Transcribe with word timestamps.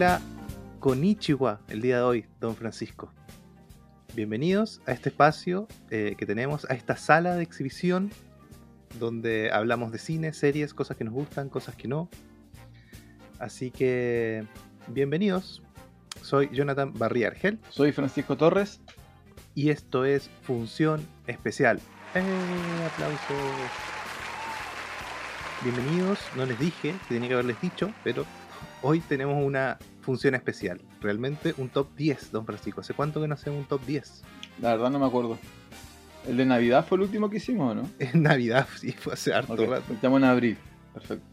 Hola, 0.00 0.22
Konichiwa 0.78 1.60
el 1.68 1.82
día 1.82 1.96
de 1.96 2.02
hoy, 2.02 2.26
don 2.40 2.56
Francisco. 2.56 3.12
Bienvenidos 4.14 4.80
a 4.86 4.92
este 4.92 5.10
espacio 5.10 5.68
eh, 5.90 6.14
que 6.16 6.24
tenemos, 6.24 6.64
a 6.70 6.72
esta 6.72 6.96
sala 6.96 7.36
de 7.36 7.42
exhibición 7.42 8.10
donde 8.98 9.50
hablamos 9.52 9.92
de 9.92 9.98
cine, 9.98 10.32
series, 10.32 10.72
cosas 10.72 10.96
que 10.96 11.04
nos 11.04 11.12
gustan, 11.12 11.50
cosas 11.50 11.76
que 11.76 11.86
no. 11.86 12.08
Así 13.38 13.70
que, 13.70 14.46
bienvenidos. 14.86 15.62
Soy 16.22 16.48
Jonathan 16.50 16.94
Barría 16.94 17.26
Argel 17.26 17.58
Soy 17.68 17.92
Francisco 17.92 18.38
Torres. 18.38 18.80
y 19.54 19.68
esto 19.68 20.06
es 20.06 20.30
Función 20.44 21.06
Especial. 21.26 21.78
¡Eh! 22.14 22.22
¡Aplausos! 22.94 23.36
Bienvenidos, 25.62 26.20
no 26.36 26.46
les 26.46 26.58
dije, 26.58 26.94
que 27.06 27.14
tenía 27.16 27.28
que 27.28 27.34
haberles 27.34 27.60
dicho, 27.60 27.92
pero 28.02 28.24
hoy 28.82 29.00
tenemos 29.00 29.44
una 29.44 29.78
función 30.00 30.34
especial. 30.34 30.80
Realmente 31.00 31.54
un 31.58 31.68
top 31.68 31.94
10, 31.96 32.32
don 32.32 32.46
Francisco. 32.46 32.80
¿Hace 32.80 32.94
cuánto 32.94 33.20
que 33.20 33.28
no 33.28 33.34
hacemos 33.34 33.60
un 33.60 33.66
top 33.66 33.84
10? 33.86 34.22
La 34.60 34.70
verdad 34.72 34.90
no 34.90 34.98
me 34.98 35.06
acuerdo. 35.06 35.38
El 36.26 36.36
de 36.36 36.44
Navidad 36.44 36.86
fue 36.86 36.96
el 36.96 37.02
último 37.02 37.30
que 37.30 37.38
hicimos, 37.38 37.72
¿o 37.72 37.74
no? 37.74 37.90
En 37.98 38.22
Navidad, 38.22 38.66
sí, 38.76 38.92
fue 38.92 39.14
hace 39.14 39.32
harto 39.32 39.56
rato. 39.66 39.92
Estamos 39.92 40.18
en 40.18 40.24
abril. 40.24 40.58
Perfecto. 40.92 41.24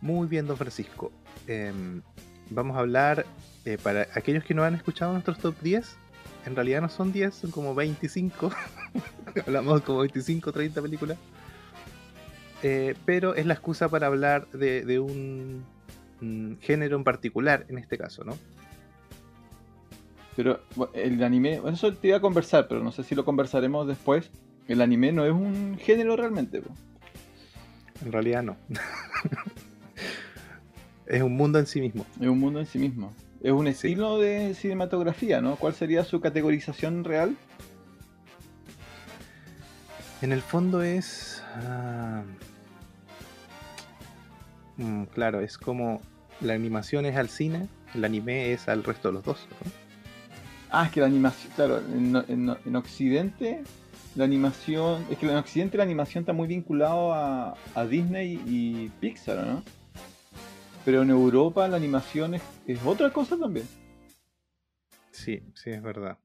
Muy 0.00 0.26
bien, 0.26 0.46
don 0.46 0.56
Francisco. 0.56 1.12
Em, 1.46 2.02
vamos 2.50 2.76
a 2.76 2.80
hablar, 2.80 3.26
eh, 3.64 3.78
para 3.82 4.08
aquellos 4.14 4.44
que 4.44 4.54
no 4.54 4.64
han 4.64 4.74
escuchado 4.74 5.12
nuestros 5.12 5.38
top 5.38 5.54
10, 5.60 5.96
en 6.46 6.56
realidad 6.56 6.80
no 6.80 6.88
son 6.88 7.12
10, 7.12 7.34
son 7.34 7.50
como 7.50 7.74
25. 7.74 8.50
Hablamos 9.46 9.82
como 9.82 10.00
25, 10.00 10.52
30 10.52 10.82
películas. 10.82 11.18
Eh, 12.62 12.94
pero 13.04 13.34
es 13.34 13.46
la 13.46 13.54
excusa 13.54 13.88
para 13.88 14.06
hablar 14.06 14.48
de, 14.48 14.84
de 14.84 14.98
un 14.98 15.64
mm, 16.20 16.54
género 16.60 16.96
en 16.96 17.04
particular, 17.04 17.66
en 17.68 17.78
este 17.78 17.98
caso, 17.98 18.24
¿no? 18.24 18.36
Pero 20.36 20.60
el 20.94 21.22
anime, 21.22 21.60
bueno, 21.60 21.76
eso 21.76 21.92
te 21.92 22.08
iba 22.08 22.16
a 22.16 22.20
conversar, 22.20 22.68
pero 22.68 22.82
no 22.82 22.92
sé 22.92 23.02
si 23.02 23.14
lo 23.14 23.24
conversaremos 23.24 23.86
después. 23.86 24.30
El 24.68 24.80
anime 24.80 25.12
no 25.12 25.24
es 25.24 25.32
un 25.32 25.76
género 25.78 26.16
realmente. 26.16 26.62
En 28.04 28.12
realidad 28.12 28.42
no. 28.42 28.56
es 31.06 31.22
un 31.22 31.36
mundo 31.36 31.58
en 31.58 31.66
sí 31.66 31.80
mismo. 31.80 32.06
Es 32.20 32.28
un 32.28 32.38
mundo 32.38 32.60
en 32.60 32.66
sí 32.66 32.78
mismo. 32.78 33.12
Es 33.42 33.52
un 33.52 33.66
estilo 33.66 34.18
de 34.18 34.54
cinematografía, 34.54 35.40
¿no? 35.40 35.56
¿Cuál 35.56 35.74
sería 35.74 36.04
su 36.04 36.20
categorización 36.20 37.04
real? 37.04 37.36
En 40.22 40.32
el 40.32 40.42
fondo 40.42 40.82
es. 40.82 41.42
ah, 41.56 42.22
mm, 44.76 45.04
claro, 45.04 45.40
es 45.40 45.58
como 45.58 46.00
la 46.40 46.54
animación 46.54 47.06
es 47.06 47.16
al 47.16 47.28
cine, 47.28 47.68
el 47.94 48.04
anime 48.04 48.52
es 48.52 48.68
al 48.68 48.82
resto 48.84 49.08
de 49.08 49.14
los 49.14 49.24
dos. 49.24 49.46
¿no? 49.64 49.70
Ah, 50.70 50.86
es 50.86 50.92
que 50.92 51.00
la 51.00 51.06
animación, 51.06 51.52
claro, 51.56 51.78
en, 51.78 52.16
en- 52.28 52.56
en 52.64 52.76
Occidente 52.76 53.62
la 54.16 54.24
animación, 54.24 55.04
es 55.10 55.18
que 55.18 55.26
en 55.26 55.36
Occidente 55.36 55.76
la 55.76 55.84
animación 55.84 56.22
está 56.22 56.32
muy 56.32 56.48
vinculado 56.48 57.12
a, 57.12 57.54
a 57.74 57.86
Disney 57.86 58.40
y 58.46 58.88
Pixar, 59.00 59.46
¿no? 59.46 59.62
Pero 60.84 61.02
en 61.02 61.10
Europa 61.10 61.68
la 61.68 61.76
animación 61.76 62.34
es, 62.34 62.42
es 62.66 62.78
otra 62.84 63.10
cosa 63.12 63.36
también. 63.36 63.68
Sí, 65.12 65.42
sí, 65.54 65.70
es 65.70 65.82
verdad. 65.82 66.18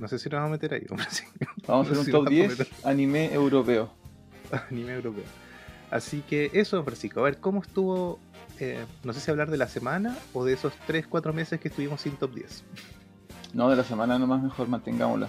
No 0.00 0.08
sé 0.08 0.18
si 0.18 0.28
nos 0.28 0.38
vamos 0.38 0.48
a 0.48 0.52
meter 0.52 0.74
ahí, 0.74 0.84
hombre, 0.90 1.06
sí. 1.10 1.24
Vamos 1.66 1.88
a 1.88 1.92
hacer 1.92 1.98
un 2.04 2.10
top 2.10 2.24
vamos 2.24 2.26
a 2.26 2.30
10 2.30 2.48
meter. 2.58 2.68
anime 2.82 3.32
europeo. 3.32 3.90
anime 4.70 4.94
europeo. 4.94 5.24
Así 5.90 6.22
que 6.28 6.50
eso, 6.54 6.82
Francisco. 6.82 7.20
A 7.20 7.24
ver, 7.24 7.38
¿cómo 7.38 7.62
estuvo? 7.62 8.18
Eh, 8.60 8.84
no 9.02 9.12
sé 9.12 9.20
si 9.20 9.30
hablar 9.30 9.50
de 9.50 9.56
la 9.56 9.68
semana 9.68 10.16
o 10.32 10.44
de 10.44 10.52
esos 10.52 10.72
3-4 10.88 11.32
meses 11.32 11.60
que 11.60 11.68
estuvimos 11.68 12.00
sin 12.02 12.16
top 12.16 12.34
10 12.34 12.64
No, 13.52 13.68
de 13.70 13.76
la 13.76 13.84
semana 13.84 14.18
nomás 14.18 14.42
mejor 14.42 14.68
mantengámosla. 14.68 15.28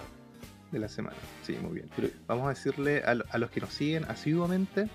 de 0.72 0.80
la 0.80 0.90
semana. 0.90 1.16
Sí, 1.46 1.58
muy 1.62 1.74
bien. 1.74 1.90
Pero- 1.96 2.10
Vamos 2.28 2.46
a 2.48 2.50
decirle 2.50 3.04
a, 3.04 3.14
lo- 3.16 3.26
a 3.30 3.38
los 3.38 3.50
que 3.52 3.62
nos 3.62 3.72
siguen 3.74 4.06
asiduamente 4.06 4.90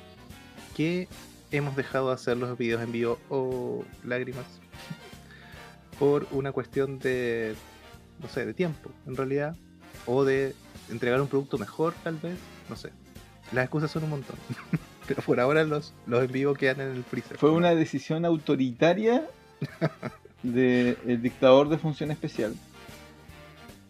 que 0.76 1.08
hemos 1.50 1.74
dejado 1.76 2.08
de 2.08 2.14
hacer 2.14 2.36
los 2.36 2.56
videos 2.58 2.82
en 2.82 2.92
vivo 2.92 3.18
o 3.28 3.84
lágrimas 4.04 4.44
por 5.98 6.26
una 6.30 6.52
cuestión 6.52 6.98
de, 6.98 7.54
no 8.20 8.28
sé, 8.28 8.46
de 8.46 8.54
tiempo, 8.54 8.90
en 9.06 9.16
realidad, 9.16 9.56
o 10.06 10.24
de 10.24 10.54
entregar 10.90 11.20
un 11.20 11.28
producto 11.28 11.58
mejor, 11.58 11.92
tal 12.04 12.16
vez, 12.16 12.36
no 12.68 12.76
sé. 12.76 12.90
Las 13.52 13.64
excusas 13.64 13.90
son 13.90 14.04
un 14.04 14.10
montón. 14.10 14.36
Pero 15.06 15.22
por 15.22 15.40
ahora 15.40 15.64
los, 15.64 15.92
los 16.06 16.24
en 16.24 16.32
vivo 16.32 16.54
quedan 16.54 16.80
en 16.80 16.88
el 16.96 17.04
freezer. 17.04 17.36
Fue 17.38 17.50
una 17.50 17.74
decisión 17.74 18.24
autoritaria 18.24 19.26
del 20.42 21.20
dictador 21.22 21.68
de 21.68 21.78
función 21.78 22.10
especial. 22.10 22.54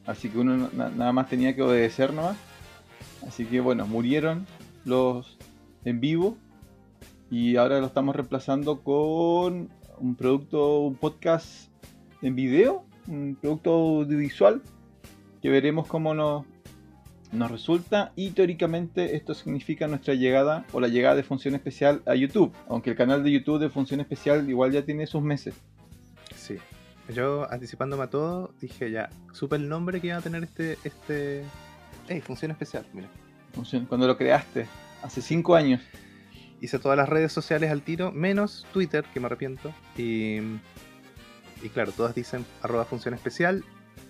Así 0.06 0.28
que 0.30 0.38
uno 0.38 0.70
na- 0.72 0.90
nada 0.90 1.12
más 1.12 1.28
tenía 1.28 1.54
que 1.54 1.62
obedecer 1.62 2.12
nomás. 2.12 2.36
Así 3.26 3.44
que 3.44 3.60
bueno, 3.60 3.86
murieron 3.86 4.46
los 4.84 5.36
en 5.84 6.00
vivo 6.00 6.36
y 7.30 7.56
ahora 7.56 7.80
lo 7.80 7.86
estamos 7.86 8.16
reemplazando 8.16 8.80
con 8.80 9.68
un 9.98 10.14
producto, 10.16 10.80
un 10.80 10.94
podcast 10.96 11.68
en 12.22 12.34
video, 12.34 12.84
un 13.06 13.36
producto 13.40 13.72
audiovisual 13.72 14.62
que 15.42 15.48
veremos 15.50 15.86
cómo 15.86 16.14
nos, 16.14 16.44
nos 17.32 17.50
resulta 17.50 18.12
y 18.16 18.30
teóricamente 18.30 19.14
esto 19.16 19.34
significa 19.34 19.86
nuestra 19.86 20.14
llegada 20.14 20.64
o 20.72 20.80
la 20.80 20.88
llegada 20.88 21.14
de 21.14 21.22
Función 21.22 21.54
Especial 21.54 22.02
a 22.06 22.14
YouTube, 22.14 22.52
aunque 22.68 22.90
el 22.90 22.96
canal 22.96 23.22
de 23.22 23.30
YouTube 23.30 23.60
de 23.60 23.70
Función 23.70 24.00
Especial 24.00 24.48
igual 24.48 24.72
ya 24.72 24.82
tiene 24.84 25.06
sus 25.06 25.22
meses. 25.22 25.54
Sí. 26.34 26.56
Yo, 27.14 27.50
anticipándome 27.50 28.04
a 28.04 28.10
todo, 28.10 28.52
dije 28.60 28.90
ya, 28.90 29.10
supe 29.32 29.56
el 29.56 29.68
nombre 29.68 30.00
que 30.00 30.08
iba 30.08 30.16
a 30.16 30.20
tener 30.22 30.44
este... 30.44 30.78
este... 30.84 31.44
Ey, 32.08 32.20
función 32.20 32.50
especial, 32.50 32.84
mira. 32.92 33.08
Función- 33.54 33.86
Cuando 33.86 34.06
lo 34.06 34.16
creaste, 34.16 34.66
hace 35.02 35.20
5 35.22 35.54
años. 35.56 35.80
hice 36.60 36.78
todas 36.78 36.96
las 36.96 37.08
redes 37.08 37.32
sociales 37.32 37.70
al 37.70 37.82
tiro, 37.82 38.12
menos 38.12 38.66
Twitter, 38.72 39.04
que 39.12 39.18
me 39.20 39.26
arrepiento. 39.26 39.72
Y, 39.96 40.38
y 41.62 41.68
claro, 41.72 41.90
todas 41.92 42.14
dicen 42.14 42.44
arroba 42.62 42.84
función 42.84 43.14
especial 43.14 43.64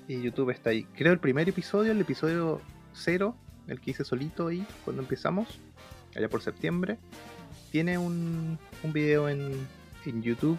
y 0.08 0.20
YouTube 0.20 0.50
está 0.50 0.70
ahí. 0.70 0.84
Creo 0.96 1.12
el 1.12 1.20
primer 1.20 1.48
episodio, 1.48 1.92
el 1.92 2.00
episodio 2.00 2.60
cero, 2.92 3.36
el 3.66 3.80
que 3.80 3.92
hice 3.92 4.04
solito 4.04 4.48
ahí 4.48 4.66
cuando 4.84 5.02
empezamos, 5.02 5.60
allá 6.14 6.28
por 6.28 6.42
septiembre, 6.42 6.98
tiene 7.70 7.98
un, 7.98 8.58
un 8.82 8.92
video 8.92 9.28
en, 9.28 9.52
en 10.04 10.22
YouTube, 10.22 10.58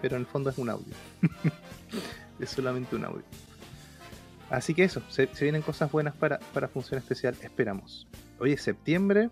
pero 0.00 0.16
en 0.16 0.22
el 0.22 0.26
fondo 0.26 0.50
es 0.50 0.58
un 0.58 0.70
audio. 0.70 0.94
es 2.40 2.50
solamente 2.50 2.96
un 2.96 3.04
audio. 3.04 3.24
Así 4.50 4.74
que 4.74 4.84
eso, 4.84 5.02
se, 5.08 5.28
se 5.34 5.44
vienen 5.44 5.62
cosas 5.62 5.90
buenas 5.90 6.14
para, 6.14 6.38
para 6.52 6.68
función 6.68 6.98
especial, 6.98 7.34
esperamos. 7.42 8.06
Hoy 8.38 8.52
es 8.52 8.62
septiembre, 8.62 9.30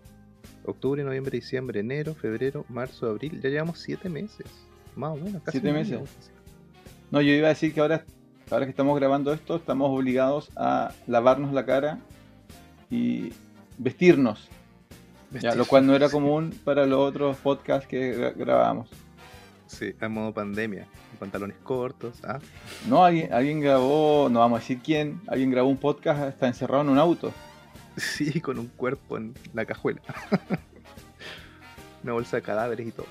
octubre, 0.65 1.03
noviembre, 1.03 1.37
diciembre, 1.37 1.79
enero, 1.79 2.15
febrero, 2.15 2.65
marzo, 2.69 3.07
abril. 3.07 3.39
Ya 3.41 3.49
llevamos 3.49 3.79
siete 3.79 4.09
meses. 4.09 4.47
Más 4.95 5.11
o 5.11 5.17
menos, 5.17 5.41
casi. 5.43 5.61
Meses. 5.61 5.99
No, 7.11 7.21
yo 7.21 7.31
iba 7.31 7.47
a 7.47 7.49
decir 7.49 7.73
que 7.73 7.81
ahora, 7.81 8.03
ahora 8.49 8.65
que 8.65 8.71
estamos 8.71 8.97
grabando 8.97 9.33
esto, 9.33 9.57
estamos 9.57 9.89
obligados 9.91 10.49
a 10.55 10.93
lavarnos 11.07 11.53
la 11.53 11.65
cara 11.65 11.99
y 12.91 13.33
vestirnos. 13.79 14.47
Ya, 15.39 15.55
lo 15.55 15.65
cual 15.65 15.87
no 15.87 15.95
era 15.95 16.09
común 16.09 16.53
para 16.65 16.85
los 16.85 16.99
otros 16.99 17.37
podcasts 17.37 17.87
que 17.87 18.17
gra- 18.17 18.35
grabábamos. 18.35 18.89
Sí, 19.65 19.93
a 20.01 20.09
modo 20.09 20.33
pandemia. 20.33 20.85
Pantalones 21.19 21.55
cortos. 21.63 22.19
Ah, 22.23 22.39
No, 22.87 23.05
alguien, 23.05 23.31
alguien 23.33 23.61
grabó, 23.61 24.27
no 24.29 24.39
vamos 24.39 24.57
a 24.57 24.59
decir 24.61 24.79
quién, 24.83 25.21
alguien 25.27 25.49
grabó 25.51 25.69
un 25.69 25.77
podcast 25.77 26.21
hasta 26.21 26.47
encerrado 26.47 26.83
en 26.83 26.89
un 26.89 26.97
auto. 26.99 27.31
sí, 27.95 28.41
con 28.41 28.59
un 28.59 28.67
cuerpo 28.67 29.15
en 29.17 29.33
la 29.53 29.63
cajuela. 29.65 30.01
Una 32.03 32.13
bolsa 32.13 32.37
de 32.37 32.41
cadáveres 32.41 32.87
y 32.87 32.91
todo. 32.91 33.05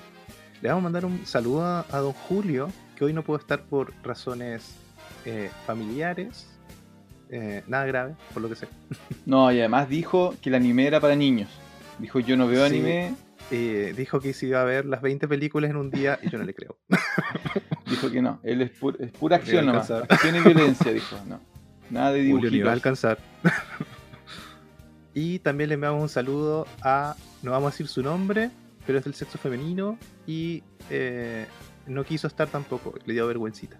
Le 0.61 0.69
vamos 0.69 0.81
a 0.81 0.83
mandar 0.83 1.05
un 1.05 1.25
saludo 1.25 1.63
a, 1.63 1.85
a 1.89 1.97
don 1.99 2.13
Julio, 2.13 2.69
que 2.95 3.05
hoy 3.05 3.13
no 3.13 3.23
pudo 3.23 3.37
estar 3.37 3.63
por 3.63 3.93
razones 4.03 4.75
eh, 5.25 5.49
familiares. 5.65 6.45
Eh, 7.31 7.63
nada 7.67 7.85
grave, 7.85 8.13
por 8.33 8.43
lo 8.43 8.49
que 8.49 8.55
sé. 8.55 8.67
No, 9.25 9.51
y 9.51 9.59
además 9.59 9.89
dijo 9.89 10.35
que 10.41 10.49
el 10.49 10.55
anime 10.55 10.85
era 10.85 10.99
para 10.99 11.15
niños. 11.15 11.49
Dijo, 11.97 12.19
yo 12.19 12.37
no 12.37 12.47
veo 12.47 12.67
Sí. 12.67 12.75
anime. 12.75 13.15
Eh, 13.49 13.93
dijo 13.97 14.19
que 14.21 14.33
se 14.33 14.45
iba 14.47 14.61
a 14.61 14.65
ver 14.65 14.85
las 14.85 15.01
20 15.01 15.27
películas 15.27 15.69
en 15.71 15.75
un 15.77 15.89
día 15.91 16.19
y 16.21 16.29
yo 16.29 16.37
no 16.37 16.43
le 16.45 16.53
creo. 16.53 16.77
Dijo 17.85 18.09
que 18.09 18.21
no, 18.21 18.39
él 18.43 18.61
es, 18.61 18.71
pu- 18.79 18.95
es 18.99 19.11
pura 19.11 19.35
acción 19.37 19.67
a 19.67 19.73
nomás. 19.73 19.91
Acción 19.91 20.35
y 20.37 20.39
violencia, 20.39 20.93
dijo. 20.93 21.17
No. 21.27 21.41
Nada 21.89 22.13
de 22.13 22.19
Julio 22.31 22.49
ni 22.49 22.59
va 22.61 22.71
a 22.71 22.73
dibujitos. 22.73 22.73
alcanzar. 22.73 23.17
y 25.13 25.39
también 25.39 25.69
le 25.69 25.73
enviamos 25.75 26.01
un 26.01 26.09
saludo 26.09 26.65
a, 26.81 27.15
no 27.43 27.51
vamos 27.51 27.67
a 27.67 27.71
decir 27.71 27.87
su 27.87 28.01
nombre, 28.01 28.49
pero 28.85 28.97
es 28.99 29.03
del 29.03 29.13
sexo 29.13 29.37
femenino 29.37 29.97
y 30.25 30.63
eh, 30.89 31.45
no 31.87 32.03
quiso 32.03 32.27
estar 32.27 32.47
tampoco, 32.47 32.93
le 33.05 33.13
dio 33.13 33.27
vergüencita. 33.27 33.77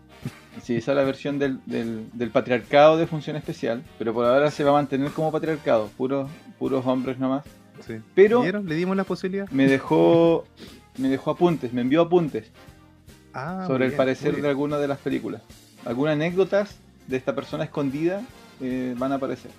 Sí, 0.61 0.75
esa 0.75 0.91
es 0.91 0.97
la 0.97 1.03
versión 1.03 1.39
del, 1.39 1.59
del, 1.65 2.09
del 2.13 2.29
patriarcado 2.29 2.97
de 2.97 3.07
función 3.07 3.35
especial, 3.35 3.83
pero 3.97 4.13
por 4.13 4.25
ahora 4.25 4.51
se 4.51 4.63
va 4.63 4.71
a 4.71 4.73
mantener 4.73 5.11
como 5.11 5.31
patriarcado, 5.31 5.87
puros, 5.97 6.29
puros 6.59 6.85
hombres 6.85 7.17
nomás. 7.19 7.45
Sí. 7.85 7.95
Pero 8.13 8.41
¿Vieron? 8.41 8.67
Le 8.67 8.75
dimos 8.75 8.95
la 8.95 9.03
posibilidad. 9.03 9.49
me 9.49 9.67
dejó, 9.67 10.45
me 10.97 11.07
dejó 11.07 11.31
apuntes, 11.31 11.73
me 11.73 11.81
envió 11.81 12.01
apuntes. 12.01 12.51
Ah, 13.33 13.63
sobre 13.65 13.85
el 13.85 13.93
parecer 13.93 14.41
de 14.41 14.47
alguna 14.49 14.77
de 14.77 14.87
las 14.87 14.97
películas. 14.99 15.41
Algunas 15.85 16.13
anécdotas 16.13 16.77
de 17.07 17.17
esta 17.17 17.33
persona 17.33 17.63
escondida 17.63 18.21
eh, 18.59 18.93
van 18.97 19.13
a 19.13 19.15
aparecer. 19.15 19.51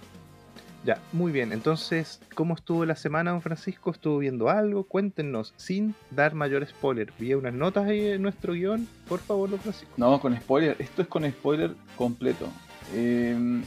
Ya, 0.85 0.99
muy 1.13 1.31
bien. 1.31 1.53
Entonces, 1.53 2.21
¿cómo 2.35 2.55
estuvo 2.55 2.85
la 2.85 2.97
semana, 2.97 3.31
don 3.31 3.41
Francisco? 3.41 3.93
¿Estuvo 3.93 4.19
viendo 4.19 4.51
algo? 4.51 4.85
Cuéntenos, 4.85 5.55
sin 5.57 5.95
dar 6.11 6.35
mayor 6.35 6.67
spoiler. 6.67 7.13
Vi 7.19 7.35
unas 7.35 7.55
notas 7.55 7.87
ahí 7.87 8.07
en 8.07 8.23
nuestro 8.23 8.55
guion. 8.55 8.89
Por 9.09 9.21
favor, 9.21 9.51
don 9.51 9.61
Francisco. 9.61 9.93
No, 9.97 10.21
con 10.21 10.37
spoiler. 10.37 10.75
Esto 10.81 11.03
es 11.03 11.09
con 11.09 11.31
spoiler 11.31 11.77
completo. 11.97 12.49
Eh, 12.95 13.63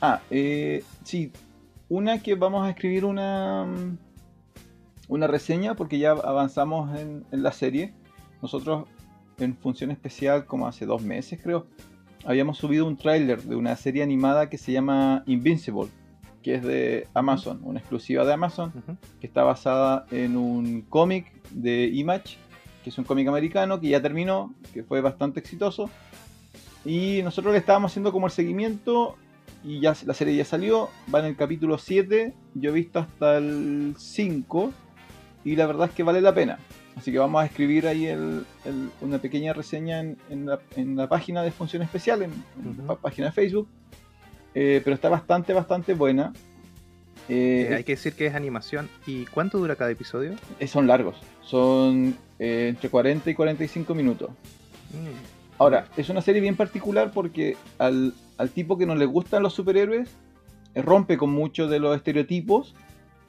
ah, 0.00 0.20
eh, 0.30 0.84
sí. 1.02 1.32
Una 1.88 2.22
que 2.22 2.36
vamos 2.36 2.64
a 2.64 2.70
escribir 2.70 3.04
una, 3.04 3.66
una 5.08 5.26
reseña 5.26 5.74
porque 5.74 5.98
ya 5.98 6.12
avanzamos 6.12 6.96
en, 6.96 7.24
en 7.32 7.42
la 7.42 7.50
serie. 7.50 7.92
Nosotros 8.40 8.86
en 9.38 9.56
función 9.56 9.90
especial, 9.90 10.46
como 10.46 10.68
hace 10.68 10.86
dos 10.86 11.02
meses 11.02 11.40
creo, 11.42 11.66
habíamos 12.24 12.58
subido 12.58 12.86
un 12.86 12.96
tráiler 12.96 13.42
de 13.42 13.56
una 13.56 13.76
serie 13.76 14.02
animada 14.02 14.48
que 14.48 14.58
se 14.58 14.72
llama 14.72 15.22
Invincible, 15.26 15.88
que 16.44 16.54
es 16.56 16.62
de 16.62 17.08
Amazon, 17.14 17.58
una 17.64 17.80
exclusiva 17.80 18.24
de 18.24 18.32
Amazon, 18.34 18.70
que 19.20 19.26
está 19.26 19.42
basada 19.42 20.06
en 20.12 20.36
un 20.36 20.82
cómic 20.82 21.32
de 21.50 21.86
Image, 21.86 22.36
que 22.84 22.90
es 22.90 22.98
un 22.98 23.04
cómic 23.04 23.26
americano 23.26 23.80
que 23.80 23.88
ya 23.88 24.00
terminó, 24.02 24.54
que 24.72 24.84
fue 24.84 25.00
bastante 25.00 25.40
exitoso. 25.40 25.90
Y 26.84 27.22
nosotros 27.22 27.52
le 27.54 27.58
estábamos 27.58 27.90
haciendo 27.92 28.12
como 28.12 28.26
el 28.26 28.32
seguimiento 28.32 29.16
y 29.64 29.80
ya 29.80 29.94
la 30.04 30.12
serie 30.12 30.36
ya 30.36 30.44
salió, 30.44 30.90
va 31.12 31.20
en 31.20 31.24
el 31.24 31.36
capítulo 31.36 31.78
7, 31.78 32.34
yo 32.54 32.70
he 32.70 32.72
visto 32.74 32.98
hasta 32.98 33.38
el 33.38 33.94
5 33.98 34.70
y 35.46 35.56
la 35.56 35.66
verdad 35.66 35.88
es 35.88 35.94
que 35.94 36.02
vale 36.02 36.20
la 36.20 36.34
pena. 36.34 36.58
Así 36.94 37.10
que 37.10 37.18
vamos 37.18 37.42
a 37.42 37.46
escribir 37.46 37.88
ahí 37.88 38.04
el- 38.06 38.44
el- 38.66 38.90
una 39.00 39.18
pequeña 39.18 39.52
reseña 39.54 39.98
en, 40.00 40.18
en 40.28 40.46
la, 40.46 40.60
en 40.76 40.94
la 40.94 41.08
página 41.08 41.42
de 41.42 41.50
Función 41.50 41.82
Especial, 41.82 42.20
en, 42.22 42.32
en 42.62 42.86
la 42.86 42.96
página 42.96 43.28
de 43.28 43.32
Facebook. 43.32 43.66
Eh, 44.54 44.80
pero 44.84 44.94
está 44.94 45.08
bastante, 45.08 45.52
bastante 45.52 45.94
buena. 45.94 46.32
Eh, 47.28 47.68
Eh, 47.70 47.74
hay 47.74 47.84
que 47.84 47.92
decir 47.92 48.12
que 48.14 48.26
es 48.26 48.34
animación. 48.34 48.88
¿Y 49.06 49.24
cuánto 49.26 49.58
dura 49.58 49.76
cada 49.76 49.90
episodio? 49.90 50.34
son 50.66 50.86
largos, 50.86 51.16
son 51.42 52.16
entre 52.38 52.88
40 52.90 53.30
y 53.30 53.34
45 53.34 53.94
minutos. 53.94 54.30
Mm, 54.90 55.34
Ahora, 55.58 55.86
es 55.96 56.08
una 56.08 56.20
serie 56.20 56.40
bien 56.40 56.56
particular 56.56 57.12
porque 57.14 57.56
al, 57.78 58.12
al 58.38 58.50
tipo 58.50 58.76
que 58.76 58.86
no 58.86 58.96
le 58.96 59.06
gustan 59.06 59.42
los 59.42 59.54
superhéroes, 59.54 60.10
rompe 60.74 61.16
con 61.16 61.30
muchos 61.30 61.70
de 61.70 61.78
los 61.78 61.96
estereotipos, 61.96 62.74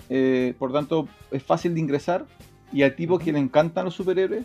eh, 0.10 0.56
por 0.57 0.74
tanto 0.74 1.07
es 1.31 1.44
fácil 1.44 1.75
de 1.75 1.81
ingresar, 1.81 2.25
y 2.74 2.81
al 2.81 2.95
tipo 2.95 3.19
que 3.19 3.31
le 3.31 3.38
encantan 3.38 3.86
los 3.86 3.94
superhéroes, 3.94 4.44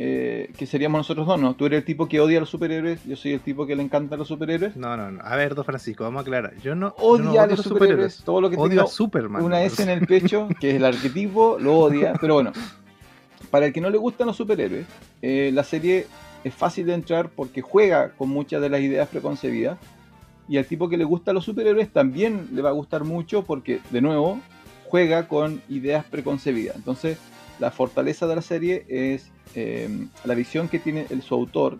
eh, 0.00 0.52
que 0.56 0.64
seríamos 0.64 1.00
nosotros 1.00 1.26
dos, 1.26 1.40
¿no? 1.40 1.54
Tú 1.54 1.66
eres 1.66 1.78
el 1.78 1.84
tipo 1.84 2.06
que 2.08 2.20
odia 2.20 2.38
a 2.38 2.40
los 2.40 2.50
superhéroes, 2.50 3.04
yo 3.04 3.16
soy 3.16 3.32
el 3.32 3.40
tipo 3.40 3.66
que 3.66 3.74
le 3.74 3.82
encantan 3.82 4.20
los 4.20 4.28
superhéroes. 4.28 4.76
No, 4.76 4.96
no, 4.96 5.10
no. 5.10 5.20
A 5.24 5.34
ver, 5.34 5.56
don 5.56 5.64
Francisco, 5.64 6.04
vamos 6.04 6.20
a 6.20 6.22
aclarar. 6.22 6.54
Yo 6.62 6.76
no, 6.76 6.94
yo 6.96 7.04
Odia 7.04 7.24
no 7.24 7.40
a 7.40 7.46
los 7.48 7.62
superhéroes, 7.62 8.22
todo 8.24 8.40
lo 8.40 8.48
que 8.48 8.56
Odio 8.56 8.68
tenga 8.68 8.82
a 8.84 8.86
Superman. 8.86 9.42
una. 9.42 9.60
S 9.64 9.82
en 9.82 9.88
el 9.88 10.06
pecho, 10.06 10.48
que 10.60 10.70
es 10.70 10.76
el 10.76 10.84
arquetipo, 10.84 11.58
lo 11.58 11.78
odia. 11.78 12.12
Pero 12.20 12.34
bueno, 12.34 12.52
para 13.50 13.66
el 13.66 13.72
que 13.72 13.80
no 13.80 13.90
le 13.90 13.98
gustan 13.98 14.28
los 14.28 14.36
superhéroes, 14.36 14.86
eh, 15.20 15.50
la 15.52 15.64
serie 15.64 16.06
es 16.44 16.54
fácil 16.54 16.86
de 16.86 16.94
entrar 16.94 17.30
porque 17.30 17.60
juega 17.60 18.10
con 18.12 18.28
muchas 18.28 18.62
de 18.62 18.68
las 18.68 18.80
ideas 18.80 19.08
preconcebidas. 19.08 19.78
Y 20.48 20.58
al 20.58 20.64
tipo 20.64 20.88
que 20.88 20.96
le 20.96 21.04
gustan 21.04 21.34
los 21.34 21.44
superhéroes 21.44 21.92
también 21.92 22.48
le 22.52 22.62
va 22.62 22.70
a 22.70 22.72
gustar 22.72 23.02
mucho 23.02 23.42
porque, 23.42 23.80
de 23.90 24.00
nuevo, 24.00 24.40
juega 24.86 25.26
con 25.26 25.60
ideas 25.68 26.04
preconcebidas. 26.04 26.76
Entonces, 26.76 27.18
la 27.58 27.70
fortaleza 27.70 28.26
de 28.26 28.36
la 28.36 28.42
serie 28.42 28.86
es 28.88 29.30
eh, 29.54 29.88
la 30.24 30.34
visión 30.34 30.68
que 30.68 30.78
tiene 30.78 31.06
el, 31.10 31.22
su 31.22 31.34
autor, 31.34 31.78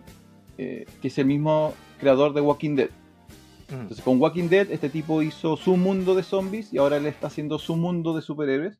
eh, 0.57 0.85
que 1.01 1.07
es 1.09 1.17
el 1.17 1.25
mismo 1.25 1.73
creador 1.99 2.33
de 2.33 2.41
Walking 2.41 2.75
Dead. 2.75 2.89
Mm. 3.69 3.73
Entonces 3.81 4.01
con 4.03 4.19
Walking 4.19 4.49
Dead 4.49 4.71
este 4.71 4.89
tipo 4.89 5.21
hizo 5.21 5.55
su 5.57 5.77
mundo 5.77 6.15
de 6.15 6.23
zombies 6.23 6.73
y 6.73 6.77
ahora 6.77 6.97
él 6.97 7.05
está 7.05 7.27
haciendo 7.27 7.59
su 7.59 7.75
mundo 7.75 8.15
de 8.15 8.21
superhéroes. 8.21 8.79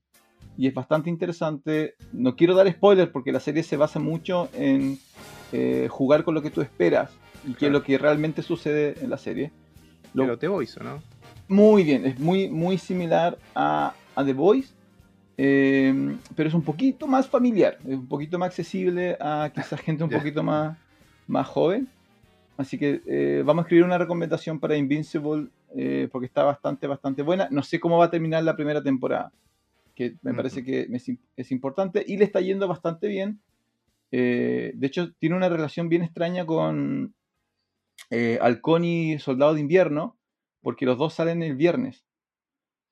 Y 0.57 0.67
es 0.67 0.73
bastante 0.73 1.09
interesante. 1.09 1.93
No 2.11 2.35
quiero 2.35 2.53
dar 2.55 2.69
spoilers 2.71 3.11
porque 3.11 3.31
la 3.31 3.39
serie 3.39 3.63
se 3.63 3.77
basa 3.77 3.99
mucho 3.99 4.49
en 4.53 4.97
eh, 5.53 5.87
jugar 5.89 6.23
con 6.23 6.33
lo 6.35 6.41
que 6.41 6.49
tú 6.49 6.61
esperas 6.61 7.11
y 7.45 7.49
qué 7.49 7.51
es 7.51 7.57
Claro. 7.59 7.73
lo 7.73 7.83
que 7.83 7.97
realmente 7.97 8.41
sucede 8.41 8.95
en 9.01 9.09
la 9.09 9.17
serie. 9.17 9.51
Lo- 10.13 10.23
Pero 10.23 10.37
The 10.39 10.47
Voice, 10.49 10.79
¿o 10.79 10.83
¿no? 10.83 11.01
muy 11.47 11.83
bien, 11.83 12.05
es 12.05 12.19
muy, 12.19 12.49
muy 12.49 12.77
similar 12.77 13.37
a, 13.55 13.93
a 14.15 14.25
The 14.25 14.33
Voice, 14.33 14.73
eh, 15.41 16.17
pero 16.35 16.49
es 16.49 16.53
un 16.55 16.63
poquito 16.63 17.07
más 17.07 17.29
familiar, 17.29 17.77
es 17.87 17.95
un 17.95 18.07
poquito 18.07 18.37
más 18.37 18.47
accesible 18.47 19.15
a 19.21 19.49
quizás 19.55 19.79
gente 19.85 20.03
un 20.03 20.09
Ya. 20.09 20.17
poquito 20.17 20.43
más, 20.43 20.77
más 21.27 21.47
joven. 21.47 21.87
Así 22.57 22.77
que 22.77 23.01
eh, 23.07 23.41
vamos 23.45 23.61
a 23.61 23.65
escribir 23.65 23.85
una 23.85 23.97
recomendación 23.97 24.59
para 24.59 24.75
Invincible 24.75 25.47
eh, 25.77 26.09
porque 26.11 26.25
está 26.25 26.43
bastante, 26.43 26.87
bastante 26.87 27.21
buena. 27.21 27.47
No 27.51 27.63
sé 27.63 27.79
cómo 27.79 27.97
va 27.97 28.05
a 28.05 28.11
terminar 28.11 28.43
la 28.43 28.57
primera 28.57 28.83
temporada, 28.83 29.31
que 29.95 30.15
me 30.23 30.33
parece 30.33 30.61
que 30.65 30.81
es, 30.91 31.07
im- 31.07 31.19
es 31.37 31.51
importante 31.53 32.03
y 32.05 32.17
le 32.17 32.25
está 32.25 32.41
yendo 32.41 32.67
bastante 32.67 33.07
bien. 33.07 33.39
De 34.11 34.73
hecho, 34.81 35.13
tiene 35.19 35.37
una 35.37 35.47
relación 35.47 35.87
bien 35.87 36.01
extraña 36.03 36.45
con 36.45 37.13
Halcón 38.41 38.83
y 38.83 39.19
Soldado 39.19 39.53
de 39.53 39.61
Invierno, 39.61 40.17
porque 40.61 40.85
los 40.85 40.97
dos 40.97 41.13
salen 41.13 41.43
el 41.43 41.55
viernes. 41.55 42.03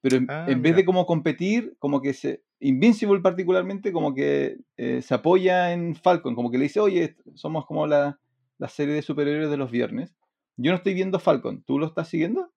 Pero 0.01 0.17
en, 0.17 0.27
Ah, 0.29 0.45
en 0.47 0.61
vez 0.61 0.75
de 0.75 0.85
como 0.85 1.05
competir, 1.05 1.75
como 1.79 2.01
que 2.01 2.13
se. 2.13 2.43
Invincible 2.59 3.19
particularmente, 3.21 3.91
como 3.91 4.15
que 4.15 4.57
eh, 4.77 5.01
se 5.03 5.13
apoya 5.13 5.73
en 5.73 5.95
Falcon, 5.95 6.33
como 6.35 6.49
que 6.49 6.57
le 6.57 6.63
dice, 6.63 6.79
oye, 6.79 7.15
somos 7.35 7.65
como 7.67 7.85
la, 7.85 8.19
la 8.57 8.67
serie 8.67 8.95
de 8.95 9.01
superhéroes 9.03 9.49
de 9.51 9.57
los 9.57 9.69
viernes. 9.69 10.15
Yo 10.55 10.71
no 10.71 10.77
estoy 10.77 10.95
viendo 10.95 11.19
Falcon, 11.19 11.61
¿tú 11.63 11.77
lo 11.77 11.85
estás 11.85 12.07
siguiendo? 12.09 12.51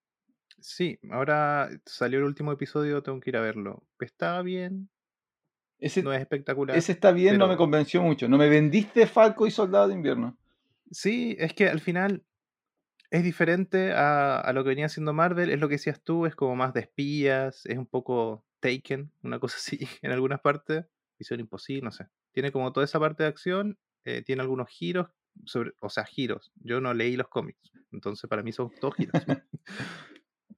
Sí, 0.58 0.98
ahora 1.10 1.68
salió 1.84 2.18
el 2.18 2.24
último 2.24 2.50
episodio, 2.52 3.02
tengo 3.02 3.20
que 3.20 3.28
ir 3.30 3.36
a 3.36 3.42
verlo. 3.42 3.82
Está 4.00 4.40
bien, 4.42 4.88
Ese, 5.78 6.02
no 6.02 6.12
es 6.14 6.20
espectacular. 6.20 6.76
ese 6.76 6.92
está 6.92 7.12
bien, 7.12 7.36
no 7.38 7.46
me 7.48 7.56
convenció 7.58 8.02
mucho. 8.02 8.26
No 8.28 8.38
me 8.38 8.48
vendiste 8.48 9.06
Falcon 9.06 9.48
y 9.48 9.50
Soldado 9.50 9.88
de 9.88 9.94
Invierno. 9.94 10.38
Sí, 10.90 11.36
es 11.38 11.52
que 11.54 11.68
al 11.68 11.80
final 11.80 12.24
es 13.10 13.24
diferente 13.24 13.92
a, 13.92 14.38
a 14.38 14.52
lo 14.52 14.62
que 14.62 14.70
venía 14.70 14.86
haciendo 14.86 15.12
Marvel, 15.12 15.50
es 15.50 15.58
lo 15.58 15.68
que 15.68 15.74
decías 15.74 16.02
tú, 16.02 16.26
es 16.26 16.36
como 16.36 16.54
más 16.56 16.72
de 16.72 16.80
espías, 16.80 17.66
es 17.66 17.76
un 17.76 17.86
poco 17.86 18.44
Taken, 18.60 19.12
una 19.22 19.38
cosa 19.40 19.56
así 19.58 19.80
en 20.02 20.12
algunas 20.12 20.40
partes, 20.40 20.86
Misión 21.18 21.40
Imposible, 21.40 21.82
no 21.82 21.92
sé. 21.92 22.06
Tiene 22.32 22.52
como 22.52 22.72
toda 22.72 22.84
esa 22.84 23.00
parte 23.00 23.24
de 23.24 23.28
acción, 23.28 23.78
eh, 24.04 24.22
tiene 24.22 24.42
algunos 24.42 24.68
giros, 24.68 25.08
sobre, 25.44 25.72
o 25.80 25.88
sea, 25.88 26.04
giros. 26.04 26.52
Yo 26.56 26.80
no 26.80 26.94
leí 26.94 27.16
los 27.16 27.28
cómics, 27.28 27.72
entonces 27.92 28.28
para 28.28 28.42
mí 28.42 28.52
son 28.52 28.70
todos 28.80 28.94
giros. 28.94 29.12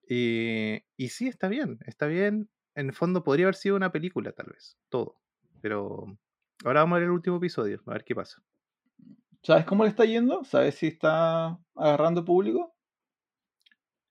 y, 0.08 0.82
y 0.96 1.08
sí, 1.08 1.28
está 1.28 1.48
bien, 1.48 1.78
está 1.86 2.06
bien. 2.06 2.50
En 2.74 2.86
el 2.86 2.92
fondo 2.92 3.24
podría 3.24 3.46
haber 3.46 3.54
sido 3.54 3.76
una 3.76 3.92
película, 3.92 4.32
tal 4.32 4.46
vez, 4.52 4.78
todo. 4.88 5.20
Pero 5.60 6.18
ahora 6.64 6.80
vamos 6.80 6.96
a 6.96 6.98
ver 7.00 7.04
el 7.04 7.12
último 7.12 7.36
episodio, 7.36 7.82
a 7.86 7.92
ver 7.92 8.04
qué 8.04 8.14
pasa. 8.14 8.42
¿Sabes 9.42 9.64
cómo 9.64 9.84
le 9.84 9.90
está 9.90 10.04
yendo? 10.04 10.44
¿Sabes 10.44 10.76
si 10.76 10.86
está 10.88 11.58
agarrando 11.74 12.24
público? 12.24 12.74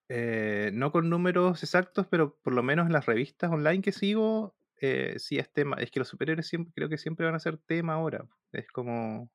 Eh, 0.10 0.72
no 0.74 0.92
con 0.92 1.10
números 1.10 1.64
exactos, 1.64 2.06
pero 2.10 2.36
por 2.42 2.54
lo 2.54 2.64
menos 2.64 2.86
en 2.88 2.94
las 2.94 3.06
revistas 3.06 3.50
online 3.52 3.82
que 3.82 3.94
sigo, 3.94 4.56
eh, 4.82 5.16
sí 5.20 5.38
es 5.38 5.52
tema. 5.54 5.78
Es 5.78 5.90
que 5.90 6.00
los 6.00 6.10
superhéroes 6.10 6.48
siempre, 6.48 6.74
creo 6.76 6.90
que 6.90 6.98
siempre 6.98 7.26
van 7.26 7.36
a 7.36 7.40
ser 7.40 7.58
tema 7.58 7.94
ahora. 7.94 8.28
Es 8.52 8.68
como, 8.68 9.32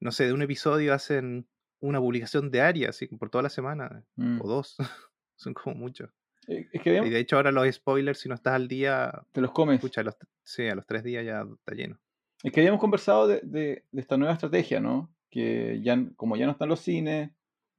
no 0.00 0.10
sé, 0.10 0.24
de 0.26 0.32
un 0.32 0.42
episodio 0.42 0.94
hacen 0.94 1.48
una 1.80 2.00
publicación 2.00 2.50
diaria, 2.50 2.88
así 2.90 3.06
por 3.06 3.30
toda 3.30 3.42
la 3.42 3.50
semana, 3.50 4.04
Mm. 4.16 4.40
o 4.42 4.48
dos. 4.48 4.76
Son 5.36 5.54
como 5.54 5.76
muchos. 5.76 6.10
Eh, 6.48 6.68
Es 6.72 6.82
que 6.82 6.96
Y 6.98 7.10
de 7.10 7.18
hecho 7.20 7.36
ahora 7.36 7.52
los 7.52 7.72
spoilers, 7.72 8.18
si 8.18 8.28
no 8.28 8.34
estás 8.34 8.54
al 8.54 8.66
día, 8.66 9.12
te 9.32 9.40
los 9.40 9.52
comes. 9.52 9.76
escucha, 9.76 10.00
a 10.00 10.04
los, 10.04 10.16
sí, 10.42 10.66
a 10.66 10.74
los 10.74 10.86
tres 10.86 11.04
días 11.04 11.24
ya 11.24 11.42
está 11.42 11.74
lleno. 11.74 12.00
Es 12.42 12.52
que 12.52 12.60
habíamos 12.60 12.80
conversado 12.80 13.28
de, 13.28 13.40
de- 13.42 13.84
de 13.90 14.00
esta 14.00 14.16
nueva 14.16 14.34
estrategia, 14.34 14.80
¿no? 14.80 15.10
Que 15.30 15.80
ya, 15.82 16.02
como 16.16 16.36
ya 16.36 16.46
no 16.46 16.52
están 16.52 16.68
los 16.68 16.80
cines, 16.80 17.30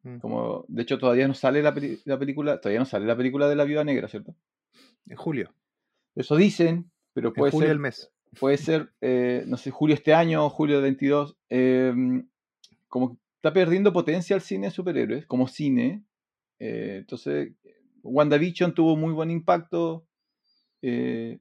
Mm. 0.03 0.18
como 0.18 0.65
de 0.68 0.82
hecho 0.82 0.98
todavía 0.98 1.27
no 1.27 1.36
sale 1.36 1.62
la, 1.62 1.75
película, 1.75 2.60
todavía 2.60 2.80
no 2.80 2.86
sale 2.88 3.06
la 3.06 3.15
película 3.15 3.48
de 3.48 3.56
la 3.56 3.65
Viuda 3.65 3.84
Negra, 3.84 4.08
¿cierto? 4.08 4.36
En 5.08 5.15
julio, 5.15 5.53
Eso 6.15 6.36
dicen, 6.38 6.89
pero 7.13 7.27
en 7.30 7.34
puede 7.36 7.51
julio 7.51 7.68
ser, 7.68 7.75
del 7.75 7.80
mes. 7.82 8.12
puede 8.39 8.58
ser, 8.58 8.91
eh, 9.01 9.44
no 9.46 9.58
sé, 9.58 9.70
julio 9.70 9.94
este 9.94 10.15
año, 10.15 10.50
julio 10.50 10.77
del 10.77 10.84
22. 10.86 11.38
eh, 11.50 11.94
como 12.88 13.12
que 13.12 13.18
está 13.36 13.53
perdiendo 13.53 13.94
potencia 13.94 14.36
el 14.36 14.41
cine 14.41 14.68
de 14.68 14.72
superhéroes, 14.72 15.25
como 15.27 15.48
cine. 15.48 16.03
eh, 16.58 16.98
entonces, 17.01 17.53
WandaVision 18.03 18.74
tuvo 18.74 18.96
muy 18.98 19.13
buen 19.13 19.30
impacto. 19.30 20.08
eh, 20.82 21.38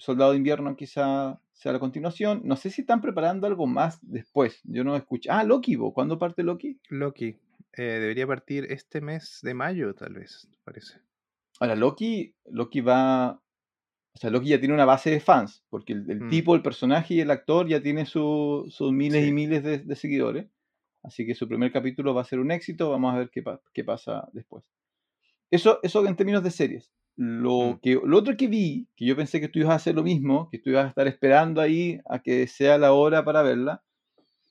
Soldado 0.00 0.30
de 0.32 0.38
Invierno 0.38 0.74
quizá 0.76 1.40
sea 1.52 1.72
la 1.72 1.78
continuación. 1.78 2.40
No 2.44 2.56
sé 2.56 2.70
si 2.70 2.80
están 2.80 3.00
preparando 3.02 3.46
algo 3.46 3.66
más 3.66 3.98
después. 4.02 4.60
Yo 4.64 4.82
no 4.82 4.96
escuché. 4.96 5.28
Ah, 5.30 5.44
Loki, 5.44 5.76
¿vo? 5.76 5.92
¿cuándo 5.92 6.18
parte 6.18 6.42
Loki? 6.42 6.80
Loki. 6.88 7.36
eh, 7.76 7.82
debería 7.82 8.26
partir 8.26 8.66
este 8.70 9.00
mes 9.00 9.38
de 9.42 9.54
mayo, 9.54 9.94
tal 9.94 10.14
vez, 10.14 10.48
parece. 10.64 10.98
Ahora, 11.60 11.76
Loki, 11.76 12.34
Loki 12.46 12.80
va. 12.80 13.32
o 14.12 14.18
sea, 14.18 14.30
Loki 14.30 14.48
ya 14.48 14.58
tiene 14.58 14.74
una 14.74 14.84
base 14.86 15.10
de 15.10 15.20
fans, 15.20 15.62
porque 15.70 15.92
el, 15.92 16.10
el 16.10 16.20
Mm. 16.22 16.28
tipo, 16.30 16.54
el 16.56 16.62
personaje 16.62 17.14
y 17.14 17.20
el 17.20 17.30
actor 17.30 17.68
ya 17.68 17.80
tiene 17.80 18.06
su- 18.06 18.66
sus 18.70 18.90
miles 18.92 19.24
y 19.26 19.32
miles 19.32 19.62
de, 19.62 19.78
de 19.78 19.96
seguidores. 19.96 20.46
Así 21.04 21.24
que 21.26 21.34
su 21.34 21.46
primer 21.46 21.70
capítulo 21.72 22.12
va 22.14 22.22
a 22.22 22.24
ser 22.24 22.40
un 22.40 22.50
éxito. 22.50 22.90
Vamos 22.90 23.14
a 23.14 23.18
ver 23.18 23.30
qué, 23.30 23.42
pa- 23.42 23.60
qué 23.72 23.84
pasa 23.84 24.28
después. 24.32 24.64
Eso, 25.50 25.78
eso 25.82 26.04
en 26.06 26.16
términos 26.16 26.42
de 26.42 26.50
series. 26.50 26.90
Lo, 27.16 27.72
Mm. 27.72 27.80
que, 27.82 28.00
lo 28.02 28.16
otro 28.18 28.36
que 28.36 28.48
vi, 28.48 28.88
que 28.96 29.04
yo 29.04 29.14
pensé 29.16 29.40
que 29.40 29.48
tú 29.48 29.58
ibas 29.58 29.72
a 29.72 29.76
hacer 29.76 29.94
lo 29.94 30.02
mismo, 30.02 30.48
que 30.50 30.58
tú 30.58 30.70
ibas 30.70 30.86
a 30.86 30.88
estar 30.88 31.06
esperando 31.06 31.60
ahí 31.60 32.00
a 32.08 32.20
que 32.20 32.46
sea 32.46 32.78
la 32.78 32.92
hora 32.92 33.24
para 33.24 33.42
verla, 33.42 33.82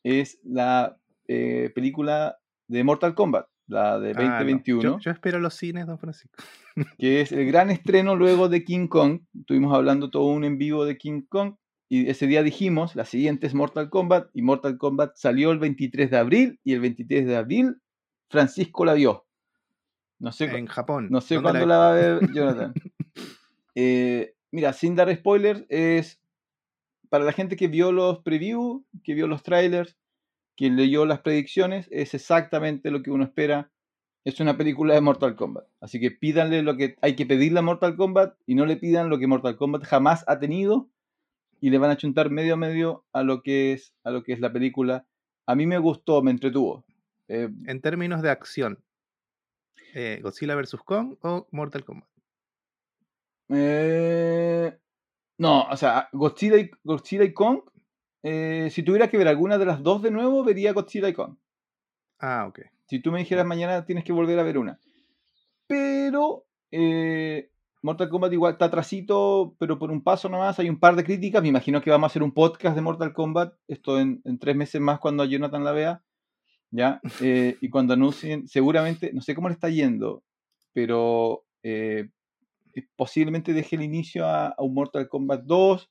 es 0.04 0.39
la 0.44 0.98
eh, 1.28 1.72
película 1.75 2.38
de 2.68 2.84
Mortal 2.84 3.16
Kombat, 3.16 3.48
la 3.68 4.00
de 4.00 4.12
Ah, 4.12 4.22
no. 4.22 4.30
2021 4.30 4.82
Yo, 4.82 5.00
yo 5.00 5.12
espero 5.12 5.39
los 5.39 5.54
cines, 5.56 5.86
don 5.88 5.98
Francisco. 6.00 6.44
que 7.00 7.22
es 7.22 7.32
el 7.32 7.46
gran 7.48 7.70
estreno 7.72 8.16
luego 8.16 8.50
de 8.50 8.63
King 8.63 8.88
Kong. 8.88 9.22
Estuvimos 9.39 9.74
hablando 9.75 10.10
todo 10.10 10.25
un 10.25 10.44
en 10.44 10.58
vivo 10.58 10.86
de 10.86 10.98
King 10.98 11.22
Kong 11.28 11.56
y 11.89 12.08
ese 12.10 12.28
día 12.28 12.44
dijimos, 12.44 12.96
la 12.96 13.06
siguiente 13.06 13.48
es 13.48 13.56
Mortal 13.56 13.89
Kombat 13.89 14.30
y 14.34 14.42
Mortal 14.44 14.78
Kombat 14.78 15.16
salió 15.16 15.51
el 15.51 15.60
23 15.60 16.12
de 16.12 16.18
abril 16.18 16.60
y 16.63 16.74
el 16.74 16.82
23 16.82 17.25
de 17.25 17.36
abril 17.36 17.75
Francisco 18.30 18.86
la 18.86 18.94
vio. 18.94 19.25
No 20.20 20.32
sé, 20.32 20.46
En 20.46 20.68
Japón. 20.68 21.08
no 21.10 21.22
sé 21.22 21.36
¿Dónde 21.36 21.50
cuándo 21.52 21.66
la 21.66 21.78
va 21.78 21.92
a 21.92 21.96
ver 21.96 22.32
Jonathan. 22.34 22.74
Eh, 23.76 24.34
mira, 24.52 24.74
sin 24.74 24.96
dar 24.96 25.14
spoilers, 25.16 25.64
es 25.70 26.20
para 27.08 27.24
la 27.24 27.32
gente 27.32 27.56
que 27.56 27.68
vio 27.70 27.92
los 27.94 28.20
previews, 28.20 28.84
que 29.04 29.14
vio 29.14 29.28
los 29.28 29.42
trailers, 29.44 29.96
que 30.58 30.70
leyó 30.70 31.06
las 31.06 31.20
predicciones, 31.22 31.88
es 31.92 32.14
exactamente 32.14 32.92
lo 32.92 33.02
que 33.02 33.12
uno 33.12 33.24
espera. 33.24 33.72
Es 34.26 34.40
una 34.42 34.58
película 34.58 34.94
de 34.96 35.02
Mortal 35.02 35.36
Kombat. 35.38 35.66
Así 35.80 36.00
que 36.02 36.12
pídanle 36.12 36.62
lo 36.62 36.76
que 36.76 36.98
hay 37.02 37.16
que 37.16 37.26
pedirle 37.26 37.60
a 37.60 37.62
Mortal 37.62 37.96
Kombat 37.96 38.36
y 38.46 38.56
no 38.56 38.66
le 38.66 38.76
pidan 38.76 39.10
lo 39.10 39.18
que 39.18 39.28
Mortal 39.28 39.56
Kombat 39.56 39.84
jamás 39.86 40.26
ha 40.28 40.40
tenido 40.40 40.90
y 41.62 41.70
le 41.70 41.78
van 41.78 41.92
a 41.92 41.98
chuntar 41.98 42.30
medio 42.30 42.56
a 42.56 42.58
medio 42.58 43.06
a 43.14 43.24
lo 43.24 43.42
que 43.44 43.72
es, 43.72 43.94
a 44.04 44.12
lo 44.12 44.24
que 44.24 44.34
es 44.34 44.42
la 44.42 44.52
película. 44.52 45.06
A 45.46 45.56
mí 45.56 45.66
me 45.68 45.78
gustó, 45.78 46.22
me 46.22 46.32
entretuvo. 46.32 46.84
Eh, 47.30 47.50
En 47.66 47.80
términos 47.82 48.22
de 48.22 48.30
acción, 48.30 48.80
eh, 49.94 50.20
¿Godzilla 50.22 50.56
vs. 50.56 50.76
Kong 50.86 51.16
o 51.22 51.48
Mortal 51.52 51.84
Kombat? 51.84 52.10
Eh, 53.50 54.78
no, 55.38 55.64
o 55.64 55.78
sea, 55.78 56.10
Godzilla 56.14 56.58
y, 56.58 56.70
Godzilla 56.84 57.24
y 57.24 57.34
Kong, 57.34 57.62
eh, 58.24 58.70
si 58.72 58.84
tuviera 58.84 59.10
que 59.10 59.18
ver 59.18 59.28
alguna 59.28 59.58
de 59.58 59.66
las 59.66 59.82
dos 59.82 60.02
de 60.02 60.12
nuevo, 60.12 60.44
vería 60.44 60.74
Godzilla 60.74 61.10
y 61.10 61.14
Kong. 61.14 61.38
Ah, 62.20 62.46
ok. 62.48 62.60
Si 62.88 63.00
tú 63.00 63.12
me 63.12 63.20
dijeras 63.20 63.46
mañana 63.46 63.86
tienes 63.86 64.04
que 64.04 64.12
volver 64.12 64.40
a 64.40 64.44
ver 64.44 64.58
una. 64.58 64.80
Pero 65.68 66.46
eh, 66.72 67.52
Mortal 67.82 68.10
Kombat 68.10 68.34
igual 68.34 68.54
está 68.54 68.66
atrasito, 68.66 69.56
pero 69.60 69.80
por 69.80 69.92
un 69.92 70.04
paso 70.04 70.28
nomás. 70.28 70.60
Hay 70.60 70.70
un 70.70 70.80
par 70.80 70.96
de 70.96 71.04
críticas. 71.04 71.42
Me 71.42 71.50
imagino 71.50 71.82
que 71.82 71.92
vamos 71.92 72.06
a 72.06 72.12
hacer 72.12 72.24
un 72.24 72.34
podcast 72.34 72.76
de 72.76 72.82
Mortal 72.82 73.14
Kombat. 73.14 73.54
Esto 73.68 74.00
en, 74.00 74.22
en 74.26 74.40
tres 74.40 74.56
meses 74.56 74.82
más 74.82 75.00
cuando 75.00 75.24
Jonathan 75.24 75.64
la 75.64 75.72
vea. 75.72 76.04
¿Ya? 76.72 77.02
Eh, 77.22 77.58
y 77.62 77.70
cuando 77.70 77.94
anuncien, 77.94 78.48
seguramente, 78.48 79.12
no 79.14 79.22
sé 79.22 79.34
cómo 79.34 79.50
le 79.50 79.54
está 79.54 79.70
yendo, 79.70 80.24
pero 80.74 81.46
eh, 81.64 82.10
eh, 82.76 82.88
posiblemente 82.96 83.54
deje 83.54 83.76
el 83.76 83.82
inicio 83.82 84.26
a, 84.26 84.50
a 84.50 84.62
un 84.62 84.74
Mortal 84.74 85.10
Kombat 85.10 85.44
2, 85.46 85.90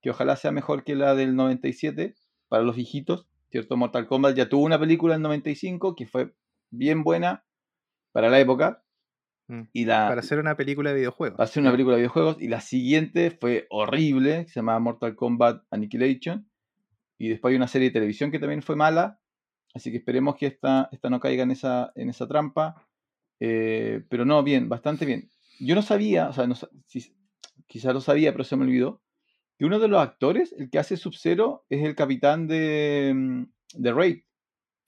que 0.00 0.10
ojalá 0.10 0.36
sea 0.36 0.50
mejor 0.50 0.82
que 0.84 0.96
la 0.96 1.14
del 1.14 1.36
97 1.36 2.14
para 2.48 2.64
los 2.64 2.76
viejitos, 2.76 3.28
¿cierto? 3.50 3.76
Mortal 3.76 4.06
Kombat 4.06 4.36
ya 4.36 4.48
tuvo 4.48 4.64
una 4.64 4.78
película 4.78 5.14
en 5.14 5.22
95 5.22 5.94
que 5.94 6.06
fue 6.06 6.34
bien 6.70 7.04
buena 7.04 7.44
para 8.12 8.28
la 8.28 8.40
época. 8.40 8.82
Mm. 9.48 9.62
Y 9.72 9.84
la, 9.84 10.08
Para 10.08 10.20
hacer 10.20 10.38
una 10.38 10.56
película 10.56 10.90
de 10.90 10.96
videojuegos. 10.96 11.38
va 11.38 11.44
a 11.44 11.48
ser 11.48 11.62
una 11.62 11.70
película 11.70 11.96
de 11.96 12.02
videojuegos. 12.02 12.36
Y 12.40 12.48
la 12.48 12.60
siguiente 12.60 13.30
fue 13.30 13.66
horrible, 13.70 14.44
que 14.44 14.52
se 14.52 14.60
llamaba 14.60 14.80
Mortal 14.80 15.14
Kombat 15.14 15.62
Annihilation. 15.70 16.48
Y 17.18 17.28
después 17.28 17.52
hay 17.52 17.56
una 17.56 17.68
serie 17.68 17.88
de 17.88 17.94
televisión 17.94 18.30
que 18.30 18.38
también 18.38 18.62
fue 18.62 18.76
mala. 18.76 19.20
Así 19.74 19.90
que 19.90 19.98
esperemos 19.98 20.36
que 20.36 20.46
esta, 20.46 20.88
esta 20.92 21.08
no 21.10 21.20
caiga 21.20 21.42
en 21.42 21.50
esa, 21.50 21.92
en 21.94 22.10
esa 22.10 22.26
trampa. 22.28 22.86
Eh, 23.40 24.04
pero 24.08 24.24
no, 24.24 24.42
bien, 24.42 24.68
bastante 24.68 25.04
bien. 25.06 25.30
Yo 25.58 25.74
no 25.74 25.82
sabía, 25.82 26.28
o 26.28 26.32
sea, 26.32 26.46
no, 26.46 26.54
si- 26.86 27.16
quizás 27.66 27.94
lo 27.94 28.00
sabía, 28.00 28.32
pero 28.32 28.44
se 28.44 28.56
me 28.56 28.64
olvidó, 28.64 29.02
que 29.58 29.64
uno 29.64 29.78
de 29.78 29.88
los 29.88 30.00
actores, 30.00 30.54
el 30.58 30.70
que 30.70 30.78
hace 30.78 30.96
Sub-Zero, 30.96 31.64
es 31.68 31.84
el 31.84 31.94
capitán 31.94 32.46
de, 32.46 33.12
mm, 33.14 33.44
de 33.74 33.92
Raid. 33.92 34.22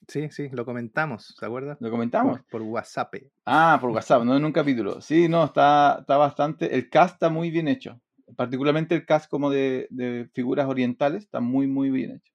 Sí, 0.07 0.29
sí, 0.29 0.49
lo 0.49 0.65
comentamos, 0.65 1.35
¿se 1.37 1.45
acuerda? 1.45 1.77
¿Lo 1.79 1.89
comentamos? 1.89 2.39
Por, 2.41 2.45
por 2.47 2.61
WhatsApp. 2.61 3.15
Ah, 3.45 3.77
por 3.81 3.89
WhatsApp, 3.89 4.23
no 4.23 4.37
en 4.37 4.45
un 4.45 4.51
capítulo. 4.51 5.01
Sí, 5.01 5.27
no, 5.27 5.45
está, 5.45 5.97
está 6.01 6.17
bastante. 6.17 6.75
El 6.75 6.89
cast 6.89 7.15
está 7.15 7.29
muy 7.29 7.49
bien 7.49 7.67
hecho. 7.67 7.99
Particularmente 8.35 8.93
el 8.95 9.05
cast 9.05 9.29
como 9.29 9.49
de, 9.49 9.87
de 9.89 10.29
figuras 10.33 10.67
orientales 10.67 11.23
está 11.23 11.39
muy, 11.39 11.65
muy 11.67 11.89
bien 11.89 12.11
hecho. 12.17 12.33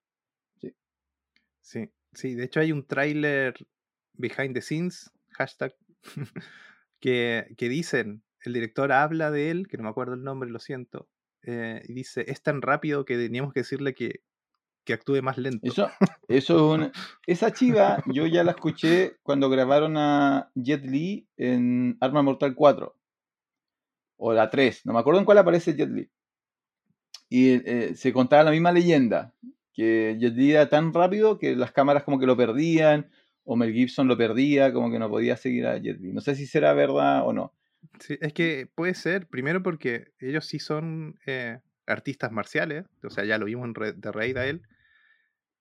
Sí, 0.61 0.75
sí, 1.61 1.90
de 2.12 2.45
hecho 2.45 2.61
hay 2.61 2.73
un 2.73 2.85
tráiler 2.87 3.55
behind 4.14 4.55
the 4.55 4.62
scenes, 4.62 5.11
hashtag, 5.31 5.75
que, 7.00 7.55
que 7.57 7.69
dicen, 7.69 8.23
el 8.45 8.52
director 8.52 8.93
habla 8.93 9.31
de 9.31 9.50
él, 9.50 9.69
que 9.69 9.76
no 9.76 9.85
me 9.85 9.90
acuerdo 9.90 10.14
el 10.14 10.23
nombre, 10.25 10.50
lo 10.50 10.59
siento, 10.59 11.09
eh, 11.43 11.83
y 11.87 11.95
dice, 11.95 12.25
es 12.29 12.43
tan 12.43 12.62
rápido 12.62 13.05
que 13.05 13.17
teníamos 13.17 13.52
que 13.52 13.61
decirle 13.61 13.95
que, 13.95 14.23
que 14.85 14.93
actúe 14.93 15.23
más 15.23 15.38
lento. 15.38 15.67
Eso, 15.67 15.90
eso 16.29 16.57
es 16.57 16.61
una- 16.79 16.93
Esa 17.26 17.52
chiva 17.52 18.02
yo 18.07 18.26
ya 18.26 18.45
la 18.45 18.52
escuché 18.52 19.17
cuando 19.23 19.49
grabaron 19.49 19.97
a 19.97 20.50
Jet 20.55 20.85
Li 20.85 21.29
en 21.37 21.97
Arma 22.00 22.23
Mortal 22.23 22.55
4. 22.55 22.97
O 24.23 24.35
la 24.35 24.50
3, 24.50 24.85
no 24.85 24.93
me 24.93 24.99
acuerdo 24.99 25.19
en 25.21 25.25
cuál 25.25 25.38
aparece 25.38 25.75
Jet 25.75 25.88
Li. 25.88 26.11
Y 27.31 27.52
eh, 27.52 27.95
se 27.95 28.12
contaba 28.12 28.43
la 28.43 28.50
misma 28.50 28.73
leyenda, 28.73 29.33
que 29.81 30.17
Jet 30.21 30.35
Li 30.37 30.53
era 30.53 30.69
tan 30.69 30.93
rápido 30.95 31.39
que 31.39 31.57
las 31.57 31.73
cámaras 31.73 32.05
como 32.05 32.19
que 32.21 32.27
lo 32.27 32.37
perdían, 32.37 33.11
o 33.45 33.57
Mel 33.57 33.73
Gibson 33.73 34.09
lo 34.09 34.17
perdía, 34.17 34.73
como 34.73 34.91
que 34.91 34.99
no 34.99 35.09
podía 35.11 35.37
seguir 35.37 35.67
a 35.67 35.79
Jet 35.79 36.01
Li. 36.01 36.13
No 36.13 36.21
sé 36.21 36.35
si 36.37 36.47
será 36.47 36.73
verdad 36.75 37.27
o 37.27 37.33
no. 37.33 37.55
Es 38.21 38.33
que 38.35 38.69
puede 38.75 38.95
ser, 38.95 39.27
primero 39.29 39.63
porque 39.63 40.13
ellos 40.21 40.47
sí 40.47 40.59
son 40.59 41.19
eh, 41.27 41.59
artistas 41.87 42.31
marciales, 42.33 42.85
o 43.03 43.11
sea, 43.11 43.25
ya 43.25 43.39
lo 43.39 43.47
vimos 43.47 43.67
en 43.67 43.75
Re- 43.75 43.95
The 43.95 44.13
Raid 44.13 44.37
a 44.37 44.47
él. 44.47 44.63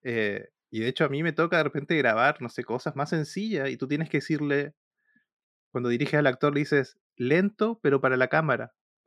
eh, 0.02 0.48
y 0.70 0.80
de 0.80 0.88
hecho 0.88 1.04
a 1.04 1.08
mí 1.08 1.22
me 1.22 1.32
toca 1.32 1.56
de 1.58 1.64
repente 1.64 1.96
grabar, 1.96 2.40
no 2.40 2.48
sé, 2.48 2.64
cosas 2.64 2.94
más 2.96 3.10
sencillas 3.10 3.70
y 3.70 3.76
tú 3.76 3.88
tienes 3.88 4.08
que 4.08 4.18
decirle, 4.18 4.74
cuando 5.72 5.88
diriges 5.90 6.14
al 6.14 6.26
actor 6.28 6.54
le 6.54 6.60
dices, 6.60 6.98
lento, 7.16 7.80
pero 7.82 8.00
para 8.00 8.16
la 8.16 8.28
cámara. 8.28 8.72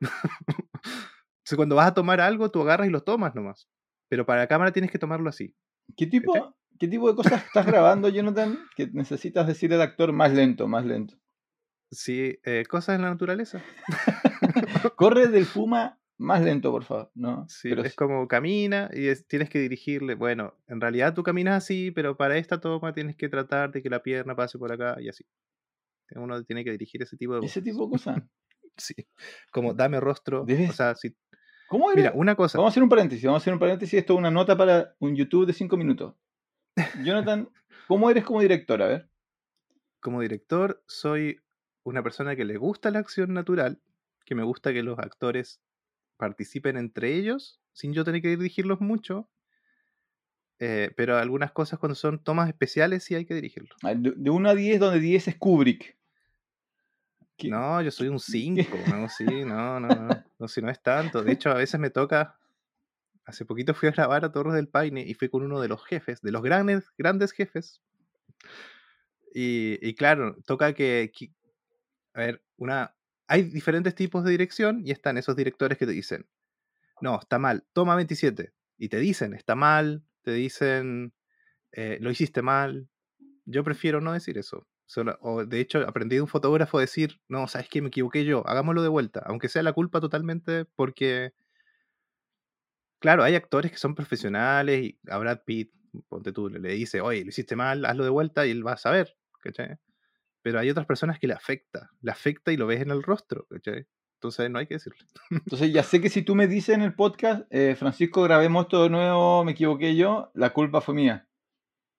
Entonces 1.38 1.56
cuando 1.56 1.76
vas 1.76 1.88
a 1.88 1.94
tomar 1.94 2.20
algo, 2.20 2.50
tú 2.50 2.62
agarras 2.62 2.88
y 2.88 2.90
lo 2.90 3.02
tomas 3.02 3.34
nomás. 3.34 3.68
Pero 4.08 4.26
para 4.26 4.40
la 4.42 4.46
cámara 4.48 4.72
tienes 4.72 4.90
que 4.90 4.98
tomarlo 4.98 5.28
así. 5.28 5.54
¿Qué 5.96 6.06
tipo. 6.06 6.54
¿Qué 6.78 6.88
tipo 6.88 7.08
de 7.08 7.14
cosas 7.14 7.44
estás 7.44 7.64
grabando, 7.66 8.08
Jonathan? 8.08 8.58
Que 8.76 8.88
necesitas 8.92 9.46
decir 9.46 9.72
al 9.72 9.80
actor 9.82 10.12
más 10.12 10.32
lento, 10.32 10.66
más 10.66 10.84
lento. 10.84 11.14
Sí, 11.92 12.38
eh, 12.42 12.64
cosas 12.68 12.96
en 12.96 13.02
la 13.02 13.10
naturaleza. 13.10 13.62
Corre 14.96 15.28
del 15.28 15.46
Puma 15.46 15.98
más 16.18 16.42
lento, 16.42 16.70
por 16.72 16.84
favor. 16.84 17.10
No, 17.14 17.46
Sí, 17.48 17.68
pero 17.70 17.82
es 17.82 17.92
sí. 17.92 17.96
como 17.96 18.26
camina 18.28 18.90
y 18.92 19.06
es- 19.08 19.26
tienes 19.26 19.50
que 19.50 19.58
dirigirle. 19.60 20.14
Bueno, 20.14 20.54
en 20.66 20.80
realidad 20.80 21.14
tú 21.14 21.22
caminas 21.22 21.56
así, 21.62 21.90
pero 21.92 22.16
para 22.16 22.36
esta 22.38 22.60
toma 22.60 22.92
tienes 22.92 23.16
que 23.16 23.28
tratar 23.28 23.70
de 23.70 23.82
que 23.82 23.90
la 23.90 24.02
pierna 24.02 24.34
pase 24.34 24.58
por 24.58 24.72
acá 24.72 24.96
y 25.00 25.08
así. 25.08 25.24
Uno 26.16 26.42
tiene 26.44 26.64
que 26.64 26.70
dirigir 26.72 27.02
ese 27.02 27.16
tipo 27.16 27.38
de 27.38 27.46
ese 27.46 27.62
tipo 27.62 27.84
de 27.84 27.90
cosas. 27.90 28.18
Sí. 28.76 28.92
Como 29.52 29.72
dame 29.72 30.00
rostro. 30.00 30.42
O 30.42 30.44
Debes- 30.44 30.72
sea, 30.74 30.96
si. 30.96 31.14
¿Cómo 31.66 31.90
era? 31.90 31.96
Mira, 31.96 32.12
una 32.14 32.34
cosa. 32.36 32.58
Vamos 32.58 32.70
a 32.70 32.72
hacer 32.72 32.82
un 32.82 32.88
paréntesis, 32.88 33.24
vamos 33.24 33.40
a 33.40 33.42
hacer 33.42 33.52
un 33.52 33.58
paréntesis. 33.58 33.98
Esto 33.98 34.14
es 34.14 34.18
una 34.18 34.30
nota 34.30 34.56
para 34.56 34.94
un 34.98 35.16
YouTube 35.16 35.46
de 35.46 35.52
5 35.52 35.76
minutos. 35.76 36.14
Jonathan, 37.02 37.48
¿cómo 37.88 38.10
eres 38.10 38.24
como 38.24 38.40
director? 38.40 38.82
A 38.82 38.86
ver. 38.88 39.08
Como 40.00 40.20
director, 40.20 40.82
soy 40.86 41.40
una 41.82 42.02
persona 42.02 42.36
que 42.36 42.44
le 42.44 42.56
gusta 42.56 42.90
la 42.90 42.98
acción 42.98 43.32
natural, 43.34 43.80
que 44.24 44.34
me 44.34 44.42
gusta 44.42 44.72
que 44.72 44.82
los 44.82 44.98
actores 44.98 45.60
participen 46.16 46.76
entre 46.76 47.14
ellos, 47.14 47.60
sin 47.72 47.92
yo 47.94 48.04
tener 48.04 48.22
que 48.22 48.36
dirigirlos 48.36 48.80
mucho. 48.80 49.28
eh, 50.60 50.92
pero 50.96 51.16
algunas 51.18 51.52
cosas 51.52 51.78
cuando 51.78 51.94
son 51.94 52.22
tomas 52.22 52.48
especiales 52.48 53.04
sí 53.04 53.14
hay 53.14 53.26
que 53.26 53.34
dirigirlos. 53.34 53.76
A 53.82 53.88
ver, 53.88 53.98
De, 53.98 54.12
de 54.16 54.30
1 54.30 54.48
a 54.48 54.54
10, 54.54 54.80
donde 54.80 55.00
10 55.00 55.28
es 55.28 55.36
Kubrick. 55.36 55.96
¿Qué- 57.36 57.48
No, 57.50 57.82
yo 57.82 57.90
soy 57.90 58.08
un 58.08 58.20
5, 58.20 58.78
no, 58.90 59.08
sí, 59.08 59.44
no, 59.44 59.80
no, 59.80 59.88
no, 59.94 60.08
no, 60.38 60.48
si 60.48 60.62
no 60.62 60.70
es 60.70 60.82
tanto. 60.82 61.22
De 61.22 61.32
hecho, 61.32 61.50
a 61.50 61.54
veces 61.54 61.80
me 61.80 61.90
toca. 61.90 62.38
Hace 63.26 63.44
poquito 63.46 63.74
fui 63.74 63.88
a 63.88 63.92
grabar 63.92 64.24
a 64.24 64.32
Torres 64.32 64.54
del 64.54 64.68
Paine 64.68 65.02
y 65.02 65.14
fui 65.14 65.28
con 65.30 65.42
uno 65.44 65.60
de 65.60 65.68
los 65.68 65.84
jefes, 65.84 66.20
de 66.22 66.32
los 66.32 66.42
grandes, 66.42 66.90
grandes 66.98 67.32
jefes. 67.32 67.82
Y, 69.32 69.78
y 69.86 69.94
claro, 69.94 70.36
toca 70.46 70.72
que, 70.74 71.10
que- 71.16 71.32
A 72.14 72.20
ver, 72.20 72.44
una. 72.56 72.96
Hay 73.28 73.42
diferentes 73.44 73.94
tipos 73.94 74.24
de 74.24 74.32
dirección 74.32 74.82
y 74.86 74.90
están 74.92 75.18
esos 75.18 75.36
directores 75.36 75.78
que 75.78 75.86
te 75.86 75.92
dicen: 75.92 76.28
No, 77.00 77.18
está 77.20 77.38
mal, 77.38 77.66
toma 77.72 77.96
27. 77.96 78.54
Y 78.78 78.88
te 78.90 78.98
dicen: 78.98 79.34
Está 79.34 79.54
mal, 79.56 80.04
te 80.22 80.32
dicen: 80.32 81.14
eh, 81.72 81.98
Lo 82.00 82.10
hiciste 82.10 82.42
mal. 82.42 82.88
Yo 83.46 83.64
prefiero 83.64 84.00
no 84.00 84.12
decir 84.12 84.38
eso. 84.38 84.66
Solo- 84.94 85.18
o 85.22 85.44
de 85.44 85.58
hecho, 85.60 85.80
aprendí 85.88 86.14
de 86.16 86.22
un 86.22 86.28
fotógrafo 86.28 86.78
a 86.78 86.82
decir, 86.82 87.20
no, 87.28 87.48
sabes 87.48 87.68
que 87.68 87.82
me 87.82 87.88
equivoqué 87.88 88.24
yo, 88.24 88.46
hagámoslo 88.46 88.80
de 88.80 88.88
vuelta, 88.88 89.20
aunque 89.26 89.48
sea 89.48 89.64
la 89.64 89.72
culpa 89.72 90.00
totalmente 90.00 90.66
porque, 90.76 91.32
claro, 93.00 93.22
hay 93.22 93.34
actores 93.34 93.70
que 93.72 93.78
son 93.78 93.94
profesionales 93.94 94.82
y 94.84 94.98
a 95.08 95.18
Brad 95.18 95.40
Pitt, 95.44 95.72
ponte 96.08 96.32
tú, 96.32 96.48
le 96.48 96.58
le 96.58 96.70
dice, 96.70 97.00
oye, 97.00 97.22
lo 97.24 97.28
hiciste 97.30 97.56
mal, 97.56 97.84
hazlo 97.84 98.04
de 98.04 98.10
vuelta 98.10 98.46
y 98.46 98.50
él 98.50 98.66
va 98.66 98.72
a 98.72 98.76
saber, 98.76 99.16
¿cachai? 99.40 99.76
Pero 100.42 100.60
hay 100.60 100.70
otras 100.70 100.86
personas 100.86 101.18
que 101.18 101.28
le 101.28 101.34
afecta, 101.34 101.90
le 102.02 102.12
afecta 102.12 102.52
y 102.52 102.56
lo 102.58 102.66
ves 102.66 102.82
en 102.82 102.90
el 102.92 103.02
rostro, 103.02 103.46
¿cachai? 103.50 103.86
Entonces 104.16 104.50
no 104.50 104.58
hay 104.58 104.66
que 104.66 104.76
decirle. 104.76 105.06
Entonces 105.30 105.72
ya 105.72 105.82
sé 105.84 106.00
que 106.00 106.10
si 106.10 106.22
tú 106.22 106.34
me 106.36 106.48
dices 106.48 106.76
en 106.76 106.82
el 106.82 106.94
podcast, 106.94 107.46
eh, 107.50 107.76
Francisco, 107.76 108.22
grabemos 108.22 108.64
esto 108.66 108.84
de 108.84 108.90
nuevo, 108.90 109.44
me 109.44 109.52
equivoqué 109.52 109.96
yo, 109.96 110.30
la 110.34 110.52
culpa 110.52 110.80
fue 110.80 110.94
mía. 110.94 111.28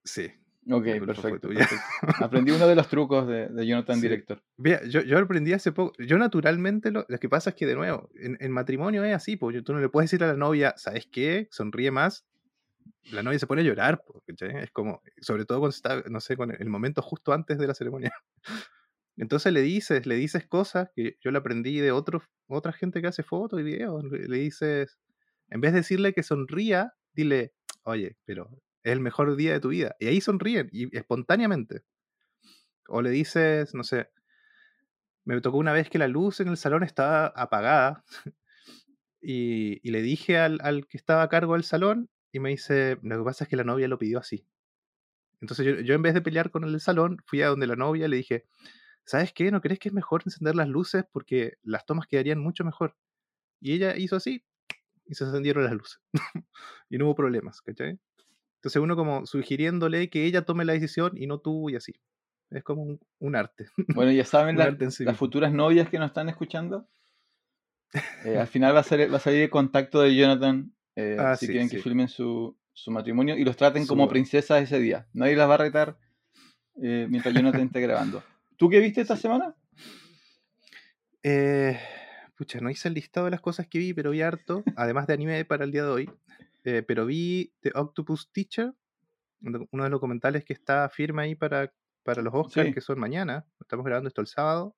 Sí. 0.04 0.32
Ok, 0.68 0.84
perfecto, 1.06 1.50
perfecto. 1.50 2.24
Aprendí 2.24 2.52
uno 2.52 2.68
de 2.68 2.76
los 2.76 2.88
trucos 2.88 3.28
de, 3.28 3.48
de 3.48 3.68
Jonathan 3.68 3.96
Sí. 4.02 4.02
Director. 4.02 4.42
Mira, 4.58 4.84
yo, 4.88 5.02
yo 5.02 5.20
aprendí 5.20 5.54
hace 5.54 5.72
poco, 5.72 5.94
yo 6.00 6.18
naturalmente, 6.18 6.92
lo, 6.92 7.06
lo 7.08 7.18
que 7.20 7.30
pasa 7.30 7.52
es 7.52 7.56
que 7.56 7.68
de 7.68 7.76
nuevo, 7.76 8.10
en, 8.16 8.38
en 8.40 8.52
matrimonio 8.52 9.04
es 9.04 9.16
así, 9.16 9.38
pues 9.38 9.64
tú 9.64 9.74
no 9.74 9.80
le 9.80 9.90
puedes 9.90 10.10
decir 10.10 10.24
a 10.24 10.28
la 10.28 10.38
novia, 10.38 10.74
¿sabes 10.78 11.08
qué? 11.12 11.48
Sonríe 11.52 11.92
más. 11.92 12.26
La 13.12 13.22
novia 13.22 13.38
se 13.38 13.46
pone 13.46 13.62
a 13.62 13.66
llorar, 13.66 14.04
¿cachai? 14.26 14.64
Es 14.64 14.72
como, 14.72 15.02
sobre 15.22 15.46
todo 15.46 15.60
cuando 15.60 15.76
está, 15.76 16.04
no 16.10 16.20
sé, 16.20 16.36
con 16.36 16.52
el, 16.52 16.70
momento 16.70 17.04
justo 17.04 17.34
antes 17.34 17.60
de 17.60 17.68
la 17.68 17.76
ceremonia. 17.76 18.12
Entonces 19.18 19.54
le 19.54 19.62
dices, 19.62 20.08
le 20.08 20.16
dices 20.16 20.48
cosas 20.48 20.90
que 20.96 21.18
yo 21.22 21.30
le 21.30 21.38
aprendí 21.38 21.80
de 21.80 21.92
otros, 21.92 22.24
otra 22.48 22.74
gente 22.74 23.02
que 23.02 23.08
hace 23.08 23.22
fotos 23.22 23.60
y 23.60 23.64
videos. 23.64 24.04
Le 24.04 24.38
dices, 24.38 24.98
en 25.50 25.62
vez 25.62 25.74
de 25.74 25.80
decirle 25.80 26.14
que 26.14 26.24
sonría, 26.24 26.94
dile, 27.14 27.54
oye, 27.84 28.18
pero 28.26 28.50
es 28.86 28.94
el 28.94 29.00
mejor 29.00 29.36
día 29.36 29.52
de 29.52 29.60
tu 29.60 29.70
vida. 29.70 29.96
Y 30.00 30.08
ahí 30.08 30.22
sonríen, 30.22 30.70
y 30.72 30.96
espontáneamente. 30.96 31.82
O 32.88 33.02
le 33.02 33.10
dices, 33.10 33.74
no 33.74 33.84
sé, 33.84 34.10
me 35.26 35.42
tocó 35.42 35.58
una 35.58 35.74
vez 35.74 35.90
que 35.90 35.98
la 35.98 36.08
luz 36.08 36.40
en 36.40 36.50
el 36.50 36.58
salón 36.58 36.84
estaba 36.84 37.28
apagada 37.36 38.06
y, 39.22 39.80
y 39.88 39.92
le 39.92 40.04
dije 40.04 40.38
al, 40.38 40.60
al 40.62 40.88
que 40.88 40.98
estaba 40.98 41.24
a 41.24 41.30
cargo 41.30 41.54
del 41.54 41.64
salón 41.64 42.10
y 42.32 42.40
me 42.40 42.50
dice, 42.50 43.00
lo 43.02 43.18
que 43.18 43.24
pasa 43.24 43.46
es 43.46 43.50
que 43.50 43.56
la 43.56 43.64
novia 43.64 43.88
lo 43.88 43.98
pidió 43.98 44.20
así. 44.20 44.46
Entonces 45.42 45.66
yo, 45.66 45.80
yo 45.82 45.96
en 45.96 46.04
vez 46.04 46.14
de 46.14 46.22
pelear 46.22 46.52
con 46.52 46.64
el 46.64 46.80
salón, 46.80 47.18
fui 47.26 47.42
a 47.42 47.48
donde 47.48 47.66
la 47.66 47.76
novia 47.76 48.06
y 48.06 48.10
le 48.10 48.18
dije, 48.18 48.46
¿sabes 49.04 49.34
qué? 49.34 49.50
¿No 49.50 49.62
crees 49.62 49.80
que 49.80 49.90
es 49.90 49.96
mejor 49.96 50.22
encender 50.26 50.56
las 50.56 50.68
luces 50.68 51.06
porque 51.12 51.58
las 51.64 51.88
tomas 51.88 52.06
quedarían 52.06 52.40
mucho 52.40 52.64
mejor? 52.64 52.96
Y 53.60 53.74
ella 53.74 53.98
hizo 53.98 54.16
así 54.16 54.44
y 55.08 55.16
se 55.16 55.24
encendieron 55.24 55.64
las 55.64 55.74
luces. 55.74 56.00
y 56.90 57.00
no 57.00 57.06
hubo 57.06 57.16
problemas, 57.16 57.62
¿cachai? 57.62 58.00
Entonces 58.66 58.82
uno 58.82 58.96
como 58.96 59.28
sugiriéndole 59.28 60.10
que 60.10 60.26
ella 60.26 60.42
tome 60.44 60.66
la 60.66 60.74
decisión 60.74 61.12
y 61.16 61.28
no 61.28 61.38
tú 61.38 61.70
y 61.70 61.76
así. 61.76 61.94
Es 62.50 62.64
como 62.64 62.82
un, 62.82 63.00
un 63.20 63.36
arte. 63.36 63.68
Bueno, 63.90 64.12
ya 64.12 64.26
saben 64.26 64.58
la- 64.58 64.76
sí 64.90 65.06
las 65.06 65.16
futuras 65.16 65.54
novias 65.54 65.88
que 65.88 66.00
nos 66.00 66.08
están 66.08 66.30
escuchando. 66.30 66.88
Eh, 68.26 68.40
al 68.40 68.48
final 68.48 68.74
va 68.76 68.80
a, 68.80 68.84
ser, 68.84 69.14
va 69.14 69.18
a 69.18 69.20
salir 69.20 69.44
el 69.44 69.50
contacto 69.52 70.02
de 70.02 70.16
Jonathan 70.16 70.74
eh, 70.96 71.16
Ah, 71.20 71.36
si 71.36 71.46
sí, 71.46 71.52
quieren 71.52 71.70
que 71.70 71.78
sí. 71.78 71.84
filmen 71.84 72.08
su, 72.08 72.58
su 72.74 72.90
matrimonio 72.90 73.38
y 73.38 73.46
los 73.46 73.56
traten 73.56 73.86
como 73.86 74.10
princesas 74.10 74.64
ese 74.64 74.80
día. 74.80 75.06
Nadie 75.14 75.36
las 75.36 75.48
va 75.48 75.54
a 75.54 75.58
retar 75.58 76.00
eh, 76.82 77.06
mientras 77.08 77.36
Jonathan 77.36 77.68
esté 77.68 77.82
grabando. 77.82 78.24
¿Tú 78.58 78.68
qué 78.68 78.80
viste 78.80 79.02
esta 79.02 79.16
semana? 79.16 79.54
Eh, 81.22 81.80
pucha, 82.36 82.60
no 82.62 82.72
hice 82.72 82.88
el 82.88 82.96
listado 82.96 83.26
de 83.26 83.32
las 83.32 83.42
cosas 83.42 83.68
que 83.68 83.78
vi, 83.78 83.94
pero 83.94 84.10
vi 84.10 84.24
harto, 84.24 84.64
además 84.76 85.06
de 85.06 85.14
anime 85.14 85.46
para 85.46 85.64
el 85.66 85.72
día 85.72 85.84
de 85.84 85.90
hoy. 85.90 86.10
Eh, 86.66 86.84
pero 86.84 87.06
vi 87.06 87.54
The 87.62 87.72
Octopus 87.76 88.32
Teacher, 88.32 88.74
uno 89.42 89.84
de 89.84 89.90
los 89.90 89.92
documentales 89.92 90.44
que 90.44 90.54
está 90.54 90.90
firme 90.90 91.22
ahí 91.24 91.36
para, 91.36 91.72
para 92.04 92.22
los 92.24 92.34
Oscars, 92.34 92.68
Sí. 92.68 92.74
que 92.74 92.82
son 92.82 93.00
mañana. 93.00 93.46
Estamos 93.62 93.86
grabando 93.86 94.08
esto 94.08 94.22
el 94.22 94.28
sábado. 94.28 94.76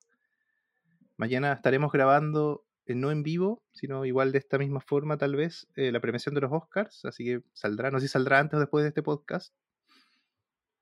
Mañana 1.15 1.53
estaremos 1.53 1.91
grabando, 1.91 2.65
eh, 2.85 2.93
no 2.93 3.09
en 3.11 3.23
vivo, 3.23 3.63
sino 3.71 4.03
igual 4.05 4.31
de 4.33 4.37
esta 4.39 4.57
misma 4.57 4.81
forma, 4.81 5.17
tal 5.17 5.35
vez, 5.35 5.67
eh, 5.75 5.91
la 5.91 5.99
premiación 6.01 6.35
de 6.35 6.41
los 6.41 6.51
Oscars. 6.51 7.05
Así 7.05 7.23
que 7.23 7.41
saldrá, 7.53 7.89
no 7.89 7.99
sé 7.99 8.07
si 8.07 8.11
saldrá 8.11 8.39
antes 8.39 8.57
o 8.57 8.59
después 8.59 8.83
de 8.83 8.89
este 8.89 9.01
podcast. 9.03 9.53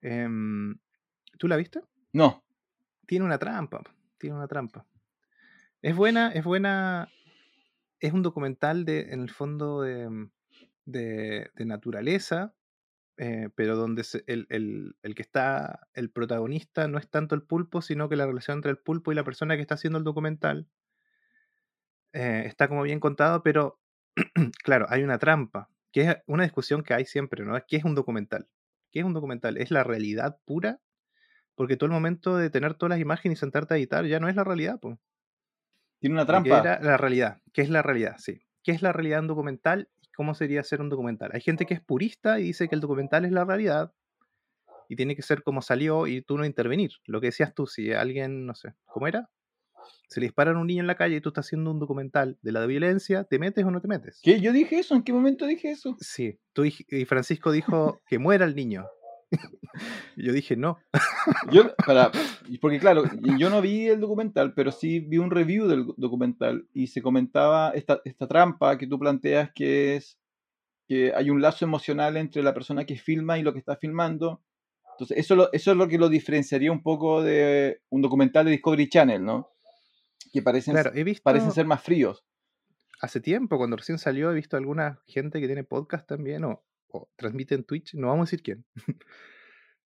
Em, 0.01 0.77
¿Tú 1.37 1.47
la 1.47 1.55
viste? 1.57 1.81
No. 2.13 2.41
tiene 3.07 3.23
una 3.25 3.37
trampa, 3.37 3.83
tiene 4.17 4.35
una 4.35 4.47
trampa. 4.47 4.85
Es 5.83 5.95
buena, 5.95 6.31
es 6.31 6.43
buena, 6.43 7.07
es 7.99 8.13
un 8.13 8.23
documental 8.23 8.83
de, 8.83 9.11
en 9.13 9.21
el 9.21 9.29
fondo 9.29 9.81
de, 9.81 10.09
mm, 10.09 10.31
de- 10.85 11.51
de 11.55 11.65
naturaleza, 11.65 12.55
eh, 13.17 13.49
pero 13.55 13.75
donde 13.77 14.03
se- 14.05 14.23
el, 14.27 14.47
el- 14.49 14.97
el 15.03 15.15
que 15.15 15.23
está, 15.23 15.89
el 15.93 16.11
protagonista 16.11 16.87
no 16.89 16.97
es 16.99 17.09
tanto 17.09 17.35
el 17.35 17.43
pulpo, 17.43 17.81
sino 17.83 18.09
que 18.09 18.17
la 18.17 18.27
relación 18.27 18.59
entre 18.59 18.71
el 18.71 18.79
pulpo 18.79 19.11
y 19.11 19.15
la 19.15 19.23
persona 19.25 19.55
que 19.57 19.61
está 19.63 19.75
haciendo 19.75 19.99
el 19.99 20.05
documental 20.05 20.69
eh, 22.13 22.43
está 22.45 22.67
como 22.67 22.83
bien 22.83 22.99
contado, 22.99 23.43
pero 23.43 23.79
claro, 24.63 24.85
hay 24.89 25.03
una 25.03 25.17
trampa, 25.19 25.69
que 25.91 26.01
es 26.01 26.17
una 26.27 26.43
discusión 26.43 26.83
que 26.83 26.93
hay 26.93 27.05
siempre, 27.05 27.43
¿no? 27.45 27.57
¿Qué 27.67 27.77
es 27.77 27.83
un 27.85 27.95
documental? 27.95 28.47
¿Qué 28.91 28.99
es 28.99 29.05
un 29.05 29.13
documental? 29.13 29.57
¿Es 29.57 29.71
la 29.71 29.83
realidad 29.83 30.39
pura? 30.45 30.81
Porque 31.55 31.77
tú 31.77 31.85
el 31.85 31.91
momento 31.91 32.37
de 32.37 32.49
tener 32.49 32.75
todas 32.75 32.91
las 32.91 32.99
imágenes 33.01 33.39
y 33.39 33.41
sentarte 33.41 33.73
a 33.75 33.77
editar 33.77 34.05
ya 34.05 34.19
no 34.19 34.29
es 34.29 34.35
la 34.35 34.43
realidad, 34.43 34.79
pues. 34.81 34.97
Tiene 35.99 36.15
una 36.15 36.25
trampa. 36.25 36.59
era 36.59 36.79
la 36.81 36.97
realidad. 36.97 37.41
¿Qué 37.53 37.61
es 37.61 37.69
la 37.69 37.81
realidad? 37.81 38.15
Sí. 38.19 38.45
¿Qué 38.63 38.71
es 38.71 38.81
la 38.81 38.93
realidad 38.93 39.19
en 39.19 39.27
documental? 39.27 39.89
¿Cómo 40.15 40.33
sería 40.33 40.63
ser 40.63 40.81
un 40.81 40.89
documental? 40.89 41.31
Hay 41.33 41.41
gente 41.41 41.65
que 41.65 41.73
es 41.73 41.81
purista 41.81 42.39
y 42.39 42.43
dice 42.43 42.67
que 42.67 42.75
el 42.75 42.81
documental 42.81 43.25
es 43.25 43.31
la 43.31 43.45
realidad 43.45 43.93
y 44.87 44.95
tiene 44.95 45.15
que 45.15 45.21
ser 45.21 45.43
como 45.43 45.61
salió 45.61 46.07
y 46.07 46.21
tú 46.21 46.37
no 46.37 46.45
intervenir. 46.45 46.91
Lo 47.05 47.19
que 47.19 47.27
decías 47.27 47.53
tú, 47.53 47.67
si 47.67 47.91
alguien, 47.91 48.45
no 48.45 48.55
sé, 48.55 48.73
¿cómo 48.85 49.07
era? 49.07 49.29
Se 50.07 50.19
le 50.19 50.27
disparan 50.27 50.55
a 50.55 50.59
un 50.59 50.67
niño 50.67 50.81
en 50.81 50.87
la 50.87 50.95
calle 50.95 51.17
y 51.17 51.21
tú 51.21 51.29
estás 51.29 51.47
haciendo 51.47 51.71
un 51.71 51.79
documental 51.79 52.37
de 52.41 52.51
la 52.51 52.65
violencia, 52.65 53.23
¿te 53.23 53.39
metes 53.39 53.65
o 53.65 53.71
no 53.71 53.81
te 53.81 53.87
metes? 53.87 54.19
¿Qué? 54.23 54.39
¿Yo 54.39 54.51
dije 54.51 54.79
eso? 54.79 54.95
¿En 54.95 55.03
qué 55.03 55.13
momento 55.13 55.45
dije 55.45 55.71
eso? 55.71 55.95
Sí. 55.99 56.39
Tú 56.53 56.63
y 56.65 57.05
Francisco 57.05 57.51
dijo 57.51 58.01
que 58.07 58.17
muera 58.19 58.45
el 58.45 58.55
niño. 58.55 58.85
y 60.15 60.25
yo 60.25 60.33
dije, 60.33 60.55
no. 60.55 60.79
Yo, 61.51 61.75
para, 61.85 62.11
porque 62.61 62.79
claro, 62.79 63.03
yo 63.37 63.49
no 63.49 63.61
vi 63.61 63.87
el 63.87 63.99
documental, 63.99 64.53
pero 64.53 64.71
sí 64.71 64.99
vi 64.99 65.17
un 65.17 65.31
review 65.31 65.67
del 65.67 65.85
documental 65.97 66.67
y 66.73 66.87
se 66.87 67.01
comentaba 67.01 67.71
esta, 67.71 68.01
esta 68.05 68.27
trampa 68.27 68.77
que 68.77 68.87
tú 68.87 68.99
planteas 68.99 69.51
que 69.53 69.95
es 69.95 70.19
que 70.87 71.13
hay 71.15 71.29
un 71.29 71.41
lazo 71.41 71.65
emocional 71.65 72.15
entre 72.17 72.43
la 72.43 72.53
persona 72.53 72.85
que 72.85 72.95
filma 72.95 73.39
y 73.39 73.43
lo 73.43 73.53
que 73.53 73.59
está 73.59 73.75
filmando. 73.75 74.43
Entonces, 74.91 75.17
eso, 75.17 75.51
eso 75.51 75.71
es 75.71 75.77
lo 75.77 75.87
que 75.87 75.97
lo 75.97 76.09
diferenciaría 76.09 76.71
un 76.71 76.83
poco 76.83 77.23
de 77.23 77.81
un 77.89 78.01
documental 78.01 78.45
de 78.45 78.51
Discovery 78.51 78.87
Channel, 78.87 79.23
¿no? 79.23 79.49
Que 80.31 80.41
parecen, 80.41 80.73
Claro, 80.73 80.91
visto 80.91 81.23
parecen 81.23 81.51
ser 81.51 81.65
más 81.65 81.81
fríos. 81.81 82.23
hace 83.01 83.19
tiempo, 83.19 83.57
cuando 83.57 83.77
recién 83.77 83.97
salió, 83.97 84.31
he 84.31 84.35
visto 84.35 84.57
alguna 84.57 85.01
gente 85.07 85.39
que 85.41 85.47
tiene 85.47 85.63
podcast 85.63 86.07
también 86.07 86.43
o, 86.45 86.63
o 86.89 87.09
transmite 87.15 87.55
en 87.55 87.63
Twitch, 87.63 87.95
no 87.95 88.07
vamos 88.07 88.23
a 88.23 88.27
decir 88.27 88.41
quién, 88.43 88.65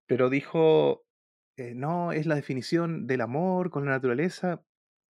pero 0.09 0.31
dijo, 0.31 1.05
eh, 1.57 1.75
no, 1.77 2.13
es 2.13 2.27
la 2.27 2.35
definición 2.35 3.07
del 3.07 3.21
amor 3.21 3.71
con 3.71 3.85
la 3.85 3.93
naturaleza. 3.93 4.65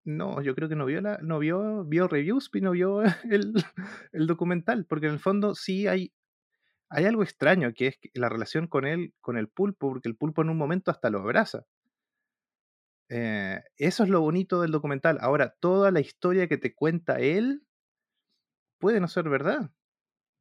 No, 0.04 0.42
yo 0.42 0.54
creo 0.54 0.68
que 0.68 0.76
no 0.76 0.87
vio, 0.87 1.00
la, 1.00 1.18
no 1.22 1.38
vio, 1.38 1.84
vio 1.84 2.08
reviews 2.08 2.50
y 2.54 2.61
no 2.61 2.72
vio 2.72 3.02
el, 3.30 3.54
el 4.12 4.26
documental, 4.26 4.87
porque 4.87 5.06
en 5.06 5.14
el 5.14 5.20
fondo 5.20 5.54
sí 5.54 5.87
hay, 5.87 6.12
hay 6.90 7.06
algo 7.06 7.22
extraño, 7.22 7.72
que 7.74 7.88
es 7.88 7.98
la 8.14 8.28
relación 8.28 8.68
con 8.68 8.87
él, 8.87 9.14
con 9.20 9.38
el 9.38 9.48
pulpo, 9.48 9.90
porque 9.90 10.08
el 10.08 10.16
pulpo 10.16 10.42
en 10.42 10.50
un 10.50 10.58
momento 10.58 10.90
hasta 10.90 11.11
lo 11.11 11.20
abraza. 11.20 11.66
Eh, 13.11 13.62
eso 13.76 14.02
es 14.04 14.11
lo 14.11 14.20
bonito 14.20 14.61
del 14.61 14.70
documental. 14.70 15.18
Ahora, 15.20 15.54
toda 15.61 15.90
la 15.90 16.00
historia 16.00 16.48
que 16.48 16.58
te 16.58 16.74
cuenta 16.74 17.18
él 17.20 17.62
puede 18.78 19.00
no 19.00 19.08
ser 19.08 19.28
verdad. 19.28 19.70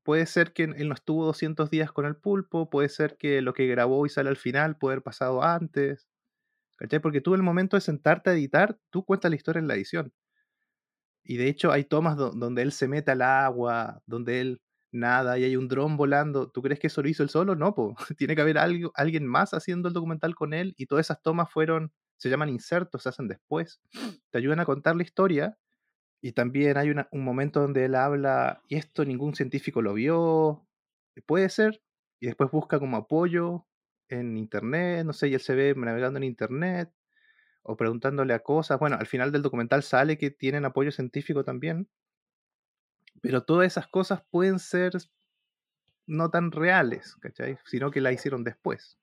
Puede 0.08 0.26
ser 0.26 0.54
que 0.54 0.64
él 0.64 0.88
no 0.90 0.96
estuvo 0.96 1.24
200 1.26 1.70
días 1.70 1.92
con 1.92 2.08
el 2.08 2.16
pulpo, 2.16 2.68
puede 2.72 2.90
ser 2.90 3.16
que 3.18 3.44
lo 3.44 3.54
que 3.54 3.68
grabó 3.68 4.08
y 4.08 4.10
sale 4.10 4.30
al 4.30 4.38
final 4.38 4.76
puede 4.80 4.94
haber 4.96 5.04
pasado 5.04 5.44
antes. 5.44 6.08
Porque 7.02 7.22
tú, 7.22 7.34
en 7.36 7.40
el 7.42 7.44
momento 7.44 7.78
de 7.78 7.82
sentarte 7.82 8.30
a 8.32 8.34
editar, 8.34 8.80
tú 8.90 9.06
cuentas 9.06 9.32
la 9.32 9.36
historia 9.38 9.60
en 9.60 9.68
la 9.68 9.76
edición. 9.76 10.14
Y 11.24 11.38
de 11.38 11.48
hecho, 11.50 11.72
hay 11.72 11.84
tomas 11.84 12.16
do- 12.18 12.32
donde 12.32 12.62
él 12.62 12.72
se 12.72 12.88
mete 12.88 13.12
al 13.12 13.22
agua, 13.22 14.02
donde 14.06 14.42
él 14.42 14.62
nada 14.92 15.38
y 15.38 15.44
hay 15.44 15.56
un 15.58 15.68
dron 15.68 15.98
volando. 15.98 16.50
¿Tú 16.50 16.62
crees 16.62 16.80
que 16.80 16.88
eso 16.88 17.02
lo 17.02 17.10
hizo 17.10 17.24
él 17.24 17.30
solo? 17.30 17.56
No, 17.56 17.76
po. 17.76 17.96
Tiene 18.18 18.36
que 18.36 18.42
haber 18.42 18.58
alguien 18.58 19.28
más 19.28 19.54
haciendo 19.54 19.88
el 19.90 19.94
documental 19.94 20.36
con 20.36 20.54
él 20.54 20.74
y 20.78 20.86
todas 20.88 21.06
esas 21.08 21.22
tomas 21.22 21.52
fueron, 21.52 21.92
se 22.18 22.30
llaman 22.30 22.50
insertos, 22.50 23.04
se 23.04 23.10
hacen 23.10 23.28
después. 23.28 23.82
Te 24.32 24.38
ayudan 24.38 24.60
a 24.62 24.66
contar 24.66 24.96
la 24.96 25.04
historia 25.04 25.58
y 26.22 26.32
también 26.34 26.78
hay 26.78 26.90
una- 26.90 27.08
un 27.12 27.24
momento 27.24 27.62
donde 27.62 27.86
él 27.86 27.96
habla, 27.96 28.62
y 28.68 28.76
esto 28.76 29.06
ningún 29.06 29.36
científico 29.36 29.82
lo 29.82 29.94
vio, 29.94 30.68
puede 31.26 31.50
ser, 31.50 31.82
y 32.20 32.28
después 32.28 32.52
busca 32.52 32.80
como 32.80 32.98
apoyo 32.98 33.66
en 34.10 34.38
internet, 34.38 35.06
no 35.06 35.14
sé, 35.14 35.30
y 35.30 35.34
él 35.36 35.42
se 35.42 35.56
ve 35.56 35.74
navegando 35.76 36.18
en 36.18 36.24
internet 36.24 36.92
o 37.64 37.76
preguntándole 37.78 38.34
a 38.34 38.40
cosas. 38.40 38.80
Bueno, 38.80 38.98
al 39.00 39.08
final 39.08 39.32
del 39.32 39.42
documental 39.44 39.84
sale 39.84 40.18
que 40.18 40.32
tienen 40.32 40.66
apoyo 40.66 40.92
científico 40.92 41.44
también, 41.44 41.90
pero 43.22 43.44
todas 43.44 43.68
esas 43.68 43.88
cosas 43.88 44.24
pueden 44.30 44.60
ser 44.60 44.94
no 46.06 46.30
tan 46.30 46.52
reales, 46.52 47.16
¿cachai? 47.18 47.58
Sino 47.66 47.92
que 47.92 48.02
la 48.02 48.12
hicieron 48.12 48.44
después. 48.44 48.98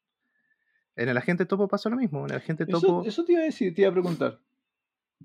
En 0.97 1.09
el 1.09 1.17
agente 1.17 1.45
topo 1.45 1.69
pasó 1.69 1.91
lo 1.91 1.97
mismo. 1.97 2.25
En 2.25 2.31
el 2.31 2.37
agente 2.39 2.67
topo. 2.67 3.03
Eso, 3.03 3.05
eso 3.09 3.25
te 3.25 3.33
iba 3.33 3.43
a 3.43 3.45
decir, 3.45 3.75
te 3.75 3.83
iba 3.83 3.91
a 3.91 3.93
preguntar. 3.93 4.41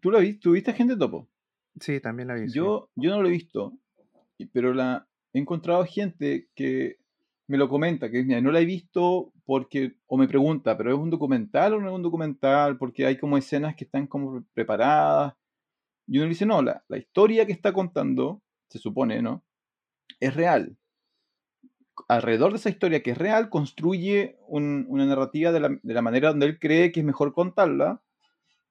¿Tú 0.02 0.12
la 0.12 0.20
viste? 0.20 0.42
¿Tuviste 0.42 0.72
agente 0.72 0.98
topo? 0.98 1.30
Sí, 1.80 2.00
también 2.00 2.28
la 2.28 2.36
vi. 2.36 2.48
sí. 2.48 2.56
Yo, 2.56 2.90
yo 2.96 3.12
no 3.12 3.22
lo 3.22 3.28
he 3.28 3.32
visto, 3.32 3.74
pero 4.54 4.74
la, 4.74 5.08
he 5.34 5.40
encontrado 5.40 5.86
gente 5.86 6.50
que 6.56 6.98
me 7.48 7.58
lo 7.58 7.68
comenta, 7.70 8.10
que 8.12 8.24
mira, 8.24 8.42
no 8.42 8.52
la 8.52 8.60
he 8.62 8.66
visto 8.66 9.34
porque, 9.46 9.96
o 10.08 10.18
me 10.18 10.28
pregunta, 10.28 10.78
¿pero 10.78 10.92
es 10.94 11.00
un 11.00 11.10
documental 11.10 11.74
o 11.74 11.82
no 11.82 11.90
es 11.90 11.96
un 11.96 12.04
documental? 12.04 12.78
Porque 12.78 13.06
hay 13.06 13.18
como 13.18 13.38
escenas 13.38 13.76
que 13.76 13.86
están 13.86 14.08
como 14.08 14.44
preparadas. 14.54 15.34
Y 16.08 16.18
uno 16.18 16.26
le 16.26 16.30
dice, 16.30 16.46
no, 16.46 16.62
la, 16.62 16.84
la 16.88 16.98
historia 16.98 17.46
que 17.46 17.52
está 17.54 17.74
contando, 17.74 18.42
se 18.70 18.80
supone, 18.80 19.22
¿no? 19.22 19.44
Es 20.20 20.36
real. 20.36 20.78
Alrededor 22.08 22.52
de 22.52 22.58
esa 22.58 22.70
historia 22.70 23.04
que 23.04 23.12
es 23.12 23.18
real, 23.18 23.50
construye 23.50 24.38
un- 24.48 24.86
una 24.88 25.06
narrativa 25.06 25.52
de 25.52 25.60
la, 25.60 25.70
de 25.82 25.94
la 25.94 26.02
manera 26.02 26.30
donde 26.30 26.46
él 26.48 26.58
cree 26.60 26.92
que 26.92 27.02
es 27.02 27.06
mejor 27.06 27.34
contarla, 27.34 28.02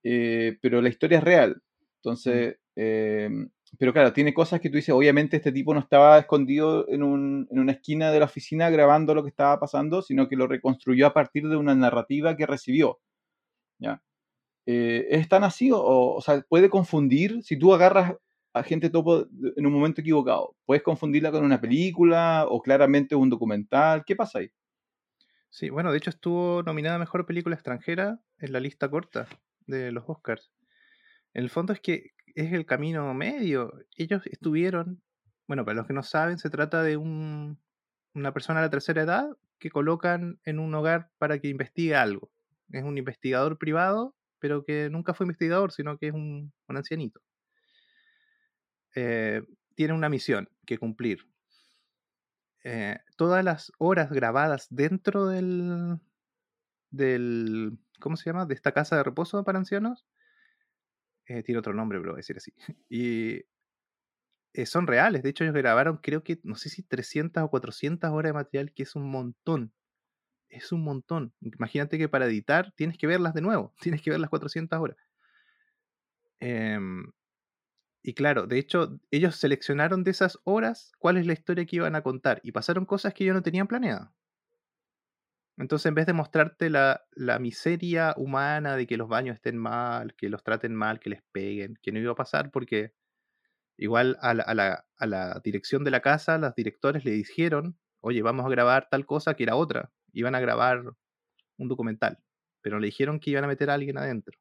eh, 0.03 0.59
pero 0.63 0.81
la 0.83 0.89
historia 0.89 1.19
es 1.19 1.25
real. 1.25 1.63
Entonces, 1.97 2.59
eh, 2.79 3.29
pero 3.79 3.93
claro, 3.93 4.13
tiene 4.13 4.33
cosas 4.33 4.61
que 4.61 4.71
tú 4.71 4.77
dices, 4.77 4.95
obviamente 4.95 5.37
este 5.39 5.53
tipo 5.53 5.75
no 5.75 5.81
estaba 5.81 6.19
escondido 6.19 6.89
en, 6.89 7.03
un- 7.03 7.49
en 7.51 7.59
una 7.59 7.73
esquina 7.73 8.13
de 8.13 8.21
la 8.21 8.27
oficina 8.27 8.71
grabando 8.71 9.15
lo 9.15 9.23
que 9.25 9.31
estaba 9.31 9.59
pasando, 9.61 10.01
sino 10.03 10.29
que 10.29 10.37
lo 10.37 10.47
reconstruyó 10.47 11.07
a 11.09 11.13
partir 11.15 11.49
de 11.49 11.57
una 11.57 11.75
narrativa 11.75 12.37
que 12.37 12.47
recibió. 12.47 13.01
¿ya? 13.79 14.03
Eh, 14.67 15.07
¿Es 15.11 15.29
tan 15.29 15.45
así? 15.45 15.71
O, 15.73 16.21
sea, 16.23 16.43
puede 16.49 16.71
confundir 16.71 17.43
si 17.43 17.59
tú 17.59 17.75
agarras 17.75 18.15
a 18.55 18.63
gente 18.63 18.91
topo 18.91 19.27
en 19.57 19.67
un 19.67 19.73
momento 19.73 20.01
equivocado. 20.01 20.57
¿Puedes 20.67 20.83
confundirla 20.83 21.31
con 21.33 21.45
una 21.45 21.61
película 21.61 22.47
o 22.49 22.61
claramente 22.63 23.15
un 23.15 23.31
documental? 23.31 24.05
¿Qué 24.07 24.17
pasa 24.17 24.41
ahí? 24.41 24.51
Sí, 25.51 25.71
bueno, 25.71 25.91
de 25.91 25.99
hecho 25.99 26.11
estuvo 26.11 26.63
nominada 26.63 26.99
Mejor 26.99 27.27
Película 27.27 27.55
Extranjera 27.55 28.21
en 28.39 28.53
la 28.53 28.61
lista 28.61 28.91
corta 28.91 29.27
de 29.67 29.93
los 29.93 30.05
Oscars. 30.07 30.51
El 31.35 31.51
fondo 31.51 31.73
es 31.73 31.81
que 31.81 32.13
es 32.35 32.53
el 32.53 32.67
camino 32.67 33.13
medio. 33.15 33.73
Ellos 33.97 34.27
estuvieron, 34.27 35.03
bueno, 35.47 35.65
para 35.65 35.77
los 35.77 35.87
que 35.87 35.93
no 35.95 36.03
saben, 36.03 36.39
se 36.39 36.51
trata 36.51 36.83
de 36.83 36.97
un, 36.97 37.59
una 38.15 38.33
persona 38.33 38.61
de 38.61 38.67
la 38.67 38.71
tercera 38.71 39.03
edad 39.03 39.29
que 39.59 39.71
colocan 39.71 40.41
en 40.45 40.59
un 40.59 40.75
hogar 40.75 41.11
para 41.19 41.39
que 41.39 41.49
investigue 41.49 41.95
algo. 41.95 42.31
Es 42.71 42.85
un 42.85 42.99
investigador 42.99 43.59
privado, 43.59 44.15
pero 44.39 44.65
que 44.65 44.89
nunca 44.91 45.15
fue 45.15 45.25
investigador, 45.25 45.73
sino 45.73 45.99
que 45.99 46.09
es 46.09 46.15
un, 46.15 46.53
un 46.69 46.77
ancianito. 46.77 47.21
Eh, 48.95 49.43
tiene 49.75 49.95
una 49.95 50.09
misión 50.09 50.49
que 50.67 50.79
cumplir. 50.79 51.27
Eh, 52.65 52.99
todas 53.17 53.45
las 53.45 53.73
horas 53.79 54.11
grabadas 54.11 54.67
dentro 54.71 55.27
del, 55.27 55.99
del, 56.91 57.79
¿cómo 58.01 58.17
se 58.17 58.31
llama? 58.31 58.47
De 58.47 58.55
esta 58.55 58.73
casa 58.73 58.97
de 58.97 59.05
reposo 59.05 59.45
para 59.45 59.59
ancianos. 59.59 60.05
Eh, 61.29 61.43
tiene 61.43 61.59
otro 61.59 61.75
nombre, 61.75 61.99
pero 61.99 62.13
voy 62.13 62.19
a 62.19 62.23
decir 62.25 62.37
así. 62.37 62.53
Y 62.89 63.45
eh, 64.55 64.67
son 64.67 64.87
reales. 64.87 65.23
De 65.23 65.31
hecho, 65.31 65.45
ellos 65.45 65.55
grabaron, 65.55 65.99
creo 65.99 66.25
que, 66.25 66.41
no 66.43 66.57
sé 66.57 66.69
si 66.71 66.83
300 66.83 67.43
o 67.45 67.51
400 67.51 68.11
horas 68.11 68.31
de 68.31 68.35
material, 68.35 68.73
que 68.73 68.83
es 68.83 68.97
un 68.97 69.11
montón. 69.11 69.73
Es 70.49 70.73
un 70.73 70.83
montón. 70.83 71.35
Imagínate 71.41 71.99
que 71.99 72.09
para 72.09 72.27
editar 72.27 72.73
tienes 72.77 72.99
que 72.99 73.07
verlas 73.07 73.35
de 73.35 73.43
nuevo. 73.43 73.75
Tienes 73.81 74.03
que 74.03 74.11
ver 74.11 74.21
las 74.21 74.31
400 74.31 74.79
horas. 74.81 74.97
Em, 76.41 77.13
y 78.03 78.15
claro, 78.15 78.47
de 78.47 78.59
hecho, 78.59 79.01
ellos 79.11 79.37
seleccionaron 79.37 80.05
de 80.05 80.13
esas 80.13 80.39
horas 80.45 80.93
cuál 80.99 81.19
es 81.19 81.27
la 81.27 81.35
historia 81.35 81.67
que 81.67 81.77
iban 81.77 81.97
a 81.97 82.03
contar. 82.03 82.41
Y 82.45 82.53
pasaron 82.53 82.87
cosas 82.87 83.15
que 83.15 83.25
ellos 83.25 83.37
no 83.37 83.43
tenían 83.43 83.69
planeadas. 83.69 84.11
Entonces, 85.59 85.87
en 85.87 85.95
vez 85.95 86.07
de 86.07 86.13
mostrarte 86.13 86.71
la, 86.71 87.05
la 87.13 87.39
miseria 87.41 88.15
humana 88.17 88.77
de 88.77 88.87
que 88.87 88.97
los 88.97 89.09
baños 89.09 89.37
estén 89.37 89.59
mal, 89.59 90.15
que 90.15 90.29
los 90.29 90.43
traten 90.45 90.75
mal, 90.75 91.01
que 91.01 91.11
les 91.11 91.23
peguen, 91.33 91.75
que 91.83 91.93
no 91.93 91.99
iba 91.99 92.13
a 92.13 92.15
pasar 92.15 92.51
porque 92.53 92.95
igual 93.79 94.19
a 94.23 94.35
la, 94.35 94.43
a 94.45 94.55
la- 94.55 94.87
a 94.99 95.07
la 95.07 95.41
dirección 95.45 95.85
de 95.85 95.91
la 95.93 96.01
casa, 96.03 96.39
los 96.39 96.55
directores 96.55 97.05
le 97.05 97.13
dijeron, 97.13 97.79
oye, 98.01 98.23
vamos 98.23 98.47
a 98.47 98.51
grabar 98.51 98.89
tal 98.91 99.07
cosa 99.07 99.35
que 99.35 99.45
era 99.45 99.57
otra. 99.57 99.93
Iban 100.13 100.35
a 100.37 100.41
grabar 100.41 100.85
un 101.59 101.69
documental, 101.69 102.19
pero 102.63 102.81
le 102.81 102.87
dijeron 102.89 103.21
que 103.21 103.31
iban 103.33 103.45
a 103.45 103.49
meter 103.49 103.71
a 103.71 103.75
alguien 103.75 103.99
adentro. 103.99 104.39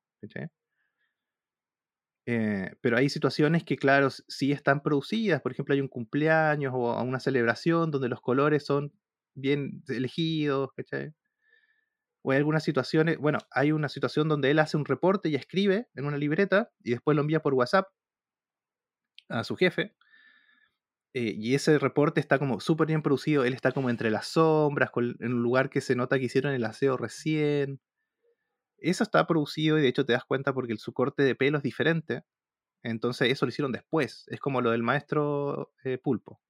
Eh, 2.26 2.76
pero 2.82 2.98
hay 2.98 3.10
situaciones 3.10 3.64
que, 3.64 3.78
claro, 3.78 4.10
sí 4.10 4.52
están 4.52 4.82
producidas. 4.84 5.42
Por 5.42 5.52
ejemplo, 5.54 5.74
hay 5.74 5.82
un 5.82 5.88
cumpleaños 5.88 6.74
o 6.76 7.02
una 7.04 7.20
celebración 7.20 7.90
donde 7.92 8.10
los 8.10 8.22
colores 8.22 8.66
son 8.66 8.92
bien 9.38 9.84
elegidos, 9.90 10.72
¿cachai? 10.76 11.14
O 12.22 12.30
hay 12.32 12.38
algunas 12.38 12.64
situaciones, 12.64 13.18
bueno, 13.18 13.40
hay 13.50 13.72
una 13.72 13.90
situación 13.90 14.28
donde 14.28 14.52
él 14.52 14.60
hace 14.60 14.78
un 14.78 14.86
reporte 14.86 15.30
y 15.30 15.36
escribe 15.36 15.88
en 15.96 16.06
una 16.06 16.18
libreta 16.18 16.72
y 16.84 16.92
después 16.92 17.16
lo 17.16 17.22
envía 17.22 17.42
por 17.42 17.56
WhatsApp 17.56 17.88
a 19.30 19.44
su 19.44 19.56
jefe. 19.56 19.96
eh, 21.14 21.34
y 21.36 21.56
ese 21.56 21.80
reporte 21.80 22.20
está 22.20 22.38
como 22.40 22.60
súper 22.60 22.88
bien 22.88 23.02
producido. 23.02 23.44
Él 23.46 23.54
está 23.54 23.72
como 23.72 23.90
entre 23.90 24.12
las 24.12 24.28
sombras, 24.28 24.92
con- 24.92 25.16
en 25.20 25.34
un 25.34 25.42
lugar 25.44 25.70
que 25.70 25.82
se 25.82 25.96
nota 25.96 26.20
que 26.20 26.26
hicieron 26.26 26.54
el 26.54 26.66
aseo 26.66 26.98
recién. 26.98 27.80
Eso 28.80 29.04
está 29.04 29.26
producido 29.28 29.78
y 29.78 29.82
de 29.84 29.88
hecho 29.88 30.06
te 30.06 30.14
das 30.14 30.26
cuenta 30.26 30.52
porque 30.54 30.76
su 30.78 30.92
corte 30.94 31.22
de 31.24 31.36
pelo 31.36 31.58
es 31.58 31.64
diferente. 31.64 32.24
Entonces 32.84 33.32
eso 33.32 33.46
lo 33.46 33.50
hicieron 33.52 33.72
después. 33.74 34.26
Es 34.30 34.40
como 34.42 34.62
lo 34.62 34.72
del 34.72 34.84
maestro 34.84 35.74
eh, 35.86 35.98
Pulpo. 36.00 36.42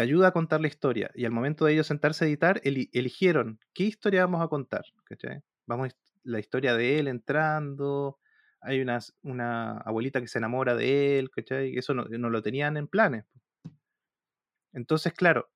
Te 0.00 0.04
ayuda 0.04 0.28
a 0.28 0.32
contar 0.32 0.62
la 0.62 0.66
historia. 0.68 1.10
Y 1.14 1.26
al 1.26 1.30
momento 1.30 1.66
de 1.66 1.74
ellos 1.74 1.86
sentarse 1.86 2.24
a 2.24 2.28
editar, 2.28 2.58
eli- 2.64 2.88
eligieron 2.94 3.60
qué 3.74 3.82
historia 3.84 4.24
vamos 4.24 4.40
a 4.40 4.48
contar. 4.48 4.86
¿cachai? 5.04 5.42
Vamos 5.66 5.94
la 6.22 6.38
historia 6.40 6.74
de 6.74 6.98
él 6.98 7.06
entrando. 7.06 8.18
Hay 8.62 8.80
una, 8.80 8.98
una 9.20 9.72
abuelita 9.76 10.22
que 10.22 10.26
se 10.26 10.38
enamora 10.38 10.74
de 10.74 11.18
él. 11.18 11.30
¿cachai? 11.30 11.76
Eso 11.76 11.92
no, 11.92 12.04
no 12.06 12.30
lo 12.30 12.40
tenían 12.40 12.78
en 12.78 12.88
planes. 12.88 13.26
Entonces, 14.72 15.12
claro, 15.12 15.50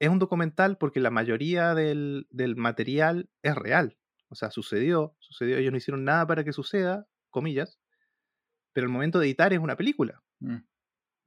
es 0.00 0.10
un 0.10 0.18
documental 0.18 0.76
porque 0.76 1.00
la 1.00 1.10
mayoría 1.10 1.74
del, 1.74 2.26
del 2.28 2.56
material 2.56 3.30
es 3.42 3.54
real. 3.54 3.96
O 4.28 4.34
sea, 4.34 4.50
sucedió, 4.50 5.16
sucedió. 5.18 5.56
Ellos 5.56 5.72
no 5.72 5.78
hicieron 5.78 6.04
nada 6.04 6.26
para 6.26 6.44
que 6.44 6.52
suceda, 6.52 7.06
comillas. 7.30 7.78
Pero 8.74 8.86
el 8.86 8.92
momento 8.92 9.18
de 9.18 9.28
editar 9.28 9.54
es 9.54 9.60
una 9.60 9.76
película 9.76 10.22
Mm. 10.40 10.56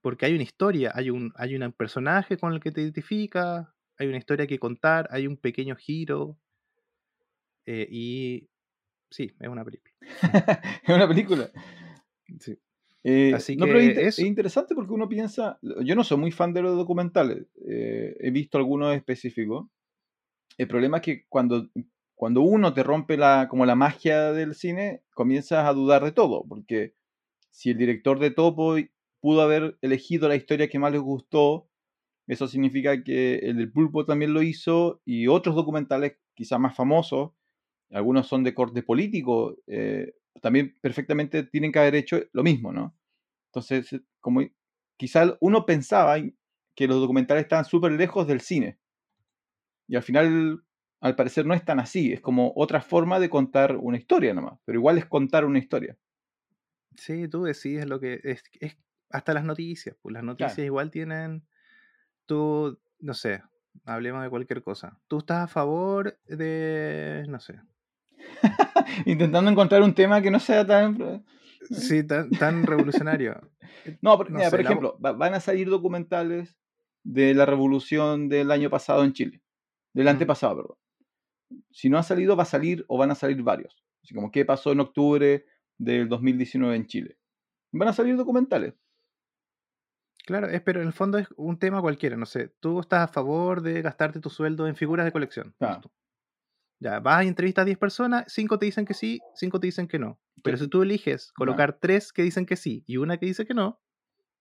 Porque 0.06 0.28
hay 0.28 0.36
una 0.36 0.44
historia, 0.44 0.92
hay 0.94 1.10
un, 1.10 1.34
hay 1.36 1.56
un 1.56 1.72
personaje 1.72 2.38
con 2.38 2.54
el 2.54 2.60
que 2.60 2.72
te 2.72 2.80
identificas, 2.80 3.68
hay 3.98 4.06
una 4.06 4.20
historia 4.20 4.46
que 4.46 4.60
contar, 4.60 5.08
hay 5.10 5.26
un 5.26 5.36
pequeño 5.36 5.76
giro. 5.76 6.38
eh, 7.66 7.88
y 7.90 8.48
sí, 9.10 9.32
es 9.40 9.50
una 9.50 9.66
película. 9.66 9.92
es 10.84 10.96
una 10.96 11.08
película. 11.08 11.50
Sí. 12.40 12.56
Eh, 13.04 13.32
Así 13.34 13.56
no, 13.56 13.66
pero 13.66 13.80
es, 13.80 13.86
que 13.86 13.92
inte- 13.94 14.08
eso. 14.08 14.22
es 14.22 14.28
interesante 14.28 14.76
porque 14.76 14.94
uno 14.94 15.10
piensa, 15.10 15.58
yo 15.64 15.96
no 15.96 16.04
soy 16.04 16.20
muy 16.20 16.32
fan 16.32 16.54
de 16.54 16.62
los 16.62 16.78
documentales, 16.78 17.48
eh, 17.68 18.16
he 18.20 18.30
visto 18.30 18.60
algunos 18.60 18.96
específicos. 18.96 19.66
El 20.60 20.68
problema 20.68 20.98
es 20.98 21.04
que 21.04 21.26
cuando, 21.28 21.72
cuando 22.14 22.42
uno 22.42 22.76
te 22.76 22.84
rompe 22.84 23.18
la, 23.18 23.48
como 23.50 23.66
la 23.66 23.74
magia 23.74 24.34
del 24.34 24.54
cine, 24.54 25.02
comienzas 25.16 25.66
a 25.66 25.74
dudar 25.74 26.04
de 26.04 26.12
todo, 26.12 26.46
porque 26.48 26.94
si 27.50 27.72
el 27.72 27.78
director 27.80 28.20
de 28.20 28.30
Topo 28.30 28.76
pudo 29.26 29.42
haber 29.42 29.76
elegido 29.82 30.30
la 30.30 30.36
historia 30.36 30.70
que 30.70 30.78
más 30.78 30.92
les 30.92 31.02
gustó, 31.02 31.68
eso 32.28 32.48
significa 32.48 33.04
que 33.04 33.38
el 33.38 33.58
del 33.58 33.72
Pulpo 33.72 34.06
también 34.06 34.36
lo 34.36 34.44
hizo 34.44 35.02
y 35.04 35.26
otros 35.26 35.56
documentales 35.56 36.18
quizás 36.36 36.60
más 36.60 36.76
famosos, 36.76 37.32
algunos 37.90 38.28
son 38.28 38.44
de 38.44 38.54
corte 38.54 38.84
político, 38.84 39.58
eh, 39.66 40.14
también 40.44 40.76
perfectamente 40.80 41.42
tienen 41.42 41.72
que 41.72 41.80
haber 41.80 41.96
hecho 41.96 42.20
lo 42.34 42.44
mismo, 42.44 42.72
¿no? 42.72 42.96
Entonces, 43.48 43.94
eh, 43.94 44.02
como 44.20 44.42
quizás 44.96 45.34
uno 45.40 45.66
pensaba 45.66 46.18
que 46.76 46.88
los 46.88 47.02
documentales 47.02 47.46
estaban 47.46 47.66
súper 47.66 47.94
lejos 47.94 48.28
del 48.28 48.42
cine. 48.42 48.78
Y 49.88 49.96
al 49.96 50.04
final, 50.04 50.64
al 51.02 51.16
parecer, 51.16 51.48
no 51.48 51.56
es 51.56 51.66
tan 51.66 51.80
así. 51.80 52.14
Es 52.14 52.22
como 52.22 52.54
otra 52.56 52.80
forma 52.80 53.20
de 53.20 53.32
contar 53.32 53.76
una 53.76 53.98
historia 53.98 54.36
nomás. 54.36 54.60
Pero 54.66 54.78
igual 54.78 55.00
es 55.00 55.08
contar 55.08 55.46
una 55.46 55.58
historia. 55.58 55.98
Sí, 56.96 57.28
tú 57.28 57.44
decides 57.44 57.88
lo 57.88 58.00
que 58.00 58.20
es 58.24 58.44
hasta 59.16 59.34
las 59.34 59.44
noticias, 59.44 59.96
pues 60.02 60.14
las 60.14 60.24
noticias 60.24 60.54
Claro. 60.56 60.66
igual 60.66 60.92
tienen, 60.92 61.48
tú, 62.26 62.80
no 63.00 63.14
sé, 63.14 63.42
hablemos 63.86 64.24
de 64.24 64.30
cualquier 64.30 64.62
cosa. 64.62 65.00
Tú 65.08 65.20
estás 65.20 65.44
a 65.44 65.48
favor 65.48 66.18
de, 66.28 67.26
no 67.28 67.40
sé, 67.40 67.60
Intentando 69.06 69.50
encontrar 69.52 69.82
un 69.82 69.94
tema 69.94 70.22
que 70.22 70.32
no 70.32 70.40
sea 70.40 70.66
tan... 70.66 71.24
sí, 71.70 72.04
tan, 72.04 72.30
tan 72.32 72.64
revolucionario. 72.66 73.34
Eh, 73.86 73.98
No, 74.02 74.18
por, 74.18 74.30
No 74.32 74.38
mira, 74.38 74.50
sé, 74.50 74.58
por 74.58 74.66
ejemplo, 74.66 75.00
va- 75.04 75.12
van 75.12 75.34
a 75.34 75.40
salir 75.40 75.70
documentales 75.70 76.58
de 77.04 77.34
la 77.36 77.46
revolución 77.46 78.30
del 78.30 78.50
año 78.52 78.70
pasado 78.70 79.04
en 79.04 79.14
Chile. 79.14 79.42
Del 79.94 80.06
Mm. 80.06 80.10
antepasado, 80.10 80.56
perdón. 80.58 80.78
Si 81.72 81.90
no 81.90 81.98
ha 81.98 82.04
salido, 82.04 82.36
va 82.36 82.44
a 82.44 82.48
salir 82.48 82.84
o 82.88 82.98
van 82.98 83.12
a 83.12 83.16
salir 83.16 83.42
varios. 83.44 83.84
Así 84.04 84.14
como 84.16 84.32
qué 84.32 84.44
pasó 84.46 84.72
en 84.72 84.80
octubre 84.80 85.46
del 85.78 86.08
2019 86.10 86.76
en 86.76 86.86
Chile. 86.88 87.18
Van 87.72 87.90
a 87.90 87.94
salir 87.94 88.16
documentales. 88.16 88.74
Claro, 90.26 90.48
es, 90.48 90.62
pero 90.62 90.82
en 90.82 90.88
el 90.88 90.94
fondo 90.94 91.18
es 91.18 91.28
un 91.38 91.60
tema 91.60 91.82
cualquiera, 91.82 92.18
no 92.18 92.26
sé. 92.26 92.50
Tú 92.60 92.80
estás 92.80 93.02
a 93.02 93.08
favor 93.08 93.62
de 93.62 93.82
gastarte 93.82 94.20
tu 94.20 94.30
sueldo 94.30 94.68
en 94.68 94.76
figuras 94.76 95.06
de 95.06 95.12
colección. 95.12 95.54
Claro. 95.60 95.92
Ya, 96.80 97.00
vas 97.00 97.24
y 97.24 97.28
entrevistas 97.28 97.64
a 97.64 97.66
10 97.66 97.78
personas, 97.78 98.26
5 98.28 98.60
te 98.60 98.66
dicen 98.66 98.86
que 98.86 98.94
sí, 98.94 99.20
5 99.36 99.60
te 99.60 99.68
dicen 99.68 99.88
que 99.88 100.00
no. 100.00 100.20
Pero 100.44 100.58
si 100.58 100.68
tú 100.68 100.82
eliges 100.82 101.32
colocar 101.34 101.80
3 101.80 102.12
que 102.12 102.24
dicen 102.24 102.46
que 102.46 102.56
sí 102.56 102.84
y 102.86 102.98
una 102.98 103.18
que 103.18 103.26
dice 103.28 103.46
que 103.46 103.54
no, 103.54 103.82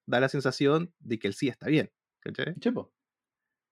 da 0.07 0.20
la 0.20 0.29
sensación 0.29 0.92
de 0.99 1.18
que 1.18 1.29
el 1.29 1.35
sí 1.35 1.49
está 1.49 1.68
bien. 1.68 1.92
¿cachai? 2.20 2.55
Chepo. 2.59 2.92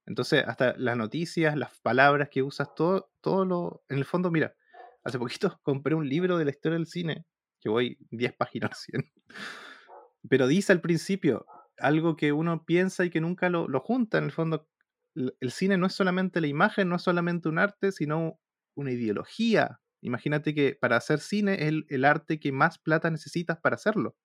Entonces, 0.07 0.45
hasta 0.47 0.77
las 0.77 0.97
noticias, 0.97 1.57
las 1.57 1.79
palabras 1.81 2.29
que 2.29 2.43
usas, 2.43 2.75
todo, 2.75 3.11
todo 3.21 3.45
lo. 3.45 3.85
En 3.89 3.99
el 3.99 4.05
fondo, 4.05 4.31
mira, 4.31 4.55
hace 5.05 5.19
poquito 5.19 5.59
compré 5.63 5.95
un 5.95 6.09
libro 6.09 6.39
de 6.39 6.45
la 6.45 6.51
historia 6.51 6.79
del 6.79 6.87
cine, 6.87 7.25
que 7.61 7.69
voy 7.69 7.99
10 8.11 8.33
páginas 8.37 8.71
recién. 8.71 9.13
Pero 10.29 10.47
dice 10.47 10.73
al 10.73 10.81
principio 10.81 11.47
algo 11.83 12.17
que 12.17 12.33
uno 12.33 12.65
piensa 12.65 13.05
y 13.05 13.11
que 13.11 13.21
nunca 13.21 13.49
lo, 13.51 13.69
lo 13.69 13.81
junta. 13.81 14.19
En 14.19 14.25
el 14.25 14.33
fondo, 14.33 14.69
el, 15.15 15.35
el 15.41 15.51
cine 15.53 15.77
no 15.79 15.87
es 15.87 15.95
solamente 15.95 16.41
la 16.41 16.47
imagen, 16.49 16.89
no 16.89 16.97
es 16.97 17.03
solamente 17.03 17.49
un 17.49 17.59
arte, 17.59 17.93
sino 17.93 18.39
una 18.77 18.93
ideología. 18.93 19.81
Imagínate 20.03 20.55
que 20.55 20.77
para 20.81 20.97
hacer 20.97 21.21
cine 21.21 21.55
es 21.55 21.69
el, 21.69 21.87
el 21.89 22.05
arte 22.05 22.41
que 22.41 22.53
más 22.53 22.79
plata 22.79 23.11
necesitas 23.11 23.59
para 23.61 23.77
hacerlo. 23.77 24.17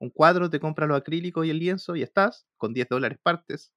Un 0.00 0.10
cuadro 0.10 0.50
te 0.50 0.60
compras 0.60 0.88
los 0.88 0.98
acrílicos 0.98 1.46
y 1.46 1.50
el 1.50 1.60
lienzo 1.60 1.96
y 1.96 2.02
estás, 2.02 2.46
con 2.58 2.74
10 2.74 2.88
dólares 2.88 3.18
partes. 3.22 3.72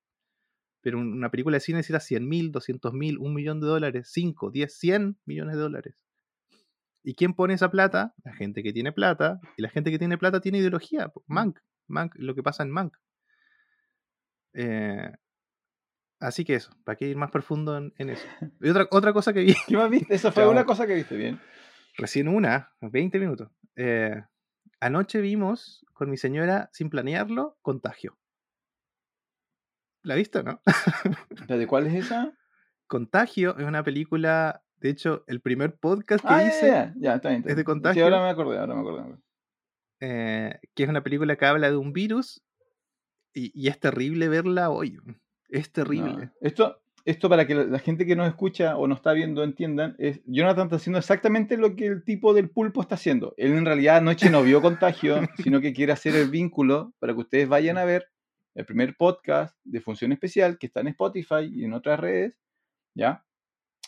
Pero 0.81 0.99
un- 0.99 1.13
una 1.13 1.31
película 1.31 1.57
de 1.57 1.61
cine 1.61 1.77
necesita 1.79 1.99
100 1.99 2.27
mil, 2.29 2.51
200 2.51 2.93
mil, 2.93 3.17
un 3.19 3.33
millón 3.33 3.59
de 3.61 3.67
dólares, 3.67 4.09
5, 4.11 4.51
10, 4.51 4.77
100 4.77 5.17
millones 5.25 5.55
de 5.55 5.61
dólares. 5.61 5.95
¿Y 7.03 7.13
quién 7.15 7.33
pone 7.33 7.53
esa 7.53 7.69
plata? 7.71 8.13
La 8.23 8.33
gente 8.33 8.63
que 8.63 8.73
tiene 8.73 8.91
plata. 8.91 9.39
Y 9.57 9.61
la 9.61 9.69
gente 9.69 9.91
que 9.91 9.99
tiene 9.99 10.17
plata 10.17 10.41
tiene 10.41 10.59
ideología. 10.59 11.09
po. 11.09 11.23
Mank. 11.27 11.59
Mank, 11.87 12.13
lo 12.15 12.35
que 12.35 12.43
pasa 12.43 12.63
en 12.63 12.71
Mank. 12.71 12.95
Eh, 14.53 15.11
así 16.19 16.43
que 16.45 16.55
eso, 16.55 16.71
¿para 16.83 16.95
qué 16.97 17.05
ir 17.07 17.15
más 17.17 17.31
profundo 17.31 17.77
en, 17.77 17.93
en 17.97 18.09
eso? 18.09 18.25
Y 18.61 18.69
otra, 18.69 18.87
otra 18.91 19.13
cosa 19.13 19.33
que 19.33 19.41
vi, 19.41 19.55
¿Qué 19.67 19.77
más 19.77 19.89
viste? 19.89 20.13
Esa 20.13 20.31
fue 20.31 20.47
una 20.47 20.65
cosa 20.65 20.85
que 20.87 20.95
viste 20.95 21.15
bien. 21.15 21.39
recién 21.97 22.27
una, 22.27 22.71
20 22.81 23.19
minutos. 23.19 23.49
Eh, 23.75 24.21
anoche 24.79 25.21
vimos 25.21 25.85
con 25.93 26.09
mi 26.09 26.17
señora, 26.17 26.69
sin 26.73 26.89
planearlo, 26.89 27.57
Contagio. 27.61 28.17
¿La 30.03 30.15
viste 30.15 30.41
no? 30.43 30.61
¿De 31.47 31.67
cuál 31.67 31.87
es 31.87 32.05
esa? 32.05 32.33
Contagio 32.87 33.57
es 33.57 33.65
una 33.65 33.83
película, 33.83 34.63
de 34.77 34.89
hecho, 34.89 35.23
el 35.27 35.41
primer 35.41 35.77
podcast 35.77 36.25
que 36.25 36.33
Ah, 36.33 36.43
hice, 36.43 36.67
ya, 36.67 36.93
ya, 36.97 37.15
está 37.15 37.29
bien. 37.29 37.41
está 37.41 37.51
es 37.51 37.55
de 37.55 37.55
bien. 37.55 37.57
Sí, 37.57 37.63
Contagio. 37.65 38.03
ahora 38.05 38.21
me 38.23 38.29
acordé, 38.29 38.57
ahora 38.57 38.73
me 38.75 38.81
acordé. 38.81 39.15
eh, 40.01 40.59
que 40.75 40.83
es 40.83 40.89
una 40.89 41.03
película 41.03 41.35
que 41.35 41.45
habla 41.45 41.69
de 41.69 41.77
un 41.77 41.93
virus 41.93 42.43
y, 43.33 43.51
y 43.53 43.67
es 43.67 43.79
terrible 43.79 44.29
verla 44.29 44.69
hoy. 44.69 44.97
Es 45.49 45.71
terrible. 45.71 46.13
No. 46.13 46.31
Esto, 46.41 46.81
esto 47.05 47.29
para 47.29 47.47
que 47.47 47.55
la, 47.55 47.63
la 47.65 47.79
gente 47.79 48.05
que 48.05 48.15
nos 48.15 48.27
escucha 48.27 48.77
o 48.77 48.87
nos 48.87 48.99
está 48.99 49.13
viendo 49.13 49.43
entiendan, 49.43 49.95
es 49.97 50.21
Jonathan 50.25 50.65
está 50.65 50.77
haciendo 50.77 50.99
exactamente 50.99 51.57
lo 51.57 51.75
que 51.75 51.87
el 51.87 52.03
tipo 52.03 52.33
del 52.33 52.49
pulpo 52.49 52.81
está 52.81 52.95
haciendo. 52.95 53.33
Él 53.37 53.53
en 53.53 53.65
realidad 53.65 53.97
anoche 53.97 54.29
no 54.29 54.43
vio 54.43 54.61
contagio, 54.61 55.19
sino 55.43 55.61
que 55.61 55.73
quiere 55.73 55.91
hacer 55.91 56.15
el 56.15 56.29
vínculo 56.29 56.93
para 56.99 57.13
que 57.13 57.19
ustedes 57.19 57.47
vayan 57.47 57.77
a 57.77 57.85
ver 57.85 58.07
el 58.53 58.65
primer 58.65 58.95
podcast 58.97 59.55
de 59.63 59.81
Función 59.81 60.11
Especial 60.11 60.57
que 60.57 60.67
está 60.67 60.81
en 60.81 60.89
Spotify 60.89 61.49
y 61.49 61.63
en 61.63 61.73
otras 61.73 61.99
redes, 61.99 62.37
¿ya? 62.93 63.25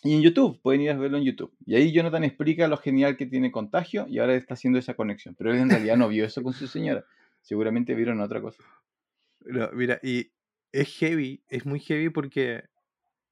Y 0.03 0.15
en 0.15 0.21
YouTube, 0.21 0.59
pueden 0.61 0.81
ir 0.81 0.91
a 0.91 0.97
verlo 0.97 1.17
en 1.17 1.23
YouTube. 1.23 1.55
Y 1.65 1.75
ahí 1.75 1.93
Jonathan 1.93 2.25
explica 2.25 2.67
lo 2.67 2.77
genial 2.77 3.15
que 3.15 3.25
tiene 3.25 3.51
contagio 3.51 4.05
y 4.09 4.19
ahora 4.19 4.35
está 4.35 4.53
haciendo 4.55 4.77
esa 4.77 4.95
conexión. 4.95 5.33
Pero 5.37 5.51
él 5.51 5.59
en 5.59 5.69
realidad 5.69 5.95
no 5.95 6.09
vio 6.09 6.25
eso 6.25 6.43
con 6.43 6.51
su 6.51 6.67
señora. 6.67 7.05
Seguramente 7.41 7.95
vieron 7.95 8.19
otra 8.19 8.41
cosa. 8.41 8.63
No, 9.45 9.69
mira, 9.73 9.99
y 10.03 10.31
es 10.71 10.89
heavy, 10.97 11.43
es 11.49 11.65
muy 11.65 11.79
heavy 11.79 12.09
porque, 12.09 12.63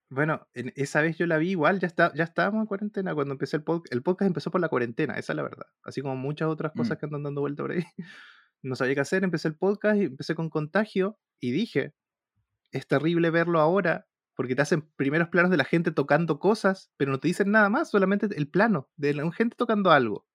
bueno, 0.09 0.47
en 0.53 0.73
esa 0.75 1.01
vez 1.01 1.17
yo 1.17 1.25
la 1.27 1.37
vi 1.37 1.51
igual, 1.51 1.79
ya, 1.79 1.87
está, 1.87 2.13
ya 2.15 2.23
estábamos 2.25 2.61
en 2.61 2.67
cuarentena 2.67 3.13
cuando 3.15 3.33
empecé 3.33 3.57
el 3.57 3.63
podcast. 3.63 3.93
El 3.93 4.03
podcast 4.03 4.27
empezó 4.27 4.51
por 4.51 4.61
la 4.61 4.69
cuarentena, 4.69 5.15
esa 5.15 5.33
es 5.33 5.37
la 5.37 5.43
verdad. 5.43 5.67
Así 5.83 6.01
como 6.01 6.15
muchas 6.15 6.49
otras 6.49 6.73
cosas 6.73 6.97
Mm. 6.97 6.99
que 6.99 7.05
andan 7.07 7.23
dando 7.23 7.41
vuelta 7.41 7.63
por 7.63 7.71
ahí. 7.71 7.83
No 8.63 8.75
sabía 8.75 8.93
qué 8.95 9.01
hacer, 9.01 9.23
empecé 9.23 9.47
el 9.47 9.55
podcast 9.57 9.97
y 9.99 10.03
empecé 10.05 10.35
con 10.35 10.49
contagio 10.51 11.19
y 11.39 11.51
dije, 11.51 11.95
es 12.71 12.87
terrible 12.87 13.31
verlo 13.31 13.59
ahora 13.59 14.07
porque 14.35 14.55
te 14.55 14.61
hacen 14.63 14.83
primeros 14.97 15.29
planos 15.29 15.51
de 15.51 15.57
la 15.57 15.65
gente 15.65 15.91
tocando 15.91 16.39
cosas, 16.39 16.91
pero 16.97 17.11
no 17.11 17.19
te 17.19 17.27
dicen 17.27 17.51
nada 17.51 17.69
más, 17.69 17.89
solamente 17.91 18.27
el 18.35 18.49
plano 18.49 18.89
de 18.97 19.13
la 19.15 19.31
gente 19.31 19.55
tocando 19.57 19.91
algo. 19.91 20.27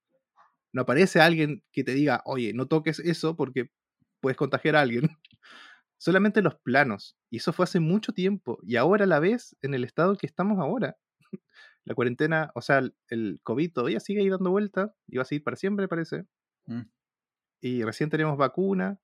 No 0.72 0.82
aparece 0.82 1.20
alguien 1.20 1.62
que 1.72 1.84
te 1.84 1.92
diga, 1.94 2.22
oye, 2.24 2.52
no 2.52 2.66
toques 2.66 2.98
eso 3.00 3.36
porque 3.36 3.70
puedes 4.20 4.36
contagiar 4.36 4.76
a 4.76 4.82
alguien. 4.82 5.10
Solamente 5.98 6.42
los 6.42 6.56
planos. 6.56 7.16
Y 7.30 7.38
eso 7.38 7.52
fue 7.52 7.64
hace 7.64 7.80
mucho 7.80 8.12
tiempo. 8.12 8.58
Y 8.62 8.76
ahora 8.76 9.06
la 9.06 9.18
ves 9.18 9.56
en 9.62 9.74
el 9.74 9.84
estado 9.84 10.12
en 10.12 10.16
que 10.18 10.26
estamos 10.26 10.58
ahora. 10.58 10.96
La 11.84 11.94
cuarentena, 11.94 12.50
o 12.56 12.62
sea, 12.62 12.82
el, 13.08 13.40
COVID 13.44 13.72
todavía 13.72 14.00
sigue 14.00 14.20
ahí 14.20 14.28
dando 14.28 14.50
vuelta 14.50 14.92
y 15.06 15.18
va 15.18 15.22
a 15.22 15.24
seguir 15.24 15.44
para 15.44 15.56
siempre, 15.56 15.86
parece. 15.86 16.26
Mm. 16.64 16.80
Y 17.60 17.84
recién 17.84 18.10
tenemos 18.10 18.36
vacuna. 18.36 18.98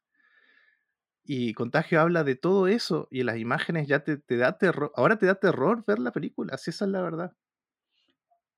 Y 1.22 1.54
Contagio 1.54 2.00
habla 2.00 2.24
de 2.24 2.34
todo 2.34 2.66
eso. 2.66 3.06
Y 3.10 3.20
en 3.20 3.26
las 3.26 3.38
imágenes 3.38 3.86
ya 3.86 4.00
te, 4.00 4.16
te 4.16 4.36
da 4.36 4.58
terror. 4.58 4.92
Ahora 4.96 5.16
te 5.16 5.26
da 5.26 5.36
terror 5.36 5.84
ver 5.86 6.00
la 6.00 6.10
película. 6.10 6.54
Así 6.54 6.70
esa 6.70 6.84
es 6.84 6.90
la 6.90 7.02
verdad. 7.02 7.36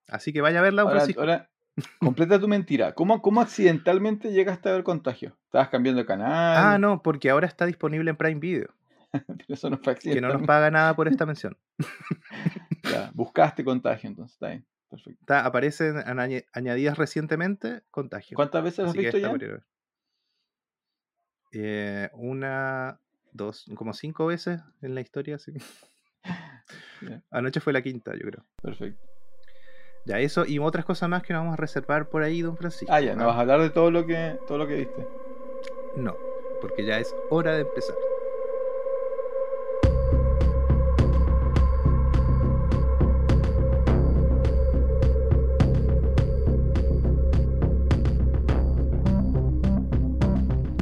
Así 0.08 0.32
que 0.32 0.40
vaya 0.40 0.60
a 0.60 0.62
verla, 0.62 0.82
Ahora, 0.82 0.94
Francisco. 0.96 1.20
ahora, 1.20 1.50
completa 1.98 2.40
tu 2.40 2.48
mentira. 2.48 2.92
¿Cómo, 2.92 3.20
¿Cómo 3.22 3.40
accidentalmente 3.40 4.32
llegaste 4.32 4.68
a 4.68 4.72
ver 4.72 4.84
contagio? 4.84 5.36
¿Estabas 5.46 5.68
cambiando 5.68 6.00
de 6.00 6.06
canal? 6.06 6.56
Ah, 6.56 6.78
no, 6.78 7.02
porque 7.02 7.30
ahora 7.30 7.46
está 7.46 7.66
disponible 7.66 8.10
en 8.10 8.16
Prime 8.16 8.40
Video. 8.40 8.68
Pero 9.12 9.44
eso 9.48 9.70
no 9.70 9.78
fue 9.78 9.94
Que 9.96 10.20
no 10.20 10.28
nos 10.28 10.42
paga 10.42 10.70
nada 10.70 10.94
por 10.94 11.08
esta 11.08 11.26
mención. 11.26 11.56
Ya, 12.82 13.10
buscaste 13.14 13.64
contagio, 13.64 14.08
entonces 14.08 14.34
está 14.34 14.48
bien. 14.48 14.66
Perfecto. 14.90 15.20
Está, 15.20 15.44
aparecen 15.44 15.96
añadidas 16.52 16.96
recientemente 16.96 17.82
Contagio. 17.90 18.36
¿Cuántas 18.36 18.62
veces 18.62 18.80
has 18.80 18.90
Así 18.90 18.98
visto 18.98 19.18
ya? 19.18 19.34
Eh, 21.52 22.10
una, 22.12 23.00
dos, 23.32 23.64
como 23.74 23.92
cinco 23.92 24.26
veces 24.26 24.60
en 24.82 24.94
la 24.94 25.00
historia. 25.00 25.38
sí. 25.38 25.52
Anoche 27.30 27.60
fue 27.60 27.72
la 27.72 27.82
quinta, 27.82 28.12
yo 28.14 28.30
creo. 28.30 28.44
Perfecto. 28.62 29.13
Ya, 30.06 30.20
eso 30.20 30.44
y 30.44 30.58
otras 30.58 30.84
cosas 30.84 31.08
más 31.08 31.22
que 31.22 31.32
nos 31.32 31.40
vamos 31.40 31.54
a 31.54 31.56
reservar 31.56 32.08
por 32.08 32.22
ahí, 32.22 32.42
don 32.42 32.58
Francisco. 32.58 32.92
Ah, 32.92 33.00
ya, 33.00 33.14
no 33.14 33.26
vas 33.26 33.36
a 33.36 33.40
hablar 33.40 33.62
de 33.62 33.70
todo 33.70 33.90
lo 33.90 34.04
que, 34.04 34.38
todo 34.46 34.58
lo 34.58 34.66
que 34.66 34.74
viste. 34.74 35.06
No, 35.96 36.14
porque 36.60 36.84
ya 36.84 36.98
es 36.98 37.16
hora 37.30 37.54
de 37.54 37.62
empezar. 37.62 37.96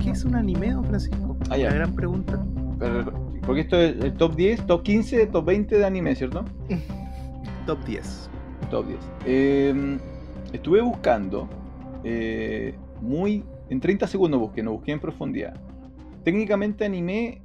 ¿Qué 0.02 0.10
es 0.10 0.24
un 0.24 0.34
anime, 0.34 0.72
don 0.72 0.84
Francisco? 0.84 1.36
Ah, 1.48 1.56
ya. 1.56 1.68
Una 1.68 1.76
gran 1.76 1.94
pregunta. 1.94 2.44
Pero, 2.80 3.04
porque 3.46 3.60
esto 3.60 3.76
es 3.76 4.02
el 4.02 4.14
top 4.14 4.34
10, 4.34 4.66
top 4.66 4.82
15, 4.82 5.26
top 5.28 5.44
20 5.44 5.78
de 5.78 5.84
anime, 5.84 6.16
¿cierto? 6.16 6.44
Top 7.66 7.78
10. 7.84 8.31
Top 8.72 8.86
10. 8.86 8.98
Eh, 9.26 9.98
estuve 10.54 10.80
buscando, 10.80 11.46
eh, 12.04 12.74
muy, 13.02 13.44
en 13.68 13.80
30 13.80 14.06
segundos 14.06 14.40
busqué, 14.40 14.62
no 14.62 14.72
busqué 14.72 14.92
en 14.92 14.98
profundidad. 14.98 15.60
Técnicamente 16.24 16.86
anime 16.86 17.42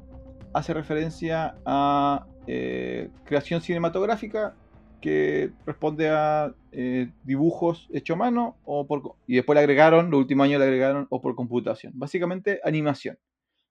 hace 0.54 0.74
referencia 0.74 1.58
a 1.66 2.26
eh, 2.48 3.10
creación 3.26 3.60
cinematográfica 3.60 4.56
que 5.02 5.52
responde 5.66 6.08
a 6.08 6.56
eh, 6.72 7.12
dibujos 7.26 7.90
hechos 7.92 8.16
a 8.16 8.20
mano 8.20 8.56
o 8.63 8.88
por, 8.88 9.18
y 9.28 9.36
después 9.36 9.56
le 9.56 9.60
agregaron, 9.60 10.10
los 10.10 10.22
últimos 10.22 10.46
años 10.46 10.60
le 10.60 10.66
agregaron 10.68 11.08
o 11.10 11.20
por 11.20 11.36
computación. 11.36 11.92
Básicamente 11.98 12.62
animación. 12.63 13.20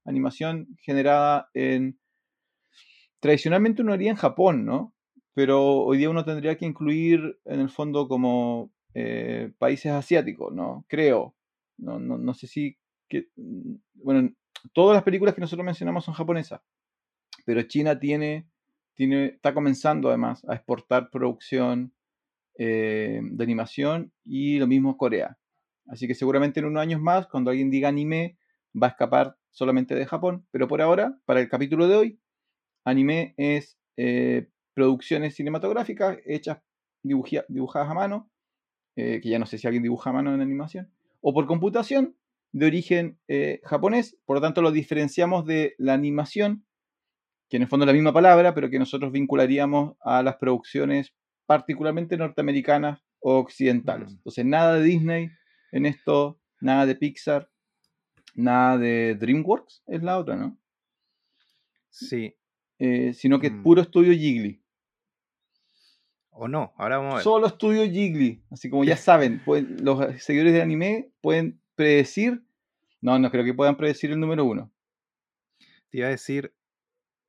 Animación 0.05 0.77
generada 0.83 1.49
en... 1.55 1.99
Tradicionalmente 3.19 3.81
uno 3.81 3.95
haría 3.95 4.11
en 4.11 4.17
Japón, 4.17 4.67
¿no? 4.67 4.93
Pero 5.37 5.83
hoy 5.85 5.99
día 5.99 6.09
uno 6.09 6.25
tendría 6.25 6.57
que 6.57 6.65
incluir 6.65 7.39
en 7.45 7.61
el 7.61 7.69
fondo 7.69 8.09
como 8.09 8.73
eh, 8.95 9.53
países 9.59 9.93
asiáticos, 9.93 10.51
¿no? 10.55 10.87
Creo. 10.89 11.37
No, 11.77 11.99
no, 11.99 12.17
no 12.17 12.33
sé 12.33 12.47
si... 12.47 12.79
Mm, 13.37 13.75
bueno, 13.97 14.31
todas 14.73 14.95
las 14.95 15.03
películas 15.03 15.35
que 15.35 15.43
nosotros 15.43 15.67
mencionamos 15.67 16.07
son 16.07 16.15
japonesas, 16.15 16.63
pero 17.45 17.61
China 17.65 18.01
tiene, 18.01 18.49
tiene 18.95 19.27
está 19.27 19.53
comenzando 19.53 20.09
además 20.09 20.43
a 20.49 20.55
exportar 20.55 21.11
producción 21.11 21.93
eh, 22.57 23.21
de 23.23 23.45
animación 23.45 24.13
y 24.25 24.59
lo 24.59 24.67
mismo 24.67 24.97
Corea. 24.97 25.37
Así 25.87 26.09
que 26.09 26.15
seguramente 26.15 26.61
en 26.61 26.67
unos 26.67 26.81
años 26.81 27.03
más, 27.03 27.27
cuando 27.27 27.51
alguien 27.51 27.69
diga 27.69 27.91
anime, 27.91 28.39
va 28.75 28.87
a 28.87 28.91
escapar 28.91 29.37
solamente 29.51 29.95
de 29.95 30.07
Japón. 30.07 30.47
Pero 30.51 30.67
por 30.67 30.81
ahora, 30.81 31.21
para 31.27 31.41
el 31.41 31.51
capítulo 31.51 31.89
de 31.89 31.97
hoy, 31.97 32.21
anime 32.87 33.35
es 33.37 33.77
eh, 33.99 34.49
producciones 34.77 35.35
cinematográficas 35.35 36.19
hechas, 36.27 36.59
dibuja- 37.03 37.47
dibujadas 37.49 37.91
a 37.91 37.95
mano, 37.95 38.31
eh, 38.95 39.21
que 39.23 39.31
ya 39.31 39.39
no 39.39 39.47
sé 39.47 39.57
si 39.57 39.67
alguien 39.67 39.83
dibuja 39.83 40.11
a 40.11 40.13
mano 40.13 40.35
en 40.35 40.43
animación, 40.43 40.93
o 41.23 41.33
por 41.33 41.47
computación 41.47 42.15
de 42.53 42.67
origen 42.67 43.19
eh, 43.27 43.61
japonés. 43.65 44.19
Por 44.27 44.37
lo 44.37 44.41
tanto, 44.43 44.61
lo 44.61 44.71
diferenciamos 44.71 45.47
de 45.47 45.75
la 45.79 45.95
animación, 45.95 46.67
que 47.49 47.57
en 47.57 47.63
el 47.63 47.69
fondo 47.69 47.85
es 47.85 47.89
la 47.89 47.93
misma 47.95 48.13
palabra, 48.13 48.55
pero 48.55 48.69
que 48.69 48.79
nosotros 48.79 49.13
vincularíamos 49.13 49.97
a 50.03 50.23
las 50.23 50.37
producciones 50.37 51.15
particularmente 51.47 52.19
norteamericanas 52.19 53.01
o 53.21 53.39
occidentales. 53.39 54.11
Mm. 54.13 54.17
Entonces, 54.17 54.45
nada 54.45 54.75
de 54.75 54.83
Disney 54.85 55.31
en 55.73 55.87
esto, 55.87 56.39
nada 56.61 56.85
de 56.85 56.97
Pixar, 56.97 57.49
nada 58.35 58.77
de 58.77 59.15
DreamWorks, 59.15 59.85
es 59.87 60.03
la 60.03 60.19
otra, 60.19 60.37
¿no? 60.37 60.59
Sí. 61.89 62.35
Eh, 62.79 63.15
sino 63.15 63.41
que 63.41 63.51
Mm. 63.51 63.63
puro 63.63 63.81
estudio 63.81 64.13
Ghibli. 64.13 64.63
O 66.39 66.49
no, 66.49 66.75
ahora 66.77 66.99
vamos 66.99 67.13
a 67.13 67.17
ver. 67.17 67.25
Solo 67.25 67.47
estudio 67.47 67.83
Ghibli. 67.83 68.43
Así 68.51 68.69
como 68.69 68.85
ya 68.85 68.97
saben, 68.97 69.43
pueden- 69.45 69.83
los 69.85 69.99
seguidores 70.23 70.53
de 70.53 70.61
anime 70.63 71.11
pueden 71.23 71.61
predecir. 71.75 72.43
No, 73.01 73.19
no 73.19 73.31
creo 73.31 73.45
que 73.45 73.55
puedan 73.55 73.77
predecir 73.77 74.11
el 74.11 74.21
número 74.21 74.45
uno. 74.45 74.71
Te 75.91 75.99
iba 75.99 76.09
a 76.09 76.11
decir, 76.11 76.53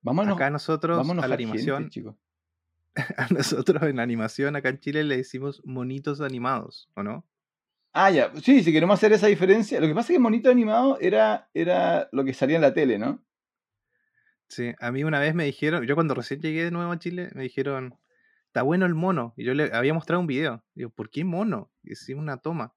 Vámonos, 0.02 0.34
acá 0.34 0.50
nosotros 0.50 0.96
vámonos 0.98 1.24
a 1.24 1.28
la 1.28 1.36
gente, 1.36 1.52
animación, 1.52 1.88
chicos. 1.90 2.16
a 3.16 3.28
nosotros 3.32 3.82
en 3.84 3.98
animación 4.00 4.56
acá 4.56 4.68
en 4.68 4.80
Chile 4.80 5.04
le 5.04 5.16
decimos 5.16 5.62
monitos 5.64 6.20
animados, 6.20 6.90
¿o 6.94 7.02
no? 7.02 7.26
Ah, 7.92 8.10
ya. 8.10 8.30
Sí, 8.42 8.62
si 8.62 8.72
queremos 8.72 8.98
hacer 8.98 9.12
esa 9.12 9.26
diferencia. 9.26 9.80
Lo 9.80 9.86
que 9.86 9.94
pasa 9.94 10.12
es 10.12 10.16
que 10.16 10.20
Monito 10.20 10.50
Animado 10.50 10.98
era, 11.00 11.48
era 11.54 12.08
lo 12.12 12.24
que 12.24 12.34
salía 12.34 12.56
en 12.56 12.62
la 12.62 12.74
tele, 12.74 12.98
¿no? 12.98 13.24
Sí, 14.48 14.72
a 14.78 14.92
mí 14.92 15.04
una 15.04 15.18
vez 15.18 15.34
me 15.34 15.44
dijeron, 15.44 15.84
yo 15.86 15.94
cuando 15.94 16.14
recién 16.14 16.40
llegué 16.40 16.64
de 16.64 16.70
nuevo 16.70 16.92
a 16.92 16.98
Chile, 16.98 17.30
me 17.34 17.42
dijeron, 17.42 17.98
está 18.48 18.62
bueno 18.62 18.84
el 18.86 18.94
mono. 18.94 19.34
Y 19.36 19.44
yo 19.44 19.54
le 19.54 19.72
había 19.74 19.94
mostrado 19.94 20.20
un 20.20 20.26
video. 20.26 20.64
Digo, 20.74 20.90
¿por 20.90 21.08
qué 21.10 21.24
mono? 21.24 21.70
Y 21.82 21.90
decía 21.90 22.16
una 22.16 22.38
toma. 22.38 22.74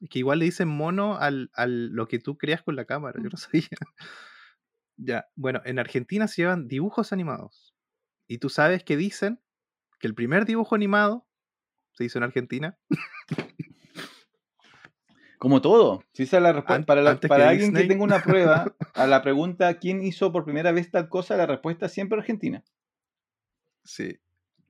Es 0.00 0.08
que 0.08 0.18
igual 0.18 0.38
le 0.40 0.46
dicen 0.46 0.68
mono 0.68 1.16
al, 1.18 1.50
al 1.54 1.88
lo 1.88 2.08
que 2.08 2.18
tú 2.18 2.36
creas 2.38 2.62
con 2.62 2.74
la 2.76 2.84
cámara. 2.86 3.20
Yo 3.22 3.28
no 3.30 3.36
sabía. 3.36 3.68
ya, 4.96 5.26
bueno, 5.36 5.60
en 5.64 5.78
Argentina 5.78 6.26
se 6.28 6.42
llevan 6.42 6.68
dibujos 6.68 7.12
animados. 7.12 7.74
Y 8.26 8.38
tú 8.38 8.48
sabes 8.48 8.82
que 8.84 8.96
dicen 8.96 9.40
que 9.98 10.06
el 10.06 10.14
primer 10.14 10.44
dibujo 10.46 10.74
animado 10.74 11.26
se 11.92 12.04
hizo 12.04 12.18
en 12.18 12.24
Argentina. 12.24 12.78
Como 15.38 15.62
todo. 15.62 16.04
Si 16.12 16.24
esa 16.24 16.36
es 16.36 16.42
la 16.42 16.52
respuesta. 16.52 16.84
Para, 16.86 17.02
la- 17.02 17.18
para 17.20 17.36
que 17.36 17.42
alguien 17.48 17.72
que 17.74 17.84
tenga 17.88 18.04
una 18.04 18.22
prueba, 18.22 18.74
a 18.94 19.06
la 19.06 19.22
pregunta 19.22 19.78
¿quién 19.78 20.02
hizo 20.02 20.32
por 20.32 20.44
primera 20.44 20.70
vez 20.72 20.90
tal 20.90 21.08
cosa? 21.08 21.36
La 21.36 21.46
respuesta 21.46 21.86
es 21.86 21.92
siempre 21.92 22.18
Argentina. 22.18 22.62
Sí. 23.84 24.18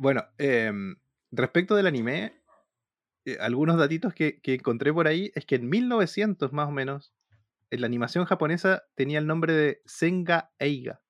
Bueno, 0.01 0.25
em, 0.39 0.97
respecto 1.31 1.77
del 1.77 1.87
anime, 1.87 2.33
eh, 3.27 3.37
algunos 3.39 3.77
datitos 3.77 4.15
que, 4.15 4.41
que 4.41 4.55
encontré 4.55 4.95
por 4.95 5.07
ahí 5.07 5.31
es 5.35 5.45
que 5.45 5.57
en 5.57 5.69
1900 5.69 6.55
más 6.55 6.69
o 6.69 6.71
menos, 6.71 7.13
en 7.69 7.83
la 7.83 7.87
animación 7.87 8.25
japonesa 8.25 8.85
tenía 8.95 9.19
el 9.19 9.27
nombre 9.27 9.53
de 9.53 9.83
Senga 9.85 10.53
Eiga, 10.59 11.03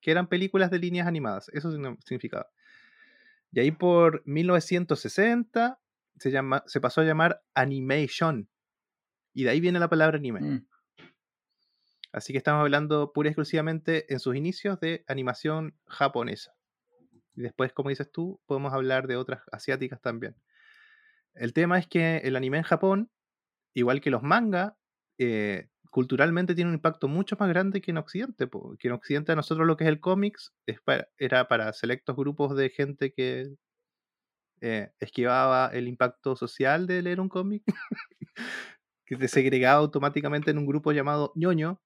que 0.00 0.10
eran 0.10 0.28
películas 0.28 0.70
de 0.70 0.78
líneas 0.78 1.06
animadas, 1.06 1.50
eso 1.52 1.70
signi- 1.70 1.98
significaba. 2.06 2.48
Y 3.52 3.60
ahí 3.60 3.70
por 3.70 4.22
1960 4.24 5.78
se, 6.18 6.30
llama, 6.30 6.64
se 6.66 6.80
pasó 6.80 7.02
a 7.02 7.04
llamar 7.04 7.44
Animation, 7.52 8.48
y 9.34 9.44
de 9.44 9.50
ahí 9.50 9.60
viene 9.60 9.78
la 9.78 9.90
palabra 9.90 10.16
anime. 10.16 10.40
Mm. 10.40 10.66
Así 12.12 12.32
que 12.32 12.38
estamos 12.38 12.62
hablando 12.62 13.12
pura 13.12 13.28
y 13.28 13.32
exclusivamente 13.32 14.10
en 14.10 14.20
sus 14.20 14.34
inicios 14.36 14.80
de 14.80 15.04
animación 15.06 15.76
japonesa. 15.86 16.54
Y 17.38 17.42
después, 17.42 17.72
como 17.72 17.90
dices 17.90 18.10
tú, 18.10 18.40
podemos 18.46 18.72
hablar 18.74 19.06
de 19.06 19.16
otras 19.16 19.42
asiáticas 19.52 20.00
también. 20.00 20.34
El 21.34 21.52
tema 21.52 21.78
es 21.78 21.86
que 21.86 22.16
el 22.18 22.34
anime 22.34 22.58
en 22.58 22.64
Japón, 22.64 23.10
igual 23.74 24.00
que 24.00 24.10
los 24.10 24.24
manga, 24.24 24.76
eh, 25.18 25.68
culturalmente 25.90 26.56
tiene 26.56 26.70
un 26.70 26.74
impacto 26.74 27.06
mucho 27.06 27.36
más 27.38 27.48
grande 27.48 27.80
que 27.80 27.92
en 27.92 27.98
Occidente. 27.98 28.48
po, 28.48 28.76
Que 28.76 28.88
en 28.88 28.94
Occidente 28.94 29.30
a 29.30 29.36
nosotros 29.36 29.68
lo 29.68 29.76
que 29.76 29.84
es 29.84 29.88
el 29.88 30.00
cómics 30.00 30.52
era 31.16 31.46
para 31.46 31.72
selectos 31.72 32.16
grupos 32.16 32.56
de 32.56 32.70
gente 32.70 33.12
que 33.12 33.54
eh, 34.60 34.90
esquivaba 34.98 35.68
el 35.72 35.86
impacto 35.86 36.34
social 36.34 36.88
de 36.88 37.02
leer 37.02 37.20
un 37.20 37.28
cómic, 37.28 37.62
que 39.06 39.16
te 39.16 39.28
segregaba 39.28 39.78
automáticamente 39.78 40.50
en 40.50 40.58
un 40.58 40.66
grupo 40.66 40.90
llamado 40.90 41.30
ñoño, 41.36 41.80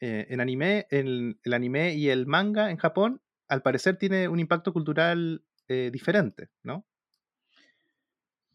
eh, 0.00 0.26
en 0.30 0.40
anime, 0.40 0.88
el, 0.90 1.38
el 1.44 1.52
anime 1.52 1.94
y 1.94 2.08
el 2.08 2.26
manga 2.26 2.72
en 2.72 2.78
Japón, 2.78 3.22
al 3.50 3.62
parecer 3.62 3.98
tiene 3.98 4.28
un 4.28 4.40
impacto 4.40 4.72
cultural 4.72 5.44
eh, 5.68 5.90
diferente, 5.92 6.48
¿no? 6.62 6.86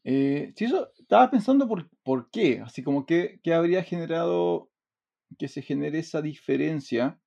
Eh, 0.03 0.53
sí, 0.55 0.65
eso 0.65 0.91
estaba 0.99 1.29
pensando 1.31 1.67
por, 1.67 1.89
por 2.03 2.29
qué, 2.29 2.62
así 2.62 2.84
como 2.84 3.05
que, 3.05 3.39
que 3.43 3.53
habría 3.53 3.84
generado 3.84 4.71
que 5.38 5.47
se 5.47 5.62
genere 5.62 5.99
esa 5.99 6.21
diferencia. 6.21 7.19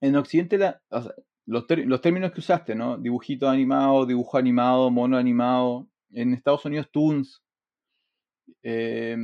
En 0.00 0.16
Occidente, 0.16 0.58
la- 0.58 0.82
o 0.90 1.02
sea, 1.02 1.14
los, 1.46 1.66
ter- 1.66 1.86
los 1.86 2.00
términos 2.00 2.32
que 2.32 2.40
usaste, 2.40 2.74
¿no? 2.74 2.98
Dibujito 2.98 3.48
animado, 3.48 4.06
dibujo 4.06 4.38
animado, 4.38 4.90
mono 4.90 5.16
animado. 5.16 5.88
En 6.12 6.32
Estados 6.34 6.64
Unidos, 6.64 6.90
Toons. 6.92 7.42
eh, 8.62 9.16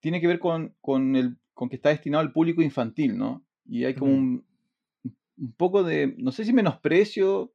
tiene 0.00 0.20
que 0.20 0.26
ver 0.26 0.38
con, 0.38 0.74
con, 0.80 1.16
el, 1.16 1.38
con 1.54 1.68
que 1.68 1.76
está 1.76 1.88
destinado 1.90 2.20
al 2.22 2.32
público 2.32 2.62
infantil, 2.62 3.16
¿no? 3.16 3.44
Y 3.64 3.84
hay 3.84 3.94
como 3.94 4.12
un, 4.12 4.46
un 5.38 5.52
poco 5.54 5.82
de, 5.84 6.14
no 6.18 6.32
sé 6.32 6.44
si 6.44 6.52
menosprecio, 6.52 7.52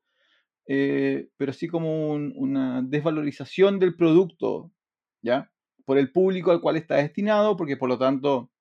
eh, 0.67 1.29
pero 1.37 1.53
sí 1.53 1.67
como 1.67 2.11
un- 2.11 2.33
una 2.37 2.81
desvalorización 2.83 3.79
del 3.79 3.95
producto, 3.95 4.71
¿ya? 5.23 5.51
Por 5.85 5.97
el 5.97 6.11
público 6.11 6.51
al 6.51 6.61
cual 6.61 6.77
está 6.77 6.97
destinado, 6.97 7.57
porque 7.57 7.77
por 7.77 7.89
lo 7.89 7.97
tanto 7.99 8.51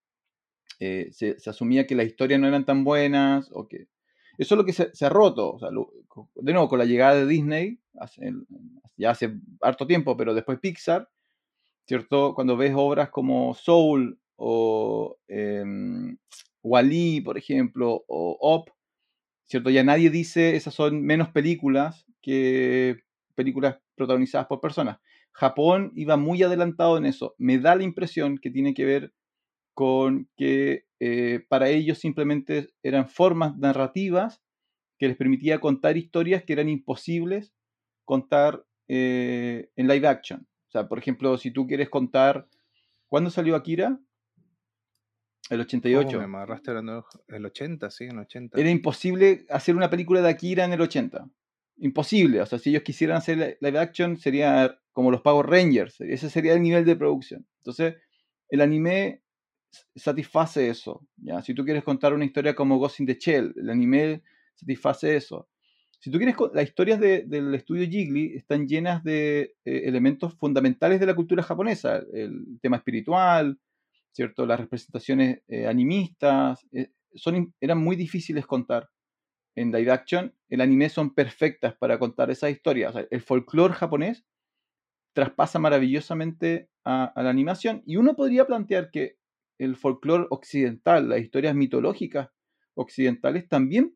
eh, 0.81 1.09
se, 1.13 1.37
asumía 1.49 1.87
que 1.87 1.95
las 1.95 2.07
historias 2.07 2.41
no 2.41 2.49
eran 2.49 2.65
tan 2.67 2.85
buenas, 2.85 3.49
o 3.53 3.69
que... 3.69 3.89
Eso 4.39 4.55
es 4.55 4.59
lo 4.59 4.65
que 4.65 4.73
se, 4.73 4.95
se 4.95 5.05
ha 5.07 5.11
roto, 5.11 5.59
de 6.37 6.53
nuevo, 6.53 6.69
con 6.69 6.79
la 6.79 6.87
llegada 6.87 7.15
de 7.17 7.27
Disney, 7.27 7.79
hace- 7.99 8.33
ya 8.97 9.11
hace 9.11 9.35
harto 9.61 9.87
tiempo, 9.87 10.17
pero 10.17 10.35
después 10.35 10.59
Pixar, 10.59 11.09
¿cierto? 11.87 12.35
Cuando 12.35 12.57
ves 12.57 12.73
obras 12.77 13.11
como 13.11 13.55
Soul 13.55 14.19
o 14.37 15.19
em, 15.29 16.17
Wall-E, 16.63 17.23
por 17.25 17.39
ejemplo, 17.39 18.05
o 18.09 18.39
Up, 18.57 18.73
¿cierto? 19.53 19.69
Ya 19.69 19.85
nadie 19.85 20.09
dice 20.09 20.57
esas 20.57 20.73
son 20.73 21.03
menos 21.03 21.29
películas 21.29 22.07
que 22.23 23.03
películas 23.35 23.77
protagonizadas 23.97 24.47
por 24.47 24.63
personas. 24.63 24.99
Japón 25.31 25.93
iba 25.95 26.17
muy 26.17 26.43
adelantado 26.43 26.97
en 26.97 27.05
eso. 27.05 27.35
Me 27.37 27.59
da 27.59 27.75
la 27.75 27.83
impresión 27.83 28.39
que 28.39 28.51
tiene 28.51 28.73
que 28.73 28.87
ver 28.87 29.13
con 29.75 30.31
que 30.39 30.87
eh, 31.01 31.45
para 31.51 31.69
ellos 31.69 31.99
simplemente 31.99 32.71
eran 32.83 33.11
formas 33.11 33.55
narrativas 33.59 34.41
que 34.99 35.09
les 35.09 35.19
permitía 35.19 35.61
contar 35.61 35.99
historias 35.99 36.45
que 36.45 36.55
eran 36.55 36.71
imposibles 36.71 37.53
contar 38.07 38.65
eh, 38.89 39.69
en 39.77 39.87
live 39.87 40.09
action. 40.09 40.49
O 40.69 40.71
sea, 40.71 40.89
por 40.89 40.99
ejemplo, 40.99 41.37
si 41.37 41.51
tú 41.51 41.67
quieres 41.67 41.91
contar... 41.91 42.49
¿Cuándo 43.09 43.29
salió 43.29 43.55
Akira? 43.55 44.01
El 45.51 45.61
88. 45.61 46.09
Oh, 46.17 46.19
me 46.19 46.25
amarraste 46.25 46.71
hablando 46.71 47.05
el 47.29 47.45
80, 47.45 47.91
sí, 47.91 48.05
en 48.05 48.13
el 48.13 48.19
80. 48.21 48.59
Era 48.61 48.71
imposible 48.71 49.45
hacer 49.51 49.77
una 49.77 49.91
película 49.91 50.23
de 50.23 50.29
Akira 50.31 50.65
en 50.65 50.73
el 50.73 50.81
80. 50.81 51.29
Imposible. 51.79 52.41
O 52.41 52.47
sea, 52.47 52.59
si 52.59 52.71
ellos 52.71 52.83
quisieran 52.83 53.17
hacer 53.17 53.39
li- 53.39 53.55
live 53.61 53.79
action, 53.79 54.17
sería 54.17 54.79
como 54.93 55.11
los 55.11 55.21
Power 55.21 55.47
Rangers. 55.47 56.01
Ese 56.01 56.31
sería 56.31 56.55
el 56.55 56.63
nivel 56.63 56.85
de 56.85 56.97
producción. 56.97 57.47
Entonces, 57.59 57.97
el 58.49 58.61
anime 58.61 59.23
satisface 59.97 60.69
eso. 60.69 61.07
¿ya? 61.17 61.43
Si 61.43 61.55
tú 61.55 61.65
quieres 61.65 61.83
contar 61.85 62.13
una 62.15 62.25
historia 62.25 62.55
como 62.55 62.79
Ghost 62.79 63.01
in 63.01 63.07
the 63.07 63.15
Shell, 63.19 63.55
el 63.57 63.71
anime 63.71 64.23
satisface 64.55 65.17
eso. 65.17 65.49
Si 65.99 66.11
tú 66.11 66.19
quieres, 66.19 66.37
las 66.53 66.65
historias 66.65 66.99
de- 67.01 67.25
del 67.27 67.55
estudio 67.55 67.89
Ghibli 67.89 68.35
están 68.37 68.67
llenas 68.67 69.05
de 69.05 69.55
eh, 69.65 69.83
elementos 69.85 70.35
fundamentales 70.35 70.99
de 71.01 71.07
la 71.07 71.15
cultura 71.15 71.43
japonesa. 71.43 72.03
El 72.13 72.59
tema 72.61 72.77
espiritual, 72.79 73.59
¿cierto? 74.13 74.47
Las 74.47 74.61
representaciones 74.61 75.43
eh, 75.49 75.67
animistas, 75.67 76.67
eh, 76.73 76.91
son, 77.15 77.55
eran 77.61 77.79
muy 77.79 77.97
difíciles 77.97 78.47
contar 78.47 78.89
en 79.55 79.73
live 79.73 79.91
action. 79.91 80.35
El 80.49 80.61
anime 80.61 80.89
son 80.89 81.15
perfectas 81.15 81.75
para 81.77 81.99
contar 81.99 82.31
esas 82.31 82.51
historias. 82.51 82.95
El 83.11 83.21
folclore 83.21 83.75
japonés 83.75 84.25
traspasa 85.13 85.59
maravillosamente 85.59 86.71
a, 86.85 87.05
a 87.05 87.23
la 87.23 87.31
animación 87.31 87.83
y 87.87 87.97
uno 87.97 88.15
podría 88.17 88.47
plantear 88.47 88.91
que 88.91 89.17
el 89.59 89.77
folclore 89.77 90.27
occidental, 90.31 91.09
las 91.09 91.21
historias 91.21 91.55
mitológicas 91.55 92.31
occidentales 92.75 93.49
también 93.49 93.95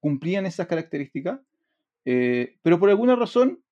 cumplían 0.00 0.46
esas 0.46 0.66
características, 0.66 1.40
eh, 2.04 2.56
pero 2.62 2.78
por 2.80 2.90
alguna 2.90 3.16
razón 3.16 3.62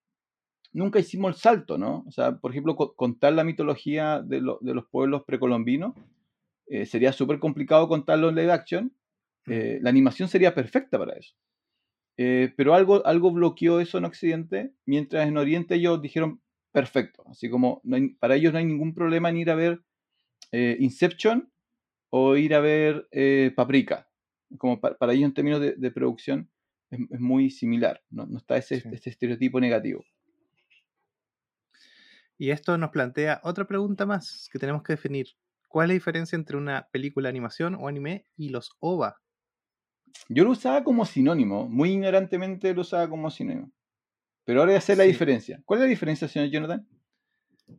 nunca 0.73 0.99
hicimos 0.99 1.35
el 1.35 1.41
salto, 1.41 1.79
¿no? 1.79 2.05
O 2.07 2.11
sea, 2.11 2.37
por 2.39 2.51
ejemplo, 2.51 2.77
co- 2.77 2.95
contar 2.95 3.33
la 3.33 3.45
mitología 3.45 4.21
de, 4.23 4.41
lo- 4.41 4.59
de 4.61 4.75
los 4.75 4.87
pueblos 4.87 5.25
precolombinos 5.25 5.95
eh, 6.67 6.85
sería 6.87 7.13
súper 7.13 7.39
complicado 7.39 7.89
contarlo 7.89 8.29
en 8.29 8.35
live 8.37 8.53
action. 8.53 8.93
Eh, 9.47 9.79
la 9.81 9.91
animación 9.91 10.29
sería 10.29 10.55
perfecta 10.55 10.99
para 10.99 11.15
eso. 11.15 11.35
Eh, 12.19 12.53
pero 12.57 12.75
algo, 12.75 13.07
algo 13.07 13.31
bloqueó 13.31 13.81
eso 13.81 13.97
en 13.99 14.05
Occidente, 14.05 14.73
mientras 14.85 15.27
en 15.27 15.39
Oriente 15.39 15.77
ellos 15.77 16.03
dijeron 16.03 16.43
perfecto. 16.73 17.23
Así 17.29 17.49
como 17.49 17.81
no 17.85 17.97
hay- 17.97 18.11
para 18.15 18.35
ellos 18.37 18.53
no 18.53 18.59
hay 18.59 18.65
ningún 18.67 18.93
problema 18.95 19.31
en 19.31 19.37
ir 19.39 19.51
a 19.51 19.55
ver 19.55 19.83
Inception 20.53 21.51
o 22.11 22.37
ir 22.37 22.55
a 22.55 22.61
ver 22.61 23.09
Paprika. 23.55 24.09
Como 24.57 24.81
pa- 24.81 24.97
para 24.97 25.13
ellos 25.13 25.27
en 25.27 25.35
términos 25.35 25.61
de, 25.61 25.73
de 25.75 25.91
producción 25.91 26.51
es, 26.91 27.01
es 27.11 27.21
muy 27.21 27.51
similar, 27.51 28.03
no, 28.11 28.27
no 28.27 28.39
está 28.39 28.57
ese, 28.57 28.81
Sí. 28.81 28.89
ese 28.93 29.11
estereotipo 29.11 29.61
negativo. 29.61 30.05
Y 32.39 32.53
esto 32.53 32.79
nos 32.79 32.91
plantea 32.91 33.41
otra 33.43 33.67
pregunta 33.67 34.07
más 34.07 34.49
que 34.53 34.61
tenemos 34.61 34.85
que 34.85 34.93
definir. 34.93 35.27
¿Cuál 35.67 35.87
es 35.87 35.89
la 35.89 35.95
diferencia 35.95 36.37
entre 36.37 36.57
una 36.57 36.89
película 36.93 37.27
de 37.27 37.31
animación 37.31 37.75
o 37.75 37.89
anime 37.89 38.27
y 38.37 38.51
los 38.51 38.71
OVA? 38.79 39.21
Yo 40.29 40.45
lo 40.45 40.53
usaba 40.53 40.85
como 40.85 41.05
sinónimo, 41.05 41.69
muy 41.69 41.91
ignorantemente 41.91 42.73
lo 42.73 42.83
usaba 42.83 43.09
como 43.11 43.29
sinónimo. 43.31 43.73
Pero 44.45 44.61
ahora 44.61 44.73
ya 44.73 44.81
sé 44.81 44.95
la 44.95 45.05
diferencia. 45.05 45.61
¿Cuál 45.65 45.81
es 45.81 45.85
la 45.87 45.91
diferencia, 45.91 46.29
señor 46.29 46.49
Jonathan? 46.49 46.89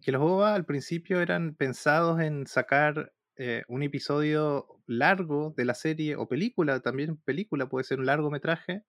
Que 0.02 0.12
los 0.12 0.22
OVA 0.22 0.54
al 0.54 0.66
principio 0.66 1.22
eran 1.22 1.56
pensados 1.56 2.20
en 2.20 2.46
sacar 2.46 3.14
eh, 3.38 3.64
un 3.70 3.82
episodio 3.82 4.68
largo 4.86 5.54
de 5.56 5.66
la 5.66 5.74
serie 5.74 6.18
o 6.18 6.28
película, 6.28 6.82
también 6.82 7.18
película 7.24 7.70
puede 7.70 7.86
ser 7.86 8.00
un 8.00 8.06
largometraje, 8.06 8.84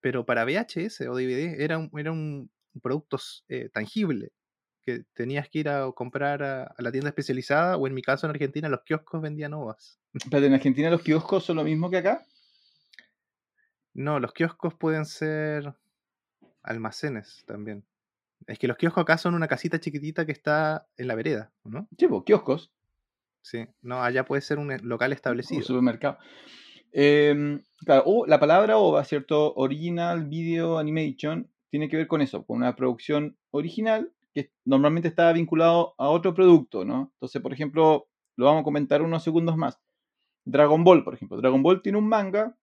pero 0.00 0.24
para 0.24 0.44
VHS 0.44 1.02
o 1.02 1.14
DVD 1.14 1.62
era 1.62 1.76
un, 1.76 1.90
era 1.96 2.10
un 2.10 2.50
producto 2.80 3.18
eh, 3.48 3.68
tangible 3.68 4.32
que 4.82 5.04
tenías 5.14 5.48
que 5.48 5.60
ir 5.60 5.68
a 5.68 5.90
comprar 5.92 6.42
a, 6.42 6.64
a 6.64 6.82
la 6.82 6.92
tienda 6.92 7.08
especializada 7.08 7.76
o 7.76 7.86
en 7.86 7.94
mi 7.94 8.02
caso 8.02 8.26
en 8.26 8.30
Argentina 8.30 8.68
los 8.68 8.82
kioscos 8.82 9.22
vendían 9.22 9.54
OVAs. 9.54 9.98
Espérate, 10.14 10.46
en 10.46 10.54
Argentina 10.54 10.90
los 10.90 11.02
kioscos 11.02 11.44
son 11.44 11.56
lo 11.56 11.64
mismo 11.64 11.90
que 11.90 11.98
acá. 11.98 12.22
No, 13.94 14.20
los 14.20 14.32
kioscos 14.32 14.74
pueden 14.74 15.04
ser 15.04 15.74
almacenes 16.62 17.44
también. 17.46 17.84
Es 18.46 18.58
que 18.58 18.66
los 18.66 18.76
kioscos 18.76 19.02
acá 19.02 19.18
son 19.18 19.34
una 19.34 19.48
casita 19.48 19.78
chiquitita 19.78 20.26
que 20.26 20.32
está 20.32 20.86
en 20.96 21.06
la 21.06 21.14
vereda, 21.14 21.52
¿no? 21.64 21.86
Sí, 21.96 22.08
pues, 22.08 22.22
kioscos, 22.24 22.72
Sí. 23.42 23.66
No, 23.82 24.02
allá 24.02 24.24
puede 24.24 24.40
ser 24.40 24.58
un 24.58 24.72
eh, 24.72 24.78
local 24.82 25.10
un 25.10 25.14
establecido. 25.14 25.62
supermercado. 25.62 26.18
Em, 26.92 27.62
claro, 27.84 28.24
la 28.26 28.38
palabra 28.38 28.78
OVA, 28.78 29.04
¿cierto? 29.04 29.52
Original 29.54 30.26
Video 30.26 30.78
Animation, 30.78 31.50
tiene 31.68 31.88
que 31.88 31.96
ver 31.96 32.06
con 32.06 32.22
eso, 32.22 32.44
con 32.44 32.58
una 32.58 32.76
producción 32.76 33.36
original 33.50 34.12
que 34.34 34.50
normalmente 34.64 35.08
está 35.08 35.32
vinculado 35.32 35.94
a 35.98 36.08
otro 36.08 36.34
producto, 36.34 36.84
¿no? 36.84 37.10
Entonces, 37.14 37.40
por 37.42 37.52
ejemplo, 37.52 38.08
lo 38.36 38.46
vamos 38.46 38.62
a 38.62 38.64
comentar 38.64 39.02
unos 39.02 39.22
segundos 39.22 39.56
más. 39.56 39.78
Dragon 40.44 40.82
Ball, 40.84 41.04
por 41.04 41.14
ejemplo. 41.14 41.36
Dragon 41.38 41.62
Ball 41.62 41.82
tiene 41.82 41.98
un 41.98 42.08
manga, 42.08 42.56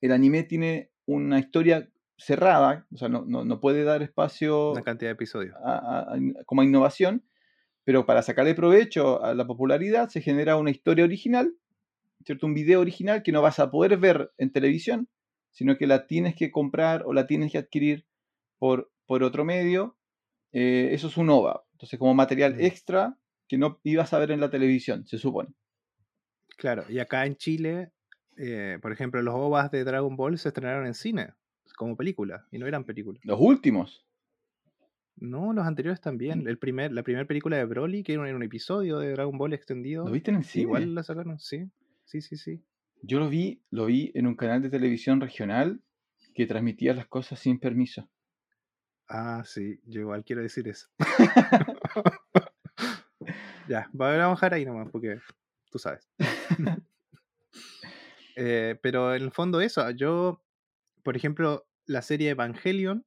el 0.00 0.12
anime 0.12 0.42
tiene 0.44 0.90
una 1.06 1.38
historia 1.38 1.88
cerrada, 2.18 2.86
o 2.92 2.96
sea, 2.96 3.08
no, 3.08 3.24
no- 3.26 3.44
no 3.44 3.60
puede 3.60 3.84
dar 3.84 4.02
espacio 4.02 4.72
Una 4.72 4.82
cantidad 4.82 5.10
de 5.10 5.14
episodios. 5.14 5.54
a- 5.64 5.76
a- 5.76 6.14
a- 6.14 6.44
como 6.46 6.62
innovación, 6.62 7.24
pero 7.84 8.06
para 8.06 8.22
sacarle 8.22 8.54
provecho 8.54 9.22
a 9.22 9.34
la 9.34 9.46
popularidad 9.46 10.08
se 10.08 10.20
genera 10.22 10.56
una 10.56 10.70
historia 10.70 11.04
original, 11.04 11.54
¿cierto? 12.24 12.46
Un 12.46 12.54
video 12.54 12.80
original 12.80 13.22
que 13.22 13.32
no 13.32 13.42
vas 13.42 13.58
a 13.58 13.70
poder 13.70 13.96
ver 13.98 14.32
en 14.38 14.50
televisión, 14.50 15.08
sino 15.50 15.76
que 15.76 15.86
la 15.86 16.06
tienes 16.06 16.34
que 16.34 16.50
comprar 16.50 17.02
o 17.06 17.12
la 17.12 17.26
tienes 17.26 17.52
que 17.52 17.58
adquirir 17.58 18.06
por, 18.58 18.90
por 19.06 19.22
otro 19.22 19.44
medio. 19.44 19.95
Eh, 20.58 20.94
eso 20.94 21.08
es 21.08 21.16
un 21.18 21.28
OVA. 21.28 21.64
Entonces, 21.72 21.98
como 21.98 22.14
material 22.14 22.54
Mm. 22.54 22.60
extra 22.64 23.18
que 23.46 23.58
no 23.58 23.78
ibas 23.84 24.14
a 24.14 24.18
ver 24.18 24.30
en 24.30 24.40
la 24.40 24.48
televisión, 24.48 25.06
se 25.06 25.18
supone. 25.18 25.50
Claro, 26.56 26.84
y 26.88 26.98
acá 26.98 27.26
en 27.26 27.36
Chile, 27.36 27.92
eh, 28.38 28.78
por 28.80 28.90
ejemplo, 28.90 29.20
los 29.20 29.34
OVAs 29.34 29.70
de 29.70 29.84
Dragon 29.84 30.16
Ball 30.16 30.38
se 30.38 30.48
estrenaron 30.48 30.86
en 30.86 30.94
cine, 30.94 31.34
como 31.76 31.94
película, 31.94 32.46
y 32.50 32.58
no 32.58 32.66
eran 32.66 32.84
películas. 32.84 33.20
Los 33.24 33.38
últimos. 33.38 34.06
No, 35.16 35.52
los 35.52 35.66
anteriores 35.66 36.00
también. 36.00 36.46
El 36.48 36.58
primer, 36.58 36.90
la 36.92 37.02
primera 37.02 37.26
película 37.26 37.56
de 37.58 37.64
Broly, 37.66 38.02
que 38.02 38.12
era 38.12 38.22
un, 38.22 38.26
era 38.28 38.36
un 38.36 38.42
episodio 38.42 38.98
de 38.98 39.12
Dragon 39.12 39.36
Ball 39.36 39.52
extendido, 39.52 40.06
¿Lo 40.06 40.12
viste 40.12 40.30
en 40.30 40.38
el 40.38 40.44
cine? 40.44 40.62
igual 40.62 40.94
la 40.94 41.02
sacaron, 41.02 41.38
sí. 41.38 41.70
Sí, 42.04 42.22
sí, 42.22 42.36
sí. 42.36 42.62
Yo 43.02 43.18
lo 43.18 43.28
vi, 43.28 43.62
lo 43.70 43.86
vi 43.86 44.10
en 44.14 44.26
un 44.26 44.36
canal 44.36 44.62
de 44.62 44.70
televisión 44.70 45.20
regional 45.20 45.82
que 46.34 46.46
transmitía 46.46 46.94
las 46.94 47.06
cosas 47.08 47.38
sin 47.40 47.58
permiso. 47.60 48.08
Ah, 49.08 49.42
sí, 49.44 49.80
yo 49.86 50.00
igual 50.00 50.24
quiero 50.24 50.42
decir 50.42 50.66
eso. 50.68 50.88
ya, 53.68 53.88
va- 53.98 54.16
vamos 54.16 54.42
a 54.42 54.46
dejar 54.46 54.54
ahí 54.54 54.64
nomás, 54.64 54.88
porque 54.90 55.18
tú 55.70 55.78
sabes. 55.78 56.08
Eh, 58.38 58.78
pero 58.82 59.14
en 59.14 59.22
el 59.22 59.32
fondo 59.32 59.62
eso, 59.62 59.88
yo, 59.92 60.42
por 61.02 61.16
ejemplo, 61.16 61.66
la 61.86 62.02
serie 62.02 62.28
Evangelion, 62.28 63.06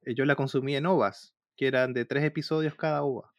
eh, 0.00 0.14
yo 0.14 0.24
la 0.24 0.34
consumí 0.34 0.74
en 0.76 0.86
OVAs, 0.86 1.34
que 1.56 1.66
eran 1.66 1.92
de 1.92 2.06
tres 2.06 2.24
episodios 2.24 2.74
cada 2.74 3.02
OVA. 3.02 3.30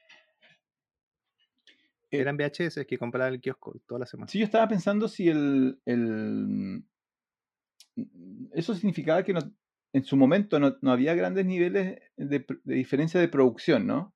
Eh, 2.11 2.19
Eran 2.19 2.37
VHS 2.37 2.85
que 2.85 2.99
compraba 2.99 3.29
en 3.29 3.33
el 3.33 3.41
kiosco 3.41 3.73
toda 3.87 4.01
la 4.01 4.05
semana. 4.05 4.27
Sí, 4.27 4.37
yo 4.37 4.45
estaba 4.45 4.67
pensando 4.67 5.07
si 5.07 5.27
el, 5.27 5.81
el- 5.85 6.83
eso 8.53 8.75
significaba 8.75 9.23
que 9.23 9.33
no- 9.33 9.51
en 9.95 10.03
su 10.03 10.17
momento 10.17 10.59
no, 10.59 10.77
no 10.81 10.91
había 10.91 11.15
grandes 11.15 11.45
niveles 11.45 11.99
de, 12.17 12.45
de 12.63 12.75
diferencia 12.75 13.19
de 13.19 13.29
producción, 13.29 13.87
¿no? 13.87 14.13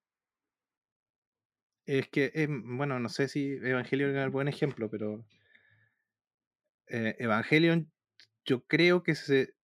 Es 1.86 2.08
que, 2.08 2.32
em, 2.36 2.78
bueno, 2.78 3.00
no 3.02 3.10
sé 3.10 3.28
si 3.28 3.52
Evangelion 3.62 4.12
era 4.12 4.24
el 4.24 4.30
buen 4.30 4.48
ejemplo, 4.48 4.90
pero 4.90 5.26
eh, 6.88 7.16
Evangelion 7.20 7.92
yo 8.46 8.66
creo 8.66 9.04
que 9.04 9.16
se 9.16 9.56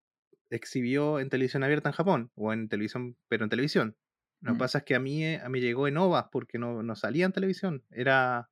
exhibió 0.51 1.21
en 1.21 1.31
televisión 1.31 1.65
abierta 1.65 1.89
en 1.91 1.95
Japón, 1.95 2.33
o 2.37 2.53
en 2.53 2.69
televisión, 2.69 3.17
pero 3.29 3.45
en 3.45 3.51
televisión. 3.51 3.97
Lo 4.43 4.53
que 4.53 4.57
Mm. 4.57 4.59
pasa 4.59 4.79
es 4.79 4.85
que 4.85 4.95
a 4.95 5.01
mí, 5.01 5.25
eh, 5.25 5.41
a 5.43 5.49
mí 5.49 5.61
llegó 5.61 5.89
en 5.89 5.97
OVAs 5.99 6.27
porque 6.33 6.59
no, 6.59 6.83
no 6.83 6.97
salía 6.97 7.27
en 7.27 7.33
televisión. 7.33 7.85
Era, 7.91 8.51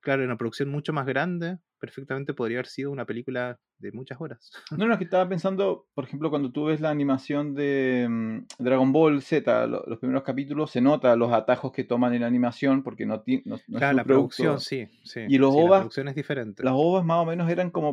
claro, 0.00 0.24
una 0.24 0.38
producción 0.38 0.70
mucho 0.70 0.92
más 0.92 1.06
grande. 1.06 1.58
Perfectamente 1.78 2.32
podría 2.34 2.58
haber 2.58 2.66
sido 2.68 2.90
una 2.90 3.04
película 3.04 3.58
de 3.78 3.92
muchas 3.92 4.18
horas. 4.20 4.50
No, 4.76 4.86
no, 4.86 4.92
es 4.94 4.98
que 4.98 5.04
estaba 5.04 5.28
pensando, 5.28 5.86
por 5.94 6.04
ejemplo, 6.04 6.30
cuando 6.30 6.50
tú 6.50 6.64
ves 6.64 6.80
la 6.80 6.88
animación 6.90 7.54
de 7.54 8.06
mm, 8.08 8.38
Dragon 8.58 8.92
Ball 8.92 9.20
Z, 9.20 9.66
lo- 9.66 9.84
los 9.86 9.98
primeros 9.98 10.22
capítulos, 10.22 10.70
se 10.70 10.80
nota 10.80 11.14
los 11.16 11.32
atajos 11.32 11.72
que 11.72 11.84
toman 11.84 12.14
en 12.14 12.22
la 12.22 12.26
animación 12.26 12.82
porque 12.82 13.04
no, 13.04 13.20
ti- 13.20 13.42
no, 13.44 13.56
no 13.68 13.78
es 13.78 13.80
Claro, 13.80 13.96
la 13.96 14.04
producto- 14.04 14.36
producción, 14.42 14.60
sí, 14.60 14.88
sí. 15.04 15.20
Y 15.28 15.38
los 15.38 15.52
sí, 15.52 15.58
la 15.58 15.64
OVAs, 15.66 15.80
producción 15.80 16.08
es 16.08 16.14
diferente. 16.14 16.62
las 16.64 16.72
ovas 16.74 17.04
más 17.04 17.18
o 17.18 17.26
menos 17.26 17.50
eran 17.50 17.70
como, 17.70 17.88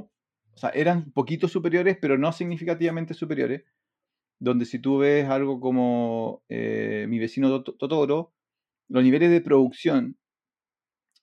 o 0.54 0.58
sea, 0.58 0.70
eran 0.70 1.12
poquitos 1.12 1.52
superiores, 1.52 1.98
pero 2.00 2.18
no 2.18 2.32
significativamente 2.32 3.14
superiores. 3.14 3.64
Donde 4.40 4.66
si 4.66 4.80
tú 4.80 4.98
ves 5.00 5.28
algo 5.30 5.60
como 5.60 6.44
eh, 6.50 7.06
Mi 7.10 7.20
vecino 7.20 7.50
Tot- 7.50 7.78
Totoro, 7.78 8.34
los 8.90 9.04
niveles 9.04 9.30
de 9.32 9.42
producción 9.42 10.18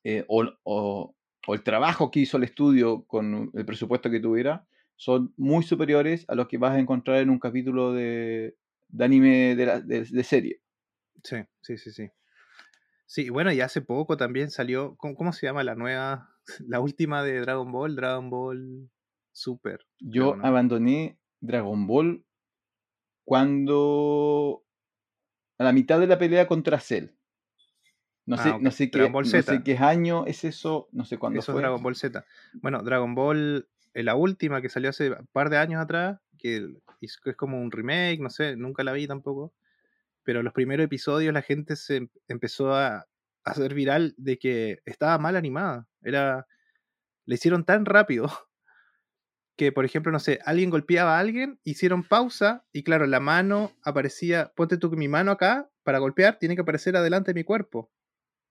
eh, 0.04 0.24
o, 0.28 0.44
o- 0.64 1.14
o 1.46 1.54
el 1.54 1.62
trabajo 1.62 2.10
que 2.10 2.20
hizo 2.20 2.36
el 2.36 2.44
estudio 2.44 3.04
con 3.06 3.50
el 3.54 3.64
presupuesto 3.64 4.10
que 4.10 4.20
tuviera 4.20 4.66
son 4.96 5.32
muy 5.36 5.62
superiores 5.64 6.24
a 6.28 6.34
los 6.34 6.48
que 6.48 6.58
vas 6.58 6.72
a 6.72 6.78
encontrar 6.78 7.18
en 7.20 7.30
un 7.30 7.38
capítulo 7.38 7.92
de, 7.92 8.56
de 8.88 9.04
anime 9.04 9.56
de, 9.56 9.66
la- 9.66 9.80
de- 9.80 10.04
de 10.04 10.24
serie. 10.24 10.60
Sí, 11.24 11.36
sí, 11.62 11.78
sí, 11.78 11.92
sí. 11.92 12.10
Sí, 13.06 13.28
bueno, 13.30 13.50
y 13.52 13.60
hace 13.60 13.80
poco 13.80 14.16
también 14.16 14.50
salió, 14.50 14.94
¿cómo, 14.96 15.14
cómo 15.16 15.32
se 15.32 15.46
llama 15.46 15.64
la 15.64 15.74
nueva, 15.74 16.36
la 16.68 16.80
última 16.80 17.22
de 17.24 17.40
Dragon 17.40 17.70
Ball? 17.72 17.96
Dragon 17.96 18.30
Ball 18.30 18.90
Super. 19.32 19.86
Yo 20.00 20.36
abandoné 20.42 21.18
Dragon 21.40 21.86
Ball 21.86 22.24
cuando 23.24 24.64
a 25.58 25.64
la 25.64 25.72
mitad 25.72 26.00
de 26.00 26.06
la 26.06 26.18
pelea 26.18 26.46
contra 26.46 26.80
Cell. 26.80 27.10
No 28.30 28.36
sé, 28.36 28.50
Ah, 28.50 28.54
ok. 28.54 28.62
no 28.62 28.70
sé 28.70 28.90
qué, 28.92 29.10
no 29.10 29.24
sé 29.24 29.62
qué 29.64 29.76
año 29.76 30.24
es 30.24 30.44
eso, 30.44 30.88
no 30.92 31.04
sé 31.04 31.18
cuándo 31.18 31.40
Eso 31.40 31.50
fue. 31.50 31.62
Dragon 31.62 31.82
Ball 31.82 31.96
Z. 31.96 32.24
Bueno, 32.52 32.80
Dragon 32.84 33.12
Ball, 33.16 33.68
eh, 33.92 34.04
la 34.04 34.14
última 34.14 34.62
que 34.62 34.68
salió 34.68 34.90
hace 34.90 35.10
un 35.10 35.26
par 35.32 35.50
de 35.50 35.58
años 35.58 35.82
atrás, 35.82 36.20
que 36.38 36.76
es, 37.00 37.16
como 37.36 37.60
un 37.60 37.72
remake, 37.72 38.20
no 38.20 38.30
sé, 38.30 38.54
nunca 38.54 38.84
la 38.84 38.92
vi 38.92 39.08
tampoco. 39.08 39.52
Pero 40.22 40.44
los 40.44 40.52
primeros 40.52 40.84
episodios 40.84 41.34
la 41.34 41.42
gente 41.42 41.74
se 41.74 41.96
em- 41.96 42.08
empezó 42.28 42.72
a, 42.72 42.98
a 42.98 43.06
hacer 43.42 43.74
viral 43.74 44.14
de 44.16 44.38
que 44.38 44.78
estaba 44.84 45.18
mal 45.18 45.34
animada. 45.34 45.88
Era, 46.00 46.46
le 47.24 47.34
hicieron 47.34 47.64
tan 47.64 47.84
rápido 47.84 48.30
que, 49.56 49.72
por 49.72 49.84
ejemplo, 49.84 50.12
no 50.12 50.20
sé, 50.20 50.38
alguien 50.44 50.70
golpeaba 50.70 51.16
a 51.16 51.18
alguien, 51.18 51.58
hicieron 51.64 52.04
pausa 52.04 52.64
y 52.70 52.84
claro, 52.84 53.08
la 53.08 53.18
mano 53.18 53.72
aparecía, 53.82 54.52
ponte 54.54 54.76
tú 54.76 54.88
que 54.88 54.96
mi 54.96 55.08
mano 55.08 55.32
acá, 55.32 55.68
para 55.82 55.98
golpear, 55.98 56.38
tiene 56.38 56.54
que 56.54 56.62
aparecer 56.62 56.96
adelante 56.96 57.30
de 57.32 57.40
mi 57.40 57.42
cuerpo. 57.42 57.90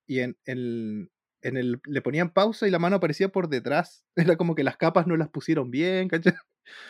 Y 0.09 0.21
en, 0.21 0.35
el 0.45 1.11
en 1.43 1.55
el, 1.55 1.79
le 1.85 2.01
ponían 2.01 2.31
pausa 2.33 2.67
y 2.67 2.71
la 2.71 2.79
mano 2.79 2.95
aparecía 2.95 3.29
por 3.29 3.47
detrás. 3.47 4.03
Era 4.35 4.37
como 4.37 4.55
que 4.55 4.63
las 4.63 4.75
capas 4.75 5.05
no 5.05 5.15
las 5.15 5.29
pusieron 5.29 5.69
bien, 5.69 6.07
¿cachai? 6.09 6.33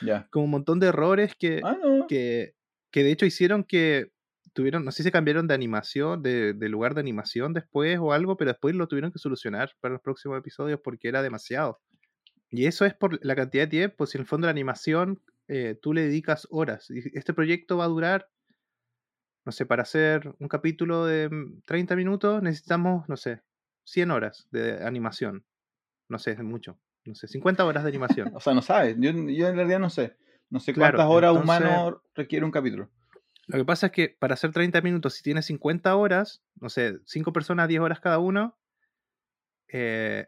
Ya. 0.02 0.28
Como 0.32 0.46
un 0.46 0.52
montón 0.52 0.80
de 0.80 0.88
errores 0.88 1.36
que, 1.38 1.60
Ah, 1.64 1.78
no. 1.84 2.08
que, 2.08 2.56
que 2.92 3.04
de 3.04 3.12
hecho 3.12 3.26
hicieron 3.26 3.66
que 3.66 4.12
tuvieron, 4.54 4.86
no 4.86 4.92
sé 4.92 5.04
si 5.04 5.12
cambiaron 5.12 5.48
de 5.48 5.54
animación, 5.54 6.24
de, 6.24 6.54
de 6.54 6.70
lugar 6.70 6.96
de 6.96 7.02
animación 7.02 7.54
después 7.54 8.00
o 8.00 8.14
algo, 8.14 8.38
pero 8.38 8.52
después 8.52 8.74
lo 8.74 8.88
tuvieron 8.88 9.12
que 9.12 9.20
solucionar 9.20 9.72
para 9.82 9.94
los 9.94 10.02
próximos 10.02 10.38
episodios 10.40 10.80
porque 10.82 11.10
era 11.10 11.22
demasiado. 11.22 11.80
Y 12.50 12.66
eso 12.66 12.86
es 12.86 12.94
por 12.94 13.24
la 13.24 13.36
cantidad 13.36 13.64
de 13.64 13.68
tiempo, 13.68 14.06
si 14.06 14.18
en 14.18 14.22
el 14.22 14.28
fondo 14.28 14.48
la 14.48 14.52
animación 14.52 15.22
eh, 15.50 15.78
tú 15.82 15.94
le 15.94 16.02
dedicas 16.04 16.48
horas. 16.50 16.90
Y 16.90 17.18
este 17.18 17.34
proyecto 17.34 17.78
va 17.78 17.86
a 17.86 17.90
durar, 17.90 18.28
no 19.46 19.52
sé, 19.52 19.66
para 19.66 19.84
hacer 19.84 20.34
un 20.40 20.48
capítulo 20.48 21.06
de 21.06 21.30
mm, 21.30 21.62
30 21.66 21.96
minutos 21.96 22.42
necesitamos, 22.44 23.08
no 23.10 23.18
sé, 23.18 23.42
100 23.86 24.12
horas 24.12 24.48
de 24.52 24.84
animación. 24.86 25.46
No 26.10 26.20
sé, 26.20 26.32
es 26.32 26.40
mucho. 26.44 26.80
No 27.06 27.16
sé, 27.16 27.28
50 27.28 27.66
horas 27.66 27.84
de 27.84 27.90
animación. 27.90 28.32
O 28.36 28.40
sea, 28.40 28.54
no 28.54 28.62
sabes. 28.62 28.96
Yo, 29.00 29.12
yo 29.12 29.48
en 29.48 29.56
realidad 29.56 29.80
no 29.80 29.90
sé. 29.90 30.16
No 30.50 30.60
sé 30.60 30.74
Claro, 30.74 30.98
cuántas 30.98 31.16
horas 31.16 31.32
entonces- 31.36 31.62
humano 31.68 32.04
requiere 32.16 32.46
un 32.46 32.52
capítulo. 32.52 32.90
Lo 33.48 33.58
que 33.58 33.66
pasa 33.66 33.88
es 33.88 33.92
que 33.94 34.10
para 34.20 34.36
hacer 34.36 34.52
30 34.52 34.82
minutos, 34.82 35.16
si 35.16 35.24
tienes 35.24 35.46
50 35.48 35.96
horas, 35.96 36.44
no 36.60 36.70
sé, 36.70 37.00
5 37.06 37.34
personas, 37.34 37.68
10 37.68 37.82
horas 37.82 38.00
cada 38.00 38.20
uno, 38.20 38.60
eh, 39.68 40.28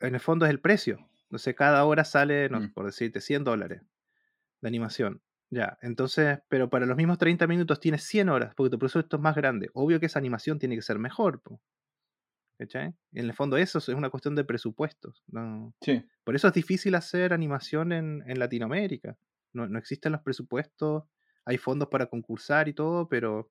en 0.00 0.14
el 0.14 0.20
fondo 0.20 0.46
es 0.46 0.50
el 0.50 0.60
precio. 0.60 0.98
Entonces 1.24 1.54
cada 1.54 1.84
hora 1.84 2.04
sale, 2.04 2.48
no, 2.48 2.60
Mm. 2.60 2.72
por 2.72 2.86
decirte, 2.86 3.20
100 3.20 3.44
dólares 3.44 3.82
de 4.60 4.68
animación. 4.68 5.22
Ya, 5.50 5.78
entonces, 5.80 6.40
pero 6.48 6.68
para 6.68 6.86
los 6.86 6.96
mismos 6.96 7.18
30 7.18 7.46
minutos 7.46 7.78
tienes 7.78 8.02
100 8.04 8.28
horas, 8.28 8.54
porque 8.56 8.70
tu 8.70 8.78
presupuesto 8.78 9.16
es 9.16 9.22
más 9.22 9.36
grande. 9.36 9.70
Obvio 9.74 10.00
que 10.00 10.06
esa 10.06 10.18
animación 10.18 10.58
tiene 10.58 10.74
que 10.74 10.82
ser 10.82 10.98
mejor. 10.98 11.40
po. 11.42 11.60
¿Cachai? 12.58 12.94
En 13.12 13.26
el 13.26 13.34
fondo 13.34 13.56
eso 13.56 13.78
es 13.78 13.88
una 13.88 14.10
cuestión 14.10 14.34
de 14.34 14.44
presupuestos. 14.44 15.22
¿no? 15.28 15.74
Sí. 15.82 16.04
Por 16.24 16.34
eso 16.34 16.48
es 16.48 16.54
difícil 16.54 16.94
hacer 16.94 17.32
animación 17.32 17.92
en, 17.92 18.22
en 18.26 18.38
Latinoamérica. 18.38 19.16
No, 19.52 19.68
no 19.68 19.78
existen 19.78 20.12
los 20.12 20.22
presupuestos, 20.22 21.04
hay 21.44 21.58
fondos 21.58 21.88
para 21.88 22.06
concursar 22.06 22.68
y 22.68 22.74
todo, 22.74 23.08
pero 23.08 23.50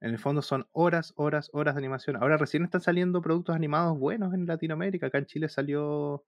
en 0.00 0.10
el 0.10 0.18
fondo 0.18 0.42
son 0.42 0.68
horas, 0.72 1.12
horas, 1.16 1.50
horas 1.52 1.74
de 1.74 1.80
animación. 1.80 2.16
Ahora 2.16 2.36
recién 2.36 2.64
están 2.64 2.80
saliendo 2.80 3.20
productos 3.22 3.54
animados 3.54 3.98
buenos 3.98 4.34
en 4.34 4.46
Latinoamérica. 4.46 5.06
Acá 5.06 5.18
en 5.18 5.26
Chile 5.26 5.48
salió 5.48 6.24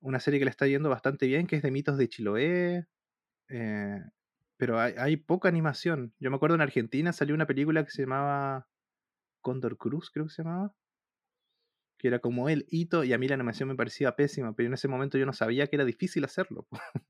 una 0.00 0.20
serie 0.20 0.38
que 0.38 0.44
le 0.44 0.50
está 0.50 0.66
yendo 0.66 0.88
bastante 0.88 1.26
bien, 1.26 1.46
que 1.46 1.56
es 1.56 1.62
de 1.62 1.70
mitos 1.70 1.96
de 1.96 2.08
Chiloé. 2.08 2.86
Eh, 3.48 4.00
pero 4.56 4.78
hay, 4.80 5.16
poca 5.16 5.48
animación. 5.48 6.14
Yo 6.20 6.30
me 6.30 6.36
acuerdo 6.36 6.54
en 6.56 6.60
Argentina 6.62 7.12
salió 7.12 7.34
una 7.34 7.46
película 7.46 7.84
que 7.84 7.90
se 7.90 8.02
llamaba 8.02 8.68
Cóndor 9.40 9.76
Cruz, 9.76 10.10
creo 10.10 10.26
que 10.26 10.32
se 10.32 10.42
llamaba. 10.42 10.74
Que 11.98 12.08
era 12.08 12.18
como 12.18 12.48
el 12.48 12.66
hito, 12.68 13.04
y 13.04 13.12
a 13.12 13.18
mí 13.18 13.28
la 13.28 13.34
animación 13.34 13.68
me 13.68 13.76
parecía 13.76 14.16
pésima, 14.16 14.54
pero 14.54 14.66
en 14.68 14.74
ese 14.74 14.88
momento 14.88 15.18
yo 15.18 15.26
no 15.26 15.32
sabía 15.32 15.66
que 15.66 15.76
era 15.76 15.84
difícil 15.84 16.24
hacerlo. 16.24 16.66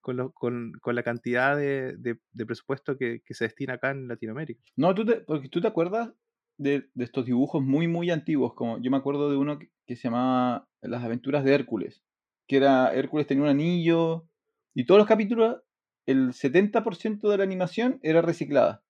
con, 0.00 0.16
lo- 0.16 0.32
con, 0.32 0.72
con 0.80 0.94
la 0.94 1.02
cantidad 1.02 1.56
de, 1.56 1.96
de- 1.98 2.46
presupuesto 2.46 2.96
que, 2.96 3.22
que 3.24 3.34
se 3.34 3.44
destina 3.44 3.74
acá 3.74 3.90
en 3.90 4.08
Latinoamérica. 4.08 4.62
No, 4.76 4.94
tú 4.94 5.04
porque 5.26 5.48
tú 5.48 5.60
te 5.60 5.68
acuerdas 5.68 6.12
de, 6.58 6.90
de 6.94 7.04
estos 7.04 7.26
dibujos 7.26 7.62
muy, 7.62 7.86
muy 7.88 8.10
antiguos. 8.10 8.54
Como 8.54 8.78
yo 8.80 8.90
me 8.90 8.96
acuerdo 8.96 9.30
de 9.30 9.36
uno 9.36 9.58
que, 9.58 9.70
que 9.86 9.96
se 9.96 10.04
llamaba 10.04 10.68
Las 10.80 11.04
aventuras 11.04 11.44
de 11.44 11.54
Hércules. 11.54 12.02
Que 12.46 12.56
era 12.56 12.92
Hércules 12.94 13.26
tenía 13.26 13.44
un 13.44 13.50
anillo. 13.50 14.28
Y 14.74 14.84
todos 14.84 14.98
los 14.98 15.08
capítulos, 15.08 15.62
el 16.06 16.32
70% 16.32 17.28
de 17.28 17.38
la 17.38 17.44
animación 17.44 17.98
era 18.02 18.22
reciclada. 18.22 18.82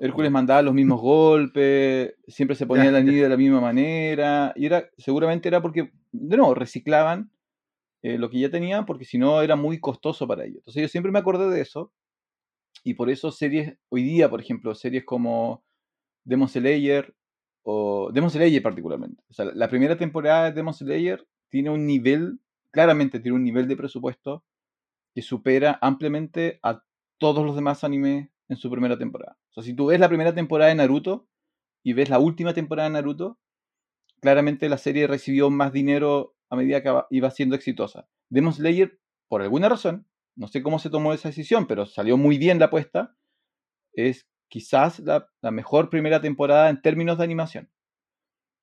Hércules 0.00 0.30
mandaba 0.30 0.62
los 0.62 0.74
mismos 0.74 1.00
golpes, 1.00 2.14
siempre 2.26 2.56
se 2.56 2.66
ponía 2.66 2.90
ya. 2.90 2.96
anillo 2.98 3.22
de 3.22 3.28
la 3.28 3.36
misma 3.36 3.60
manera. 3.60 4.52
Y 4.56 4.66
era, 4.66 4.88
seguramente 4.98 5.48
era 5.48 5.62
porque, 5.62 5.92
de 6.12 6.36
nuevo, 6.36 6.54
reciclaban 6.54 7.30
eh, 8.02 8.18
lo 8.18 8.30
que 8.30 8.40
ya 8.40 8.50
tenían, 8.50 8.86
porque 8.86 9.04
si 9.04 9.18
no 9.18 9.42
era 9.42 9.56
muy 9.56 9.80
costoso 9.80 10.26
para 10.26 10.44
ellos. 10.44 10.58
Entonces 10.58 10.82
yo 10.82 10.88
siempre 10.88 11.12
me 11.12 11.18
acordé 11.18 11.48
de 11.50 11.60
eso. 11.60 11.92
Y 12.84 12.94
por 12.94 13.10
eso 13.10 13.32
series, 13.32 13.76
hoy 13.88 14.02
día, 14.04 14.30
por 14.30 14.40
ejemplo, 14.40 14.74
series 14.74 15.04
como 15.04 15.64
Demon 16.24 16.48
Slayer, 16.48 17.14
o 17.62 18.10
Demon 18.12 18.30
Slayer 18.30 18.62
particularmente. 18.62 19.22
O 19.28 19.34
sea, 19.34 19.46
la 19.46 19.68
primera 19.68 19.96
temporada 19.96 20.44
de 20.44 20.52
Demon 20.52 20.74
Slayer 20.74 21.26
tiene 21.48 21.70
un 21.70 21.84
nivel, 21.84 22.38
claramente 22.76 23.20
tiene 23.20 23.36
un 23.36 23.42
nivel 23.42 23.68
de 23.68 23.74
presupuesto 23.74 24.44
que 25.14 25.22
supera 25.22 25.78
ampliamente 25.80 26.60
a 26.62 26.82
todos 27.18 27.42
los 27.42 27.56
demás 27.56 27.84
animes 27.84 28.28
en 28.50 28.56
su 28.58 28.70
primera 28.70 28.98
temporada. 28.98 29.38
O 29.48 29.54
sea, 29.54 29.62
si 29.62 29.72
tú 29.72 29.86
ves 29.86 29.98
la 29.98 30.08
primera 30.08 30.34
temporada 30.34 30.68
de 30.68 30.74
Naruto 30.74 31.26
y 31.82 31.94
ves 31.94 32.10
la 32.10 32.18
última 32.18 32.52
temporada 32.52 32.90
de 32.90 32.92
Naruto, 32.92 33.38
claramente 34.20 34.68
la 34.68 34.76
serie 34.76 35.06
recibió 35.06 35.48
más 35.48 35.72
dinero 35.72 36.36
a 36.50 36.56
medida 36.56 36.82
que 36.82 37.16
iba 37.16 37.30
siendo 37.30 37.56
exitosa. 37.56 38.10
Demon 38.28 38.52
Slayer, 38.52 39.00
por 39.26 39.40
alguna 39.40 39.70
razón, 39.70 40.06
no 40.36 40.46
sé 40.46 40.62
cómo 40.62 40.78
se 40.78 40.90
tomó 40.90 41.14
esa 41.14 41.30
decisión, 41.30 41.66
pero 41.66 41.86
salió 41.86 42.18
muy 42.18 42.36
bien 42.36 42.58
la 42.58 42.66
apuesta, 42.66 43.16
es 43.94 44.26
quizás 44.48 44.98
la, 45.00 45.30
la 45.40 45.50
mejor 45.50 45.88
primera 45.88 46.20
temporada 46.20 46.68
en 46.68 46.82
términos 46.82 47.16
de 47.16 47.24
animación. 47.24 47.70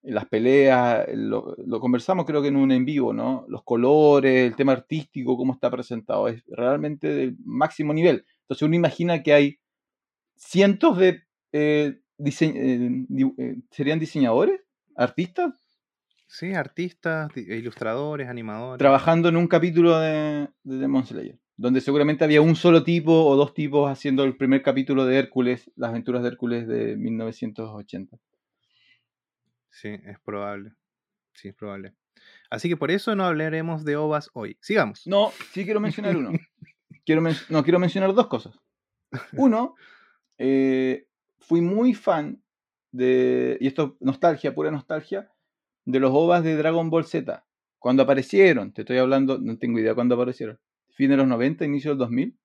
Las 0.04 0.26
peleas, 0.28 1.08
lo, 1.14 1.56
lo 1.66 1.80
conversamos 1.80 2.26
creo 2.26 2.42
que 2.42 2.50
en 2.50 2.58
un 2.58 2.72
en 2.72 2.84
vivo, 2.86 3.14
¿no? 3.14 3.46
Los 3.48 3.64
colores, 3.64 4.46
el 4.48 4.56
tema 4.56 4.74
artístico, 4.74 5.38
cómo 5.38 5.54
está 5.54 5.72
presentado, 5.72 6.28
es 6.28 6.44
realmente 6.50 7.08
del 7.08 7.38
máximo 7.46 7.94
nivel. 7.94 8.26
Entonces 8.42 8.64
uno 8.64 8.76
imagina 8.76 9.24
que 9.24 9.34
hay 9.34 9.60
cientos 10.36 10.98
de... 10.98 11.22
eh, 11.54 12.00
dise- 12.18 12.54
eh, 12.56 13.06
eh, 13.38 13.56
¿Serían 13.72 14.00
diseñadores? 14.00 14.60
¿Artistas? 14.96 15.54
Sí, 16.28 16.54
artistas, 16.54 17.30
ilustradores, 17.38 18.28
animadores. 18.28 18.80
trabajando 18.80 19.30
en 19.30 19.38
un 19.38 19.48
capítulo 19.48 20.00
de, 20.00 20.50
de 20.64 20.78
Demon 20.78 21.06
Slayer, 21.06 21.38
donde 21.58 21.80
seguramente 21.80 22.24
había 22.24 22.42
un 22.42 22.56
solo 22.56 22.84
tipo 22.84 23.14
o 23.26 23.36
dos 23.36 23.54
tipos 23.54 23.90
haciendo 23.90 24.24
el 24.24 24.36
primer 24.36 24.64
capítulo 24.64 25.06
de 25.06 25.18
Hércules, 25.18 25.72
las 25.76 25.92
aventuras 25.92 26.24
de 26.24 26.30
Hércules 26.30 26.68
de 26.68 26.98
1980. 26.98 28.18
Sí, 29.74 29.90
es 30.06 30.20
probable. 30.20 30.74
Sí, 31.34 31.50
es 31.50 31.56
probable. 31.56 31.94
Así 32.50 32.70
que 32.70 32.78
por 32.78 32.92
eso 32.92 33.16
no 33.16 33.26
hablaremos 33.26 33.84
de 33.84 33.96
ovas 33.98 34.30
hoy. 34.34 34.58
Sigamos. 34.62 35.06
No, 35.08 35.32
sí 35.52 35.66
quiero 35.66 35.80
mencionar 35.80 36.16
uno. 36.16 36.32
Quiero 37.06 37.22
men- 37.22 37.36
no, 37.50 37.64
quiero 37.64 37.80
mencionar 37.80 38.14
dos 38.14 38.28
cosas. 38.28 38.58
Uno, 39.34 39.76
eh, 40.38 41.08
fui 41.40 41.60
muy 41.60 41.94
fan 41.94 42.42
de, 42.94 43.58
y 43.60 43.68
esto 43.68 43.98
nostalgia, 44.00 44.56
pura 44.56 44.72
nostalgia, 44.72 45.30
de 45.84 46.00
los 46.00 46.12
ovas 46.14 46.46
de 46.46 46.56
Dragon 46.56 46.90
Ball 46.90 47.04
Z. 47.06 47.46
Cuando 47.78 48.04
aparecieron, 48.04 48.72
te 48.72 48.84
estoy 48.84 49.00
hablando, 49.00 49.38
no 49.38 49.58
tengo 49.58 49.80
idea 49.80 49.94
cuándo 49.96 50.16
aparecieron. 50.16 50.60
Fin 50.92 51.10
de 51.10 51.18
los 51.18 51.28
90, 51.28 51.66
inicio 51.66 51.92
del 51.92 51.98
2000. 51.98 52.40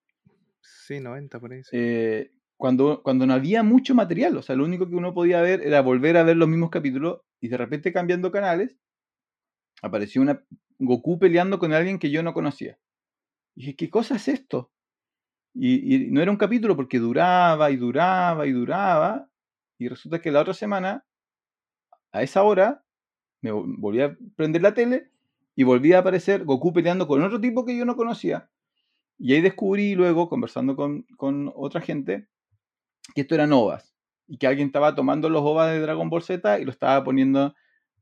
Sí, 0.60 0.98
90 0.98 1.38
por 1.38 1.52
ahí. 1.52 1.62
sí. 1.62 1.70
eh, 1.72 2.32
cuando, 2.58 3.02
cuando 3.04 3.26
no 3.26 3.34
había 3.34 3.62
mucho 3.64 3.94
material, 3.96 4.36
o 4.38 4.42
sea, 4.42 4.56
lo 4.56 4.64
único 4.66 4.88
que 4.88 4.96
uno 4.96 5.14
podía 5.14 5.42
ver 5.42 5.62
era 5.62 5.82
volver 5.82 6.18
a 6.18 6.24
ver 6.24 6.36
los 6.38 6.48
mismos 6.48 6.70
capítulos 6.70 7.20
y 7.40 7.48
de 7.48 7.56
repente 7.58 7.92
cambiando 7.94 8.32
canales, 8.32 8.78
apareció 9.82 10.22
una 10.22 10.42
Goku 10.78 11.18
peleando 11.18 11.58
con 11.58 11.72
alguien 11.72 11.98
que 11.98 12.10
yo 12.10 12.22
no 12.22 12.32
conocía. 12.34 12.78
Y 13.56 13.60
dije, 13.62 13.76
¿qué 13.76 13.90
cosa 13.90 14.16
es 14.16 14.28
esto? 14.28 14.72
Y, 15.54 15.96
y 15.96 16.10
no 16.10 16.22
era 16.22 16.30
un 16.32 16.36
capítulo 16.38 16.76
porque 16.76 16.98
duraba 17.00 17.70
y 17.70 17.76
duraba 17.76 18.46
y 18.46 18.52
duraba. 18.52 19.30
Y 19.78 19.88
resulta 19.88 20.20
que 20.20 20.32
la 20.32 20.42
otra 20.42 20.54
semana, 20.54 21.06
a 22.12 22.22
esa 22.22 22.42
hora, 22.42 22.84
me 23.42 23.52
vol- 23.52 23.76
volví 23.78 24.00
a 24.02 24.16
prender 24.36 24.62
la 24.62 24.74
tele 24.74 25.10
y 25.56 25.64
volví 25.64 25.92
a 25.92 26.00
aparecer 26.00 26.44
Goku 26.44 26.72
peleando 26.72 27.06
con 27.08 27.22
otro 27.22 27.40
tipo 27.40 27.64
que 27.64 27.76
yo 27.76 27.84
no 27.84 27.96
conocía. 27.96 28.50
Y 29.18 29.34
ahí 29.34 29.40
descubrí 29.42 29.94
luego, 29.94 30.28
conversando 30.28 30.76
con, 30.76 31.04
con 31.16 31.52
otra 31.56 31.80
gente, 31.82 32.28
que 33.14 33.22
esto 33.22 33.34
eran 33.34 33.52
OVAs. 33.52 33.94
Y 34.26 34.38
que 34.38 34.46
alguien 34.46 34.68
estaba 34.68 34.94
tomando 34.94 35.28
los 35.30 35.42
OVAs 35.42 35.72
de 35.72 35.80
Dragon 35.80 36.10
Ball 36.10 36.22
Z 36.22 36.60
y 36.60 36.64
lo 36.64 36.70
estaba 36.70 37.02
poniendo 37.02 37.54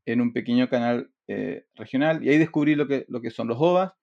en 0.05 0.21
un 0.21 0.33
pequeño 0.33 0.69
canal 0.69 1.11
eh, 1.27 1.65
regional. 1.75 2.23
Y 2.23 2.29
ahí 2.29 2.37
descubrí 2.37 2.75
lo 2.75 2.87
que, 2.87 3.05
lo 3.07 3.21
que 3.21 3.31
son 3.31 3.47
los 3.47 3.57
OVAs. 3.59 3.93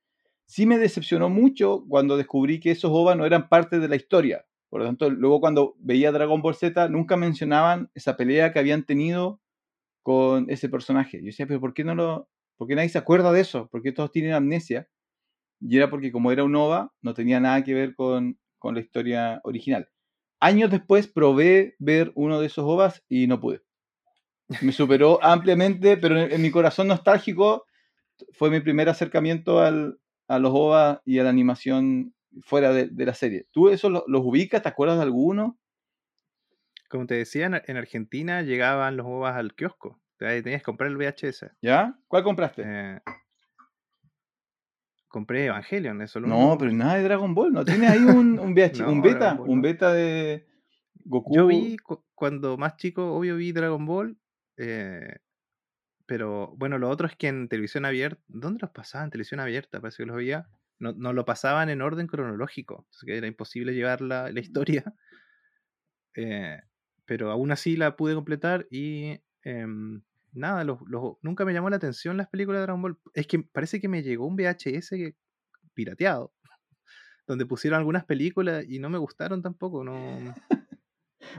Sí 0.46 0.66
me 0.66 0.78
decepcionó 0.78 1.28
mucho 1.30 1.84
cuando 1.88 2.16
descubrí 2.16 2.60
que 2.60 2.70
esos 2.70 2.90
OVAs 2.92 3.16
no 3.16 3.26
eran 3.26 3.48
parte 3.48 3.78
de 3.78 3.88
la 3.88 3.96
historia. 3.96 4.46
Por 4.68 4.80
lo 4.80 4.86
tanto, 4.86 5.08
luego 5.08 5.40
cuando 5.40 5.76
veía 5.78 6.12
Dragon 6.12 6.42
Ball 6.42 6.54
Z, 6.54 6.88
nunca 6.88 7.16
mencionaban 7.16 7.90
esa 7.94 8.16
pelea 8.16 8.52
que 8.52 8.58
habían 8.58 8.84
tenido 8.84 9.40
con 10.02 10.50
ese 10.50 10.68
personaje. 10.68 11.18
Yo 11.18 11.26
decía, 11.26 11.46
pero 11.46 11.60
¿por 11.60 11.74
qué 11.74 11.84
no 11.84 11.94
lo, 11.94 12.28
por 12.56 12.68
qué 12.68 12.74
nadie 12.74 12.88
se 12.88 12.98
acuerda 12.98 13.32
de 13.32 13.40
eso? 13.40 13.68
¿Por 13.68 13.82
qué 13.82 13.92
todos 13.92 14.10
tienen 14.10 14.32
amnesia? 14.32 14.88
Y 15.60 15.76
era 15.76 15.88
porque 15.88 16.12
como 16.12 16.32
era 16.32 16.44
un 16.44 16.54
OVA, 16.56 16.92
no 17.02 17.14
tenía 17.14 17.40
nada 17.40 17.64
que 17.64 17.72
ver 17.72 17.94
con, 17.94 18.38
con 18.58 18.74
la 18.74 18.80
historia 18.80 19.40
original. 19.44 19.88
Años 20.44 20.70
después 20.70 21.06
probé 21.08 21.74
ver 21.78 22.12
uno 22.14 22.38
de 22.40 22.46
esos 22.46 22.64
OVAs 22.64 23.02
y 23.08 23.26
no 23.26 23.40
pude. 23.40 23.62
Me 24.60 24.72
superó 24.72 25.18
ampliamente, 25.22 25.96
pero 25.96 26.18
en, 26.18 26.32
en 26.32 26.42
mi 26.42 26.50
corazón 26.50 26.88
nostálgico 26.88 27.64
fue 28.32 28.50
mi 28.50 28.60
primer 28.60 28.88
acercamiento 28.88 29.60
al, 29.60 29.98
a 30.28 30.38
los 30.38 30.52
OVA 30.54 31.00
y 31.04 31.18
a 31.18 31.24
la 31.24 31.30
animación 31.30 32.14
fuera 32.42 32.72
de, 32.72 32.88
de 32.88 33.06
la 33.06 33.14
serie. 33.14 33.46
¿Tú 33.52 33.68
eso 33.70 33.88
lo- 33.88 34.04
los 34.06 34.22
ubicas? 34.24 34.62
¿Te 34.62 34.68
acuerdas 34.68 34.98
de 34.98 35.04
alguno? 35.04 35.58
Como 36.88 37.06
te 37.06 37.14
decía, 37.14 37.46
en, 37.46 37.60
en 37.66 37.76
Argentina 37.76 38.42
llegaban 38.42 38.96
los 38.96 39.06
ovas 39.06 39.36
al 39.36 39.54
kiosco. 39.54 40.00
Te- 40.18 40.42
Tenías 40.42 40.60
que 40.62 40.66
comprar 40.66 40.90
el 40.90 40.96
VHS. 40.96 41.50
¿Ya? 41.62 41.98
¿Cuál 42.08 42.22
compraste? 42.22 42.62
Eh, 42.64 43.00
compré 45.14 45.46
Evangelion, 45.46 46.02
eso 46.02 46.18
lo 46.18 46.26
no, 46.26 46.56
pero 46.58 46.72
nada 46.72 46.96
de 46.96 47.04
Dragon 47.04 47.32
Ball. 47.34 47.52
¿No 47.52 47.64
tienes 47.64 47.88
ahí 47.88 48.00
un, 48.04 48.36
un, 48.38 48.52
VH 48.52 48.72
No, 48.82 48.92
un 48.92 49.00
beta? 49.00 49.34
Ball 49.34 49.48
Un 49.48 49.62
beta 49.62 49.92
de 49.92 50.46
Goku. 51.04 51.34
Yo 51.34 51.46
vi 51.46 51.76
cu- 51.76 52.04
cuando 52.16 52.56
más 52.56 52.76
chico, 52.76 53.14
obvio 53.14 53.36
vi 53.36 53.52
Dragon 53.52 53.86
Ball, 53.86 54.18
eh, 54.56 55.18
pero 56.06 56.54
bueno, 56.56 56.78
lo 56.78 56.90
otro 56.90 57.06
es 57.06 57.14
que 57.16 57.28
en 57.28 57.48
televisión 57.48 57.84
abierta, 57.84 58.20
¿dónde 58.26 58.58
los 58.62 58.70
pasaban? 58.72 59.06
En 59.06 59.10
televisión 59.12 59.38
abierta, 59.40 59.80
parece 59.80 60.02
que 60.02 60.06
los 60.06 60.16
veía. 60.16 60.48
No, 60.80 60.92
no 60.92 61.12
lo 61.12 61.24
pasaban 61.24 61.68
en 61.70 61.80
orden 61.80 62.08
cronológico, 62.08 62.86
así 62.90 63.06
que 63.06 63.16
era 63.16 63.28
imposible 63.28 63.72
llevar 63.74 64.00
la, 64.00 64.30
la 64.32 64.40
historia. 64.40 64.84
Eh, 66.16 66.60
pero 67.06 67.30
aún 67.32 67.50
así 67.50 67.76
la 67.76 67.96
pude 67.96 68.14
completar 68.14 68.66
y 68.70 69.20
em, 69.42 70.02
nada, 70.34 70.64
los, 70.64 70.78
los- 70.86 71.16
nunca 71.22 71.44
me 71.44 71.52
llamó 71.52 71.70
la 71.70 71.76
atención 71.76 72.16
las 72.16 72.28
películas 72.28 72.58
de 72.60 72.62
Dragon 72.62 72.82
Ball. 72.82 72.98
Es 73.14 73.26
que 73.26 73.38
parece 73.40 73.80
que 73.80 73.88
me 73.88 74.02
llegó 74.02 74.26
un 74.26 74.36
VHS 74.36 74.90
que- 74.90 75.14
pirateado. 75.74 76.32
donde 77.26 77.46
pusieron 77.46 77.78
algunas 77.78 78.04
películas 78.04 78.64
y 78.68 78.78
no 78.78 78.90
me 78.90 78.98
gustaron 78.98 79.40
tampoco, 79.42 79.82
no. 79.84 79.94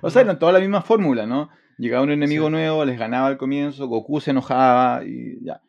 o 0.01 0.09
sea, 0.09 0.21
eran 0.23 0.39
toda 0.39 0.51
la 0.53 0.59
misma 0.59 0.81
fórmula, 0.81 1.25
¿no? 1.27 1.49
Llegaba 1.77 2.03
un 2.03 2.11
enemigo 2.11 2.47
Sí. 2.47 2.51
nuevo, 2.51 2.85
les 2.85 2.97
ganaba 2.97 3.27
al 3.27 3.37
comienzo, 3.37 3.87
Goku 3.87 4.19
se 4.21 4.31
enojaba 4.31 5.03
y 5.05 5.43
ya. 5.43 5.61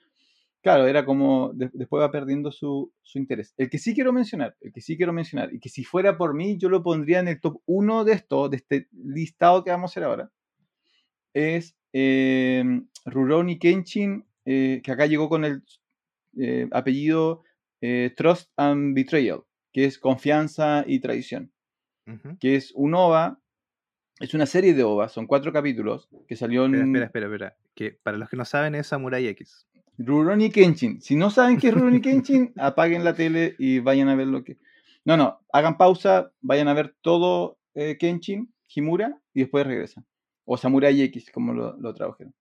Claro, 0.62 0.86
era 0.86 1.04
como 1.04 1.52
de- 1.54 1.70
después 1.74 2.02
va 2.02 2.10
perdiendo 2.10 2.50
su, 2.50 2.92
su 3.02 3.18
interés. 3.18 3.54
El 3.56 3.68
que 3.70 3.78
sí 3.78 3.94
quiero 3.94 4.12
mencionar, 4.12 4.56
el 4.60 4.72
que 4.72 4.80
sí 4.80 4.96
quiero 4.96 5.12
mencionar, 5.12 5.52
y 5.52 5.60
que 5.60 5.68
si 5.68 5.84
fuera 5.84 6.16
por 6.16 6.34
mí, 6.34 6.56
yo 6.58 6.68
lo 6.68 6.82
pondría 6.82 7.20
en 7.20 7.28
el 7.28 7.40
top 7.40 7.60
1 7.66 8.04
de 8.04 8.12
esto, 8.14 8.48
de 8.48 8.56
este 8.56 8.88
listado 8.92 9.62
que 9.64 9.70
vamos 9.70 9.90
a 9.90 9.92
hacer 9.92 10.04
ahora, 10.04 10.30
es 11.34 11.76
eh, 11.98 12.82
Rurouni 13.06 13.58
Kenshin, 13.58 14.26
eh, 14.44 14.82
que 14.84 14.92
acá 14.92 15.06
llegó 15.06 15.30
con 15.30 15.46
el 15.46 15.62
eh, 16.38 16.68
apellido 16.70 17.42
eh, 17.80 18.12
Trust 18.14 18.50
and 18.58 18.94
Betrayal, 18.94 19.44
que 19.72 19.86
es 19.86 19.98
confianza 19.98 20.84
y 20.86 21.00
traición, 21.00 21.52
que 22.38 22.56
es 22.56 22.72
un 22.74 22.94
OVA, 22.94 23.40
es 24.20 24.34
una 24.34 24.44
serie 24.44 24.74
de 24.74 24.84
OVA, 24.84 25.08
son 25.08 25.26
cuatro 25.26 25.54
capítulos, 25.54 26.10
que 26.28 26.36
salió 26.36 26.66
en 26.66 26.74
Espera, 26.74 27.06
espera, 27.06 27.26
espera, 27.26 27.46
espera. 27.46 27.56
Que 27.74 27.98
para 28.02 28.18
los 28.18 28.28
que 28.28 28.36
no 28.36 28.44
saben 28.44 28.74
es 28.74 28.88
Samurai 28.88 29.26
X. 29.28 29.66
Rurouni 29.96 30.50
Kenshin. 30.50 31.00
Si 31.00 31.16
no 31.16 31.30
saben 31.30 31.56
qué 31.56 31.68
es 31.68 31.74
Rurouni 31.74 32.02
Kenshin, 32.02 32.52
apaguen 32.58 33.04
la 33.04 33.14
tele 33.14 33.56
y 33.58 33.78
vayan 33.78 34.08
a 34.08 34.14
ver 34.14 34.26
lo 34.26 34.44
que... 34.44 34.58
No, 35.06 35.16
no, 35.16 35.40
hagan 35.50 35.78
pausa, 35.78 36.30
vayan 36.42 36.68
a 36.68 36.74
ver 36.74 36.94
todo 37.00 37.58
eh, 37.74 37.96
Kenshin, 37.98 38.52
Himura, 38.68 39.18
y 39.32 39.40
después 39.40 39.66
regresan. 39.66 40.04
O 40.46 40.56
Samurai 40.56 41.02
X, 41.02 41.30
como 41.30 41.52
lo, 41.52 41.76
lo 41.76 41.92
tradujeron. 41.92 42.34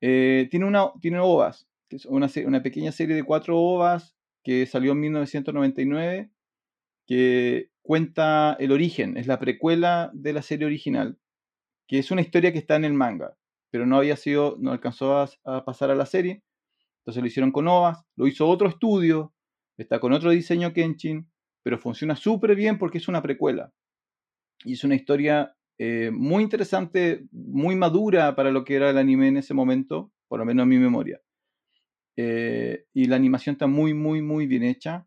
Eh, 0.00 0.48
tiene, 0.50 0.66
una, 0.66 0.92
tiene 1.00 1.18
OVAs, 1.18 1.66
es 1.88 2.04
una, 2.04 2.28
una 2.44 2.62
pequeña 2.62 2.92
serie 2.92 3.16
de 3.16 3.22
cuatro 3.22 3.58
OVAs 3.58 4.14
que 4.44 4.66
salió 4.66 4.92
en 4.92 5.00
1999, 5.00 6.30
que 7.06 7.70
cuenta 7.82 8.56
el 8.60 8.72
origen, 8.72 9.16
es 9.16 9.26
la 9.26 9.38
precuela 9.38 10.10
de 10.12 10.32
la 10.32 10.42
serie 10.42 10.66
original, 10.66 11.18
que 11.88 11.98
es 11.98 12.10
una 12.10 12.20
historia 12.20 12.52
que 12.52 12.58
está 12.58 12.76
en 12.76 12.84
el 12.84 12.92
manga, 12.92 13.36
pero 13.70 13.86
no 13.86 13.96
había 13.96 14.16
sido, 14.16 14.56
no 14.60 14.72
alcanzó 14.72 15.16
a, 15.16 15.30
a 15.44 15.64
pasar 15.64 15.90
a 15.90 15.94
la 15.94 16.06
serie. 16.06 16.42
Entonces 17.00 17.22
lo 17.22 17.28
hicieron 17.28 17.52
con 17.52 17.68
OVAs, 17.68 18.04
lo 18.16 18.26
hizo 18.26 18.48
otro 18.48 18.68
estudio, 18.68 19.32
está 19.76 20.00
con 20.00 20.12
otro 20.12 20.30
diseño 20.30 20.72
Kenshin, 20.72 21.30
pero 21.62 21.78
funciona 21.78 22.16
súper 22.16 22.54
bien 22.54 22.78
porque 22.78 22.98
es 22.98 23.08
una 23.08 23.22
precuela. 23.22 23.72
Y 24.64 24.74
es 24.74 24.84
una 24.84 24.94
historia 24.94 25.55
eh, 25.78 26.10
muy 26.12 26.42
interesante, 26.42 27.26
muy 27.32 27.76
madura 27.76 28.34
para 28.34 28.50
lo 28.50 28.64
que 28.64 28.74
era 28.76 28.90
el 28.90 28.98
anime 28.98 29.28
en 29.28 29.36
ese 29.36 29.54
momento, 29.54 30.10
por 30.28 30.38
lo 30.38 30.44
menos 30.44 30.64
en 30.64 30.68
mi 30.70 30.78
memoria. 30.78 31.20
Eh, 32.16 32.84
y 32.94 33.06
la 33.06 33.16
animación 33.16 33.54
está 33.54 33.66
muy, 33.66 33.94
muy, 33.94 34.22
muy 34.22 34.46
bien 34.46 34.62
hecha. 34.62 35.06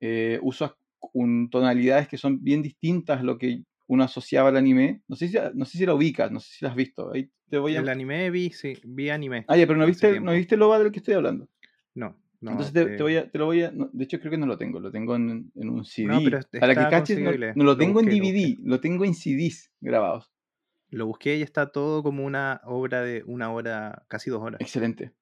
Eh, 0.00 0.38
usa 0.42 0.76
un- 1.12 1.48
tonalidades 1.50 2.08
que 2.08 2.18
son 2.18 2.42
bien 2.42 2.62
distintas 2.62 3.20
a 3.20 3.22
lo 3.22 3.38
que 3.38 3.62
uno 3.86 4.04
asociaba 4.04 4.50
al 4.50 4.56
anime. 4.56 5.02
No 5.08 5.16
sé 5.16 5.28
si, 5.28 5.36
no 5.54 5.64
sé 5.64 5.78
si 5.78 5.86
la 5.86 5.94
ubicas, 5.94 6.30
no 6.30 6.40
sé 6.40 6.52
si 6.52 6.64
la 6.64 6.70
has 6.70 6.76
visto. 6.76 7.12
Ahí 7.12 7.30
te 7.48 7.58
voy 7.58 7.76
a... 7.76 7.80
El 7.80 7.88
anime 7.88 8.30
vi, 8.30 8.50
sí, 8.50 8.74
vi 8.84 9.10
anime. 9.10 9.44
Ah, 9.48 9.56
ya, 9.56 9.66
pero 9.66 9.78
no 9.78 9.86
viste, 9.86 10.10
tiempo. 10.10 10.26
no 10.26 10.32
viste 10.32 10.54
el 10.54 10.62
OVA 10.62 10.78
del 10.78 10.92
que 10.92 10.98
estoy 10.98 11.14
hablando. 11.14 11.48
No, 11.94 12.16
no. 12.42 12.50
Entonces 12.52 12.72
te, 12.74 12.82
eh, 12.82 12.96
te 12.96 13.02
voy 13.02 13.16
a, 13.16 13.30
te 13.30 13.38
lo 13.38 13.46
voy 13.46 13.62
a. 13.62 13.70
no, 13.70 13.88
de 13.92 14.04
hecho, 14.04 14.18
creo 14.20 14.30
que 14.32 14.36
no 14.38 14.46
lo 14.46 14.58
tengo. 14.58 14.78
Lo 14.80 14.90
tengo 14.90 15.16
en, 15.16 15.50
en 15.54 15.68
un 15.70 15.84
CD. 15.84 16.08
No, 16.08 16.20
pero 16.22 16.40
Para 16.60 16.74
que 16.74 16.90
caches, 16.90 17.18
no, 17.18 17.32
lo 17.32 17.64
Lo 17.64 17.76
tengo 17.76 18.00
en 18.00 18.06
lo 18.06 18.12
DVD. 18.12 18.58
Lo 18.64 18.80
tengo 18.80 19.04
en 19.04 19.14
CDs 19.14 19.72
grabados. 19.80 20.30
Lo 20.90 21.06
busqué 21.06 21.36
y 21.38 21.42
está 21.42 21.72
todo 21.72 22.02
como 22.02 22.24
una 22.24 22.60
obra 22.64 23.00
de 23.02 23.22
una 23.26 23.50
hora, 23.50 24.04
casi 24.08 24.28
dos 24.28 24.42
horas. 24.42 24.60
Excelente. 24.60 25.12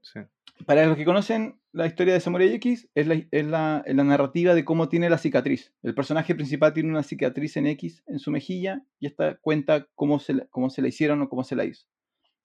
Sí. 0.00 0.20
Para 0.64 0.86
los 0.86 0.96
que 0.96 1.04
conocen 1.04 1.60
la 1.72 1.86
historia 1.86 2.14
de 2.14 2.20
Samurai 2.20 2.52
X, 2.54 2.88
es 2.94 3.06
la, 3.06 3.14
es 3.30 3.46
la, 3.46 3.82
es 3.84 3.94
la 3.94 4.04
narrativa 4.04 4.54
de 4.54 4.64
cómo 4.64 4.88
tiene 4.88 5.10
la 5.10 5.18
cicatriz. 5.18 5.74
El 5.82 5.94
personaje 5.94 6.34
principal 6.34 6.72
tiene 6.72 6.88
una 6.90 7.02
cicatriz 7.02 7.56
en 7.58 7.66
X 7.66 8.02
en 8.06 8.18
su 8.18 8.30
mejilla 8.30 8.82
y 8.98 9.06
esta 9.06 9.36
cuenta 9.36 9.88
cómo 9.94 10.18
se, 10.20 10.34
la- 10.34 10.46
cómo 10.46 10.70
se 10.70 10.80
la 10.82 10.88
hicieron 10.88 11.20
o 11.22 11.28
cómo 11.28 11.44
se 11.44 11.54
la 11.56 11.64
hizo. 11.64 11.86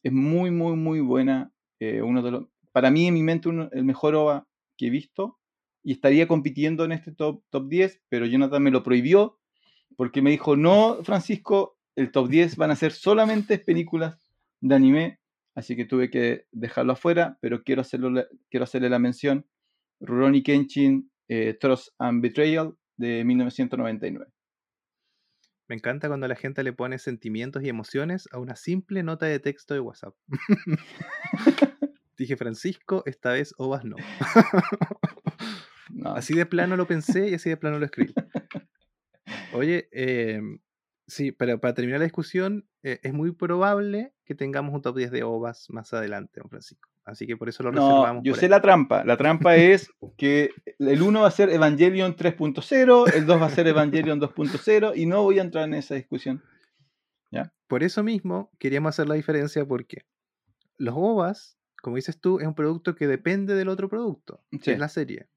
Es 0.03 0.11
muy, 0.11 0.51
muy, 0.51 0.75
muy 0.75 0.99
buena. 0.99 1.51
eh, 1.79 2.01
uno 2.01 2.21
de 2.21 2.31
los, 2.31 2.45
para 2.75 2.91
mí, 2.91 3.07
en 3.07 3.13
mi 3.13 3.23
mente, 3.23 3.47
uno- 3.47 3.69
el 3.71 3.85
mejor 3.85 4.15
OVA 4.15 4.45
que 4.75 4.87
he 4.87 4.89
visto. 4.89 5.39
Y 5.81 5.93
estaría 5.93 6.27
compitiendo 6.27 6.83
en 6.83 6.91
este 6.91 7.13
top, 7.13 7.41
top 7.49 7.69
10, 7.69 8.01
pero 8.09 8.25
Jonathan 8.25 8.61
me 8.61 8.69
lo 8.69 8.83
prohibió 8.83 9.39
porque 9.95 10.21
me 10.21 10.29
dijo, 10.29 10.57
no, 10.57 10.97
Francisco, 11.05 11.77
el 11.95 12.11
top 12.11 12.27
10 12.27 12.57
van 12.57 12.71
a 12.71 12.75
ser 12.75 12.91
solamente 12.91 13.59
películas 13.59 14.29
de 14.59 14.75
anime, 14.75 15.19
así 15.55 15.77
que 15.77 15.85
tuve 15.85 16.09
que 16.09 16.47
dejarlo 16.51 16.91
afuera, 16.91 17.37
pero 17.39 17.63
quiero, 17.63 17.79
hacerlo, 17.79 18.25
quiero 18.49 18.65
hacerle 18.65 18.89
la 18.89 18.99
mención. 18.99 19.45
Rurouni 20.01 20.43
Kenshin, 20.43 21.09
eh, 21.29 21.53
Trust 21.57 21.93
and 21.97 22.21
Betrayal, 22.21 22.75
de 22.97 23.23
1999. 23.23 24.25
Me 25.69 25.75
encanta 25.75 26.09
cuando 26.09 26.27
la 26.27 26.35
gente 26.35 26.61
le 26.61 26.73
pone 26.73 26.99
sentimientos 26.99 27.63
y 27.63 27.69
emociones 27.69 28.27
a 28.33 28.39
una 28.39 28.57
simple 28.57 29.01
nota 29.01 29.27
de 29.27 29.39
texto 29.39 29.73
de 29.73 29.79
WhatsApp. 29.79 30.13
Dije, 32.17 32.37
Francisco, 32.37 33.03
esta 33.05 33.31
vez 33.33 33.53
ovas 33.57 33.83
no. 33.83 33.95
No, 35.91 36.11
Así 36.15 36.33
de 36.33 36.45
plano 36.45 36.75
lo 36.75 36.87
pensé 36.87 37.29
y 37.29 37.35
así 37.35 37.49
de 37.49 37.57
plano 37.57 37.79
lo 37.79 37.85
escribí. 37.85 38.13
Oye, 39.53 39.87
eh, 39.91 40.41
sí, 41.07 41.31
pero 41.31 41.59
para 41.59 41.73
terminar 41.73 41.99
la 41.99 42.05
discusión, 42.05 42.67
eh, 42.83 42.99
es 43.03 43.13
muy 43.13 43.31
probable 43.31 44.13
que 44.25 44.35
tengamos 44.35 44.73
un 44.73 44.81
top 44.81 44.97
10 44.97 45.11
de 45.11 45.23
ovas 45.23 45.67
más 45.69 45.93
adelante, 45.93 46.39
don 46.41 46.49
Francisco. 46.49 46.89
Así 47.05 47.27
que 47.27 47.37
por 47.37 47.49
eso 47.49 47.61
lo 47.63 47.71
No, 47.71 47.87
reservamos. 47.87 48.23
yo 48.25 48.33
sé 48.35 48.45
ahí. 48.45 48.49
la 48.49 48.61
trampa. 48.61 49.03
La 49.05 49.15
trampa 49.15 49.55
es 49.55 49.89
que 50.17 50.49
el 50.79 51.01
1 51.01 51.21
va 51.21 51.27
a 51.27 51.31
ser 51.31 51.49
Evangelion 51.49 52.15
3.0, 52.15 53.13
el 53.13 53.25
2 53.27 53.41
va 53.41 53.45
a 53.45 53.49
ser 53.51 53.67
Evangelion 53.67 54.19
2.0 54.19 54.93
y 54.95 55.05
no 55.05 55.21
voy 55.21 55.37
a 55.39 55.43
entrar 55.43 55.65
en 55.65 55.75
esa 55.75 55.95
discusión. 55.95 56.43
Por 57.67 57.81
eso 57.83 58.03
mismo 58.03 58.51
queríamos 58.59 58.89
hacer 58.89 59.07
la 59.07 59.15
diferencia 59.15 59.65
porque 59.65 60.05
los 60.77 60.93
ovas, 60.95 61.54
como 61.85 61.97
dices 61.97 62.19
tú, 62.19 62.39
es 62.39 62.47
un 62.47 62.55
producto 62.55 62.95
que 62.95 63.05
depende 63.05 63.53
del 63.53 63.69
otro 63.69 63.87
producto, 63.87 64.43
que 64.63 64.71
es 64.71 64.79
la 64.79 64.89
serie. 64.89 65.29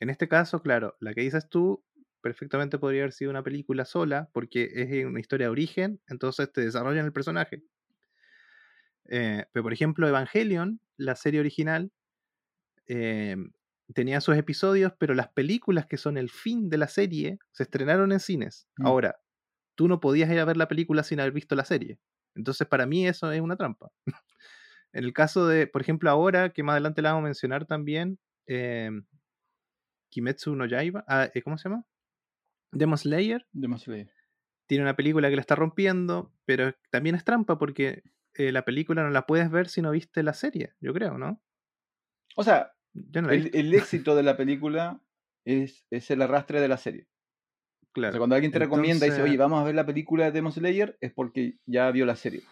En 0.00 0.10
este 0.10 0.28
caso, 0.28 0.60
claro, 0.60 0.98
la 1.00 1.14
que 1.14 1.22
dices 1.22 1.48
tú 1.48 1.82
perfectamente 2.20 2.78
podría 2.78 3.04
haber 3.04 3.14
sido 3.14 3.30
una 3.30 3.42
película 3.42 3.86
sola 3.86 4.28
porque 4.34 4.68
es 4.70 5.06
una 5.06 5.18
historia 5.18 5.46
de 5.46 5.50
origen, 5.50 5.98
entonces 6.06 6.52
te 6.52 6.60
desarrollan 6.60 7.06
el 7.06 7.14
personaje. 7.14 7.62
Eh, 9.08 9.46
pero 9.50 9.62
por 9.62 9.72
ejemplo, 9.72 10.06
Evangelion, 10.06 10.78
la 10.98 11.16
serie 11.16 11.40
original, 11.40 11.90
eh, 12.86 13.38
tenía 13.94 14.20
sus 14.20 14.36
episodios, 14.36 14.92
pero 14.98 15.14
las 15.14 15.28
películas 15.28 15.86
que 15.86 15.96
son 15.96 16.18
el 16.18 16.28
fin 16.28 16.68
de 16.68 16.76
la 16.76 16.88
serie 16.88 17.38
se 17.52 17.62
estrenaron 17.62 18.12
en 18.12 18.20
cines. 18.20 18.68
Mm. 18.76 18.86
Ahora, 18.86 19.16
tú 19.74 19.88
no 19.88 20.00
podías 20.00 20.30
ir 20.30 20.38
a 20.38 20.44
ver 20.44 20.58
la 20.58 20.68
película 20.68 21.02
sin 21.02 21.18
haber 21.18 21.32
visto 21.32 21.54
la 21.54 21.64
serie. 21.64 21.98
Entonces, 22.34 22.68
para 22.68 22.84
mí 22.84 23.08
eso 23.08 23.32
es 23.32 23.40
una 23.40 23.56
trampa. 23.56 23.90
En 24.92 25.04
el 25.04 25.12
caso 25.12 25.46
de, 25.46 25.66
por 25.66 25.80
ejemplo, 25.80 26.10
ahora, 26.10 26.50
que 26.50 26.62
más 26.62 26.74
adelante 26.74 27.02
la 27.02 27.10
vamos 27.10 27.24
a 27.24 27.30
mencionar 27.30 27.66
también, 27.66 28.18
eh, 28.46 28.90
Kimetsu 30.10 30.56
no 30.56 30.66
Yaiba, 30.66 31.04
ah, 31.06 31.28
eh, 31.34 31.42
¿cómo 31.42 31.58
se 31.58 31.68
llama? 31.68 31.84
Demon 32.72 32.98
Slayer, 32.98 33.46
Demasiado 33.52 33.96
leído. 33.96 34.12
tiene 34.66 34.84
una 34.84 34.96
película 34.96 35.28
que 35.28 35.36
la 35.36 35.40
está 35.40 35.54
rompiendo, 35.54 36.32
pero 36.44 36.72
también 36.90 37.14
es 37.14 37.24
trampa 37.24 37.58
porque 37.58 38.02
eh, 38.34 38.52
la 38.52 38.64
película 38.64 39.02
no 39.02 39.10
la 39.10 39.26
puedes 39.26 39.50
ver 39.50 39.68
si 39.68 39.82
no 39.82 39.90
viste 39.90 40.22
la 40.22 40.34
serie, 40.34 40.74
yo 40.80 40.92
creo, 40.92 41.18
¿no? 41.18 41.42
O 42.36 42.44
sea, 42.44 42.72
no 42.94 43.30
el, 43.30 43.74
éxito 43.74 44.14
de 44.14 44.22
la 44.22 44.36
película 44.36 45.02
es, 45.44 45.86
es 45.90 46.10
el 46.10 46.22
arrastre 46.22 46.60
de 46.60 46.68
la 46.68 46.76
serie. 46.76 47.08
O 47.82 47.92
claro. 47.92 48.12
sea, 48.12 48.18
cuando 48.18 48.36
alguien 48.36 48.52
te 48.52 48.58
recomienda 48.58 49.06
y 49.06 49.10
dice, 49.10 49.22
oye, 49.22 49.36
vamos 49.36 49.60
a 49.60 49.64
ver 49.64 49.74
la 49.74 49.86
película 49.86 50.26
de 50.26 50.32
Demon 50.32 50.52
Slayer, 50.52 50.96
es 51.00 51.12
porque 51.12 51.58
ya 51.66 51.90
vio 51.90 52.06
la 52.06 52.16
serie. 52.16 52.42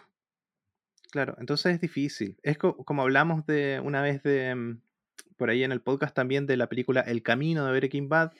Claro, 1.11 1.35
entonces 1.39 1.75
es 1.75 1.81
difícil. 1.81 2.37
Es 2.43 2.57
co- 2.57 2.77
como 2.77 3.01
hablamos 3.03 3.45
de 3.45 3.81
una 3.83 4.01
vez 4.01 4.21
de 4.23 4.53
mm, 4.55 4.81
por 5.37 5.49
ahí 5.49 5.63
en 5.63 5.71
el 5.71 5.81
podcast 5.81 6.13
también 6.15 6.45
de 6.47 6.57
la 6.57 6.67
película 6.67 7.01
El 7.01 7.23
Camino 7.23 7.65
de 7.65 7.71
Breaking 7.79 8.09
Bad. 8.09 8.31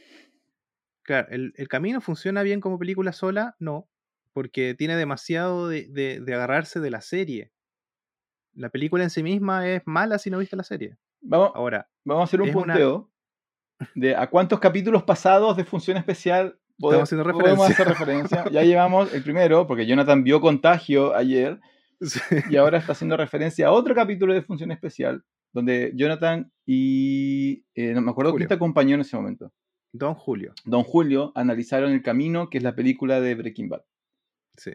Claro, 1.03 1.27
el, 1.31 1.53
el 1.55 1.67
Camino 1.67 2.01
funciona 2.01 2.43
bien 2.43 2.59
como 2.59 2.77
película 2.77 3.13
sola, 3.13 3.55
no, 3.59 3.87
porque 4.33 4.75
tiene 4.75 4.95
demasiado 4.97 5.69
de, 5.69 5.87
de- 5.89 6.19
de 6.19 6.33
agarrarse 6.33 6.79
de 6.79 6.91
la 6.91 7.01
serie. 7.01 7.51
La 8.53 8.69
película 8.69 9.03
en 9.03 9.09
sí 9.11 9.23
misma 9.23 9.67
es 9.69 9.83
mala 9.85 10.17
si 10.17 10.29
no 10.29 10.39
viste 10.39 10.55
la 10.55 10.63
serie. 10.63 10.97
Vamos, 11.21 11.51
Ahora, 11.55 11.87
vamos 12.03 12.21
a 12.21 12.23
hacer 12.25 12.41
un 12.41 12.49
una- 12.49 12.73
punteo 12.73 13.09
de 13.95 14.15
a 14.15 14.27
cuántos 14.27 14.59
capítulos 14.59 15.03
pasados 15.03 15.55
de 15.55 15.63
Función 15.63 15.97
Especial 15.97 16.57
podemos 16.79 17.09
referencia. 17.11 17.65
hacer 17.67 17.87
referencia. 17.87 18.45
Ya 18.51 18.63
llevamos 18.63 19.13
el 19.13 19.23
primero, 19.23 19.65
porque 19.67 19.85
Jonathan 19.85 20.23
vio 20.23 20.41
Contagio 20.41 21.15
ayer, 21.15 21.59
y 22.49 22.55
ahora 22.55 22.77
está 22.77 22.91
haciendo 22.91 23.17
referencia 23.17 23.67
a 23.67 23.71
otro 23.71 23.95
capítulo 23.95 24.33
de 24.33 24.41
Función 24.41 24.71
Especial, 24.71 25.23
donde 25.53 25.91
Jonathan 25.95 26.51
y... 26.65 27.65
eh, 27.75 27.93
no 27.93 28.01
me 28.01 28.11
acuerdo 28.11 28.35
quién 28.35 28.47
te 28.47 28.53
acompañó 28.53 28.95
en 28.95 29.01
ese 29.01 29.15
momento. 29.15 29.51
Don 29.93 30.13
Julio, 30.13 30.53
Don 30.65 30.83
Julio 30.83 31.31
analizaron 31.35 31.91
El 31.91 32.03
Camino, 32.03 32.49
que 32.49 32.57
es 32.59 32.63
la 32.63 32.75
película 32.75 33.19
de 33.21 33.35
Breaking 33.35 33.69
Bad. 33.69 33.81
sí. 34.57 34.73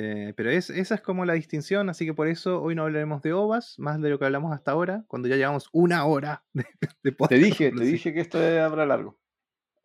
Eh, 0.00 0.32
pero 0.36 0.50
es, 0.50 0.70
esa 0.70 0.94
es 0.94 1.00
como 1.00 1.24
la 1.24 1.32
distinción, 1.32 1.88
así 1.88 2.06
que 2.06 2.14
por 2.14 2.28
eso 2.28 2.62
hoy 2.62 2.76
no 2.76 2.84
hablaremos 2.84 3.20
de 3.20 3.32
ovas, 3.32 3.76
más 3.80 4.00
de 4.00 4.10
lo 4.10 4.18
que 4.20 4.26
hablamos 4.26 4.52
hasta 4.52 4.70
ahora, 4.70 5.04
cuando 5.08 5.26
ya 5.26 5.34
llevamos 5.34 5.68
una 5.72 6.04
hora 6.04 6.44
de, 6.52 6.64
de 6.80 6.88
Te 7.02 7.12
podcast, 7.12 7.42
dije, 7.42 7.72
te 7.72 7.82
dije 7.84 8.14
que 8.14 8.20
esto 8.20 8.38
habrá 8.38 8.86
largo. 8.86 9.18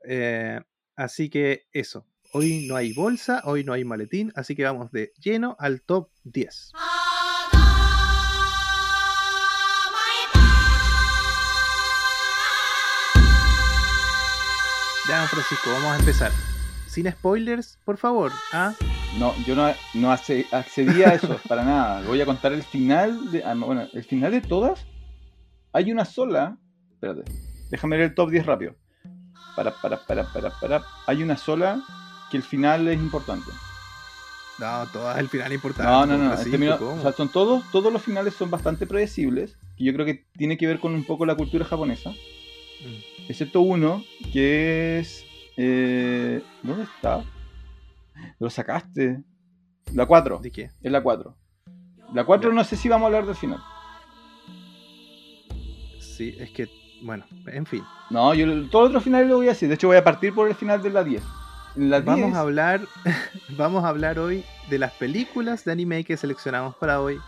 Eh, 0.07 0.59
así 0.95 1.31
que 1.31 1.63
eso. 1.71 2.05
Hoy 2.33 2.65
no 2.67 2.75
hay 2.75 2.93
bolsa, 2.93 3.41
hoy 3.45 3.63
no 3.63 3.73
hay 3.73 3.85
maletín, 3.85 4.31
así 4.35 4.55
que 4.55 4.63
vamos 4.63 4.91
de 4.91 5.13
lleno 5.19 5.55
al 5.59 5.81
top 5.83 6.09
10. 6.23 6.71
Ya, 15.07 15.27
Francisco, 15.27 15.69
vamos 15.71 15.91
a 15.91 15.99
empezar. 15.99 16.31
Sin 16.87 17.11
spoilers, 17.11 17.77
por 17.83 17.97
favor. 17.97 18.31
¿ah? 18.53 18.73
No, 19.19 19.33
yo 19.45 19.55
no, 19.55 19.67
no 19.95 20.11
acce- 20.11 20.45
accedí 20.51 21.03
a 21.03 21.13
eso 21.15 21.37
para 21.47 21.63
nada. 21.63 22.01
Voy 22.07 22.21
a 22.21 22.25
contar 22.25 22.53
el 22.53 22.63
final 22.63 23.31
de. 23.31 23.43
ah, 23.43 23.53
no, 23.53 23.65
Bueno, 23.67 23.87
el 23.91 24.03
final 24.03 24.31
de 24.31 24.41
todas. 24.41 24.85
Hay 25.73 25.91
una 25.91 26.05
sola. 26.05 26.57
Espérate. 26.93 27.23
Déjame 27.69 27.97
ver 27.97 28.09
el 28.09 28.15
top 28.15 28.29
10 28.29 28.45
rápido. 28.45 28.75
Para, 29.55 29.71
para, 29.81 29.97
para, 30.05 30.31
para, 30.31 30.49
para. 30.59 30.83
Hay 31.05 31.21
una 31.21 31.35
sola 31.37 31.83
que 32.33 32.37
el 32.37 32.43
final 32.43 32.87
es 32.87 32.97
importante. 32.97 33.51
No, 34.57 34.87
todas 34.91 35.19
el 35.19 35.29
final 35.29 35.53
importante. 35.53 35.91
No, 35.91 36.03
no, 36.07 36.17
no. 36.17 36.77
¿cómo? 36.79 36.93
o 36.95 37.01
sea, 37.01 37.11
son 37.11 37.29
todos, 37.29 37.63
todos 37.71 37.93
los 37.93 38.01
finales 38.01 38.33
son 38.33 38.49
bastante 38.49 38.87
predecibles. 38.87 39.55
Y 39.77 39.85
yo 39.85 39.93
creo 39.93 40.03
que 40.03 40.25
tiene 40.35 40.57
que 40.57 40.65
ver 40.65 40.79
con 40.79 40.95
un 40.95 41.03
poco 41.03 41.27
la 41.27 41.35
cultura 41.35 41.63
japonesa. 41.63 42.09
Mm. 42.09 43.29
Excepto 43.29 43.61
uno 43.61 44.03
que 44.31 44.97
es. 44.97 45.23
eh, 45.57 46.41
¿Dónde 46.63 46.85
está? 46.85 47.23
Lo 48.39 48.49
sacaste. 48.49 49.23
La 49.93 50.07
4. 50.07 50.39
¿De 50.39 50.49
qué? 50.49 50.71
Es 50.81 50.91
la 50.91 51.03
4. 51.03 51.37
La 52.15 52.23
4 52.23 52.49
Ya. 52.49 52.55
no 52.55 52.63
sé 52.63 52.77
si 52.77 52.89
vamos 52.89 53.03
a 53.03 53.07
hablar 53.07 53.27
del 53.27 53.35
final. 53.35 53.59
Sí, 55.99 56.35
es 56.39 56.49
que, 56.49 56.67
bueno, 57.03 57.25
en 57.45 57.67
fin. 57.67 57.83
No, 58.09 58.33
yo 58.33 58.47
todos 58.69 58.85
los 58.85 58.89
otros 58.89 59.03
finales 59.03 59.29
lo 59.29 59.37
voy 59.37 59.45
a 59.45 59.49
decir. 59.49 59.69
De 59.69 59.75
hecho, 59.75 59.85
voy 59.85 59.97
a 59.97 60.03
partir 60.03 60.33
por 60.33 60.47
el 60.47 60.55
final 60.55 60.81
de 60.81 60.89
la 60.89 61.03
10. 61.03 61.21
En 61.75 61.89
la 61.89 62.01
10, 62.01 62.05
Vamos 62.05 62.35
a 62.35 62.39
hablar, 62.41 62.81
vamos 63.57 63.83
a 63.83 63.89
hablar 63.89 64.19
hoy 64.19 64.43
de 64.69 64.77
las 64.77 64.91
películas 64.93 65.65
de 65.65 65.71
anime 65.71 66.03
que 66.03 66.17
seleccionamos 66.17 66.75
para 66.75 67.01
hoy. 67.01 67.19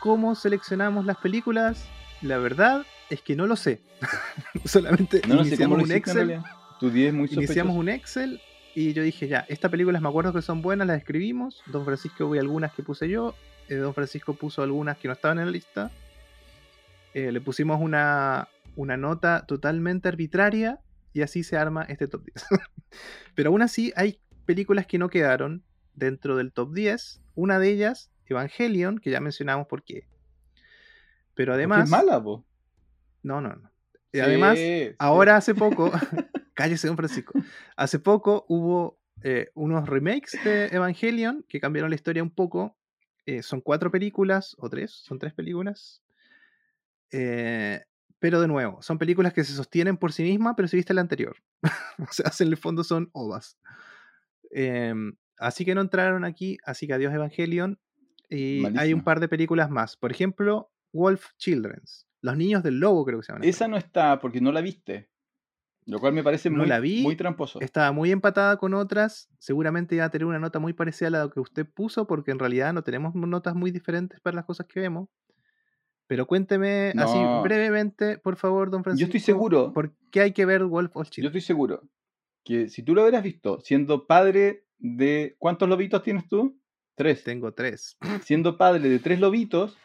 ¿Cómo 0.00 0.34
seleccionamos 0.34 1.06
las 1.06 1.16
películas? 1.16 1.86
La 2.22 2.38
verdad 2.38 2.84
es 3.08 3.22
que 3.22 3.36
no 3.36 3.46
lo 3.46 3.56
sé. 3.56 3.80
Solamente 4.64 5.22
no, 5.26 5.36
no 5.36 5.44
sé 5.44 5.56
cómo 5.56 5.78
iniciamos 5.80 5.84
un 5.84 5.92
Excel. 5.92 6.42
Tu 6.78 6.90
10 6.90 7.08
es 7.08 7.14
muy 7.14 7.28
Iniciamos 7.32 7.76
un 7.76 7.88
Excel 7.88 8.40
y 8.74 8.92
yo 8.92 9.02
dije 9.02 9.28
ya, 9.28 9.44
estas 9.48 9.70
películas 9.70 10.00
me 10.00 10.08
acuerdo 10.08 10.32
que 10.32 10.42
son 10.42 10.62
buenas, 10.62 10.86
las 10.86 10.98
escribimos. 10.98 11.62
Don 11.66 11.84
Francisco 11.84 12.26
hubo 12.26 12.34
algunas 12.34 12.72
que 12.72 12.82
puse 12.82 13.08
yo. 13.08 13.34
eh, 13.68 13.76
Don 13.76 13.94
Francisco 13.94 14.34
puso 14.34 14.62
algunas 14.62 14.98
que 14.98 15.08
no 15.08 15.14
estaban 15.14 15.38
en 15.38 15.46
la 15.46 15.50
lista. 15.50 15.90
Eh, 17.14 17.32
le 17.32 17.40
pusimos 17.40 17.80
una, 17.80 18.48
una 18.76 18.96
nota 18.96 19.44
totalmente 19.46 20.08
arbitraria 20.08 20.78
y 21.12 21.22
así 21.22 21.42
se 21.42 21.56
arma 21.56 21.82
este 21.84 22.08
top 22.08 22.24
10. 22.24 22.46
Pero 23.34 23.50
aún 23.50 23.62
así 23.62 23.92
hay 23.96 24.20
películas 24.46 24.86
que 24.86 24.98
no 24.98 25.08
quedaron 25.08 25.64
dentro 25.94 26.36
del 26.36 26.52
top 26.52 26.72
10. 26.72 27.22
Una 27.34 27.58
de 27.58 27.70
ellas, 27.70 28.10
Evangelion, 28.26 28.98
que 28.98 29.10
ya 29.10 29.20
mencionamos 29.20 29.66
por 29.66 29.82
qué. 29.82 30.08
Pero 31.34 31.54
además... 31.54 31.84
es 31.84 31.90
mala, 31.90 32.22
po. 32.22 32.44
No, 33.22 33.40
no, 33.40 33.54
no. 33.54 33.70
Y 34.12 34.20
además, 34.20 34.58
sí. 34.58 34.90
Ahora 34.98 35.36
hace 35.36 35.54
poco, 35.54 35.90
cállese 36.54 36.88
don 36.88 36.96
Francisco, 36.96 37.32
hace 37.76 37.98
poco 37.98 38.44
hubo 38.48 38.98
eh, 39.22 39.50
unos 39.54 39.88
remakes 39.88 40.38
de 40.44 40.66
Evangelion 40.66 41.44
que 41.48 41.60
cambiaron 41.60 41.90
la 41.90 41.96
historia 41.96 42.22
un 42.22 42.30
poco. 42.30 42.76
Eh, 43.26 43.42
son 43.42 43.60
cuatro 43.60 43.90
películas, 43.90 44.56
o 44.58 44.68
tres, 44.68 44.90
son 44.90 45.18
tres 45.18 45.32
películas. 45.32 46.02
Eh, 47.12 47.84
pero 48.20 48.40
de 48.40 48.46
nuevo, 48.48 48.80
son 48.82 48.98
películas 48.98 49.32
que 49.32 49.42
se 49.44 49.54
sostienen 49.54 49.96
por 49.96 50.12
sí 50.12 50.22
mismas, 50.22 50.54
pero 50.54 50.68
si 50.68 50.76
viste 50.76 50.94
la 50.94 51.00
anterior. 51.00 51.36
o 51.98 52.12
sea, 52.12 52.30
en 52.38 52.52
el 52.52 52.56
fondo 52.56 52.84
son 52.84 53.10
ovas. 53.12 53.58
Em, 54.50 55.14
así 55.38 55.64
que 55.64 55.74
no 55.74 55.80
entraron 55.80 56.24
aquí, 56.24 56.58
así 56.64 56.86
que 56.86 56.92
adiós 56.92 57.12
Evangelion. 57.12 57.80
Y 58.28 58.62
hay 58.78 58.92
un 58.92 59.02
par 59.02 59.18
de 59.18 59.28
películas 59.28 59.70
más. 59.70 59.96
Por 59.96 60.12
ejemplo, 60.12 60.70
Wolf 60.92 61.30
Children's. 61.38 62.06
Los 62.20 62.36
niños 62.36 62.62
del 62.62 62.78
lobo 62.78 63.04
creo 63.04 63.18
que 63.18 63.24
se 63.24 63.32
llaman. 63.32 63.48
Esa 63.48 63.66
no 63.66 63.76
está 63.76 64.20
porque 64.20 64.40
no 64.40 64.52
la 64.52 64.60
viste. 64.60 65.10
Lo 65.86 65.98
cual 65.98 66.12
me 66.12 66.22
parece 66.22 66.50
No 66.50 66.58
muy, 66.58 66.68
la 66.68 66.78
vi. 66.78 67.02
muy 67.02 67.16
tramposo. 67.16 67.60
Estaba 67.60 67.90
muy 67.90 68.12
empatada 68.12 68.58
con 68.58 68.74
otras. 68.74 69.28
Seguramente 69.38 69.96
iba 69.96 70.04
a 70.04 70.10
tener 70.10 70.26
una 70.26 70.38
nota 70.38 70.58
muy 70.58 70.74
parecida 70.74 71.08
a 71.08 71.10
la 71.10 71.30
que 71.30 71.40
usted 71.40 71.66
puso, 71.66 72.06
porque 72.06 72.30
en 72.30 72.38
realidad 72.38 72.72
no 72.72 72.84
tenemos 72.84 73.14
notas 73.14 73.54
muy 73.54 73.70
diferentes 73.70 74.20
para 74.20 74.36
las 74.36 74.44
cosas 74.44 74.66
que 74.66 74.78
vemos. 74.78 75.08
Pero 76.10 76.26
cuénteme 76.26 76.92
así 76.98 77.16
brevemente, 77.44 78.18
por 78.18 78.34
favor, 78.34 78.68
don 78.68 78.82
Francisco. 78.82 79.06
Yo 79.06 79.16
estoy 79.16 79.20
seguro, 79.20 79.72
¿Por 79.72 79.94
qué 80.10 80.22
hay 80.22 80.32
que 80.32 80.44
ver 80.44 80.64
Wolf 80.64 80.96
of 80.96 81.06
yo 81.06 81.10
Children? 81.12 81.28
estoy 81.28 81.40
seguro 81.40 81.88
que 82.42 82.68
si 82.68 82.82
tú 82.82 82.96
lo 82.96 83.02
hubieras 83.02 83.22
visto 83.22 83.60
siendo 83.60 84.08
padre 84.08 84.64
de. 84.78 85.36
¿Cuántos 85.38 85.68
lobitos 85.68 86.02
tienes 86.02 86.26
tú? 86.26 86.58
Tres. 86.96 87.22
Tengo 87.22 87.54
tres. 87.54 87.96
siendo 88.24 88.58
padre 88.58 88.88
de 88.88 88.98
tres 88.98 89.20
lobitos, 89.20 89.78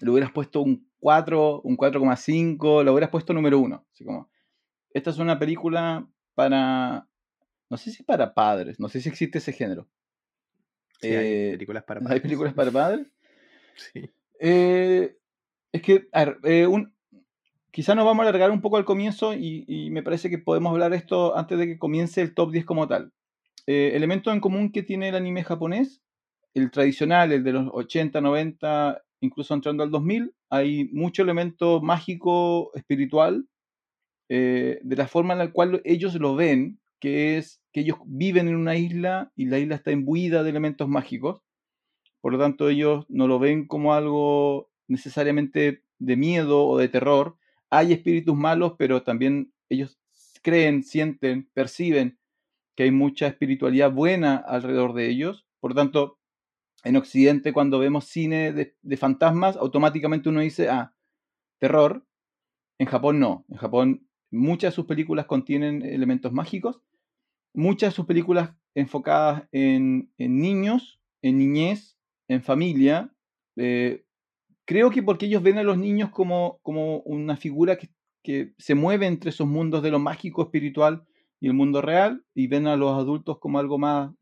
le 0.00 0.10
hubieras 0.10 0.32
puesto 0.32 0.60
un 0.60 0.90
4, 0.98 1.60
un 1.60 1.76
4,5, 1.76 2.82
lo 2.82 2.92
hubieras 2.92 3.10
puesto 3.10 3.32
número 3.32 3.60
1. 3.60 3.86
Así 3.92 4.04
como, 4.04 4.28
esta 4.92 5.10
es 5.10 5.18
una 5.18 5.38
película 5.38 6.04
para, 6.34 7.08
no 7.70 7.76
sé 7.76 7.92
si 7.92 8.02
para 8.02 8.34
padres, 8.34 8.80
no 8.80 8.88
sé 8.88 9.00
si 9.00 9.08
existe 9.08 9.38
ese 9.38 9.52
género. 9.52 9.88
Sí, 11.00 11.06
hay 11.14 11.26
Eh, 11.26 11.50
películas 11.52 11.84
para 11.84 12.00
¿Hay 12.00 12.06
padres. 12.06 12.22
películas 12.22 12.54
para 12.54 12.72
padres? 12.72 13.06
Sí. 13.92 14.10
Eh, 14.40 15.16
es 15.72 15.82
que, 15.82 16.08
a 16.12 16.24
ver, 16.24 16.38
eh, 16.44 16.66
quizá 17.70 17.94
nos 17.94 18.04
vamos 18.04 18.24
a 18.24 18.28
alargar 18.28 18.50
un 18.50 18.60
poco 18.60 18.76
al 18.76 18.84
comienzo 18.84 19.34
y, 19.34 19.64
y 19.66 19.90
me 19.90 20.02
parece 20.02 20.30
que 20.30 20.38
podemos 20.38 20.72
hablar 20.72 20.94
esto 20.94 21.36
antes 21.36 21.58
de 21.58 21.66
que 21.66 21.78
comience 21.78 22.20
el 22.20 22.34
top 22.34 22.52
10 22.52 22.64
como 22.64 22.88
tal. 22.88 23.12
Eh, 23.66 23.94
elemento 23.94 24.32
en 24.32 24.40
común 24.40 24.72
que 24.72 24.82
tiene 24.82 25.10
el 25.10 25.14
anime 25.14 25.44
japonés, 25.44 26.02
el 26.54 26.70
tradicional, 26.70 27.32
el 27.32 27.44
de 27.44 27.52
los 27.52 27.68
80, 27.70 28.18
90, 28.22 29.02
incluso 29.20 29.52
entrando 29.52 29.82
al 29.82 29.90
2000, 29.90 30.34
hay 30.48 30.86
mucho 30.86 31.22
elemento 31.22 31.82
mágico, 31.82 32.72
espiritual, 32.74 33.46
eh, 34.30 34.80
de 34.82 34.96
la 34.96 35.06
forma 35.06 35.34
en 35.34 35.40
la 35.40 35.52
cual 35.52 35.82
ellos 35.84 36.14
lo 36.14 36.34
ven, 36.34 36.80
que 36.98 37.36
es 37.36 37.60
que 37.74 37.80
ellos 37.80 37.98
viven 38.06 38.48
en 38.48 38.56
una 38.56 38.76
isla 38.76 39.32
y 39.36 39.44
la 39.44 39.58
isla 39.58 39.74
está 39.74 39.92
imbuida 39.92 40.42
de 40.42 40.48
elementos 40.48 40.88
mágicos. 40.88 41.42
Por 42.22 42.32
lo 42.32 42.38
tanto, 42.38 42.70
ellos 42.70 43.04
no 43.10 43.28
lo 43.28 43.38
ven 43.38 43.66
como 43.66 43.92
algo 43.92 44.67
necesariamente 44.88 45.84
de 45.98 46.16
miedo 46.16 46.66
o 46.66 46.78
de 46.78 46.88
terror. 46.88 47.36
Hay 47.70 47.92
espíritus 47.92 48.36
malos, 48.36 48.74
pero 48.78 49.02
también 49.02 49.52
ellos 49.68 49.98
creen, 50.42 50.82
sienten, 50.82 51.48
perciben 51.52 52.18
que 52.74 52.84
hay 52.84 52.90
mucha 52.90 53.26
espiritualidad 53.26 53.92
buena 53.92 54.36
alrededor 54.36 54.94
de 54.94 55.08
ellos. 55.08 55.46
Por 55.60 55.72
lo 55.72 55.74
tanto, 55.74 56.18
en 56.84 56.96
Occidente, 56.96 57.52
cuando 57.52 57.78
vemos 57.78 58.04
cine 58.04 58.52
de, 58.52 58.96
fantasmas, 58.96 59.56
automáticamente 59.56 60.28
uno 60.28 60.40
dice, 60.40 60.68
ah, 60.68 60.94
terror. 61.58 62.06
En 62.78 62.86
Japón 62.86 63.18
no. 63.18 63.44
En 63.48 63.56
Japón 63.56 64.08
muchas 64.30 64.72
de 64.72 64.76
sus 64.76 64.86
películas 64.86 65.26
contienen 65.26 65.82
elementos 65.82 66.32
mágicos. 66.32 66.80
Muchas 67.52 67.92
de 67.92 67.96
sus 67.96 68.06
películas 68.06 68.52
enfocadas 68.74 69.48
en, 69.50 70.12
en 70.18 70.40
niños, 70.40 71.00
en 71.22 71.38
niñez, 71.38 71.98
en 72.28 72.42
familia. 72.42 73.12
eh, 73.56 74.04
creo 74.68 74.90
que 74.90 75.02
porque 75.02 75.24
ellos 75.24 75.42
ven 75.42 75.56
a 75.56 75.62
los 75.62 75.78
niños 75.78 76.10
como, 76.10 76.58
como 76.62 76.98
una 77.00 77.38
figura 77.38 77.78
que, 77.78 77.88
que 78.22 78.52
se 78.58 78.74
mueve 78.74 79.06
entre 79.06 79.30
esos 79.30 79.46
mundos 79.46 79.82
de 79.82 79.90
lo 79.90 79.98
mágico, 79.98 80.42
espiritual 80.42 81.04
y 81.40 81.46
el 81.46 81.54
mundo 81.54 81.80
real, 81.80 82.22
y 82.34 82.48
ven 82.48 82.66
a 82.66 82.76
los 82.76 82.92
adultos 82.92 83.38
como 83.38 83.58
algo 83.58 83.78
más 83.78 84.12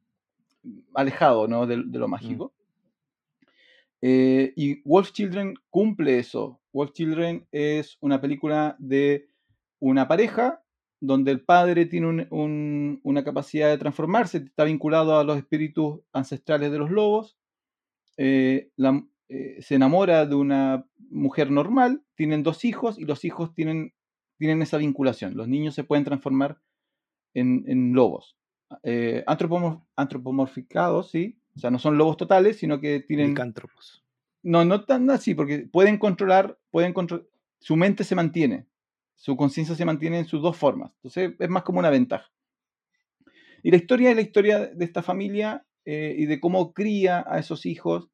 alejado 0.95 1.49
¿no? 1.49 1.67
de, 1.67 1.83
de 1.85 1.99
lo 1.99 2.07
mágico. 2.07 2.53
Eh, 4.03 4.53
y 4.57 4.83
Wolf 4.89 5.11
Children 5.13 5.55
cumple 5.69 6.19
eso. 6.21 6.61
Wolf 6.73 6.93
Children 6.93 7.47
es 7.51 7.97
una 8.01 8.21
película 8.21 8.77
de 8.79 9.27
una 9.81 10.07
pareja 10.07 10.63
donde 11.01 11.33
el 11.33 11.41
padre 11.41 11.87
tiene 11.87 12.07
un- 12.07 12.27
un- 12.31 13.01
una 13.03 13.25
capacidad 13.25 13.69
de 13.69 13.79
transformarse, 13.79 14.39
está 14.39 14.63
vinculado 14.65 15.19
a 15.19 15.25
los 15.25 15.39
espíritus 15.39 16.01
ancestrales 16.13 16.71
de 16.71 16.79
los 16.79 16.91
lobos, 16.91 17.37
eh, 18.17 18.71
la- 18.77 19.05
eh, 19.29 19.61
se 19.61 19.75
enamora 19.75 20.27
de 20.27 20.35
una 20.35 20.87
mujer 21.11 21.51
normal, 21.51 22.03
tienen 22.15 22.43
dos 22.43 22.65
hijos 22.65 22.99
y 22.99 23.05
los 23.05 23.25
hijos 23.25 23.55
tienen, 23.55 23.93
tienen 24.39 24.63
esa 24.63 24.79
vinculación. 24.79 25.37
Los 25.37 25.49
niños 25.49 25.75
se 25.75 25.85
pueden 25.85 26.05
transformar 26.05 26.61
en, 27.35 27.65
en 27.67 27.93
lobos. 27.93 28.37
Eh, 28.83 29.25
antropomor- 29.27 29.85
antropomorficados, 29.97 31.11
sí. 31.11 31.39
O 31.57 31.59
sea, 31.59 31.71
no 31.71 31.79
son 31.79 31.97
lobos 31.97 32.17
totales, 32.17 32.59
sino 32.59 32.81
que 32.81 33.01
tienen... 33.01 33.29
Licántropos. 33.29 34.05
No, 34.43 34.65
no 34.65 34.85
tan 34.85 35.11
así, 35.11 35.35
porque 35.35 35.61
pueden 35.61 35.99
controlar, 35.99 36.59
pueden 36.71 36.93
control, 36.93 37.29
su 37.59 37.75
mente 37.75 38.05
se 38.05 38.15
mantiene, 38.15 38.67
su 39.17 39.37
conciencia 39.37 39.75
se 39.75 39.85
mantiene 39.85 40.19
en 40.19 40.27
sus 40.27 40.41
dos 40.41 40.57
formas. 40.57 40.93
Entonces 40.97 41.35
es 41.39 41.49
más 41.49 41.65
como 41.65 41.81
una 41.81 41.91
ventaja. 41.91 42.31
Y 43.63 43.71
la 43.71 43.77
historia 43.77 44.11
es 44.11 44.17
la 44.17 44.23
historia 44.23 44.67
de 44.67 44.85
esta 44.85 45.03
familia 45.03 45.67
eh, 45.85 46.15
y 46.17 46.27
de 46.27 46.39
cómo 46.39 46.75
cría 46.75 47.25
a 47.27 47.39
esos 47.39 47.67
hijos. 47.67 48.11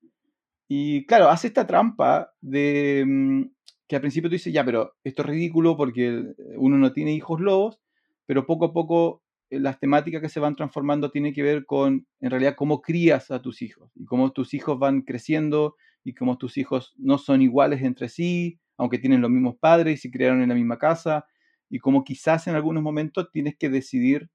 Y 0.74 1.04
claro, 1.04 1.28
hace 1.28 1.48
esta 1.48 1.66
trampa 1.66 2.32
de 2.40 3.04
mm, 3.06 3.42
que 3.86 3.96
al 3.96 4.00
principio 4.00 4.30
tú 4.30 4.36
dices, 4.36 4.54
ya, 4.54 4.64
pero 4.64 4.94
esto 5.04 5.20
es 5.20 5.28
ridículo 5.28 5.76
porque 5.76 6.32
uno 6.56 6.78
no 6.78 6.94
tiene 6.94 7.12
hijos 7.12 7.42
lobos. 7.42 7.78
pero 8.24 8.46
poco 8.46 8.64
a 8.64 8.72
poco 8.72 9.22
eh, 9.50 9.60
las 9.60 9.78
temáticas 9.78 10.22
que 10.22 10.30
se 10.30 10.40
van 10.40 10.56
transformando 10.56 11.10
tienen 11.10 11.34
que 11.34 11.42
ver 11.42 11.66
con, 11.66 12.06
en 12.20 12.30
realidad, 12.30 12.54
cómo 12.56 12.80
crías 12.80 13.30
a 13.30 13.42
tus 13.42 13.60
hijos 13.60 13.92
y 13.94 14.06
cómo 14.06 14.32
tus 14.32 14.54
hijos 14.54 14.78
van 14.78 15.02
creciendo 15.02 15.76
y 16.04 16.14
cómo 16.14 16.38
tus 16.38 16.56
hijos 16.56 16.94
no 16.96 17.18
son 17.18 17.42
iguales 17.42 17.82
entre 17.82 18.08
sí, 18.08 18.58
aunque 18.78 18.98
tienen 18.98 19.20
los 19.20 19.30
mismos 19.30 19.56
padres 19.60 19.98
y 19.98 20.00
se 20.00 20.10
criaron 20.10 20.40
en 20.40 20.48
la 20.48 20.54
misma 20.54 20.78
casa, 20.78 21.26
y 21.68 21.80
cómo 21.80 22.02
quizás 22.02 22.46
en 22.46 22.54
algunos 22.54 22.82
momentos 22.82 23.30
tienes 23.30 23.56
que 23.58 23.68
decidir 23.68 24.30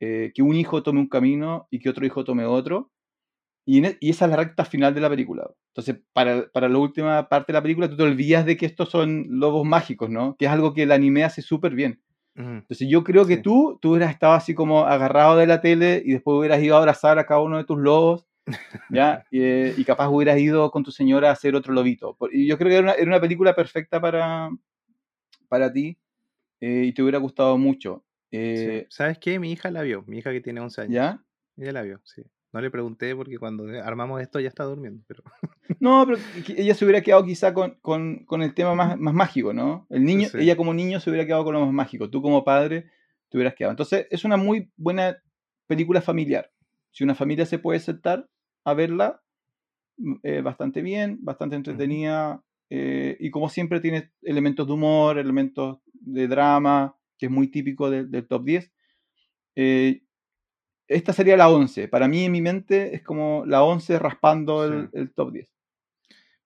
eh, 0.00 0.32
que 0.34 0.42
un 0.42 0.54
hijo 0.54 0.82
tome 0.82 1.00
un 1.00 1.08
camino 1.08 1.66
y 1.70 1.78
que 1.78 1.88
otro 1.88 2.04
hijo 2.04 2.24
tome 2.24 2.44
otro, 2.44 2.90
y, 3.64 3.84
e, 3.86 3.96
y, 4.00 4.10
esa 4.10 4.26
es 4.26 4.30
la 4.32 4.36
recta 4.36 4.64
final 4.64 4.94
de 4.94 5.00
la 5.00 5.08
película. 5.08 5.50
Entonces, 5.74 6.04
para, 6.12 6.50
para, 6.52 6.68
la 6.68 6.78
última 6.78 7.28
parte 7.28 7.52
de 7.52 7.58
la 7.58 7.62
película, 7.62 7.88
tú 7.88 7.96
te 7.96 8.02
olvidas 8.02 8.44
de 8.44 8.58
que 8.58 8.66
estos 8.66 8.90
son 8.90 9.26
lobos 9.28 9.64
mágicos, 9.66 10.10
¿no? 10.10 10.36
Que 10.36 10.44
es 10.44 10.50
algo 10.50 10.74
que 10.74 10.82
el 10.82 10.92
anime 10.92 11.24
hace 11.24 11.40
súper 11.40 11.74
bien. 11.74 12.00
Entonces, 12.34 12.88
yo 12.88 13.04
creo 13.04 13.26
que 13.26 13.36
tú, 13.36 13.78
tú 13.80 13.90
hubieras 13.90 14.10
estado 14.10 14.32
así 14.32 14.54
como 14.54 14.86
agarrado 14.86 15.36
de 15.36 15.46
la 15.46 15.60
tele 15.60 16.02
y 16.04 16.12
después 16.12 16.38
hubieras 16.38 16.62
ido 16.62 16.76
a 16.76 16.78
abrazar 16.78 17.18
a 17.18 17.26
cada 17.26 17.40
uno 17.40 17.58
de 17.58 17.64
tus 17.64 17.78
lobos, 17.78 18.26
¿ya? 18.90 19.24
y, 19.30 19.42
y, 19.80 19.84
capaz 19.84 20.08
hubieras 20.08 20.38
ido 20.38 20.70
con 20.70 20.82
tu 20.82 20.90
señora 20.90 21.28
a 21.28 21.32
hacer 21.32 21.54
otro 21.54 21.72
lobito. 21.72 22.16
Y 22.32 22.46
yo 22.46 22.58
creo 22.58 22.68
que 22.70 22.76
era 22.76 22.82
una, 22.82 22.92
era 22.92 23.06
una 23.06 23.20
película 23.20 23.54
perfecta 23.54 24.00
para, 24.00 24.50
para 25.48 25.72
ti 25.72 25.98
eh, 26.60 26.84
y 26.86 26.92
te 26.92 27.02
hubiera 27.02 27.18
gustado 27.18 27.58
mucho. 27.58 28.04
Eh, 28.30 28.86
¿Sabes 28.88 29.18
qué? 29.18 29.38
Mi 29.38 29.52
hija 29.52 29.70
la 29.70 29.82
vio, 29.82 30.02
mi 30.06 30.18
hija 30.18 30.32
que 30.32 30.40
tiene 30.40 30.60
11 30.60 30.80
años. 30.82 30.94
¿Ya? 30.94 31.24
Ella 31.56 31.72
la 31.72 31.82
vio, 31.82 32.00
sí. 32.04 32.22
No 32.52 32.60
le 32.60 32.70
pregunté 32.70 33.16
porque 33.16 33.38
cuando 33.38 33.64
armamos 33.82 34.20
esto 34.20 34.38
ya 34.38 34.48
está 34.48 34.64
durmiendo. 34.64 35.02
Pero... 35.06 35.22
No, 35.80 36.04
pero 36.06 36.18
ella 36.56 36.74
se 36.74 36.84
hubiera 36.84 37.00
quedado 37.00 37.24
quizá 37.24 37.54
con, 37.54 37.76
con, 37.80 38.24
con 38.24 38.42
el 38.42 38.54
tema 38.54 38.74
más, 38.74 38.98
más, 38.98 39.14
mágico, 39.14 39.52
¿no? 39.52 39.86
El 39.90 40.04
niño, 40.04 40.28
ella 40.34 40.56
como 40.56 40.74
niño 40.74 41.00
se 41.00 41.10
hubiera 41.10 41.26
quedado 41.26 41.44
con 41.44 41.54
lo 41.54 41.60
más 41.64 41.72
mágico. 41.72 42.10
Tú 42.10 42.22
como 42.22 42.44
padre 42.44 42.90
te 43.30 43.36
hubieras 43.36 43.54
quedado. 43.54 43.72
Entonces 43.72 44.06
es 44.10 44.24
una 44.24 44.36
muy 44.36 44.70
buena 44.76 45.16
película 45.66 46.00
familiar. 46.00 46.52
Si 46.90 47.02
una 47.02 47.14
familia 47.14 47.46
se 47.46 47.58
puede 47.58 47.80
sentar 47.80 48.28
a 48.64 48.74
verla, 48.74 49.22
eh, 50.22 50.42
bastante 50.42 50.82
bien, 50.82 51.18
bastante 51.22 51.56
entretenida. 51.56 52.44
Eh, 52.70 53.16
y 53.18 53.30
como 53.30 53.48
siempre 53.48 53.80
tiene 53.80 54.12
elementos 54.22 54.66
de 54.66 54.72
humor, 54.74 55.18
elementos 55.18 55.78
de 55.92 56.28
drama, 56.28 56.96
que 57.18 57.26
es 57.26 57.32
muy 57.32 57.48
típico 57.48 57.90
del 57.90 58.26
top 58.28 58.44
10. 58.44 58.72
Eh, 59.56 60.01
esta 60.88 61.12
sería 61.12 61.36
la 61.36 61.48
11. 61.48 61.88
Para 61.88 62.08
mí, 62.08 62.24
en 62.24 62.32
mi 62.32 62.40
mente, 62.40 62.94
es 62.94 63.02
como 63.02 63.44
la 63.46 63.62
11 63.62 63.98
raspando 63.98 64.64
el, 64.64 65.12
top 65.14 65.32
10. 65.32 65.48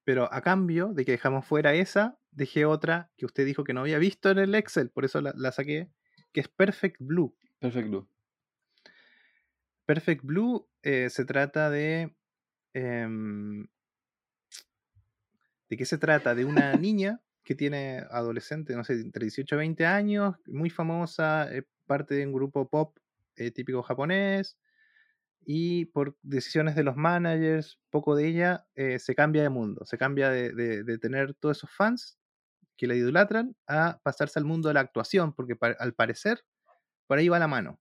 Pero 0.05 0.33
a 0.33 0.41
cambio 0.41 0.93
de 0.93 1.05
que 1.05 1.13
dejamos 1.13 1.47
fuera 1.47 1.75
esa, 1.75 2.19
dejé 2.31 2.65
otra 2.65 3.11
que 3.17 3.27
usted 3.27 3.45
dijo 3.45 3.65
que 3.65 3.73
no 3.73 3.81
había 3.81 3.99
visto 3.99 4.31
en 4.31 4.39
el 4.39 4.55
Excel, 4.55 4.91
por 4.91 5.05
eso 5.05 5.21
la, 5.21 5.53
saqué, 5.53 5.91
que 6.33 6.41
es 6.41 6.49
Perfect 6.49 6.97
Blue. 7.01 7.37
Perfect 7.59 7.89
Blue. 7.89 8.09
Perfect 9.85 10.23
Blue 10.25 10.69
eh, 10.83 11.11
se 11.11 11.25
trata 11.25 11.71
de. 11.71 12.15
Em, 12.75 13.67
¿De 15.69 15.77
qué 15.77 15.85
se 15.85 15.99
trata? 15.99 16.35
De 16.35 16.45
una 16.45 16.75
niña 16.75 17.21
que 17.43 17.55
tiene 17.55 18.05
adolescente, 18.11 18.75
no 18.75 18.85
sé, 18.85 18.95
entre 18.95 19.25
18 19.25 19.55
y 19.55 19.59
20 19.59 19.87
años, 19.87 20.37
muy 20.47 20.71
famosa, 20.71 21.53
eh, 21.53 21.65
parte 21.87 22.15
de 22.15 22.27
un 22.27 22.33
grupo 22.33 22.69
pop 22.69 22.97
eh, 23.37 23.51
típico 23.51 23.83
japonés, 23.83 24.59
y 25.45 25.87
por 25.87 26.17
decisiones 26.23 26.75
de 26.75 26.83
los 26.83 26.97
managers, 26.97 27.79
poco 27.91 28.17
de 28.17 28.27
ella, 28.27 28.67
eh, 28.75 28.99
se 28.99 29.15
cambia 29.15 29.43
de 29.43 29.49
mundo, 29.49 29.85
se 29.85 29.97
cambia 29.97 30.29
de, 30.31 30.99
tener 30.99 31.35
todos 31.35 31.59
esos 31.59 31.71
fans 31.71 32.19
que 32.77 32.89
la 32.89 32.97
idolatran 32.97 33.55
a 33.69 34.01
pasarse 34.03 34.39
al 34.39 34.45
mundo 34.45 34.69
de 34.69 34.75
la 34.75 34.81
actuación, 34.81 35.33
porque 35.35 35.57
al 35.79 35.95
parecer 35.95 36.43
por 37.07 37.19
ahí 37.19 37.29
va 37.29 37.39
la 37.39 37.47
mano. 37.47 37.81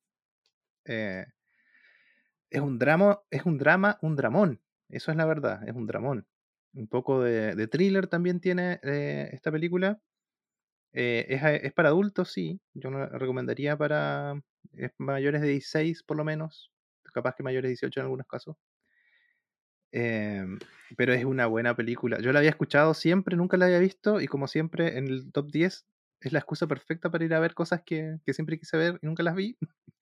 Eh, 0.86 1.26
es 2.52 2.62
un 2.62 2.78
drama, 2.78 3.20
es 3.32 3.46
un 3.46 3.58
drama, 3.58 3.98
un 4.02 4.16
dramón, 4.16 4.62
eso 4.90 5.12
es 5.12 5.18
la 5.18 5.26
verdad, 5.26 5.68
es 5.68 5.76
un 5.76 5.88
dramón. 5.88 6.28
Un 6.74 6.88
poco 6.88 7.24
de, 7.24 7.68
thriller 7.68 8.08
también 8.08 8.40
tiene 8.40 8.80
esta 9.32 9.52
película. 9.52 10.00
Es, 10.98 11.44
es, 11.44 11.74
para 11.74 11.90
adultos, 11.90 12.32
sí. 12.32 12.62
Yo 12.74 12.90
no 12.90 13.06
recomendaría 13.08 13.78
para, 13.78 14.42
es 14.74 14.92
mayores 14.98 15.42
de 15.42 15.50
16 15.50 16.04
por 16.04 16.16
lo 16.16 16.24
menos, 16.24 16.72
capaz 17.14 17.36
que 17.36 17.44
mayores 17.44 17.68
de 17.68 17.74
18 17.74 18.00
en 18.00 18.04
algunos 18.06 18.28
casos. 18.28 18.56
Em, 19.92 20.58
pero 20.98 21.14
es 21.14 21.26
una 21.26 21.48
buena 21.48 21.76
película. 21.76 22.20
Yo 22.22 22.32
la 22.32 22.40
había 22.40 22.50
escuchado 22.50 22.94
siempre, 22.94 23.36
nunca 23.36 23.58
la 23.58 23.66
había 23.66 23.80
visto 23.80 24.22
y 24.22 24.28
como 24.28 24.48
siempre 24.48 24.98
en 24.98 25.08
el 25.08 25.32
top 25.32 25.52
10 25.52 25.86
es 26.22 26.34
la 26.34 26.40
excusa 26.40 26.66
perfecta 26.66 27.12
para 27.12 27.26
ir 27.26 27.34
a 27.34 27.40
ver 27.40 27.54
cosas 27.54 27.82
que, 27.86 28.18
siempre 28.28 28.58
quise 28.58 28.78
ver 28.78 29.00
y 29.02 29.06
nunca 29.06 29.24
las 29.24 29.36
vi. 29.36 29.58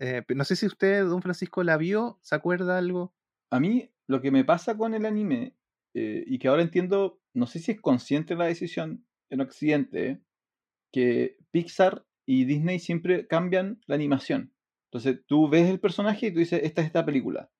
Eh, 0.00 0.24
no 0.34 0.42
sé 0.42 0.56
si 0.56 0.66
usted, 0.66 1.04
don 1.04 1.22
Francisco, 1.22 1.62
la 1.62 1.76
vio, 1.76 2.18
¿se 2.20 2.34
acuerda 2.34 2.76
algo? 2.76 3.14
A 3.50 3.60
mí 3.60 3.92
lo 4.08 4.20
que 4.20 4.32
me 4.32 4.44
pasa 4.44 4.76
con 4.76 4.92
el 4.92 5.06
anime 5.06 5.54
eh, 5.94 6.24
y 6.26 6.40
que 6.40 6.48
ahora 6.48 6.62
entiendo, 6.62 7.20
no 7.32 7.46
sé 7.46 7.60
si 7.60 7.70
es 7.70 7.80
consciente 7.80 8.34
la 8.34 8.46
decisión 8.46 9.06
en 9.34 9.40
Occidente, 9.40 10.20
que 10.92 11.36
Pixar 11.50 12.06
y 12.24 12.44
Disney 12.44 12.78
siempre 12.78 13.26
cambian 13.26 13.80
la 13.86 13.94
animación. 13.94 14.52
Entonces 14.86 15.20
tú 15.26 15.48
ves 15.48 15.68
el 15.68 15.80
personaje 15.80 16.28
y 16.28 16.32
tú 16.32 16.38
dices, 16.38 16.60
esta 16.62 16.80
es 16.80 16.86
esta 16.86 17.04
película. 17.04 17.50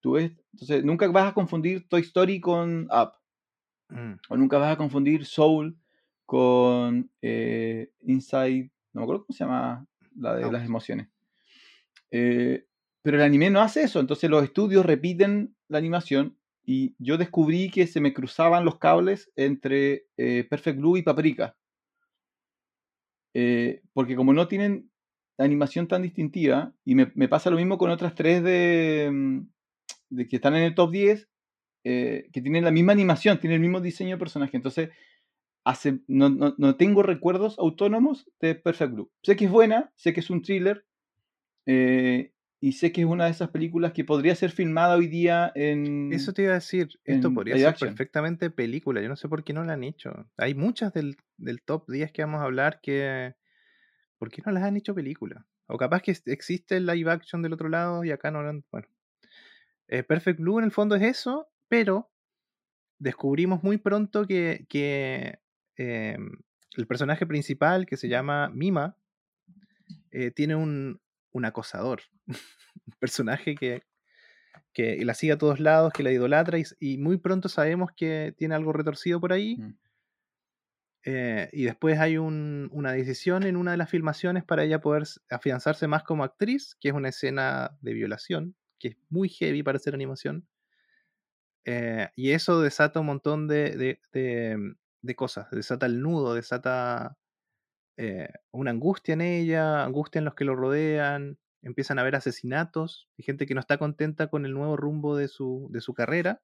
Tú 0.00 0.12
ves, 0.12 0.32
entonces 0.52 0.84
nunca 0.84 1.08
vas 1.08 1.30
a 1.30 1.34
confundir 1.34 1.88
Toy 1.88 2.02
Story 2.02 2.40
con 2.40 2.88
Up. 2.90 3.12
Mm. 3.88 4.14
O 4.28 4.36
nunca 4.36 4.58
vas 4.58 4.72
a 4.72 4.76
confundir 4.76 5.26
Soul 5.26 5.78
con 6.24 7.10
eh, 7.20 7.92
Inside, 8.02 8.70
no 8.92 9.00
me 9.00 9.02
acuerdo 9.02 9.26
cómo 9.26 9.36
se 9.36 9.44
llama 9.44 9.86
la 10.16 10.36
de 10.36 10.50
las 10.50 10.64
emociones. 10.64 11.08
Eh, 12.10 12.66
pero 13.02 13.16
el 13.16 13.24
anime 13.24 13.50
no 13.50 13.60
hace 13.60 13.82
eso, 13.82 14.00
entonces 14.00 14.30
los 14.30 14.44
estudios 14.44 14.86
repiten 14.86 15.56
la 15.68 15.78
animación 15.78 16.38
y 16.64 16.94
yo 16.98 17.18
descubrí 17.18 17.70
que 17.70 17.86
se 17.86 18.00
me 18.00 18.14
cruzaban 18.14 18.64
los 18.64 18.78
cables 18.78 19.30
entre 19.36 20.06
eh, 20.16 20.44
Perfect 20.48 20.78
Blue 20.78 20.96
y 20.96 21.02
Paprika. 21.02 21.56
Eh, 23.34 23.82
porque 23.92 24.16
como 24.16 24.32
no 24.32 24.48
tienen 24.48 24.90
animación 25.36 25.88
tan 25.88 26.02
distintiva, 26.02 26.72
y 26.84 26.94
me, 26.94 27.06
pasa 27.28 27.50
lo 27.50 27.56
mismo 27.56 27.76
con 27.76 27.90
otras 27.90 28.14
tres 28.14 28.42
de, 28.42 29.10
mm, 29.12 29.40
de 30.10 30.28
que 30.28 30.36
están 30.36 30.54
en 30.56 30.62
el 30.62 30.74
top 30.74 30.92
10, 30.92 31.28
eh, 31.84 32.28
que 32.32 32.40
tienen 32.40 32.64
la 32.64 32.70
misma 32.70 32.92
animación, 32.92 33.38
tienen 33.40 33.56
el 33.56 33.62
mismo 33.62 33.80
diseño 33.80 34.12
de 34.12 34.18
personaje. 34.18 34.56
Entonces, 34.56 34.90
hace, 35.64 36.00
no, 36.06 36.30
no, 36.30 36.76
tengo 36.76 37.02
recuerdos 37.02 37.58
autónomos 37.58 38.30
de 38.40 38.54
Perfect 38.54 38.92
Blue. 38.92 39.10
Sé 39.22 39.36
que 39.36 39.46
es 39.46 39.50
buena, 39.50 39.92
sé 39.96 40.14
que 40.14 40.20
es 40.20 40.30
un 40.30 40.42
thriller, 40.42 40.86
y 42.64 42.72
sé 42.72 42.92
que 42.92 43.02
es 43.02 43.06
una 43.06 43.26
de 43.26 43.30
esas 43.30 43.50
películas 43.50 43.92
que 43.92 44.06
podría 44.06 44.34
ser 44.34 44.50
filmada 44.50 44.96
hoy 44.96 45.06
día 45.06 45.52
en. 45.54 46.10
Eso 46.14 46.32
te 46.32 46.44
iba 46.44 46.52
a 46.52 46.54
decir, 46.54 46.98
esto 47.04 47.30
podría 47.34 47.58
ser 47.58 47.76
perfectamente 47.76 48.48
película. 48.48 49.02
Yo 49.02 49.08
no 49.10 49.16
sé 49.16 49.28
por 49.28 49.44
qué 49.44 49.52
no 49.52 49.62
la 49.64 49.74
han 49.74 49.84
hecho. 49.84 50.30
Hay 50.38 50.54
muchas 50.54 50.94
del, 50.94 51.18
top 51.66 51.84
10 51.90 52.10
que 52.12 52.22
vamos 52.22 52.40
a 52.40 52.44
hablar 52.44 52.80
que. 52.80 53.34
¿Por 54.16 54.30
qué 54.30 54.40
no 54.46 54.50
las 54.50 54.62
han 54.62 54.78
hecho 54.78 54.94
película? 54.94 55.46
O 55.66 55.76
capaz 55.76 56.00
que 56.00 56.16
existe 56.24 56.78
el 56.78 56.86
live 56.86 57.10
action 57.10 57.42
del 57.42 57.52
otro 57.52 57.68
lado 57.68 58.02
y 58.02 58.12
acá 58.12 58.30
no 58.30 58.42
lo 58.42 58.48
han. 58.48 58.64
Bueno. 58.72 58.88
Eh, 59.88 60.02
Perfect 60.02 60.40
Blue 60.40 60.58
en 60.58 60.64
el 60.64 60.72
fondo 60.72 60.94
es 60.94 61.02
eso, 61.02 61.50
pero 61.68 62.10
descubrimos 62.98 63.62
muy 63.62 63.76
pronto 63.76 64.26
que, 64.26 64.64
que 64.70 65.38
em, 65.76 66.30
el 66.78 66.86
personaje 66.86 67.26
principal, 67.26 67.84
que 67.84 67.98
se 67.98 68.08
llama 68.08 68.48
Mima, 68.48 68.96
eh, 70.12 70.30
tiene 70.30 70.54
un, 70.54 71.02
un 71.34 71.44
acosador, 71.44 72.00
un 72.26 72.94
personaje 72.98 73.54
que, 73.54 73.82
que, 74.72 75.04
la 75.04 75.14
sigue 75.14 75.34
a 75.34 75.38
todos 75.38 75.60
lados, 75.60 75.92
que 75.92 76.02
la 76.02 76.12
idolatra 76.12 76.58
y, 76.80 76.98
muy 76.98 77.18
pronto 77.18 77.48
sabemos 77.48 77.90
que 77.94 78.34
tiene 78.38 78.54
algo 78.54 78.72
retorcido 78.72 79.20
por 79.20 79.32
ahí. 79.32 79.56
Mm. 79.56 79.78
Eh, 81.06 81.50
y 81.52 81.64
después 81.64 81.98
hay 81.98 82.16
una 82.16 82.92
decisión 82.92 83.42
en 83.42 83.56
una 83.56 83.72
de 83.72 83.76
las 83.76 83.90
filmaciones 83.90 84.42
para 84.42 84.64
ella 84.64 84.80
poder 84.80 85.02
afianzarse 85.28 85.86
más 85.86 86.02
como 86.02 86.24
actriz, 86.24 86.76
que 86.80 86.88
es 86.88 86.94
una 86.94 87.10
escena 87.10 87.76
de 87.82 87.92
violación, 87.92 88.56
que 88.78 88.88
es 88.88 88.96
muy 89.10 89.28
heavy 89.28 89.62
para 89.62 89.76
hacer 89.76 89.94
animación. 89.94 90.48
Eh, 91.66 92.08
y 92.14 92.30
eso 92.30 92.60
desata 92.62 93.00
un 93.00 93.06
montón 93.06 93.48
de, 93.48 93.98
de, 94.12 95.14
cosas, 95.14 95.50
desata 95.50 95.84
el 95.84 96.00
nudo, 96.00 96.34
desata 96.34 97.18
eh, 97.96 98.28
una 98.50 98.70
angustia 98.70 99.14
en 99.14 99.20
ella, 99.20 99.84
angustia 99.84 100.18
en 100.18 100.24
los 100.24 100.34
que 100.34 100.44
lo 100.44 100.56
rodean, 100.56 101.38
empiezan 101.62 101.98
a 101.98 102.02
haber 102.02 102.16
asesinatos 102.16 103.08
y 103.16 103.22
gente 103.22 103.46
que 103.46 103.54
no 103.54 103.60
está 103.60 103.78
contenta 103.78 104.28
con 104.28 104.44
el 104.44 104.52
nuevo 104.52 104.76
rumbo 104.76 105.16
de 105.16 105.28
su, 105.28 105.68
de 105.70 105.80
su 105.80 105.94
carrera. 105.94 106.42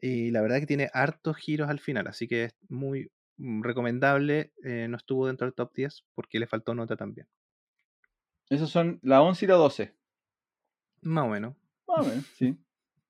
Y 0.00 0.30
la 0.30 0.40
verdad 0.40 0.60
que 0.60 0.66
tiene 0.66 0.90
hartos 0.92 1.36
giros 1.36 1.68
al 1.68 1.80
final, 1.80 2.06
así 2.06 2.28
que 2.28 2.44
es 2.44 2.56
muy 2.68 3.10
mm, 3.36 3.62
recomendable. 3.62 4.52
Eh, 4.64 4.86
no 4.88 4.96
estuvo 4.96 5.26
dentro 5.26 5.46
del 5.46 5.54
top 5.54 5.72
10 5.74 6.04
porque 6.14 6.38
le 6.38 6.46
faltó 6.46 6.74
nota 6.74 6.96
también. 6.96 7.26
Esos 8.48 8.70
son 8.70 8.98
la 9.02 9.22
11 9.22 9.44
y 9.44 9.48
la 9.48 9.54
12. 9.54 9.94
Más 11.02 11.24
o 11.24 11.28
menos. 11.28 11.54
Más 11.86 12.06
o 12.06 12.08
menos, 12.08 12.26
sí. 12.36 12.56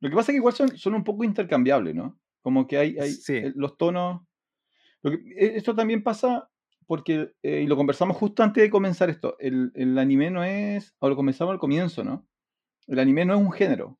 Lo 0.00 0.10
que 0.10 0.16
pasa 0.16 0.32
es 0.32 0.34
que 0.34 0.38
igual 0.38 0.54
son, 0.54 0.76
son 0.76 0.94
un 0.94 1.04
poco 1.04 1.24
intercambiables, 1.24 1.94
¿no? 1.94 2.18
Como 2.42 2.66
que 2.66 2.78
hay, 2.78 2.98
hay 2.98 3.14
eh, 3.28 3.52
los 3.54 3.76
tonos. 3.76 4.22
E, 5.02 5.56
esto 5.56 5.74
también 5.74 6.02
pasa 6.02 6.48
porque, 6.88 7.32
eh, 7.42 7.60
y 7.62 7.66
lo 7.68 7.76
conversamos 7.76 8.16
justo 8.16 8.42
antes 8.42 8.62
de 8.62 8.70
comenzar 8.70 9.10
esto, 9.10 9.36
el, 9.38 9.70
el 9.74 9.96
anime 9.98 10.30
no 10.32 10.42
es, 10.42 10.94
o 10.98 11.08
lo 11.08 11.14
comenzamos 11.14 11.52
al 11.52 11.58
comienzo, 11.60 12.02
¿no? 12.02 12.26
El 12.88 12.98
anime 12.98 13.24
no 13.26 13.34
es 13.34 13.40
un 13.40 13.52
género, 13.52 13.98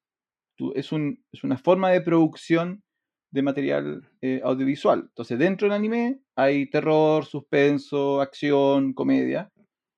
es, 0.74 0.90
un, 0.90 1.22
es 1.30 1.44
una 1.44 1.58
forma 1.58 1.90
de 1.90 2.00
producción 2.00 2.82
de 3.30 3.42
material 3.42 4.08
eh, 4.22 4.40
audiovisual. 4.42 5.00
Entonces, 5.08 5.38
dentro 5.38 5.66
del 5.68 5.76
anime 5.76 6.20
hay 6.34 6.68
terror, 6.70 7.26
suspenso, 7.26 8.22
acción, 8.22 8.94
comedia. 8.94 9.52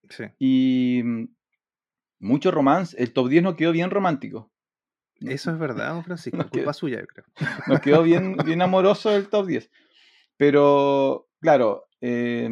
Sí. 0.08 0.24
Y 0.40 1.02
mm, 1.04 1.24
mucho 2.18 2.50
romance. 2.50 3.00
El 3.00 3.12
top 3.12 3.28
10 3.28 3.44
no 3.44 3.54
quedó 3.54 3.70
bien 3.70 3.90
romántico. 3.90 4.50
Eso 5.20 5.52
es 5.52 5.58
verdad, 5.60 5.94
don 5.94 6.02
Francisco. 6.04 6.36
Nos 6.38 6.46
culpa 6.50 6.62
quedó- 6.64 6.72
suya, 6.72 6.98
yo 7.00 7.06
creo. 7.06 7.24
Nos 7.68 7.80
quedó 7.80 8.02
bien, 8.02 8.36
bien 8.44 8.60
amoroso 8.62 9.14
el 9.14 9.28
top 9.28 9.46
10. 9.46 9.70
Pero, 10.36 11.28
claro, 11.40 11.86
eh, 12.00 12.48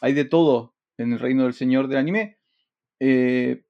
hay 0.00 0.12
de 0.12 0.24
todo 0.24 0.74
en 0.98 1.12
el 1.12 1.18
reino 1.20 1.44
del 1.44 1.54
señor 1.54 1.88
del 1.88 1.98
anime. 1.98 2.38
Eh, 3.00 3.64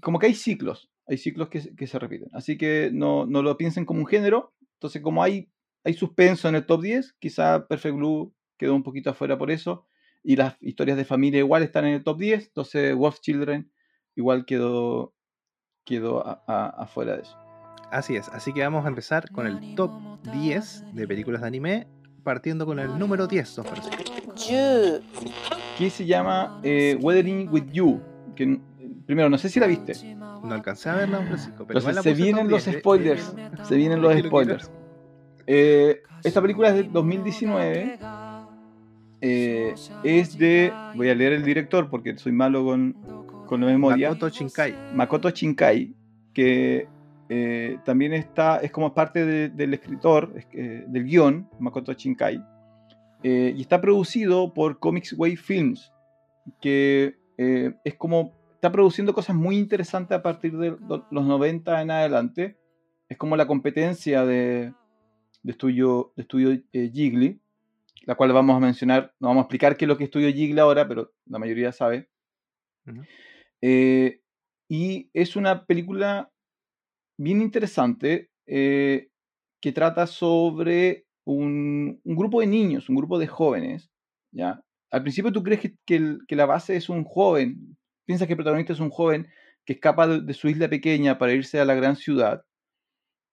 como 0.00 0.18
que 0.18 0.26
hay 0.26 0.34
ciclos, 0.34 0.90
hay 1.06 1.18
ciclos 1.18 1.48
que, 1.48 1.60
se- 1.60 1.98
repiten. 1.98 2.28
Así 2.32 2.56
que 2.56 2.90
no, 2.92 3.26
lo 3.26 3.56
piensen 3.56 3.84
como 3.84 4.00
un 4.00 4.06
género. 4.06 4.54
Entonces, 4.74 5.02
como 5.02 5.22
hay, 5.22 5.50
suspenso 5.96 6.48
en 6.48 6.54
el 6.54 6.66
top 6.66 6.82
10, 6.82 7.16
quizá 7.18 7.66
Perfect 7.66 7.96
Blue 7.96 8.34
quedó 8.58 8.74
un 8.74 8.82
poquito 8.82 9.10
afuera 9.10 9.38
por 9.38 9.50
eso. 9.50 9.86
Y 10.22 10.36
las 10.36 10.56
historias 10.60 10.96
de 10.96 11.04
familia 11.04 11.38
igual 11.38 11.62
están 11.62 11.86
en 11.86 11.94
el 11.94 12.04
top 12.04 12.18
10. 12.18 12.48
Entonces, 12.48 12.94
Wolf 12.94 13.20
Children 13.20 13.70
igual 14.14 14.44
quedó, 14.44 15.14
quedó 15.84 16.24
afuera 16.46 17.16
de 17.16 17.22
eso. 17.22 17.36
Así 17.90 18.16
es. 18.16 18.28
Así 18.28 18.52
que 18.52 18.60
vamos 18.60 18.84
a 18.84 18.88
empezar 18.88 19.30
con 19.30 19.46
el 19.46 19.74
top 19.74 19.90
10 20.32 20.94
de 20.94 21.08
películas 21.08 21.40
de 21.40 21.46
anime, 21.46 21.86
partiendo 22.22 22.66
con 22.66 22.78
el 22.78 22.98
número 22.98 23.26
10, 23.26 23.56
don 23.56 23.64
Francisco. 23.64 24.17
10 24.34 25.00
que 25.78 25.90
se 25.90 26.04
llama 26.06 26.60
eh, 26.62 26.98
Weathering 27.00 27.48
with 27.50 27.66
You. 27.72 28.00
Que, 28.34 28.44
n- 28.44 28.60
primero, 29.06 29.28
no 29.30 29.38
sé 29.38 29.48
si 29.48 29.58
la 29.60 29.66
viste. 29.66 29.92
No 30.16 30.52
alcancé 30.52 30.88
a 30.90 30.94
verla, 30.96 31.18
don 31.18 31.26
Francisco. 31.26 31.64
Pero 31.66 31.78
Entonces 31.80 31.82
igual 31.90 31.94
la 31.96 32.02
se 32.02 32.14
vienen 32.14 32.48
los 32.48 32.64
10, 32.64 32.76
¿eh? 32.76 32.78
spoilers. 32.80 33.34
Se 33.64 33.76
vienen 33.76 34.00
los 34.02 34.16
spoilers. 34.18 34.70
Eh, 35.46 36.02
esta 36.24 36.40
película 36.42 36.68
es 36.68 36.74
de 36.76 36.82
2019. 36.84 37.98
eh, 39.20 39.74
es 40.04 40.38
de. 40.38 40.72
Voy 40.94 41.08
a 41.10 41.14
leer 41.14 41.32
el 41.32 41.44
director 41.44 41.88
porque 41.90 42.16
soy 42.18 42.32
malo 42.32 42.64
con, 42.64 42.92
con 43.46 43.60
la 43.60 43.66
memoria. 43.66 44.10
Makoto 44.10 44.28
Shinkai. 44.28 44.74
Makoto 44.94 45.30
Shinkai, 45.30 45.94
que 46.32 46.86
eh, 47.28 47.78
también 47.84 48.12
está, 48.14 48.58
es 48.58 48.70
como 48.70 48.94
parte 48.94 49.24
de- 49.26 49.48
del 49.48 49.74
escritor, 49.74 50.32
del 50.52 51.04
guion, 51.04 51.48
Makoto 51.58 51.92
Shinkai, 51.92 52.42
eh, 53.22 53.52
y 53.56 53.60
está 53.60 53.80
producido 53.80 54.52
por 54.54 54.78
Comics 54.78 55.12
Way 55.16 55.36
Films, 55.36 55.92
que 56.60 57.16
eh, 57.36 57.74
es 57.84 57.94
como, 57.94 58.32
está 58.54 58.70
produciendo 58.72 59.12
cosas 59.14 59.36
muy 59.36 59.56
interesantes 59.56 60.16
a 60.16 60.22
partir 60.22 60.56
de 60.56 60.76
lo- 60.88 61.06
los 61.10 61.24
90 61.24 61.80
en 61.82 61.90
adelante, 61.90 62.56
es 63.08 63.16
como 63.16 63.36
la 63.36 63.46
competencia 63.46 64.24
de, 64.24 64.72
de 65.42 65.52
estudio, 65.52 66.12
de 66.16 66.22
estudio 66.22 66.50
eh, 66.72 66.90
Ghibli, 66.92 67.40
la 68.04 68.14
cual 68.14 68.32
vamos 68.32 68.56
a 68.56 68.60
mencionar, 68.60 69.14
no 69.20 69.28
vamos 69.28 69.42
a 69.42 69.44
explicar 69.44 69.76
qué 69.76 69.84
es 69.84 69.88
lo 69.88 69.96
que 69.96 70.04
es 70.04 70.08
estudio 70.08 70.28
Ghibli 70.32 70.58
ahora, 70.60 70.86
pero 70.88 71.12
la 71.26 71.38
mayoría 71.38 71.72
sabe. 71.72 72.08
Ujú. 72.86 73.02
Eh, 73.60 74.20
y 74.68 75.10
es 75.12 75.36
una 75.36 75.64
película 75.64 76.30
bien 77.16 77.42
interesante 77.42 78.30
eh, 78.46 79.10
que 79.60 79.72
trata 79.72 80.06
sobre 80.06 81.06
un, 81.34 82.00
grupo 82.04 82.40
de 82.40 82.46
niños, 82.46 82.88
un 82.88 82.96
grupo 82.96 83.18
de 83.18 83.26
jóvenes. 83.26 83.90
¿ya? 84.32 84.62
Al 84.90 85.02
principio 85.02 85.32
tú 85.32 85.42
crees 85.42 85.60
que, 85.60 85.76
que 85.84 86.36
la 86.36 86.46
base 86.46 86.76
es 86.76 86.88
un 86.88 87.04
joven, 87.04 87.76
piensas 88.06 88.26
que 88.26 88.32
el 88.32 88.38
protagonista 88.38 88.72
es 88.72 88.80
un 88.80 88.90
joven 88.90 89.28
que 89.64 89.74
escapa 89.74 90.08
de, 90.08 90.34
su 90.34 90.48
isla 90.48 90.68
pequeña 90.68 91.18
para 91.18 91.34
irse 91.34 91.60
a 91.60 91.66
la 91.66 91.74
gran 91.74 91.96
ciudad, 91.96 92.44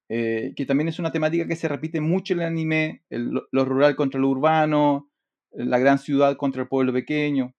eh, 0.09 0.53
que 0.55 0.65
también 0.65 0.89
es 0.89 0.99
una 0.99 1.11
temática 1.11 1.47
que 1.47 1.55
se 1.55 1.67
repite 1.67 2.01
mucho 2.01 2.33
en 2.33 2.41
el 2.41 2.47
anime, 2.47 3.03
el- 3.09 3.31
lo, 3.51 3.65
rural 3.65 3.95
contra 3.95 4.19
lo 4.19 4.29
urbano, 4.29 5.09
la 5.51 5.79
gran 5.79 5.97
ciudad 5.97 6.35
contra 6.35 6.63
el 6.63 6.67
pueblo 6.67 6.91
pequeño. 6.91 7.55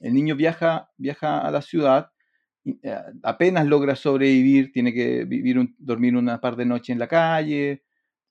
El 0.00 0.14
niño 0.14 0.36
viaja, 0.36 0.90
viaja 0.96 1.40
a 1.40 1.50
la 1.50 1.62
ciudad, 1.62 2.12
eh, 2.64 2.96
apenas 3.24 3.66
logra 3.66 3.96
sobrevivir, 3.96 4.72
tiene 4.72 4.94
que 4.94 5.24
vivir 5.24 5.58
un- 5.58 5.74
dormir 5.78 6.16
una 6.16 6.40
par 6.40 6.54
de 6.56 6.66
noches 6.66 6.90
en 6.90 7.00
la 7.00 7.08
calle, 7.08 7.82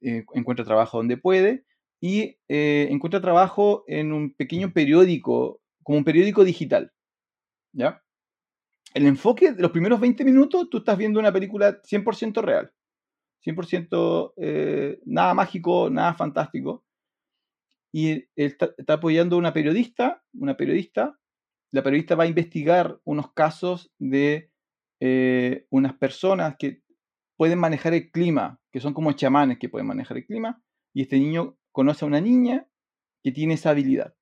eh, 0.02 0.26
encuentra 0.34 0.66
trabajo 0.66 0.98
donde 0.98 1.18
puede 1.18 1.66
y 2.00 2.38
eh, 2.50 2.88
encuentra 2.90 3.22
trabajo 3.22 3.84
en 3.88 4.12
un 4.12 4.34
pequeño 4.34 4.74
periódico, 4.74 5.62
como 5.84 6.00
un 6.00 6.04
periódico 6.04 6.44
digital. 6.44 6.92
¿Ya? 7.74 8.04
El 8.94 9.06
enfoque 9.08 9.54
de 9.54 9.62
los 9.62 9.72
primeros 9.72 10.00
20 10.00 10.26
minutos, 10.26 10.70
tú 10.70 10.80
estás 10.80 10.98
viendo 10.98 11.20
una 11.20 11.32
película 11.32 11.82
100% 11.84 12.42
real. 12.42 12.74
100% 13.46 14.34
eh, 14.38 15.00
nada 15.06 15.34
mágico, 15.34 15.90
nada 15.90 16.14
fantástico. 16.14 16.84
Y 17.92 18.12
él 18.12 18.30
está, 18.36 18.72
está 18.78 18.94
apoyando 18.94 19.36
a 19.36 19.40
una 19.40 19.54
periodista, 19.54 20.24
una 20.34 20.58
periodista. 20.58 21.18
La 21.72 21.84
periodista 21.84 22.16
va 22.16 22.26
a 22.26 22.28
investigar 22.28 23.00
unos 23.06 23.34
casos 23.34 23.92
de 23.98 24.52
eh, 25.04 25.66
unas 25.72 25.96
personas 25.96 26.56
que 26.60 26.84
pueden 27.36 27.58
manejar 27.58 27.96
el 27.96 28.12
clima, 28.12 28.61
que 28.72 28.80
son 28.80 28.94
como 28.94 29.12
chamanes 29.14 29.58
que 29.60 29.70
pueden 29.70 29.88
manejar 29.88 30.18
el 30.18 30.26
clima. 30.26 30.62
Y 30.94 31.02
este 31.04 31.18
niño 31.20 31.58
conoce 31.72 32.06
a 32.06 32.08
una 32.08 32.22
niña 32.22 32.68
que 33.24 33.32
tiene 33.32 33.54
esa 33.56 33.70
habilidad, 33.72 34.14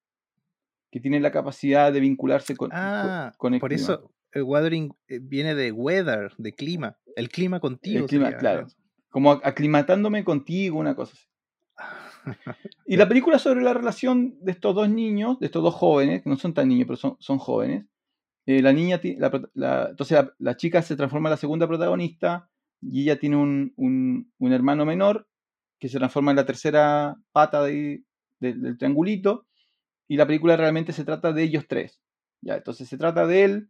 que 0.91 0.99
tiene 0.99 1.19
la 1.19 1.31
capacidad 1.31 1.91
de 1.93 1.99
vincularse 1.99 2.55
con, 2.55 2.69
Ah, 2.73 3.31
con 3.37 3.53
el 3.53 3.59
por 3.59 3.69
clima. 3.69 3.83
eso 3.83 4.11
el 4.31 4.43
weathering 4.43 4.93
eh, 5.07 5.19
viene 5.21 5.55
de 5.55 5.71
weather, 5.71 6.31
de 6.37 6.53
clima. 6.53 6.97
El 7.15 7.29
clima 7.29 7.59
contigo. 7.59 7.99
El 8.01 8.05
clima, 8.05 8.25
sería, 8.25 8.37
claro. 8.39 8.61
¿no? 8.63 8.67
Como 9.09 9.33
ac- 9.33 9.41
aclimatándome 9.43 10.23
contigo, 10.23 10.77
una 10.77 10.95
cosa 10.95 11.13
así. 11.13 11.25
Y 12.85 12.97
la 12.97 13.07
película 13.07 13.39
sobre 13.39 13.61
la 13.61 13.73
relación 13.73 14.35
de 14.41 14.51
estos 14.51 14.75
dos 14.75 14.89
niños, 14.89 15.39
de 15.39 15.45
estos 15.47 15.63
dos 15.63 15.73
jóvenes, 15.75 16.21
que 16.21 16.29
no 16.29 16.35
son 16.35 16.53
tan 16.53 16.67
niños, 16.67 16.85
pero 16.87 16.97
son, 16.97 17.15
son 17.19 17.37
jóvenes. 17.39 17.85
Eh, 18.45 18.61
la 18.61 18.73
niña, 18.73 18.99
la 19.17 19.49
la- 19.53 19.87
entonces 19.91 20.17
la, 20.17 20.33
la 20.39 20.57
chica 20.57 20.81
se 20.81 20.95
transforma 20.95 21.29
en 21.29 21.31
la 21.31 21.37
segunda 21.37 21.67
protagonista 21.67 22.48
y 22.81 23.03
ella 23.03 23.19
tiene 23.19 23.35
un, 23.37 23.73
un- 23.77 24.31
un 24.39 24.53
hermano 24.53 24.85
menor 24.85 25.27
que 25.79 25.89
se 25.89 25.97
transforma 25.99 26.31
en 26.31 26.37
la 26.37 26.45
tercera 26.45 27.15
pata 27.31 27.63
de- 27.63 28.03
de- 28.39 28.53
del 28.53 28.77
triangulito. 28.77 29.47
Y 30.07 30.17
la 30.17 30.25
película 30.27 30.57
realmente 30.57 30.93
se 30.93 31.05
trata 31.05 31.31
de 31.33 31.43
ellos 31.43 31.65
tres. 31.67 32.01
¿ya? 32.41 32.55
Entonces 32.57 32.87
se 32.89 32.97
trata 32.97 33.27
de 33.27 33.43
él, 33.43 33.69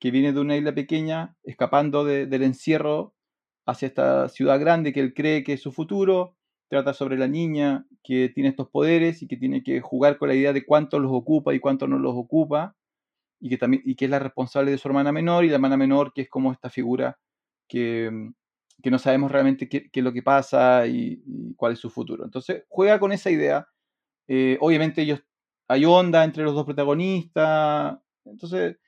que 0.00 0.10
viene 0.10 0.32
de 0.32 0.40
una 0.40 0.56
isla 0.56 0.74
pequeña, 0.74 1.36
escapando 1.44 2.04
de- 2.04 2.26
del 2.26 2.42
encierro 2.42 3.14
hacia 3.66 3.88
esta 3.88 4.28
ciudad 4.28 4.60
grande 4.60 4.92
que 4.92 5.00
él 5.00 5.14
cree 5.14 5.44
que 5.44 5.54
es 5.54 5.62
su 5.62 5.72
futuro. 5.72 6.36
Trata 6.68 6.92
sobre 6.94 7.16
la 7.18 7.28
niña 7.28 7.86
que 8.02 8.28
tiene 8.28 8.50
estos 8.50 8.68
poderes 8.70 9.22
y 9.22 9.28
que 9.28 9.36
tiene 9.36 9.62
que 9.62 9.80
jugar 9.80 10.18
con 10.18 10.28
la 10.28 10.34
idea 10.34 10.52
de 10.52 10.64
cuánto 10.66 10.98
los 10.98 11.12
ocupa 11.12 11.54
y 11.54 11.60
cuánto 11.60 11.86
no 11.88 11.98
los 11.98 12.14
ocupa. 12.16 12.76
Y 13.40 13.50
que, 13.50 13.58
también, 13.58 13.82
y 13.84 13.96
que 13.96 14.06
es 14.06 14.10
la 14.10 14.18
responsable 14.18 14.70
de 14.70 14.78
su 14.78 14.88
hermana 14.88 15.12
menor 15.12 15.44
y 15.44 15.48
la 15.48 15.56
hermana 15.56 15.76
menor 15.76 16.12
que 16.14 16.22
es 16.22 16.30
como 16.30 16.52
esta 16.52 16.70
figura 16.70 17.18
que, 17.68 18.10
mm, 18.10 18.32
que 18.82 18.90
no 18.90 18.98
sabemos 18.98 19.30
realmente 19.32 19.68
qué, 19.68 19.90
qué 19.90 20.00
es 20.00 20.04
lo 20.04 20.12
que 20.12 20.22
pasa 20.22 20.86
y, 20.86 21.22
y 21.26 21.54
cuál 21.54 21.72
es 21.74 21.78
su 21.80 21.90
futuro. 21.90 22.24
Entonces 22.24 22.64
juega 22.68 22.98
con 23.00 23.12
esa 23.12 23.30
idea. 23.30 23.66
Eh, 24.28 24.58
obviamente 24.60 25.02
ellos 25.02 25.20
hay 25.68 25.84
onda 25.86 26.24
entre 26.24 26.44
los 26.44 26.54
dos 26.54 26.66
protagonistas. 26.66 27.98
Entonces, 28.24 28.78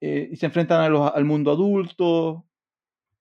eh, 0.00 0.28
y 0.32 0.36
se 0.36 0.46
enfrentan 0.46 0.80
a 0.82 0.88
los- 0.88 1.12
al 1.14 1.24
mundo 1.24 1.50
adulto. 1.52 2.46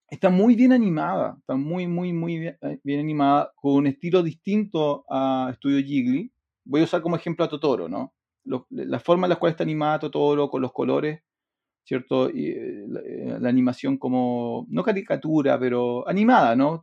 Está 0.10 0.30
muy 0.30 0.56
bien 0.56 0.72
animada, 0.74 1.36
está 1.40 1.56
muy, 1.56 1.88
muy, 1.88 2.14
muy 2.14 2.40
bien, 2.40 2.58
eh, 2.62 2.80
bien 2.84 3.00
animada, 3.00 3.52
con 3.56 3.74
un 3.76 3.88
estilo 3.88 4.22
distinto 4.24 5.06
a 5.10 5.52
Studio 5.58 5.80
Ghibli. 5.86 6.32
Voy 6.66 6.82
a 6.82 6.84
usar 6.86 7.02
como 7.02 7.16
ejemplo 7.16 7.46
a 7.46 7.50
Totoro, 7.50 7.90
¿no? 7.90 8.14
Lo- 8.46 8.68
la 8.70 9.00
forma 9.00 9.26
en 9.28 9.32
la 9.32 9.36
cual 9.38 9.52
está 9.52 9.64
animada 9.64 10.00
Totoro, 10.00 10.50
con 10.50 10.62
los 10.62 10.72
colores, 10.74 11.22
¿cierto? 11.86 12.30
Y 12.32 12.48
eh, 12.52 12.86
la, 12.90 13.02
eh, 13.02 13.38
la 13.42 13.50
animación 13.50 13.98
como, 14.00 14.68
no 14.70 14.84
caricatura, 14.84 15.60
pero 15.60 16.08
animada, 16.10 16.56
¿no? 16.58 16.82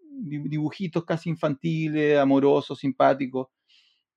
Dibujitos 0.00 1.04
casi 1.04 1.30
infantiles, 1.30 2.18
amorosos, 2.18 2.78
simpáticos. 2.78 3.48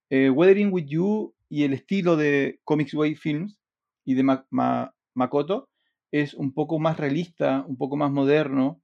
Eh, 0.09 0.30
Weathering 0.30 0.71
with 0.73 0.86
You 0.88 1.34
y 1.49 1.63
el 1.63 1.73
estilo 1.73 2.15
de 2.17 2.59
Comics 2.63 2.93
Way 2.93 3.15
Films 3.15 3.59
y 4.05 4.15
de 4.15 4.23
Ma- 4.23 4.47
Ma- 4.51 4.93
Makoto 5.15 5.69
es 6.11 6.34
un 6.34 6.53
poco 6.53 6.80
más 6.80 6.97
realista, 6.97 7.65
un 7.67 7.78
poco 7.78 7.97
más 7.97 8.11
moderno, 8.11 8.82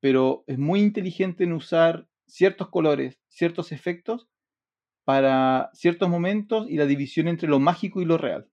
pero 0.00 0.44
es 0.46 0.58
muy 0.58 0.80
inteligente 0.80 1.44
en 1.44 1.52
usar 1.54 2.08
ciertos 2.26 2.68
colores, 2.70 3.18
ciertos 3.28 3.72
efectos 3.72 4.28
para 5.04 5.70
ciertos 5.74 6.08
momentos 6.08 6.68
y 6.70 6.76
la 6.76 6.86
división 6.86 7.28
entre 7.28 7.48
lo 7.48 7.60
mágico 7.60 8.02
y 8.02 8.06
lo 8.06 8.18
real. 8.18 8.48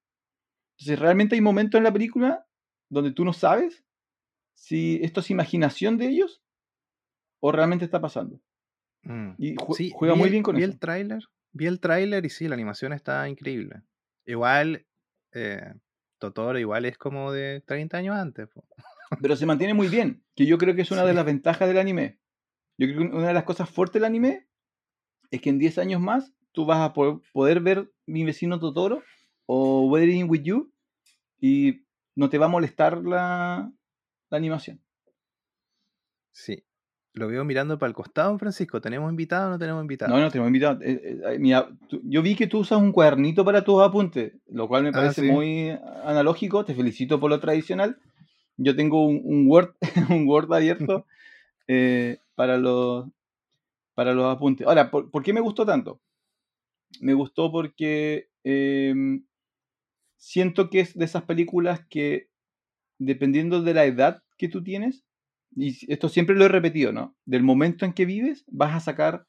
Entonces, 0.77 0.99
realmente 0.99 1.35
hay 1.35 1.41
momentos 1.41 1.77
en 1.77 1.83
la 1.85 1.93
película 1.93 2.45
donde 2.89 3.11
tú 3.11 3.23
no 3.25 3.33
sabes 3.33 3.83
si 4.53 4.99
esto 5.03 5.19
es 5.21 5.29
imaginación 5.31 5.97
de 5.97 6.07
ellos 6.07 6.41
o 7.41 7.51
realmente 7.51 7.85
está 7.85 8.01
pasando. 8.01 8.39
Mm. 9.03 9.31
Y 9.37 9.55
ju- 9.55 9.75
Sí, 9.75 9.91
juega 9.93 10.15
muy 10.15 10.25
el- 10.25 10.31
bien 10.31 10.43
con 10.43 10.55
vi 10.55 10.63
eso. 10.63 10.71
el 10.71 10.79
tráiler, 10.79 11.23
vi 11.51 11.65
el 11.67 11.79
tráiler 11.79 12.25
y 12.25 12.29
sí, 12.29 12.47
la 12.47 12.55
animación 12.55 12.93
está 12.93 13.27
increíble. 13.29 13.81
Igual, 14.25 14.85
eh, 15.33 15.73
Totoro 16.17 16.57
igual 16.57 16.85
es 16.85 16.97
como 16.97 17.31
de 17.31 17.61
30 17.65 17.97
años 17.97 18.15
antes. 18.15 18.47
po. 18.47 18.65
Pero 19.21 19.35
se 19.35 19.45
mantiene 19.45 19.73
muy 19.73 19.87
bien, 19.87 20.23
que 20.35 20.45
yo 20.45 20.57
creo 20.57 20.75
que 20.75 20.81
es 20.81 20.91
una 20.91 21.05
de 21.05 21.13
las 21.13 21.25
ventajas 21.25 21.67
del 21.67 21.77
anime. 21.77 22.19
Yo 22.77 22.87
creo 22.87 22.99
que 23.09 23.15
una 23.15 23.27
de 23.27 23.33
las 23.33 23.43
cosas 23.43 23.69
fuertes 23.69 23.95
del 23.95 24.05
anime 24.05 24.47
es 25.31 25.41
que 25.41 25.49
en 25.49 25.59
10 25.59 25.77
años 25.77 26.01
más 26.01 26.33
tú 26.51 26.65
vas 26.65 26.79
a 26.79 26.93
po- 26.93 27.21
poder 27.33 27.59
ver 27.59 27.91
Mi 28.07 28.23
vecino 28.23 28.59
Totoro 28.59 29.03
o 29.45 29.87
Weathering 29.87 30.29
with 30.29 30.41
You 30.43 30.71
y 31.39 31.83
no 32.15 32.29
te 32.29 32.37
va 32.37 32.45
a 32.45 32.49
molestar 32.49 33.03
la, 33.03 33.71
la 34.29 34.37
animación. 34.37 34.81
Sí. 36.31 36.63
Lo 37.13 37.27
veo 37.29 37.45
mirando 37.45 37.79
para 37.79 37.87
el 37.89 37.93
costado, 37.95 38.37
Francisco. 38.37 38.81
¿Tenemos 38.81 39.09
invitado 39.09 39.47
o 39.47 39.51
no 39.51 39.57
tenemos 39.59 39.81
invitado? 39.81 40.13
No, 40.13 40.19
no, 40.19 40.29
te 40.29 40.37
hemos 40.37 40.47
invitado. 40.47 40.81
eh, 40.81 41.19
eh, 41.25 41.39
mira, 41.39 41.69
tú- 41.87 42.01
yo 42.03 42.21
vi 42.21 42.35
que 42.35 42.47
tú 42.47 42.59
usas 42.59 42.77
un 42.81 42.91
cuadernito 42.91 43.45
para 43.45 43.63
tus 43.63 43.81
apuntes, 43.81 44.33
lo 44.47 44.67
cual 44.67 44.83
me 44.83 44.89
Ah, 44.89 44.93
parece 44.93 45.21
sí. 45.21 45.27
muy 45.31 45.69
analógico. 46.03 46.65
Te 46.65 46.75
felicito 46.75 47.19
por 47.19 47.29
lo 47.29 47.39
tradicional. 47.39 47.97
Yo 48.57 48.75
tengo 48.75 49.05
un, 49.05 49.21
un 49.23 49.47
Word, 49.47 49.75
un 50.09 50.27
Word 50.27 50.53
abierto 50.53 51.05
eh, 51.67 52.17
para, 52.35 52.57
los, 52.57 53.05
para 53.93 54.13
los 54.13 54.25
apuntes. 54.35 54.67
Ahora, 54.67 54.91
¿por, 54.91 55.09
por 55.09 55.23
qué 55.23 55.31
me 55.31 55.39
gustó 55.41 55.65
tanto? 55.65 56.01
Me 56.99 57.13
gustó 57.13 57.49
porque 57.49 58.27
em, 58.43 59.23
siento 60.17 60.69
que 60.69 60.81
es 60.81 60.97
de 60.97 61.05
esas 61.05 61.23
películas 61.23 61.85
que, 61.89 62.29
dependiendo 62.99 63.61
de 63.61 63.73
la 63.73 63.85
edad 63.85 64.23
que 64.37 64.49
tú 64.49 64.63
tienes, 64.63 65.05
y 65.55 65.91
esto 65.91 66.09
siempre 66.09 66.35
lo 66.35 66.45
he 66.45 66.49
repetido, 66.49 66.91
¿no? 66.91 67.15
Del 67.25 67.43
momento 67.43 67.85
en 67.85 67.93
que 67.93 68.05
vives, 68.05 68.43
vas 68.47 68.75
a 68.75 68.79
sacar 68.79 69.27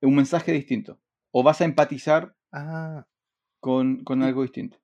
un 0.00 0.16
mensaje 0.16 0.52
distinto. 0.52 0.98
O 1.32 1.42
vas 1.42 1.60
a 1.60 1.64
empatizar 1.64 2.34
Ah, 2.52 3.06
con, 3.60 4.04
algo 4.22 4.42
distinto. 4.42 4.78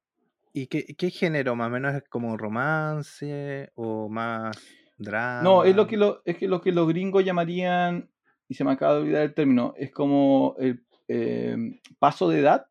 ¿y 0.53 0.69
qué, 0.69 0.87
qué 0.97 1.11
género 1.11 1.55
más 1.55 1.67
o 1.67 1.71
menos 1.71 1.95
es 1.95 2.05
como 2.09 2.37
romance 2.37 3.71
o 3.75 4.09
más 4.09 4.57
drama? 4.97 5.43
No, 5.43 5.65
es 5.65 5.75
lo 5.75 5.87
que, 5.87 5.97
lo, 5.97 6.23
es 6.25 6.37
que 6.37 6.49
lo 6.49 6.61
que 6.61 6.73
los 6.73 6.89
gringos 6.89 7.25
llamarían, 7.25 8.09
y 8.49 8.55
se 8.55 8.65
me 8.65 8.73
acaba 8.73 8.95
de 8.95 9.01
olvidar 9.01 9.23
el 9.23 9.35
término, 9.35 9.75
es 9.77 9.91
como 9.91 10.55
el 10.59 10.85
em, 11.09 11.81
paso 11.99 12.29
de 12.29 12.41
edad. 12.41 12.67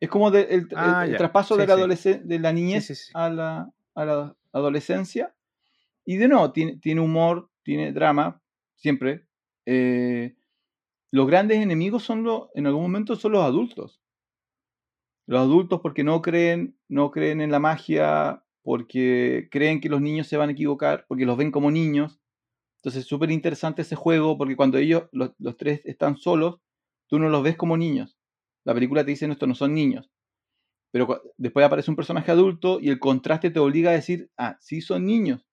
Es 0.00 0.08
como 0.08 0.30
de- 0.30 0.42
el, 0.50 0.68
Ah, 0.74 1.04
el 1.06 1.16
traspaso 1.16 1.54
Sí, 1.54 1.60
de, 1.60 1.66
la 1.66 1.96
sí. 1.96 2.14
de 2.24 2.38
la 2.38 2.52
niñez 2.52 2.86
sí. 2.86 3.10
A, 3.14 3.28
la, 3.28 3.70
a 3.94 4.04
la 4.04 4.36
adolescencia. 4.52 5.34
Y 6.06 6.16
de 6.16 6.28
nuevo, 6.28 6.50
tiene, 6.52 6.76
tiene 6.78 7.00
humor, 7.02 7.50
tiene 7.62 7.92
drama, 7.92 8.42
siempre. 8.76 9.26
Eh, 9.66 10.34
los 11.12 11.26
grandes 11.26 11.58
enemigos 11.58 12.02
son 12.02 12.22
los, 12.22 12.48
en 12.54 12.66
algún 12.66 12.82
momento 12.82 13.14
son 13.16 13.32
los 13.32 13.44
adultos. 13.44 14.00
Los 15.26 15.40
adultos 15.40 15.80
porque 15.80 16.02
no 16.02 16.22
creen, 16.22 16.76
no 16.88 17.10
creen 17.10 17.40
en 17.40 17.50
la 17.52 17.58
magia, 17.60 18.42
porque 18.62 19.48
creen 19.50 19.80
que 19.80 19.88
los 19.88 20.00
niños 20.00 20.26
se 20.26 20.36
van 20.36 20.48
a 20.48 20.52
equivocar, 20.52 21.04
porque 21.08 21.26
los 21.26 21.36
ven 21.36 21.50
como 21.52 21.70
niños. 21.70 22.20
Entonces 22.76 23.02
es 23.02 23.08
súper 23.08 23.30
interesante 23.30 23.82
ese 23.82 23.94
juego 23.96 24.38
porque 24.38 24.56
cuando 24.56 24.78
ellos, 24.78 25.04
los, 25.12 25.32
los 25.38 25.56
tres 25.56 25.82
están 25.84 26.16
solos, 26.16 26.60
tú 27.06 27.18
no 27.18 27.28
los 27.28 27.42
ves 27.42 27.56
como 27.56 27.76
niños. 27.76 28.16
La 28.64 28.74
película 28.74 29.04
te 29.04 29.10
dice, 29.10 29.26
no, 29.26 29.32
estos 29.32 29.48
no 29.48 29.54
son 29.54 29.74
niños. 29.74 30.10
Pero 30.92 31.22
después 31.36 31.64
aparece 31.64 31.90
un 31.90 31.96
personaje 31.96 32.30
adulto 32.30 32.78
y 32.80 32.88
el 32.88 32.98
contraste 32.98 33.50
te 33.50 33.60
obliga 33.60 33.90
a 33.90 33.94
decir, 33.94 34.30
ah, 34.36 34.56
sí 34.60 34.80
son 34.80 35.06
niños. 35.06 35.46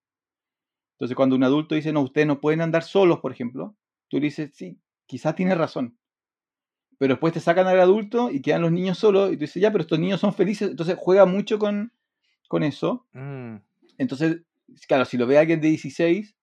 Entonces 0.95 1.15
cuando 1.15 1.35
un 1.35 1.43
adulto 1.43 1.75
dice, 1.75 1.93
no, 1.93 2.01
ustedes 2.01 2.25
no 2.25 2.41
pueden 2.41 2.61
andar 2.61 2.83
solos, 2.83 3.19
por 3.19 3.31
ejemplo, 3.31 3.75
tú 4.07 4.17
le 4.17 4.25
dices, 4.25 4.51
sí, 4.53 4.79
quizás 5.05 5.35
tiene 5.35 5.53
razón. 5.53 5.97
Pero 6.97 7.13
después 7.13 7.33
te 7.33 7.39
sacan 7.39 7.67
al 7.67 7.79
adulto 7.79 8.31
y 8.31 8.41
quedan 8.41 8.63
los 8.63 8.71
niños 8.71 8.97
solos 8.97 9.31
y 9.31 9.35
tú 9.35 9.41
dices, 9.41 9.61
ya, 9.61 9.71
pero 9.71 9.83
estos 9.83 9.99
niños 9.99 10.19
son 10.19 10.33
felices. 10.33 10.71
Entonces 10.71 10.95
juega 10.99 11.27
mucho 11.27 11.59
con, 11.59 11.93
con 12.47 12.63
eso. 12.63 13.05
Mm, 13.13 13.57
Entonces, 13.99 14.41
claro, 14.87 15.05
si 15.05 15.17
lo 15.17 15.27
ve 15.27 15.37
alguien 15.37 15.61
de 15.61 15.67
16, 15.67 16.35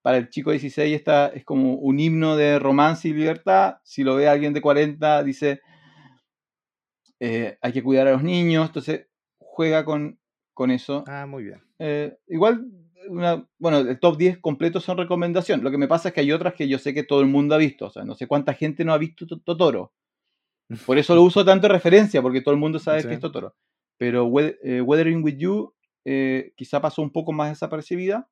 para 0.00 0.16
el 0.16 0.30
chico 0.30 0.50
de 0.50 0.54
16 0.58 0.96
está, 0.96 1.26
es 1.28 1.44
como 1.44 1.74
un 1.74 2.00
himno 2.00 2.36
de 2.36 2.58
romance 2.58 3.08
y 3.08 3.12
libertad. 3.12 3.76
Si 3.84 4.02
lo 4.02 4.16
ve 4.16 4.28
alguien 4.28 4.54
de 4.54 4.62
40, 4.62 5.22
dice, 5.24 5.60
eh, 7.20 7.58
hay 7.60 7.72
que 7.72 7.82
cuidar 7.82 8.06
a 8.08 8.12
los 8.12 8.22
niños. 8.22 8.66
Entonces, 8.66 9.06
juega 9.38 9.84
con, 9.84 10.18
con 10.54 10.70
eso. 10.70 11.04
Ah, 11.06 11.26
muy 11.26 11.44
bien. 11.44 11.60
Eh, 11.78 12.16
igual, 12.28 12.66
una- 13.08 13.46
bueno, 13.58 13.78
el 13.78 13.98
top 13.98 14.16
10 14.16 14.38
completo 14.38 14.80
son 14.80 14.98
recomendación. 14.98 15.62
Lo 15.62 15.70
que 15.70 15.78
me 15.78 15.88
pasa 15.88 16.08
es 16.08 16.14
que 16.14 16.20
hay 16.20 16.32
otras 16.32 16.54
que 16.54 16.68
yo 16.68 16.78
sé 16.78 16.92
que 16.94 17.04
todo 17.04 17.20
el 17.20 17.26
mundo 17.26 17.54
ha 17.54 17.58
visto. 17.58 17.86
O 17.86 17.90
sea, 17.90 18.04
no 18.04 18.14
sé 18.14 18.26
cuánta 18.26 18.54
gente 18.54 18.84
no 18.84 18.92
ha 18.92 18.98
visto 18.98 19.26
To- 19.26 19.40
Totoro. 19.40 19.92
Por 20.86 20.98
eso 20.98 21.14
lo 21.14 21.22
uso 21.22 21.44
tanto 21.44 21.66
de 21.66 21.72
referencia, 21.74 22.20
porque 22.22 22.40
todo 22.42 22.52
el 22.54 22.60
mundo 22.60 22.78
sabe 22.78 23.02
Sí. 23.02 23.08
que 23.08 23.14
es 23.14 23.20
Totoro. 23.20 23.54
Pero 23.96 24.30
eh, 24.40 24.80
Weathering 24.80 25.24
with 25.24 25.36
You 25.38 25.74
eh, 26.04 26.52
quizá 26.56 26.80
pasó 26.80 27.02
un 27.02 27.10
poco 27.10 27.32
más 27.32 27.48
desapercibida, 27.50 28.28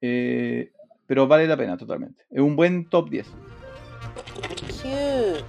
eh, 0.00 0.72
pero 1.06 1.26
vale 1.26 1.46
la 1.46 1.56
pena 1.56 1.76
totalmente. 1.76 2.24
Es 2.30 2.40
un 2.40 2.54
buen 2.56 2.88
top 2.88 3.10
10. 3.10 3.26
Cute. 4.82 5.44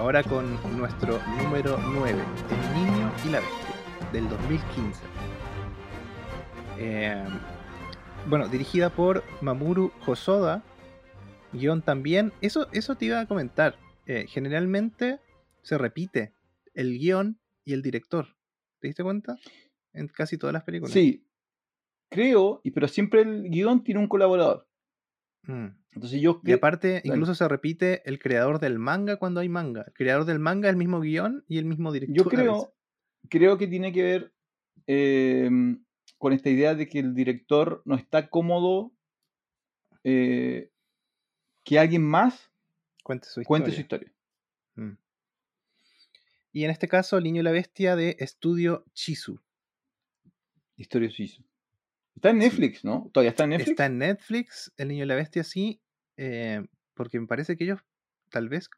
Ahora 0.00 0.22
con 0.22 0.56
nuestro 0.78 1.18
número 1.42 1.76
9, 1.76 2.10
El 2.10 2.74
Niño 2.74 3.12
y 3.22 3.28
la 3.28 3.40
Bestia, 3.40 4.10
del 4.12 4.30
2015. 4.30 5.02
Eh, 6.78 7.22
bueno, 8.26 8.48
dirigida 8.48 8.88
por 8.88 9.22
Mamoru 9.42 9.92
Hosoda, 10.06 10.64
guion 11.52 11.82
también. 11.82 12.32
Eso, 12.40 12.66
eso 12.72 12.94
te 12.94 13.04
iba 13.04 13.20
a 13.20 13.26
comentar. 13.26 13.76
Eh, 14.06 14.24
generalmente 14.26 15.20
se 15.60 15.76
repite 15.76 16.32
el 16.72 16.98
guion 16.98 17.38
y 17.66 17.74
el 17.74 17.82
director. 17.82 18.38
¿Te 18.80 18.88
diste 18.88 19.02
cuenta? 19.02 19.36
En 19.92 20.08
casi 20.08 20.38
todas 20.38 20.54
las 20.54 20.64
películas. 20.64 20.94
Sí, 20.94 21.26
creo, 22.10 22.62
pero 22.74 22.88
siempre 22.88 23.20
el 23.20 23.50
guion 23.50 23.84
tiene 23.84 24.00
un 24.00 24.08
colaborador. 24.08 24.66
Mm. 25.42 25.79
Entonces 25.92 26.20
yo 26.20 26.40
Y 26.44 26.52
aparte, 26.52 27.02
incluso 27.04 27.34
se 27.34 27.48
repite 27.48 28.08
el 28.08 28.18
creador 28.18 28.60
del 28.60 28.78
manga 28.78 29.16
cuando 29.16 29.40
hay 29.40 29.48
manga. 29.48 29.84
El 29.86 29.92
creador 29.92 30.24
del 30.24 30.38
manga 30.38 30.68
es 30.68 30.72
el 30.72 30.76
mismo 30.76 31.00
guion 31.00 31.44
y 31.48 31.58
el 31.58 31.64
mismo 31.64 31.92
director. 31.92 32.16
Yo 32.16 32.24
creo, 32.24 32.72
creo 33.28 33.58
que 33.58 33.66
tiene 33.66 33.92
que 33.92 34.02
ver 34.02 34.32
eh, 34.86 35.50
con 36.18 36.32
esta 36.32 36.50
idea 36.50 36.74
de 36.74 36.88
que 36.88 37.00
el 37.00 37.14
director 37.14 37.82
no 37.84 37.96
está 37.96 38.28
cómodo 38.28 38.92
eh, 40.04 40.70
que 41.64 41.78
alguien 41.78 42.02
más 42.02 42.50
Cuente 43.02 43.26
su 43.26 43.40
historia. 43.40 43.48
cuente 43.48 43.72
su 43.72 43.80
historia. 43.80 44.12
Mm. 44.76 44.92
Y 46.52 46.64
en 46.64 46.70
este 46.70 46.88
caso, 46.88 47.18
El 47.18 47.24
Niño 47.24 47.40
y 47.40 47.44
la 47.44 47.52
Bestia 47.52 47.96
de 47.96 48.16
Estudio 48.18 48.84
Chizu. 48.92 49.40
Historia 50.76 51.10
suiza. 51.10 51.42
Está 52.14 52.30
en 52.30 52.38
Netflix, 52.38 52.84
¿no? 52.84 53.10
Todavía 53.12 53.30
está 53.30 53.44
en 53.44 53.50
Netflix. 53.50 53.70
Está 53.70 53.86
en 53.86 53.98
Netflix, 53.98 54.72
El 54.76 54.88
Niño 54.88 55.04
y 55.04 55.06
la 55.06 55.14
Bestia 55.14 55.44
sí, 55.44 55.80
eh, 56.16 56.62
porque 56.94 57.18
me 57.18 57.26
parece 57.26 57.56
que 57.56 57.64
ellos, 57.64 57.80
tal 58.30 58.48
vez, 58.48 58.68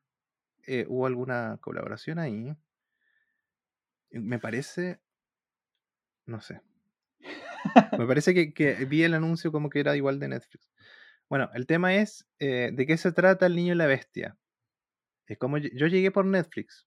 eh, 0.66 0.86
hubo 0.88 1.06
alguna 1.06 1.58
colaboración 1.60 2.18
ahí. 2.18 2.56
Me 4.10 4.38
parece, 4.38 5.00
no 6.26 6.40
sé. 6.40 6.60
Me 7.98 8.06
parece 8.06 8.34
que, 8.34 8.52
que 8.52 8.84
vi 8.84 9.02
el 9.02 9.14
anuncio 9.14 9.50
como 9.50 9.70
que 9.70 9.80
era 9.80 9.96
igual 9.96 10.20
de 10.20 10.28
Netflix. 10.28 10.70
Bueno, 11.28 11.50
el 11.54 11.66
tema 11.66 11.94
es, 11.94 12.26
eh, 12.38 12.70
¿de 12.72 12.86
qué 12.86 12.96
se 12.96 13.12
trata 13.12 13.46
El 13.46 13.56
Niño 13.56 13.72
y 13.72 13.76
la 13.76 13.86
Bestia? 13.86 14.36
Es 15.26 15.38
como 15.38 15.58
yo, 15.58 15.70
yo 15.74 15.86
llegué 15.86 16.10
por 16.10 16.26
Netflix 16.26 16.86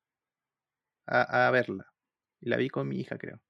a, 1.07 1.47
a 1.47 1.51
verla. 1.51 1.91
Y 2.39 2.49
la 2.49 2.57
vi 2.57 2.69
con 2.69 2.87
mi 2.87 2.99
hija, 2.99 3.17
creo. 3.17 3.41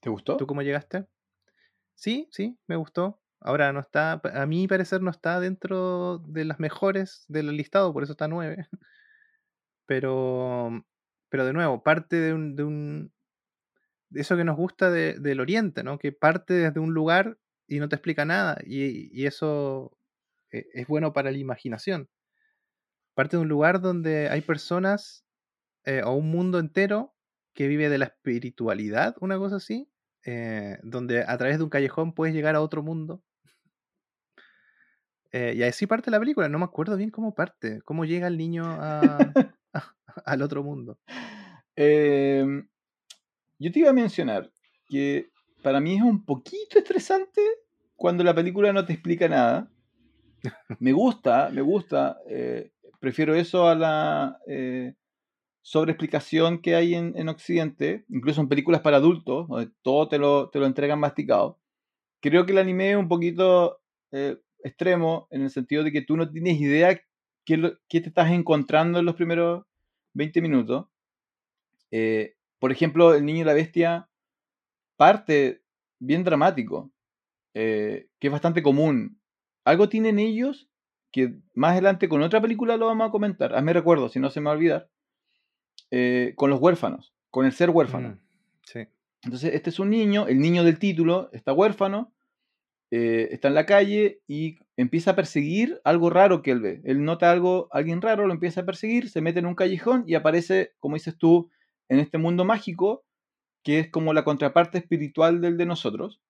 ¿Te 0.00 0.10
gustó? 0.10 0.36
¿Tú 0.36 0.46
cómo 0.46 0.62
llegaste? 0.62 1.06
Sí, 1.94 2.28
sí, 2.32 2.58
me 2.66 2.76
gustó. 2.76 3.20
Ahora 3.40 3.72
no 3.72 3.80
está, 3.80 4.20
a 4.34 4.46
mi 4.46 4.68
parecer 4.68 5.02
no 5.02 5.10
está 5.10 5.40
dentro 5.40 6.18
de 6.26 6.44
las 6.44 6.60
mejores 6.60 7.24
del 7.28 7.56
listado, 7.56 7.92
por 7.92 8.02
eso 8.04 8.12
está 8.12 8.28
9. 8.28 8.68
Pero, 9.86 10.84
pero 11.28 11.44
de 11.44 11.52
nuevo, 11.52 11.82
parte 11.82 12.16
de 12.16 12.34
un, 12.34 12.56
de 12.56 12.64
un 12.64 13.12
de 14.10 14.20
eso 14.20 14.36
que 14.36 14.44
nos 14.44 14.56
gusta 14.56 14.90
de- 14.90 15.14
del 15.18 15.40
Oriente, 15.40 15.82
¿no? 15.84 15.98
Que 15.98 16.12
parte 16.12 16.54
desde 16.54 16.80
un 16.80 16.94
lugar 16.94 17.38
y 17.66 17.78
no 17.80 17.88
te 17.88 17.96
explica 17.96 18.24
nada. 18.24 18.58
Y, 18.64 19.10
y 19.18 19.26
eso 19.26 19.96
eh, 20.52 20.66
es 20.74 20.86
bueno 20.88 21.12
para 21.12 21.32
la 21.32 21.38
imaginación. 21.38 22.08
Parte 23.14 23.36
de 23.36 23.42
un 23.42 23.48
lugar 23.48 23.80
donde 23.80 24.28
hay 24.28 24.40
personas 24.42 25.24
eh, 25.84 26.02
o 26.04 26.12
un 26.14 26.30
mundo 26.30 26.60
entero 26.60 27.14
que 27.54 27.68
vive 27.68 27.90
de 27.90 27.98
la 27.98 28.06
espiritualidad, 28.06 29.16
una 29.20 29.38
cosa 29.38 29.56
así, 29.58 29.91
eh, 30.24 30.78
donde 30.82 31.22
a 31.26 31.36
través 31.38 31.58
de 31.58 31.64
un 31.64 31.70
callejón 31.70 32.12
puedes 32.12 32.34
llegar 32.34 32.54
a 32.54 32.60
otro 32.60 32.82
mundo. 32.82 33.22
Eh, 35.32 35.54
y 35.56 35.62
así 35.62 35.86
parte 35.86 36.10
la 36.10 36.20
película, 36.20 36.48
no 36.48 36.58
me 36.58 36.64
acuerdo 36.66 36.96
bien 36.96 37.10
cómo 37.10 37.34
parte, 37.34 37.80
cómo 37.84 38.04
llega 38.04 38.26
el 38.26 38.36
niño 38.36 38.64
a- 38.64 39.16
a- 39.72 39.94
al 40.26 40.42
otro 40.42 40.62
mundo. 40.62 40.98
Eh, 41.74 42.44
yo 43.58 43.72
te 43.72 43.78
iba 43.78 43.90
a 43.90 43.94
mencionar 43.94 44.50
que 44.88 45.30
para 45.62 45.80
mí 45.80 45.96
es 45.96 46.02
un 46.02 46.24
poquito 46.24 46.78
estresante 46.78 47.40
cuando 47.96 48.22
la 48.24 48.34
película 48.34 48.72
no 48.72 48.84
te 48.84 48.92
explica 48.92 49.28
nada. 49.28 49.70
Me 50.80 50.92
gusta, 50.92 51.48
me 51.50 51.62
gusta. 51.62 52.18
eh, 52.28 52.72
prefiero 53.00 53.34
eso 53.34 53.68
a 53.68 53.74
la, 53.76 54.38
eh, 54.46 54.94
sobreexplicación 55.62 56.60
que 56.60 56.74
hay 56.74 56.94
en, 56.94 57.14
en 57.16 57.28
Occidente, 57.28 58.04
incluso 58.08 58.40
en 58.40 58.48
películas 58.48 58.80
para 58.80 58.98
adultos, 58.98 59.48
donde 59.48 59.70
todo 59.82 60.08
te 60.08 60.18
lo, 60.18 60.50
te 60.50 60.58
lo 60.58 60.66
entregan 60.66 61.00
masticado. 61.00 61.60
Creo 62.20 62.44
que 62.46 62.52
el 62.52 62.58
anime 62.58 62.90
es 62.90 62.96
un 62.96 63.08
poquito 63.08 63.80
eh, 64.12 64.38
extremo 64.62 65.28
en 65.30 65.42
el 65.42 65.50
sentido 65.50 65.84
de 65.84 65.92
que 65.92 66.02
tú 66.02 66.16
no 66.16 66.30
tienes 66.30 66.60
idea 66.60 67.00
qué 67.44 67.76
te 67.88 68.08
estás 68.08 68.30
encontrando 68.30 68.98
en 68.98 69.04
los 69.04 69.14
primeros 69.14 69.64
20 70.14 70.40
minutos. 70.40 70.86
Eh, 71.90 72.34
por 72.58 72.72
ejemplo, 72.72 73.14
El 73.14 73.24
Niño 73.24 73.42
y 73.42 73.44
la 73.44 73.54
Bestia 73.54 74.08
parte 74.96 75.62
bien 75.98 76.24
dramático, 76.24 76.92
eh, 77.54 78.08
que 78.18 78.28
es 78.28 78.32
bastante 78.32 78.62
común. 78.62 79.20
Algo 79.64 79.88
tienen 79.88 80.18
ellos 80.18 80.68
que 81.12 81.34
más 81.54 81.72
adelante 81.72 82.08
con 82.08 82.22
otra 82.22 82.40
película 82.40 82.76
lo 82.76 82.86
vamos 82.86 83.08
a 83.08 83.12
comentar. 83.12 83.54
Hazme 83.54 83.72
recuerdo, 83.72 84.08
si 84.08 84.18
no 84.18 84.30
se 84.30 84.40
me 84.40 84.46
va 84.46 84.52
a 84.52 84.56
olvidar. 84.56 84.91
Eh, 85.94 86.32
con 86.36 86.48
los 86.48 86.58
huérfanos, 86.58 87.12
con 87.30 87.44
el 87.44 87.52
ser 87.52 87.68
huérfano. 87.68 88.08
Mm, 88.08 88.18
sí. 88.64 88.80
Entonces, 89.24 89.54
este 89.54 89.68
es 89.68 89.78
un 89.78 89.90
niño, 89.90 90.26
el 90.26 90.38
niño 90.38 90.64
del 90.64 90.78
título 90.78 91.28
está 91.32 91.52
huérfano, 91.52 92.14
eh, 92.90 93.28
está 93.30 93.48
en 93.48 93.54
la 93.54 93.66
calle 93.66 94.22
y 94.26 94.56
empieza 94.78 95.10
a 95.10 95.16
perseguir 95.16 95.82
algo 95.84 96.08
raro 96.08 96.40
que 96.40 96.50
él 96.50 96.60
ve. 96.60 96.80
Él 96.84 97.04
nota 97.04 97.30
algo, 97.30 97.68
alguien 97.72 98.00
raro, 98.00 98.26
lo 98.26 98.32
empieza 98.32 98.62
a 98.62 98.64
perseguir, 98.64 99.10
se 99.10 99.20
mete 99.20 99.40
en 99.40 99.46
un 99.46 99.54
callejón 99.54 100.04
y 100.06 100.14
aparece, 100.14 100.72
como 100.78 100.96
dices 100.96 101.18
tú, 101.18 101.50
en 101.90 101.98
este 101.98 102.16
mundo 102.16 102.46
mágico, 102.46 103.04
que 103.62 103.78
es 103.78 103.90
como 103.90 104.14
la 104.14 104.24
contraparte 104.24 104.78
espiritual 104.78 105.42
del 105.42 105.58
de 105.58 105.66
nosotros. 105.66 106.22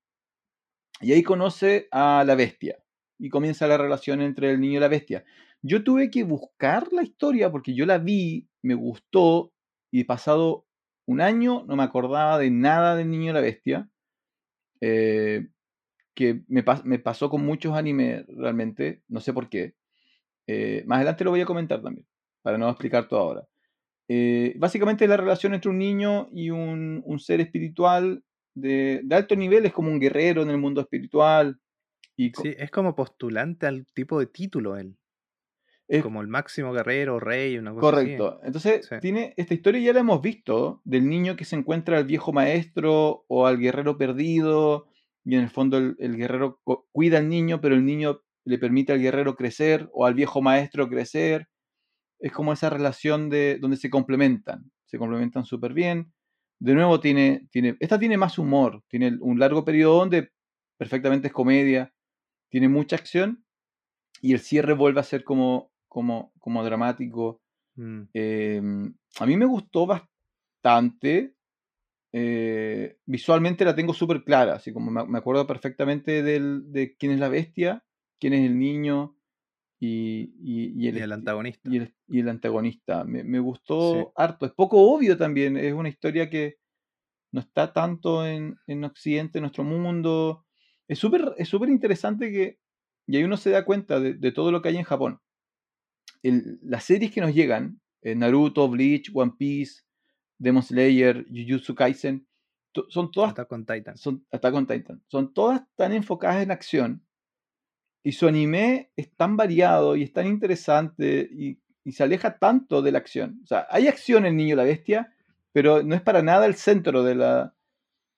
Y 1.01 1.13
ahí 1.13 1.23
conoce 1.23 1.87
a 1.93 2.25
la 2.27 2.35
bestia 2.35 2.83
y 3.17 3.29
comienza 3.29 3.69
la 3.69 3.79
relación 3.79 4.23
entre 4.23 4.51
el 4.51 4.61
niño 4.61 4.79
y 4.79 4.81
la 4.81 4.89
bestia. 4.89 5.25
Yo 5.63 5.85
tuve 5.85 6.11
que 6.11 6.25
buscar 6.25 6.93
la 6.93 7.03
historia 7.03 7.51
porque 7.51 7.75
yo 7.75 7.87
la 7.87 7.99
vi, 7.99 8.49
me 8.63 8.75
gustó 8.75 9.53
y 9.93 10.05
pasado 10.05 10.67
un 11.07 11.21
año 11.21 11.65
no 11.67 11.77
me 11.77 11.83
acordaba 11.85 12.39
de 12.39 12.51
nada 12.51 12.97
del 12.97 13.11
niño 13.11 13.31
y 13.31 13.35
la 13.35 13.41
bestia. 13.41 13.89
eh, 14.81 15.49
que 16.15 16.43
me, 16.49 16.65
me 16.85 16.99
pasó 16.99 17.31
con 17.31 17.45
muchos 17.45 17.75
animes 17.75 18.27
realmente, 18.29 19.03
no 19.09 19.21
sé 19.21 19.33
por 19.33 19.49
qué. 19.49 19.75
Eh, 20.47 20.85
más 20.87 20.97
adelante 20.97 21.25
lo 21.25 21.31
voy 21.31 21.41
a 21.41 21.47
comentar 21.47 21.83
también, 21.83 22.07
para 22.43 22.59
no 22.59 22.69
explicar 22.69 23.09
todo 23.09 23.21
ahora. 23.21 23.49
Eh, 24.09 24.55
básicamente 24.59 25.09
la 25.09 25.17
relación 25.17 25.55
entre 25.55 25.71
un 25.71 25.79
niño 25.79 26.29
y 26.33 26.51
un, 26.51 27.03
ser 27.19 27.41
espiritual 27.41 28.23
de, 28.55 29.01
de 29.05 29.15
alto 29.17 29.37
nivel 29.37 29.65
es 29.65 29.73
como 29.73 29.91
un 29.91 30.01
guerrero 30.01 30.43
en 30.43 30.51
el 30.51 30.59
mundo 30.59 30.81
espiritual. 30.81 31.59
Y 32.17 32.33
Sí, 32.35 32.55
es 32.59 32.71
como 32.71 32.95
postulante 32.95 33.67
al 33.67 33.87
tipo 33.95 34.19
de 34.19 34.27
título 34.27 34.77
él. 34.77 34.97
Es 35.99 36.03
Como 36.03 36.21
el 36.21 36.29
máximo 36.29 36.73
guerrero, 36.73 37.21
rey, 37.21 37.59
una 37.59 37.73
cosa 37.73 37.81
así. 37.81 37.91
correcto. 37.93 38.41
Entonces, 38.45 38.87
Sí. 38.89 38.97
tiene 39.01 39.35
esta 39.37 39.55
historia 39.55 39.81
ya 39.81 39.93
la 39.93 40.01
hemos 40.01 40.21
visto, 40.23 40.81
del 40.85 41.09
niño 41.09 41.37
que 41.37 41.45
se 41.45 41.57
encuentra 41.57 41.99
al 41.99 42.05
viejo 42.07 42.33
maestro 42.33 43.25
o 43.29 43.47
al 43.47 43.59
guerrero 43.59 43.99
perdido, 43.99 44.89
y 45.25 45.35
en 45.37 45.43
el 45.43 45.51
fondo 45.51 45.79
el, 45.79 45.97
el 45.99 46.17
guerrero 46.17 46.61
cuida 46.93 47.19
al 47.19 47.29
niño, 47.29 47.61
pero 47.61 47.75
el 47.75 47.85
niño 47.85 48.23
le 48.45 48.59
permite 48.59 48.93
al 48.93 49.01
guerrero 49.01 49.37
crecer 49.37 49.89
o 49.93 50.05
al 50.07 50.15
viejo 50.15 50.43
maestro 50.43 50.89
crecer. 50.89 51.49
Es 52.21 52.33
como 52.33 52.53
esa 52.53 52.71
relación 52.71 53.31
de 53.31 53.59
donde 53.61 53.77
se 53.77 53.91
complementan, 53.91 54.71
se 54.87 54.99
complementan 54.99 55.45
súper 55.45 55.75
bien. 55.75 56.13
De 56.61 56.75
nuevo 56.75 57.01
tiene, 57.01 57.49
tiene, 57.51 57.77
esta 57.81 57.99
tiene 57.99 58.17
más 58.17 58.39
humor, 58.39 58.83
tiene 58.89 59.17
un 59.21 59.39
largo 59.41 59.65
periodo 59.65 59.99
donde 59.99 60.31
perfectamente 60.79 61.29
es 61.29 61.33
comedia, 61.35 61.93
tiene 62.51 62.69
mucha 62.69 62.97
acción 62.97 63.45
y 64.21 64.35
el 64.35 64.41
cierre 64.41 64.75
vuelve 64.75 65.01
a 65.01 65.05
ser 65.05 65.25
como, 65.25 65.72
como, 65.93 66.33
como 66.39 66.65
dramático. 66.65 67.43
Mm, 67.77 68.03
Eh, 68.15 68.63
a 69.21 69.27
mí 69.27 69.37
me 69.37 69.45
gustó 69.45 69.87
bastante. 69.87 71.35
eh, 72.15 72.99
visualmente 73.07 73.65
la 73.65 73.75
tengo 73.75 73.95
súper 73.95 74.23
clara, 74.23 74.55
así 74.55 74.73
como 74.73 74.91
me, 74.91 75.05
me 75.07 75.19
acuerdo 75.19 75.47
perfectamente 75.47 76.23
del- 76.23 76.71
de 76.71 76.95
quién 76.99 77.13
es 77.13 77.21
la 77.21 77.31
bestia, 77.31 77.85
quién 78.21 78.35
es 78.35 78.45
el 78.45 78.59
niño 78.59 79.17
y, 79.81 80.35
y- 80.41 80.73
y 80.77 80.89
el, 80.89 80.97
y 80.99 81.01
el 81.01 81.11
esti- 81.11 81.15
antagonista. 81.15 81.71
y 81.71 82.19
el- 82.21 82.29
antagonista. 82.29 83.05
Me, 83.05 83.25
me 83.25 83.39
gustó 83.39 83.79
Sí. 83.93 84.13
harto. 84.17 84.45
Es 84.47 84.53
poco 84.53 84.77
obvio 84.95 85.17
también. 85.17 85.57
Es 85.57 85.73
una 85.73 85.89
historia 85.89 86.29
que 86.29 86.57
no 87.33 87.41
está 87.41 87.73
tanto 87.73 88.27
en, 88.27 88.57
en 88.67 88.85
Occidente, 88.85 89.39
en 89.39 89.43
nuestro 89.45 89.65
mundo. 89.65 90.45
Es 90.89 90.99
súper 90.99 91.35
es 91.39 91.49
súper 91.49 91.71
interesante 91.71 92.31
que, 92.31 92.59
y 93.07 93.17
ahí 93.17 93.25
uno 93.25 93.37
se 93.39 93.51
da 93.51 93.65
cuenta 93.65 94.01
de, 94.01 94.15
de 94.15 94.33
todo 94.33 94.53
lo 94.53 94.61
que 94.61 94.69
hay 94.69 94.77
en 94.77 94.85
Japón. 94.85 95.19
El- 96.23 96.59
las 96.63 96.85
series 96.85 97.11
que 97.13 97.21
nos 97.21 97.35
llegan, 97.35 97.81
eh, 98.03 98.15
Naruto, 98.15 98.69
Bleach, 98.69 99.11
One 99.15 99.33
Piece, 99.39 99.83
Demon 100.39 100.63
Slayer, 100.63 101.25
Jujutsu 101.29 101.75
Kaisen, 101.75 102.27
to- 102.73 102.87
son 102.89 103.11
todas 103.11 103.33
Attack 103.33 103.53
on 103.53 103.67
Titan. 103.67 103.97
son 103.97 104.27
Attack 104.31 104.55
on 104.55 104.67
Titan. 104.67 105.03
Son 105.09 105.33
todas 105.35 105.63
tan 105.77 105.93
enfocadas 105.93 106.43
en 106.43 106.51
acción 106.51 107.05
y 108.05 108.13
su 108.13 108.27
anime 108.27 108.91
es 108.97 109.15
tan 109.17 109.37
variado 109.37 109.95
y 109.97 110.03
es 110.03 110.13
tan 110.13 110.27
interesante 110.27 111.29
y, 111.33 111.61
y 111.85 111.93
se 111.93 112.03
aleja 112.03 112.39
tanto 112.39 112.83
de 112.83 112.93
la 112.93 112.99
acción. 112.99 113.41
O 113.45 113.47
sea, 113.47 113.67
hay 113.71 113.87
acción 113.89 114.27
en 114.27 114.37
Niño 114.37 114.55
y 114.55 114.57
la 114.57 114.65
Bestia, 114.65 115.13
pero 115.53 115.83
no 115.83 115.95
es 115.95 116.03
para 116.03 116.23
nada 116.23 116.47
el 116.47 116.55
centro 116.55 117.05
de 117.05 117.15
la, 117.15 117.55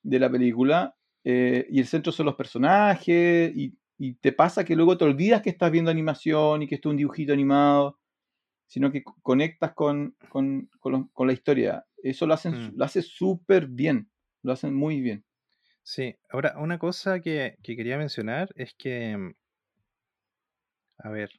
de 0.02 0.18
la 0.18 0.30
película. 0.30 0.96
eh, 1.24 1.66
y 1.70 1.80
el 1.80 1.86
centro 1.86 2.12
son 2.12 2.26
los 2.26 2.34
personajes 2.36 3.52
y, 3.56 3.76
y 3.98 4.14
te 4.16 4.32
pasa 4.32 4.64
que 4.64 4.76
luego 4.76 4.98
te 4.98 5.04
olvidas 5.04 5.42
que 5.42 5.50
estás 5.50 5.70
viendo 5.70 5.90
animación 5.90 6.62
y 6.62 6.68
que 6.68 6.76
esto 6.76 6.88
es 6.88 6.92
un 6.92 6.96
dibujito 6.98 7.32
animado, 7.32 8.00
sino 8.66 8.92
que 8.92 9.04
co- 9.04 9.16
conectas 9.22 9.74
con, 9.74 10.16
con, 10.30 10.70
con 10.80 11.26
la 11.26 11.32
historia. 11.34 11.86
Eso 12.02 12.26
lo 12.26 12.34
hacen, 12.34 12.54
Mm. 12.54 12.78
lo 12.78 12.84
hace 12.84 13.02
súper 13.02 13.68
bien, 13.68 14.10
lo 14.42 14.52
hacen 14.52 14.74
muy 14.74 15.00
bien. 15.00 15.24
Sí, 15.84 16.16
ahora 16.30 16.54
una 16.58 16.78
cosa 16.80 17.20
que, 17.20 17.56
que 17.62 17.76
quería 17.76 17.96
mencionar 17.98 18.50
es 18.56 18.74
que, 18.74 19.34
a 20.98 21.10
ver, 21.10 21.30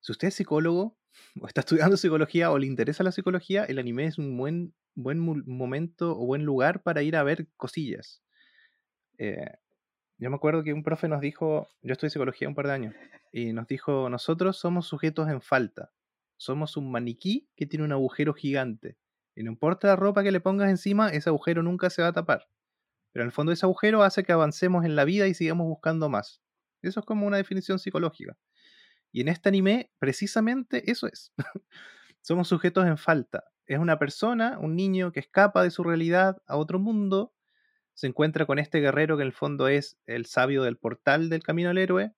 si 0.00 0.12
usted 0.12 0.28
es 0.28 0.34
psicólogo 0.34 0.98
o 1.42 1.48
está 1.48 1.60
estudiando 1.62 1.96
psicología 1.96 2.50
o 2.50 2.58
le 2.58 2.66
interesa 2.66 3.04
la 3.04 3.12
psicología, 3.12 3.64
el 3.64 3.78
anime 3.78 4.06
es 4.06 4.18
un 4.18 4.36
buen, 4.36 4.74
buen 4.94 5.18
momento 5.20 6.12
o 6.18 6.26
buen 6.26 6.44
lugar 6.44 6.82
para 6.82 7.02
ir 7.02 7.16
a 7.16 7.22
ver 7.24 7.48
cosillas. 7.56 8.22
Eh, 9.18 9.46
yo 10.20 10.30
me 10.30 10.36
acuerdo 10.36 10.62
que 10.62 10.72
un 10.72 10.82
profe 10.82 11.08
nos 11.08 11.20
dijo, 11.20 11.68
yo 11.82 11.92
estudié 11.92 12.10
psicología 12.10 12.46
un 12.46 12.54
par 12.54 12.66
de 12.66 12.72
años, 12.72 12.94
y 13.32 13.52
nos 13.52 13.66
dijo, 13.66 14.10
nosotros 14.10 14.58
somos 14.58 14.86
sujetos 14.86 15.28
en 15.30 15.40
falta, 15.40 15.92
somos 16.36 16.76
un 16.76 16.90
maniquí 16.90 17.48
que 17.56 17.66
tiene 17.66 17.86
un 17.86 17.92
agujero 17.92 18.34
gigante, 18.34 18.98
y 19.34 19.42
no 19.42 19.50
importa 19.50 19.88
la 19.88 19.96
ropa 19.96 20.22
que 20.22 20.30
le 20.30 20.40
pongas 20.40 20.68
encima, 20.68 21.08
ese 21.08 21.30
agujero 21.30 21.62
nunca 21.62 21.88
se 21.88 22.02
va 22.02 22.08
a 22.08 22.12
tapar. 22.12 22.48
Pero 23.12 23.24
en 23.24 23.28
el 23.28 23.32
fondo 23.32 23.52
ese 23.52 23.64
agujero 23.64 24.02
hace 24.02 24.22
que 24.22 24.32
avancemos 24.32 24.84
en 24.84 24.94
la 24.94 25.04
vida 25.04 25.26
y 25.26 25.34
sigamos 25.34 25.66
buscando 25.66 26.08
más. 26.10 26.42
Eso 26.82 27.00
es 27.00 27.06
como 27.06 27.26
una 27.26 27.38
definición 27.38 27.78
psicológica. 27.78 28.36
Y 29.12 29.22
en 29.22 29.28
este 29.28 29.48
anime, 29.48 29.90
precisamente 29.98 30.90
eso 30.90 31.06
es. 31.06 31.32
Somos 32.20 32.48
sujetos 32.48 32.86
en 32.86 32.98
falta. 32.98 33.44
Es 33.66 33.78
una 33.78 33.98
persona, 33.98 34.58
un 34.58 34.76
niño 34.76 35.10
que 35.12 35.20
escapa 35.20 35.62
de 35.62 35.70
su 35.70 35.82
realidad 35.82 36.42
a 36.46 36.56
otro 36.56 36.78
mundo, 36.78 37.34
se 38.00 38.06
encuentra 38.06 38.46
con 38.46 38.58
este 38.58 38.80
guerrero 38.80 39.18
que 39.18 39.24
en 39.24 39.26
el 39.26 39.34
fondo 39.34 39.68
es 39.68 39.98
el 40.06 40.24
sabio 40.24 40.62
del 40.62 40.78
portal 40.78 41.28
del 41.28 41.42
camino 41.42 41.68
al 41.68 41.76
héroe, 41.76 42.14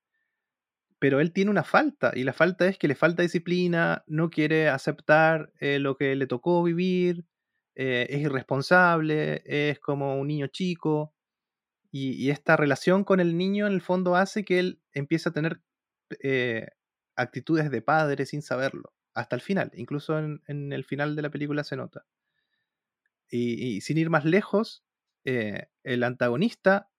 pero 1.00 1.18
él 1.18 1.32
tiene 1.32 1.50
una 1.50 1.64
falta, 1.64 2.12
y 2.14 2.22
la 2.22 2.32
falta 2.32 2.68
es 2.68 2.78
que 2.78 2.86
le 2.86 2.94
falta 2.94 3.22
disciplina, 3.22 4.04
no 4.06 4.30
quiere 4.30 4.68
aceptar 4.68 5.52
eh, 5.58 5.80
lo 5.80 5.96
que 5.96 6.14
le 6.14 6.28
tocó 6.28 6.62
vivir, 6.62 7.24
eh, 7.74 8.06
es 8.10 8.20
irresponsable, 8.20 9.42
es 9.44 9.80
como 9.80 10.20
un 10.20 10.28
niño 10.28 10.46
chico, 10.46 11.16
y, 11.90 12.30
esta 12.30 12.56
relación 12.56 13.02
con 13.02 13.18
el 13.18 13.36
niño 13.36 13.66
en 13.66 13.72
el 13.72 13.82
fondo 13.82 14.14
hace 14.14 14.44
que 14.44 14.60
él 14.60 14.80
empiece 14.92 15.30
a 15.30 15.32
tener 15.32 15.62
eh, 16.22 16.68
actitudes 17.16 17.72
de 17.72 17.82
padre 17.82 18.24
sin 18.24 18.40
saberlo, 18.40 18.92
hasta 19.14 19.34
el 19.34 19.42
final, 19.42 19.72
incluso 19.74 20.16
en, 20.16 20.42
en 20.46 20.72
el 20.72 20.84
final 20.84 21.16
de 21.16 21.22
la 21.22 21.30
película 21.30 21.64
se 21.64 21.74
nota. 21.74 22.06
Y, 23.28 23.54
y 23.78 23.80
sin 23.80 23.98
ir 23.98 24.10
más 24.10 24.24
lejos, 24.24 24.84
eh, 25.24 25.68
el 25.84 26.02
antagonista 26.04 26.90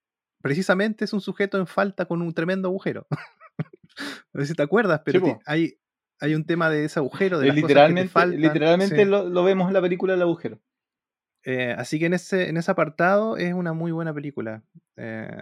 precisamente 0.41 1.05
es 1.05 1.13
un 1.13 1.21
sujeto 1.21 1.57
en 1.57 1.67
falta 1.67 2.05
con 2.05 2.21
un 2.21 2.33
tremendo 2.33 2.67
agujero. 2.69 3.07
no 4.33 4.41
sé 4.41 4.47
si 4.47 4.53
te 4.55 4.63
acuerdas, 4.63 5.01
pero 5.05 5.21
Sí, 5.21 5.33
hay, 5.45 5.79
hay 6.19 6.35
un 6.35 6.45
tema 6.45 6.69
de 6.69 6.85
ese 6.85 6.99
agujero, 6.99 7.39
de 7.39 7.47
las 7.47 7.59
cosas 7.59 7.83
que 7.85 7.95
te 7.95 8.07
literalmente 8.07 8.11
faltan. 8.11 8.41
literalmente 8.41 9.03
sí. 9.03 9.05
lo, 9.05 9.29
lo 9.29 9.43
vemos 9.43 9.67
en 9.67 9.73
la 9.73 9.81
película 9.81 10.13
El 10.13 10.21
agujero. 10.21 10.61
Eh, 11.45 11.75
así 11.77 11.99
que 11.99 12.05
en 12.05 12.13
ese, 12.13 12.49
en 12.49 12.57
ese 12.57 12.71
apartado 12.71 13.37
es 13.37 13.53
una 13.53 13.73
muy 13.73 13.91
buena 13.91 14.13
película. 14.13 14.63
Eh, 14.97 15.41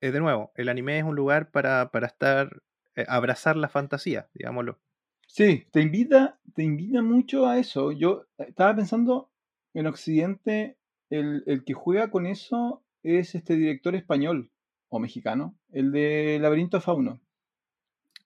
eh, 0.00 0.10
de 0.10 0.20
nuevo, 0.20 0.52
el 0.54 0.68
anime 0.68 0.98
es 0.98 1.04
un 1.04 1.16
lugar 1.16 1.50
para, 1.50 1.90
para 1.90 2.06
estar, 2.06 2.62
eh, 2.94 3.04
abrazar 3.08 3.56
la 3.56 3.68
fantasía, 3.68 4.28
digámoslo. 4.34 4.80
Sí, 5.26 5.66
te 5.72 5.80
invita, 5.80 6.38
te 6.54 6.62
invita 6.62 7.02
mucho 7.02 7.46
a 7.46 7.58
eso. 7.58 7.92
Yo 7.92 8.26
estaba 8.38 8.76
pensando 8.76 9.30
en 9.74 9.86
Occidente, 9.86 10.78
el, 11.10 11.42
el 11.46 11.64
que 11.64 11.74
juega 11.74 12.10
con 12.10 12.26
eso 12.26 12.82
es 13.02 13.34
este 13.34 13.54
director 13.56 13.94
español 13.94 14.50
o 14.88 14.98
mexicano, 14.98 15.56
el 15.72 15.92
de 15.92 16.38
Laberinto 16.40 16.76
de 16.78 16.80
Fauno, 16.82 17.20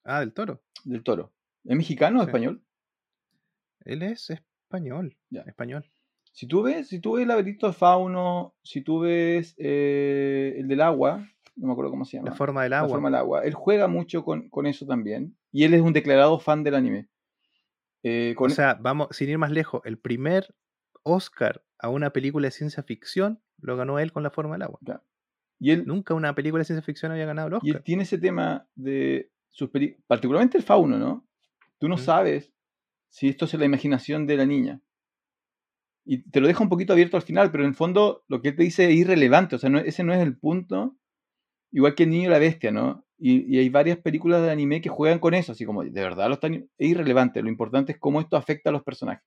Ah, 0.04 0.20
del 0.20 0.32
toro. 0.32 0.62
del 0.84 1.02
Toro. 1.02 1.32
¿Es 1.64 1.76
mexicano 1.76 2.20
o 2.20 2.22
Sí. 2.22 2.28
español? 2.28 2.62
Él 3.84 4.02
es, 4.02 4.30
es- 4.30 4.42
español. 4.64 5.16
Ya. 5.30 5.42
Español. 5.42 5.84
Si 6.32 6.46
tú 6.46 6.62
ves, 6.62 6.88
si 6.88 7.00
tú 7.00 7.14
ves 7.16 7.26
laberinto 7.26 7.66
de 7.66 7.72
fauno, 7.72 8.54
si 8.62 8.82
tú 8.82 9.00
ves 9.00 9.54
eh, 9.58 10.54
el 10.58 10.68
del 10.68 10.80
agua, 10.80 11.26
no 11.56 11.66
me 11.66 11.72
acuerdo 11.72 11.90
cómo 11.90 12.04
se 12.04 12.16
llama. 12.16 12.30
La 12.30 12.36
forma 12.36 12.62
del 12.62 12.70
La 12.70 12.78
agua. 12.78 12.88
forma 12.90 13.08
del 13.08 13.16
agua. 13.16 13.42
Él 13.44 13.52
juega 13.54 13.88
mucho 13.88 14.24
con, 14.24 14.48
con 14.48 14.66
eso 14.66 14.86
también. 14.86 15.36
Y 15.50 15.64
él 15.64 15.74
es 15.74 15.80
un 15.82 15.92
declarado 15.92 16.38
fan 16.38 16.62
del 16.62 16.76
anime. 16.76 17.08
Eh, 18.04 18.34
con- 18.36 18.50
O 18.50 18.54
sea, 18.54 18.74
vamos, 18.80 19.08
sin 19.10 19.28
ir 19.28 19.38
más 19.38 19.50
lejos, 19.50 19.82
el 19.84 19.98
primer 19.98 20.54
Oscar 21.02 21.62
a 21.82 21.88
una 21.88 22.10
película 22.10 22.46
de 22.46 22.50
ciencia 22.52 22.82
ficción 22.82 23.40
lo 23.60 23.76
ganó 23.76 23.98
él 23.98 24.12
con 24.12 24.22
la 24.22 24.30
forma 24.30 24.54
del 24.54 24.62
agua. 24.62 24.78
y 25.58 25.70
él, 25.72 25.84
Nunca 25.86 26.14
una 26.14 26.34
película 26.34 26.60
de 26.60 26.64
ciencia 26.66 26.82
ficción 26.84 27.12
había 27.12 27.26
ganado 27.26 27.48
el 27.48 27.58
y 27.62 27.70
él 27.70 27.82
tiene 27.82 28.02
ese 28.04 28.18
tema 28.18 28.66
de 28.74 29.30
sus 29.50 29.68
peli- 29.70 29.96
particularmente 30.06 30.56
el 30.56 30.64
fauno, 30.64 30.98
¿no? 30.98 31.26
Tú 31.78 31.88
no 31.88 31.96
Mm. 31.96 31.98
sabes 31.98 32.52
si 33.08 33.28
esto 33.28 33.44
es 33.44 33.54
la 33.54 33.64
imaginación 33.64 34.26
de 34.26 34.36
la 34.36 34.46
niña. 34.46 34.80
Y 36.04 36.22
te 36.30 36.40
lo 36.40 36.46
deja 36.48 36.62
un 36.62 36.68
poquito 36.70 36.92
abierto 36.92 37.16
al 37.16 37.22
final, 37.22 37.50
pero 37.50 37.62
en 37.64 37.70
el 37.70 37.74
fondo 37.76 38.24
lo 38.28 38.40
que 38.40 38.48
él 38.48 38.56
te 38.56 38.62
dice 38.62 38.86
es 38.90 38.94
irrelevante, 38.96 39.56
o 39.56 39.58
sea, 39.58 39.70
no- 39.70 39.78
ese 39.78 40.02
no 40.02 40.12
es 40.14 40.20
el 40.20 40.36
punto. 40.36 40.96
Igual 41.72 41.94
que 41.94 42.02
el 42.04 42.10
niño 42.10 42.28
y 42.28 42.32
la 42.32 42.38
bestia, 42.38 42.70
¿no? 42.72 43.04
Y, 43.18 43.54
y 43.54 43.58
hay 43.58 43.68
varias 43.68 43.98
películas 43.98 44.42
de 44.42 44.50
anime 44.50 44.80
que 44.80 44.88
juegan 44.88 45.18
con 45.18 45.34
eso, 45.34 45.52
así 45.52 45.64
como, 45.66 45.84
de 45.84 45.90
verdad, 45.90 46.26
lo 46.28 46.34
están, 46.34 46.54
es 46.54 46.88
irrelevante, 46.88 47.42
lo 47.42 47.48
importante 47.48 47.92
es 47.92 47.98
cómo 47.98 48.20
esto 48.20 48.36
afecta 48.36 48.70
a 48.70 48.72
los 48.72 48.82
personajes. 48.82 49.22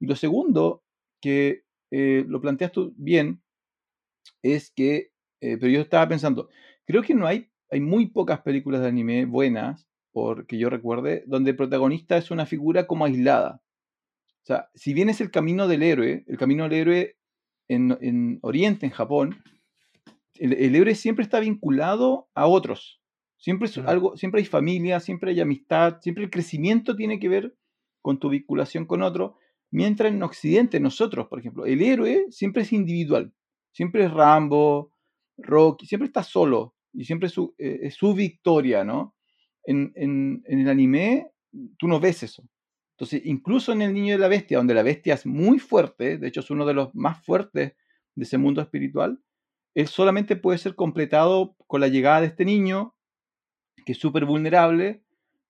Y 0.00 0.06
lo 0.06 0.16
segundo, 0.16 0.82
que 1.20 1.62
eh, 1.90 2.24
lo 2.26 2.40
planteas 2.40 2.72
tú 2.72 2.94
bien, 2.96 3.42
es 4.42 4.70
que, 4.70 5.10
eh, 5.40 5.56
pero 5.58 5.68
yo 5.68 5.80
estaba 5.80 6.08
pensando, 6.08 6.48
creo 6.86 7.02
que 7.02 7.14
no 7.14 7.26
hay, 7.26 7.50
hay 7.70 7.80
muy 7.80 8.06
pocas 8.06 8.40
películas 8.40 8.80
de 8.80 8.88
anime 8.88 9.24
buenas, 9.24 9.88
porque 10.12 10.58
yo 10.58 10.70
recuerde, 10.70 11.24
donde 11.26 11.50
el 11.50 11.56
protagonista 11.56 12.16
es 12.16 12.30
una 12.30 12.46
figura 12.46 12.86
como 12.86 13.04
aislada. 13.04 13.62
O 14.42 14.46
sea, 14.46 14.70
si 14.74 14.94
bien 14.94 15.08
es 15.08 15.20
el 15.20 15.30
camino 15.30 15.68
del 15.68 15.82
héroe, 15.82 16.24
el 16.26 16.38
camino 16.38 16.64
del 16.64 16.72
héroe 16.72 17.16
en, 17.68 17.96
en 18.00 18.38
Oriente, 18.42 18.86
en 18.86 18.92
Japón, 18.92 19.42
el, 20.36 20.54
el 20.54 20.74
héroe 20.74 20.94
siempre 20.94 21.22
está 21.22 21.40
vinculado 21.40 22.28
a 22.34 22.46
otros. 22.46 23.00
Siempre, 23.36 23.68
es 23.68 23.78
algo, 23.78 24.16
siempre 24.16 24.40
hay 24.40 24.46
familia, 24.46 24.98
siempre 24.98 25.30
hay 25.30 25.40
amistad, 25.40 26.00
siempre 26.00 26.24
el 26.24 26.30
crecimiento 26.30 26.96
tiene 26.96 27.20
que 27.20 27.28
ver 27.28 27.56
con 28.02 28.18
tu 28.18 28.30
vinculación 28.30 28.84
con 28.84 29.02
otro. 29.02 29.36
Mientras 29.70 30.12
en 30.12 30.22
Occidente, 30.22 30.80
nosotros, 30.80 31.28
por 31.28 31.40
ejemplo, 31.40 31.66
el 31.66 31.82
héroe 31.82 32.26
siempre 32.30 32.62
es 32.62 32.72
individual. 32.72 33.32
Siempre 33.72 34.04
es 34.04 34.12
Rambo, 34.12 34.92
Rocky, 35.36 35.86
siempre 35.86 36.06
está 36.06 36.22
solo 36.22 36.74
y 36.92 37.04
siempre 37.04 37.26
es 37.28 37.32
su, 37.34 37.54
eh, 37.58 37.80
es 37.82 37.94
su 37.94 38.14
victoria, 38.14 38.82
¿no? 38.84 39.14
En, 39.64 39.92
en- 39.94 40.42
en 40.46 40.60
el 40.60 40.68
anime, 40.68 41.30
tú 41.78 41.86
no 41.88 42.00
ves 42.00 42.22
eso. 42.22 42.42
Entonces, 42.96 43.22
incluso 43.26 43.72
en 43.72 43.82
El 43.82 43.92
Niño 43.94 44.14
de 44.14 44.18
la 44.18 44.28
Bestia, 44.28 44.58
donde 44.58 44.74
la 44.74 44.82
bestia 44.82 45.14
es 45.14 45.24
muy 45.26 45.58
fuerte, 45.60 46.18
de 46.18 46.28
hecho 46.28 46.40
es 46.40 46.50
uno 46.50 46.66
de 46.66 46.74
los 46.74 46.94
más 46.94 47.24
fuertes 47.24 47.74
de 48.16 48.24
ese 48.24 48.38
mundo 48.38 48.60
espiritual, 48.60 49.20
él 49.74 49.86
solamente 49.86 50.34
puede 50.34 50.58
ser 50.58 50.74
completado 50.74 51.54
con 51.68 51.80
la 51.80 51.88
llegada 51.88 52.22
de 52.22 52.26
este 52.28 52.44
niño, 52.44 52.96
que 53.86 53.92
es 53.92 53.98
súper 53.98 54.24
vulnerable 54.24 55.02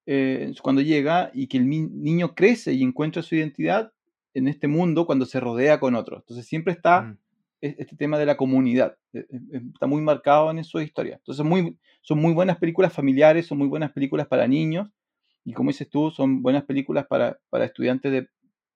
eh, 0.06 0.52
cuando 0.62 0.82
llega, 0.82 1.30
y 1.34 1.46
que 1.48 1.58
el 1.58 1.68
niño 1.68 2.34
crece 2.34 2.72
y 2.74 2.82
encuentra 2.82 3.22
su 3.22 3.34
identidad 3.36 3.92
en 4.39 4.48
este 4.48 4.69
mundo 4.69 5.06
cuando 5.06 5.27
se 5.27 5.40
rodea 5.40 5.78
con 5.81 5.94
otros. 5.94 6.20
Entonces 6.23 6.47
siempre 6.47 6.73
está 6.73 7.02
Mm. 7.02 7.19
e- 7.60 7.77
este 7.78 7.97
tema 7.97 8.19
de 8.19 8.27
la 8.27 8.36
comunidad. 8.36 8.97
eh, 9.12 9.27
eh, 9.31 9.60
Está 9.74 9.86
muy 9.86 10.01
marcado 10.01 10.51
en 10.51 10.62
su 10.65 10.81
historia. 10.81 11.16
Entonces 11.16 11.44
muy, 11.44 11.77
son 12.02 12.19
muy 12.20 12.32
buenas 12.32 12.56
películas 12.59 12.93
familiares, 12.93 13.47
son 13.47 13.59
muy 13.59 13.69
buenas 13.69 13.93
películas 13.93 14.27
para 14.27 14.47
niños, 14.47 14.89
y 15.44 15.52
como 15.55 15.70
dices 15.70 15.89
tú, 15.89 16.10
son 16.10 16.43
buenas 16.43 16.65
películas 16.65 17.06
para, 17.06 17.39
para 17.51 17.65
estudiantes 17.65 18.12
de 18.12 18.28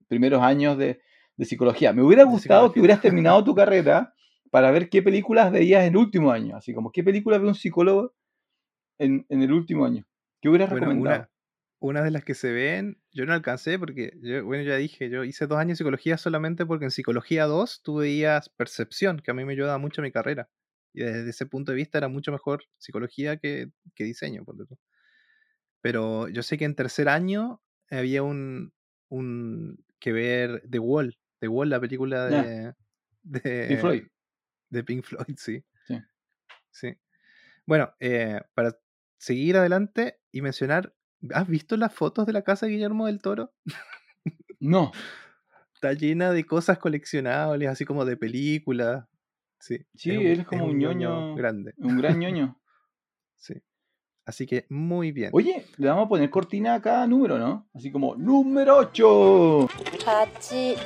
primeros 0.09 0.43
años 0.43 0.77
de, 0.79 1.01
de 1.37 1.45
psicología. 1.45 1.93
Me 1.93 2.03
hubiera 2.03 2.25
gustado 2.25 2.73
que 2.73 2.81
hubieras 2.81 3.01
terminado 3.01 3.43
tu 3.45 3.55
carrera 3.55 4.15
para 4.51 4.71
ver 4.71 4.89
qué 4.89 5.03
películas 5.03 5.51
veías 5.53 5.83
en 5.83 5.91
el 5.91 5.97
último 5.97 6.31
año, 6.31 6.57
así 6.57 6.73
como 6.75 6.91
qué 6.93 7.03
películas 7.05 7.41
ve 7.41 7.49
un 7.49 7.55
psicólogo 7.55 8.15
en, 8.99 9.27
en 9.29 9.43
el 9.43 9.53
último 9.53 9.85
año. 9.85 10.05
¿Qué 10.41 10.49
hubieras 10.49 10.71
Bueno, 10.71 10.87
recomendado? 10.87 11.17
una, 11.81 11.99
una 11.99 12.03
de 12.03 12.11
las 12.11 12.25
que 12.25 12.35
se 12.35 12.53
ven, 12.53 12.99
yo 13.13 13.27
no 13.27 13.33
alcancé 13.33 13.79
porque, 13.79 14.13
yo, 14.23 14.45
bueno, 14.45 14.65
ya 14.65 14.77
dije, 14.77 15.11
yo 15.11 15.25
hice 15.25 15.47
dos 15.47 15.59
años 15.59 15.73
de 15.73 15.77
psicología 15.77 16.17
solamente 16.17 16.65
porque 16.65 16.87
en 16.87 16.91
psicología 16.91 17.45
2 17.45 17.83
tú 17.83 17.97
veías 17.97 18.49
percepción, 18.49 19.21
que 19.21 19.31
a 19.31 19.35
mí 19.35 19.45
me 19.45 19.53
ayudaba 19.53 19.79
mucho 19.79 20.01
en 20.01 20.05
mi 20.05 20.13
carrera. 20.13 20.49
Y 20.95 21.03
desde 21.03 21.31
ese 21.31 21.47
punto 21.47 21.73
de 21.73 21.77
vista 21.77 21.99
era 21.99 22.09
mucho 22.09 22.33
mejor 22.33 22.65
psicología 22.79 23.37
que, 23.37 23.71
que 23.95 24.05
diseño, 24.05 24.45
tú. 24.45 24.79
Pero 25.81 26.29
yo 26.29 26.43
sé 26.43 26.59
que 26.59 26.65
en 26.65 26.75
tercer 26.75 27.09
año 27.09 27.63
había 27.91 28.23
un, 28.23 28.73
un 29.09 29.85
que 29.99 30.13
ver 30.13 30.63
The 30.71 30.79
Wall, 30.79 31.19
The 31.41 31.49
Wall, 31.49 31.71
la 31.71 31.81
película 31.81 32.27
de, 32.27 32.75
de, 33.23 33.67
Pink 33.69 33.81
Floyd. 33.81 34.03
de 34.71 34.85
Pink 34.85 35.05
Floyd, 35.05 35.25
sí. 35.37 35.65
Sí. 35.87 35.99
Sí. 36.71 36.95
Bueno, 37.67 37.93
eh, 38.01 38.41
para 38.55 38.77
seguir 39.19 39.57
adelante 39.57 40.21
y 40.31 40.43
mencionar, 40.43 40.95
¿has 41.35 41.47
visto 41.49 41.77
las 41.77 41.94
fotos 41.94 42.27
de 42.27 42.32
la 42.32 42.43
casa 42.43 42.66
de 42.66 42.73
Guillermo 42.73 43.07
del 43.07 43.20
Toro? 43.20 43.53
No, 44.61 44.93
Está 45.74 45.93
llena 45.94 46.31
de 46.31 46.44
cosas 46.47 46.78
coleccionables, 46.78 47.69
así 47.69 47.85
como 47.85 48.05
de 48.05 48.16
películas. 48.16 49.05
Sí, 49.59 49.85
Sí, 49.97 50.16
un- 50.16 50.27
él 50.27 50.40
es 50.40 50.47
como 50.47 50.66
un 50.66 50.78
ñoño. 50.78 51.35
grande. 51.35 51.74
un 51.78 51.97
gran 51.99 52.19
ñoño. 52.19 52.57
Sí. 53.36 53.55
Así 54.24 54.47
que 54.47 54.66
muy 54.70 55.11
bien. 55.11 55.31
Oye, 55.32 55.66
le 55.78 55.89
vamos 55.89 56.07
a 56.07 56.09
poner 56.09 56.31
cortina 56.31 56.74
a 56.74 56.81
cada 56.81 57.05
número, 57.09 57.39
¿no? 57.39 57.69
Así 57.74 57.90
como 57.90 58.15
número 58.15 58.77
8. 58.77 59.65
8 59.65 60.77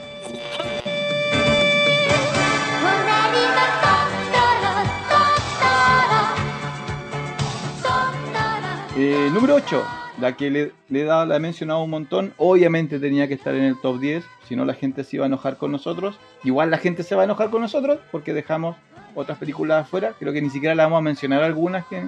Eh, 8.98 9.28
número 9.32 9.56
8, 9.56 9.84
la 10.20 10.36
que 10.36 10.50
le, 10.50 10.72
le 10.88 11.04
la 11.04 11.36
he 11.36 11.40
mencionado 11.40 11.82
un 11.82 11.90
montón. 11.90 12.32
Obviamente 12.38 12.98
tenía 12.98 13.28
que 13.28 13.34
estar 13.34 13.54
en 13.54 13.64
el 13.64 13.78
top 13.80 14.00
10, 14.00 14.24
si 14.48 14.56
no 14.56 14.64
la 14.64 14.72
gente 14.74 15.04
se 15.04 15.16
iba 15.16 15.24
a 15.24 15.28
enojar 15.28 15.56
con 15.58 15.70
nosotros. 15.72 16.18
Igual 16.44 16.70
la 16.70 16.78
gente 16.78 17.02
se 17.02 17.14
va 17.14 17.22
a 17.22 17.24
enojar 17.24 17.50
con 17.50 17.60
nosotros 17.60 17.98
porque 18.10 18.32
dejamos 18.34 18.76
otras 19.14 19.38
películas 19.38 19.84
afuera. 19.84 20.14
Creo 20.18 20.32
que 20.32 20.42
ni 20.42 20.50
siquiera 20.50 20.74
la 20.74 20.84
vamos 20.84 20.98
a 20.98 21.02
mencionar 21.02 21.42
algunas. 21.42 21.86
Que... 21.86 22.06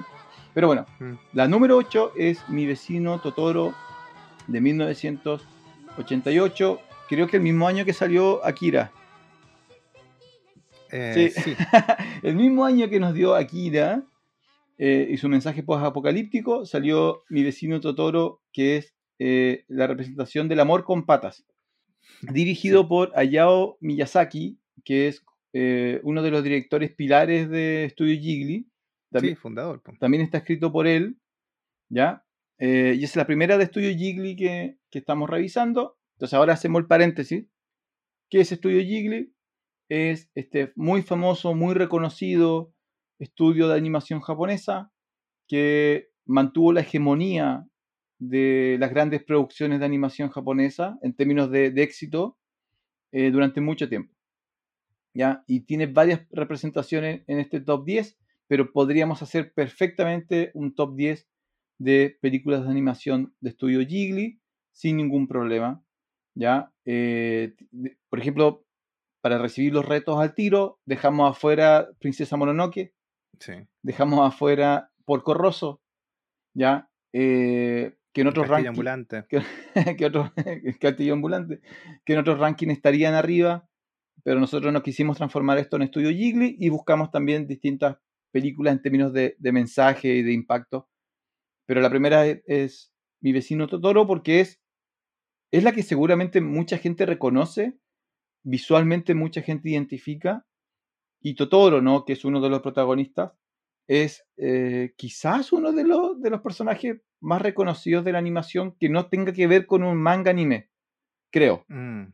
Pero 0.53 0.67
bueno, 0.67 0.85
Mm. 0.99 1.13
la 1.33 1.47
número 1.47 1.77
8 1.77 2.13
es 2.17 2.47
Mi 2.49 2.65
vecino 2.65 3.19
Totoro 3.19 3.73
de 4.47 4.61
1988. 4.61 6.79
Creo 7.07 7.27
que 7.27 7.37
el 7.37 7.43
mismo 7.43 7.67
año 7.67 7.85
que 7.85 7.93
salió 7.93 8.43
Akira. 8.45 8.91
Eh, 10.91 11.31
sí. 11.35 11.41
sí. 11.41 11.55
el 12.23 12.35
mismo 12.35 12.65
año 12.65 12.89
que 12.89 12.99
nos 12.99 13.13
dio 13.13 13.35
Akira 13.35 14.01
eh, 14.81 15.09
y 15.11 15.17
su 15.17 15.27
mensaje 15.27 15.61
post-apocalíptico, 15.61 16.65
salió 16.65 17.23
Mi 17.27 17.43
vecino 17.43 17.81
Totoro, 17.81 18.41
que 18.53 18.77
es 18.77 18.95
eh, 19.19 19.65
la 19.67 19.87
representación 19.87 20.47
del 20.47 20.61
amor 20.61 20.85
con 20.85 21.05
patas. 21.05 21.45
Dirigido 22.21 22.87
por 22.87 23.11
Hayao 23.13 23.77
Miyazaki, 23.81 24.57
que 24.85 25.09
es 25.09 25.21
eh, 25.51 25.99
uno 26.03 26.21
de 26.23 26.31
los 26.31 26.45
directores 26.45 26.95
pilares 26.95 27.49
de 27.49 27.89
Studio 27.91 28.15
Ghibli. 28.21 28.59
Sí, 28.59 28.71
También, 29.11 29.35
fundador. 29.35 29.83
po. 29.83 29.91
también 29.99 30.23
está 30.23 30.37
escrito 30.37 30.71
por 30.71 30.87
él, 30.87 31.19
¿ya? 31.89 32.25
Y 32.57 33.03
es 33.03 33.15
la 33.17 33.27
primera 33.27 33.57
de 33.57 33.65
Studio 33.65 33.89
Ghibli 33.89 34.37
que, 34.37 34.77
que 34.89 34.99
estamos 34.99 35.29
revisando. 35.29 35.97
Entonces 36.15 36.33
ahora 36.35 36.53
hacemos 36.53 36.81
el 36.81 36.87
paréntesis. 36.87 37.47
¿Qué 38.29 38.41
es 38.41 38.49
Studio 38.49 38.79
Ghibli? 38.79 39.33
Es 39.89 40.29
este 40.35 40.71
muy 40.75 41.01
famoso, 41.01 41.53
muy 41.53 41.73
reconocido 41.73 42.73
estudio 43.19 43.67
de 43.67 43.77
animación 43.77 44.21
japonesa 44.21 44.91
que 45.47 46.09
mantuvo 46.25 46.73
la 46.73 46.81
hegemonía 46.81 47.67
de 48.19 48.77
las 48.79 48.91
grandes 48.91 49.23
producciones 49.23 49.79
de 49.79 49.85
animación 49.85 50.29
japonesa 50.29 50.97
en 51.01 51.13
términos 51.13 51.49
de, 51.49 51.67
éxito 51.77 52.37
eh, 53.11 53.31
durante 53.31 53.61
mucho 53.61 53.87
tiempo. 53.89 54.13
¿ya? 55.13 55.43
Y 55.47 55.61
tiene 55.61 55.87
varias 55.87 56.21
representaciones 56.31 57.23
en 57.27 57.39
este 57.39 57.61
top 57.61 57.85
10, 57.85 58.17
pero 58.47 58.71
podríamos 58.71 59.21
hacer 59.21 59.53
perfectamente 59.53 60.51
un 60.53 60.75
top 60.75 60.95
10 60.95 61.27
de 61.79 62.17
películas 62.21 62.63
de 62.63 62.69
animación 62.69 63.33
de 63.39 63.49
estudio 63.51 63.79
Ghibli 63.79 64.39
sin 64.71 64.97
ningún 64.97 65.27
problema. 65.27 65.83
¿ya? 66.35 66.71
Eh, 66.85 67.55
por 68.09 68.19
ejemplo, 68.19 68.65
para 69.21 69.37
recibir 69.37 69.73
los 69.73 69.85
retos 69.85 70.17
al 70.19 70.33
tiro, 70.33 70.79
dejamos 70.85 71.31
afuera 71.31 71.89
Princesa 71.99 72.37
Mononoke, 72.37 72.93
Sí. 73.39 73.53
dejamos 73.81 74.27
afuera 74.27 74.91
Porco 75.05 75.33
Rosso, 75.33 75.81
¿ya? 76.53 76.89
Eh, 77.13 77.95
que 78.13 78.21
en 78.21 78.27
otros 78.27 78.47
rankings 78.47 78.69
ambulante. 78.69 79.25
que, 79.29 79.41
que 79.97 81.11
ambulante, 81.11 81.61
que 82.05 82.13
en 82.13 82.19
otros 82.19 82.39
rankings 82.39 82.73
estarían 82.73 83.13
arriba, 83.13 83.67
pero 84.23 84.39
nosotros 84.39 84.73
no 84.73 84.83
quisimos 84.83 85.17
transformar 85.17 85.57
esto 85.57 85.77
en 85.77 85.83
estudio 85.83 86.09
Ghibli 86.09 86.57
y 86.59 86.69
buscamos 86.69 87.11
también 87.11 87.47
distintas 87.47 87.97
películas 88.31 88.73
en 88.73 88.81
términos 88.81 89.13
de, 89.13 89.35
de 89.39 89.51
mensaje 89.51 90.15
y 90.15 90.21
de 90.21 90.33
impacto. 90.33 90.89
Pero 91.65 91.81
la 91.81 91.89
primera 91.89 92.25
es, 92.25 92.41
es 92.45 92.93
Mi 93.21 93.31
vecino 93.31 93.67
Totoro 93.67 94.05
porque 94.05 94.41
es 94.41 94.59
es 95.51 95.63
la 95.63 95.71
que 95.71 95.83
seguramente 95.83 96.41
mucha 96.41 96.77
gente 96.77 97.05
reconoce, 97.05 97.77
visualmente 98.43 99.15
mucha 99.15 99.41
gente 99.41 99.69
identifica, 99.69 100.45
y 101.21 101.35
Totoro, 101.35 101.81
¿no? 101.81 102.05
que 102.05 102.13
es 102.13 102.25
uno 102.25 102.41
de 102.41 102.49
los 102.49 102.61
protagonistas, 102.61 103.31
es 103.87 104.25
eh, 104.37 104.93
quizás 104.95 105.51
uno 105.51 105.71
de 105.71 105.83
los, 105.83 106.21
de 106.21 106.29
los 106.29 106.41
personajes 106.41 107.01
más 107.19 107.41
reconocidos 107.41 108.05
de 108.05 108.11
la 108.11 108.19
animación 108.19 108.75
que 108.79 108.89
no 108.89 109.07
tenga 109.07 109.33
que 109.33 109.47
ver 109.47 109.65
con 109.65 109.83
un 109.83 109.97
manga 109.97 110.31
anime, 110.31 110.69
creo. 111.31 111.65
Mm. 111.67 112.13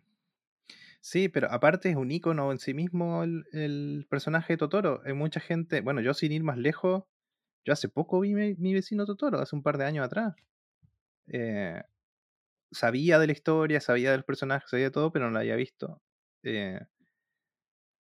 Sí, 1.02 1.30
pero 1.30 1.52
aparte 1.52 1.90
es 1.92 1.96
un 1.98 2.10
icono 2.10 2.52
en 2.52 2.58
sí 2.58 2.74
mismo 2.74 3.24
el, 3.24 4.08
personaje 4.10 4.54
de 4.54 4.58
Totoro. 4.58 5.02
Hay 5.06 5.14
mucha 5.14 5.40
gente, 5.40 5.82
bueno, 5.82 6.02
yo 6.02 6.16
sin 6.16 6.32
ir 6.32 6.44
más 6.44 6.58
lejos, 6.58 7.04
yo 7.64 7.74
hace 7.74 7.90
poco 7.90 8.22
vi 8.22 8.34
mi, 8.34 8.74
vecino 8.74 9.06
Totoro, 9.06 9.40
hace 9.40 9.56
un 9.56 9.62
par 9.62 9.78
de 9.78 9.86
años 9.86 10.06
atrás. 10.06 10.34
Eh, 11.28 11.80
sabía 12.72 13.20
de 13.20 13.28
la 13.28 13.34
historia, 13.34 13.82
sabía 13.82 14.12
del 14.12 14.24
personaje, 14.24 14.66
sabía 14.68 14.86
de 14.86 14.92
todo, 14.92 15.12
pero 15.12 15.26
no 15.26 15.32
lo 15.32 15.40
había 15.40 15.56
visto. 15.56 16.02
Eh, 16.42 16.80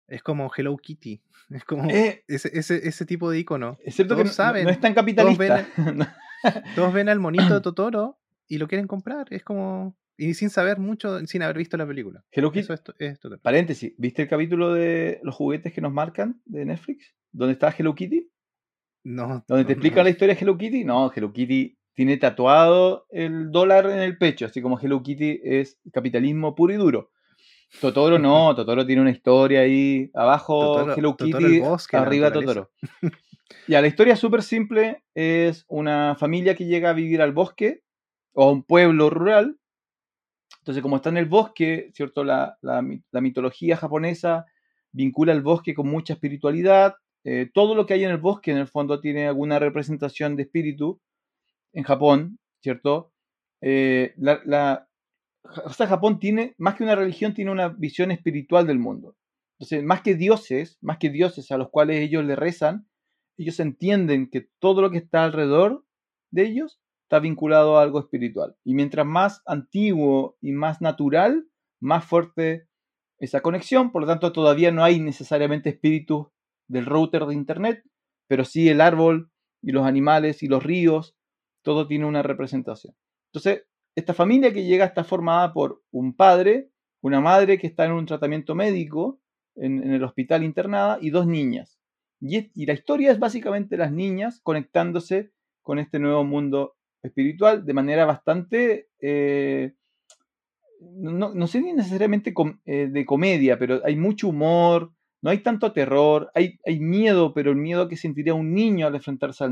es 0.08 0.24
como 0.24 0.52
Hello 0.56 0.76
Kitty. 0.78 1.22
Es 1.50 1.66
como 1.66 1.88
eh, 1.90 2.24
ese, 2.28 3.06
tipo 3.06 3.30
de 3.30 3.38
icono. 3.38 3.78
Excepto 3.84 4.16
que 4.16 4.24
no, 4.24 4.30
saben, 4.32 4.64
no 4.64 4.72
es 4.72 4.80
tan 4.80 4.94
capitalista. 4.96 5.68
todos 6.76 6.94
ven 6.94 7.10
al 7.10 7.20
monito 7.20 7.54
de 7.54 7.62
Totoro 7.62 8.18
y 8.48 8.58
lo 8.58 8.68
quieren 8.68 8.88
comprar. 8.88 9.28
Es 9.30 9.44
como 9.44 9.96
y 10.18 10.34
sin 10.36 10.50
saber 10.50 10.80
mucho, 10.80 11.20
sin 11.26 11.42
haber 11.42 11.58
visto 11.58 11.76
la 11.78 11.88
película. 11.88 12.24
Hello 12.32 12.52
Kitty. 12.52 12.68
Paréntesis, 13.42 13.94
¿viste 13.98 14.24
el 14.24 14.28
capítulo 14.28 14.74
de 14.74 15.20
los 15.24 15.36
juguetes 15.36 15.74
que 15.74 15.82
nos 15.82 15.92
marcan 15.92 16.42
de 16.46 16.66
Netflix? 16.66 17.14
¿Dónde 17.32 17.54
está 17.54 17.74
Hello 17.78 17.96
Kitty? 17.96 18.30
No. 19.04 19.44
¿Dónde 19.48 19.66
te 19.66 19.74
explica 19.74 20.04
la 20.04 20.10
historia 20.10 20.36
de 20.36 20.42
Hello 20.42 20.58
Kitty? 20.58 20.84
No, 20.86 21.12
Hello 21.14 21.34
Kitty 21.34 21.78
tiene 21.94 22.18
tatuado 22.18 23.08
el 23.10 23.52
dólar 23.52 23.88
en 23.88 24.00
el 24.00 24.18
pecho, 24.18 24.46
así 24.46 24.62
como 24.62 24.80
Hello 24.80 25.02
Kitty 25.02 25.42
es 25.44 25.80
capitalismo 25.92 26.56
puro 26.56 26.74
y 26.74 26.78
duro. 26.78 27.12
Totoro 27.80 28.20
no, 28.20 28.56
Totoro 28.56 28.86
tiene 28.86 29.02
una 29.02 29.12
historia 29.12 29.62
ahí 29.62 30.10
abajo, 30.14 30.91
Hello 30.91 31.16
Kitty, 31.16 31.62
arriba 31.94 32.32
Totoro. 32.32 32.72
ya, 33.68 33.82
la 33.82 33.88
historia 33.88 34.14
es 34.14 34.20
súper 34.20 34.44
simple, 34.44 35.04
es 35.14 35.66
una 35.68 36.16
familia 36.16 36.56
que 36.56 36.66
llega 36.66 36.90
a 36.90 36.94
vivir 36.94 37.22
al 37.22 37.34
bosque 37.34 37.82
o 38.34 38.44
a 38.44 38.52
un 38.52 38.64
pueblo 38.64 39.10
rural 39.10 39.58
entonces, 40.64 40.82
como 40.82 40.95
está 40.95 41.10
en 41.10 41.18
el 41.18 41.26
bosque, 41.26 41.91
¿cierto? 41.94 42.24
La, 42.24 42.58
mitología 43.12 43.76
japonesa 43.76 44.45
vincula 44.94 45.34
el 45.34 45.41
bosque 45.41 45.74
con 45.74 45.90
mucha 45.90 46.14
espiritualidad. 46.14 46.95
Eh, 47.26 47.50
todo 47.54 47.76
lo 47.76 47.86
que 47.86 47.95
hay 47.95 48.06
en 48.06 48.12
el 48.12 48.18
bosque, 48.18 48.52
en 48.52 48.58
el 48.58 48.70
fondo, 48.70 49.02
tiene 49.02 49.28
alguna 49.28 49.60
representación 49.60 50.38
de 50.38 50.44
espíritu 50.44 51.02
en 51.74 51.84
Japón, 51.84 52.40
¿cierto? 52.62 53.12
Eh, 53.60 54.14
la, 54.16 54.88
o 55.44 55.74
sea, 55.74 55.88
Japón 55.88 56.20
tiene, 56.20 56.56
más 56.57 56.76
que 56.76 56.84
una 56.84 56.95
religión, 56.95 57.34
tiene 57.34 57.52
una 57.52 57.70
visión 57.70 58.11
espiritual 58.11 58.65
del 58.68 58.80
mundo. 58.80 59.15
Entonces, 59.60 59.84
más 59.84 60.02
que 60.02 60.15
dioses, 60.15 60.78
más 60.82 60.98
que 60.98 61.10
dioses 61.10 61.52
a 61.52 61.57
los 61.57 61.70
cuales 61.70 62.02
ellos 62.02 62.26
le 62.26 62.36
rezan, 62.36 62.88
ellos 63.38 63.60
entienden 63.60 64.30
que 64.30 64.48
todo 64.60 64.82
lo 64.82 64.91
que 64.91 64.98
está 64.98 65.24
alrededor 65.24 65.86
de 66.32 66.45
ellos 66.45 66.80
está 67.03 67.20
vinculado 67.20 67.78
a 67.78 67.84
algo 67.84 67.99
espiritual. 67.99 68.56
Y 68.64 68.74
mientras 68.74 69.06
más 69.06 69.41
antiguo 69.45 70.38
y 70.41 70.52
más 70.52 70.82
natural, 70.82 71.48
más 71.80 72.06
fuerte 72.06 72.68
esa 73.20 73.41
conexión. 73.41 73.91
Por 73.91 74.02
lo 74.02 74.07
tanto, 74.07 74.34
todavía 74.34 74.72
no 74.72 74.84
hay 74.84 74.99
necesariamente 74.99 75.70
espíritus 75.70 76.28
del 76.68 76.86
router 76.86 77.26
de 77.26 77.34
Internet, 77.34 77.84
pero 78.28 78.45
sí 78.45 78.70
el 78.70 78.82
árbol 78.82 79.32
y 79.61 79.72
los 79.72 79.86
animales 79.86 80.44
y 80.44 80.48
los 80.48 80.64
ríos, 80.64 81.15
todo 81.64 81.88
tiene 81.88 82.06
una 82.06 82.22
representación. 82.22 82.95
Entonces, 83.32 83.65
esta 83.95 84.14
familia 84.14 84.53
que 84.53 84.64
llega 84.64 84.86
está 84.86 85.03
formada 85.03 85.53
por 85.53 85.84
un 85.91 86.15
padre, 86.15 86.70
una 87.02 87.20
madre 87.20 87.57
que 87.57 87.68
está 87.68 87.86
en 87.86 87.91
un 87.91 88.06
tratamiento 88.06 88.56
médico 88.56 89.20
en, 89.56 89.84
el 89.91 90.03
hospital 90.03 90.44
internada 90.44 90.98
y 91.02 91.10
dos 91.10 91.28
niñas. 91.28 91.80
Y, 92.20 92.52
y, 92.56 92.65
la 92.65 92.74
historia 92.74 93.11
es 93.11 93.20
básicamente 93.20 93.76
las 93.78 93.91
niñas 93.91 94.40
conectándose 94.41 95.32
con 95.61 95.78
este 95.78 95.99
nuevo 95.99 96.24
mundo 96.24 96.76
espiritual 97.03 97.65
de 97.65 97.74
manera 97.74 98.06
bastante, 98.06 98.88
eh, 98.99 99.74
no, 100.80 101.34
no, 101.34 101.48
sé 101.48 101.61
ni 101.61 101.74
necesariamente 101.74 102.34
eh, 102.65 102.88
de 102.90 103.06
comedia, 103.06 103.60
pero 103.60 103.82
hay 103.84 103.95
mucho 103.95 104.30
humor, 104.30 104.94
no 105.22 105.30
hay 105.30 105.40
tanto 105.40 105.72
terror, 105.72 106.32
hay, 106.34 106.60
hay 106.65 106.80
miedo, 106.80 107.34
pero 107.34 107.52
el 107.52 107.57
miedo 107.57 107.88
que 107.88 107.98
sentiría 107.98 108.34
un 108.34 108.53
niño 108.53 108.88
al 108.88 108.95
enfrentarse 108.95 109.45
a 109.45 109.49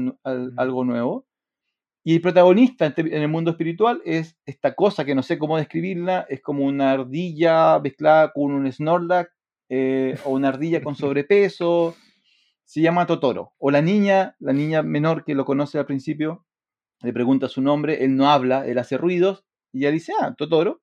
algo 0.57 0.83
nuevo. 0.83 1.27
Y 2.03 2.15
el 2.15 2.21
protagonista 2.21 2.93
en 2.97 3.13
el 3.13 3.27
mundo 3.27 3.51
espiritual 3.51 4.01
es 4.05 4.37
esta 4.45 4.73
cosa 4.73 5.05
que 5.05 5.13
no 5.13 5.21
sé 5.21 5.37
cómo 5.37 5.57
describirla, 5.57 6.25
es 6.29 6.41
como 6.41 6.65
una 6.65 6.91
ardilla 6.91 7.79
mezclada 7.79 8.31
con 8.33 8.51
un 8.51 8.71
Snorlax 8.71 9.31
eh, 9.69 10.17
o 10.25 10.31
una 10.31 10.49
ardilla 10.49 10.81
con 10.81 10.95
sobrepeso. 10.95 11.95
Se 12.65 12.81
llama 12.81 13.05
Totoro. 13.05 13.53
O 13.59 13.69
la 13.69 13.81
niña, 13.81 14.35
la 14.39 14.53
niña 14.53 14.81
menor 14.81 15.23
que 15.23 15.35
lo 15.35 15.45
conoce 15.45 15.77
al 15.77 15.85
principio, 15.85 16.45
le 17.01 17.13
pregunta 17.13 17.47
su 17.47 17.61
nombre, 17.61 18.03
él 18.03 18.15
no 18.15 18.29
habla, 18.29 18.65
él 18.65 18.77
hace 18.77 18.97
ruidos, 18.97 19.45
y 19.71 19.79
ella 19.79 19.91
dice, 19.91 20.13
ah, 20.19 20.33
Totoro. 20.37 20.81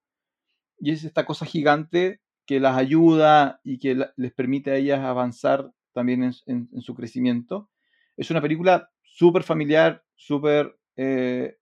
Y 0.80 0.92
es 0.92 1.04
esta 1.04 1.26
cosa 1.26 1.46
gigante 1.46 2.20
que 2.46 2.60
las 2.60 2.76
ayuda 2.76 3.60
y 3.62 3.78
que 3.78 4.06
les 4.16 4.32
permite 4.32 4.70
a 4.70 4.76
ellas 4.76 5.00
avanzar 5.00 5.70
también 5.92 6.32
en, 6.46 6.80
su 6.80 6.94
crecimiento. 6.94 7.68
Es 8.16 8.30
una 8.30 8.40
película 8.40 8.90
súper 9.02 9.42
familiar, 9.42 10.02
súper... 10.14 10.77
Eh, 10.98 11.56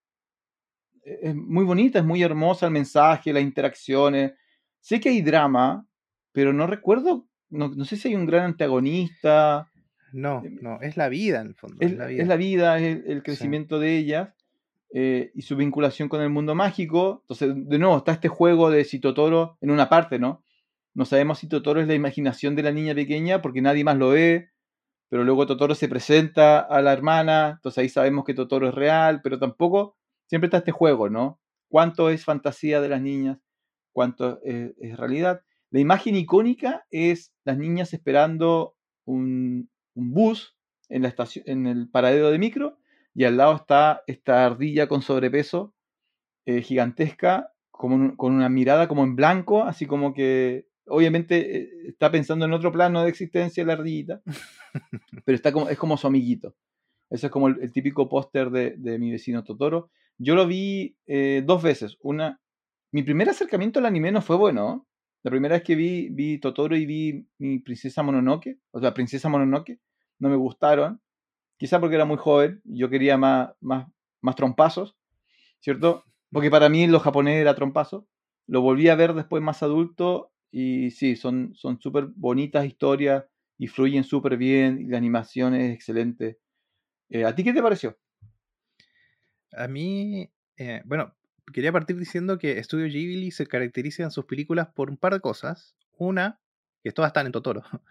es 1.02 1.34
muy 1.34 1.64
bonita, 1.64 2.00
es 2.00 2.04
muy 2.04 2.22
hermosa 2.22 2.66
el 2.66 2.72
mensaje, 2.72 3.32
las 3.32 3.42
interacciones. 3.42 4.32
Sé 4.80 4.98
que 4.98 5.10
hay 5.10 5.22
drama, 5.22 5.86
pero 6.32 6.52
no 6.52 6.66
recuerdo, 6.66 7.28
no, 7.50 7.84
sé 7.84 7.96
si 7.96 8.08
hay 8.08 8.14
un 8.16 8.26
gran 8.26 8.44
antagonista. 8.44 9.70
No, 10.12 10.42
eh, 10.44 10.50
no, 10.60 10.80
es 10.80 10.96
la 10.96 11.08
vida 11.08 11.42
en 11.42 11.48
el 11.48 11.54
fondo. 11.54 11.76
Es, 11.80 11.92
la, 11.92 12.06
vida. 12.36 12.78
es 12.78 13.04
el, 13.06 13.22
crecimiento 13.22 13.78
de 13.78 13.96
ellas. 13.96 14.30
Eh, 14.92 15.32
y 15.34 15.42
su 15.42 15.56
vinculación 15.56 16.08
con 16.08 16.22
el 16.22 16.30
mundo 16.30 16.54
mágico. 16.54 17.20
Entonces, 17.22 17.52
de 17.54 17.78
nuevo, 17.78 17.98
está 17.98 18.12
este 18.12 18.28
juego 18.28 18.70
de 18.70 18.84
si 18.84 18.98
Totoro 18.98 19.58
en 19.60 19.70
una 19.70 19.88
parte, 19.88 20.18
¿no? 20.18 20.42
No 20.94 21.04
sabemos 21.04 21.38
si 21.38 21.48
Totoro 21.48 21.80
es 21.80 21.86
la 21.86 21.94
imaginación 21.94 22.56
de 22.56 22.62
la 22.62 22.72
niña 22.72 22.94
pequeña 22.94 23.42
porque 23.42 23.60
nadie 23.60 23.84
más 23.84 23.98
lo 23.98 24.08
ve, 24.08 24.48
pero 25.08 25.24
luego 25.24 25.46
Totoro 25.46 25.74
se 25.74 25.88
presenta 25.88 26.60
a 26.60 26.82
la 26.82 26.92
hermana, 26.92 27.54
entonces 27.56 27.78
ahí 27.78 27.88
sabemos 27.88 28.24
que 28.24 28.34
Totoro 28.34 28.68
es 28.68 28.74
real, 28.74 29.20
pero 29.22 29.38
tampoco 29.38 29.96
siempre 30.26 30.46
está 30.46 30.58
este 30.58 30.72
juego, 30.72 31.08
¿no? 31.08 31.40
¿Cuánto 31.68 32.10
es 32.10 32.24
fantasía 32.24 32.80
de 32.80 32.88
las 32.88 33.00
niñas? 33.00 33.38
¿Cuánto 33.92 34.40
es, 34.42 34.96
realidad? 34.96 35.42
La 35.70 35.80
imagen 35.80 36.16
icónica 36.16 36.86
es 36.90 37.32
las 37.44 37.58
niñas 37.58 37.92
esperando 37.92 38.76
un, 39.04 39.70
un 39.94 40.12
bus 40.12 40.56
en, 40.88 41.02
la 41.02 41.08
estación, 41.08 41.44
en 41.48 41.66
el 41.66 41.88
paradero 41.88 42.30
de 42.30 42.38
micro 42.38 42.78
y 43.14 43.24
al 43.24 43.36
lado 43.36 43.56
está 43.56 44.02
esta 44.06 44.44
ardilla 44.44 44.88
con 44.88 45.02
sobrepeso 45.02 45.74
eh, 46.44 46.62
gigantesca, 46.62 47.52
con 47.70 48.16
una 48.18 48.48
mirada 48.48 48.88
como 48.88 49.04
en 49.04 49.16
blanco, 49.16 49.64
así 49.64 49.86
como 49.86 50.14
que 50.14 50.66
obviamente 50.86 51.58
eh, 51.58 51.70
está 51.88 52.10
pensando 52.10 52.44
en 52.44 52.52
otro 52.52 52.72
plano 52.72 53.02
de 53.02 53.08
existencia 53.08 53.64
la 53.64 53.74
ardillita, 53.74 54.22
pero 55.24 55.36
está 55.36 55.52
como, 55.52 55.68
es 55.68 55.78
como 55.78 55.96
su 55.96 56.06
amiguito. 56.06 56.54
Ese 57.10 57.26
es 57.26 57.32
como 57.32 57.48
el, 57.48 57.72
típico 57.72 58.08
póster 58.08 58.50
de, 58.50 58.98
mi 58.98 59.12
vecino 59.12 59.44
Totoro. 59.44 59.90
Yo 60.18 60.34
lo 60.34 60.46
vi 60.46 60.96
eh, 61.06 61.42
dos 61.46 61.62
veces. 61.62 61.96
Una, 62.00 62.40
mi 62.90 63.02
primer 63.02 63.28
acercamiento 63.28 63.78
al 63.78 63.86
anime 63.86 64.10
no 64.10 64.22
fue 64.22 64.36
bueno. 64.36 64.88
La 65.22 65.30
primera 65.30 65.56
vez 65.56 65.62
que 65.62 65.76
vi, 65.76 66.08
vi 66.10 66.38
Totoro 66.38 66.76
y 66.76 66.86
vi 66.86 67.26
mi 67.38 67.58
Princesa 67.58 68.02
Mononoke, 68.02 68.58
o 68.70 68.80
sea, 68.80 68.94
Princesa 68.94 69.28
Mononoke, 69.28 69.80
no 70.18 70.28
me 70.28 70.36
gustaron 70.36 71.00
quizá 71.56 71.80
porque 71.80 71.96
era 71.96 72.04
muy 72.04 72.16
joven, 72.16 72.60
yo 72.64 72.88
quería 72.88 73.16
más, 73.16 73.50
más, 73.60 73.88
más 74.20 74.36
trompazos, 74.36 74.96
¿cierto? 75.60 76.04
Porque 76.32 76.50
para 76.50 76.68
mí 76.68 76.86
lo 76.86 76.98
japonés 77.00 77.36
era 77.36 77.54
trompazo. 77.54 78.06
Lo 78.48 78.60
volví 78.60 78.88
a 78.88 78.96
ver 78.96 79.14
después 79.14 79.42
más 79.42 79.62
adulto 79.62 80.32
y 80.58 80.90
sí, 80.90 81.16
son 81.16 81.54
súper 81.54 82.06
bonitas 82.16 82.64
historias 82.64 83.26
y 83.58 83.66
fluyen 83.66 84.04
súper 84.04 84.38
bien 84.38 84.80
y 84.80 84.86
la 84.86 84.96
animación 84.96 85.54
es 85.54 85.74
excelente. 85.74 86.38
Eh, 87.10 87.26
¿A 87.26 87.34
ti 87.34 87.44
qué 87.44 87.52
te 87.52 87.62
pareció? 87.62 87.98
A 89.52 89.68
mí, 89.68 90.30
eh, 90.56 90.80
bueno, 90.86 91.14
quería 91.52 91.72
partir 91.72 91.98
diciendo 91.98 92.38
que 92.38 92.62
Studio 92.64 92.86
Ghibli 92.86 93.32
se 93.32 93.46
caracteriza 93.46 94.02
en 94.04 94.10
sus 94.10 94.24
películas 94.24 94.68
por 94.68 94.88
un 94.88 94.96
par 94.96 95.12
de 95.12 95.20
cosas. 95.20 95.76
Una, 95.98 96.40
que 96.82 96.90
todas 96.90 97.10
están 97.10 97.26
en 97.26 97.32
Totoro. 97.32 97.62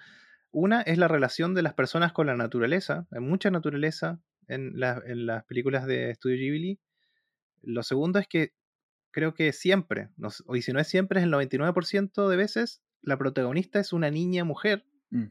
Una 0.52 0.82
es 0.82 0.98
la 0.98 1.08
relación 1.08 1.54
de 1.54 1.62
las 1.62 1.76
personas 1.76 2.14
con 2.14 2.26
la 2.26 2.36
naturaleza. 2.36 3.06
Hay 3.12 3.20
mucha 3.20 3.52
naturaleza 3.52 4.20
en, 4.48 4.80
las 4.80 5.44
películas 5.46 5.86
de 5.86 6.16
Studio 6.16 6.38
Ghibli. 6.38 6.80
Lo 7.62 7.84
segundo 7.84 8.18
es 8.18 8.28
que 8.28 8.54
creo 9.16 9.34
que 9.34 9.54
siempre, 9.54 10.10
y 10.54 10.62
si 10.62 10.74
no 10.74 10.82
es 10.82 10.90
siempre, 10.90 11.22
es 11.22 11.24
el 11.24 11.32
99% 11.32 12.28
de 12.28 12.36
veces, 12.36 12.82
la 13.02 13.18
protagonista 13.18 13.80
es 13.80 13.94
una 13.94 14.12
niña 14.12 14.44
mujer. 14.44 14.84
Mm. 15.10 15.28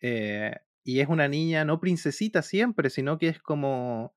Eh, 0.00 0.54
y 0.84 1.00
es 1.00 1.08
una 1.08 1.26
niña 1.26 1.64
no 1.64 1.80
princesita 1.80 2.40
siempre, 2.42 2.88
sino 2.88 3.18
que 3.18 3.26
es 3.28 3.40
como 3.40 4.14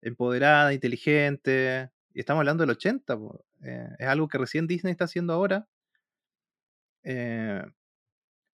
empoderada, 0.00 0.72
inteligente. 0.72 1.90
Y 2.14 2.20
estamos 2.20 2.40
hablando 2.42 2.62
del 2.62 2.70
80. 2.70 3.18
Eh, 3.64 3.88
es 3.98 4.06
algo 4.06 4.28
que 4.28 4.38
recién 4.38 4.68
Disney 4.68 4.92
está 4.92 5.06
haciendo 5.06 5.32
ahora. 5.32 5.66
Eh, 7.02 7.62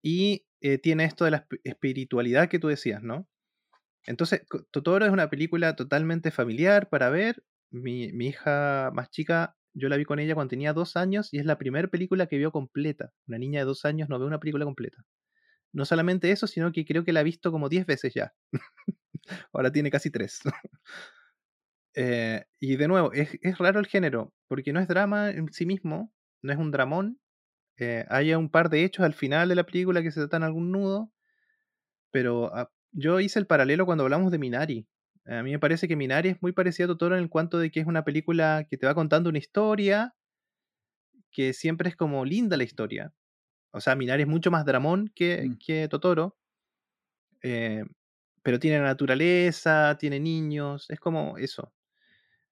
y 0.02 0.46
tiene 0.82 1.04
esto 1.04 1.26
de 1.26 1.32
la 1.32 1.46
esp- 1.46 1.60
espiritualidad 1.64 2.48
que 2.48 2.58
tú 2.58 2.68
decías, 2.68 3.02
¿no? 3.02 3.28
Entonces, 4.06 4.42
Totoro 4.70 5.04
es 5.04 5.12
una 5.12 5.28
película 5.28 5.76
totalmente 5.76 6.30
familiar 6.30 6.88
para 6.88 7.10
ver. 7.10 7.44
Mi, 7.82 8.04
hija 8.04 8.92
más 8.94 9.10
chica, 9.10 9.56
yo 9.74 9.88
la 9.88 9.96
vi 9.96 10.04
con 10.04 10.20
ella 10.20 10.34
cuando 10.34 10.50
tenía 10.50 10.72
dos 10.72 10.96
años 10.96 11.32
y 11.32 11.38
es 11.38 11.44
la 11.44 11.58
primera 11.58 11.88
película 11.88 12.26
que 12.28 12.38
vio 12.38 12.52
completa. 12.52 13.12
Una 13.26 13.38
niña 13.38 13.60
de 13.60 13.66
dos 13.66 13.84
años 13.84 14.08
no 14.08 14.18
ve 14.18 14.26
una 14.26 14.38
película 14.38 14.64
completa. 14.64 15.02
No 15.72 15.84
solamente 15.84 16.30
eso, 16.30 16.46
sino 16.46 16.70
que 16.70 16.84
creo 16.84 17.04
que 17.04 17.12
la 17.12 17.20
ha 17.20 17.24
visto 17.24 17.50
como 17.50 17.68
diez 17.68 17.84
veces 17.84 18.14
ya. 18.14 18.32
Ahora 19.52 19.72
tiene 19.72 19.90
casi 19.90 20.10
tres. 20.10 20.40
Eh, 21.96 22.44
y 22.58 22.74
de 22.74 22.88
nuevo, 22.88 23.12
es, 23.12 23.38
es 23.40 23.56
raro 23.56 23.78
el 23.78 23.86
género, 23.86 24.34
porque 24.48 24.72
no 24.72 24.80
es 24.80 24.88
drama 24.88 25.30
en 25.30 25.52
sí 25.52 25.64
mismo, 25.64 26.12
no 26.42 26.52
es 26.52 26.58
un 26.58 26.72
dramón. 26.72 27.20
Eh, 27.76 28.04
hay 28.08 28.34
un 28.34 28.50
par 28.50 28.68
de 28.68 28.82
hechos 28.82 29.04
al 29.06 29.14
final 29.14 29.48
de 29.48 29.54
la 29.54 29.64
película 29.64 30.02
que 30.02 30.10
se 30.10 30.18
tratan 30.18 30.42
algún 30.42 30.72
nudo, 30.72 31.12
pero 32.10 32.52
ah, 32.52 32.68
yo 32.90 33.20
hice 33.20 33.38
el 33.38 33.46
paralelo 33.46 33.86
cuando 33.86 34.02
hablamos 34.02 34.32
de 34.32 34.38
Minari. 34.38 34.88
A 35.26 35.42
mí 35.42 35.50
me 35.52 35.58
parece 35.58 35.86
que 35.86 35.96
Minari 35.96 36.30
es 36.30 36.40
muy 36.42 36.52
parecido 36.52 36.86
a 36.86 36.94
Totoro 36.94 37.14
en 37.16 37.22
el 37.22 37.28
cuanto 37.28 37.58
de 37.58 37.70
que 37.70 37.80
es 37.80 37.86
una 37.86 38.04
película 38.04 38.66
que 38.68 38.78
te 38.78 38.86
va 38.86 38.94
contando 38.94 39.28
una 39.28 39.38
historia, 39.38 40.14
que 41.30 41.52
siempre 41.52 41.88
es 41.90 41.96
como 41.96 42.24
linda 42.24 42.56
la 42.56 42.64
historia. 42.64 43.12
O 43.72 43.80
sea, 43.80 43.96
Minari 43.96 44.22
es 44.24 44.28
mucho 44.28 44.50
más 44.50 44.64
dramón 44.66 45.12
que, 45.14 45.50
Mm. 45.50 45.58
que 45.64 45.88
Totoro, 45.88 46.38
eh, 47.42 47.84
pero 48.42 48.58
tiene 48.58 48.78
la 48.78 48.84
naturaleza, 48.86 49.96
tiene 49.98 50.20
niños, 50.20 50.86
es 50.90 51.00
como 51.00 51.38
eso. 51.38 51.74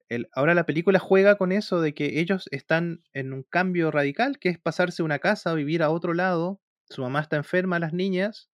El- 0.08 0.28
ahora 0.34 0.54
la 0.54 0.66
película 0.66 0.98
juega 1.00 1.36
con 1.38 1.52
eso 1.52 1.80
de 1.82 1.94
que 1.94 2.20
ellos 2.20 2.48
están 2.52 3.02
en 3.12 3.32
un 3.34 3.42
cambio 3.44 3.90
radical, 3.90 4.38
que 4.38 4.50
es 4.50 4.58
pasarse 4.60 5.02
una 5.02 5.18
casa 5.20 5.50
a 5.50 5.54
vivir 5.54 5.82
a 5.82 5.90
otro 5.90 6.14
lado. 6.14 6.62
Su 6.90 7.02
mamá 7.02 7.20
está 7.20 7.36
enferma, 7.36 7.78
las 7.80 7.92
niñas. 7.94 8.50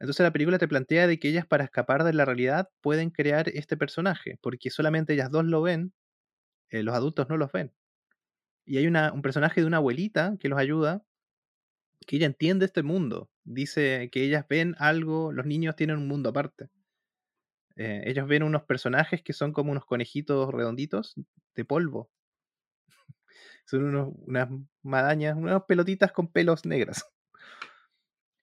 Entonces 0.00 0.24
la 0.24 0.32
película 0.32 0.58
te 0.58 0.68
plantea 0.68 1.06
de 1.06 1.18
que 1.18 1.28
ellas 1.28 1.46
para 1.46 1.64
escapar 1.64 2.04
de 2.04 2.12
la 2.12 2.24
realidad 2.24 2.70
pueden 2.80 3.10
crear 3.10 3.48
este 3.50 3.76
personaje, 3.76 4.38
porque 4.42 4.70
solamente 4.70 5.14
ellas 5.14 5.30
dos 5.30 5.44
lo 5.44 5.62
ven, 5.62 5.92
eh, 6.70 6.82
los 6.82 6.94
adultos 6.94 7.28
no 7.28 7.36
los 7.36 7.52
ven. 7.52 7.72
Y 8.66 8.78
hay 8.78 8.86
una- 8.86 9.12
un 9.12 9.22
personaje 9.22 9.60
de 9.62 9.66
una 9.66 9.78
abuelita 9.78 10.36
que 10.40 10.48
los 10.48 10.58
ayuda, 10.58 11.04
que 12.06 12.16
ella 12.16 12.26
entiende 12.26 12.66
este 12.66 12.82
mundo. 12.82 13.30
Dice 13.44 14.08
que 14.12 14.22
ellas 14.24 14.46
ven 14.48 14.74
algo, 14.78 15.32
los 15.32 15.44
niños 15.46 15.76
tienen 15.76 15.98
un 15.98 16.08
mundo 16.08 16.30
aparte. 16.30 16.68
Eh, 17.76 18.02
ellos 18.06 18.26
ven 18.28 18.42
unos 18.42 18.62
personajes 18.64 19.22
que 19.22 19.32
son 19.32 19.52
como 19.52 19.70
unos 19.72 19.84
conejitos 19.84 20.52
redonditos 20.52 21.14
de 21.54 21.64
polvo. 21.64 22.10
Son 23.66 23.84
unos, 23.84 24.14
unas 24.26 24.48
madañas, 24.82 25.36
unas 25.36 25.64
pelotitas 25.64 26.12
con 26.12 26.28
pelos 26.28 26.64
negras. 26.66 27.04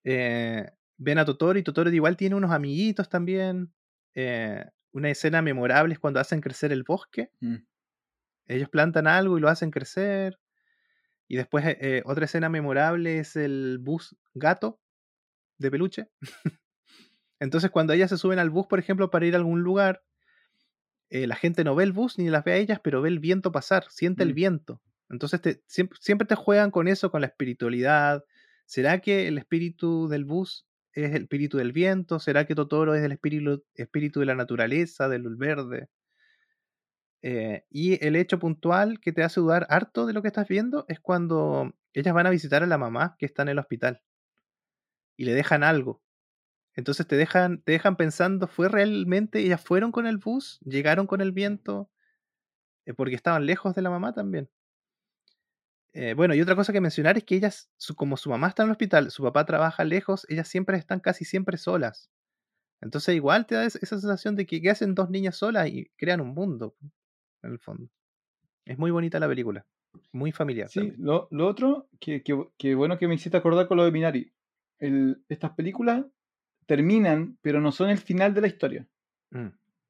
Eh, 0.04 0.66
ven 1.04 1.18
a 1.18 1.26
Totoro 1.26 1.58
y 1.58 1.64
Totoro 1.64 1.90
igual 1.90 2.16
tiene 2.16 2.36
unos 2.36 2.52
amiguitos 2.52 3.10
también. 3.10 3.74
Eh, 4.14 4.64
una 4.92 5.10
escena 5.10 5.42
memorable 5.42 5.94
es 5.94 6.00
cuando 6.00 6.20
hacen 6.20 6.42
crecer 6.42 6.72
el 6.72 6.84
bosque. 6.84 7.32
Mm. 7.40 7.56
Ellos 8.48 8.70
plantan 8.70 9.08
algo 9.08 9.38
y 9.38 9.42
lo 9.42 9.50
hacen 9.50 9.72
crecer. 9.72 10.40
Y 11.28 11.38
después 11.38 11.66
eh, 11.66 11.78
eh, 11.82 12.02
otra 12.06 12.26
escena 12.26 12.50
memorable 12.50 13.20
es 13.20 13.36
el 13.36 13.80
bus 13.80 14.16
gato 14.36 14.80
de 15.58 15.72
peluche. 15.72 16.10
Entonces 17.40 17.72
cuando 17.72 17.94
ellas 17.94 18.12
se 18.12 18.18
suben 18.18 18.38
al 18.38 18.52
bus, 18.52 18.68
por 18.68 18.78
ejemplo, 18.78 19.10
para 19.10 19.26
ir 19.26 19.34
a 19.34 19.38
algún 19.38 19.62
lugar, 19.62 20.04
eh, 21.10 21.26
la 21.26 21.36
gente 21.36 21.64
no 21.64 21.76
ve 21.76 21.84
el 21.84 21.94
bus 21.94 22.20
ni 22.20 22.30
las 22.30 22.44
ve 22.44 22.54
a 22.54 22.58
ellas, 22.58 22.80
pero 22.84 23.02
ve 23.02 23.10
el 23.10 23.20
viento 23.20 23.52
pasar, 23.52 23.86
siente 23.90 24.22
el 24.24 24.32
Mm. 24.32 24.36
viento. 24.36 24.82
Entonces 25.10 25.42
te- 25.42 25.64
siempre, 25.68 25.98
siempre 26.00 26.28
te 26.28 26.36
juegan 26.36 26.70
con 26.72 26.88
eso, 26.88 27.10
con 27.10 27.22
la 27.22 27.28
espiritualidad. 27.28 28.24
¿Será 28.66 29.00
que 29.00 29.28
el 29.28 29.38
espíritu 29.38 30.08
del 30.08 30.26
bus 30.26 30.68
es 30.94 31.14
el 31.16 31.24
espíritu 31.24 31.58
del 31.58 31.72
viento? 31.72 32.20
¿Será 32.20 32.46
que 32.46 32.56
Totoro 32.56 32.96
es 32.96 33.04
el 33.04 33.12
espíritu, 33.14 33.64
espíritu 33.76 34.20
de 34.20 34.26
la 34.28 34.36
naturaleza, 34.36 35.10
del 35.10 35.36
verde? 35.36 35.90
Eh, 37.24 37.66
y 37.70 38.04
el 38.06 38.16
hecho 38.16 38.40
puntual 38.40 39.00
que 39.00 39.12
te 39.14 39.24
hace 39.24 39.40
dudar 39.40 39.68
harto 39.70 40.06
de 40.08 40.14
lo 40.14 40.22
que 40.22 40.28
estás 40.30 40.48
viendo 40.48 40.86
es 40.88 41.00
cuando 41.00 41.72
ellas 41.94 42.14
van 42.14 42.26
a 42.28 42.32
visitar 42.32 42.64
a 42.64 42.68
la 42.68 42.80
mamá 42.80 43.16
que 43.20 43.28
está 43.28 43.44
en 43.44 43.50
el 43.50 43.60
hospital 43.60 44.02
y 45.18 45.26
le 45.26 45.34
dejan 45.34 45.64
algo. 45.64 46.02
Entonces 46.76 47.06
te 47.08 47.16
dejan, 47.18 47.62
te 47.64 47.74
dejan 47.74 47.98
pensando, 47.98 48.48
¿fue 48.48 48.70
realmente? 48.70 49.40
¿Ellas 49.40 49.62
fueron 49.62 49.92
con 49.92 50.08
el 50.08 50.18
bus? 50.18 50.60
¿Llegaron 50.62 51.08
con 51.08 51.22
el 51.22 51.32
viento? 51.32 51.92
Eh, 52.86 52.94
porque 52.94 53.16
estaban 53.16 53.46
lejos 53.46 53.76
de 53.76 53.82
la 53.82 53.90
mamá 53.90 54.14
también. 54.14 54.50
Eh, 55.94 56.14
bueno, 56.14 56.34
y 56.34 56.42
otra 56.42 56.56
cosa 56.56 56.72
que 56.72 56.80
mencionar 56.82 57.18
es 57.18 57.24
que 57.26 57.36
ellas, 57.36 57.70
su- 57.78 57.96
como 57.96 58.16
su 58.18 58.30
mamá 58.30 58.48
está 58.48 58.64
en 58.64 58.70
el 58.70 58.72
hospital, 58.72 59.12
su 59.12 59.24
papá 59.24 59.46
trabaja 59.46 59.84
lejos, 59.84 60.26
ellas 60.30 60.48
siempre 60.48 60.78
están 60.78 61.00
casi 61.02 61.26
siempre 61.26 61.58
solas. 61.58 62.10
Entonces 62.82 63.14
igual 63.16 63.46
te 63.46 63.56
da 63.56 63.66
es- 63.66 63.76
esa 63.76 64.00
sensación 64.00 64.36
de 64.36 64.46
que, 64.46 64.62
que 64.62 64.70
hacen 64.70 64.96
dos 64.96 65.10
niñas 65.10 65.36
solas 65.36 65.68
y 65.68 65.92
crean 65.98 66.22
un 66.22 66.30
mundo, 66.34 66.76
en 67.44 67.52
el 67.52 67.60
fondo. 67.60 67.90
Es 68.66 68.78
muy 68.78 68.92
bonita 68.92 69.20
la 69.20 69.28
película, 69.28 69.66
muy 70.14 70.32
familiar. 70.32 70.70
Sí, 70.70 70.94
lo 70.98 71.48
otro, 71.48 71.90
que, 72.00 72.24
que- 72.24 72.48
que 72.58 72.76
bueno 72.76 72.98
que 72.98 73.08
me 73.08 73.16
hiciste 73.16 73.38
acordar 73.38 73.68
con 73.68 73.78
lo 73.78 73.84
de 73.86 73.92
Minari. 73.92 74.32
El- 74.80 75.24
estas 75.30 75.52
películas 75.52 76.06
terminan, 76.66 77.38
pero 77.42 77.60
no 77.60 77.72
son 77.72 77.90
el 77.90 77.98
final 77.98 78.34
de 78.34 78.42
la 78.42 78.48
historia. 78.48 78.88
Mm, 79.32 79.48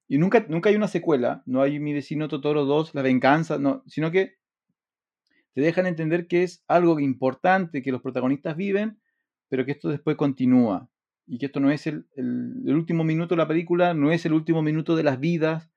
Y 0.07 0.18
nunca, 0.18 0.45
nunca 0.49 0.69
hay 0.69 0.76
una 0.76 0.90
secuela, 0.90 1.41
no 1.45 1.61
hay 1.61 1.80
Mi 1.80 1.94
vecino 1.94 2.28
Totoro 2.28 2.65
2, 2.65 2.94
La 2.95 3.02
venganza, 3.02 3.57
no, 3.60 3.84
sino 3.88 4.11
que 4.11 4.40
te 5.53 5.61
dejan 5.61 5.86
entender 5.86 6.28
que 6.28 6.44
es 6.44 6.64
algo 6.68 6.99
importante 6.99 7.82
que 7.82 7.91
los 7.91 8.02
protagonistas 8.02 8.56
viven, 8.56 8.99
pero 9.49 9.65
que 9.65 9.73
esto 9.73 9.90
después 9.90 10.15
continúa. 10.18 10.90
Y 11.28 11.38
que 11.38 11.48
esto 11.48 11.60
no 11.60 11.72
es 11.72 11.88
el, 11.88 12.06
último 12.65 13.03
minuto 13.03 13.36
de 13.36 13.40
la 13.40 13.48
película, 13.48 13.94
no 13.94 14.11
es 14.11 14.26
el 14.26 14.34
último 14.34 14.61
minuto 14.61 14.95
de 14.95 15.03
las 15.03 15.19
vidas 15.19 15.69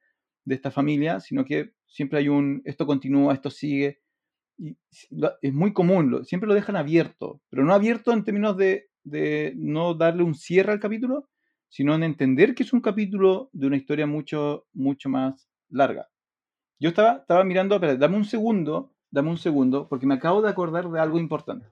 de 0.45 0.55
esta 0.55 0.71
familia, 0.71 1.21
sino 1.21 1.45
que 1.45 1.73
siempre 1.87 2.19
hay 2.19 2.29
un, 2.29 2.63
esto 2.65 2.87
continúa, 2.87 3.35
esto 3.35 3.51
sigue. 3.51 4.01
Y 4.59 4.77
es 5.43 5.53
muy 5.53 5.73
común, 5.73 6.11
lo- 6.11 6.25
siempre 6.25 6.49
lo 6.49 6.55
dejan 6.55 6.77
abierto, 6.77 7.41
pero 7.51 7.65
no 7.65 7.75
abierto 7.75 8.13
en 8.13 8.25
términos 8.25 8.57
de, 8.57 8.89
de 9.03 9.53
no 9.57 9.95
darle 9.95 10.23
un 10.23 10.35
cierre 10.35 10.73
al 10.73 10.81
capítulo, 10.81 11.29
sino 11.69 11.95
en 11.95 12.05
entender 12.05 12.55
que 12.55 12.63
es 12.63 12.73
un 12.73 12.81
capítulo 12.81 13.51
de 13.53 13.67
una 13.67 13.77
historia 13.77 14.07
mucho, 14.07 14.67
mucho 14.73 15.09
más 15.09 15.49
larga. 15.69 16.09
Yo 16.81 16.91
estaba, 16.91 17.19
estaba 17.19 17.45
mirando, 17.45 17.75
espera, 17.77 17.97
dame 17.97 18.17
un 18.17 18.25
segundo, 18.25 18.94
dame 19.15 19.31
un 19.31 19.39
segundo, 19.39 19.89
porque 19.89 20.07
me 20.07 20.15
acabo 20.15 20.43
de 20.43 20.49
acordar 20.51 20.91
de 20.91 20.99
algo 21.01 21.19
importante. 21.21 21.67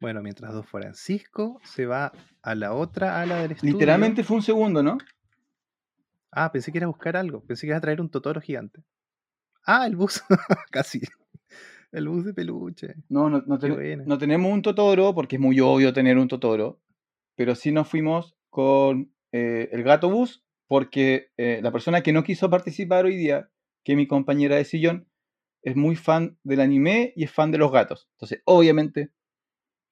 Bueno, 0.00 0.22
mientras 0.22 0.52
Don 0.52 0.64
Francisco 0.64 1.60
se 1.64 1.86
va 1.86 2.12
a 2.42 2.54
la 2.54 2.74
otra 2.74 3.20
ala 3.20 3.36
del 3.36 3.52
estudio. 3.52 3.72
Literalmente 3.74 4.24
fue 4.24 4.36
un 4.36 4.42
segundo, 4.42 4.82
¿no? 4.82 4.98
Ah, 6.32 6.50
pensé 6.52 6.70
que 6.72 6.78
era 6.78 6.86
buscar 6.88 7.16
algo. 7.16 7.40
Pensé 7.44 7.62
que 7.62 7.68
iba 7.68 7.76
a 7.78 7.80
traer 7.80 8.00
un 8.00 8.10
Totoro 8.10 8.40
gigante. 8.40 8.82
Ah, 9.64 9.86
el 9.86 9.96
bus. 9.96 10.22
Casi. 10.70 11.00
El 11.92 12.08
bus 12.08 12.24
de 12.26 12.34
peluche. 12.34 12.96
No, 13.08 13.30
no, 13.30 13.42
no, 13.46 13.58
ten- 13.58 14.04
no 14.04 14.18
tenemos 14.18 14.52
un 14.52 14.60
Totoro, 14.62 15.14
porque 15.14 15.36
es 15.36 15.40
muy 15.42 15.60
obvio 15.60 15.92
tener 15.92 16.18
un 16.18 16.28
Totoro, 16.28 16.80
pero 17.36 17.54
sí 17.54 17.70
nos 17.72 17.88
fuimos 17.88 18.36
con 18.50 19.12
eh, 19.32 19.68
el 19.72 19.82
gato 19.82 20.10
bus, 20.10 20.44
porque 20.66 21.30
eh, 21.36 21.60
la 21.62 21.70
persona 21.70 22.02
que 22.02 22.12
no 22.12 22.22
quiso 22.24 22.50
participar 22.50 23.04
hoy 23.06 23.16
día, 23.16 23.48
que 23.84 23.92
es 23.92 23.96
mi 23.96 24.06
compañera 24.06 24.56
de 24.56 24.64
sillón, 24.64 25.06
es 25.66 25.74
muy 25.74 25.96
fan 25.96 26.38
del 26.44 26.60
anime 26.60 27.12
y 27.16 27.24
es 27.24 27.32
fan 27.32 27.50
de 27.50 27.58
los 27.58 27.72
gatos. 27.72 28.08
Entonces, 28.12 28.40
obviamente, 28.44 29.10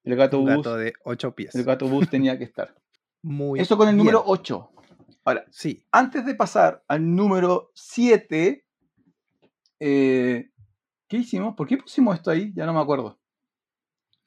el 0.05 0.15
gato 0.15 0.39
Un 0.39 0.45
bus, 0.45 0.57
gato 0.59 0.77
de 0.77 0.93
ocho 1.05 1.35
pies. 1.35 1.53
el 1.57 1.65
gato 1.65 1.89
bus 1.89 2.09
tenía 2.09 2.39
que 2.39 2.45
estar. 2.45 2.75
Muy 3.23 3.59
Eso 3.59 3.77
con 3.77 3.89
el 3.89 3.95
bien. 3.97 4.05
número 4.07 4.23
8. 4.25 4.71
Ahora, 5.25 5.45
Sí. 5.51 5.85
antes 5.91 6.25
de 6.27 6.35
pasar 6.37 6.85
al 6.87 7.17
número 7.17 7.73
7, 7.75 8.65
eh, 9.81 10.51
¿qué 11.09 11.17
hicimos? 11.17 11.57
¿Por 11.57 11.67
qué 11.67 11.77
pusimos 11.77 12.15
esto 12.15 12.31
ahí? 12.31 12.53
Ya 12.55 12.67
no 12.67 12.73
me 12.75 12.81
acuerdo. 12.81 13.19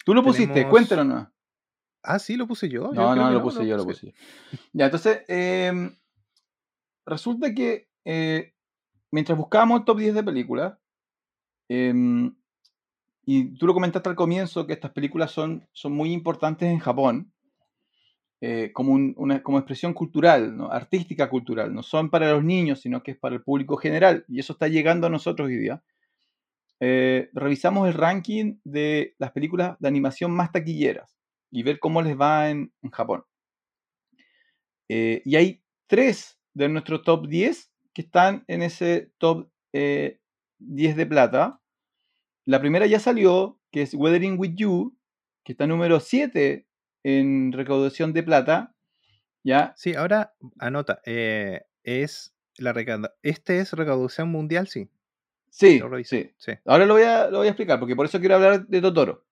Tú 0.03 0.13
lo 0.13 0.21
pusiste, 0.23 0.65
Tenemos-. 0.65 1.05
No, 1.05 1.31
Ah, 2.03 2.19
sí, 2.19 2.35
lo 2.35 2.45
puse 2.47 2.67
yo. 2.67 2.93
Yo 2.93 3.01
no, 3.01 3.15
no, 3.15 3.27
que 3.27 3.33
lo 3.35 3.41
puse 3.41 3.65
yo, 3.67 3.77
lo 3.77 3.85
puse 3.85 4.07
yo. 4.07 4.11
Ya, 4.73 4.85
entonces, 4.85 5.23
eh, 5.27 5.91
resulta 7.05 7.53
que 7.53 7.89
eh, 8.05 8.53
mientras 9.11 9.37
buscábamos 9.37 9.79
el 9.79 9.85
top 9.85 9.97
10 9.99 10.15
de 10.15 10.23
películas, 10.23 10.77
eh, 11.69 11.93
y 13.25 13.55
tú 13.57 13.67
lo 13.67 13.75
comentaste 13.75 14.09
al 14.09 14.15
comienzo, 14.15 14.65
que 14.65 14.73
estas 14.73 14.91
películas 14.91 15.29
son, 15.31 15.67
son 15.71 15.91
muy 15.93 16.11
importantes 16.13 16.67
en 16.67 16.79
Japón, 16.79 17.31
eh, 18.39 18.71
como, 18.73 18.93
un- 18.93 19.13
una, 19.17 19.41
como 19.41 19.57
expresión 19.57 19.93
cultural, 19.93 20.55
¿no? 20.55 20.71
artística 20.71 21.29
cultural. 21.29 21.73
No 21.73 21.81
son 21.83 22.09
para 22.09 22.31
los 22.31 22.43
niños, 22.43 22.81
sino 22.81 23.01
que 23.01 23.11
es 23.11 23.17
para 23.17 23.35
el 23.35 23.43
público 23.43 23.77
general. 23.77 24.25
Y 24.27 24.39
eso 24.39 24.53
está 24.53 24.67
llegando 24.67 25.07
a 25.07 25.09
nosotros 25.09 25.47
hoy 25.47 25.57
día. 25.57 25.81
Eh, 26.79 27.29
revisamos 27.33 27.87
el 27.87 27.93
ranking 27.95 28.57
de 28.63 29.15
las 29.19 29.31
películas 29.31 29.77
de 29.79 29.87
animación 29.87 30.31
más 30.31 30.51
taquilleras 30.51 31.17
y 31.51 31.63
ver 31.63 31.79
cómo 31.79 32.01
les 32.01 32.19
va 32.19 32.49
en, 32.51 32.71
en 32.83 32.91
Japón. 32.91 33.23
Eh, 34.89 35.21
y 35.25 35.35
hay 35.35 35.61
tres 35.87 36.39
de 36.53 36.69
nuestro 36.69 37.01
top 37.01 37.27
10 37.27 37.71
que 37.93 38.01
están 38.03 38.43
en 38.47 38.61
ese 38.61 39.11
top 39.17 39.49
eh, 39.73 40.19
10 40.59 40.95
de 40.95 41.05
plata. 41.05 41.61
la 42.45 42.59
primera 42.61 42.85
ya 42.85 42.99
salió, 42.99 43.59
que 43.71 43.81
es 43.81 43.93
Weathering 43.93 44.39
with 44.39 44.55
You, 44.55 44.97
que 45.43 45.51
está 45.53 45.67
número 45.67 45.99
7 45.99 46.65
en 47.03 47.51
recaudación 47.51 48.13
de 48.13 48.23
plata. 48.23 48.75
¿Ya? 49.43 49.73
Sí, 49.77 49.95
ahora 49.95 50.33
anota, 50.59 51.01
eh, 51.05 51.61
es 51.83 52.33
la 52.57 52.73
este 53.21 53.59
es 53.59 53.73
recaudación 53.73 54.29
mundial, 54.29 54.67
sí. 54.67 54.89
Sí, 55.49 55.79
Lo 55.79 56.03
sí. 56.03 56.31
sí. 56.37 56.51
Ahora 56.65 56.85
lo 56.85 56.95
voy, 56.95 57.03
a, 57.03 57.29
lo 57.29 57.39
voy 57.39 57.47
a 57.47 57.51
explicar, 57.51 57.79
porque 57.79 57.95
por 57.95 58.05
eso 58.05 58.19
quiero 58.19 58.35
hablar 58.35 58.67
de 58.67 58.81
Totoro. 58.81 59.25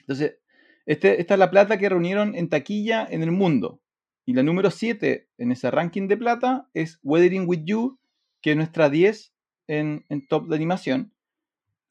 Entonces, 0.00 0.38
este, 0.86 1.20
esta 1.20 1.34
es 1.34 1.40
la 1.40 1.50
plata 1.50 1.78
que 1.78 1.88
reunieron 1.88 2.34
en 2.34 2.48
taquilla 2.48 3.06
en 3.10 3.22
el 3.22 3.32
mundo. 3.32 3.82
Y 4.24 4.34
la 4.34 4.42
número 4.42 4.70
7 4.70 5.28
en 5.38 5.52
ese 5.52 5.70
ranking 5.70 6.06
de 6.06 6.16
plata 6.16 6.68
es 6.74 6.98
Weathering 7.02 7.48
with 7.48 7.64
You, 7.64 7.98
que 8.40 8.52
es 8.52 8.56
nuestra 8.56 8.88
10 8.88 9.34
en, 9.68 10.04
top 10.28 10.48
de 10.48 10.56
animación. 10.56 11.12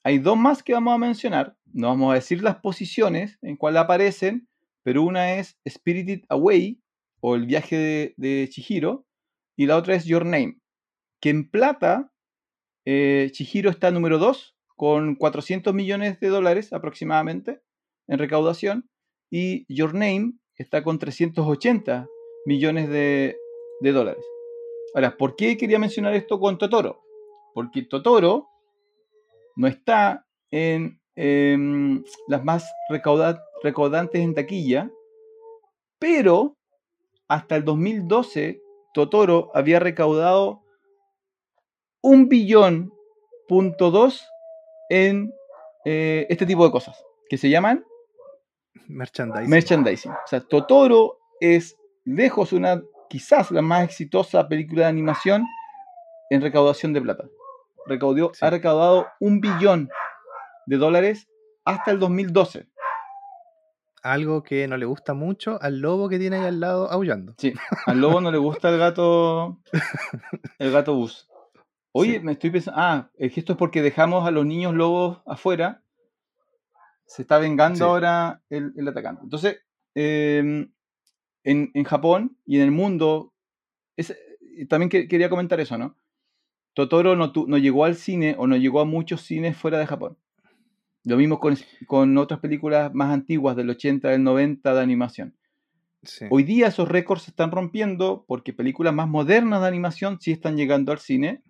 Hay 0.04 0.20
dos 0.20 0.38
más 0.38 0.64
que 0.64 0.74
vamos 0.74 0.94
a 0.94 0.98
mencionar. 0.98 1.56
No 1.66 1.88
vamos 1.88 2.12
a 2.12 2.16
decir 2.16 2.42
las 2.42 2.58
posiciones 2.58 3.38
en 3.42 3.56
cuál 3.56 3.78
aparecen, 3.78 4.48
pero 4.84 5.04
una 5.04 5.36
es 5.36 5.58
Spirited 5.68 6.24
Away, 6.30 6.82
o 7.20 7.36
El 7.36 7.46
viaje 7.46 7.78
de, 7.78 8.14
de 8.18 8.48
Chihiro, 8.50 9.06
y 9.56 9.66
la 9.66 9.78
otra 9.78 9.96
es 9.96 10.06
Your 10.06 10.26
Name, 10.26 10.60
que 11.20 11.30
en 11.30 11.50
plata 11.50 12.12
eh, 12.86 13.30
Chihiro 13.32 13.70
está 13.70 13.92
número 13.92 14.18
2 14.18 14.56
con 14.76 15.16
400 15.16 15.74
millones 15.74 16.20
de 16.20 16.28
dólares 16.28 16.72
aproximadamente 16.72 17.62
en 18.08 18.20
recaudación 18.20 18.90
y 19.32 19.66
Your 19.68 19.94
Name 19.94 20.34
está 20.56 20.84
con 20.84 21.00
380 21.00 22.08
millones 22.46 22.90
de 22.90 23.36
dólares. 23.82 24.24
Ahora, 24.94 25.18
¿por 25.18 25.36
qué 25.36 25.58
quería 25.58 25.80
mencionar 25.80 26.14
esto 26.14 26.40
con 26.40 26.58
Totoro? 26.58 27.07
Porque 27.58 27.82
Totoro 27.82 28.48
no 29.56 29.66
está 29.66 30.28
en 30.52 31.02
em, 31.16 32.04
las 32.28 32.44
más 32.44 32.72
recauda- 32.88 33.44
recaudantes 33.64 34.22
en 34.22 34.36
taquilla, 34.36 34.92
pero 35.98 36.56
hasta 37.28 37.56
el 37.56 37.66
2012 37.66 38.62
Totoro 38.94 39.50
había 39.56 39.80
recaudado 39.80 40.62
un 42.04 42.30
billón 42.30 42.94
punto 43.48 43.90
dos 43.90 44.24
en 44.92 45.34
eh, 45.84 46.28
este 46.30 46.46
tipo 46.46 46.64
de 46.64 46.70
cosas 46.70 47.04
que 47.28 47.40
se 47.40 47.50
llaman 47.50 47.84
Merchandising. 48.88 49.50
merchandising. 49.50 50.12
O 50.12 50.28
sea, 50.28 50.42
Totoro 50.42 51.18
es 51.40 51.76
lejos 52.06 52.54
una, 52.54 52.84
quizás 53.10 53.50
la 53.50 53.64
más 53.64 53.84
exitosa 53.84 54.48
película 54.48 54.84
de 54.84 54.90
animación 54.90 55.44
en 56.30 56.42
recaudación 56.44 56.94
de 56.94 57.02
plata. 57.02 57.28
Recaudó, 57.88 58.32
Sí. 58.34 58.46
Ha 58.46 58.50
recaudado 58.50 59.08
un 59.20 59.40
billón 59.42 59.90
de 60.66 60.78
dólares 60.78 61.28
hasta 61.66 61.92
el 61.92 62.00
2012. 62.00 62.68
Algo 64.04 64.44
que 64.44 64.68
no 64.68 64.78
le 64.78 64.86
gusta 64.86 65.14
mucho 65.14 65.58
al 65.62 65.80
lobo 65.80 66.08
que 66.08 66.20
tiene 66.20 66.38
ahí 66.38 66.46
al 66.46 66.60
lado 66.60 66.90
aullando. 66.92 67.34
Sí, 67.38 67.54
al 67.88 68.00
lobo 68.00 68.22
no 68.22 68.32
le 68.32 68.38
gusta 68.38 68.70
el 68.70 68.78
gato, 68.78 69.60
el 70.60 70.72
gato 70.72 70.94
bus. 70.96 71.28
Oye, 71.94 72.14
Sí. 72.14 72.20
me 72.20 72.34
estoy 72.34 72.52
pensando, 72.52 72.80
ah, 72.80 73.10
es 73.18 73.34
que 73.34 73.40
esto 73.40 73.54
es 73.54 73.58
porque 73.58 73.82
dejamos 73.82 74.26
a 74.28 74.32
los 74.32 74.46
niños 74.46 74.74
lobos 74.74 75.22
afuera. 75.26 75.82
Se 77.06 77.22
está 77.24 77.38
vengando 77.40 77.78
Sí. 77.78 77.84
ahora 77.84 78.42
el, 78.50 78.74
el 78.78 78.88
atacante. 78.88 79.24
Entonces, 79.24 79.62
em, 79.96 80.72
en, 81.44 81.72
en 81.74 81.84
Japón 81.86 82.38
y 82.46 82.58
en 82.58 82.64
el 82.64 82.72
mundo, 82.72 83.34
es- 83.96 84.16
también 84.70 84.90
que- 84.90 85.08
quería 85.08 85.30
comentar 85.30 85.60
eso, 85.60 85.78
¿no? 85.78 85.96
Totoro 86.78 87.16
no, 87.16 87.32
tu- 87.32 87.48
no 87.48 87.58
llegó 87.58 87.86
al 87.86 87.96
cine 87.96 88.36
o 88.38 88.46
no 88.46 88.56
llegó 88.56 88.82
a 88.82 88.86
muchos 88.86 89.22
cines 89.22 89.58
fuera 89.58 89.80
de 89.80 89.88
Japón. 89.88 90.16
Lo 91.06 91.18
mismo 91.18 91.40
con, 91.40 91.58
con 91.88 92.16
otras 92.20 92.40
películas 92.40 92.94
más 92.94 93.12
antiguas 93.12 93.56
del 93.56 93.72
80, 93.72 94.10
del 94.12 94.22
90 94.22 94.76
de 94.76 94.82
animación. 94.82 95.36
Sí. 96.04 96.26
Hoy 96.30 96.44
día 96.44 96.68
esos 96.68 96.88
récords 96.88 97.24
se 97.24 97.32
están 97.32 97.50
rompiendo 97.50 98.26
porque 98.28 98.54
películas 98.54 98.94
más 98.94 99.08
modernas 99.08 99.62
de 99.62 99.68
animación 99.70 100.20
sí 100.22 100.32
están 100.32 100.56
llegando 100.56 100.92
al 100.92 101.00
cine. 101.00 101.42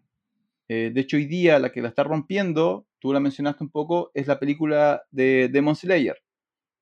Eh, 0.69 0.91
de 0.93 1.01
hecho, 1.01 1.17
hoy 1.17 1.25
día 1.25 1.59
la 1.59 1.73
que 1.73 1.81
la 1.81 1.89
está 1.89 2.05
rompiendo, 2.05 2.87
tú 2.99 3.11
la 3.11 3.19
mencionaste 3.19 3.65
un 3.65 3.69
poco, 3.69 4.11
es 4.13 4.27
la 4.27 4.39
película 4.39 5.01
de 5.11 5.49
Demon 5.51 5.75
Slayer, 5.75 6.23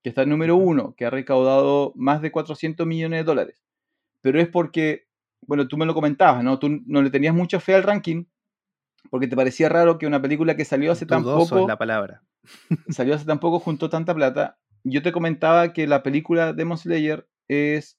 que 0.04 0.10
está 0.10 0.22
en 0.22 0.30
número 0.30 0.56
uno, 0.56 0.94
que 0.96 1.06
ha 1.08 1.10
recaudado 1.10 1.94
más 1.96 2.22
de 2.22 2.32
400 2.32 2.86
millones 2.86 3.22
de 3.22 3.24
dólares. 3.24 3.64
Pero 4.22 4.40
es 4.40 4.48
porque, 4.48 5.08
bueno, 5.48 5.68
tú 5.68 5.78
me 5.78 5.88
lo 5.88 5.96
comentabas, 5.96 6.44
¿no? 6.44 6.60
Tú 6.60 6.70
no 6.86 7.02
le 7.02 7.10
tenías 7.10 7.34
mucha 7.34 7.60
fe 7.60 7.74
al 7.74 7.82
ranking 7.82 8.26
porque 9.10 9.28
te 9.28 9.36
parecía 9.36 9.70
raro 9.70 9.98
que 9.98 10.08
una 10.08 10.22
película 10.22 10.56
que 10.56 10.66
salió 10.66 10.92
hace 10.92 11.06
tan 11.06 11.24
poco 11.36 11.56
es 11.62 11.68
la 11.68 11.78
palabra. 11.78 12.24
salió 12.90 13.16
hace 13.16 13.26
tan 13.26 13.40
poco, 13.40 13.60
juntó 13.60 13.90
tanta 13.90 14.14
plata. 14.14 14.58
Yo 14.84 15.02
te 15.02 15.12
comentaba 15.12 15.74
que 15.74 15.88
la 15.88 16.04
película 16.04 16.54
Demon 16.54 16.78
Slayer 16.78 17.28
es, 17.48 17.98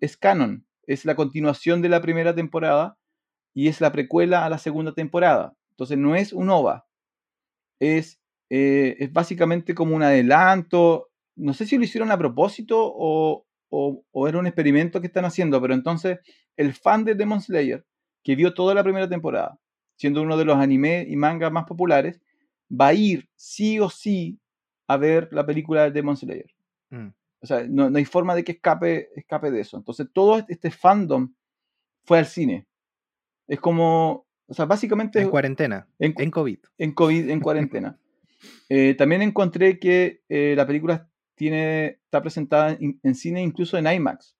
es 0.00 0.16
canon, 0.16 0.66
es 0.86 1.04
la 1.04 1.14
continuación 1.14 1.80
de 1.82 1.88
la 1.88 2.00
primera 2.02 2.34
temporada 2.34 2.98
y 3.54 3.68
es 3.68 3.80
la 3.80 3.92
precuela 3.92 4.44
a 4.44 4.50
la 4.50 4.58
segunda 4.58 4.92
temporada. 4.92 5.54
Entonces 5.70 5.96
no 5.98 6.14
es 6.16 6.32
un 6.32 6.50
OVA, 6.50 6.86
es, 7.80 8.20
eh, 8.50 8.96
es 8.98 9.12
básicamente 9.12 9.74
como 9.74 9.94
un 9.96 10.02
adelanto. 10.02 11.08
No 11.36 11.54
sé 11.54 11.66
si 11.66 11.76
lo 11.78 11.84
hicieron 11.84 12.10
a 12.10 12.18
propósito 12.18 12.76
o, 12.80 13.46
o- 13.70 14.04
o 14.10 14.28
era 14.28 14.38
un 14.38 14.46
experimento 14.46 15.00
que 15.00 15.06
están 15.06 15.24
haciendo, 15.24 15.60
pero 15.60 15.74
entonces 15.74 16.18
el 16.56 16.74
fan 16.74 17.04
de 17.04 17.14
Demon 17.14 17.40
Slayer, 17.40 17.84
que 18.24 18.34
vio 18.34 18.52
toda 18.54 18.74
la 18.74 18.82
primera 18.82 19.08
temporada, 19.08 19.58
siendo 19.98 20.22
uno 20.22 20.38
de 20.38 20.46
los 20.46 20.56
anime 20.56 21.04
y 21.06 21.16
manga 21.16 21.50
más 21.50 21.64
populares, 21.66 22.20
va 22.70 22.86
a 22.88 22.94
ir 22.94 23.28
sí 23.36 23.78
o 23.78 23.90
sí 23.90 24.38
a 24.86 24.96
ver 24.96 25.28
la 25.32 25.44
película 25.44 25.82
de 25.84 25.90
Demon 25.90 26.16
Slayer. 26.16 26.50
Mm. 26.88 27.08
O 27.40 27.46
sea, 27.46 27.64
no, 27.68 27.90
no 27.90 27.98
hay 27.98 28.06
forma 28.06 28.34
de 28.34 28.42
que 28.44 28.52
escape, 28.52 29.10
escape 29.14 29.50
de 29.50 29.60
eso. 29.60 29.76
Entonces, 29.76 30.06
todo 30.12 30.42
este 30.48 30.70
fandom 30.70 31.32
fue 32.04 32.18
al 32.18 32.26
cine. 32.26 32.66
Es 33.46 33.60
como, 33.60 34.26
o 34.46 34.54
sea, 34.54 34.64
básicamente 34.64 35.20
En 35.20 35.28
cuarentena, 35.30 35.86
en, 35.98 36.14
en 36.16 36.30
COVID. 36.30 36.58
en 36.78 36.92
COVID, 36.92 37.28
en 37.30 37.40
cuarentena. 37.40 37.98
Eh, 38.68 38.94
también 38.94 39.20
encontré 39.22 39.80
que 39.80 40.20
eh, 40.28 40.54
la 40.56 40.64
película 40.64 41.08
tiene, 41.34 41.98
está 42.04 42.22
presentada 42.22 42.70
en, 42.78 43.00
en 43.02 43.14
cine 43.16 43.42
incluso 43.42 43.76
en 43.76 43.88
IMAX. 43.88 44.36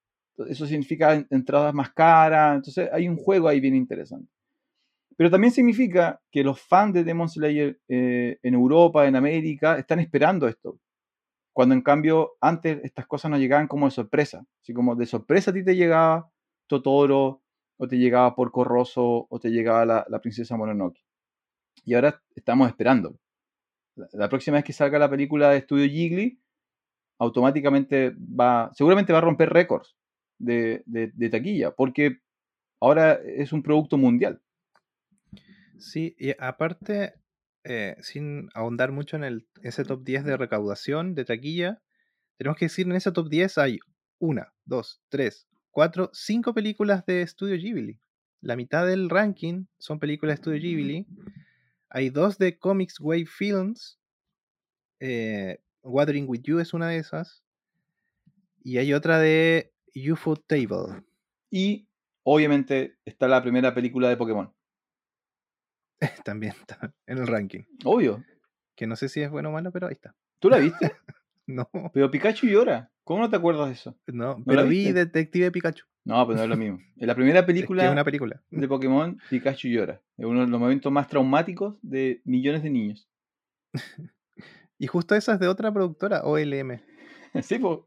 Eso 0.48 0.66
significa 0.68 1.14
en- 1.14 1.26
entradas 1.30 1.74
más 1.74 1.90
caras. 1.90 2.54
Entonces 2.56 2.88
hay 2.92 3.08
un 3.08 3.16
juego 3.16 3.48
ahí 3.48 3.58
bien 3.58 3.74
interesante. 3.74 4.30
Pero 5.18 5.32
también 5.32 5.52
significa 5.52 6.22
que 6.30 6.44
los 6.44 6.60
fans 6.60 6.94
de 6.94 7.02
Demon 7.02 7.28
Slayer 7.28 7.80
eh, 7.88 8.38
en 8.40 8.54
Europa, 8.54 9.08
en 9.08 9.16
América, 9.16 9.76
están 9.76 9.98
esperando 9.98 10.46
esto. 10.46 10.78
Cuando 11.52 11.74
en 11.74 11.82
cambio 11.82 12.36
antes 12.40 12.78
estas 12.84 13.08
cosas 13.08 13.28
no 13.32 13.36
llegaban 13.36 13.66
como 13.66 13.86
de 13.86 13.90
sorpresa. 13.90 14.46
Así 14.62 14.72
como 14.72 14.94
de 14.94 15.06
sorpresa 15.06 15.50
a 15.50 15.54
ti 15.54 15.64
te 15.64 15.74
llegaba 15.74 16.30
Totoro, 16.68 17.42
o 17.78 17.88
te 17.88 17.98
llegaba 17.98 18.36
Porco 18.36 18.62
Rosso, 18.62 19.26
o 19.28 19.40
te 19.40 19.50
llegaba 19.50 19.84
la, 19.84 20.20
princesa 20.20 20.56
Mononoke. 20.56 21.02
Y 21.84 21.94
ahora 21.94 22.22
estamos 22.36 22.68
esperando. 22.68 23.18
La, 24.12 24.28
próxima 24.28 24.58
vez 24.58 24.64
que 24.64 24.72
salga 24.72 25.00
la 25.00 25.10
película 25.10 25.50
de 25.50 25.62
Studio 25.62 25.86
Ghibli, 25.86 26.40
automáticamente 27.18 28.14
va, 28.20 28.70
seguramente 28.72 29.12
va 29.12 29.18
a 29.18 29.22
romper 29.22 29.50
récords 29.50 29.96
de 30.38 31.28
taquilla, 31.28 31.72
porque 31.72 32.20
ahora 32.80 33.14
es 33.14 33.52
un 33.52 33.64
producto 33.64 33.98
mundial. 33.98 34.40
Sí, 35.78 36.16
y 36.18 36.34
aparte, 36.38 37.14
eh, 37.64 37.96
sin 38.00 38.48
ahondar 38.54 38.92
mucho 38.92 39.16
en 39.16 39.24
el, 39.24 39.48
ese 39.62 39.84
top 39.84 40.04
10 40.04 40.24
de 40.24 40.36
recaudación 40.36 41.14
de 41.14 41.24
taquilla, 41.24 41.82
tenemos 42.36 42.56
que 42.56 42.66
decir 42.66 42.86
en 42.86 42.92
ese 42.92 43.12
top 43.12 43.28
10 43.28 43.58
hay 43.58 43.78
una, 44.18 44.52
dos, 44.64 45.00
tres, 45.08 45.48
cuatro, 45.70 46.10
cinco 46.12 46.54
películas 46.54 47.04
de 47.06 47.26
Studio 47.26 47.56
Ghibli. 47.56 48.00
La 48.40 48.56
mitad 48.56 48.86
del 48.86 49.10
ranking 49.10 49.66
son 49.78 49.98
películas 49.98 50.36
de 50.36 50.42
Studio 50.42 50.60
Ghibli. 50.60 51.06
Hay 51.90 52.10
dos 52.10 52.38
de 52.38 52.58
Comics 52.58 53.00
Wave 53.00 53.26
Films. 53.26 53.98
eh, 55.00 55.60
with 55.82 56.42
You 56.42 56.58
es 56.58 56.74
una 56.74 56.88
de 56.88 56.98
esas. 56.98 57.42
Y 58.62 58.78
hay 58.78 58.92
otra 58.92 59.18
de 59.18 59.72
UFO 59.94 60.36
Table. 60.36 61.02
Y 61.50 61.88
obviamente 62.22 62.98
está 63.04 63.26
la 63.28 63.42
primera 63.42 63.74
película 63.74 64.08
de 64.08 64.16
Pokémon. 64.16 64.52
También 66.24 66.52
está 66.60 66.92
en 67.06 67.18
el 67.18 67.26
ranking. 67.26 67.62
Obvio. 67.84 68.24
Que 68.76 68.86
no 68.86 68.96
sé 68.96 69.08
si 69.08 69.20
es 69.20 69.30
bueno 69.30 69.48
o 69.48 69.52
malo, 69.52 69.72
pero 69.72 69.86
ahí 69.88 69.94
está. 69.94 70.14
¿Tú 70.38 70.48
la 70.50 70.58
viste? 70.58 70.92
No, 71.50 71.66
Pero 71.94 72.10
Pikachu 72.10 72.46
llora. 72.46 72.92
¿Cómo 73.04 73.20
no 73.20 73.30
te 73.30 73.36
acuerdas 73.36 73.68
de 73.68 73.72
eso? 73.72 73.96
no, 74.08 74.36
la 74.36 74.44
pero 74.44 74.66
vi? 74.66 74.92
Detective 74.92 75.50
Pikachu. 75.50 75.86
No, 76.04 76.26
pero 76.26 76.36
no 76.36 76.42
es 76.44 76.48
lo 76.50 76.56
mismo. 76.58 76.78
En 76.98 77.06
la 77.06 77.14
primera 77.14 77.40
Es 77.40 77.46
película 77.46 77.82
que 77.84 77.86
es 77.86 77.92
una 77.92 78.04
película. 78.04 78.42
de 78.50 78.68
Pokémon, 78.68 79.18
Pikachu 79.30 79.68
llora. 79.68 80.02
Es 80.18 80.26
uno 80.26 80.40
de 80.42 80.46
los 80.46 80.60
momentos 80.60 80.92
más 80.92 81.08
traumáticos 81.08 81.76
de 81.80 82.20
millones 82.26 82.62
de 82.62 82.68
niños. 82.68 83.08
Y 84.78 84.86
justo 84.88 85.14
esa 85.14 85.32
es 85.34 85.40
de 85.40 85.48
otra 85.48 85.72
productora, 85.72 86.22
OLM. 86.24 86.80
sí, 87.42 87.58
pues. 87.58 87.78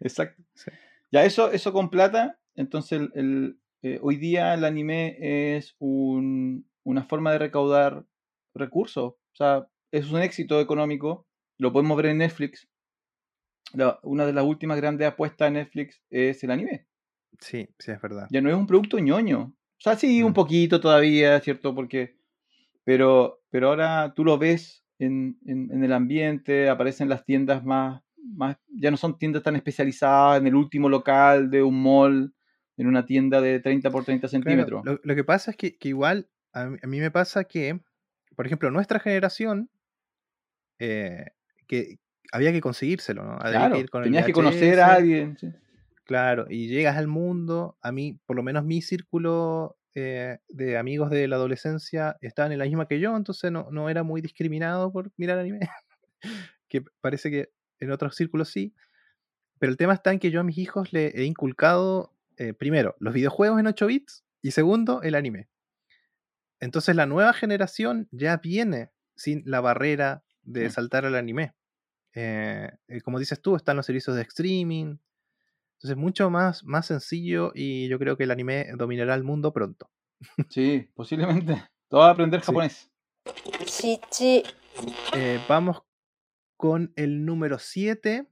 Exacto. 0.00 0.42
Sí. 0.54 0.72
Ya, 1.12 1.24
eso, 1.24 1.52
eso 1.52 1.72
con 1.72 1.90
plata. 1.90 2.40
Entonces, 2.56 3.00
el, 3.00 3.10
el, 3.14 3.58
eh, 3.82 3.98
hoy 4.02 4.16
día 4.16 4.52
el 4.54 4.64
anime 4.64 5.16
es 5.56 5.76
un- 5.78 6.66
una 6.86 7.02
forma 7.04 7.32
de 7.32 7.38
recaudar 7.38 8.04
recursos. 8.54 9.04
O 9.14 9.34
sea, 9.34 9.66
es 9.90 10.10
un 10.10 10.20
éxito 10.22 10.60
económico, 10.60 11.26
lo 11.58 11.72
podemos 11.72 11.96
ver 11.96 12.06
en 12.06 12.18
Netflix. 12.18 12.68
una 14.02 14.24
de 14.24 14.32
las 14.32 14.44
últimas 14.44 14.76
grandes 14.78 15.06
apuestas 15.08 15.48
de 15.52 15.58
Netflix 15.58 16.00
es 16.10 16.42
el 16.44 16.50
anime. 16.50 16.86
Sí, 17.40 17.68
sí, 17.78 17.90
es 17.90 18.00
verdad. 18.00 18.26
Ya 18.30 18.40
no 18.40 18.48
es 18.48 18.56
un 18.56 18.66
producto 18.66 18.98
ñoño. 18.98 19.40
O 19.42 19.80
sea, 19.80 19.96
sí, 19.96 20.22
un 20.22 20.30
Mm. 20.30 20.34
poquito 20.34 20.80
todavía, 20.80 21.38
¿cierto? 21.40 21.74
Porque. 21.74 22.16
Pero, 22.84 23.42
pero 23.50 23.68
ahora 23.68 24.12
tú 24.14 24.24
lo 24.24 24.38
ves 24.38 24.84
en, 24.98 25.38
en- 25.44 25.70
en 25.72 25.82
el 25.84 25.92
ambiente, 25.92 26.68
aparecen 26.68 27.08
las 27.08 27.24
tiendas 27.24 27.64
más, 27.64 28.00
más. 28.16 28.56
Ya 28.68 28.90
no 28.92 28.96
son 28.96 29.18
tiendas 29.18 29.42
tan 29.42 29.56
especializadas 29.56 30.40
en 30.40 30.46
el 30.46 30.54
último 30.54 30.88
local 30.88 31.50
de 31.50 31.62
un 31.64 31.82
mall, 31.82 32.32
en 32.76 32.86
una 32.86 33.04
tienda 33.04 33.40
de 33.40 33.58
30 33.60 33.90
por 33.90 34.04
30 34.04 34.28
Claro, 34.28 34.44
centímetros. 34.44 34.84
lo, 34.84 35.00
lo 35.02 35.14
que 35.16 35.24
pasa 35.24 35.50
es 35.50 35.56
que, 35.56 35.76
que 35.76 35.88
igual, 35.88 36.28
a 36.56 36.66
mí, 36.66 36.78
a 36.82 36.86
mí 36.86 37.00
me 37.00 37.10
pasa 37.10 37.44
que, 37.44 37.80
por 38.34 38.46
ejemplo, 38.46 38.70
nuestra 38.70 38.98
generación, 38.98 39.70
eh, 40.78 41.26
que 41.66 41.98
había 42.32 42.52
que 42.52 42.60
conseguírselo, 42.60 43.24
¿no? 43.24 43.32
Había 43.32 43.50
que 43.50 43.50
Claro, 43.50 43.76
ir 43.78 43.90
con 43.90 44.02
tenías 44.02 44.26
que 44.26 44.32
conocer 44.32 44.80
a 44.80 44.94
alguien. 44.94 45.36
sí. 45.38 45.52
Claro, 46.04 46.46
y 46.48 46.68
llegas 46.68 46.96
al 46.96 47.08
mundo, 47.08 47.76
a 47.82 47.90
mí, 47.90 48.18
por 48.26 48.36
lo 48.36 48.42
menos 48.44 48.64
mi 48.64 48.80
círculo 48.80 49.76
eh, 49.94 50.38
de 50.48 50.78
amigos 50.78 51.10
de 51.10 51.26
la 51.26 51.36
adolescencia 51.36 52.16
estaban 52.20 52.52
en 52.52 52.58
la 52.60 52.64
misma 52.64 52.86
que 52.86 53.00
yo, 53.00 53.16
entonces 53.16 53.50
no, 53.50 53.68
no 53.72 53.88
era 53.90 54.04
muy 54.04 54.20
discriminado 54.20 54.92
por 54.92 55.10
mirar 55.16 55.38
anime, 55.38 55.58
que 56.68 56.84
parece 57.00 57.30
que 57.30 57.50
en 57.80 57.90
otros 57.90 58.14
círculos 58.14 58.50
sí, 58.50 58.74
pero 59.58 59.70
el 59.70 59.78
tema 59.78 59.94
está 59.94 60.12
en 60.12 60.18
que 60.18 60.30
yo 60.30 60.40
a 60.40 60.44
mis 60.44 60.58
hijos 60.58 60.92
le 60.92 61.08
he 61.08 61.24
inculcado, 61.24 62.12
eh, 62.36 62.52
primero, 62.54 62.96
los 63.00 63.14
videojuegos 63.14 63.60
en 63.60 63.66
8 63.66 63.86
bits 63.86 64.24
y 64.42 64.52
segundo, 64.52 65.02
el 65.02 65.14
anime. 65.16 65.48
Entonces 66.60 66.96
la 66.96 67.06
nueva 67.06 67.32
generación 67.32 68.08
ya 68.10 68.36
viene 68.38 68.90
sin 69.14 69.42
la 69.46 69.60
barrera 69.60 70.24
de 70.42 70.68
Sí. 70.68 70.74
saltar 70.74 71.04
al 71.06 71.14
anime. 71.14 71.54
Eh, 72.14 72.70
eh, 72.88 73.00
como 73.02 73.18
dices 73.18 73.40
tú, 73.42 73.56
están 73.56 73.76
los 73.76 73.86
servicios 73.86 74.16
de 74.16 74.22
streaming. 74.22 74.96
Entonces 75.74 75.96
mucho 75.96 76.30
más, 76.30 76.64
más 76.64 76.86
sencillo 76.86 77.52
y 77.54 77.88
yo 77.88 77.98
creo 77.98 78.16
que 78.16 78.24
el 78.24 78.30
anime 78.30 78.66
dominará 78.76 79.14
el 79.14 79.24
mundo 79.24 79.52
pronto. 79.52 79.90
Sí, 80.48 80.88
posiblemente. 80.94 81.62
Todo 81.88 82.00
va 82.00 82.08
a 82.08 82.12
aprender 82.12 82.40
Sí. 82.40 82.46
japonés. 82.46 82.90
7 83.66 84.42
Eh, 85.14 85.40
vamos 85.48 85.82
con 86.56 86.92
el 86.96 87.24
número 87.26 87.58
7 87.58 88.26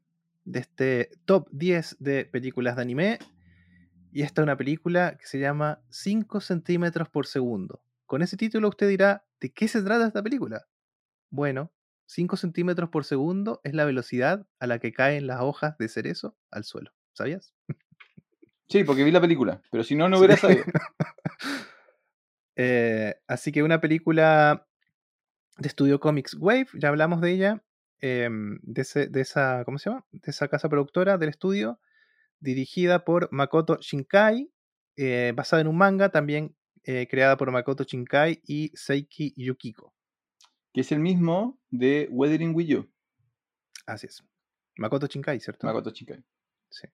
de 0.45 0.59
este 0.59 1.11
top 1.25 1.49
10 1.53 1.97
de 2.01 2.25
películas 2.25 2.77
de 2.77 2.83
anime. 2.83 3.19
Y 4.13 4.23
esta 4.23 4.41
es 4.41 4.45
una 4.45 4.57
película 4.57 5.17
que 5.19 5.27
se 5.27 5.39
llama 5.41 5.81
5 5.91 6.41
centímetros 6.41 7.09
por 7.11 7.27
segundo. 7.27 7.83
Con 8.07 8.23
ese 8.23 8.37
título 8.37 8.69
usted 8.69 8.89
dirá, 8.89 9.25
¿de 9.41 9.53
qué 9.53 9.69
se 9.69 9.83
trata 9.83 10.07
esta 10.07 10.23
película? 10.23 10.67
Bueno, 11.31 11.73
5 12.07 12.37
centímetros 12.37 12.91
por 12.91 13.05
segundo 13.05 13.61
es 13.65 13.75
la 13.75 13.85
velocidad 13.85 14.47
a 14.59 14.67
la 14.67 14.79
que 14.79 14.93
caen 14.93 15.27
las 15.27 15.41
hojas 15.41 15.77
de 15.79 15.89
cerezo 15.89 16.37
al 16.51 16.65
suelo. 16.65 16.93
¿Sabías? 17.13 17.55
Sí, 18.69 18.85
porque 18.85 19.05
vi 19.05 19.11
la 19.11 19.21
película, 19.21 19.63
pero 19.71 19.85
si 19.85 19.95
no, 19.95 20.09
no 20.09 20.17
Sí. 20.17 20.21
hubiera 20.21 20.37
sabido. 20.37 20.65
Eh, 22.57 23.17
así 23.27 23.51
que 23.51 23.65
una 23.65 23.81
película 23.81 24.69
de 25.59 25.67
estudio 25.69 25.99
Comics 25.99 26.35
Wave, 26.39 26.69
ya 26.75 26.89
hablamos 26.89 27.21
de 27.21 27.33
ella, 27.33 27.65
em, 27.99 28.61
de, 28.63 28.83
ese- 28.83 29.09
de 29.09 29.21
esa, 29.23 29.65
¿cómo 29.65 29.79
se 29.79 29.91
llama? 29.91 30.07
De 30.13 30.31
esa 30.31 30.47
casa 30.47 30.69
productora 30.69 31.19
del 31.19 31.31
estudio, 31.31 31.81
dirigida 32.39 33.05
por 33.05 33.29
Makoto 33.33 33.77
Shinkai, 33.81 34.53
eh, 34.97 35.33
basada 35.35 35.63
en 35.63 35.67
un 35.69 35.77
manga 35.77 36.11
también 36.11 36.55
eh, 36.85 37.07
creada 37.09 37.37
por 37.37 37.51
Makoto 37.51 37.85
Shinkai 37.85 38.43
y 38.47 38.71
Seiki 38.75 39.35
Yukiko. 39.37 39.95
Que 40.73 40.81
es 40.83 40.93
el 40.93 41.01
mismo 41.01 41.61
de 41.71 42.09
Weathering 42.11 42.55
with 42.55 42.67
You, 42.67 42.91
Así 43.87 44.07
es. 44.07 44.25
Makoto 44.77 45.07
Shinkai, 45.07 45.41
¿cierto? 45.41 45.67
Makoto 45.67 45.91
Shinkai. 45.91 46.25
Sí. 46.71 46.89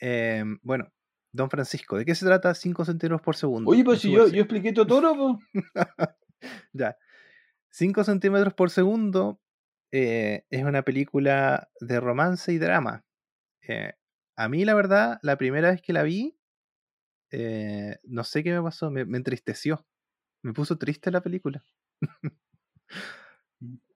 Em, 0.00 0.58
bueno, 0.62 0.92
Don 1.30 1.48
Francisco, 1.48 1.96
¿de 1.96 2.04
qué 2.04 2.14
se 2.14 2.26
trata 2.26 2.54
5 2.54 2.84
centímetros 2.84 3.22
por 3.22 3.36
segundo? 3.36 3.70
Oye, 3.70 3.84
pues 3.84 4.00
si 4.00 4.10
yo, 4.10 4.28
yo 4.28 4.42
expliqué 4.42 4.72
Totoro, 4.72 5.14
po. 5.14 5.38
Ya. 6.72 6.96
5 7.70 8.04
centímetros 8.04 8.52
por 8.54 8.70
segundo 8.70 9.40
eh, 9.92 10.44
es 10.50 10.64
una 10.64 10.82
película 10.82 11.68
de 11.80 12.00
romance 12.00 12.52
y 12.52 12.58
drama. 12.58 13.04
Eh, 13.66 13.92
a 14.36 14.48
mí, 14.48 14.64
la 14.64 14.74
verdad, 14.74 15.18
la 15.22 15.36
primera 15.36 15.70
vez 15.70 15.80
que 15.80 15.92
la 15.92 16.02
vi, 16.02 16.36
eh, 17.32 17.98
no 18.04 18.24
sé 18.24 18.44
qué 18.44 18.52
me 18.52 18.62
pasó, 18.62 18.90
me, 18.90 19.04
me 19.04 19.18
entristeció. 19.18 19.86
Me 20.42 20.52
puso 20.52 20.78
triste 20.78 21.10
la 21.10 21.22
película. 21.22 21.64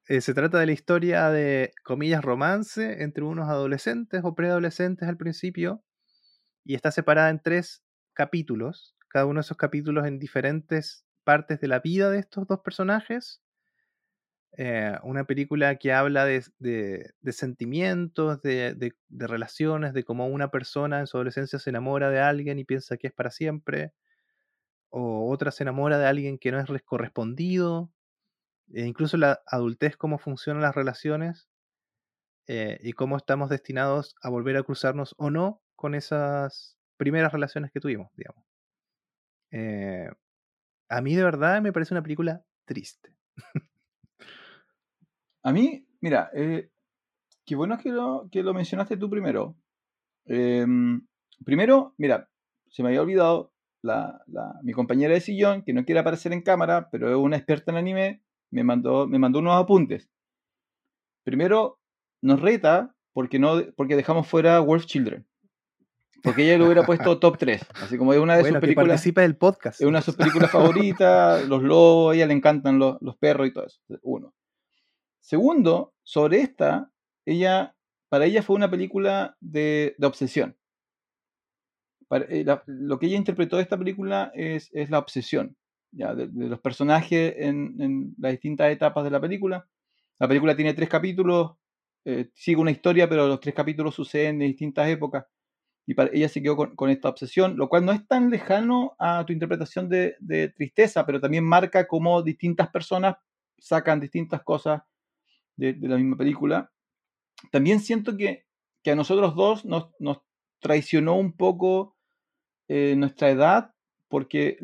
Eh, 0.08 0.20
se 0.20 0.34
trata 0.34 0.60
de 0.60 0.66
la 0.66 0.72
historia 0.72 1.30
de, 1.30 1.72
comillas, 1.82 2.22
romance 2.24 3.02
entre 3.02 3.24
unos 3.24 3.48
adolescentes 3.48 4.20
o 4.22 4.36
preadolescentes 4.36 5.08
al 5.08 5.16
principio 5.16 5.82
y 6.64 6.76
está 6.76 6.92
separada 6.92 7.30
en 7.30 7.40
tres 7.42 7.84
capítulos, 8.14 8.96
cada 9.08 9.26
uno 9.26 9.40
de 9.40 9.42
esos 9.42 9.56
capítulos 9.56 10.06
en 10.06 10.18
diferentes 10.20 11.04
partes 11.24 11.60
de 11.60 11.68
la 11.68 11.80
vida 11.80 12.10
de 12.10 12.20
estos 12.20 12.46
dos 12.46 12.60
personajes. 12.60 13.42
Eh, 14.58 14.96
una 15.02 15.24
película 15.24 15.76
que 15.76 15.92
habla 15.92 16.24
de, 16.24 16.42
de- 16.58 17.12
sentimientos, 17.32 18.40
de, 18.42 18.74
de- 18.74 18.94
relaciones, 19.26 19.92
de 19.92 20.04
cómo 20.04 20.26
una 20.28 20.50
persona 20.50 21.00
en 21.00 21.06
su 21.06 21.18
adolescencia 21.18 21.58
se 21.58 21.70
enamora 21.70 22.08
de 22.10 22.20
alguien 22.20 22.58
y 22.58 22.64
piensa 22.64 22.96
que 22.96 23.08
es 23.08 23.12
para 23.12 23.30
siempre, 23.30 23.92
o 24.90 25.30
otra 25.32 25.50
se 25.52 25.64
enamora 25.64 25.98
de 25.98 26.06
alguien 26.06 26.38
que 26.38 26.52
no 26.52 26.60
es 26.60 26.68
res- 26.68 26.82
correspondido, 26.84 27.92
e 28.72 28.86
incluso 28.86 29.16
la 29.18 29.42
adultez, 29.46 29.96
cómo 29.96 30.18
funcionan 30.18 30.62
las 30.62 30.74
relaciones 30.76 31.48
eh, 32.48 32.78
y 32.82 32.92
cómo 32.92 33.16
estamos 33.16 33.50
destinados 33.50 34.14
a 34.22 34.28
volver 34.30 34.56
a 34.56 34.62
cruzarnos 34.62 35.14
o 35.18 35.30
no 35.30 35.62
con 35.76 35.94
esas 35.94 36.76
primeras 36.96 37.32
relaciones 37.32 37.70
que 37.72 37.80
tuvimos, 37.80 38.10
digamos. 38.16 38.44
Eh, 39.50 40.08
a 40.88 41.00
mí 41.02 41.14
de 41.16 41.24
verdad 41.24 41.62
me 41.62 41.72
parece 41.72 41.94
una 41.94 42.02
película 42.04 42.44
triste. 42.66 43.14
A 45.46 45.52
mí, 45.52 45.86
mira, 46.00 46.30
eh, 46.34 46.70
qué 47.44 47.54
bueno 47.54 47.78
que 47.78 47.90
lo, 47.90 48.28
que 48.32 48.42
lo 48.42 48.52
mencionaste 48.52 48.96
tú 48.96 49.08
primero. 49.08 49.56
Em, 50.24 51.06
primero, 51.44 51.94
mira, 51.98 52.28
se 52.68 52.82
me 52.82 52.88
había 52.88 53.02
olvidado 53.02 53.52
la, 53.82 54.20
la- 54.26 54.58
mi 54.64 54.72
compañera 54.72 55.14
de 55.14 55.20
sillón, 55.20 55.62
que 55.62 55.72
no 55.72 55.84
quiere 55.84 56.00
aparecer 56.00 56.32
en 56.32 56.42
cámara, 56.42 56.88
pero 56.90 57.08
es 57.10 57.16
una 57.16 57.36
experta 57.36 57.70
en 57.70 57.76
anime, 57.78 58.22
me 58.50 58.64
mandó, 58.64 59.06
me 59.06 59.18
mandó 59.20 59.38
unos 59.38 59.54
apuntes. 59.54 60.10
Primero, 61.24 61.78
nos 62.22 62.40
reta 62.40 62.94
porque, 63.12 63.38
no, 63.38 63.62
porque 63.76 63.96
dejamos 63.96 64.26
fuera 64.26 64.58
Wolf 64.60 64.86
Children. 64.86 65.26
Porque 66.22 66.44
ella 66.44 66.58
lo 66.58 66.64
hubiera 66.66 66.84
puesto 66.84 67.18
top 67.20 67.38
3. 67.38 67.64
Así 67.82 67.96
como 67.98 68.12
es 68.12 68.18
una 68.18 68.34
de 68.34 68.40
Bueno, 68.42 68.56
sus 68.56 68.60
películas. 68.62 68.88
participe 68.88 69.20
del 69.20 69.36
podcast. 69.36 69.80
Es 69.80 69.86
una 69.86 69.98
de 70.00 70.04
sus 70.04 70.16
películas 70.16 70.50
favoritas, 70.50 71.46
los 71.46 71.62
lobos, 71.62 72.12
a 72.12 72.16
ella 72.16 72.26
le 72.26 72.34
encantan 72.34 72.78
los, 72.80 72.96
los 73.00 73.16
perros 73.16 73.46
y 73.46 73.52
todo 73.52 73.66
eso. 73.66 73.80
Uno. 74.02 74.34
Segundo, 75.26 75.92
sobre 76.04 76.40
esta, 76.40 76.92
ella, 77.24 77.74
para 78.08 78.26
ella 78.26 78.44
fue 78.44 78.54
una 78.54 78.70
película 78.70 79.36
de, 79.40 79.96
de 79.98 80.06
obsesión. 80.06 80.56
Para- 82.06 82.26
eh, 82.26 82.44
la- 82.44 82.62
lo 82.66 82.96
que 83.00 83.06
ella 83.06 83.16
interpretó 83.16 83.56
de 83.56 83.62
esta 83.62 83.76
película 83.76 84.30
es, 84.34 84.70
es 84.72 84.88
la 84.88 85.00
obsesión 85.00 85.56
ya, 85.90 86.14
de, 86.14 86.28
de 86.28 86.46
los 86.48 86.60
personajes 86.60 87.34
en, 87.38 87.74
en 87.80 88.14
las 88.18 88.30
distintas 88.32 88.70
etapas 88.70 89.02
de 89.02 89.10
la 89.10 89.20
película. 89.20 89.68
La 90.20 90.28
película 90.28 90.54
tiene 90.54 90.74
tres 90.74 90.88
capítulos, 90.88 91.56
eh, 92.04 92.30
sigue 92.32 92.60
una 92.60 92.70
historia, 92.70 93.08
pero 93.08 93.26
los 93.26 93.40
tres 93.40 93.54
capítulos 93.56 93.96
suceden 93.96 94.40
en 94.40 94.48
distintas 94.48 94.88
épocas. 94.88 95.26
Y 95.86 95.94
para, 95.94 96.10
ella 96.12 96.28
se 96.28 96.40
quedó 96.40 96.56
con, 96.56 96.76
con 96.76 96.90
esta 96.90 97.08
obsesión, 97.08 97.56
lo 97.56 97.68
cual 97.68 97.84
no 97.84 97.90
es 97.92 98.06
tan 98.06 98.30
lejano 98.30 98.94
a 99.00 99.26
tu 99.26 99.32
interpretación 99.32 99.88
de, 99.88 100.16
de 100.20 100.50
tristeza, 100.50 101.04
pero 101.04 101.20
también 101.20 101.44
marca 101.44 101.88
cómo 101.88 102.22
distintas 102.22 102.68
personas 102.70 103.16
sacan 103.58 103.98
distintas 103.98 104.42
cosas 104.44 104.82
de, 105.56 105.76
la 105.80 105.96
misma 105.96 106.16
película. 106.16 106.72
También 107.50 107.80
siento 107.80 108.16
que, 108.16 108.46
que 108.82 108.90
a 108.92 108.96
nosotros 108.96 109.34
dos 109.34 109.64
nos, 109.64 109.90
nos 109.98 110.18
traicionó 110.60 111.14
un 111.16 111.32
poco 111.32 111.96
eh, 112.68 112.94
nuestra 112.96 113.30
edad, 113.30 113.74
porque 114.08 114.58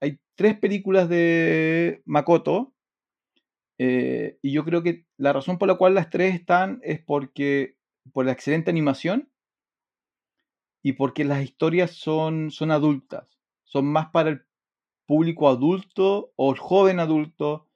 hay 0.00 0.18
tres 0.34 0.58
películas 0.58 1.08
de 1.08 2.02
Makoto, 2.04 2.74
eh, 3.78 4.38
y 4.42 4.52
yo 4.52 4.64
creo 4.64 4.82
que 4.82 5.06
la 5.16 5.32
razón 5.32 5.56
por 5.56 5.66
la 5.66 5.76
cual 5.76 5.94
las 5.94 6.10
tres 6.10 6.34
están 6.34 6.80
es 6.82 7.00
porque 7.02 7.76
por 8.12 8.26
la 8.26 8.32
excelente 8.32 8.70
animación 8.70 9.30
y 10.82 10.92
porque 10.92 11.24
las 11.24 11.42
historias 11.42 11.92
son, 11.92 12.50
son 12.50 12.72
adultas, 12.72 13.38
son 13.64 13.86
más 13.86 14.10
para 14.10 14.28
el 14.28 14.42
público 15.06 15.48
adulto 15.48 16.32
o 16.36 16.52
el 16.52 16.58
joven 16.58 17.00
adulto, 17.00 17.68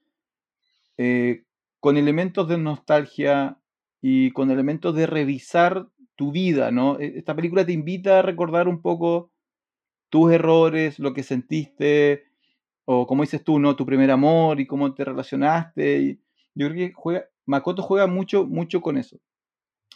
eh, 0.98 1.43
con 1.85 1.98
elementos 1.98 2.48
de 2.48 2.56
nostalgia 2.56 3.59
y 4.01 4.31
con 4.31 4.51
elementos 4.51 4.97
de 4.97 5.05
revisar 5.06 5.86
tu 6.16 6.32
vida, 6.32 6.70
¿no? 6.70 6.98
E- 6.98 7.19
Esta 7.19 7.36
película 7.36 7.66
te 7.66 7.73
invita 7.74 8.20
a 8.20 8.23
recordar 8.23 8.69
un 8.69 8.81
poco 8.81 9.31
tus 10.11 10.32
errores, 10.32 10.98
lo 10.98 11.15
que 11.15 11.23
sentiste, 11.23 12.24
o 12.86 13.06
como 13.06 13.23
dices 13.24 13.44
tú, 13.44 13.59
¿no? 13.61 13.77
Tu 13.77 13.86
primer 13.86 14.11
amor 14.11 14.61
y 14.61 14.66
cómo 14.66 14.94
te 14.94 15.05
relacionaste. 15.05 15.98
Y, 16.02 16.20
Yo 16.55 16.69
creo 16.70 16.89
que 16.89 16.93
juega, 16.94 17.27
Makoto 17.47 17.82
juega 17.82 18.06
mucho, 18.09 18.47
mucho 18.47 18.81
con 18.82 18.98
eso. 18.98 19.19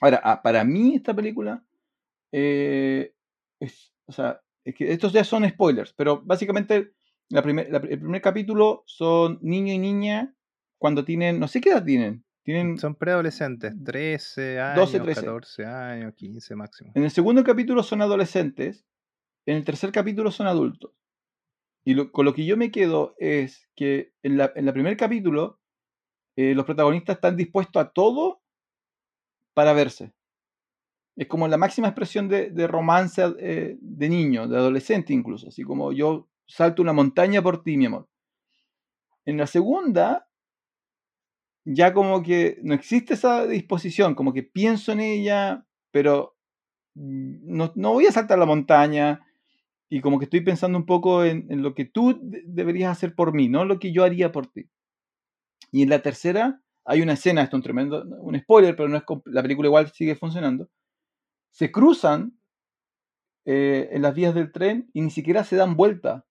Ahora, 0.01 0.21
ah, 0.25 0.43
para 0.43 0.65
mí 0.65 0.95
esta 0.97 1.15
película 1.15 1.65
eh, 2.33 3.15
es, 3.61 3.93
o 4.07 4.13
sea, 4.13 4.41
es 4.65 4.75
que 4.75 4.93
estos 4.93 5.13
ya 5.13 5.25
son 5.25 5.49
spoilers, 5.49 5.93
pero 5.95 6.23
básicamente 6.25 6.93
el 7.31 7.43
primer 7.43 8.23
capítulo 8.23 8.85
son 8.87 9.39
niño 9.43 9.73
y 9.75 9.79
niña 9.79 10.35
cuando 10.79 11.05
tienen, 11.05 11.39
no 11.39 11.49
sé 11.49 11.61
qué 11.61 11.71
edad 11.71 11.85
tienen, 11.85 12.25
tienen 12.43 12.79
Son 12.79 12.95
preadolescentes, 12.95 13.75
13 13.85 14.59
años, 14.61 14.77
12, 14.77 15.01
13. 15.01 15.21
14 15.21 15.67
años, 15.67 16.15
15 16.15 16.55
máximo. 16.57 16.93
En 16.95 17.05
el 17.05 17.11
segundo 17.11 17.45
capítulo 17.45 17.83
son 17.83 18.01
adolescentes, 18.01 18.87
en 19.47 19.57
el 19.57 19.65
tercer 19.65 19.93
capítulo 19.93 20.31
son 20.31 20.47
adultos. 20.47 20.93
Y 21.85 21.95
lo- 21.95 22.11
con 22.13 22.25
lo 22.25 22.35
que 22.35 22.45
yo 22.47 22.57
me 22.57 22.71
quedo 22.71 23.15
es 23.19 23.69
que 23.75 24.13
en 24.23 24.37
la, 24.39 24.53
en 24.55 24.67
el 24.67 24.73
primer 24.73 24.97
capítulo 24.97 25.61
eh, 26.37 26.55
los 26.55 26.65
protagonistas 26.65 27.17
están 27.17 27.37
dispuestos 27.37 27.83
a 27.83 27.91
todo 27.91 28.41
para 29.55 29.73
verse. 29.73 30.13
Es 31.17 31.27
como 31.27 31.49
la 31.49 31.57
máxima 31.57 31.89
expresión 31.89 32.29
de, 32.29 32.51
de 32.51 32.67
romance 32.69 33.23
eh, 33.41 33.77
de 33.81 34.09
niño, 34.09 34.47
de 34.47 34.57
adolescente 34.57 35.13
incluso, 35.13 35.49
así 35.49 35.65
como 35.65 35.93
yo 35.93 36.29
salto 36.47 36.81
una 36.81 36.93
montaña 36.93 37.43
por 37.43 37.63
ti, 37.65 37.77
mi 37.77 37.87
amor. 37.87 38.09
En 39.27 39.37
la 39.37 39.47
segunda, 39.47 40.28
ya 41.71 41.93
como 41.93 42.23
que 42.23 42.59
no 42.63 42.75
existe 42.75 43.15
esa 43.15 43.47
disposición, 43.47 44.15
como 44.15 44.33
que 44.33 44.43
pienso 44.43 44.93
en 44.93 45.01
ella, 45.01 45.67
pero 45.91 46.37
mm, 46.95 47.57
no, 47.57 47.73
no 47.75 47.93
voy 47.93 48.07
a 48.07 48.13
saltar 48.13 48.39
la 48.39 48.47
montaña 48.47 49.21
y 49.91 50.01
como 50.01 50.19
que 50.19 50.25
estoy 50.25 50.41
pensando 50.41 50.79
un 50.79 50.87
poco 50.87 51.25
en, 51.25 51.47
lo 51.63 51.75
que 51.75 51.85
tú 51.85 52.19
de- 52.23 52.43
deberías 52.47 52.91
hacer 52.93 53.15
por 53.15 53.35
mí, 53.35 53.49
no 53.49 53.65
lo 53.67 53.79
que 53.79 53.93
yo 53.93 54.05
haría 54.05 54.33
por 54.33 54.47
ti. 54.47 54.69
Y 55.71 55.83
en 55.83 55.91
la 55.91 56.01
tercera 56.01 56.63
hay 56.87 57.03
una 57.03 57.15
escena, 57.15 57.43
esto 57.43 57.57
es 57.57 57.59
un 57.59 57.65
tremendo, 57.65 58.05
un 58.21 58.39
spoiler, 58.39 58.75
pero 58.75 58.89
no 58.89 58.97
es 58.97 59.03
la 59.27 59.43
película 59.43 59.69
igual 59.69 59.93
sigue 59.93 60.17
funcionando. 60.17 60.71
Se 61.51 61.71
cruzan 61.71 62.39
eh, 63.45 63.91
en 63.93 64.03
las 64.03 64.15
vías 64.15 64.35
del 64.35 64.53
tren 64.53 64.91
y 64.95 65.03
ni 65.03 65.11
siquiera 65.11 65.45
se 65.45 65.57
dan 65.57 65.77
vuelta. 65.77 66.27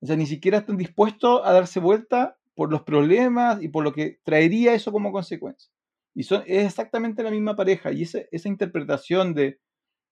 O 0.00 0.06
sea, 0.06 0.16
ni 0.16 0.26
siquiera 0.26 0.58
están 0.58 0.76
dispuestos 0.76 1.42
a 1.44 1.52
darse 1.52 1.78
vuelta 1.78 2.38
por 2.56 2.72
los 2.72 2.82
problemas 2.84 3.62
y 3.62 3.68
por 3.70 3.84
lo 3.84 3.92
que 3.94 4.20
traería 4.24 4.74
eso 4.74 4.92
como 4.92 5.12
consecuencia. 5.12 5.70
Y 6.14 6.24
son, 6.24 6.44
es 6.46 6.66
exactamente 6.66 7.22
la 7.24 7.32
misma 7.32 7.56
pareja. 7.56 7.92
Y 7.92 8.04
ese- 8.04 8.28
esa 8.32 8.48
interpretación 8.48 9.34
de 9.34 9.60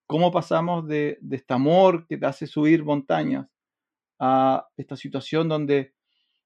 cómo 0.07 0.33
pasamos 0.33 0.89
de, 0.89 1.19
de 1.23 1.37
este 1.37 1.55
amor 1.55 2.07
que 2.09 2.19
te 2.19 2.27
hace 2.27 2.47
subir 2.47 2.85
montañas 2.85 3.49
a 4.21 4.67
esta 4.77 4.97
situación 4.97 5.49
donde 5.49 5.95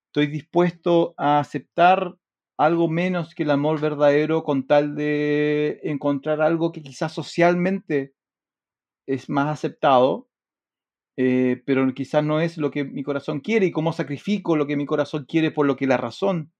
estoy 0.08 0.28
dispuesto 0.28 1.14
a 1.18 1.40
aceptar 1.40 2.16
algo 2.58 2.88
menos 2.88 3.34
que 3.34 3.44
el 3.44 3.50
amor 3.50 3.80
verdadero 3.80 4.44
con 4.44 4.66
tal 4.66 4.96
de 4.96 5.80
encontrar 5.84 6.40
algo 6.42 6.72
que 6.72 6.82
quizás 6.82 7.12
socialmente 7.12 8.14
es 9.06 9.28
más 9.28 9.48
aceptado, 9.48 10.27
eh, 11.20 11.60
pero 11.66 11.92
quizás 11.94 12.22
no 12.22 12.40
es 12.40 12.58
lo 12.58 12.70
que 12.70 12.84
mi 12.84 13.02
corazón 13.02 13.40
quiere 13.40 13.66
y 13.66 13.72
cómo 13.72 13.92
sacrifico 13.92 14.54
lo 14.54 14.68
que 14.68 14.76
mi 14.76 14.86
corazón 14.86 15.24
quiere 15.28 15.50
por 15.50 15.66
lo 15.66 15.74
que 15.74 15.88
la 15.88 15.96
razón 15.96 16.52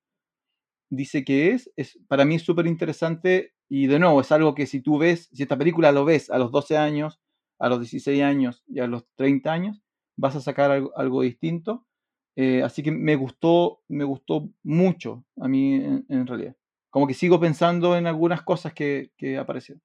dice 0.91 1.25
que 1.25 1.53
es, 1.53 1.71
es 1.77 1.97
para 2.09 2.25
mí 2.25 2.35
es 2.35 2.43
súper 2.43 2.67
interesante 2.67 3.55
y 3.69 3.87
de 3.87 4.01
nuevo 4.01 4.21
es 4.21 4.33
algo 4.33 4.57
que 4.57 4.67
si 4.67 4.81
tú 4.81 4.99
ves, 4.99 5.29
si 5.33 5.45
esta 5.45 5.57
película 5.57 5.93
lo 5.93 6.05
ves 6.05 6.29
a 6.29 6.39
los 6.39 6.51
12 6.51 6.77
años, 6.77 7.21
a 7.61 7.69
los 7.69 7.79
16 7.79 8.21
años 8.21 8.65
y 8.67 8.81
a 8.81 8.89
los 8.89 9.05
30 9.15 9.53
años, 9.53 9.81
vas 10.17 10.35
a 10.35 10.41
sacar 10.41 10.73
algo, 10.73 11.23
distinto. 11.23 11.87
Eh, 12.35 12.65
así 12.65 12.83
que 12.83 12.91
me 12.91 13.15
gustó, 13.15 13.83
me 13.87 14.03
gustó 14.03 14.51
mucho 14.65 15.25
a 15.37 15.47
mí 15.47 15.75
en, 15.75 16.05
en 16.09 16.27
realidad. 16.27 16.57
Como 16.91 17.07
que 17.07 17.15
sigo 17.15 17.39
pensando 17.39 17.97
en 17.97 18.09
algunas 18.09 18.43
cosas 18.43 18.73
que, 18.75 19.13
que 19.17 19.39
aparecieron. 19.39 19.83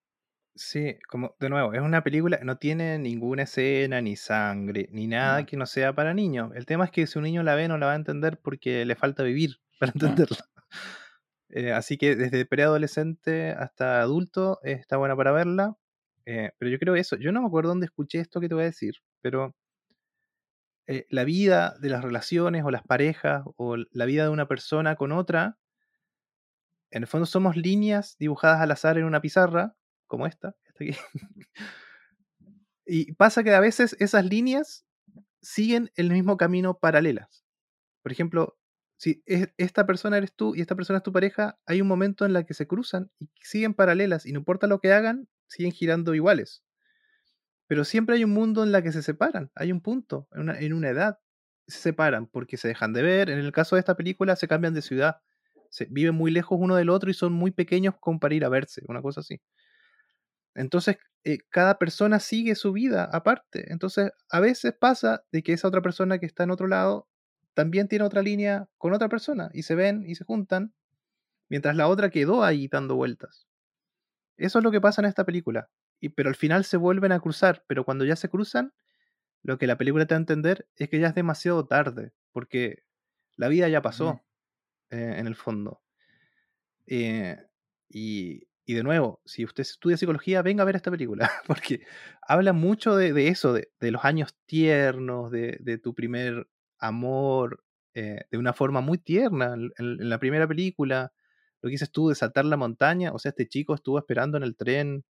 Sí, 0.56 0.98
como 1.08 1.36
de 1.40 1.50
nuevo, 1.50 1.74
es 1.74 1.82
una 1.82 2.04
película, 2.04 2.40
no 2.44 2.58
tiene 2.58 3.00
ninguna 3.00 3.44
escena, 3.44 4.02
ni 4.02 4.16
sangre, 4.16 4.88
ni 4.92 5.08
nada 5.08 5.46
que 5.48 5.58
no 5.58 5.66
sea 5.66 5.94
para 5.96 6.14
niños. 6.14 6.52
El 6.56 6.68
tema 6.68 6.86
es 6.86 6.92
que 6.92 7.08
si 7.08 7.18
un 7.18 7.24
niño 7.24 7.42
la 7.42 7.56
ve 7.56 7.68
no 7.68 7.78
la 7.80 7.88
va 7.88 7.94
a 7.94 7.96
entender 7.96 8.40
porque 8.40 8.86
le 8.86 8.96
falta 8.96 9.24
vivir 9.24 9.58
para 9.80 9.92
entenderla. 9.94 10.46
Eh, 11.50 11.72
así 11.72 11.98
que 11.98 12.16
desde 12.16 12.46
preadolescente 12.46 13.52
hasta 13.52 14.02
adulto 14.02 14.60
eh, 14.64 14.74
está 14.74 14.98
buena 14.98 15.16
para 15.16 15.32
verla. 15.32 15.76
Eh, 16.26 16.52
pero 16.58 16.72
yo 16.72 16.80
creo 16.80 16.96
eso, 16.96 17.18
yo 17.18 17.32
no 17.32 17.42
me 17.42 17.48
acuerdo 17.48 17.70
dónde 17.70 17.86
escuché 17.86 18.20
esto 18.20 18.40
que 18.40 18.48
te 18.48 18.56
voy 18.56 18.64
a 18.64 18.68
decir, 18.68 18.96
pero 19.22 19.54
eh, 20.88 21.06
la 21.10 21.24
vida 21.24 21.76
de 21.80 21.90
las 21.90 22.04
relaciones 22.04 22.64
o 22.66 22.72
las 22.72 22.84
parejas 22.84 23.44
o 23.58 23.78
la 23.78 24.06
vida 24.06 24.24
de 24.24 24.30
una 24.30 24.48
persona 24.48 24.96
con 24.96 25.12
otra, 25.14 25.58
en 26.92 27.04
el 27.04 27.08
fondo 27.08 27.26
somos 27.26 27.58
líneas 27.58 28.16
dibujadas 28.20 28.62
al 28.62 28.72
azar 28.72 28.98
en 28.98 29.06
una 29.06 29.20
pizarra, 29.22 29.76
como 30.14 30.28
esta, 30.28 30.56
aquí. 30.76 30.92
Y 32.86 33.14
pasa 33.14 33.44
que 33.44 33.54
a 33.54 33.60
veces 33.60 33.96
esas 34.00 34.26
líneas 34.26 34.86
siguen 35.42 35.92
el 35.96 36.12
mismo 36.12 36.38
camino 36.38 36.80
paralelas. 36.80 37.46
Por 38.04 38.12
ejemplo, 38.14 38.58
si 38.98 39.24
es- 39.26 39.50
esta 39.58 39.86
persona 39.88 40.18
eres 40.18 40.34
tú 40.36 40.56
y 40.56 40.62
esta 40.62 40.76
persona 40.76 40.98
es 40.98 41.04
tu 41.04 41.14
pareja, 41.14 41.60
hay 41.66 41.82
un 41.82 41.88
momento 41.90 42.26
en 42.26 42.34
la 42.34 42.46
que 42.46 42.54
se 42.56 42.68
cruzan 42.68 43.12
y 43.20 43.30
siguen 43.42 43.74
paralelas 43.74 44.26
y 44.26 44.34
no 44.34 44.40
importa 44.40 44.68
lo 44.68 44.80
que 44.82 44.94
hagan, 44.94 45.30
siguen 45.48 45.74
girando 45.74 46.16
iguales. 46.16 46.64
Pero 47.68 47.86
siempre 47.86 48.16
hay 48.16 48.24
un 48.24 48.32
mundo 48.32 48.64
en 48.64 48.72
la 48.72 48.82
que 48.82 48.92
se 48.92 49.02
separan, 49.02 49.52
hay 49.56 49.72
un 49.72 49.82
punto, 49.82 50.28
en 50.34 50.42
una, 50.42 50.60
en 50.60 50.74
una 50.74 50.90
edad, 50.90 51.20
se 51.68 51.80
separan 51.80 52.28
porque 52.28 52.58
se 52.58 52.68
dejan 52.68 52.94
de 52.94 53.02
ver. 53.04 53.30
En 53.30 53.40
el 53.40 53.52
caso 53.52 53.76
de 53.76 53.80
esta 53.80 53.96
película 53.96 54.36
se 54.36 54.48
cambian 54.48 54.74
de 54.74 54.82
ciudad, 54.82 55.22
se 55.70 55.86
viven 55.90 56.16
muy 56.16 56.32
lejos 56.32 56.58
uno 56.62 56.76
del 56.76 56.90
otro 56.90 57.10
y 57.10 57.14
son 57.14 57.34
muy 57.34 57.52
pequeños 57.52 57.96
como 58.00 58.20
para 58.20 58.36
ir 58.36 58.46
a 58.46 58.50
verse, 58.50 58.82
una 58.88 59.02
cosa 59.02 59.22
así. 59.22 59.40
Entonces, 60.56 60.98
eh, 61.24 61.40
cada 61.50 61.78
persona 61.78 62.20
sigue 62.20 62.56
su 62.56 62.74
vida 62.74 63.10
aparte. 63.12 63.72
Entonces, 63.72 64.12
a 64.30 64.40
veces 64.40 64.74
pasa 64.74 65.24
de 65.32 65.44
que 65.44 65.54
esa 65.54 65.68
otra 65.68 65.82
persona 65.82 66.20
que 66.20 66.26
está 66.26 66.44
en 66.44 66.52
otro 66.52 66.68
lado 66.68 67.08
también 67.54 67.88
tiene 67.88 68.06
otra 68.06 68.22
línea 68.22 68.68
con 68.78 68.94
otra 68.94 69.10
persona 69.10 69.50
y 69.54 69.64
se 69.64 69.76
ven 69.76 70.04
y 70.08 70.16
se 70.16 70.24
juntan, 70.26 70.74
mientras 71.50 71.76
la 71.76 71.88
otra 71.88 72.10
quedó 72.10 72.44
ahí 72.44 72.68
dando 72.68 72.96
vueltas. 72.96 73.48
Eso 74.38 74.60
es 74.60 74.64
lo 74.64 74.72
que 74.72 74.82
pasa 74.82 75.02
en 75.02 75.08
esta 75.08 75.26
película. 75.26 75.70
Y, 76.00 76.10
pero 76.10 76.30
al 76.30 76.36
final 76.36 76.66
se 76.66 76.78
vuelven 76.78 77.12
a 77.12 77.20
cruzar, 77.20 77.64
pero 77.68 77.86
cuando 77.86 78.06
ya 78.06 78.16
se 78.16 78.30
cruzan, 78.30 78.74
lo 79.44 79.58
que 79.58 79.68
la 79.68 79.78
película 79.78 80.06
te 80.06 80.16
da 80.16 80.18
a 80.18 80.20
entender 80.20 80.68
es 80.76 80.90
que 80.90 81.00
ya 81.00 81.08
es 81.08 81.16
demasiado 81.16 81.66
tarde, 81.66 82.14
porque 82.32 82.84
la 83.36 83.48
vida 83.48 83.70
ya 83.70 83.82
pasó, 83.82 84.22
eh, 84.90 85.16
en 85.18 85.28
el 85.28 85.36
fondo. 85.36 85.82
Eh, 86.86 87.38
y, 87.90 88.48
y 88.66 88.76
de 88.76 88.84
nuevo, 88.84 89.22
si 89.26 89.44
usted 89.44 89.62
estudia 89.62 89.98
psicología, 89.98 90.42
venga 90.42 90.64
a 90.64 90.66
ver 90.66 90.76
esta 90.76 90.92
película, 90.92 91.30
porque 91.48 91.82
habla 92.22 92.54
mucho 92.54 92.96
de, 92.96 93.28
eso, 93.28 93.54
de, 93.54 93.92
los 93.92 94.06
años 94.06 94.36
tiernos, 94.46 95.32
de, 95.32 95.80
tu 95.82 95.94
primer 95.94 96.48
amor, 96.80 97.64
eh, 97.94 98.22
de 98.32 98.38
una 98.38 98.54
forma 98.54 98.82
muy 98.82 98.98
tierna. 98.98 99.54
En 99.54 100.10
la 100.10 100.20
primera 100.20 100.48
película, 100.48 101.12
lo 101.62 101.68
que 101.68 101.72
dices 101.72 101.92
tú 101.92 102.10
de 102.10 102.16
saltar 102.16 102.46
la 102.46 102.58
montaña, 102.58 103.12
o 103.14 103.20
sea, 103.20 103.30
este 103.30 103.48
chico 103.48 103.76
estuvo 103.76 104.00
esperando 104.00 104.38
en 104.38 104.44
el 104.44 104.56
tren 104.56 105.04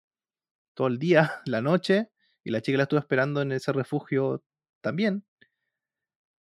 todo 0.74 0.88
el 0.88 0.98
día, 0.98 1.32
la 1.46 1.60
noche, 1.60 2.10
y 2.44 2.50
la 2.50 2.60
chica 2.60 2.78
la 2.78 2.84
estuvo 2.84 3.00
esperando 3.00 3.42
en 3.42 3.52
ese 3.52 3.72
refugio 3.72 4.42
también. 4.80 5.24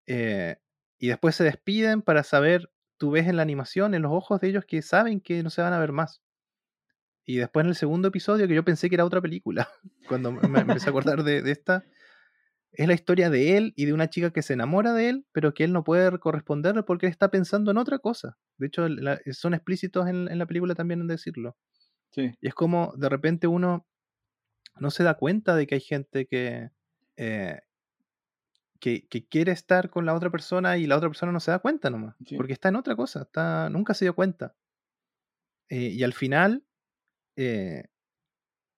Eh, 0.07 0.57
y 0.99 1.09
después 1.09 1.37
se 1.37 1.45
despiden 1.45 2.03
para 2.03 2.23
saber, 2.23 2.71
tú 2.97 3.11
ves 3.11 3.27
en 3.29 3.37
la 3.37 3.43
animación, 3.43 3.95
en 3.95 4.03
los 4.03 4.13
ojos 4.13 4.41
de 4.41 4.49
ellos 4.49 4.65
que 4.65 4.83
saben 4.83 5.21
que 5.21 5.43
no 5.43 5.51
se 5.51 5.63
van 5.63 5.73
a 5.75 5.79
ver 5.81 5.93
más. 5.93 6.23
Y 7.25 7.37
después 7.37 7.65
en 7.65 7.71
el 7.71 7.77
segundo 7.77 8.09
episodio, 8.09 8.49
que 8.49 8.55
yo 8.55 8.65
pensé 8.65 8.89
que 8.89 8.97
era 8.97 9.05
otra 9.05 9.21
película, 9.21 9.69
cuando 10.09 10.33
me 10.33 10.61
empecé 10.61 10.89
a 10.89 10.91
acordar 10.91 11.23
de, 11.23 11.43
de 11.43 11.53
esta, 11.53 11.85
es 12.73 12.89
la 12.89 12.95
historia 12.95 13.29
de 13.31 13.57
él 13.59 13.75
y 13.77 13.85
de 13.85 13.93
una 13.93 14.09
chica 14.11 14.33
que 14.33 14.43
se 14.43 14.55
enamora 14.55 14.93
de 14.95 15.09
él, 15.11 15.27
pero 15.33 15.53
que 15.55 15.63
él 15.65 15.73
no 15.73 15.85
puede 15.85 16.19
corresponderle 16.19 16.83
porque 16.83 17.07
él 17.07 17.11
está 17.13 17.31
pensando 17.31 17.71
en 17.71 17.77
otra 17.77 17.99
cosa. 17.99 18.39
De 18.57 18.67
hecho, 18.69 18.89
la- 18.89 19.21
son 19.33 19.55
explícitos 19.55 20.09
en, 20.09 20.29
en 20.31 20.39
la 20.39 20.47
película 20.47 20.75
también 20.75 21.01
en 21.01 21.07
decirlo. 21.07 21.57
Sí. 22.11 22.33
Y 22.41 22.49
es 22.49 22.55
como 22.55 22.93
de 22.97 23.09
repente 23.09 23.47
uno 23.47 23.87
no 24.81 24.91
se 24.91 25.05
da 25.05 25.15
cuenta 25.15 25.55
de 25.55 25.67
que 25.67 25.75
hay 25.77 25.81
gente 25.83 26.27
que, 26.27 26.71
eh, 27.17 27.61
que, 28.81 29.07
que 29.07 29.27
quiere 29.29 29.53
estar 29.53 29.91
con 29.91 30.07
la 30.07 30.15
otra 30.15 30.31
persona 30.31 30.77
y 30.79 30.87
la 30.87 30.97
otra 30.97 31.09
persona 31.09 31.31
no 31.31 31.41
se 31.41 31.51
da 31.51 31.59
cuenta 31.61 31.91
nomás. 31.91 32.17
Sí. 32.27 32.37
Porque 32.37 32.53
está 32.55 32.69
en 32.71 32.77
otra 32.77 32.97
cosa, 32.97 33.23
está, 33.23 33.69
nunca 33.71 33.95
se 33.95 34.07
dio 34.07 34.15
cuenta. 34.15 34.55
Eh, 35.69 35.91
y 35.91 36.03
al 36.03 36.13
final, 36.15 36.65
eh, 37.37 37.85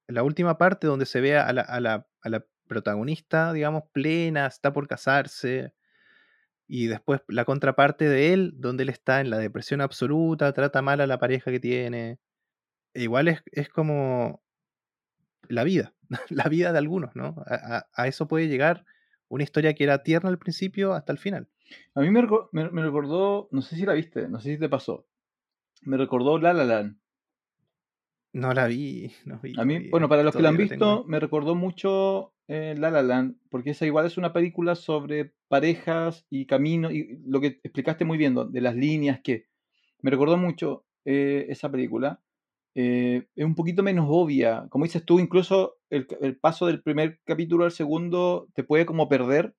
la 0.06 0.22
última 0.22 0.59
parte 0.59 0.86
donde 0.86 1.06
se 1.06 1.20
ve 1.20 1.36
a 1.39 1.52
la, 1.52 2.06
protagonista, 2.66 3.52
digamos, 3.52 3.85
plena, 3.93 4.47
está 4.47 4.72
por 4.72 4.89
casarse, 4.89 5.74
y 6.66 6.86
después 6.86 7.20
la 7.28 7.44
contraparte 7.44 8.09
de 8.09 8.32
él, 8.32 8.55
donde 8.56 8.85
él 8.85 8.89
está 8.89 9.20
en 9.20 9.31
la 9.31 9.39
depresión 9.39 9.81
absoluta, 9.81 10.52
trata 10.52 10.82
mal 10.82 11.01
a 11.01 11.06
la 11.06 11.18
pareja 11.18 11.51
que 11.51 11.60
tiene. 11.60 12.18
E 12.94 13.02
igual 13.02 13.28
es, 13.28 13.43
es 13.52 13.68
como 13.68 14.43
la 15.48 15.64
vida, 15.64 15.94
la 16.31 16.44
vida 16.44 16.72
de 16.72 16.78
algunos, 16.78 17.14
¿no? 17.14 17.36
A, 17.47 18.06
eso 18.06 18.28
puede 18.28 18.48
llegar 18.48 18.85
una 19.28 19.44
historia 19.44 19.74
que 19.74 19.85
era 19.85 20.02
tierna 20.02 20.31
al 20.31 20.39
principio 20.39 20.94
hasta 20.94 21.12
el 21.12 21.18
final. 21.18 21.48
A 21.94 22.01
mí 22.01 22.10
me- 22.10 22.22
me 22.70 22.82
recordó, 22.82 23.48
no 23.51 23.62
sé 23.62 23.76
si 23.76 23.85
la 23.85 23.94
viste, 23.94 24.28
no 24.28 24.40
sé 24.40 24.52
si 24.55 24.59
te 24.59 24.68
pasó. 24.68 25.06
me 25.82 25.97
recordó 25.97 26.39
La 26.39 26.52
La 26.52 26.64
Land. 26.64 26.98
No 28.35 28.52
la 28.52 28.66
vi, 28.66 29.12
no 29.27 29.39
vi 29.40 29.55
A 29.56 29.65
mí, 29.65 29.89
bueno, 29.90 30.09
para 30.09 30.24
los 30.24 30.35
que 30.35 30.43
la 30.43 30.48
han 30.48 30.56
tengo 30.56 30.73
visto, 30.73 31.05
me 31.06 31.20
recordó 31.20 31.55
mucho 31.55 32.35
eh, 32.48 32.74
La 32.77 32.90
La 32.90 33.01
Land, 33.01 33.36
porque 33.48 33.70
esa 33.70 33.86
igual 33.86 34.06
es 34.06 34.19
una 34.19 34.32
película 34.32 34.74
sobre 34.74 35.32
parejas 35.47 36.27
y 36.31 36.44
camino, 36.47 36.90
y 36.90 37.20
lo 37.24 37.40
que 37.40 37.61
explicaste 37.62 38.05
muy 38.05 38.19
bien, 38.19 38.35
de 38.51 38.61
las 38.61 38.74
líneas 38.74 39.20
que 39.23 39.47
me 40.02 40.11
recordó 40.11 40.36
mucho 40.36 40.85
eh, 41.05 41.47
esa 41.48 41.70
película. 41.70 42.20
Eh, 42.74 43.28
es 43.36 43.44
un 43.44 43.55
poquito 43.55 43.85
menos 43.85 44.06
obvia, 44.09 44.66
como 44.69 44.85
dices 44.85 45.05
tú, 45.05 45.20
incluso 45.20 45.77
el, 45.89 46.09
el 46.20 46.36
paso 46.36 46.66
del 46.66 46.82
primer 46.82 47.20
capítulo 47.24 47.65
al 47.65 47.70
segundo 47.70 48.48
te 48.52 48.65
puede 48.65 48.85
como 48.85 49.09
perder, 49.09 49.55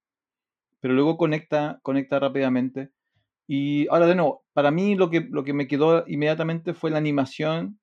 pero 0.82 0.94
luego 0.94 1.16
conecta, 1.16 1.80
conecta 1.82 2.20
rápidamente. 2.20 2.90
Y 3.48 3.88
ahora 3.88 4.08
de 4.08 4.16
nuevo, 4.16 4.44
para 4.52 4.70
mí 4.70 4.96
lo 4.96 5.10
que, 5.10 5.22
lo 5.22 5.46
que 5.46 5.54
me 5.54 5.68
quedó 5.68 6.04
inmediatamente 6.08 6.74
fue 6.74 6.92
la 6.92 6.98
animación 6.98 7.80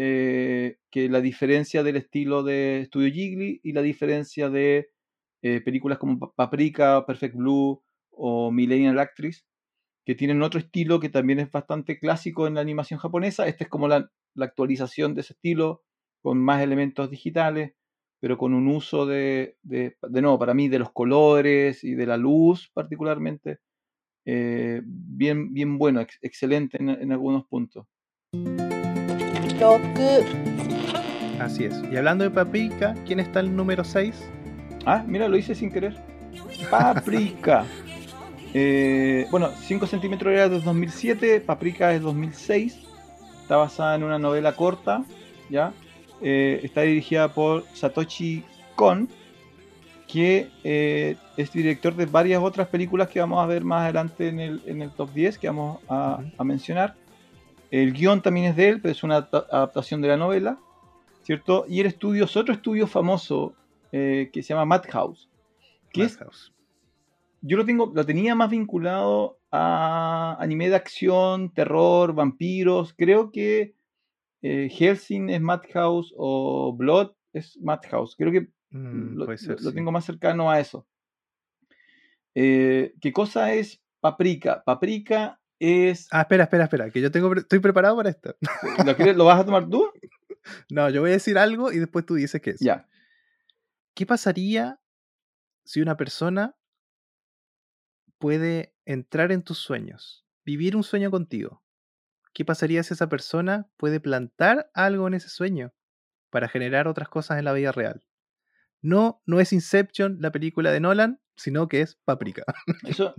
eh, 0.00 0.76
que 0.92 1.08
la 1.08 1.20
diferencia 1.20 1.82
del 1.82 1.96
estilo 1.96 2.44
de 2.44 2.84
Studio 2.86 3.12
Ghibli 3.12 3.60
y 3.64 3.72
la 3.72 3.82
diferencia 3.82 4.48
de 4.48 4.90
eh, 5.42 5.60
películas 5.60 5.98
como 5.98 6.20
Pa- 6.20 6.32
Paprika, 6.36 7.04
Perfect 7.04 7.34
Blue 7.34 7.82
o 8.12 8.52
Millennial 8.52 9.00
Actress, 9.00 9.44
que 10.06 10.14
tienen 10.14 10.40
otro 10.42 10.60
estilo 10.60 11.00
que 11.00 11.08
también 11.08 11.40
es 11.40 11.50
bastante 11.50 11.98
clásico 11.98 12.46
en 12.46 12.54
la 12.54 12.60
animación 12.60 13.00
japonesa. 13.00 13.48
Este 13.48 13.64
es 13.64 13.70
como 13.70 13.88
la, 13.88 14.08
actualización 14.40 15.16
de 15.16 15.22
ese 15.22 15.32
estilo, 15.32 15.82
con 16.22 16.38
más 16.38 16.62
elementos 16.62 17.10
digitales, 17.10 17.72
pero 18.20 18.38
con 18.38 18.54
un 18.54 18.68
uso 18.68 19.04
de, 19.04 19.56
de, 19.62 19.96
de 20.00 20.38
para 20.38 20.54
mí, 20.54 20.68
de 20.68 20.78
los 20.78 20.92
colores 20.92 21.82
y 21.82 21.96
de 21.96 22.06
la 22.06 22.16
luz 22.16 22.70
particularmente, 22.72 23.58
eh, 24.24 24.80
bien, 24.84 25.52
bien 25.52 25.76
bueno, 25.76 26.00
ex- 26.00 26.20
excelente 26.22 26.80
en, 26.80 26.88
en 26.90 27.10
algunos 27.10 27.46
puntos. 27.48 27.84
6 29.58 30.24
Así 31.40 31.64
es. 31.64 31.82
Y 31.90 31.96
hablando 31.96 32.22
de 32.22 32.30
Paprika, 32.30 32.94
¿quién 33.04 33.18
está 33.18 33.40
el 33.40 33.54
número 33.54 33.82
6? 33.82 34.14
Ah, 34.86 35.02
mira, 35.06 35.26
lo 35.26 35.36
hice 35.36 35.54
sin 35.54 35.72
querer. 35.72 35.96
Paprika. 36.70 37.64
Eh, 38.54 39.26
bueno, 39.30 39.50
5 39.50 39.86
centímetros 39.86 40.32
era 40.32 40.48
de 40.48 40.60
2007, 40.60 41.40
Paprika 41.40 41.92
es 41.92 42.02
2006. 42.02 42.78
Está 43.42 43.56
basada 43.56 43.96
en 43.96 44.04
una 44.04 44.18
novela 44.18 44.54
corta, 44.54 45.04
¿ya? 45.50 45.72
Eh, 46.20 46.60
está 46.62 46.82
dirigida 46.82 47.34
por 47.34 47.64
Satoshi 47.74 48.44
Kon, 48.76 49.08
que 50.06 50.50
eh, 50.62 51.16
es 51.36 51.52
director 51.52 51.96
de 51.96 52.06
varias 52.06 52.40
otras 52.42 52.68
películas 52.68 53.08
que 53.08 53.18
vamos 53.18 53.42
a 53.42 53.46
ver 53.46 53.64
más 53.64 53.82
adelante 53.82 54.28
en 54.28 54.38
el, 54.38 54.62
en 54.66 54.82
el 54.82 54.90
top 54.90 55.12
10 55.12 55.38
que 55.38 55.48
vamos 55.48 55.78
a 55.88 56.44
mencionar. 56.44 56.94
El 57.70 57.92
guion 57.92 58.22
también 58.22 58.46
es 58.46 58.56
de 58.56 58.68
él, 58.68 58.80
pero 58.80 58.92
es 58.92 59.02
una 59.02 59.16
adapta- 59.16 59.46
adaptación 59.50 60.00
de 60.00 60.08
la 60.08 60.16
novela, 60.16 60.58
¿cierto? 61.22 61.64
Y 61.68 61.80
el 61.80 61.86
estudio 61.86 62.24
es 62.24 62.36
otro 62.36 62.54
estudio 62.54 62.86
famoso 62.86 63.54
eh, 63.92 64.30
que 64.32 64.42
se 64.42 64.50
llama 64.54 64.64
Madhouse, 64.64 65.28
que 65.92 66.04
es 66.04 66.18
Madhouse. 66.18 66.52
yo 67.42 67.56
lo 67.56 67.64
tengo, 67.64 67.92
lo 67.94 68.04
tenía 68.06 68.34
más 68.34 68.50
vinculado 68.50 69.38
a 69.50 70.36
anime 70.40 70.68
de 70.68 70.76
acción, 70.76 71.52
terror, 71.52 72.14
vampiros. 72.14 72.94
Creo 72.94 73.30
que 73.30 73.74
eh, 74.42 74.68
Helsing 74.70 75.30
es 75.30 75.40
Madhouse 75.40 76.12
o 76.16 76.72
Blood 76.74 77.12
es 77.32 77.58
Madhouse. 77.60 78.14
Creo 78.16 78.32
que 78.32 78.48
Mm, 78.70 79.16
lo, 79.16 79.24
puede 79.24 79.38
ser, 79.38 79.56
lo- 79.56 79.62
lo 79.64 79.70
sí. 79.70 79.74
tengo 79.76 79.90
más 79.92 80.04
cercano 80.04 80.50
a 80.50 80.60
eso. 80.60 80.86
Eh, 82.34 82.92
¿Qué 83.00 83.12
cosa 83.12 83.52
es 83.54 83.82
Paprika? 84.00 84.62
Paprika 84.64 85.37
es. 85.60 86.08
Ah, 86.10 86.22
espera, 86.22 86.44
espera, 86.44 86.64
espera, 86.64 86.90
que 86.90 87.00
yo 87.00 87.10
tengo, 87.10 87.34
estoy 87.34 87.58
preparado 87.60 87.96
para 87.96 88.10
esto. 88.10 88.36
¿Lo, 88.86 88.96
quieres- 88.96 89.16
lo 89.16 89.24
vas 89.24 89.40
a 89.40 89.44
tomar 89.44 89.68
tú? 89.68 89.90
No, 90.70 90.88
yo 90.88 91.02
voy 91.02 91.10
a 91.10 91.14
decir 91.14 91.36
algo 91.36 91.72
y 91.72 91.78
después 91.78 92.06
tú 92.06 92.14
dices 92.14 92.40
qué 92.40 92.50
es. 92.50 92.60
Ya. 92.60 92.88
¿Qué 93.94 94.06
pasaría 94.06 94.80
si 95.64 95.82
una 95.82 95.94
persona 95.98 96.56
puede 98.18 98.74
entrar 98.86 99.30
en 99.32 99.42
tus 99.42 99.58
sueños, 99.58 100.24
vivir 100.44 100.76
un 100.76 100.84
sueño 100.84 101.10
contigo? 101.10 101.62
¿Qué 102.32 102.44
pasaría 102.44 102.82
si 102.82 102.94
esa 102.94 103.08
persona 103.08 103.68
puede 103.76 104.00
plantar 104.00 104.70
algo 104.72 105.06
en 105.08 105.14
ese 105.14 105.28
sueño 105.28 105.74
para 106.30 106.48
generar 106.48 106.88
otras 106.88 107.08
cosas 107.08 107.38
en 107.38 107.44
la 107.44 107.52
vida 107.52 107.72
real? 107.72 108.04
No, 108.80 109.22
no 109.26 109.40
es 109.40 109.52
Inception, 109.52 110.18
la 110.20 110.30
película 110.30 110.70
de 110.70 110.80
Nolan, 110.80 111.20
sino 111.36 111.68
que 111.68 111.80
es 111.80 111.96
Paprika. 112.04 112.44
Eso, 112.86 113.14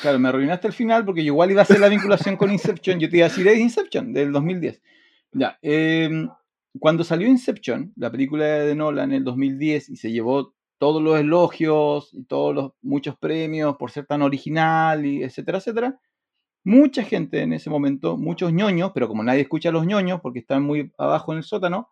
claro, 0.00 0.18
me 0.18 0.28
arruinaste 0.28 0.66
el 0.66 0.72
final 0.72 1.04
porque 1.04 1.24
yo 1.24 1.32
igual 1.32 1.50
iba 1.50 1.60
a 1.60 1.64
hacer 1.64 1.80
la 1.80 1.88
vinculación 1.88 2.36
con 2.36 2.50
Inception. 2.52 2.98
Yo 3.00 3.08
te 3.08 3.18
iba 3.18 3.26
a 3.26 3.28
decir, 3.28 3.46
es 3.48 3.58
Inception, 3.58 4.12
del 4.12 4.32
2010. 4.32 4.82
Ya, 5.32 5.58
em, 5.62 6.28
cuando 6.78 7.04
salió 7.04 7.26
Inception, 7.28 7.92
la 7.96 8.10
película 8.10 8.44
de 8.44 8.74
Nolan 8.74 9.10
en 9.10 9.18
el 9.18 9.24
2010, 9.24 9.90
y 9.90 9.96
se 9.96 10.12
llevó 10.12 10.54
todos 10.78 11.02
los 11.02 11.18
elogios 11.18 12.10
y 12.12 12.24
todos 12.24 12.54
los 12.54 12.72
muchos 12.82 13.16
premios 13.16 13.76
por 13.76 13.90
ser 13.90 14.06
tan 14.06 14.22
original, 14.22 15.06
y 15.06 15.22
etcétera, 15.22 15.58
etcétera, 15.58 15.98
mucha 16.64 17.04
gente 17.04 17.42
en 17.42 17.52
ese 17.52 17.70
momento, 17.70 18.16
muchos 18.16 18.52
ñoños, 18.52 18.92
pero 18.94 19.08
como 19.08 19.22
nadie 19.22 19.42
escucha 19.42 19.68
a 19.68 19.72
los 19.72 19.86
ñoños 19.86 20.20
porque 20.20 20.40
están 20.40 20.62
muy 20.62 20.92
abajo 20.98 21.32
en 21.32 21.38
el 21.38 21.44
sótano, 21.44 21.90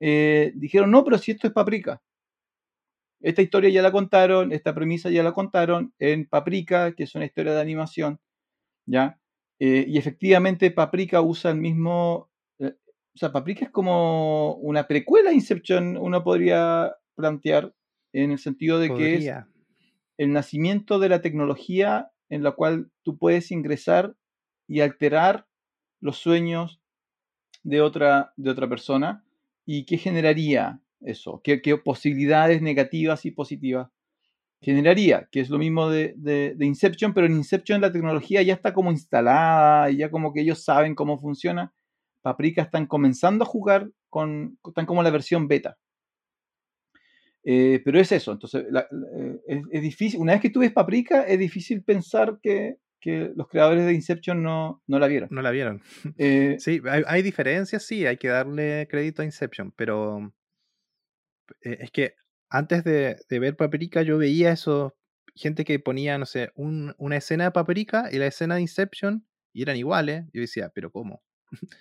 eh, 0.00 0.52
dijeron, 0.54 0.90
no, 0.90 1.04
pero 1.04 1.18
si 1.18 1.32
esto 1.32 1.46
es 1.46 1.52
Paprika. 1.52 2.02
Esta 3.26 3.42
historia 3.42 3.70
ya 3.70 3.82
la 3.82 3.90
contaron, 3.90 4.52
esta 4.52 4.72
premisa 4.72 5.10
ya 5.10 5.24
la 5.24 5.32
contaron 5.32 5.92
en 5.98 6.28
Paprika, 6.28 6.92
que 6.94 7.02
es 7.02 7.14
una 7.16 7.24
historia 7.24 7.54
de 7.54 7.60
animación, 7.60 8.20
¿ya? 8.86 9.18
Eh, 9.58 9.84
y 9.88 9.98
efectivamente 9.98 10.70
Paprika 10.70 11.20
usa 11.22 11.50
el 11.50 11.56
mismo... 11.56 12.30
eh, 12.60 12.76
o 13.16 13.18
sea, 13.18 13.32
Paprika 13.32 13.64
es 13.64 13.72
como 13.72 14.54
una 14.58 14.86
precuela 14.86 15.30
a 15.30 15.32
Inception, 15.32 15.96
uno 15.96 16.22
podría 16.22 16.94
plantear, 17.16 17.74
en 18.12 18.30
el 18.30 18.38
sentido 18.38 18.78
de 18.78 18.94
que 18.94 19.16
es 19.16 19.34
el 20.18 20.32
nacimiento 20.32 21.00
de 21.00 21.08
la 21.08 21.20
tecnología 21.20 22.12
en 22.28 22.44
la 22.44 22.52
cual 22.52 22.92
tú 23.02 23.18
puedes 23.18 23.50
ingresar 23.50 24.14
y 24.68 24.82
alterar 24.82 25.48
los 26.00 26.18
sueños 26.18 26.80
de 27.64 27.80
otra, 27.80 28.32
de 28.36 28.50
otra 28.50 28.68
persona 28.68 29.24
y 29.66 29.84
qué 29.84 29.98
generaría 29.98 30.80
eso, 31.00 31.40
qué, 31.44 31.60
qué 31.62 31.76
posibilidades 31.76 32.62
negativas 32.62 33.24
y 33.26 33.30
positivas 33.30 33.88
generaría, 34.60 35.28
que 35.30 35.40
es 35.40 35.50
lo 35.50 35.58
mismo 35.58 35.90
de, 35.90 36.14
de- 36.16 36.54
de 36.56 36.66
Inception, 36.66 37.12
pero 37.14 37.26
en 37.26 37.36
Inception 37.36 37.80
la 37.80 37.92
tecnología 37.92 38.42
ya 38.42 38.54
está 38.54 38.72
como 38.72 38.90
instalada 38.90 39.90
y 39.90 39.98
ya 39.98 40.10
como 40.10 40.32
que 40.32 40.40
ellos 40.40 40.64
saben 40.64 40.94
cómo 40.94 41.18
funciona. 41.20 41.72
Paprika 42.22 42.62
están 42.62 42.86
comenzando 42.86 43.44
a 43.44 43.46
jugar 43.46 43.90
con, 44.08 44.58
están 44.66 44.86
como 44.86 45.02
la 45.02 45.10
versión 45.10 45.46
beta. 45.46 45.76
Eh, 47.44 47.80
pero 47.84 48.00
es 48.00 48.10
eso, 48.10 48.32
entonces 48.32 48.64
la- 48.70 48.88
la- 48.90 49.06
eh, 49.16 49.40
es, 49.46 49.62
es 49.70 49.82
difícil, 49.82 50.18
una 50.20 50.32
vez 50.32 50.40
que 50.42 50.50
tú 50.50 50.60
ves 50.60 50.72
Paprika, 50.72 51.22
es 51.22 51.38
difícil 51.38 51.82
pensar 51.84 52.38
que, 52.42 52.78
que 53.00 53.30
los 53.36 53.46
creadores 53.46 53.86
de 53.86 53.92
Inception 53.92 54.42
no, 54.42 54.82
no 54.88 54.98
la 54.98 55.06
vieron. 55.06 55.28
No 55.30 55.42
la 55.42 55.52
vieron. 55.52 55.80
Eh, 56.18 56.56
Sí, 56.58 56.80
hay, 56.90 57.02
hay 57.06 57.22
diferencias, 57.22 57.84
sí, 57.86 58.04
hay 58.04 58.16
que 58.16 58.28
darle 58.28 58.88
crédito 58.90 59.22
a 59.22 59.24
Inception, 59.26 59.70
pero 59.76 60.32
eh, 61.62 61.78
es 61.80 61.90
que 61.90 62.14
antes 62.50 62.84
de, 62.84 63.16
de 63.28 63.38
ver 63.38 63.56
Paprika 63.56 64.02
yo 64.02 64.18
veía 64.18 64.52
eso, 64.52 64.96
gente 65.34 65.64
que 65.64 65.78
ponía, 65.80 66.18
no 66.18 66.26
sé, 66.26 66.50
un- 66.54 66.94
una 66.98 67.16
escena 67.16 67.44
de 67.44 67.50
Paprika 67.52 68.08
y 68.12 68.18
la 68.18 68.26
escena 68.26 68.56
de 68.56 68.62
Inception 68.62 69.26
y 69.52 69.62
eran 69.62 69.76
iguales. 69.76 70.24
Yo 70.32 70.40
decía, 70.42 70.70
pero 70.74 70.90
¿cómo? 70.92 71.22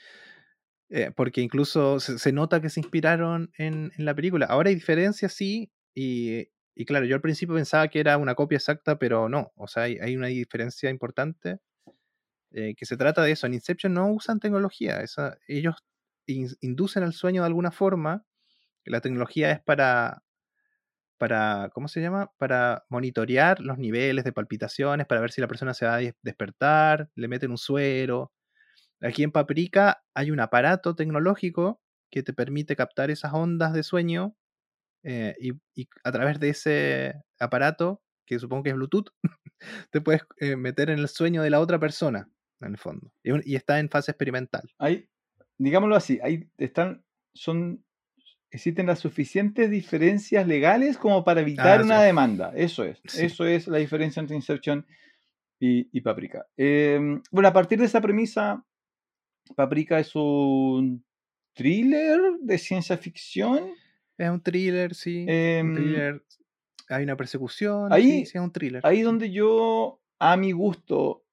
Eh, 0.90 1.12
porque 1.16 1.42
incluso 1.42 2.00
se, 2.00 2.20
se 2.20 2.32
nota 2.32 2.62
que 2.62 2.70
se 2.70 2.80
inspiraron 2.80 3.52
en, 3.58 3.92
en 3.98 4.06
la 4.06 4.14
película. 4.16 4.46
Ahora 4.46 4.70
hay 4.70 4.76
diferencias, 4.76 5.34
sí, 5.34 5.72
y, 5.96 6.48
y 6.76 6.86
claro, 6.86 7.06
yo 7.06 7.16
al 7.16 7.22
principio 7.22 7.56
pensaba 7.56 7.88
que 7.88 8.00
era 8.00 8.18
una 8.18 8.36
copia 8.36 8.58
exacta, 8.58 9.00
pero 9.00 9.28
no, 9.28 9.52
o 9.56 9.68
sea, 9.68 9.84
hay, 9.84 9.98
hay 9.98 10.16
una 10.16 10.28
diferencia 10.28 10.90
importante 10.92 11.58
eh, 12.52 12.76
que 12.78 12.86
se 12.86 12.98
trata 12.98 13.24
de 13.24 13.32
eso. 13.32 13.48
En 13.48 13.54
Inception 13.56 13.94
no 13.94 14.10
usan 14.12 14.40
tecnología, 14.40 15.02
esa- 15.02 15.38
ellos 15.48 15.76
in- 16.28 16.50
inducen 16.62 17.04
al 17.04 17.14
sueño 17.14 17.42
de 17.44 17.48
alguna 17.48 17.72
forma. 17.72 18.26
La 18.86 19.02
tecnología 19.02 19.52
es 19.52 19.62
para, 19.62 20.24
para, 21.18 21.70
¿cómo 21.74 21.88
se 21.88 22.02
llama? 22.02 22.32
Para 22.38 22.86
monitorear 22.90 23.60
los 23.60 23.78
niveles 23.78 24.24
de 24.24 24.34
palpitaciones, 24.34 25.08
para 25.08 25.22
ver 25.22 25.32
si 25.32 25.42
la 25.42 25.48
persona 25.48 25.74
se 25.74 25.86
va 25.86 25.96
a 25.96 25.98
des- 25.98 26.16
despertar, 26.22 27.10
le 27.16 27.28
meten 27.28 27.52
un 27.52 27.58
suero. 27.58 28.32
Aquí 29.02 29.24
en 29.24 29.32
Paprika 29.32 30.04
hay 30.14 30.32
un 30.32 30.40
aparato 30.40 30.96
tecnológico 30.96 31.82
que 32.10 32.24
te 32.24 32.34
permite 32.34 32.76
captar 32.76 33.12
esas 33.12 33.34
ondas 33.34 33.74
de 33.74 33.84
sueño 33.84 34.36
eh, 35.04 35.36
y, 35.40 35.88
a 36.04 36.12
través 36.12 36.40
de 36.40 36.50
ese 36.50 37.14
aparato, 37.40 38.02
que 38.26 38.40
supongo 38.40 38.64
que 38.64 38.70
es 38.72 38.76
Bluetooth, 38.76 39.10
te 39.92 40.02
puedes 40.02 40.24
eh, 40.38 40.56
meter 40.56 40.90
en 40.90 41.00
el 41.00 41.08
sueño 41.08 41.44
de 41.44 41.52
la 41.52 41.60
otra 41.60 41.80
persona, 41.80 42.30
en 42.62 42.72
el 42.72 42.78
fondo. 42.78 43.12
Y, 43.24 43.56
está 43.56 43.80
en 43.80 43.90
fase 43.90 44.12
experimental. 44.12 44.64
digámoslo 45.58 45.96
así, 45.96 46.20
hay, 46.24 46.50
están, 46.58 47.06
son, 47.34 47.86
existen 48.52 48.86
las 48.88 49.00
suficientes 49.00 49.70
diferencias 49.70 50.48
legales 50.48 50.98
como 50.98 51.24
para 51.24 51.42
evitar 51.42 51.80
Ah, 51.82 51.84
una 51.84 52.00
sí. 52.00 52.06
demanda. 52.06 52.52
Eso 52.56 52.84
es, 52.84 53.00
Sí. 53.06 53.26
eso 53.26 53.46
es 53.46 53.68
la 53.68 53.78
diferencia 53.80 54.20
entre 54.20 54.36
Inception 54.36 54.86
y, 55.60 55.88
y 55.98 56.02
Paprika. 56.02 56.46
Eh, 56.58 57.20
bueno, 57.32 57.48
a 57.50 57.54
partir 57.54 57.80
de 57.80 57.86
esa 57.86 58.02
premisa, 58.02 58.64
Paprika 59.56 60.00
es 60.00 60.16
un 60.16 61.04
thriller 61.54 62.20
de 62.42 62.58
ciencia 62.58 62.98
ficción. 62.98 63.72
Es 64.18 64.30
un 64.30 64.42
thriller, 64.42 64.96
sí. 64.96 65.24
un 65.24 65.30
Em, 65.30 65.74
thriller. 65.76 66.24
Hay 66.90 67.04
una 67.04 67.16
persecución. 67.18 67.92
ahí- 67.92 68.26
sí, 68.26 68.38
es 68.38 68.44
un 68.44 68.52
thriller. 68.52 68.82
Ahí 68.86 69.02
donde 69.02 69.32
yo, 69.32 70.00
a 70.20 70.38
mi 70.38 70.52
gusto, 70.52 71.24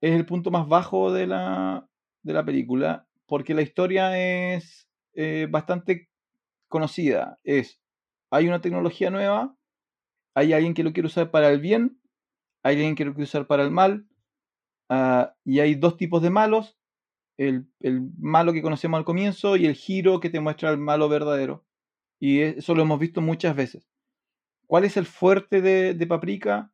es 0.00 0.12
el 0.14 0.24
punto 0.26 0.50
más 0.50 0.66
bajo 0.68 1.12
de 1.12 1.26
la, 1.26 1.86
de 2.22 2.32
la 2.32 2.44
película, 2.44 3.06
porque 3.26 3.54
la 3.54 3.62
historia 3.62 4.18
es 4.18 4.88
eh, 5.14 5.46
bastante 5.50 6.08
conocida. 6.70 7.38
Es, 7.44 7.82
hay 8.30 8.48
una 8.48 8.62
tecnología 8.62 9.10
nueva, 9.10 9.54
hay 10.34 10.54
alguien 10.54 10.72
que 10.72 10.82
lo 10.82 10.94
quiere 10.94 11.08
usar 11.08 11.30
para 11.30 11.50
el 11.50 11.60
bien, 11.60 12.00
hay 12.62 12.76
alguien 12.76 12.94
que 12.94 13.04
lo 13.04 13.12
quiere 13.12 13.24
usar 13.24 13.46
para 13.46 13.62
el 13.62 13.70
mal, 13.70 14.06
ah, 14.88 15.34
y 15.44 15.60
hay 15.60 15.74
dos 15.74 15.98
tipos 15.98 16.22
de 16.22 16.30
malos, 16.30 16.78
el, 17.36 17.66
el 17.80 18.10
malo 18.18 18.54
que 18.54 18.62
conocemos 18.62 18.96
al 18.96 19.04
comienzo 19.04 19.56
y 19.56 19.66
el 19.66 19.74
giro 19.74 20.20
que 20.20 20.30
te 20.30 20.40
muestra 20.40 20.70
el 20.70 20.78
malo 20.78 21.08
verdadero. 21.08 21.66
Y 22.18 22.40
eso 22.40 22.74
lo 22.74 22.82
hemos 22.82 22.98
visto 22.98 23.20
muchas 23.20 23.56
veces. 23.56 23.88
¿Cuál 24.66 24.84
es 24.84 24.96
el 24.96 25.06
fuerte 25.06 25.60
de, 25.62 25.94
de 25.94 26.06
Paprika? 26.06 26.72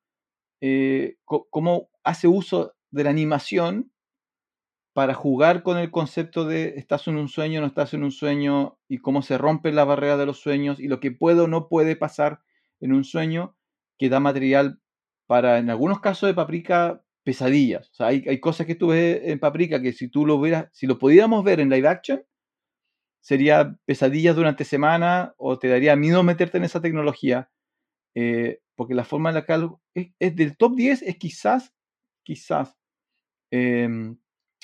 Eh, 0.61 1.17
cómo 1.25 1.91
hace 2.03 2.29
uso 2.29 2.75
de 2.91 3.05
la 3.05 3.11
animación 3.11 3.93
para 4.97 5.13
jugar 5.13 5.63
con 5.63 5.77
el 5.77 5.91
concepto 5.91 6.47
de 6.47 6.73
estás 6.79 7.07
en 7.07 7.19
un 7.19 7.29
sueño, 7.29 7.61
no 7.61 7.67
estás 7.67 7.93
en 7.93 8.03
un 8.03 8.13
sueño, 8.13 8.79
y 8.89 8.97
cómo 8.97 9.21
se 9.21 9.37
rompe 9.37 9.71
la 9.71 9.85
barrera 9.85 10.17
de 10.17 10.25
los 10.25 10.41
sueños, 10.41 10.81
y 10.81 10.89
lo 10.89 11.01
que 11.01 11.11
puede 11.13 11.41
o 11.43 11.49
no 11.49 11.69
puede 11.69 11.97
pasar 11.97 12.41
en 12.81 12.95
un 12.95 13.05
sueño, 13.05 13.55
que 13.99 14.09
da 14.09 14.21
material 14.21 14.81
para, 15.27 15.59
en 15.59 15.69
algunos 15.69 16.01
casos 16.01 16.29
de 16.29 16.35
Paprika, 16.35 17.03
pesadillas. 17.25 17.91
O 17.91 17.95
sea, 17.95 18.07
hay, 18.07 18.25
hay 18.27 18.41
cosas 18.41 18.67
que 18.67 18.75
tú 18.75 18.87
ves 18.89 19.21
en 19.25 19.39
Paprika 19.39 19.83
que 19.83 19.93
si 19.93 20.09
tú 20.09 20.25
lo 20.25 20.41
vieras, 20.41 20.71
si 20.73 20.87
lo 20.87 20.99
pudiéramos 20.99 21.45
ver 21.45 21.61
en 21.61 21.69
live 21.69 21.89
action, 21.89 22.23
sería 23.21 23.77
pesadillas 23.85 24.37
durante 24.37 24.65
semana 24.65 25.35
o 25.37 25.59
te 25.59 25.69
daría 25.69 25.95
miedo 25.97 26.23
meterte 26.23 26.59
en 26.59 26.65
esa 26.65 26.81
tecnología. 26.81 27.51
eh, 28.17 28.61
porque 28.77 28.95
la 28.95 29.05
forma 29.05 29.31
en 29.31 29.37
la 29.37 29.47
que 29.47 29.55
es, 29.95 30.09
es 30.21 30.37
del 30.37 30.57
top 30.57 30.77
10 30.77 31.03
es 31.03 31.17
quizás, 31.19 31.75
quizás, 32.25 32.77
em, 33.51 34.19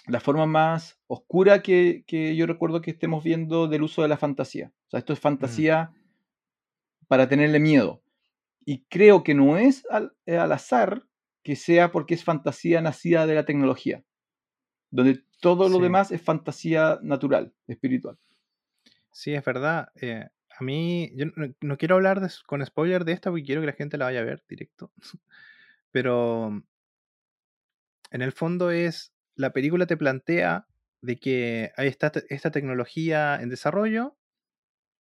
la 0.07 0.21
forma 0.21 0.47
más 0.47 1.01
oscura 1.07 1.63
que, 1.63 2.05
que 2.07 2.35
yo 2.37 2.47
recuerdo 2.47 2.81
que 2.81 2.91
estemos 2.91 3.23
viendo 3.25 3.69
del 3.69 3.83
uso 3.83 4.03
de 4.03 4.09
la 4.09 4.17
fantasía. 4.17 4.73
O 4.87 4.91
sea, 4.91 4.99
esto 4.99 5.13
es 5.13 5.21
fantasía 5.21 5.93
para 7.09 7.29
tenerle 7.29 7.61
miedo. 7.61 8.03
Y 8.65 8.85
creo 8.85 9.23
que 9.23 9.35
no 9.35 9.57
es 9.59 9.85
al, 9.91 10.15
eh, 10.27 10.37
al 10.37 10.53
azar 10.53 11.05
que 11.43 11.57
sea 11.57 11.91
porque 11.93 12.15
es 12.15 12.25
fantasía 12.25 12.81
nacida 12.81 13.27
de 13.27 13.35
la 13.35 13.45
tecnología, 13.45 14.05
donde 14.91 15.25
todo 15.41 15.69
lo 15.69 15.77
Sí. 15.79 15.83
demás 15.83 16.13
es 16.13 16.23
fantasía 16.23 16.99
natural, 17.03 17.53
espiritual. 17.67 18.19
Sí, 19.13 19.35
es 19.35 19.45
verdad. 19.45 19.89
eh, 20.01 20.29
a 20.59 20.65
mí, 20.65 21.11
yo 21.17 21.27
no, 21.35 21.53
no 21.61 21.79
quiero 21.79 21.95
hablar 21.97 22.21
de 22.21 22.29
con 22.47 22.65
spoiler 22.65 23.05
de 23.05 23.13
esta 23.13 23.31
porque 23.31 23.43
quiero 23.45 23.63
que 23.63 23.67
la 23.69 23.73
gente 23.73 23.97
la 23.99 24.05
vaya 24.05 24.21
a 24.21 24.25
ver 24.25 24.45
directo. 24.49 24.93
Pero 25.91 26.51
mm, 26.51 26.63
en 28.11 28.23
el 28.23 28.33
fondo 28.33 28.71
es, 28.71 29.13
la 29.37 29.53
película 29.53 29.87
te 29.87 29.97
plantea 29.97 30.67
de 31.03 31.19
que 31.19 31.73
hay 31.77 31.89
esta, 31.89 32.13
esta 32.29 32.51
tecnología 32.51 33.41
en 33.41 33.49
desarrollo, 33.49 34.17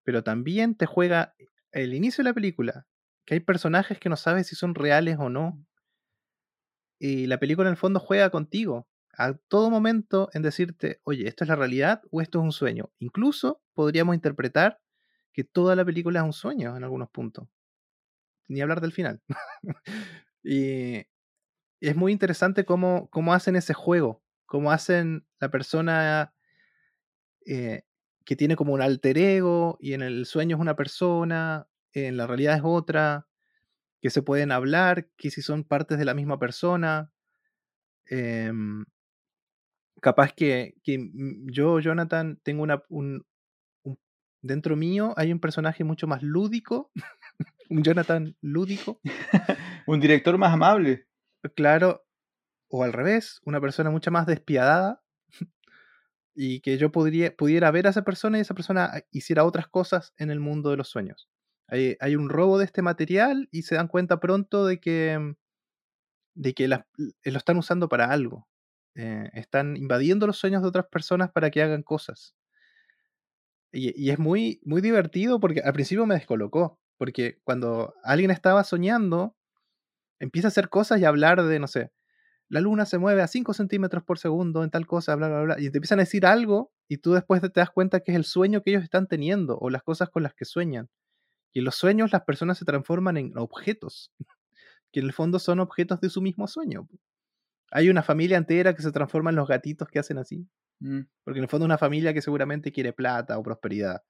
pero 0.04 0.24
también 0.24 0.76
te 0.76 0.86
juega 0.86 1.34
el 1.70 1.94
inicio 1.94 2.22
de 2.22 2.30
la 2.30 2.34
película, 2.34 2.86
que 3.24 3.34
hay 3.34 3.40
personajes 3.40 3.98
que 3.98 4.08
no 4.08 4.16
sabes 4.16 4.48
si 4.48 4.56
son 4.56 4.74
reales 4.74 5.16
o 5.18 5.28
no. 5.28 5.64
Y 6.98 7.26
la 7.26 7.38
película 7.38 7.68
en 7.68 7.72
el 7.72 7.78
fondo 7.78 8.00
juega 8.00 8.30
contigo 8.30 8.88
a 9.16 9.34
todo 9.48 9.70
momento 9.70 10.30
en 10.32 10.42
decirte, 10.42 11.00
oye, 11.04 11.28
¿esto 11.28 11.44
es 11.44 11.48
la 11.48 11.56
realidad 11.56 12.02
o 12.10 12.20
esto 12.20 12.38
es 12.38 12.44
un 12.44 12.52
sueño? 12.52 12.90
Incluso 12.98 13.62
podríamos 13.74 14.14
interpretar 14.14 14.80
que 15.32 15.44
toda 15.44 15.76
la 15.76 15.84
película 15.84 16.20
es 16.20 16.26
un 16.26 16.32
sueño 16.32 16.76
en 16.76 16.84
algunos 16.84 17.10
puntos. 17.10 17.48
Ni 18.48 18.60
hablar 18.60 18.80
del 18.80 18.92
final. 18.92 19.22
y 20.42 21.06
es 21.80 21.96
muy 21.96 22.12
interesante 22.12 22.64
cómo, 22.64 23.08
cómo 23.10 23.34
hacen 23.34 23.56
ese 23.56 23.74
juego, 23.74 24.21
cómo 24.52 24.70
hacen 24.70 25.24
la 25.40 25.50
persona 25.50 26.34
eh, 27.46 27.84
que 28.26 28.36
tiene 28.36 28.54
como 28.54 28.74
un 28.74 28.82
alter 28.82 29.16
ego 29.16 29.78
y 29.80 29.94
en 29.94 30.02
el 30.02 30.26
sueño 30.26 30.56
es 30.56 30.60
una 30.60 30.76
persona, 30.76 31.66
en 31.94 32.18
la 32.18 32.26
realidad 32.26 32.56
es 32.56 32.60
otra, 32.62 33.26
que 34.02 34.10
se 34.10 34.20
pueden 34.20 34.52
hablar, 34.52 35.08
que 35.16 35.30
si 35.30 35.40
son 35.40 35.64
partes 35.64 35.96
de 35.98 36.04
la 36.04 36.12
misma 36.12 36.38
persona. 36.38 37.10
em, 38.04 38.84
capaz 40.02 40.34
que, 40.34 40.74
que 40.84 40.98
mm, 40.98 41.48
yo, 41.50 41.80
Jonathan, 41.80 42.38
tengo 42.42 42.62
una, 42.62 42.82
un, 42.90 43.24
un- 43.84 43.98
dentro 44.42 44.76
mío 44.76 45.14
hay 45.16 45.32
un 45.32 45.40
personaje 45.40 45.82
mucho 45.82 46.06
más 46.06 46.22
lúdico, 46.22 46.90
un 47.70 47.82
Jonathan 47.82 48.36
lúdico, 48.42 49.00
Un 49.86 49.98
director 49.98 50.36
más 50.36 50.52
amable. 50.52 51.06
claro, 51.54 52.04
o 52.72 52.84
al 52.84 52.92
revés, 52.94 53.40
una 53.44 53.60
persona 53.60 53.90
mucho 53.90 54.10
más 54.10 54.26
despiadada 54.26 55.02
y 56.34 56.60
que 56.60 56.78
yo 56.78 56.92
podría, 56.92 57.34
pudiera 57.36 57.70
ver 57.70 57.86
a 57.86 57.90
esa 57.90 58.04
persona 58.04 58.38
y 58.38 58.42
esa 58.42 58.54
persona 58.54 58.86
ah, 58.92 59.02
hiciera 59.10 59.44
otras 59.44 59.68
cosas 59.68 60.14
en 60.18 60.30
el 60.30 60.40
mundo 60.40 60.70
de 60.70 60.76
los 60.78 60.88
sueños. 60.88 61.28
Hay, 61.68 61.96
hay 62.00 62.16
un 62.16 62.28
robo 62.30 62.58
de 62.58 62.64
este 62.66 62.82
material 62.82 63.48
y 63.52 63.62
se 63.62 63.76
dan 63.76 63.88
cuenta 63.88 64.20
pronto 64.20 64.66
de 64.66 64.80
que, 64.80 65.18
mm, 65.18 65.34
de 66.34 66.54
que 66.54 66.64
l- 66.64 66.84
lo 67.24 67.38
están 67.38 67.58
usando 67.58 67.88
para 67.88 68.10
algo. 68.10 68.48
Eh, 68.94 69.30
están 69.34 69.76
invadiendo 69.76 70.26
los 70.26 70.36
sueños 70.38 70.62
de 70.62 70.68
otras 70.68 70.86
personas 70.86 71.30
para 71.32 71.50
que 71.50 71.62
hagan 71.62 71.82
cosas. 71.82 72.34
Y, 73.72 73.92
y 74.00 74.10
es 74.10 74.18
muy, 74.18 74.60
muy 74.64 74.80
divertido 74.82 75.40
porque 75.40 75.60
al 75.60 75.72
principio 75.72 76.06
me 76.06 76.14
descolocó, 76.14 76.78
porque 76.98 77.38
cuando 77.44 77.94
alguien 78.04 78.30
estaba 78.30 78.64
soñando, 78.64 79.36
empieza 80.20 80.48
a 80.48 80.50
hacer 80.50 80.70
cosas 80.70 81.00
y 81.00 81.06
a 81.06 81.08
hablar 81.10 81.42
de, 81.44 81.60
no 81.60 81.68
sé, 81.68 81.92
la 82.52 82.60
luna 82.60 82.84
se 82.84 82.98
mueve 82.98 83.22
a 83.22 83.26
5 83.28 83.54
centímetros 83.54 84.04
por 84.04 84.18
segundo 84.18 84.62
en 84.62 84.70
tal 84.70 84.86
cosa, 84.86 85.16
bla, 85.16 85.28
bla, 85.28 85.42
bla, 85.42 85.60
y 85.60 85.70
te 85.70 85.78
empiezan 85.78 86.00
a 86.00 86.02
decir 86.02 86.26
algo 86.26 86.70
y 86.88 86.98
tú 86.98 87.14
después 87.14 87.40
te 87.40 87.48
das 87.54 87.70
cuenta 87.70 88.00
que 88.00 88.12
es 88.12 88.16
el 88.16 88.24
sueño 88.24 88.62
que 88.62 88.70
ellos 88.70 88.84
están 88.84 89.06
teniendo 89.08 89.58
o 89.58 89.70
las 89.70 89.82
cosas 89.82 90.10
con 90.10 90.22
las 90.22 90.34
que 90.34 90.44
sueñan. 90.44 90.88
Y 91.52 91.60
en 91.60 91.64
los 91.64 91.76
sueños 91.76 92.12
las 92.12 92.22
personas 92.24 92.58
se 92.58 92.64
transforman 92.64 93.16
en 93.16 93.36
objetos, 93.38 94.12
que 94.92 95.00
en 95.00 95.06
el 95.06 95.12
fondo 95.12 95.38
son 95.38 95.60
objetos 95.60 96.00
de 96.00 96.10
su 96.10 96.22
mismo 96.22 96.46
sueño. 96.46 96.88
Hay 97.70 97.88
una 97.88 98.02
familia 98.02 98.36
entera 98.36 98.74
que 98.74 98.82
se 98.82 98.92
transforma 98.92 99.30
en 99.30 99.36
los 99.36 99.48
gatitos 99.48 99.88
que 99.88 99.98
hacen 99.98 100.18
así, 100.18 100.46
Mm. 100.82 101.02
porque 101.22 101.38
en 101.38 101.44
el 101.44 101.48
fondo 101.48 101.64
es 101.64 101.68
una 101.68 101.78
familia 101.78 102.12
que 102.12 102.20
seguramente 102.22 102.72
quiere 102.72 102.92
plata 102.92 103.38
o 103.38 103.42
prosperidad. 103.44 104.02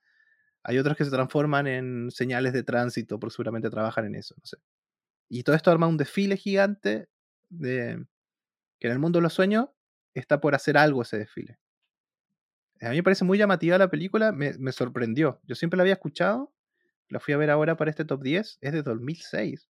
Hay 0.65 0.79
otros 0.79 0.97
que 0.97 1.05
se 1.05 1.11
transforman 1.11 1.67
en 1.67 2.11
señales 2.11 2.53
de 2.55 2.63
tránsito, 2.63 3.21
porque 3.21 3.35
seguramente 3.35 3.71
trabajan 3.71 4.07
en 4.07 4.15
eso, 4.15 4.35
no 4.39 4.47
sé. 4.47 4.57
Y 5.29 5.43
todo 5.45 5.57
esto 5.57 5.71
arma 5.71 5.87
un 5.89 5.99
desfile 5.99 6.37
gigante 6.37 7.09
de 7.51 8.07
que 8.83 8.89
en 8.89 8.95
el 8.95 8.99
mundo 8.99 9.21
de 9.21 9.23
los 9.23 9.35
sueños 9.35 9.69
está 10.13 10.41
por 10.41 10.57
hacer 10.57 10.77
algo 10.77 11.03
ese 11.03 11.17
desfile. 11.17 11.61
A 12.81 12.91
mí 12.91 12.97
me 12.97 13.03
parece 13.03 13.25
muy 13.25 13.39
llamativa 13.39 13.79
la 13.79 13.89
película, 13.91 14.33
me, 14.33 14.53
me 14.59 14.73
sorprendió. 14.73 15.41
Yo 15.45 15.55
siempre 15.55 15.77
la 15.77 15.83
había 15.85 15.95
escuchado, 15.95 16.53
la 17.09 17.21
fui 17.21 17.35
a 17.35 17.37
ver 17.37 17.51
ahora 17.51 17.77
para 17.77 17.91
este 17.91 18.05
top 18.05 18.23
10, 18.23 18.59
es 18.61 18.73
de 18.73 18.83
2006. 18.83 19.69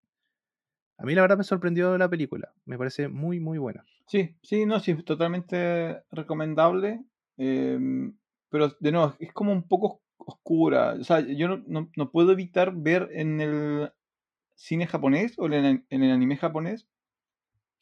A 0.98 1.06
mí 1.06 1.16
la 1.16 1.22
verdad 1.22 1.38
me 1.38 1.44
sorprendió 1.46 1.98
la 1.98 2.10
película, 2.10 2.54
me 2.66 2.78
parece 2.78 3.08
muy, 3.08 3.40
muy 3.40 3.58
buena. 3.58 3.86
Sí, 4.08 4.36
sí, 4.44 4.66
no, 4.66 4.80
sí, 4.80 4.96
totalmente 5.04 6.04
recomendable. 6.12 7.04
em, 7.38 8.18
pero 8.50 8.76
de 8.80 8.92
nuevo, 8.92 9.16
es 9.20 9.32
como 9.34 9.54
un 9.54 9.68
poco 9.68 10.04
oscura. 10.18 10.94
O 11.00 11.04
sea, 11.04 11.22
yo 11.22 11.48
no, 11.48 11.64
no- 11.68 11.92
no 11.96 12.12
puedo 12.12 12.32
evitar 12.34 12.74
ver 12.76 13.10
en 13.14 13.42
el 13.42 13.92
cine 14.56 14.88
japonés 14.88 15.36
o 15.40 15.48
en 15.48 15.54
el, 15.54 15.86
en 15.90 16.04
el 16.04 16.12
anime 16.12 16.38
japonés 16.38 16.88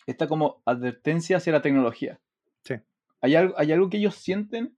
esta 0.08 0.28
como 0.28 0.64
advertencia 0.66 1.38
hacia 1.38 1.54
la 1.54 1.62
tecnología. 1.62 2.20
Sí. 2.64 2.76
Hay 3.22 3.36
algo, 3.36 3.54
hay 3.58 3.72
algo 3.72 3.90
que 3.90 3.98
ellos 3.98 4.16
sienten 4.16 4.76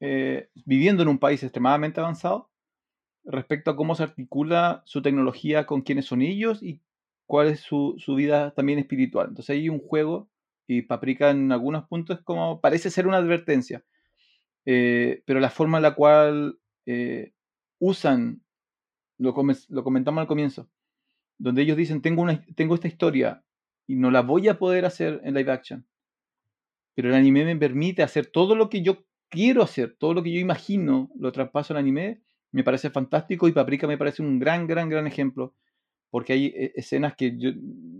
eh, 0.00 0.48
viviendo 0.64 1.02
en 1.02 1.08
un 1.08 1.18
país 1.18 1.42
extremadamente 1.42 2.00
avanzado 2.00 2.50
respecto 3.22 3.70
a 3.70 3.76
cómo 3.76 3.94
se 3.94 4.02
articula 4.02 4.82
su 4.86 5.02
tecnología 5.02 5.66
con 5.66 5.82
quiénes 5.82 6.06
son 6.06 6.22
ellos 6.22 6.62
y 6.62 6.80
cuál 7.26 7.48
es 7.48 7.60
su, 7.60 7.94
su 7.98 8.14
vida 8.14 8.52
también 8.54 8.78
espiritual. 8.78 9.28
Entonces 9.28 9.50
hay 9.50 9.68
un 9.68 9.78
juego 9.78 10.30
y 10.66 10.82
Paprika 10.82 11.30
en 11.30 11.52
algunos 11.52 11.86
puntos 11.86 12.22
como, 12.22 12.60
parece 12.60 12.90
ser 12.90 13.06
una 13.06 13.18
advertencia, 13.18 13.84
eh, 14.64 15.22
pero 15.26 15.40
la 15.40 15.50
forma 15.50 15.78
en 15.78 15.82
la 15.82 15.94
cual 15.94 16.58
eh, 16.86 17.32
usan, 17.78 18.42
lo, 19.18 19.34
lo 19.68 19.84
comentamos 19.84 20.22
al 20.22 20.28
comienzo, 20.28 20.70
donde 21.38 21.62
ellos 21.62 21.76
dicen, 21.76 22.00
tengo, 22.00 22.22
una, 22.22 22.42
tengo 22.54 22.74
esta 22.74 22.88
historia 22.88 23.44
y 23.90 23.96
no 23.96 24.12
la 24.12 24.22
voy 24.22 24.46
a 24.46 24.56
poder 24.56 24.84
hacer 24.84 25.20
en 25.24 25.34
live 25.34 25.50
action, 25.50 25.84
pero 26.94 27.08
el 27.08 27.14
anime 27.16 27.44
me 27.44 27.56
permite 27.56 28.04
hacer 28.04 28.26
todo 28.26 28.54
lo 28.54 28.70
que 28.70 28.82
yo 28.82 29.04
quiero 29.28 29.64
hacer, 29.64 29.96
todo 29.98 30.14
lo 30.14 30.22
que 30.22 30.32
yo 30.32 30.38
imagino, 30.38 31.10
lo 31.18 31.32
traspaso 31.32 31.72
al 31.72 31.80
anime, 31.80 32.22
me 32.52 32.62
parece 32.62 32.90
fantástico 32.90 33.48
y 33.48 33.52
Paprika 33.52 33.88
me 33.88 33.98
parece 33.98 34.22
un 34.22 34.38
gran, 34.38 34.68
gran, 34.68 34.88
gran 34.88 35.08
ejemplo, 35.08 35.56
porque 36.08 36.34
hay 36.34 36.46
eh, 36.46 36.72
escenas 36.76 37.16
que 37.16 37.36
yo, 37.36 37.50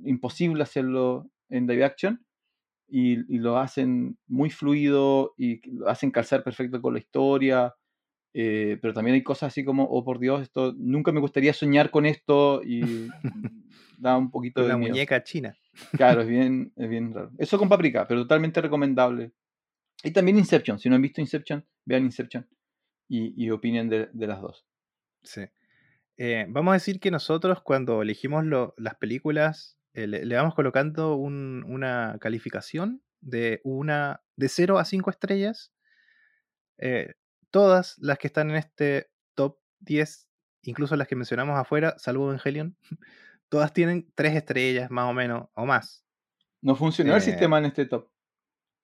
imposible 0.05 0.63
hacerlo 0.63 1.29
en 1.49 1.67
live 1.67 1.85
action, 1.85 2.25
y, 2.87 3.15
y 3.35 3.39
lo 3.39 3.59
hacen 3.59 4.17
muy 4.29 4.51
fluido 4.51 5.35
y 5.37 5.61
lo 5.73 5.89
hacen 5.89 6.13
calzar 6.13 6.45
perfecto 6.45 6.81
con 6.81 6.95
la 6.95 7.01
historia. 7.01 7.75
Eh, 8.35 8.79
pero 8.81 8.95
también 8.95 9.15
hay 9.15 9.23
cosas 9.23 9.49
así 9.49 9.65
como, 9.65 9.85
oh 9.85 10.05
por 10.05 10.19
Dios, 10.19 10.43
esto 10.43 10.75
nunca 10.77 11.13
me 11.13 11.21
gustaría 11.21 11.53
soñar 11.53 11.91
con 11.91 12.07
esto 12.07 12.63
y 12.65 13.09
da 13.99 14.17
un 14.17 14.31
poquito 14.31 14.63
de 14.63 14.69
la 14.69 14.77
miedo. 14.77 14.93
muñeca 14.93 15.23
china. 15.25 15.57
Claro, 15.93 16.23
es 16.23 16.29
bien, 16.29 16.73
es 16.77 16.89
bien 16.89 17.13
raro. 17.15 17.31
Eso 17.39 17.59
con 17.59 17.69
Paprika, 17.69 18.07
pero 18.07 18.23
totalmente 18.23 18.61
recomendable. 18.61 19.33
Y 20.03 20.11
también 20.13 20.39
Inception. 20.39 20.79
Si 20.79 20.89
no 20.89 20.95
han 20.97 21.03
visto 21.03 21.21
Inception, 21.21 21.65
vean 21.85 22.05
Inception 22.05 22.49
y, 23.09 23.35
y 23.45 23.51
opinen 23.51 23.89
de, 23.89 24.09
de 24.13 24.27
las 24.27 24.41
dos. 24.41 24.65
Sí. 25.23 25.43
Eh, 26.17 26.47
vamos 26.49 26.73
a 26.73 26.75
decir 26.75 27.01
que 27.01 27.11
nosotros 27.11 27.63
cuando 27.63 28.03
elegimos 28.03 28.45
lo- 28.45 28.75
las 28.77 28.95
películas 28.97 29.79
eh, 29.95 30.07
le, 30.07 30.25
le 30.25 30.37
vamos 30.37 30.55
colocando 30.55 31.17
un- 31.17 31.65
una 31.67 32.17
calificación 32.21 33.03
de 33.21 33.61
una 33.65 34.23
de 34.37 34.49
0 34.49 34.79
a 34.79 34.85
5 34.85 35.11
estrellas. 35.11 35.73
Eh, 36.79 37.15
todas 37.51 37.97
las 37.99 38.19
que 38.19 38.27
están 38.27 38.51
en 38.51 38.57
este 38.57 39.11
top 39.35 39.59
10, 39.81 40.29
incluso 40.63 40.97
las 40.97 41.09
que 41.09 41.17
mencionamos 41.17 41.59
afuera, 41.59 41.95
salvo 41.99 42.27
Evangelion, 42.29 42.77
todas 43.49 43.73
tienen 43.73 44.11
3 44.15 44.35
estrellas 44.37 44.91
más 44.91 45.09
o 45.09 45.13
menos 45.13 45.49
o 45.55 45.67
más. 45.67 46.05
No 46.63 46.77
funcionó 46.77 47.13
el 47.15 47.19
Eh, 47.19 47.25
sistema 47.25 47.59
en 47.59 47.65
este 47.67 47.87
top. 47.87 48.09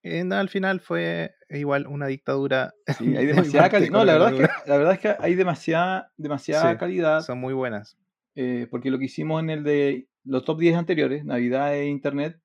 Eh, 0.03 0.23
no, 0.25 0.37
al 0.37 0.49
final 0.49 0.81
fue 0.81 1.35
igual 1.51 1.87
una 1.87 2.07
dictadura. 2.07 2.73
Sí, 2.97 3.17
hay 3.17 3.27
de 3.27 3.33
demasiada 3.35 3.69
calidad. 3.69 3.91
No, 3.91 4.05
la 4.05 4.13
verdad, 4.15 4.33
es 4.35 4.49
que, 4.49 4.71
la 4.71 4.77
verdad 4.79 4.93
es 4.95 5.01
que 5.01 5.17
hay 5.19 5.35
demasiada, 5.35 6.13
demasiada 6.17 6.73
Sí, 6.73 6.79
calidad. 6.79 7.21
Son 7.23 7.39
muy 7.39 7.55
buenas. 7.55 7.99
eh, 8.37 8.67
porque 8.71 8.91
lo 8.91 8.99
que 8.99 9.07
hicimos 9.07 9.43
en 9.43 9.51
el 9.51 9.65
de 9.65 10.09
los 10.25 10.45
top 10.45 10.59
10 10.61 10.77
anteriores, 10.77 11.25
Navidad 11.25 11.75
e 11.75 11.87
Internet, 11.87 12.41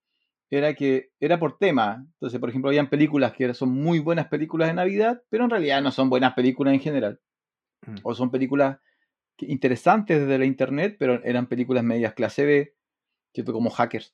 era 0.52 0.74
que 0.76 1.12
era 1.20 1.40
por 1.40 1.58
tema. 1.58 2.06
Entonces, 2.14 2.40
por 2.40 2.50
ejemplo, 2.50 2.70
habían 2.70 2.90
películas 2.90 3.34
que 3.34 3.54
son 3.54 3.70
muy 3.70 4.00
buenas 4.00 4.28
películas 4.28 4.68
de 4.68 4.74
Navidad, 4.74 5.24
pero 5.30 5.46
en 5.46 5.50
realidad 5.50 5.82
no 5.82 5.92
son 5.92 6.10
buenas 6.10 6.34
películas 6.34 6.74
en 6.74 6.82
general. 6.82 7.22
Mm. 7.88 7.96
O 8.04 8.14
son 8.14 8.30
películas 8.30 8.78
interesantes 9.40 10.20
desde 10.20 10.38
la 10.38 10.46
Internet, 10.46 10.98
pero 11.00 11.24
eran 11.24 11.48
películas 11.48 11.84
medias 11.84 12.14
clase 12.14 12.46
B, 12.46 12.76
¿cierto? 13.34 13.54
Como 13.54 13.70
hackers. 13.70 14.14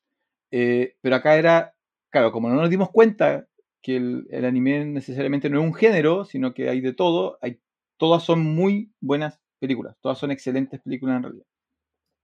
Eh, 0.51 0.95
pero 1.01 1.15
acá 1.15 1.35
era, 1.35 1.75
claro, 2.11 2.31
como 2.31 2.49
no 2.49 2.55
nos 2.55 2.69
dimos 2.69 2.91
cuenta 2.91 3.47
que 3.81 3.97
el, 3.97 4.27
el 4.29 4.45
anime 4.45 4.85
necesariamente 4.85 5.49
no 5.49 5.59
es 5.59 5.65
un 5.65 5.73
género, 5.73 6.23
sino 6.23 6.53
que 6.53 6.69
hay 6.69 6.81
de 6.81 6.93
todo, 6.93 7.39
hay, 7.41 7.59
todas 7.97 8.23
son 8.23 8.41
muy 8.41 8.93
buenas 9.01 9.41
películas, 9.59 9.97
todas 10.01 10.17
son 10.17 10.31
excelentes 10.31 10.79
películas 10.81 11.17
en 11.17 11.23
realidad. 11.23 11.45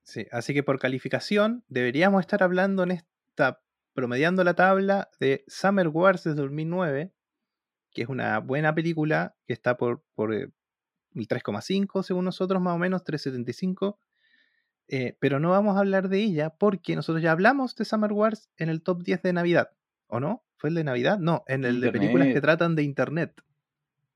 Sí, 0.06 0.27
así 0.31 0.53
que 0.53 0.64
por 0.64 0.80
calificación 0.80 1.64
deberíamos 1.68 2.22
estar 2.22 2.44
hablando 2.44 2.84
en 2.84 2.91
esta, 2.91 3.62
promediando 3.94 4.44
la 4.44 4.53
tabla 4.53 5.10
de 5.20 5.44
Summer 5.48 5.88
Wars 5.88 6.24
de 6.24 6.34
2009, 6.34 7.14
que 7.91 8.02
es 8.02 8.10
una 8.10 8.40
buena 8.40 8.74
película 8.74 9.36
que 9.45 9.53
está 9.53 9.78
por, 9.78 10.03
por 10.15 10.34
eh, 10.34 10.49
el 11.15 11.28
3,5 11.28 12.03
según 12.03 12.26
nosotros, 12.26 12.61
más 12.61 12.76
o 12.76 12.80
menos 12.80 13.03
3,75. 13.03 13.98
eh, 14.88 15.18
pero 15.20 15.40
no 15.40 15.52
vamos 15.52 15.78
a 15.78 15.80
hablar 15.80 16.10
de 16.10 16.20
ella 16.20 16.49
porque 16.52 16.95
nosotros 16.95 17.24
ya 17.24 17.32
hablamos 17.32 17.76
de 17.76 17.86
Summer 17.86 18.11
Wars 18.11 18.49
en 18.57 18.70
el 18.70 18.82
top 18.82 19.03
10 19.03 19.22
de 19.22 19.34
Navidad, 19.34 19.70
¿o 20.07 20.20
no? 20.20 20.44
¿Fue 20.57 20.70
el 20.70 20.76
de 20.76 20.84
Navidad? 20.84 21.20
No, 21.20 21.44
en 21.48 21.65
el 21.65 21.82
de 21.82 21.91
películas 21.91 22.28
que 22.30 22.41
tratan 22.41 22.76
de 22.76 22.84
Internet. 22.84 23.41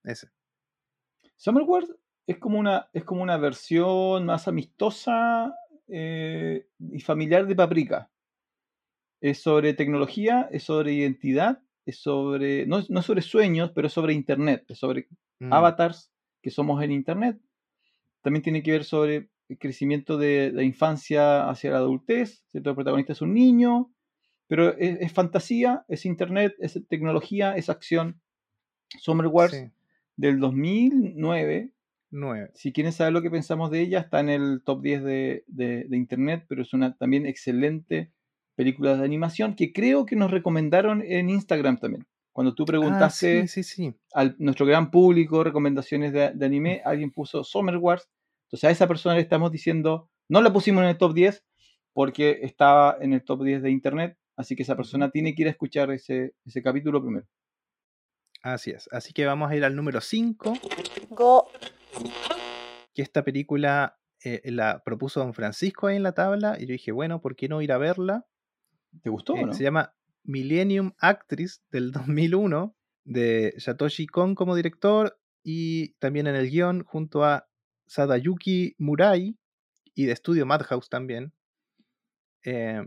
Ese. 0.04 0.30
Summer 1.36 1.64
Wars 1.64 1.94
es 2.26 2.38
como 2.38 2.60
una, 2.60 2.90
es 2.94 3.04
como 3.04 3.22
una 3.22 3.38
versión 3.38 4.26
más 4.26 4.48
amistosa 4.48 5.54
eh, 5.88 6.68
y 6.80 7.00
familiar 7.00 7.46
de 7.48 7.56
Paprika. 7.56 8.10
Es 9.22 9.40
sobre 9.42 9.74
tecnología, 9.74 10.48
es 10.52 10.64
sobre 10.64 10.94
identidad, 10.94 11.62
es 11.86 12.00
sobre, 12.00 12.66
no, 12.68 12.82
no 12.90 13.02
sobre 13.02 13.22
sueños, 13.22 13.72
pero 13.74 13.90
sobre 13.90 14.14
Internet, 14.14 14.66
es 14.70 14.78
sobre 14.80 15.08
Mm, 15.40 15.54
avatars 15.54 16.12
que 16.42 16.50
somos 16.52 16.84
en 16.84 16.92
Internet. 16.92 17.40
También 18.22 18.44
tiene 18.44 18.64
que 18.64 18.72
ver 18.72 18.84
sobre 18.84 19.30
el 19.50 19.58
crecimiento 19.58 20.18
de 20.18 20.52
la 20.54 20.64
infancia 20.64 21.50
hacia 21.50 21.72
la 21.72 21.78
adultez, 21.78 22.44
¿cierto? 22.52 22.72
El 22.72 22.76
protagonista 22.76 23.14
es 23.14 23.22
un 23.22 23.34
niño, 23.34 23.94
pero 24.48 24.76
es, 24.78 25.00
es 25.02 25.14
fantasía, 25.14 25.86
es 25.88 26.06
Internet, 26.06 26.56
es 26.60 26.80
tecnología, 26.90 27.56
es 27.56 27.70
acción. 27.70 28.22
Summer 29.00 29.28
Wars 29.28 29.54
sí, 29.54 29.72
del 30.16 30.40
2009 30.40 31.72
nueve. 32.12 32.52
si 32.54 32.72
quieren 32.72 32.94
saber 32.94 33.14
lo 33.14 33.22
que 33.22 33.32
pensamos 33.32 33.70
de 33.72 33.82
ella, 33.82 34.00
está 34.00 34.20
en 34.20 34.30
el 34.30 34.62
top 34.64 34.82
10 34.82 35.04
de, 35.04 35.44
de- 35.48 35.86
de 35.88 35.98
internet, 35.98 36.46
pero 36.48 36.62
es 36.62 36.74
una 36.74 36.96
también 36.98 37.26
excelente 37.26 38.12
película 38.58 38.98
de 38.98 39.06
animación 39.06 39.56
que 39.56 39.72
creo 39.72 40.06
que 40.06 40.16
nos 40.18 40.32
recomendaron 40.32 41.02
en 41.06 41.30
Instagram 41.30 41.78
también. 41.78 42.06
Cuando 42.34 42.54
tú 42.54 42.64
Ah, 42.64 42.68
preguntaste 42.68 43.48
sí, 43.48 43.64
sí, 43.64 43.76
sí. 43.76 43.96
a 44.14 44.26
nuestro 44.40 44.66
gran 44.66 44.92
público 44.92 45.44
recomendaciones 45.44 46.12
de, 46.12 46.32
de 46.34 46.46
anime, 46.46 46.82
alguien 46.84 47.12
puso 47.12 47.44
Summer 47.44 47.78
Wars. 47.78 48.10
Entonces 48.48 48.68
a 48.68 48.72
esa 48.72 48.88
persona 48.88 49.16
le 49.16 49.22
estamos 49.22 49.52
diciendo, 49.52 50.10
no 50.30 50.42
la 50.42 50.52
pusimos 50.52 50.84
en 50.84 50.90
el 50.90 50.98
top 50.98 51.14
10 51.14 51.46
porque 51.94 52.40
estaba 52.44 52.98
en 53.00 53.14
el 53.14 53.24
top 53.24 53.44
10 53.44 53.62
de 53.64 53.72
internet, 53.72 54.18
así 54.36 54.56
que 54.56 54.64
esa 54.64 54.76
persona 54.76 55.10
tiene 55.10 55.34
que 55.34 55.44
ir 55.44 55.48
a 55.48 55.52
escuchar 55.52 55.92
ese, 55.92 56.34
ese 56.46 56.62
capítulo 56.62 57.02
primero. 57.02 57.26
Así 58.44 58.72
es. 58.72 58.88
Así 58.92 59.14
que 59.14 59.26
vamos 59.26 59.50
a 59.52 59.56
ir 59.56 59.64
al 59.66 59.76
número 59.76 60.00
5, 60.00 60.54
5、que 61.10 63.02
esta 63.02 63.24
película 63.24 63.98
eh, 64.24 64.42
la 64.46 64.84
propuso 64.84 65.20
Don 65.20 65.34
Francisco 65.34 65.88
ahí 65.88 65.96
en 65.98 66.04
la 66.04 66.14
tabla, 66.14 66.56
y 66.60 66.68
yo 66.68 66.74
dije, 66.74 66.92
bueno, 66.92 67.20
¿por 67.22 67.36
qué 67.36 67.48
no 67.50 67.62
ir 67.62 67.72
a 67.72 67.78
verla? 67.78 68.26
¿Te 69.04 69.10
gustó 69.10 69.36
Eh, 69.36 69.44
o 69.44 69.48
no? 69.48 69.54
Se 69.54 69.64
llama 69.64 69.94
Millennium 70.24 70.94
Actress 71.00 71.64
del 71.72 71.92
2001, 72.30 72.76
de 73.06 73.54
Satoshi 73.58 74.08
Kon 74.08 74.36
como 74.36 74.56
director, 74.56 75.20
y 75.44 75.94
también 76.00 76.28
en 76.28 76.36
el 76.36 76.50
guion 76.50 76.84
junto 76.84 77.24
a 77.24 77.48
Sadayuki 77.86 78.76
Murai, 78.78 79.38
y 79.94 80.06
de 80.06 80.12
estudio 80.12 80.46
Madhouse 80.46 80.90
también. 80.90 81.34
Eh, 82.44 82.86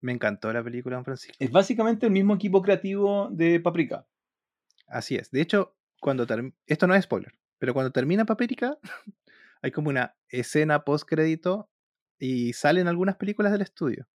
me 0.00 0.12
encantó 0.12 0.52
la 0.52 0.62
película, 0.62 0.96
Don 0.96 1.04
Francisco. 1.04 1.36
Es 1.38 1.50
básicamente 1.50 2.06
el 2.06 2.12
mismo 2.12 2.34
equipo 2.34 2.60
creativo 2.60 3.30
de 3.30 3.58
Paprika. 3.58 4.06
Así 4.86 5.16
es. 5.16 5.30
De 5.30 5.40
hecho, 5.40 5.76
cuando 5.98 6.26
esto 6.66 6.86
no 6.86 6.94
es 6.94 7.04
spoiler, 7.04 7.32
pero 7.58 7.72
cuando 7.72 7.90
termina 7.90 8.26
Papérica, 8.26 8.76
hay 9.62 9.70
como 9.70 9.88
una 9.88 10.14
escena 10.28 10.84
post 10.84 11.08
crédito 11.08 11.70
y 12.18 12.52
salen 12.52 12.86
algunas 12.86 13.16
películas 13.16 13.52
del 13.52 13.62
estudio. 13.62 14.06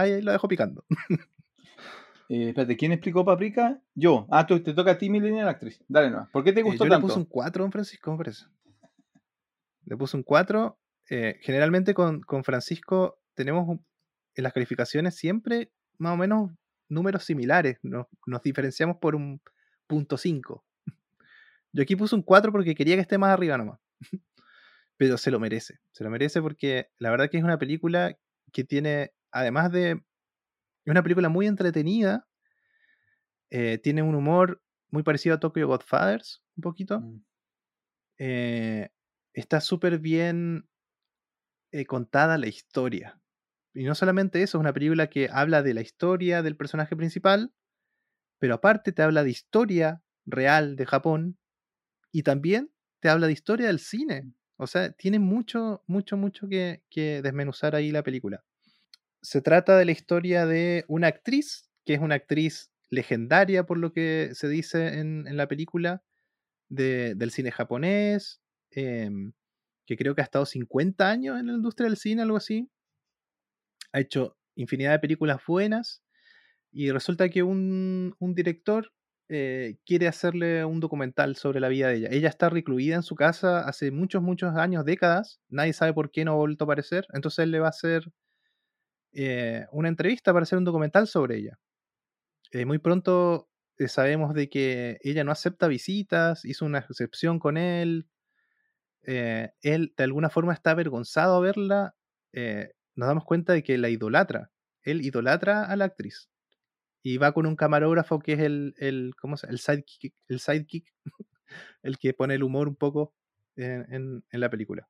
Ahí, 0.00 0.12
ahí 0.12 0.22
lo 0.22 0.32
dejo 0.32 0.48
picando. 0.48 0.84
Eh, 2.32 2.50
espérate, 2.50 2.76
¿quién 2.76 2.92
explicó 2.92 3.24
Paprika? 3.24 3.82
Yo. 3.92 4.28
Ah, 4.30 4.46
tú, 4.46 4.62
te 4.62 4.72
toca 4.72 4.92
a 4.92 4.98
ti, 4.98 5.10
Millennial 5.10 5.48
Actress. 5.48 5.82
Dale 5.88 6.10
nomás. 6.10 6.30
¿Por 6.30 6.44
qué 6.44 6.52
te 6.52 6.60
Eh, 6.60 6.62
gustó 6.62 6.84
yo 6.84 6.88
le 6.88 6.90
tanto? 6.94 7.08
puse 7.08 7.18
un 7.18 7.24
4, 7.24 7.64
don 7.64 7.72
Francisco, 7.72 8.12
me 8.12 8.18
parece. 8.18 8.44
Le 9.84 9.96
puse 9.96 10.16
un 10.16 10.22
4. 10.22 10.78
eh, 11.12 11.40
generalmente 11.42 11.92
con, 11.92 12.20
con 12.20 12.44
Francisco 12.44 13.18
tenemos 13.34 13.66
un- 13.68 13.84
en 14.36 14.44
las 14.44 14.52
calificaciones 14.52 15.16
siempre 15.16 15.72
más 15.98 16.12
o 16.12 16.16
menos 16.16 16.52
números 16.88 17.24
similares. 17.24 17.78
Nos, 17.82 18.06
nos 18.26 18.40
diferenciamos 18.42 18.98
por 18.98 19.16
un 19.16 19.40
punto 19.88 20.16
5. 20.16 20.64
Yo 21.72 21.82
aquí 21.82 21.96
puse 21.96 22.14
un 22.14 22.22
4 22.22 22.52
porque 22.52 22.76
quería 22.76 22.94
que 22.94 23.00
esté 23.02 23.18
más 23.18 23.30
arriba 23.30 23.58
nomás. 23.58 23.80
Pero 24.96 25.18
se 25.18 25.32
lo 25.32 25.40
merece. 25.40 25.80
Se 25.90 26.04
lo 26.04 26.10
merece 26.10 26.40
porque 26.40 26.90
la 26.98 27.10
verdad 27.10 27.28
que 27.28 27.38
es 27.38 27.42
una 27.42 27.58
película 27.58 28.16
que 28.52 28.62
tiene, 28.62 29.12
además 29.32 29.72
de... 29.72 29.92
Es 29.92 30.90
una 30.90 31.02
película 31.02 31.28
muy 31.28 31.46
entretenida. 31.46 32.26
eh, 33.50 33.78
tiene 33.78 34.02
un 34.02 34.14
humor 34.14 34.62
muy 34.90 35.02
parecido 35.02 35.34
a 35.34 35.40
Tokyo 35.40 35.66
Godfathers, 35.66 36.42
un 36.56 36.62
poquito. 36.62 37.00
Mm. 37.00 37.24
eh, 38.18 38.90
está 39.34 39.60
súper 39.60 39.98
bien 39.98 40.68
eh, 41.72 41.86
contada 41.86 42.38
la 42.38 42.48
historia. 42.48 43.20
Y 43.74 43.84
no 43.84 43.94
solamente 43.94 44.42
eso, 44.42 44.58
es 44.58 44.60
una 44.60 44.72
película 44.72 45.08
que 45.08 45.28
habla 45.32 45.62
de 45.62 45.74
la 45.74 45.80
historia 45.80 46.42
del 46.42 46.56
personaje 46.56 46.96
principal, 46.96 47.52
pero 48.38 48.54
aparte 48.54 48.92
te 48.92 49.02
habla 49.02 49.24
de 49.24 49.30
historia 49.30 50.02
real 50.26 50.76
de 50.76 50.86
Japón 50.86 51.38
y 52.12 52.22
también 52.24 52.72
te 53.00 53.08
habla 53.08 53.26
de 53.28 53.34
historia 53.34 53.68
del 53.68 53.80
cine. 53.80 54.32
O 54.56 54.66
sea, 54.66 54.92
tiene 54.92 55.18
mucho, 55.18 55.82
mucho, 55.86 56.16
mucho 56.16 56.48
que, 56.48 56.82
que 56.90 57.22
desmenuzar 57.22 57.74
ahí 57.76 57.90
la 57.92 58.02
película. 58.02 58.44
Se 59.22 59.42
trata 59.42 59.76
de 59.76 59.84
la 59.84 59.92
historia 59.92 60.46
de 60.46 60.84
una 60.88 61.08
actriz, 61.08 61.68
que 61.84 61.94
es 61.94 62.00
una 62.00 62.14
actriz 62.16 62.70
legendaria 62.90 63.64
por 63.66 63.78
lo 63.78 63.92
que 63.92 64.30
se 64.34 64.48
dice 64.48 64.98
en, 64.98 65.26
en 65.26 65.36
la 65.36 65.46
película, 65.48 66.02
de- 66.70 67.14
del 67.16 67.30
cine 67.32 67.52
japonés, 67.52 68.40
em, 68.72 69.32
que 69.86 69.96
creo 69.96 70.14
que 70.14 70.22
ha 70.22 70.24
estado 70.24 70.46
50 70.46 71.10
años 71.10 71.40
en 71.40 71.48
la 71.48 71.54
industria 71.54 71.88
del 71.88 71.98
cine, 71.98 72.22
algo 72.22 72.38
así. 72.38 72.70
Ha 73.92 74.00
hecho 74.00 74.36
infinidad 74.56 74.92
de 74.92 74.98
películas 74.98 75.40
buenas 75.46 76.02
y 76.72 76.90
resulta 76.92 77.28
que 77.30 77.42
un, 77.42 78.14
un 78.18 78.34
director 78.34 78.92
eh, 79.28 79.78
quiere 79.86 80.08
hacerle 80.08 80.64
un 80.64 80.80
documental 80.80 81.36
sobre 81.36 81.60
la 81.60 81.68
vida 81.68 81.88
de 81.88 81.96
ella. 81.96 82.08
Ella 82.12 82.28
está 82.28 82.50
recluida 82.50 82.96
en 82.96 83.02
su 83.02 83.16
casa 83.16 83.60
hace 83.68 83.90
muchos, 83.92 84.22
muchos 84.22 84.56
años, 84.56 84.84
décadas. 84.84 85.40
Nadie 85.48 85.72
sabe 85.74 85.94
por 85.94 86.10
qué 86.12 86.24
no 86.24 86.32
ha 86.32 86.36
vuelto 86.36 86.64
a 86.64 86.66
aparecer. 86.66 87.06
Entonces 87.14 87.44
él 87.44 87.50
le 87.52 87.60
va 87.60 87.68
a 87.68 87.70
hacer 87.70 88.04
eh, 89.12 89.66
una 89.72 89.88
entrevista 89.88 90.32
para 90.32 90.44
hacer 90.44 90.58
un 90.58 90.64
documental 90.64 91.06
sobre 91.08 91.36
ella. 91.38 91.58
Eh, 92.52 92.64
muy 92.66 92.78
pronto 92.78 93.48
eh, 93.78 93.88
sabemos 93.88 94.34
de 94.34 94.48
que 94.50 94.98
ella 95.02 95.24
no 95.24 95.32
acepta 95.32 95.68
visitas, 95.68 96.44
hizo 96.44 96.64
una 96.66 96.78
excepción 96.80 97.38
con 97.38 97.56
él. 97.58 98.08
él 99.02 99.94
de 99.96 100.04
alguna 100.04 100.30
forma 100.30 100.52
está 100.52 100.72
avergonzado 100.72 101.36
a 101.36 101.40
verla. 101.40 101.94
nos 102.94 103.08
damos 103.08 103.24
cuenta 103.24 103.52
de 103.52 103.62
que 103.62 103.78
la 103.78 103.88
idolatra. 103.88 104.50
Él 104.82 105.02
idolatra 105.04 105.64
a 105.64 105.76
la 105.76 105.86
actriz. 105.86 106.30
Y 107.02 107.18
va 107.18 107.32
con 107.32 107.46
un 107.46 107.56
camarógrafo 107.56 108.18
que 108.20 108.34
es 108.34 108.40
el, 108.40 108.74
el, 108.78 109.14
¿cómo 109.20 109.36
se, 109.36 109.48
el 109.48 109.58
sidekick, 109.58 110.14
el 110.28 110.40
sidekick, 110.40 110.92
el 111.82 111.98
que 111.98 112.14
pone 112.14 112.34
el 112.34 112.42
humor 112.42 112.68
un 112.68 112.76
poco 112.76 113.14
en- 113.56 114.24
en 114.30 114.40
la 114.40 114.50
película. 114.50 114.88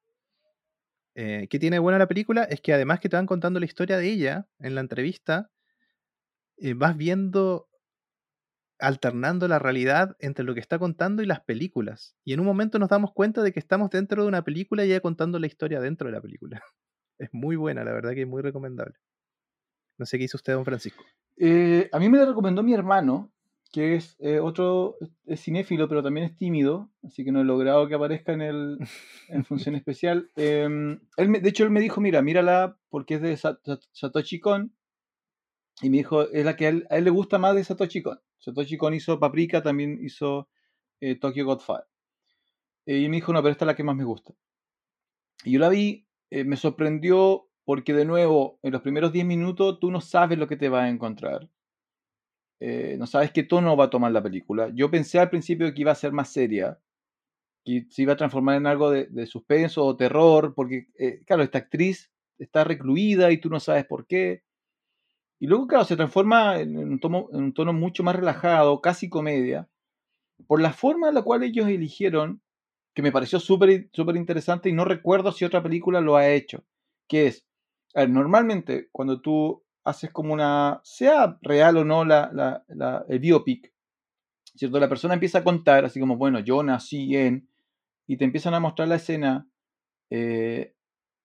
Eh, 1.15 1.49
¿Qué 1.51 1.59
tiene 1.59 1.79
buena 1.79 1.99
la 1.99 2.07
película? 2.07 2.45
Es 2.45 2.61
que 2.61 2.73
además 2.73 3.01
que 3.01 3.09
te 3.09 3.17
van 3.17 3.27
contando 3.27 3.61
la 3.61 3.67
historia 3.67 3.99
de 3.99 4.09
ella 4.09 4.47
en 4.59 4.75
la 4.75 4.81
entrevista, 4.81 5.51
eh, 6.59 6.75
vas 6.75 6.97
viendo, 6.97 7.69
alternando 8.79 9.49
la 9.49 9.59
realidad 9.59 10.17
entre 10.19 10.45
lo 10.45 10.55
que 10.55 10.61
está 10.61 10.79
contando 10.79 11.23
y 11.23 11.27
las 11.27 11.41
películas. 11.41 12.17
Y 12.25 12.33
en 12.33 12.41
un 12.41 12.47
momento 12.47 12.79
nos 12.79 12.89
damos 12.89 13.13
cuenta 13.13 13.43
de 13.43 13.53
que 13.53 13.61
estamos 13.61 13.91
dentro 13.91 14.23
de 14.23 14.29
una 14.29 14.43
película 14.43 14.85
y 14.85 14.91
ella 14.91 15.01
contando 15.01 15.39
la 15.39 15.47
historia 15.47 15.81
dentro 15.81 16.07
de 16.09 16.13
la 16.13 16.21
película. 16.21 16.63
Es 17.19 17.29
muy 17.33 17.55
buena, 17.55 17.85
la 17.85 17.93
verdad 17.93 18.15
que 18.15 18.23
es 18.23 18.27
muy 18.27 18.41
recomendable. 18.41 18.95
No 19.99 20.07
sé 20.07 20.17
qué 20.17 20.25
hizo 20.25 20.39
usted, 20.39 20.55
don 20.55 20.65
Francisco. 20.65 21.05
Eh, 21.37 21.87
a 21.93 21.99
mí 21.99 22.09
me 22.09 22.17
la 22.17 22.25
recomendó 22.25 22.63
mi 22.63 22.73
hermano, 22.73 23.31
que 23.73 23.95
es 23.97 24.17
eh, 24.21 24.41
otro, 24.41 24.97
es 25.27 25.43
cinéfilo, 25.43 25.89
pero 25.89 26.03
también 26.03 26.27
es 26.27 26.37
tímido, 26.37 26.91
así 27.05 27.25
que 27.25 27.33
no 27.33 27.41
he 27.41 27.45
logrado 27.45 27.87
que 27.89 27.95
aparezca 27.95 28.33
en, 28.33 28.43
el, 28.43 28.79
en 29.29 29.45
función 29.45 29.75
especial. 29.77 30.31
Eh, 30.37 30.65
él 31.17 31.29
me- 31.29 31.41
de 31.41 31.49
hecho, 31.49 31.65
él 31.65 31.71
me 31.71 31.81
dijo, 31.81 32.01
mira, 32.01 32.23
mírala 32.23 32.79
porque 32.91 33.15
es 33.15 33.23
de 33.23 33.37
Sa- 33.37 33.61
Sa- 33.65 33.79
Satoshi 33.93 34.41
Kon, 34.41 34.75
y 35.83 35.91
me 35.91 35.99
dijo, 35.99 36.23
es 36.31 36.45
la 36.45 36.57
que 36.57 36.67
a 36.67 36.69
él, 36.71 36.87
a 36.91 36.97
él 36.97 37.05
le 37.05 37.11
gusta 37.11 37.39
más 37.39 37.55
de 37.55 37.65
Satoshi 37.65 38.03
Kon. 38.03 38.19
Satoshi 38.39 38.77
Kon 38.77 38.95
hizo 38.95 39.19
Paprika, 39.19 39.63
también 39.63 39.99
hizo 40.03 40.49
eh, 41.01 41.19
Tokyo 41.19 41.45
Godfire. 41.47 41.85
Eh, 42.85 42.99
y 42.99 43.09
me 43.09 43.17
dijo, 43.17 43.33
no, 43.33 43.41
pero 43.43 43.53
esta 43.53 43.65
es 43.65 43.69
la 43.69 43.75
que 43.75 43.85
más 43.85 43.97
me 43.97 44.05
gusta. 44.05 44.35
Y 45.45 45.53
yo 45.53 45.59
la 45.61 45.69
vi, 45.69 46.07
eh, 46.31 46.45
me 46.45 46.57
sorprendió 46.57 47.49
porque 47.65 47.93
de 47.93 48.07
nuevo, 48.07 48.59
en 48.63 48.73
los 48.73 48.81
primeros 48.83 49.13
10 49.13 49.27
minutos 49.27 49.79
tú 49.79 49.91
no 49.91 50.01
sabes 50.01 50.39
lo 50.39 50.49
que 50.49 50.57
te 50.57 50.69
vas 50.71 50.85
a 50.85 50.89
encontrar. 50.89 51.51
Eh, 52.61 52.97
no 52.99 53.07
sabes 53.07 53.33
qué 53.33 53.43
tono 53.43 53.77
va 53.77 53.87
a 53.87 53.91
tomar 53.91 54.13
la 54.13 54.23
película. 54.23 54.71
Yo 54.75 54.91
pensé 54.91 55.19
al 55.19 55.31
principio 55.31 55.73
que 55.73 55.81
iba 55.81 55.93
a 55.93 55.95
ser 55.95 56.13
más 56.13 56.31
seria, 56.31 56.79
que 57.65 57.87
se 57.91 58.03
iba 58.03 58.13
a 58.15 58.17
transformar 58.17 58.57
en 58.57 58.67
algo 58.67 58.91
de, 58.91 59.27
suspenso 59.27 59.85
o 59.85 59.97
terror, 59.97 60.55
porque, 60.55 60.89
eh, 60.99 61.23
claro, 61.27 61.43
esta 61.43 61.59
actriz 61.59 62.11
está 62.39 62.65
recluida 62.65 63.33
y 63.33 63.39
tú 63.39 63.51
no 63.51 63.61
sabes 63.61 63.87
por 63.87 64.07
qué. 64.07 64.43
Y 65.41 65.47
luego, 65.47 65.67
claro, 65.67 65.85
se 65.85 65.97
transforma 65.97 66.61
en 66.61 66.77
un 66.77 67.01
tono, 67.01 67.29
en 67.33 67.45
un 67.45 67.55
tono 67.55 67.73
mucho 67.73 68.03
más 68.03 68.17
relajado, 68.17 68.81
casi 68.83 69.09
comedia, 69.09 69.69
por 70.47 70.61
la 70.61 70.73
forma 70.73 71.09
en 71.09 71.15
la 71.15 71.23
cual 71.23 71.43
ellos 71.43 71.69
eligieron, 71.69 72.43
que 72.95 73.03
me 73.03 73.13
pareció 73.13 73.41
súper 73.41 73.89
súper 73.93 74.17
interesante 74.17 74.69
y 74.69 74.73
no 74.73 74.85
recuerdo 74.85 75.33
si 75.33 75.45
otra 75.45 75.63
película 75.63 76.01
lo 76.01 76.17
ha 76.17 76.29
hecho, 76.29 76.65
que 77.09 77.29
es, 77.29 77.47
a 77.95 78.01
ver, 78.01 78.11
normalmente 78.11 78.89
cuando 78.93 79.21
tú 79.21 79.63
haces 79.85 80.11
como 80.13 80.33
una, 80.35 80.81
sea 80.85 81.39
real 81.43 81.77
o 81.79 81.85
no 81.85 82.05
la, 82.05 82.31
la- 82.33 82.65
la- 82.69 83.05
el 83.09 83.19
biopic, 83.21 83.73
¿cierto? 84.55 84.79
La 84.81 84.89
persona 84.89 85.15
empieza 85.15 85.39
a 85.39 85.45
contar, 85.45 85.85
así 85.85 86.01
como, 86.01 86.17
bueno, 86.17 86.41
yo 86.41 86.63
nací 86.63 87.17
en, 87.17 87.49
y 88.07 88.17
te 88.17 88.25
empiezan 88.25 88.55
a 88.55 88.61
mostrar 88.61 88.89
la 88.89 88.97
escena, 88.97 89.49
eh, 90.11 90.75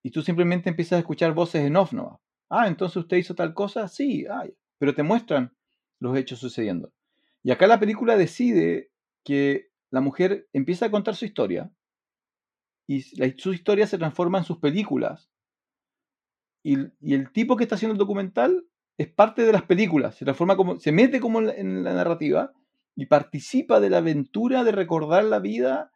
y 0.03 0.11
tú 0.11 0.21
simplemente 0.21 0.69
empiezas 0.69 0.97
a 0.97 0.99
escuchar 0.99 1.33
voces 1.33 1.65
en 1.65 1.75
off, 1.77 1.93
¿no? 1.93 2.21
Ah, 2.49 2.67
entonces 2.67 2.97
usted 2.97 3.17
hizo 3.17 3.35
tal 3.35 3.53
cosa, 3.53 3.87
sí, 3.87 4.25
ay, 4.31 4.55
pero 4.79 4.95
te 4.95 5.03
muestran 5.03 5.55
los 5.99 6.17
hechos 6.17 6.39
sucediendo. 6.39 6.93
Y 7.43 7.51
acá 7.51 7.67
la 7.67 7.79
película 7.79 8.17
decide 8.17 8.91
que 9.23 9.69
la 9.91 10.01
mujer 10.01 10.47
empieza 10.53 10.87
a 10.87 10.91
contar 10.91 11.15
su 11.15 11.25
historia 11.25 11.71
y 12.87 13.01
su 13.01 13.53
historia 13.53 13.85
se 13.87 13.97
transforma 13.97 14.39
en 14.39 14.43
sus 14.43 14.57
películas. 14.57 15.29
Y, 16.65 17.13
el 17.13 17.31
tipo 17.31 17.55
que 17.55 17.63
está 17.63 17.75
haciendo 17.75 17.93
el 17.93 17.99
documental 17.99 18.65
es 18.97 19.07
parte 19.07 19.43
de 19.43 19.53
las 19.53 19.61
películas, 19.61 20.15
se 20.15 20.25
transforma 20.25 20.57
como, 20.57 20.79
se 20.79 20.91
mete 20.91 21.19
como 21.19 21.39
en 21.39 21.83
la, 21.83 21.93
narrativa 21.93 22.53
y 22.95 23.05
participa 23.05 23.79
de 23.79 23.91
la 23.91 23.99
aventura 23.99 24.63
de 24.63 24.71
recordar 24.71 25.25
la 25.25 25.37
vida 25.37 25.91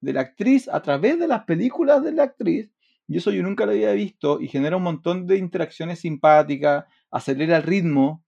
de 0.00 0.12
la 0.12 0.20
actriz 0.20 0.68
a 0.68 0.82
través 0.82 1.18
de 1.18 1.26
las 1.26 1.44
películas 1.46 2.04
de 2.04 2.12
la 2.12 2.22
actriz. 2.22 2.70
Y 3.08 3.16
eso 3.16 3.32
yo 3.32 3.42
nunca 3.42 3.66
lo 3.66 3.72
había 3.72 3.90
visto 3.90 4.40
y 4.40 4.46
genera 4.46 4.76
un 4.76 4.84
montón 4.84 5.26
de 5.26 5.36
interacciones 5.36 5.98
simpáticas, 5.98 6.84
acelera 7.10 7.56
el 7.56 7.64
ritmo, 7.64 8.24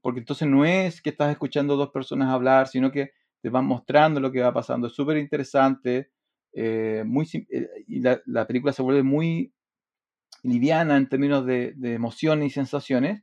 porque 0.00 0.18
entonces 0.18 0.48
no 0.48 0.64
es 0.64 1.00
que 1.00 1.10
estás 1.10 1.30
escuchando 1.30 1.76
dos 1.76 1.90
personas 1.90 2.30
hablar, 2.30 2.66
sino 2.66 2.90
que 2.90 3.12
te 3.42 3.48
van 3.48 3.66
mostrando 3.66 4.18
lo 4.18 4.32
que 4.32 4.40
va 4.40 4.52
pasando. 4.52 4.88
Es 4.88 4.94
súper 4.94 5.18
interesante, 5.18 6.10
eh, 6.52 7.04
muy, 7.06 7.28
eh, 7.48 7.68
y 7.86 8.00
la, 8.00 8.20
la 8.26 8.44
película 8.44 8.72
se 8.72 8.82
vuelve 8.82 9.04
muy 9.04 9.52
liviana 10.42 10.96
en 10.96 11.08
términos 11.08 11.46
de, 11.46 11.74
emociones 11.82 12.48
y 12.48 12.50
sensaciones, 12.50 13.22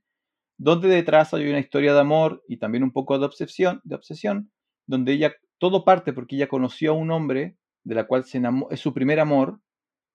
donde 0.58 0.90
detrás 0.90 1.34
hay 1.34 1.50
una 1.50 1.60
historia 1.60 1.94
de 1.94 2.00
amor 2.00 2.44
y 2.48 2.58
también 2.58 2.84
un 2.84 2.92
poco 2.92 3.18
de 3.20 3.26
obsesión, 3.26 3.82
de 3.84 3.96
obsesión 3.96 4.52
donde 4.88 5.14
ella, 5.14 5.34
todo 5.60 5.86
parte 5.86 6.14
porque 6.14 6.36
ella 6.36 6.48
conoció 6.48 6.92
a 6.92 6.96
un 6.96 7.12
hombre 7.12 7.58
de 7.84 7.96
la 7.96 8.08
cual 8.08 8.26
se 8.26 8.40
enamo- 8.40 8.68
es 8.72 8.80
su 8.80 8.94
primer 8.94 9.20
amor 9.20 9.62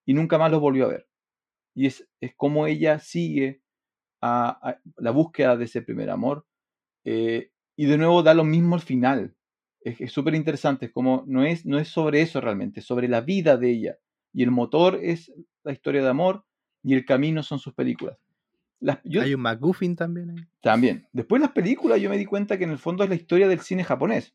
y 0.07 0.15
nunca 0.15 0.39
más 0.39 0.51
lo 0.51 0.61
volvió 0.61 0.87
a 0.87 0.89
ver. 0.89 1.09
Y 1.75 1.87
es, 1.87 2.09
es 2.21 2.35
como 2.37 2.67
ella 2.67 2.99
sigue 2.99 3.63
a, 4.23 4.79
la 4.97 5.11
búsqueda 5.11 5.57
de 5.57 5.65
ese 5.67 5.83
primer 5.83 6.11
amor. 6.11 6.47
eh, 7.05 7.51
y 7.77 7.87
de 7.87 7.99
nuevo 7.99 8.23
da 8.23 8.35
lo 8.35 8.45
mismo 8.45 8.77
al 8.77 8.83
final. 8.83 9.35
Es 9.81 10.13
súper 10.13 10.35
interesante, 10.35 10.87
es 10.87 10.93
como 10.93 11.25
no 11.27 11.45
es, 11.45 11.67
no 11.67 11.79
es 11.79 11.89
sobre 11.89 12.23
eso 12.23 12.41
realmente, 12.41 12.81
es 12.81 12.87
sobre 12.87 13.09
la 13.09 13.21
vida 13.21 13.57
de 13.59 13.71
ella. 13.71 13.99
Y 14.33 14.43
el 14.43 14.51
motor 14.51 14.99
es 15.03 15.33
la 15.65 15.73
historia 15.73 16.03
de 16.03 16.09
amor 16.09 16.45
y 16.85 16.95
el 16.95 17.05
camino 17.05 17.43
son 17.43 17.59
sus 17.59 17.75
películas. 17.75 18.17
Las, 18.79 18.99
yo, 19.03 19.23
Hay 19.23 19.35
un 19.35 19.41
McGuffin 19.41 19.97
también 19.97 20.31
ahí. 20.31 20.45
también. 20.61 21.09
Después 21.13 21.41
las 21.41 21.53
películas 21.53 22.01
yo 22.01 22.11
me 22.11 22.19
di 22.19 22.27
cuenta 22.27 22.59
que 22.59 22.65
en 22.65 22.71
el 22.71 22.79
fondo 22.79 23.03
es 23.03 23.09
la 23.09 23.17
historia 23.17 23.49
del 23.49 23.61
cine 23.61 23.83
japonés. 23.83 24.35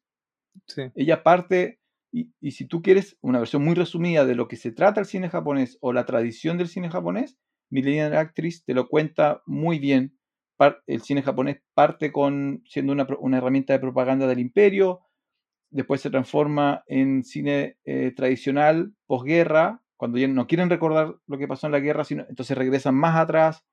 Sí. 0.66 0.84
Ella 0.96 1.22
parte, 1.24 1.80
y, 2.12 2.32
y 2.42 2.52
si 2.52 2.66
tú 2.66 2.82
quieres 2.82 3.16
una 3.22 3.40
versión 3.40 3.64
muy 3.64 3.76
resumida 3.76 4.26
de 4.26 4.34
lo 4.36 4.48
que 4.48 4.56
se 4.56 4.72
trata 4.72 5.00
el 5.00 5.06
cine 5.06 5.30
japonés 5.30 5.78
o 5.80 5.94
la 5.94 6.06
tradición 6.06 6.58
del 6.58 6.68
cine 6.68 6.90
japonés, 6.90 7.38
Millennial 7.70 8.16
Actress 8.16 8.64
te 8.66 8.74
lo 8.74 8.88
cuenta 8.88 9.44
muy 9.46 9.78
bien. 9.78 10.18
Par- 10.58 10.82
el 10.88 11.02
cine 11.02 11.22
japonés 11.22 11.62
parte 11.76 12.12
con 12.12 12.64
siendo 12.66 12.92
una, 12.92 13.08
una 13.20 13.38
herramienta 13.38 13.74
de 13.74 13.80
propaganda 13.80 14.26
del 14.26 14.40
imperio, 14.40 15.02
después 15.70 16.02
se 16.02 16.10
transforma 16.10 16.84
en 16.88 17.24
cine 17.24 17.78
eh, 17.86 18.12
tradicional, 18.16 18.94
posguerra, 19.06 19.84
cuando 20.00 20.18
no 20.30 20.48
quieren 20.48 20.70
recordar 20.70 21.18
lo 21.28 21.38
que 21.38 21.46
pasó 21.46 21.68
en 21.68 21.74
la 21.74 21.82
guerra, 21.82 22.06
sino, 22.06 22.26
entonces 22.30 22.58
regresan 22.58 22.96
más 22.96 23.18
atrás 23.18 23.66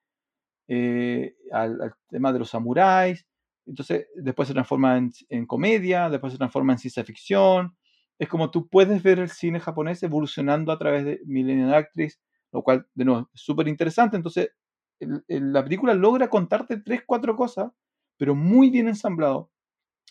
eh, 0.67 1.37
al, 1.53 1.95
tema 2.09 2.33
de 2.33 2.41
los 2.41 2.51
samuráis, 2.51 3.25
entonces 3.65 4.09
después 4.17 4.49
se 4.49 4.53
transforma 4.53 4.99
en, 5.29 5.47
comedia, 5.47 6.11
después 6.11 6.33
se 6.33 6.37
transforma 6.37 6.73
en 6.73 6.81
ciencia 6.81 7.05
ficción, 7.05 7.77
es 8.19 8.29
como 8.29 8.51
tú 8.51 8.67
puedes 8.69 9.05
ver 9.05 9.21
el 9.21 9.31
cine 9.31 9.61
japonés 9.61 10.03
evolucionando 10.03 10.73
a 10.73 10.79
través 10.79 11.05
de 11.05 11.21
Millennial 11.27 11.73
Actress, 11.73 12.21
lo 12.51 12.65
cual, 12.65 12.89
de 12.97 13.05
nuevo, 13.05 13.31
es 13.33 13.41
súper 13.41 13.69
interesante, 13.69 14.17
entonces 14.17 14.51
la 14.99 15.63
película 15.63 15.95
logra 15.95 16.29
contarte 16.29 16.79
tres, 16.79 17.05
cuatro 17.07 17.37
cosas, 17.37 17.71
pero 18.17 18.35
muy 18.35 18.71
bien 18.71 18.89
ensamblado, 18.89 19.53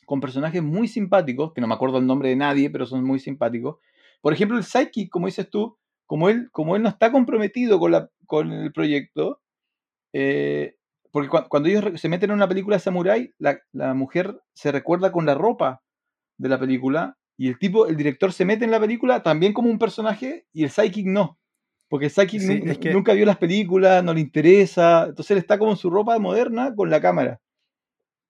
con 0.06 0.22
personajes 0.22 0.64
muy 0.64 0.88
simpáticos, 0.88 1.52
que 1.52 1.60
no 1.60 1.68
me 1.68 1.74
acuerdo 1.74 1.98
el 1.98 2.08
nombre 2.08 2.30
de 2.30 2.38
nadie, 2.38 2.70
pero 2.70 2.86
son 2.86 3.04
muy 3.04 3.20
simpáticos. 3.20 3.80
Por 4.22 4.32
ejemplo, 4.32 4.58
el 4.58 4.64
Psyche, 4.64 5.10
como 5.10 5.26
dices 5.26 5.50
tú, 5.50 5.78
como 6.06 6.30
él, 6.30 6.50
como 6.52 6.76
él 6.76 6.84
no 6.84 6.90
está 6.90 7.12
comprometido 7.12 7.80
con, 7.80 7.92
la, 7.92 8.10
con 8.26 8.52
el 8.52 8.72
proyecto, 8.72 9.42
eh, 10.14 10.76
porque 11.12 11.30
cua- 11.30 11.48
cuando 11.48 11.70
ellos 11.70 12.00
se 12.00 12.10
meten 12.10 12.30
en 12.30 12.36
una 12.36 12.48
película 12.48 12.76
de 12.76 12.82
samurái, 12.82 13.34
la, 13.38 13.60
la 13.72 13.94
mujer 13.94 14.40
se 14.54 14.72
recuerda 14.72 15.12
con 15.12 15.26
la 15.26 15.34
ropa 15.36 15.82
de 16.38 16.50
la 16.50 16.60
película 16.60 17.18
y 17.38 17.48
el 17.48 17.58
tipo, 17.60 17.88
el 17.88 17.98
director 17.98 18.32
se 18.34 18.46
mete 18.46 18.66
en 18.66 18.72
la 18.72 18.80
película 18.80 19.24
también 19.24 19.54
como 19.54 19.70
un 19.70 19.80
personaje 19.80 20.46
y 20.54 20.64
el 20.64 20.70
psychic 20.70 21.06
no. 21.08 21.40
Porque 21.90 22.06
el 22.08 22.12
psychic 22.12 22.42
Sí, 22.42 22.60
nu- 22.60 22.72
es 22.72 22.78
que- 22.80 22.92
nunca 22.94 23.14
vio 23.14 23.26
las 23.26 23.38
películas, 23.38 24.04
no 24.04 24.14
le 24.14 24.22
interesa, 24.22 25.06
entonces 25.10 25.32
él 25.32 25.38
está 25.38 25.58
como 25.58 25.72
en 25.72 25.78
su 25.78 25.90
ropa 25.90 26.18
moderna 26.20 26.74
con 26.76 26.90
la 26.90 27.00
cámara. 27.02 27.42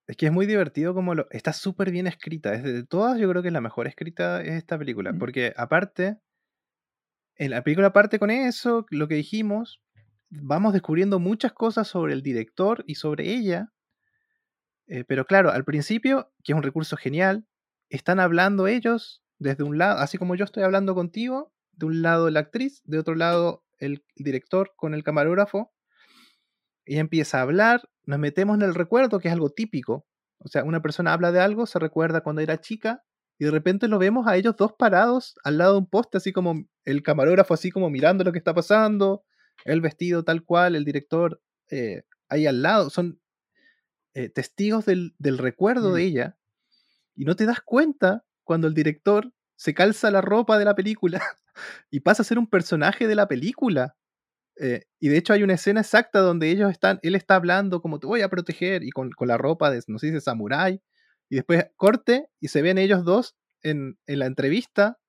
Es 0.08 0.18
que 0.18 0.28
es 0.28 0.32
muy 0.32 0.46
divertido 0.46 0.94
como 0.94 1.16
lo... 1.16 1.28
Está 1.32 1.52
súper 1.52 1.90
bien 1.90 2.06
escrita. 2.06 2.54
Es 2.54 2.62
de 2.64 2.74
de 2.74 2.84
todas, 2.86 3.18
yo 3.18 3.28
creo 3.30 3.42
que 3.42 3.48
es 3.48 3.54
la 3.54 3.62
mejor 3.62 3.88
escrita 3.88 4.42
es 4.44 4.52
esta 4.52 4.78
película. 4.78 5.12
Mm. 5.14 5.18
Porque 5.18 5.54
aparte, 5.58 6.18
en 7.38 7.52
la 7.52 7.64
película 7.64 7.94
parte 7.94 8.20
con 8.20 8.32
eso, 8.32 8.86
lo 8.90 9.08
que 9.08 9.16
dijimos, 9.16 9.82
vamos 10.30 10.74
descubriendo 10.74 11.20
muchas 11.20 11.54
cosas 11.54 11.88
sobre 11.88 12.14
el 12.14 12.22
director 12.22 12.84
y 12.88 12.96
sobre 12.96 13.34
ella. 13.34 13.72
Eh, 14.88 15.04
pero 15.04 15.26
claro, 15.26 15.52
al 15.52 15.66
principio, 15.66 16.32
que 16.44 16.54
es 16.54 16.56
un 16.56 16.64
recurso 16.64 16.98
genial, 16.98 17.46
están 17.90 18.20
hablando 18.20 18.68
ellos 18.68 19.24
desde 19.38 19.64
un 19.64 19.78
lado, 19.78 20.00
así 20.00 20.18
como 20.18 20.36
yo 20.36 20.46
estoy 20.46 20.64
hablando 20.64 20.96
contigo, 20.96 21.54
de 21.74 21.86
un 21.88 22.02
lado 22.02 22.30
la 22.30 22.40
actriz, 22.40 22.82
de 22.86 23.00
otro 23.00 23.16
lado 23.16 23.66
el 23.80 24.06
director 24.16 24.74
con 24.76 24.94
el 24.94 25.04
camarógrafo, 25.04 25.74
ella 26.86 27.02
empieza 27.02 27.40
a 27.40 27.42
hablar, 27.42 27.90
nos 28.06 28.20
metemos 28.20 28.56
en 28.58 28.62
el 28.62 28.76
recuerdo, 28.76 29.20
que 29.20 29.28
es 29.28 29.34
algo 29.34 29.50
típico. 29.50 30.06
O 30.38 30.48
sea, 30.48 30.64
una 30.64 30.82
persona 30.82 31.14
habla 31.14 31.32
de 31.32 31.40
algo, 31.40 31.66
se 31.66 31.80
recuerda 31.80 32.22
cuando 32.22 32.42
era 32.42 32.62
chica, 32.62 33.04
y 33.40 33.46
de 33.46 33.52
repente 33.52 33.88
lo 33.88 34.00
vemos 34.00 34.28
a 34.28 34.38
ellos 34.38 34.56
dos 34.58 34.74
parados 34.74 35.36
al 35.44 35.58
lado 35.58 35.74
de 35.74 35.80
un 35.80 35.88
poste, 35.90 36.18
así 36.18 36.32
como 36.34 36.66
el 36.86 37.04
camarógrafo, 37.04 37.54
así 37.54 37.72
como 37.72 37.90
mirando 37.90 38.24
lo 38.24 38.32
que 38.32 38.38
está 38.40 38.54
pasando, 38.54 39.24
el 39.66 39.82
vestido 39.82 40.24
tal 40.24 40.44
cual, 40.44 40.76
el 40.76 40.86
director 40.86 41.42
eh, 41.70 42.04
ahí 42.30 42.48
al 42.48 42.62
lado. 42.62 42.90
Son 42.90 43.20
eh, 44.14 44.30
testigos 44.30 44.86
del, 44.86 45.14
del 45.20 45.38
recuerdo 45.38 45.94
de 45.94 46.04
Mm. 46.04 46.06
ella, 46.08 46.38
y 47.16 47.26
no 47.26 47.36
te 47.36 47.46
das 47.46 47.62
cuenta 47.62 48.26
cuando 48.44 48.68
el 48.68 48.74
director 48.74 49.32
se 49.56 49.74
calza 49.74 50.12
la 50.12 50.22
ropa 50.22 50.58
de 50.60 50.66
la 50.66 50.76
película 50.76 51.22
y 51.92 52.02
pasa 52.02 52.24
a 52.24 52.26
ser 52.26 52.40
un 52.40 52.48
personaje 52.50 53.08
de 53.08 53.16
la 53.16 53.28
película. 53.28 53.96
Eh, 54.60 54.86
y 55.00 55.10
de 55.10 55.18
hecho 55.18 55.34
hay 55.34 55.44
una 55.44 55.56
escena 55.56 55.82
exacta 55.82 56.20
donde 56.20 56.50
ellos 56.52 56.72
están, 56.72 57.00
él 57.04 57.16
está 57.16 57.36
hablando 57.36 57.82
como 57.82 58.00
te 58.00 58.08
voy 58.08 58.22
a 58.22 58.30
proteger 58.30 58.84
y 58.84 58.92
con, 58.92 59.12
con 59.12 59.28
la 59.28 59.38
ropa 59.38 59.72
de, 59.72 59.84
no 59.88 60.00
sé 60.00 60.08
si 60.08 60.14
de 60.14 60.22
samurái, 60.22 60.82
y 61.30 61.36
después 61.36 61.68
corte 61.76 62.30
y 62.40 62.50
se 62.50 62.62
ven 62.62 62.78
ellos 62.78 63.04
dos 63.04 63.36
en, 63.64 63.98
en 64.08 64.20
la 64.20 64.26
entrevista 64.28 65.00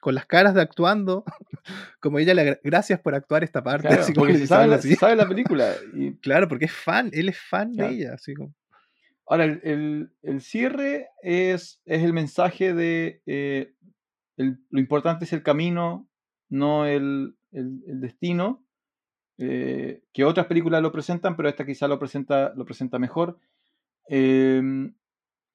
con 0.00 0.14
las 0.14 0.26
caras 0.26 0.54
de 0.54 0.62
actuando, 0.62 1.24
como 2.00 2.18
ella 2.18 2.32
le 2.34 2.58
gracias 2.64 3.00
por 3.00 3.14
actuar 3.14 3.44
esta 3.44 3.62
parte, 3.62 3.88
Claro, 3.88 4.02
así 4.02 4.12
como 4.14 4.26
porque 4.26 4.38
se 4.38 4.46
sabe, 4.46 4.66
la, 4.66 4.76
así. 4.76 4.88
se 4.90 4.96
sabe 4.96 5.14
la 5.16 5.28
película. 5.28 5.74
Y 5.94 6.14
Claro, 6.22 6.48
porque 6.48 6.64
es 6.66 6.72
fan, 6.72 7.10
él 7.12 7.28
es 7.28 7.38
fan 7.38 7.72
Claro. 7.74 7.90
de 7.90 7.96
ella, 7.96 8.14
así 8.14 8.34
como. 8.34 8.54
Ahora, 9.26 9.44
el, 9.44 9.60
el- 9.62 10.10
el 10.22 10.40
cierre 10.40 11.08
es, 11.22 11.80
es 11.84 12.02
el 12.02 12.12
mensaje 12.12 12.72
de 12.74 13.22
eh, 13.26 13.74
el- 14.36 14.58
lo 14.70 14.80
importante 14.80 15.24
es 15.24 15.32
el 15.32 15.42
camino, 15.42 16.08
no 16.48 16.84
el, 16.86 17.36
el- 17.52 17.82
el 17.86 18.00
destino. 18.00 18.64
eh, 19.38 20.02
que 20.12 20.24
otras 20.24 20.46
películas 20.46 20.82
lo 20.82 20.92
presentan, 20.92 21.36
pero 21.36 21.48
esta 21.48 21.64
quizá 21.64 21.86
lo 21.88 21.98
presenta, 21.98 22.52
lo 22.56 22.64
presenta 22.66 22.98
mejor. 22.98 23.38
Eh, 24.08 24.90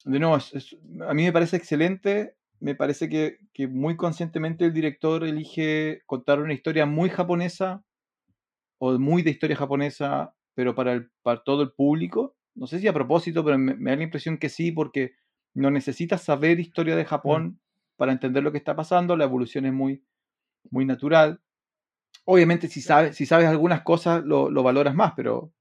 de 0.06 0.20
nuevo, 0.20 0.38
es- 0.38 0.54
es- 0.54 0.78
a 1.08 1.14
mí 1.14 1.24
me 1.24 1.34
parece 1.34 1.58
excelente. 1.58 2.36
Me 2.60 2.76
parece 2.76 3.10
que, 3.10 3.38
que 3.54 3.68
muy 3.68 3.98
conscientemente 3.98 4.66
el 4.66 4.74
director 4.74 5.24
elige 5.26 6.02
contar 6.06 6.40
una 6.40 6.54
historia 6.54 6.86
muy 6.86 7.10
japonesa 7.10 7.84
o 8.80 8.98
muy 9.00 9.22
de 9.24 9.32
historia 9.32 9.56
japonesa, 9.56 10.36
pero 10.56 10.76
para, 10.76 10.94
el- 10.94 11.12
para 11.24 11.44
todo 11.44 11.64
el 11.64 11.72
público. 11.74 12.36
No 12.56 12.68
sé 12.68 12.80
si 12.80 12.88
a 12.88 12.94
propósito, 12.94 13.44
pero 13.44 13.58
me, 13.58 13.76
me 13.76 13.92
da 13.92 13.98
la 13.98 14.04
impresión 14.04 14.38
que 14.38 14.50
sí, 14.50 14.72
porque 14.72 15.14
no 15.54 15.72
necesitas 15.72 16.24
saber 16.24 16.60
historia 16.60 16.96
de 16.96 17.06
Japón 17.06 17.60
para 17.98 18.12
entender 18.12 18.44
lo 18.44 18.52
que 18.52 18.58
está 18.58 18.76
pasando. 18.76 19.16
La 19.18 19.26
evolución 19.26 19.66
es 19.66 19.74
muy, 19.74 20.04
muy 20.72 20.86
natural. 20.86 21.42
Obviamente, 22.26 22.68
si 22.68 22.82
sabes, 22.82 23.16
si 23.18 23.26
sabes 23.26 23.48
algunas 23.48 23.84
cosas, 23.84 24.24
lo, 24.26 24.50
lo 24.50 24.64
valoras 24.64 24.96
más, 24.96 25.14
pero 25.16 25.52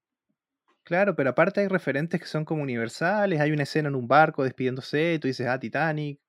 Claro, 0.84 1.16
pero 1.16 1.30
aparte 1.30 1.60
hay 1.60 1.68
referentes 1.68 2.20
que 2.20 2.26
son 2.26 2.44
como 2.44 2.62
universales. 2.62 3.40
Hay 3.40 3.52
una 3.52 3.62
escena 3.62 3.88
en 3.88 3.94
un 3.94 4.06
barco 4.06 4.44
despidiéndose, 4.44 5.18
tú 5.18 5.28
dices, 5.28 5.46
ah, 5.46 5.58
Titanic. 5.58 6.20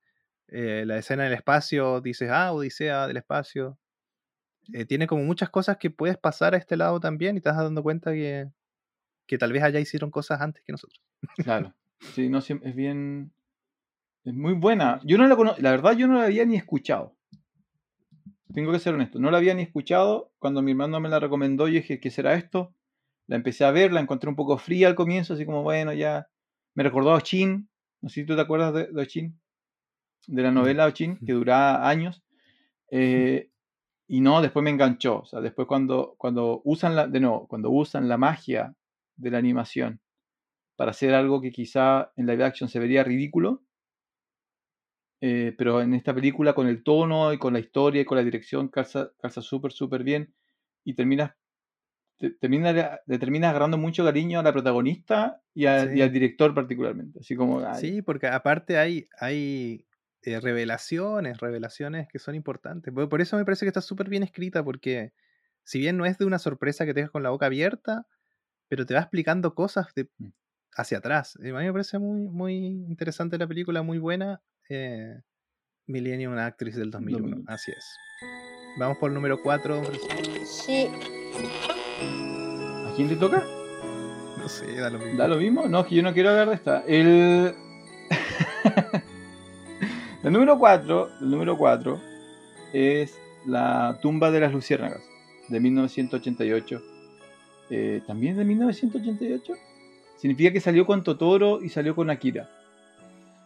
Eh, 0.48 0.84
la 0.86 0.96
escena 0.98 1.24
del 1.24 1.34
espacio, 1.34 2.00
dices, 2.00 2.30
ah, 2.30 2.52
Odisea 2.52 3.06
del 3.06 3.18
espacio. 3.18 3.78
Eh, 4.72 4.84
tiene 4.84 5.06
como 5.06 5.22
muchas 5.24 5.50
cosas 5.50 5.76
que 5.76 5.90
puedes 5.90 6.16
pasar 6.16 6.54
a 6.54 6.56
este 6.56 6.76
lado 6.76 6.98
también 7.00 7.36
y 7.36 7.40
te 7.40 7.50
vas 7.50 7.58
dando 7.58 7.82
cuenta 7.82 8.12
que, 8.12 8.48
que 9.26 9.38
tal 9.38 9.52
vez 9.52 9.62
allá 9.62 9.78
hicieron 9.78 10.10
cosas 10.10 10.40
antes 10.40 10.62
que 10.64 10.72
nosotros. 10.72 11.00
claro. 11.36 11.74
Sí, 12.14 12.28
no, 12.28 12.38
es 12.38 12.74
bien. 12.74 13.32
Es 14.24 14.34
muy 14.34 14.54
buena. 14.54 15.00
Yo 15.04 15.18
no 15.18 15.26
la 15.26 15.36
cono- 15.36 15.54
La 15.58 15.70
verdad, 15.70 15.92
yo 15.96 16.06
no 16.08 16.18
la 16.18 16.24
había 16.24 16.44
ni 16.44 16.56
escuchado. 16.56 17.14
Tengo 18.52 18.72
que 18.72 18.78
ser 18.78 18.94
honesto. 18.94 19.18
No 19.18 19.30
la 19.30 19.38
había 19.38 19.54
ni 19.54 19.62
escuchado. 19.62 20.32
Cuando 20.38 20.62
mi 20.62 20.72
hermano 20.72 21.00
me 21.00 21.08
la 21.08 21.20
recomendó, 21.20 21.68
yo 21.68 21.74
dije, 21.74 22.00
¿qué 22.00 22.10
será 22.10 22.34
esto? 22.34 22.74
La 23.26 23.36
empecé 23.36 23.64
a 23.64 23.70
ver, 23.70 23.92
la 23.92 24.00
encontré 24.00 24.30
un 24.30 24.36
poco 24.36 24.58
fría 24.58 24.88
al 24.88 24.94
comienzo, 24.94 25.34
así 25.34 25.44
como, 25.44 25.62
bueno, 25.62 25.92
ya. 25.92 26.28
Me 26.74 26.82
recordó 26.82 27.12
a 27.12 27.16
Ochin. 27.16 27.68
No 28.00 28.08
sé 28.08 28.20
si 28.20 28.26
tú 28.26 28.36
te 28.36 28.42
acuerdas 28.42 28.74
de, 28.74 28.86
de 28.92 29.02
Ochin. 29.02 29.40
De 30.26 30.42
la 30.42 30.52
novela 30.52 30.86
Ochin, 30.86 31.18
que 31.24 31.32
duraba 31.32 31.88
años. 31.88 32.22
Eh, 32.90 33.50
y 34.08 34.20
no, 34.20 34.40
después 34.42 34.62
me 34.62 34.70
enganchó. 34.70 35.20
O 35.20 35.24
sea, 35.24 35.40
después 35.40 35.66
cuando, 35.66 36.14
cuando 36.18 36.60
usan 36.64 36.94
la, 36.96 37.06
de 37.06 37.20
nuevo, 37.20 37.48
cuando 37.48 37.70
usan 37.70 38.08
la 38.08 38.18
magia 38.18 38.74
de 39.16 39.30
la 39.30 39.38
animación 39.38 40.00
para 40.76 40.90
hacer 40.90 41.14
algo 41.14 41.40
que 41.40 41.50
quizá 41.50 42.12
en 42.16 42.26
live 42.26 42.44
action 42.44 42.68
se 42.68 42.78
vería 42.78 43.02
ridículo, 43.02 43.62
eh, 45.22 45.54
pero 45.56 45.80
en 45.80 45.94
esta 45.94 46.14
película 46.14 46.54
con 46.54 46.68
el 46.68 46.82
tono 46.82 47.32
y 47.32 47.38
con 47.38 47.54
la 47.54 47.58
historia 47.58 48.02
y 48.02 48.04
con 48.04 48.18
la 48.18 48.24
dirección 48.24 48.68
calza, 48.68 49.10
calza 49.18 49.40
súper, 49.40 49.72
súper 49.72 50.04
bien 50.04 50.34
y 50.84 50.94
terminas, 50.94 51.32
te- 52.18 52.30
termina, 52.30 53.00
le 53.06 53.18
terminas 53.18 53.50
agarrando 53.50 53.76
mucho 53.78 54.04
cariño 54.04 54.40
a 54.40 54.42
la 54.42 54.52
protagonista 54.52 55.40
y, 55.54 55.66
a- 55.66 55.84
y 55.84 55.94
Sí. 55.96 56.02
al 56.02 56.12
director 56.12 56.54
particularmente. 56.54 57.20
Así 57.20 57.36
como, 57.36 57.60
ay, 57.60 57.80
Sí, 57.80 58.02
porque 58.02 58.26
aparte 58.26 58.78
hay, 58.78 59.08
hay 59.20 59.86
eh, 60.22 60.40
revelaciones, 60.40 61.38
revelaciones 61.38 62.08
que 62.08 62.18
son 62.18 62.34
importantes. 62.34 62.92
Por, 62.92 63.08
por 63.08 63.20
eso 63.20 63.36
me 63.36 63.44
parece 63.44 63.64
que 63.64 63.68
está 63.68 63.80
súper 63.80 64.08
bien 64.08 64.22
escrita, 64.22 64.64
porque 64.64 65.12
si 65.62 65.78
bien 65.78 65.96
no 65.96 66.04
es 66.06 66.18
de 66.18 66.24
una 66.24 66.38
sorpresa 66.38 66.84
que 66.84 66.94
te 66.94 67.00
dejas 67.00 67.10
con 67.12 67.22
la 67.22 67.30
boca 67.30 67.46
abierta, 67.46 68.06
pero 68.68 68.84
te 68.86 68.94
va 68.94 69.00
explicando 69.00 69.54
cosas 69.54 69.86
de 69.94 70.08
Mm. 70.18 70.28
hacia 70.76 70.98
atrás. 70.98 71.38
Eh, 71.42 71.50
A 71.50 71.58
mí 71.58 71.64
me 71.66 71.72
parece 71.72 71.98
muy, 71.98 72.26
muy 72.28 72.54
interesante 72.66 73.38
la 73.38 73.46
película, 73.46 73.82
muy 73.82 73.98
buena. 73.98 74.40
Eh, 74.68 75.20
Millennium 75.86 76.36
Actress 76.38 76.74
del 76.74 76.90
2001, 76.90 77.22
2001. 77.28 77.44
así 77.54 77.70
es. 77.70 77.84
Vamos 78.80 78.98
por 78.98 79.10
el 79.10 79.14
número 79.14 79.40
4. 79.42 79.82
shi, 80.66 80.88
¿a 82.00 82.92
quién 82.94 83.08
te 83.08 83.16
toca? 83.16 83.44
No 84.38 84.48
sé, 84.48 84.76
da 84.76 84.90
lo 84.90 84.98
mismo. 84.98 85.18
¿Da 85.18 85.28
lo 85.28 85.36
mismo? 85.36 85.68
No, 85.68 85.80
es 85.80 85.86
que 85.86 85.94
yo 85.96 86.02
no 86.02 86.12
quiero 86.12 86.30
hablar 86.30 86.48
de 86.48 86.54
esta. 86.54 86.84
El. 86.86 87.54
el 90.22 90.32
número 90.32 90.58
4, 90.58 91.10
el 91.20 91.30
número 91.30 91.56
4 91.56 92.00
es 92.72 93.18
La 93.46 93.98
tumba 94.00 94.30
de 94.30 94.40
las 94.40 94.52
luciérnagas 94.52 95.00
de 95.48 95.60
1988. 95.60 96.82
Eh, 97.70 98.02
¿También 98.06 98.36
de 98.36 98.44
1988? 98.44 99.52
Significa 100.16 100.52
que 100.52 100.60
salió 100.60 100.86
con 100.86 101.02
Totoro 101.02 101.62
y 101.62 101.68
salió 101.68 101.94
con 101.94 102.10
Akira. 102.10 102.48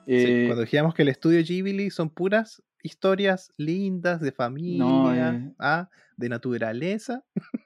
Sí, 0.07 0.15
Eh, 0.15 0.45
cuando 0.47 0.63
dijimos 0.63 0.95
que 0.95 1.03
el 1.03 1.09
estudio 1.09 1.43
Ghibli 1.43 1.91
son 1.91 2.11
puras 2.11 2.63
historias 2.83 3.53
lindas 3.57 4.21
de 4.21 4.33
familia, 4.33 5.35
eh. 5.35 5.53
ah, 5.59 5.89
de 6.17 6.29
naturaleza. 6.29 7.23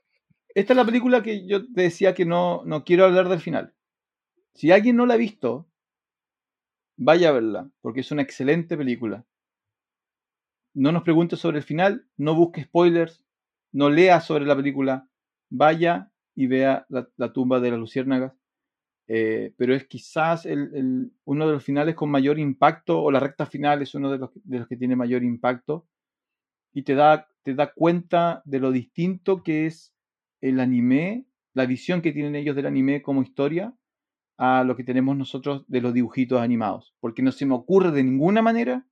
Esta 0.54 0.72
es 0.72 0.76
la 0.76 0.84
película 0.84 1.22
que 1.22 1.46
yo 1.46 1.64
te 1.64 1.82
decía 1.82 2.14
que 2.14 2.24
no, 2.24 2.62
no 2.64 2.84
quiero 2.84 3.04
hablar 3.04 3.28
del 3.28 3.40
final. 3.40 3.74
Si 4.54 4.70
alguien 4.70 4.94
no 4.96 5.04
la 5.04 5.14
ha 5.14 5.16
visto, 5.18 5.66
vaya 6.96 7.30
a 7.30 7.32
verla, 7.32 7.70
porque 7.80 8.00
es 8.00 8.12
una 8.12 8.22
excelente 8.22 8.76
película. 8.76 9.24
No 10.74 10.92
nos 10.92 11.02
pregunte 11.02 11.36
sobre 11.36 11.58
el 11.58 11.64
final, 11.64 12.06
no 12.16 12.36
busque 12.36 12.62
spoilers, 12.62 13.24
no 13.72 13.90
lea 13.90 14.20
sobre 14.20 14.46
la 14.46 14.54
película, 14.54 15.08
vaya 15.50 16.12
y 16.36 16.46
vea 16.46 16.86
la, 16.88 17.32
tumba 17.32 17.58
de 17.58 17.70
las 17.70 17.80
luciérnagas. 17.80 18.32
Eh, 19.06 19.52
pero 19.56 19.74
es 19.74 19.86
quizás 19.86 20.46
uno 20.46 21.46
de 21.46 21.52
los 21.52 21.64
finales 21.64 21.96
con 21.96 22.10
mayor 22.10 22.38
impacto, 22.38 23.02
o 23.02 23.10
la 23.10 23.20
recta 23.20 23.46
final 23.46 23.82
es 23.82 23.94
uno 23.96 24.10
de 24.10 24.18
los, 24.18 24.30
de 24.34 24.60
los 24.60 24.68
que 24.68 24.76
tiene 24.76 24.94
mayor 24.94 25.24
impacto, 25.24 25.86
y 26.72 26.82
te 26.82 26.94
da, 26.94 27.28
te 27.42 27.54
da 27.54 27.72
cuenta 27.72 28.42
de 28.44 28.60
lo 28.60 28.70
distinto 28.70 29.42
que 29.42 29.66
es 29.66 29.93
el 30.44 30.60
anime, 30.60 31.26
la 31.54 31.64
visión 31.64 32.02
que 32.02 32.12
tienen 32.12 32.34
ellos 32.34 32.54
del 32.54 32.66
anime 32.66 33.00
como 33.00 33.22
historia, 33.22 33.74
a 34.36 34.62
lo 34.64 34.76
que 34.76 34.84
tenemos 34.84 35.16
nosotros 35.16 35.64
de 35.68 35.80
los 35.80 35.94
dibujitos 35.94 36.40
animados. 36.40 36.94
Porque 37.00 37.22
no 37.22 37.32
se 37.32 37.46
me 37.46 37.54
ocurre 37.54 37.92
de 37.92 38.04
ninguna 38.04 38.42
manera 38.42 38.86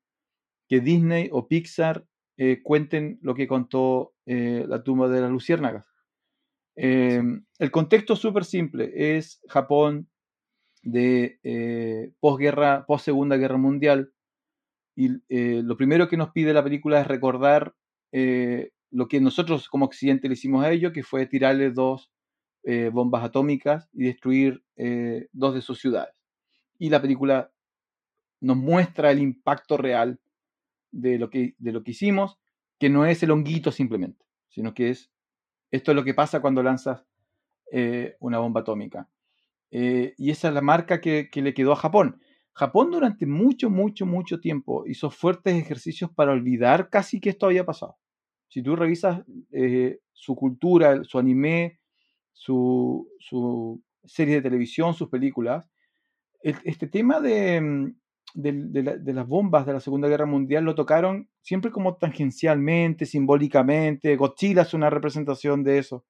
que 0.69 0.81
Disney 0.81 1.29
o 1.31 1.49
Pixar 1.49 2.07
eh, 2.39 2.63
cuenten 2.63 3.19
lo 3.21 3.35
que 3.35 3.47
contó 3.47 4.15
eh, 4.25 4.65
la 4.67 4.83
tumba 4.83 5.09
de 5.09 5.21
las 5.21 5.31
luciérnagas. 5.31 5.87
Eh, 6.77 7.23
El 7.59 7.71
contexto 7.71 8.15
es 8.15 8.21
súper 8.21 8.45
simple, 8.45 8.91
es 9.17 9.43
Japón 9.49 10.09
de 10.83 11.39
eh, 11.43 12.13
posguerra, 12.19 12.87
post 12.87 13.05
Segunda 13.05 13.37
Guerra 13.37 13.59
Mundial, 13.59 14.13
y 14.97 15.09
lo 15.63 15.77
primero 15.77 16.07
que 16.09 16.19
nos 16.19 16.31
pide 16.33 16.53
la 16.53 16.63
película 16.63 17.01
es 17.01 17.07
recordar 17.07 17.75
lo 18.93 19.09
que 19.09 19.21
nosotros 19.21 19.69
como 19.69 19.87
Occidente 19.87 20.29
le 20.29 20.35
hicimos 20.35 20.65
a 20.65 20.71
ellos, 20.71 20.93
que 20.93 21.03
fue 21.03 21.27
tirarle 21.27 21.71
dos 21.71 22.13
eh, 22.63 22.91
bombas 22.93 23.25
atómicas 23.25 23.89
y 23.93 24.05
destruir 24.05 24.63
eh, 24.77 25.29
dos 25.33 25.55
de 25.55 25.63
sus 25.63 25.81
ciudades. 25.81 26.15
Y 26.79 26.91
la 26.91 27.01
película 27.01 27.51
nos 28.41 28.57
muestra 28.57 29.11
el 29.11 29.19
impacto 29.19 29.77
real 29.77 30.21
de 30.91 31.19
lo 31.19 31.31
que, 31.31 31.55
de 31.59 31.73
lo 31.73 31.83
que 31.83 31.93
hicimos, 31.93 32.39
que 32.79 32.91
no 32.91 33.07
es 33.07 33.23
el 33.23 33.31
honguito 33.31 33.73
simplemente, 33.73 34.25
sino 34.49 34.75
que 34.75 34.91
es 34.91 35.11
esto 35.71 35.93
es 35.93 35.97
lo 35.97 36.05
que 36.05 36.13
pasa 36.13 36.41
cuando 36.41 36.63
lanzas 36.63 37.07
eh, 37.71 38.17
una 38.21 38.39
bomba 38.39 38.61
atómica. 38.61 39.09
Y 39.71 40.31
esa 40.31 40.49
es 40.49 40.55
la 40.55 40.61
marca 40.61 41.01
que, 41.01 41.31
que 41.31 41.41
le 41.41 41.55
quedó 41.55 41.73
a 41.73 41.77
Japón. 41.77 42.21
Japón 42.53 42.91
durante 42.91 43.25
mucho, 43.25 43.71
mucho, 43.71 44.05
mucho 44.05 44.39
tiempo 44.39 44.85
hizo 44.87 45.09
fuertes 45.11 45.55
ejercicios 45.55 46.11
para 46.11 46.33
olvidar 46.33 46.91
casi 46.91 47.21
que 47.21 47.31
esto 47.31 47.47
había 47.47 47.65
pasado. 47.65 47.97
Si 48.53 48.63
tú 48.63 48.77
revisas 48.77 49.23
eh, 49.51 49.99
su 50.13 50.37
cultura, 50.37 51.03
su 51.05 51.19
anime, 51.19 51.81
su, 52.35 53.09
su 53.19 53.83
serie 54.05 54.35
de 54.37 54.43
televisión, 54.43 54.93
sus 54.93 55.09
películas, 55.09 55.71
el- 56.43 56.57
este 56.65 56.87
tema 56.87 57.21
de, 57.21 57.61
mm, 57.63 57.95
de 58.35 58.83
la- 58.83 58.97
de 58.99 59.13
las 59.15 59.27
bombas 59.27 59.67
de 59.67 59.73
la 59.75 59.81
Segunda 59.81 60.09
Guerra 60.09 60.27
Mundial 60.27 60.65
lo 60.65 60.75
tocaron 60.75 61.31
siempre 61.41 61.71
como 61.71 61.97
tangencialmente, 61.97 63.07
simbólicamente. 63.07 64.17
Godzilla 64.17 64.63
es 64.63 64.75
una 64.75 64.91
representación 64.91 65.65
de 65.65 65.79
eso. 65.79 66.05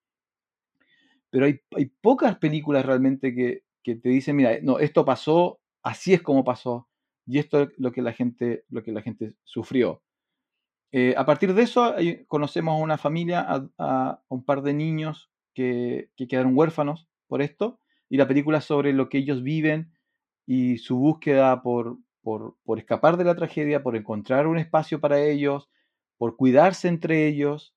Pero 1.30 1.46
hay, 1.46 1.60
pocas 2.00 2.36
películas 2.38 2.84
realmente 2.84 3.34
que, 3.34 3.62
te 3.84 4.08
dicen, 4.08 4.36
mira, 4.36 4.58
no, 4.62 4.78
esto 4.80 5.04
pasó, 5.04 5.60
así 5.82 6.12
es 6.12 6.22
como 6.22 6.44
pasó, 6.44 6.88
y 7.26 7.38
esto 7.38 7.62
es 7.62 7.68
lo 7.78 7.92
que 7.92 8.02
la 8.02 8.12
gente 8.12 8.64
sufrió. 9.44 10.02
Eh, 10.92 11.14
a 11.16 11.24
partir 11.24 11.54
de 11.54 11.62
eso, 11.62 11.94
conocemos 12.28 12.74
a 12.74 12.82
una 12.82 12.98
familia, 12.98 13.46
a, 13.78 14.22
un 14.28 14.44
par 14.44 14.62
de 14.62 14.74
niños 14.74 15.30
que, 15.54 16.10
que 16.16 16.28
quedaron 16.28 16.56
huérfanos 16.56 17.08
por 17.26 17.42
esto, 17.42 17.80
y 18.10 18.18
la 18.18 18.28
película 18.28 18.60
sobre 18.60 18.92
lo 18.92 19.08
que 19.08 19.18
ellos 19.18 19.42
viven 19.42 19.90
y 20.46 20.76
su 20.78 20.98
búsqueda 20.98 21.62
por, 21.62 21.96
escapar 22.76 23.16
de 23.16 23.24
la 23.24 23.34
tragedia, 23.34 23.82
por 23.82 23.96
encontrar 23.96 24.46
un 24.46 24.58
espacio 24.58 25.00
para 25.00 25.18
ellos, 25.20 25.70
por 26.18 26.36
cuidarse 26.36 26.88
entre 26.88 27.26
ellos, 27.26 27.74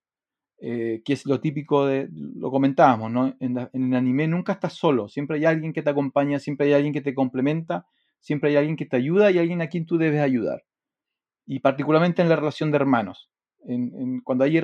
eh, 0.59 1.01
que 1.05 1.13
es 1.13 1.25
lo 1.25 1.39
típico 1.39 1.85
de, 1.85 2.09
lo 2.11 2.51
comentábamos, 2.51 3.11
¿no? 3.11 3.35
En, 3.39 3.57
en 3.57 3.93
el 3.93 3.95
anime 3.95 4.27
nunca 4.27 4.53
estás 4.53 4.73
solo, 4.73 5.07
siempre 5.07 5.37
hay 5.37 5.45
alguien 5.45 5.71
que 5.71 5.81
te 5.83 5.89
acompaña, 5.89 6.39
siempre 6.39 6.67
hay 6.67 6.73
alguien 6.73 6.93
que 6.93 7.01
te 7.01 7.15
complementa, 7.15 7.87
siempre 8.19 8.49
hay 8.49 8.57
alguien 8.57 8.75
que 8.75 8.85
te 8.85 8.97
ayuda 8.97 9.31
y 9.31 9.39
alguien 9.39 9.61
a 9.61 9.69
quien 9.69 9.85
tú 9.85 9.97
debes 9.97 10.21
ayudar. 10.21 10.63
Y 11.45 11.59
particularmente 11.59 12.21
en 12.21 12.29
la 12.29 12.35
relación 12.35 12.71
de 12.71 12.77
hermanos. 12.77 13.29
En- 13.67 14.21
cuando 14.21 14.43
hay 14.43 14.59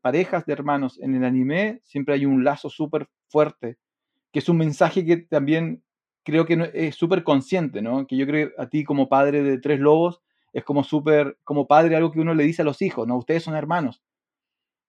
parejas 0.00 0.46
de 0.46 0.52
hermanos 0.52 0.98
en 1.00 1.14
el 1.14 1.24
anime, 1.24 1.80
siempre 1.84 2.14
hay 2.14 2.26
un 2.26 2.44
lazo 2.44 2.70
súper 2.70 3.08
fuerte, 3.28 3.78
que 4.32 4.40
es 4.40 4.48
un 4.48 4.58
mensaje 4.58 5.04
que 5.06 5.18
también 5.18 5.82
creo 6.24 6.46
que 6.46 6.70
es 6.74 6.96
súper 6.96 7.24
consciente, 7.24 7.82
¿no? 7.82 8.06
Que 8.06 8.16
yo 8.16 8.26
creo 8.26 8.50
a 8.58 8.68
ti 8.68 8.84
como 8.84 9.08
padre 9.08 9.42
de 9.42 9.58
tres 9.58 9.80
lobos 9.80 10.22
es 10.52 10.64
como 10.64 10.84
súper, 10.84 11.38
como 11.44 11.66
padre 11.66 11.96
algo 11.96 12.12
que 12.12 12.20
uno 12.20 12.34
le 12.34 12.44
dice 12.44 12.62
a 12.62 12.66
los 12.66 12.82
hijos, 12.82 13.06
¿no? 13.08 13.16
Ustedes 13.18 13.44
son 13.44 13.56
hermanos. 13.56 14.02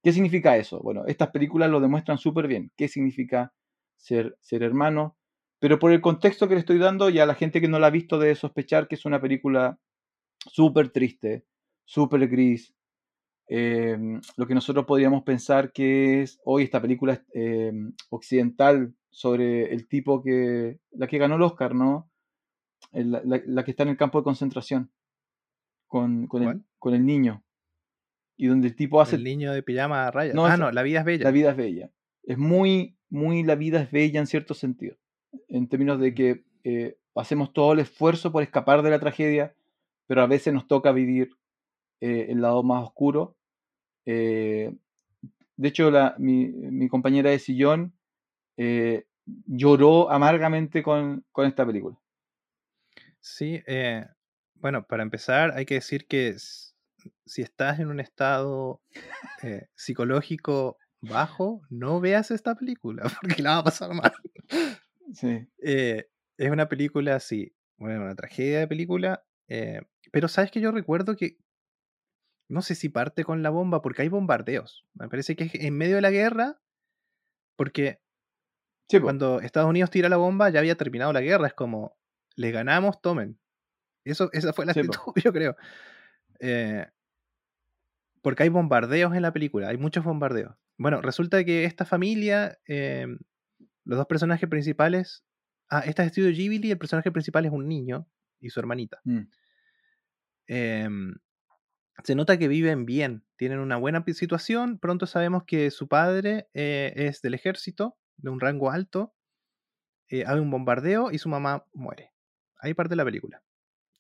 ¿Qué 0.04 0.12
significa 0.14 0.58
eso? 0.58 0.80
Bueno, 0.82 1.04
estas 1.08 1.30
películas 1.30 1.70
lo 1.70 1.80
demuestran 1.80 2.18
súper 2.18 2.48
bien. 2.48 2.72
¿Qué 2.76 2.88
significa 2.88 3.54
ser, 3.98 4.36
ser 4.42 4.64
hermano? 4.64 5.16
Pero 5.60 5.78
por 5.78 5.92
el 5.92 6.02
contexto 6.02 6.48
que 6.48 6.56
le 6.56 6.62
estoy 6.62 6.80
dando 6.80 7.10
y 7.10 7.20
a 7.20 7.26
la 7.26 7.36
gente 7.36 7.62
que 7.62 7.68
no 7.68 7.78
la 7.80 7.88
ha 7.88 7.92
visto 7.92 8.18
debe 8.18 8.36
sospechar 8.36 8.88
que 8.88 8.96
es 8.96 9.06
una 9.06 9.22
película 9.22 9.80
súper 10.50 10.90
triste, 10.90 11.46
súper 11.86 12.28
gris. 12.28 12.74
eh, 13.54 13.98
lo 14.38 14.48
que 14.48 14.54
nosotros 14.56 14.86
podríamos 14.86 15.24
pensar 15.24 15.74
que 15.74 16.22
es 16.22 16.40
hoy 16.46 16.64
esta 16.64 16.82
película 16.82 17.22
eh, 17.34 17.74
occidental 18.10 18.94
sobre 19.10 19.74
el 19.74 19.88
tipo 19.90 20.24
que, 20.24 20.80
la 20.92 21.08
que 21.08 21.18
ganó 21.18 21.36
el 21.36 21.42
Oscar, 21.42 21.76
¿no? 21.76 22.10
El- 22.94 23.12
La, 23.12 23.22
la- 23.26 23.42
la 23.46 23.64
que 23.66 23.72
está 23.72 23.84
en 23.84 23.90
el 23.90 23.98
campo 23.98 24.20
de 24.20 24.24
concentración 24.24 24.90
con, 25.88 26.28
con, 26.28 26.42
el, 26.44 26.48
¿Cuál? 26.48 26.64
con 26.80 26.94
el 26.94 27.06
niño. 27.06 27.44
Y 28.38 28.48
donde 28.48 28.70
el 28.70 28.76
tipo 28.76 29.02
hace 29.02 29.18
El 29.18 29.24
niño 29.26 29.52
de 29.52 29.62
pijama 29.64 30.08
a 30.08 30.12
rayas. 30.12 30.34
No, 30.34 30.46
ah, 30.46 30.58
no, 30.58 30.72
la 30.72 30.82
vida 30.84 31.00
es 31.00 31.06
bella. 31.06 31.24
La 31.26 31.32
vida 31.32 31.52
es 31.52 31.58
bella. 31.58 31.92
Es 32.24 32.38
muy, 32.38 32.96
muy 33.10 33.44
la 33.44 33.56
vida 33.56 33.82
es 33.82 33.92
bella 33.92 34.20
en 34.20 34.28
cierto 34.28 34.54
sentido. 34.54 34.96
En 35.50 35.68
términos 35.68 36.00
de 36.00 36.14
que 36.16 36.46
eh, 36.64 36.98
hacemos 37.16 37.52
todo 37.54 37.74
el 37.74 37.80
esfuerzo 37.80 38.32
por 38.32 38.42
escapar 38.44 38.82
de 38.82 38.90
la 38.90 39.00
tragedia, 39.00 39.54
pero 40.12 40.24
a 40.24 40.28
veces 40.28 40.54
nos 40.54 40.68
toca 40.68 40.92
vivir 40.92 41.38
eh, 42.02 42.26
el 42.28 42.42
lado 42.42 42.64
más 42.64 42.84
oscuro. 42.84 43.38
Eh, 44.06 44.76
de 45.56 45.68
hecho, 45.70 45.90
la- 45.90 46.16
mi, 46.18 46.48
mi 46.50 46.90
compañera 46.90 47.30
de 47.30 47.40
sillón 47.40 47.94
eh, 48.58 49.06
lloró 49.46 50.12
amargamente 50.12 50.84
con, 50.84 51.24
con 51.32 51.46
esta 51.46 51.66
película. 51.66 51.98
Sí, 53.22 53.64
eh, 53.66 54.06
bueno, 54.56 54.86
para 54.86 55.04
empezar 55.04 55.54
hay 55.56 55.66
que 55.66 55.76
decir 55.76 56.06
que 56.08 56.36
si 56.38 57.42
estás 57.42 57.80
en 57.80 57.88
un 57.88 58.02
estado 58.02 58.82
psicológico 59.76 60.78
bajo, 61.00 61.62
no 61.70 62.02
veas 62.02 62.32
esta 62.32 62.56
película 62.56 63.04
porque 63.22 63.42
la 63.42 63.52
va 63.52 63.58
a 63.60 63.64
pasar 63.64 63.94
mal. 63.94 64.12
Sí. 65.14 65.48
Es 65.58 66.52
una 66.52 66.68
película 66.68 67.16
así, 67.16 67.56
bueno, 67.78 68.02
una 68.04 68.16
tragedia 68.16 68.60
de 68.60 68.68
película, 68.68 69.24
eh, 69.54 69.82
pero 70.12 70.28
sabes 70.28 70.52
que 70.52 70.62
yo 70.62 70.72
recuerdo 70.72 71.16
que 71.16 71.38
no 72.50 72.62
sé 72.62 72.76
si 72.76 72.90
parte 72.90 73.24
con 73.24 73.44
la 73.44 73.50
bomba 73.50 73.82
porque 73.82 74.02
hay 74.02 74.10
bombardeos. 74.10 74.86
Me 74.94 75.08
parece 75.08 75.36
que 75.36 75.46
es 75.46 75.56
en 75.56 75.78
medio 75.78 75.96
de 75.96 76.02
la 76.02 76.12
guerra 76.12 76.62
porque 77.58 78.00
Sí, 78.90 79.00
cuando 79.00 79.40
Estados 79.40 79.70
Unidos 79.70 79.90
tira 79.90 80.10
la 80.10 80.18
bomba 80.18 80.50
ya 80.50 80.60
había 80.60 80.76
terminado 80.76 81.14
la 81.14 81.22
guerra, 81.22 81.48
es 81.48 81.54
como 81.54 81.98
les 82.36 82.52
ganamos, 82.52 83.02
tomen. 83.02 83.40
Eso, 84.04 84.30
esa 84.34 84.52
fue 84.52 84.66
la 84.66 84.74
Sí, 84.74 84.82
actitud, 84.82 85.14
yo 85.24 85.32
creo. 85.32 85.56
Eh, 86.40 86.86
porque 88.22 88.44
hay 88.44 88.50
bombardeos 88.50 89.16
en 89.16 89.22
la 89.22 89.34
película, 89.34 89.70
hay 89.70 89.78
muchos 89.78 90.04
bombardeos. 90.04 90.56
Bueno, 90.78 91.02
resulta 91.02 91.44
que 91.44 91.66
esta 91.66 91.86
familia, 91.86 92.60
eh, 92.68 93.08
los 93.86 93.98
dos 93.98 94.08
personajes 94.08 94.50
principales, 94.50 95.24
ah, 95.70 95.84
esta 95.86 96.04
es 96.04 96.08
Estudio 96.08 96.32
Ghibli, 96.32 96.72
el 96.72 96.78
personaje 96.78 97.12
principal 97.12 97.46
es 97.46 97.52
un 97.52 97.68
niño 97.68 98.08
y 98.40 98.50
su 98.50 98.60
hermanita. 98.60 99.00
Mm. 99.06 99.22
Em, 100.54 101.16
se 102.04 102.14
nota 102.14 102.38
que 102.38 102.50
viven 102.50 102.86
bien, 102.86 103.24
tienen 103.38 103.60
una 103.60 103.78
buena 103.78 104.04
situación. 104.14 104.80
Pronto 104.80 105.08
sabemos 105.08 105.46
que 105.46 105.72
su 105.72 105.88
padre 105.88 106.50
eh, 106.54 106.92
es 106.98 107.22
del 107.22 107.36
ejército, 107.36 107.98
de 108.18 108.32
un 108.32 108.42
rango 108.42 108.70
alto. 108.70 109.14
eh, 110.10 110.26
hay 110.28 110.40
un 110.40 110.52
bombardeo 110.52 111.12
y 111.12 111.20
su 111.20 111.30
mamá 111.30 111.66
muere. 111.74 112.12
Ahí 112.60 112.74
parte 112.74 112.98
la 112.98 113.06
película. 113.06 113.42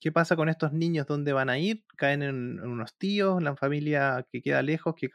¿Qué 0.01 0.11
pasa 0.11 0.35
con 0.35 0.49
estos 0.49 0.73
niños? 0.73 1.07
¿Dónde 1.07 1.31
van 1.31 1.49
a 1.49 1.57
ir? 1.57 1.85
Caen 1.95 2.21
en, 2.21 2.59
unos 2.59 2.97
tíos, 2.97 3.37
en 3.37 3.45
la 3.45 3.55
familia 3.55 4.27
que 4.29 4.41
queda 4.41 4.61
lejos, 4.61 4.95
que 4.95 5.09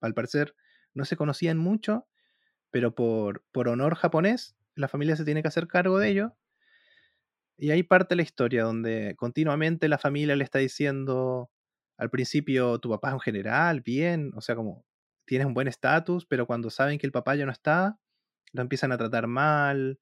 al 0.00 0.14
parecer 0.14 0.56
no 0.94 1.04
se 1.04 1.16
conocían 1.16 1.58
mucho, 1.58 2.08
pero 2.72 2.94
por, 2.96 3.44
por 3.52 3.68
honor 3.68 3.94
japonés, 3.94 4.56
la 4.74 4.88
familia 4.88 5.14
se 5.14 5.24
tiene 5.24 5.42
que 5.42 5.48
hacer 5.48 5.68
cargo 5.68 6.00
de 6.00 6.08
ellos. 6.08 6.32
Y 7.56 7.70
ahí 7.70 7.82
parte 7.82 8.16
la 8.16 8.22
historia, 8.22 8.64
donde 8.64 9.14
continuamente 9.16 9.88
la 9.88 9.98
familia 9.98 10.36
le 10.36 10.44
está 10.44 10.58
diciendo, 10.58 11.50
al 11.96 12.10
principio 12.10 12.78
tu 12.78 12.90
papá 12.90 13.08
es 13.08 13.14
un 13.14 13.20
general, 13.20 13.80
bien, 13.80 14.32
o 14.34 14.40
sea, 14.40 14.56
como 14.56 14.84
tienes 15.24 15.46
un 15.46 15.54
buen 15.54 15.68
estatus, 15.68 16.26
pero 16.26 16.46
cuando 16.46 16.70
saben 16.70 16.98
que 16.98 17.06
el 17.06 17.12
papá 17.12 17.34
ya 17.36 17.46
no 17.46 17.52
está, 17.52 17.98
lo 18.52 18.62
empiezan 18.62 18.92
a 18.92 18.98
tratar 18.98 19.26
mal. 19.26 19.98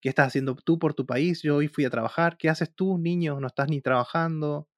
¿Qué 0.00 0.08
estás 0.08 0.28
haciendo 0.28 0.56
tú 0.56 0.78
por 0.78 0.94
tu 0.94 1.06
país? 1.06 1.42
Yo 1.42 1.56
hoy 1.56 1.68
fui 1.68 1.84
a 1.84 1.90
trabajar. 1.90 2.36
¿Qué 2.36 2.48
haces 2.48 2.74
tú, 2.74 2.98
niño? 2.98 3.38
No 3.40 3.46
estás 3.46 3.68
ni 3.68 3.80
trabajando. 3.80 4.68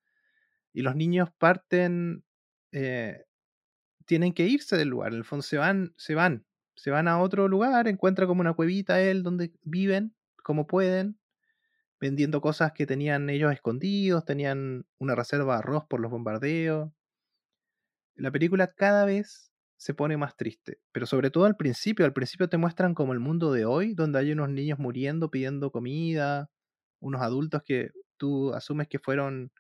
Y 0.75 0.83
los 0.83 0.97
niños 0.97 1.31
parten, 1.39 2.25
eh, 2.73 3.25
tienen 4.07 4.35
que 4.35 4.47
irse 4.47 4.77
del 4.77 4.89
lugar. 4.89 5.13
En 5.13 5.19
el 5.19 5.25
fondo 5.25 5.43
se 5.43 5.57
van, 5.57 5.95
se 5.97 6.15
van, 6.15 6.45
se 6.77 6.91
van 6.91 7.09
a 7.09 7.21
otro 7.21 7.49
lugar, 7.49 7.89
encuentra 7.89 8.27
como 8.27 8.41
una 8.41 8.55
cuevita 8.55 9.01
él 9.01 9.23
donde 9.23 9.53
viven 9.63 10.15
como 10.43 10.67
pueden 10.67 11.19
vendiendo 12.01 12.41
cosas 12.41 12.73
que 12.73 12.87
tenían 12.87 13.31
ellos 13.31 13.53
escondidos, 13.53 14.25
tenían 14.25 14.87
una 14.99 15.15
reserva 15.15 15.55
de 15.55 15.59
arroz 15.61 15.85
por 15.89 16.01
los 16.01 16.11
bombardeos. 16.11 16.91
La 18.17 18.31
película 18.31 18.73
cada 18.75 19.05
vez 19.05 19.53
se 19.77 19.95
pone 19.95 20.17
más 20.17 20.37
triste, 20.37 20.79
pero 20.93 21.07
sobre 21.07 21.31
todo 21.31 21.45
al 21.45 21.57
principio, 21.57 22.07
al 22.07 22.13
principio 22.13 22.49
te 22.49 22.57
muestran 22.57 22.95
como 22.95 23.13
el 23.13 23.21
mundo 23.21 23.53
de 23.53 23.65
hoy, 23.65 23.95
donde 23.95 24.19
hay 24.19 24.33
unos 24.33 24.49
niños 24.51 24.79
muriendo 24.79 25.31
pidiendo 25.31 25.71
comida, 25.71 26.51
unos 27.01 27.23
adultos 27.23 27.63
que 27.65 27.91
tú 28.17 28.55
asumes 28.55 28.89
que 28.89 28.99
fueron, 28.99 29.53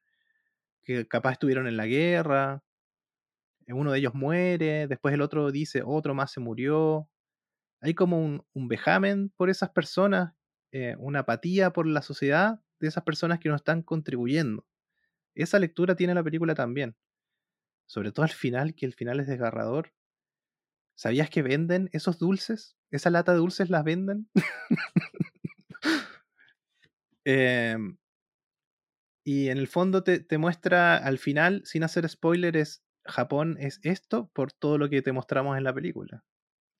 que 0.84 1.06
capaz 1.08 1.32
estuvieron 1.32 1.66
en 1.66 1.76
la 1.76 1.86
guerra, 1.86 2.62
uno 3.68 3.92
de 3.92 3.98
ellos 3.98 4.14
muere, 4.14 4.86
después 4.86 5.14
el 5.14 5.22
otro 5.22 5.50
dice, 5.50 5.82
otro 5.84 6.14
más 6.14 6.32
se 6.32 6.40
murió. 6.40 7.08
Hay 7.80 7.94
como 7.94 8.18
un, 8.18 8.44
un 8.52 8.68
vejamen 8.68 9.30
por 9.36 9.50
esas 9.50 9.70
personas, 9.70 10.34
eh, 10.76 10.96
una 10.98 11.20
apatía 11.20 11.72
por 11.72 11.86
la 11.86 12.02
sociedad 12.02 12.60
de 12.80 12.88
esas 12.88 13.04
personas 13.04 13.38
que 13.38 13.48
no 13.48 13.54
están 13.54 13.80
contribuyendo. 13.80 14.66
Esa 15.36 15.60
lectura 15.60 15.94
tiene 15.94 16.14
la 16.14 16.24
película 16.24 16.56
también. 16.56 16.96
Sobre 17.86 18.10
todo 18.10 18.24
al 18.24 18.32
final, 18.32 18.74
que 18.74 18.84
el 18.84 18.92
final 18.92 19.20
es 19.20 19.28
desgarrador. 19.28 19.92
¿Sabías 20.96 21.30
que 21.30 21.42
venden 21.42 21.90
esos 21.92 22.18
dulces? 22.18 22.76
¿Esa 22.90 23.10
lata 23.10 23.30
de 23.30 23.38
dulces 23.38 23.70
las 23.70 23.84
venden? 23.84 24.28
Em, 27.26 27.96
y 29.24 29.48
en 29.48 29.56
el 29.56 29.66
fondo 29.66 30.02
te, 30.02 30.20
te 30.20 30.36
muestra 30.36 30.98
al 30.98 31.18
final, 31.18 31.62
sin 31.64 31.82
hacer 31.82 32.06
spoiler, 32.06 32.54
es 32.58 32.84
Japón 33.06 33.56
es 33.58 33.80
esto 33.82 34.30
por 34.34 34.52
todo 34.52 34.76
lo 34.76 34.90
que 34.90 35.00
te 35.00 35.12
mostramos 35.12 35.56
en 35.56 35.64
la 35.64 35.72
película. 35.72 36.22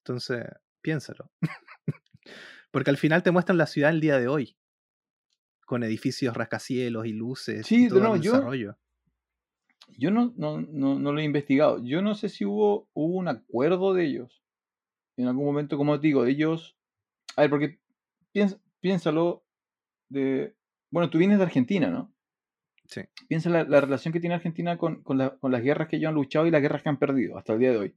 Entonces, 0.03 0.45
piénsalo. 0.83 1.31
Porque 2.75 2.91
al 2.91 2.97
final 2.99 3.23
te 3.23 3.31
muestran 3.31 3.57
la 3.57 3.67
ciudad 3.67 3.91
el 3.91 4.01
día 4.01 4.19
de 4.19 4.27
hoy. 4.29 4.57
Con 5.65 5.83
edificios 5.85 6.37
rascacielos 6.37 7.07
y 7.07 7.13
luces 7.13 7.67
Sí, 7.67 7.87
y 7.87 7.89
todo 7.89 8.01
no, 8.01 8.15
el 8.17 8.21
yo- 8.21 8.33
desarrollo. 8.33 8.77
Yo 9.97 10.11
no, 10.11 10.33
no, 10.37 10.61
no, 10.61 10.99
no 10.99 11.13
lo 11.13 11.21
he 11.21 11.25
investigado. 11.25 11.79
Yo 11.85 12.03
no 12.03 12.15
sé 12.17 12.29
si 12.29 12.45
hubo, 12.45 12.89
hubo 12.95 13.17
un 13.17 13.29
acuerdo 13.29 13.95
de 13.95 14.05
ellos. 14.07 14.43
En 15.17 15.29
algún 15.29 15.45
momento, 15.45 15.77
como 15.77 16.01
te 16.01 16.09
digo, 16.09 16.27
ellos 16.27 16.77
A 17.37 17.43
ver, 17.43 17.51
porque 17.51 17.79
piens- 18.35 18.59
piénsalo 18.81 19.45
de... 20.09 20.55
Bueno, 20.91 21.11
tú 21.11 21.19
vienes 21.19 21.39
de 21.39 21.45
Argentina, 21.45 21.91
¿no? 21.91 22.13
Sí. 22.87 23.03
Piensa 23.29 23.51
la, 23.51 23.65
la 23.65 23.81
relación 23.81 24.13
que 24.13 24.21
tiene 24.21 24.35
Argentina 24.35 24.77
con, 24.79 25.03
con 25.03 25.17
la- 25.19 25.37
con 25.39 25.53
las 25.53 25.63
guerras 25.63 25.89
que 25.89 25.97
ellos 25.97 26.09
han 26.09 26.15
luchado 26.17 26.47
y 26.47 26.51
las 26.51 26.61
guerras 26.61 26.83
que 26.83 26.89
han 26.89 26.99
perdido 26.99 27.39
hasta 27.39 27.53
el 27.53 27.59
día 27.61 27.71
de 27.71 27.79
hoy. 27.79 27.95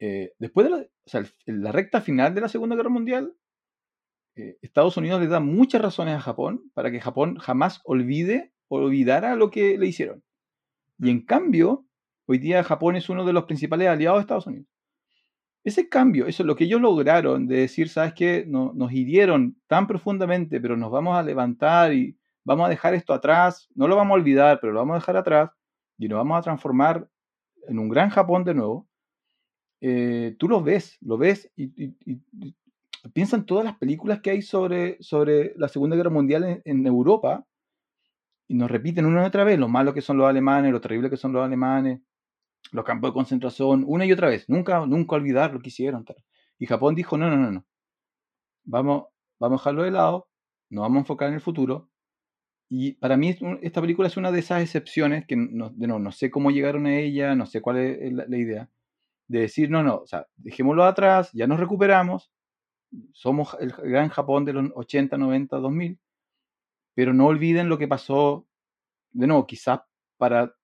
Eh, 0.00 0.32
después 0.38 0.64
de 0.64 0.70
la, 0.70 0.76
o 0.78 0.88
sea, 1.08 1.22
el- 1.46 1.62
la 1.62 1.70
recta 1.72 2.00
final 2.00 2.34
de 2.34 2.40
la 2.40 2.48
Segunda 2.48 2.76
Guerra 2.76 2.88
Mundial, 2.90 3.34
eh, 4.36 4.58
Estados 4.62 4.96
Unidos 4.96 5.20
le 5.20 5.28
da 5.28 5.40
muchas 5.40 5.82
razones 5.82 6.16
a 6.16 6.20
Japón 6.20 6.70
para 6.74 6.90
que 6.90 7.00
Japón 7.00 7.36
jamás 7.36 7.80
olvide 7.84 8.52
o 8.68 8.78
olvidara 8.78 9.36
lo 9.36 9.50
que 9.50 9.76
le 9.78 9.86
hicieron. 9.86 10.22
Y 10.98 11.10
en 11.10 11.22
cambio, 11.24 11.86
hoy 12.26 12.38
día 12.38 12.64
Japón 12.64 12.96
es 12.96 13.08
uno 13.08 13.24
de 13.24 13.32
los 13.32 13.44
principales 13.44 13.88
aliados 13.88 14.18
de 14.18 14.22
Estados 14.22 14.46
Unidos. 14.46 14.66
Ese 15.64 15.88
cambio, 15.88 16.26
eso 16.26 16.42
es 16.42 16.46
lo 16.46 16.56
que 16.56 16.64
ellos 16.64 16.80
lograron 16.80 17.46
de 17.46 17.56
decir, 17.58 17.88
¿sabes 17.88 18.14
qué? 18.14 18.44
No- 18.48 18.72
nos 18.74 18.92
hirieron 18.92 19.56
tan 19.68 19.86
profundamente, 19.86 20.60
pero 20.60 20.76
nos 20.76 20.90
vamos 20.90 21.16
a 21.16 21.22
levantar 21.22 21.92
y 21.94 22.16
vamos 22.44 22.66
a 22.66 22.70
dejar 22.70 22.94
esto 22.94 23.14
atrás, 23.14 23.68
no 23.74 23.86
lo 23.86 23.94
vamos 23.96 24.12
a 24.12 24.20
olvidar, 24.20 24.58
pero 24.60 24.72
lo 24.72 24.80
vamos 24.80 24.94
a 24.94 24.98
dejar 24.98 25.16
atrás 25.16 25.50
y 25.98 26.08
nos 26.08 26.18
vamos 26.18 26.38
a 26.38 26.42
transformar 26.42 27.08
en 27.68 27.78
un 27.78 27.88
gran 27.88 28.10
Japón 28.10 28.42
de 28.44 28.54
nuevo. 28.54 28.88
Eh, 29.80 30.36
tú 30.38 30.48
lo 30.48 30.62
ves, 30.62 30.96
lo 31.00 31.18
ves 31.18 31.50
y, 31.56 31.64
y- 31.84 31.96
y- 32.06 32.54
piensa 33.10 33.36
en 33.36 33.46
todas 33.46 33.64
las 33.64 33.76
películas 33.76 34.20
que 34.20 34.30
hay 34.30 34.42
sobre, 34.42 34.96
sobre 35.02 35.54
la 35.56 35.68
Segunda 35.68 35.96
Guerra 35.96 36.10
Mundial 36.10 36.62
en, 36.64 36.86
Europa 36.86 37.44
y 38.46 38.54
nos 38.54 38.70
repiten 38.70 39.06
una 39.06 39.22
y 39.22 39.26
otra 39.26 39.44
vez 39.44 39.58
lo 39.58 39.68
malo 39.68 39.94
que 39.94 40.02
son 40.02 40.18
los 40.18 40.28
alemanes, 40.28 40.72
lo 40.72 40.80
terrible 40.80 41.10
que 41.10 41.16
son 41.16 41.32
los 41.32 41.44
alemanes, 41.44 42.00
los 42.70 42.84
campos 42.84 43.10
de 43.10 43.14
concentración, 43.14 43.84
una 43.86 44.06
y 44.06 44.12
otra 44.12 44.28
vez. 44.28 44.48
Nunca, 44.48 44.86
nunca 44.86 45.16
olvidar 45.16 45.52
lo 45.52 45.60
que 45.60 45.68
hicieron. 45.68 46.04
Y 46.58 46.66
Japón 46.66 46.94
dijo, 46.94 47.16
no, 47.18 47.28
no, 47.28 47.36
no, 47.36 47.50
no. 47.50 47.66
Vamos, 48.64 49.06
vamos 49.40 49.60
a 49.60 49.62
dejarlo 49.62 49.82
de 49.82 49.90
lado, 49.90 50.28
nos 50.70 50.82
vamos 50.82 50.96
a 50.96 51.00
enfocar 51.00 51.28
en 51.28 51.34
el 51.34 51.40
futuro. 51.40 51.90
Y 52.68 52.92
para 52.92 53.16
mí 53.16 53.36
esta 53.62 53.80
película 53.80 54.08
es 54.08 54.16
una 54.16 54.30
de 54.30 54.38
esas 54.38 54.62
excepciones 54.62 55.26
que 55.26 55.36
no, 55.36 55.70
de 55.70 55.86
nuevo, 55.86 55.98
no 56.00 56.12
sé 56.12 56.30
cómo 56.30 56.50
llegaron 56.50 56.86
a 56.86 56.96
ella, 56.96 57.34
no 57.34 57.46
sé 57.46 57.60
cuál 57.60 57.78
es 57.78 58.12
la, 58.12 58.24
la 58.28 58.36
idea. 58.38 58.70
De 59.26 59.40
decir, 59.40 59.70
no, 59.70 59.82
no, 59.82 59.96
o 59.96 60.06
sea, 60.06 60.26
dejémoslo 60.36 60.84
atrás, 60.84 61.30
ya 61.32 61.46
nos 61.46 61.60
recuperamos, 61.60 62.30
somos 63.12 63.56
el 63.60 63.70
gran 63.70 64.08
Japón 64.08 64.44
de 64.44 64.52
los 64.52 64.70
80, 64.74 65.16
90, 65.16 65.56
2000, 65.58 65.98
pero 66.94 67.12
no 67.12 67.26
olviden 67.26 67.68
lo 67.68 67.78
que 67.78 67.88
pasó, 67.88 68.46
de 69.12 69.26
nuevo, 69.26 69.46
quizás 69.46 69.80
para, 70.16 70.54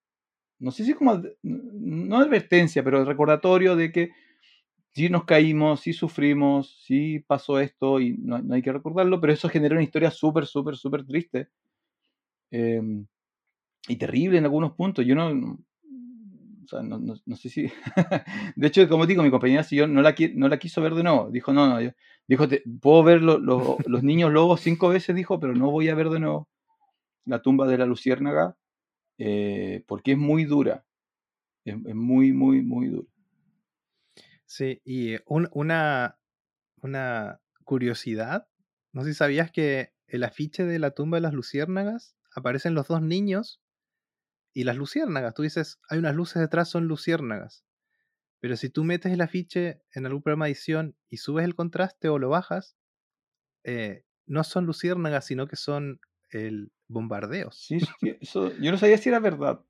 no 0.59 0.71
sé 0.71 0.85
si 0.85 0.93
como, 0.93 1.21
no 1.43 2.17
advertencia, 2.17 2.83
pero 2.83 3.05
recordatorio 3.05 3.75
de 3.75 3.91
que 3.91 4.11
sí 4.91 5.09
nos 5.09 5.25
caímos, 5.25 5.81
sí 5.81 5.93
sufrimos, 5.93 6.81
sí 6.85 7.19
pasó 7.19 7.59
esto 7.59 7.99
y 7.99 8.17
no, 8.17 8.39
no 8.39 8.55
hay 8.55 8.61
que 8.61 8.73
recordarlo, 8.73 9.21
pero 9.21 9.33
eso 9.33 9.49
genera 9.49 9.75
una 9.75 9.83
historia 9.83 10.11
súper, 10.11 10.45
súper, 10.45 10.75
súper 10.75 11.05
triste 11.05 11.49
eh, 12.51 12.81
y 13.87 13.95
terrible 13.95 14.37
en 14.37 14.45
algunos 14.45 14.73
puntos. 14.73 15.05
Yo 15.05 15.15
no, 15.15 15.57
sea, 16.69 16.81
no, 16.81 16.99
no- 16.99 17.15
no 17.25 17.35
sé 17.35 17.49
si... 17.49 17.63
de 18.55 18.67
hecho, 18.67 18.87
como 18.87 19.05
digo, 19.05 19.23
mi 19.23 19.31
compañera 19.31 19.63
si 19.63 19.75
yo 19.75 19.87
no 19.87 20.01
la, 20.01 20.15
no 20.35 20.47
la 20.47 20.59
quiso 20.59 20.81
ver 20.81 20.93
de 20.95 21.03
nuevo. 21.03 21.29
Dijo, 21.31 21.51
no, 21.53 21.67
no, 21.67 21.81
yo- 21.81 21.91
dijo, 22.27 22.47
"Te- 22.47 22.63
puedo 22.81 23.03
ver 23.03 23.21
lo- 23.21 23.39
lo- 23.39 23.77
los 23.85 24.03
niños 24.03 24.31
lobos 24.31 24.61
cinco 24.61 24.89
veces, 24.89 25.15
dijo, 25.15 25.39
pero 25.39 25.53
no 25.55 25.71
voy 25.71 25.89
a 25.89 25.95
ver 25.95 26.09
de 26.09 26.19
nuevo 26.19 26.47
la 27.25 27.41
tumba 27.41 27.67
de 27.67 27.77
la 27.77 27.85
luciérnaga 27.85 28.55
eh, 29.17 29.83
porque 29.87 30.13
es 30.13 30.17
muy 30.17 30.45
dura. 30.45 30.85
Es, 31.65 31.75
muy, 31.95 32.31
muy, 32.33 32.61
muy 32.61 32.87
dura. 32.87 33.07
Sí, 34.45 34.81
y 34.83 35.13
eh, 35.15 35.23
un- 35.27 35.49
una, 35.51 36.17
una 36.81 37.41
curiosidad, 37.65 38.47
no 38.93 39.03
sé 39.03 39.09
si 39.09 39.15
sabías 39.15 39.51
que 39.51 39.93
el 40.07 40.23
afiche 40.23 40.63
de 40.65 40.79
la 40.79 40.91
tumba 40.91 41.17
de 41.17 41.21
las 41.21 41.33
luciérnagas 41.33 42.15
aparecen 42.35 42.73
los 42.73 42.87
dos 42.87 43.01
niños 43.01 43.61
y 44.59 44.65
las 44.65 44.75
luciérnagas. 44.75 45.33
Tú 45.33 45.43
dices, 45.43 45.79
hay 45.89 45.99
unas 45.99 46.13
luces 46.15 46.41
detrás, 46.41 46.69
son 46.69 46.85
luciérnagas. 46.85 47.63
Pero 48.41 48.57
si 48.57 48.69
tú 48.69 48.83
metes 48.83 49.13
el 49.13 49.21
afiche 49.21 49.81
en 49.93 50.05
algún 50.05 50.21
programa 50.21 50.45
de 50.45 50.51
edición 50.51 50.97
y 51.09 51.15
subes 51.15 51.45
el 51.45 51.55
contraste 51.55 52.09
o 52.09 52.19
lo 52.19 52.27
bajas, 52.27 52.75
eh, 53.63 54.03
no 54.25 54.43
son 54.43 54.65
luciérnagas, 54.65 55.25
sino 55.25 55.47
que 55.47 55.55
son 55.55 56.01
el 56.29 56.73
bombardeos. 56.89 57.55
Sí, 57.57 57.79
sí, 57.79 58.17
eso, 58.19 58.51
yo 58.59 58.69
no 58.71 58.77
sabía 58.77 58.97
si 58.97 59.07
era 59.07 59.21
verdad, 59.21 59.61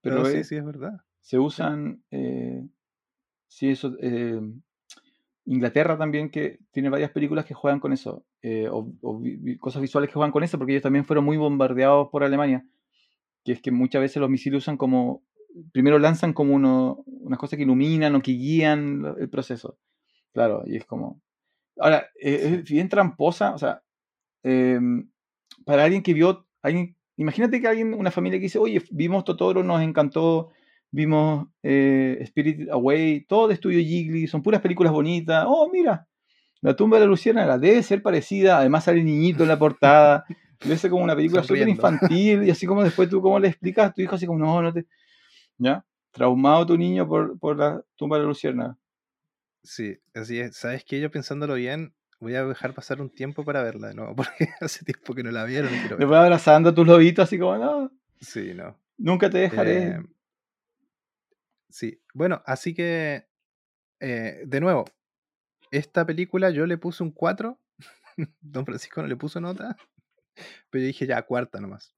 pero 0.00 0.20
No, 0.20 0.24
sí, 0.24 0.38
es- 0.38 0.48
sí, 0.48 0.56
es 0.56 0.64
verdad. 0.64 0.94
se 1.20 1.38
usan, 1.38 2.02
eh, 2.10 2.66
sí, 3.48 3.68
eso, 3.68 3.96
eh, 4.00 4.40
Inglaterra 5.44 5.98
también 5.98 6.30
que 6.30 6.58
tiene 6.70 6.88
varias 6.88 7.10
películas 7.10 7.44
que 7.44 7.52
juegan 7.52 7.80
con 7.80 7.92
eso, 7.92 8.24
o, 8.70 9.22
cosas 9.60 9.82
visuales 9.82 10.08
que 10.08 10.14
juegan 10.14 10.32
con 10.32 10.42
eso, 10.42 10.56
porque 10.56 10.72
ellos 10.72 10.82
también 10.84 11.04
fueron 11.04 11.26
muy 11.26 11.36
bombardeados 11.36 12.08
por 12.08 12.24
Alemania, 12.24 12.66
que 13.48 13.52
es 13.54 13.62
que 13.62 13.70
muchas 13.70 14.02
veces 14.02 14.20
los 14.20 14.28
misiles 14.28 14.58
usan 14.58 14.76
como, 14.76 15.22
primero 15.72 15.98
lanzan 15.98 16.34
como 16.34 16.54
uno, 16.54 17.02
unas 17.06 17.38
cosas 17.38 17.56
que 17.56 17.62
iluminan 17.62 18.14
o 18.14 18.20
que 18.20 18.32
guían 18.32 19.14
el 19.18 19.30
proceso, 19.30 19.78
claro, 20.34 20.64
y 20.66 20.76
es 20.76 20.84
como, 20.84 21.22
ahora, 21.78 22.08
eh, 22.20 22.58
es 22.60 22.64
bien 22.64 22.90
tramposa, 22.90 23.54
o 23.54 23.58
sea, 23.58 23.82
em, 24.42 25.08
para 25.64 25.84
alguien 25.84 26.02
que 26.02 26.12
vio, 26.12 26.46
alguien, 26.60 26.94
imagínate 27.16 27.58
que 27.58 27.68
alguien, 27.68 27.94
una 27.94 28.10
familia 28.10 28.38
que 28.38 28.44
dice, 28.44 28.58
oye, 28.58 28.82
vimos 28.90 29.24
Totoro, 29.24 29.64
nos 29.64 29.80
encantó, 29.80 30.50
vimos 30.90 31.48
eh, 31.62 32.22
Spirited 32.26 32.68
Away, 32.68 33.24
todo 33.26 33.48
de 33.48 33.54
Estudio 33.54 33.78
Ghibli, 33.78 34.26
son 34.26 34.42
puras 34.42 34.60
películas 34.60 34.92
bonitas, 34.92 35.46
oh, 35.48 35.70
mira, 35.72 36.06
la 36.60 36.76
tumba 36.76 36.98
de 36.98 37.04
la 37.04 37.08
luciérnaga 37.08 37.56
debe 37.56 37.82
ser 37.82 38.02
parecida, 38.02 38.58
además 38.58 38.84
sale 38.84 39.02
niñito 39.02 39.42
en 39.42 39.48
la 39.48 39.58
portada, 39.58 40.26
ser 40.60 40.90
como 40.90 41.04
una 41.04 41.14
película 41.16 41.42
súper 41.42 41.68
infantil, 41.68 42.44
y 42.44 42.50
así 42.50 42.66
como 42.66 42.82
después 42.82 43.08
tú, 43.08 43.20
¿cómo 43.22 43.38
le 43.38 43.48
explicas 43.48 43.90
a 43.90 43.92
tu 43.92 44.02
hijo? 44.02 44.14
Así 44.16 44.26
como, 44.26 44.38
no, 44.38 44.62
no 44.62 44.72
te... 44.72 44.86
¿Ya? 45.58 45.84
Traumado 46.12 46.66
tu 46.66 46.76
niño 46.78 47.06
por, 47.06 47.38
por 47.38 47.56
la 47.56 47.82
tumba 47.96 48.16
de 48.16 48.22
la 48.22 48.28
luciérnaga. 48.28 48.76
Sí, 49.62 49.98
así 50.14 50.38
es. 50.40 50.56
¿Sabes 50.56 50.84
qué? 50.84 51.00
Yo 51.00 51.10
pensándolo 51.10 51.54
bien, 51.54 51.94
voy 52.20 52.34
a 52.34 52.44
dejar 52.44 52.74
pasar 52.74 53.00
un 53.00 53.10
tiempo 53.10 53.44
para 53.44 53.62
verla 53.62 53.88
de 53.88 53.94
nuevo, 53.94 54.14
porque 54.16 54.48
hace 54.60 54.84
tiempo 54.84 55.14
que 55.14 55.22
no 55.22 55.30
la 55.30 55.44
vieron. 55.44 55.68
y 55.68 55.78
quiero 55.78 55.96
verla. 55.96 56.04
Después 56.06 56.18
abrazando 56.20 56.70
a 56.70 56.74
tus 56.74 56.86
lobitos, 56.86 57.24
así 57.24 57.38
como, 57.38 57.56
no, 57.58 57.90
Sí, 58.20 58.52
no. 58.54 58.76
nunca 58.96 59.28
te 59.30 59.38
dejaré. 59.38 59.88
Eh, 59.88 60.02
sí, 61.68 62.00
bueno, 62.14 62.42
así 62.46 62.74
que, 62.74 63.26
eh, 64.00 64.42
de 64.46 64.60
nuevo, 64.60 64.84
esta 65.70 66.06
película 66.06 66.50
yo 66.50 66.66
le 66.66 66.78
puse 66.78 67.02
un 67.02 67.10
4, 67.12 67.58
don 68.40 68.64
Francisco 68.64 69.02
no 69.02 69.08
le 69.08 69.16
puso 69.16 69.40
nota, 69.40 69.76
pero 70.70 70.82
yo 70.82 70.86
dije 70.86 71.06
ya, 71.06 71.22
cuarta 71.22 71.60
nomás. 71.60 71.94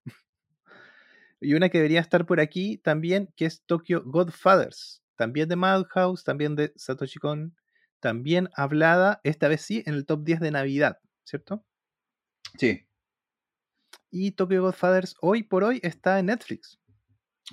Y 1.40 1.54
una 1.54 1.68
que 1.70 1.78
debería 1.78 2.00
estar 2.00 2.26
por 2.26 2.40
aquí 2.40 2.76
también, 2.78 3.32
que 3.36 3.46
es 3.46 3.62
Tokyo 3.64 4.02
Godfathers, 4.04 5.02
también 5.16 5.48
de 5.48 5.56
Madhouse, 5.56 6.22
también 6.24 6.54
de 6.54 6.72
Satoshi 6.76 7.18
Kon, 7.18 7.56
también 7.98 8.48
hablada, 8.54 9.20
esta 9.24 9.48
vez 9.48 9.62
sí, 9.62 9.82
en 9.86 9.94
el 9.94 10.04
top 10.06 10.22
10 10.24 10.40
de 10.40 10.50
Navidad, 10.50 10.98
¿cierto? 11.24 11.64
Sí, 12.58 12.86
Y 14.10 14.32
Tokyo 14.32 14.62
Godfathers 14.62 15.16
hoy 15.20 15.42
por 15.44 15.62
hoy 15.64 15.80
está 15.82 16.18
en 16.18 16.26
Netflix. 16.26 16.78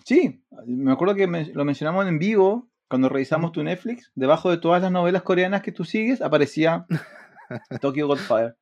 Sí, 0.05 0.43
me 0.65 0.91
acuerdo 0.91 1.15
que 1.15 1.27
me- 1.27 1.53
lo 1.53 1.65
mencionamos 1.65 2.07
en 2.07 2.19
vivo 2.19 2.69
cuando 2.87 3.09
revisamos 3.09 3.51
tu 3.51 3.63
Netflix. 3.63 4.11
Debajo 4.15 4.49
de 4.49 4.57
todas 4.57 4.81
las 4.81 4.91
novelas 4.91 5.23
coreanas 5.23 5.61
que 5.61 5.71
tú 5.71 5.85
sigues 5.85 6.21
aparecía 6.21 6.85
Tokyo 7.81 8.07
Godfather. 8.07 8.57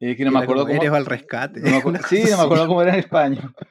Eh, 0.00 0.14
que 0.16 0.24
no 0.24 0.30
me 0.30 0.40
acuerdo 0.40 0.66
cómo. 0.66 0.74
Eres 0.80 0.92
al 0.92 1.06
rescate. 1.06 1.60
no 1.60 1.80
me 1.90 1.98
sí, 2.08 2.22
no 2.30 2.36
me 2.36 2.42
acuerdo 2.44 2.66
cómo 2.66 2.82
era 2.82 2.92
en 2.94 3.00
español. 3.00 3.54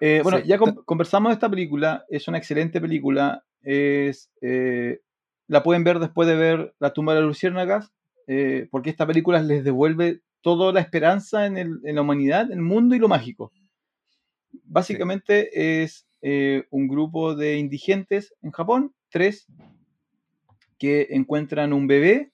Eh, 0.00 0.20
bueno, 0.22 0.38
Sí, 0.38 0.44
ya 0.46 0.58
conversamos 0.58 1.30
de 1.30 1.34
esta 1.34 1.50
película. 1.50 2.04
Es 2.08 2.28
una 2.28 2.38
excelente 2.38 2.80
película. 2.80 3.44
Es, 3.62 4.30
eh, 4.40 5.00
la 5.48 5.64
pueden 5.64 5.82
ver 5.82 5.98
después 5.98 6.28
de 6.28 6.36
ver 6.36 6.72
La 6.78 6.92
tumba 6.92 7.14
de 7.14 7.20
las 7.20 7.26
luciérnagas. 7.26 7.92
eh, 8.28 8.68
porque 8.70 8.90
esta 8.90 9.08
película 9.08 9.42
les 9.42 9.64
devuelve 9.64 10.20
toda 10.40 10.72
la 10.72 10.78
esperanza 10.80 11.46
en, 11.46 11.56
el- 11.58 11.80
en 11.82 11.96
la 11.96 12.02
humanidad, 12.02 12.42
en 12.52 12.58
el 12.58 12.64
mundo 12.64 12.94
y 12.94 13.00
lo 13.00 13.08
mágico. 13.08 13.50
Básicamente 14.64 15.82
es 15.82 16.06
un 16.70 16.86
grupo 16.88 17.34
de 17.34 17.58
indigentes 17.58 18.34
en 18.42 18.50
Japón, 18.52 18.94
tres, 19.08 19.46
que 20.78 21.08
encuentran 21.10 21.72
un 21.72 21.86
bebé 21.88 22.30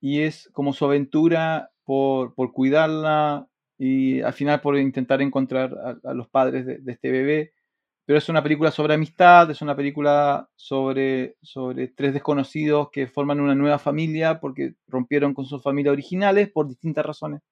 y 0.00 0.20
es 0.20 0.48
como 0.52 0.72
su 0.74 0.84
aventura 0.84 1.70
por, 1.84 2.34
por 2.34 2.52
cuidarla 2.52 3.48
y 3.78 4.20
al 4.20 4.32
final 4.32 4.60
por 4.60 4.78
intentar 4.78 5.22
encontrar 5.22 5.98
a, 6.04 6.14
los 6.14 6.28
padres 6.28 6.66
de, 6.66 6.78
de 6.78 6.92
este 6.92 7.10
bebé. 7.10 7.52
Pero 8.04 8.18
es 8.18 8.28
una 8.28 8.42
película 8.42 8.70
sobre 8.70 8.94
amistad, 8.94 9.50
es 9.50 9.62
una 9.62 9.76
película 9.76 10.48
sobre, 10.56 11.36
sobre 11.40 11.88
tres 11.88 12.12
desconocidos 12.14 12.90
que 12.90 13.06
forman 13.06 13.40
una 13.40 13.54
nueva 13.54 13.78
familia 13.78 14.40
porque 14.40 14.74
rompieron 14.88 15.34
con 15.34 15.44
sus 15.44 15.62
familias 15.62 15.92
originales 15.92 16.50
por 16.50 16.68
distintas 16.68 17.06
razones. 17.06 17.42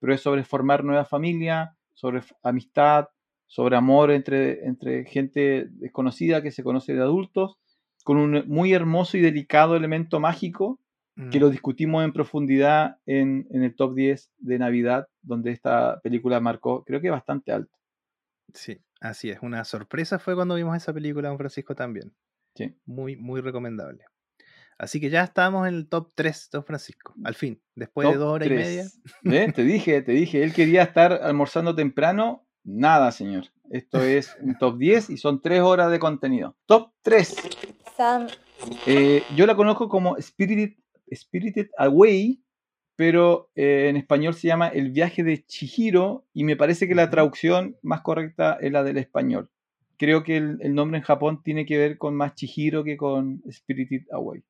Pero 0.00 0.14
es 0.14 0.20
sobre 0.20 0.44
formar 0.44 0.82
nueva 0.82 1.04
familia, 1.04 1.76
sobre 1.94 2.22
amistad, 2.42 3.08
sobre 3.46 3.76
amor 3.76 4.10
entre, 4.10 4.66
entre 4.66 5.04
gente 5.04 5.66
desconocida 5.70 6.42
que 6.42 6.50
se 6.50 6.64
conoce 6.64 6.94
de 6.94 7.02
adultos, 7.02 7.58
con 8.04 8.16
un 8.16 8.44
muy 8.46 8.72
hermoso 8.72 9.18
y 9.18 9.20
delicado 9.20 9.76
elemento 9.76 10.20
mágico 10.20 10.80
que 11.30 11.38
Mm, 11.38 11.42
lo 11.42 11.50
discutimos 11.50 12.04
en 12.04 12.12
profundidad 12.12 12.98
en, 13.06 13.46
en 13.50 13.62
el 13.62 13.74
top 13.74 13.94
10 13.94 14.32
de 14.38 14.58
Navidad, 14.58 15.08
donde 15.22 15.50
esta 15.50 16.00
película 16.00 16.40
marcó, 16.40 16.84
creo 16.84 17.00
que 17.00 17.10
bastante 17.10 17.52
alto. 17.52 17.76
Sí, 18.54 18.80
así 19.00 19.30
es. 19.30 19.38
Una 19.42 19.64
sorpresa 19.64 20.18
fue 20.18 20.34
cuando 20.34 20.54
vimos 20.54 20.76
esa 20.76 20.92
película, 20.92 21.28
don 21.28 21.38
Francisco, 21.38 21.74
también. 21.74 22.12
Sí. 22.54 22.74
Muy, 22.86 23.16
muy 23.16 23.40
recomendable. 23.40 24.04
Así 24.78 24.98
que 24.98 25.10
ya 25.10 25.22
estamos 25.22 25.68
en 25.68 25.74
el 25.74 25.88
top 25.88 26.10
3, 26.14 26.48
don 26.52 26.64
Francisco. 26.64 27.14
Al 27.22 27.34
fin, 27.34 27.60
después 27.74 28.08
de 28.08 28.16
dos 28.16 28.32
horas 28.32 28.48
y 28.48 28.50
media. 28.50 28.84
Te 29.52 29.62
dije, 29.62 30.00
te 30.00 30.12
dije, 30.12 30.42
él 30.42 30.54
quería 30.54 30.82
estar 30.82 31.12
almorzando 31.12 31.74
temprano. 31.74 32.46
Nada, 32.64 33.12
señor. 33.12 33.44
Esto 33.70 34.02
es 34.02 34.36
un 34.40 34.56
top 34.56 34.78
10 34.78 35.10
y 35.10 35.16
son 35.18 35.42
3 35.42 35.60
horas 35.60 35.90
de 35.90 35.98
contenido. 35.98 36.56
Top 36.66 36.92
3. 37.02 37.36
3、Eh, 37.96 39.22
yo 39.36 39.46
la 39.46 39.54
conozco 39.54 39.88
como 39.88 40.16
Spirited, 40.20 40.78
Spirited 41.12 41.68
Away, 41.78 42.42
pero 42.96 43.50
eh, 43.54 43.88
en 43.88 43.96
español 43.96 44.34
se 44.34 44.48
llama 44.48 44.68
El 44.68 44.90
viaje 44.90 45.22
de 45.22 45.44
Chihiro 45.44 46.26
y 46.32 46.44
me 46.44 46.56
parece 46.56 46.86
que 46.88 46.94
la 46.94 47.10
traducción 47.10 47.76
más 47.82 48.02
correcta 48.02 48.58
es 48.60 48.72
la 48.72 48.82
del 48.82 48.98
español. 48.98 49.50
Creo 49.96 50.22
que 50.22 50.36
el, 50.36 50.58
el 50.60 50.74
nombre 50.74 50.98
en 50.98 51.04
Japón 51.04 51.42
tiene 51.42 51.66
que 51.66 51.78
ver 51.78 51.98
con 51.98 52.14
más 52.14 52.34
Chihiro 52.34 52.84
que 52.84 52.96
con 52.96 53.42
Spirited 53.50 54.02
Away. 54.12 54.42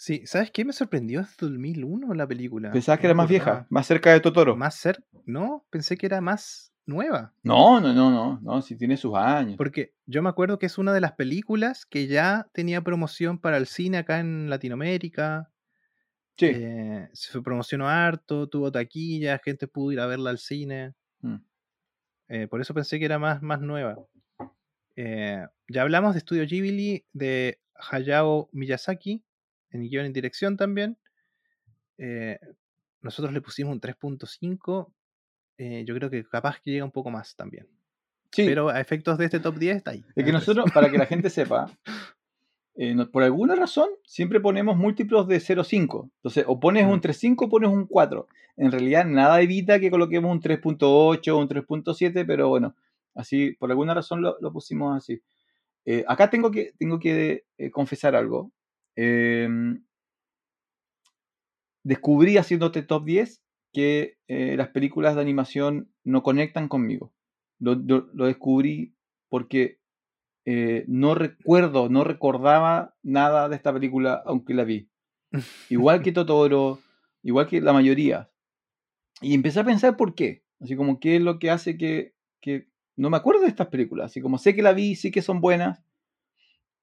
Sí, 0.00 0.22
¿sabes 0.24 0.50
qué? 0.50 0.64
Me 0.64 0.72
sorprendió 0.72 1.20
es 1.20 1.36
2001 1.36 2.14
la 2.14 2.26
película. 2.26 2.72
Pensaba 2.72 2.96
que 2.96 3.06
era 3.06 3.12
más 3.12 3.28
vieja, 3.28 3.66
más 3.68 3.86
cerca 3.86 4.10
de 4.10 4.20
Totoro. 4.20 4.56
Más 4.56 4.74
cerca. 4.74 5.04
No, 5.26 5.66
pensé 5.68 5.98
que 5.98 6.06
era 6.06 6.22
más 6.22 6.72
nueva. 6.90 7.32
No, 7.42 7.80
no, 7.80 7.94
no, 7.94 8.10
no, 8.10 8.38
no, 8.42 8.60
si 8.60 8.76
tiene 8.76 8.98
sus 8.98 9.14
años. 9.14 9.56
Porque 9.56 9.94
yo 10.04 10.22
me 10.22 10.28
acuerdo 10.28 10.58
que 10.58 10.66
es 10.66 10.76
una 10.76 10.92
de 10.92 11.00
las 11.00 11.12
películas 11.12 11.86
que 11.86 12.06
ya 12.06 12.50
tenía 12.52 12.82
promoción 12.82 13.38
para 13.38 13.56
el 13.56 13.66
cine 13.66 13.96
acá 13.98 14.20
en 14.20 14.50
Latinoamérica. 14.50 15.50
Sí. 16.36 16.46
eh, 16.52 17.08
se 17.12 17.40
promocionó 17.40 17.88
harto, 17.88 18.48
tuvo 18.48 18.70
taquilla, 18.70 19.40
gente 19.42 19.68
pudo 19.68 19.92
ir 19.92 20.00
a 20.00 20.06
verla 20.06 20.30
al 20.30 20.38
cine. 20.38 20.94
Mm. 21.20 21.36
eh, 22.28 22.46
por 22.48 22.60
eso 22.60 22.74
pensé 22.74 22.98
que 22.98 23.04
era 23.04 23.18
más, 23.18 23.42
más 23.42 23.60
nueva. 23.60 23.96
Eh, 24.96 25.46
ya 25.68 25.82
hablamos 25.82 26.14
de 26.14 26.18
Estudio 26.18 26.44
Ghibli, 26.46 27.04
de 27.12 27.60
Hayao 27.90 28.48
Miyazaki, 28.52 29.22
en 29.70 29.88
guion 29.88 30.06
en 30.06 30.12
dirección 30.12 30.56
también. 30.56 30.98
Nosotros 33.02 33.32
le 33.32 33.40
pusimos 33.40 33.72
un 33.72 33.80
3.5. 33.80 34.92
eh, 35.62 35.84
yo 35.86 35.94
creo 35.94 36.08
que 36.08 36.24
capaz 36.24 36.58
que 36.60 36.70
llega 36.70 36.86
un 36.86 36.90
poco 36.90 37.10
más 37.10 37.36
también. 37.36 37.66
Sí, 38.32 38.46
Pero 38.46 38.70
a 38.70 38.80
efectos 38.80 39.18
de 39.18 39.26
este 39.26 39.40
top 39.40 39.56
10 39.58 39.76
está 39.76 39.90
ahí. 39.90 40.02
es 40.14 40.24
que 40.24 40.32
nosotros, 40.32 40.70
para 40.72 40.90
que 40.90 40.96
la 40.96 41.04
gente 41.04 41.28
sepa, 41.30 41.70
eh, 42.76 42.96
por 43.12 43.22
alguna 43.22 43.54
razón 43.56 43.90
siempre 44.04 44.40
ponemos 44.40 44.76
múltiplos 44.76 45.28
de 45.28 45.38
0,5. 45.38 46.10
Entonces, 46.16 46.44
o 46.46 46.58
pones 46.58 46.86
un 46.86 46.96
Mm. 46.98 47.00
3,5 47.02 47.44
o 47.44 47.48
pones 47.50 47.68
un 47.68 47.86
4. 47.86 48.26
En 48.56 48.72
realidad, 48.72 49.04
nada 49.04 49.42
evita 49.42 49.78
que 49.80 49.90
coloquemos 49.90 50.32
un 50.32 50.40
3,8 50.40 51.28
o 51.34 51.38
un 51.38 51.48
3,7, 51.48 52.24
pero 52.26 52.48
bueno, 52.48 52.74
así, 53.14 53.52
por 53.58 53.70
alguna 53.70 53.92
razón 53.92 54.22
lo, 54.22 54.36
lo 54.40 54.52
pusimos 54.52 54.96
así. 54.96 55.20
Eh, 55.84 56.04
acá 56.08 56.30
tengo 56.30 56.50
que, 56.50 56.72
tengo 56.78 56.98
que 56.98 57.44
eh, 57.58 57.70
confesar 57.70 58.14
algo. 58.16 58.50
Em, 58.96 59.82
descubrí 61.82 62.36
haciéndote 62.38 62.82
top 62.82 63.04
10 63.04 63.42
que 63.72 64.18
eh, 64.28 64.56
las 64.56 64.68
películas 64.68 65.14
de 65.14 65.20
animación 65.22 65.92
no 66.04 66.22
conectan 66.22 66.68
conmigo. 66.68 67.12
Lo, 67.58 67.74
lo- 67.74 68.08
lo 68.12 68.26
descubrí 68.26 68.94
porque 69.28 69.78
eh, 70.46 70.84
no 70.88 71.14
recuerdo, 71.14 71.88
no 71.88 72.04
recordaba 72.04 72.94
nada 73.02 73.48
de 73.48 73.56
esta 73.56 73.72
película, 73.72 74.22
aunque 74.26 74.54
la 74.54 74.64
vi. 74.64 74.88
Igual 75.68 76.02
que 76.02 76.12
Totoro, 76.12 76.80
igual 77.22 77.46
que 77.46 77.60
la 77.60 77.72
mayoría. 77.72 78.30
Y 79.20 79.34
empecé 79.34 79.60
a 79.60 79.64
pensar 79.64 79.96
por 79.96 80.14
qué. 80.14 80.44
Así 80.60 80.76
como 80.76 81.00
qué 81.00 81.16
es 81.16 81.22
lo 81.22 81.38
que 81.38 81.50
hace 81.50 81.76
que, 81.76 82.14
que 82.40 82.68
no 82.96 83.10
me 83.10 83.16
acuerdo 83.16 83.42
de 83.42 83.48
estas 83.48 83.68
películas. 83.68 84.06
Así 84.06 84.20
como 84.20 84.38
sé 84.38 84.54
que 84.54 84.62
la 84.62 84.72
vi, 84.72 84.94
sí 84.96 85.10
que 85.10 85.22
son 85.22 85.40
buenas. 85.40 85.82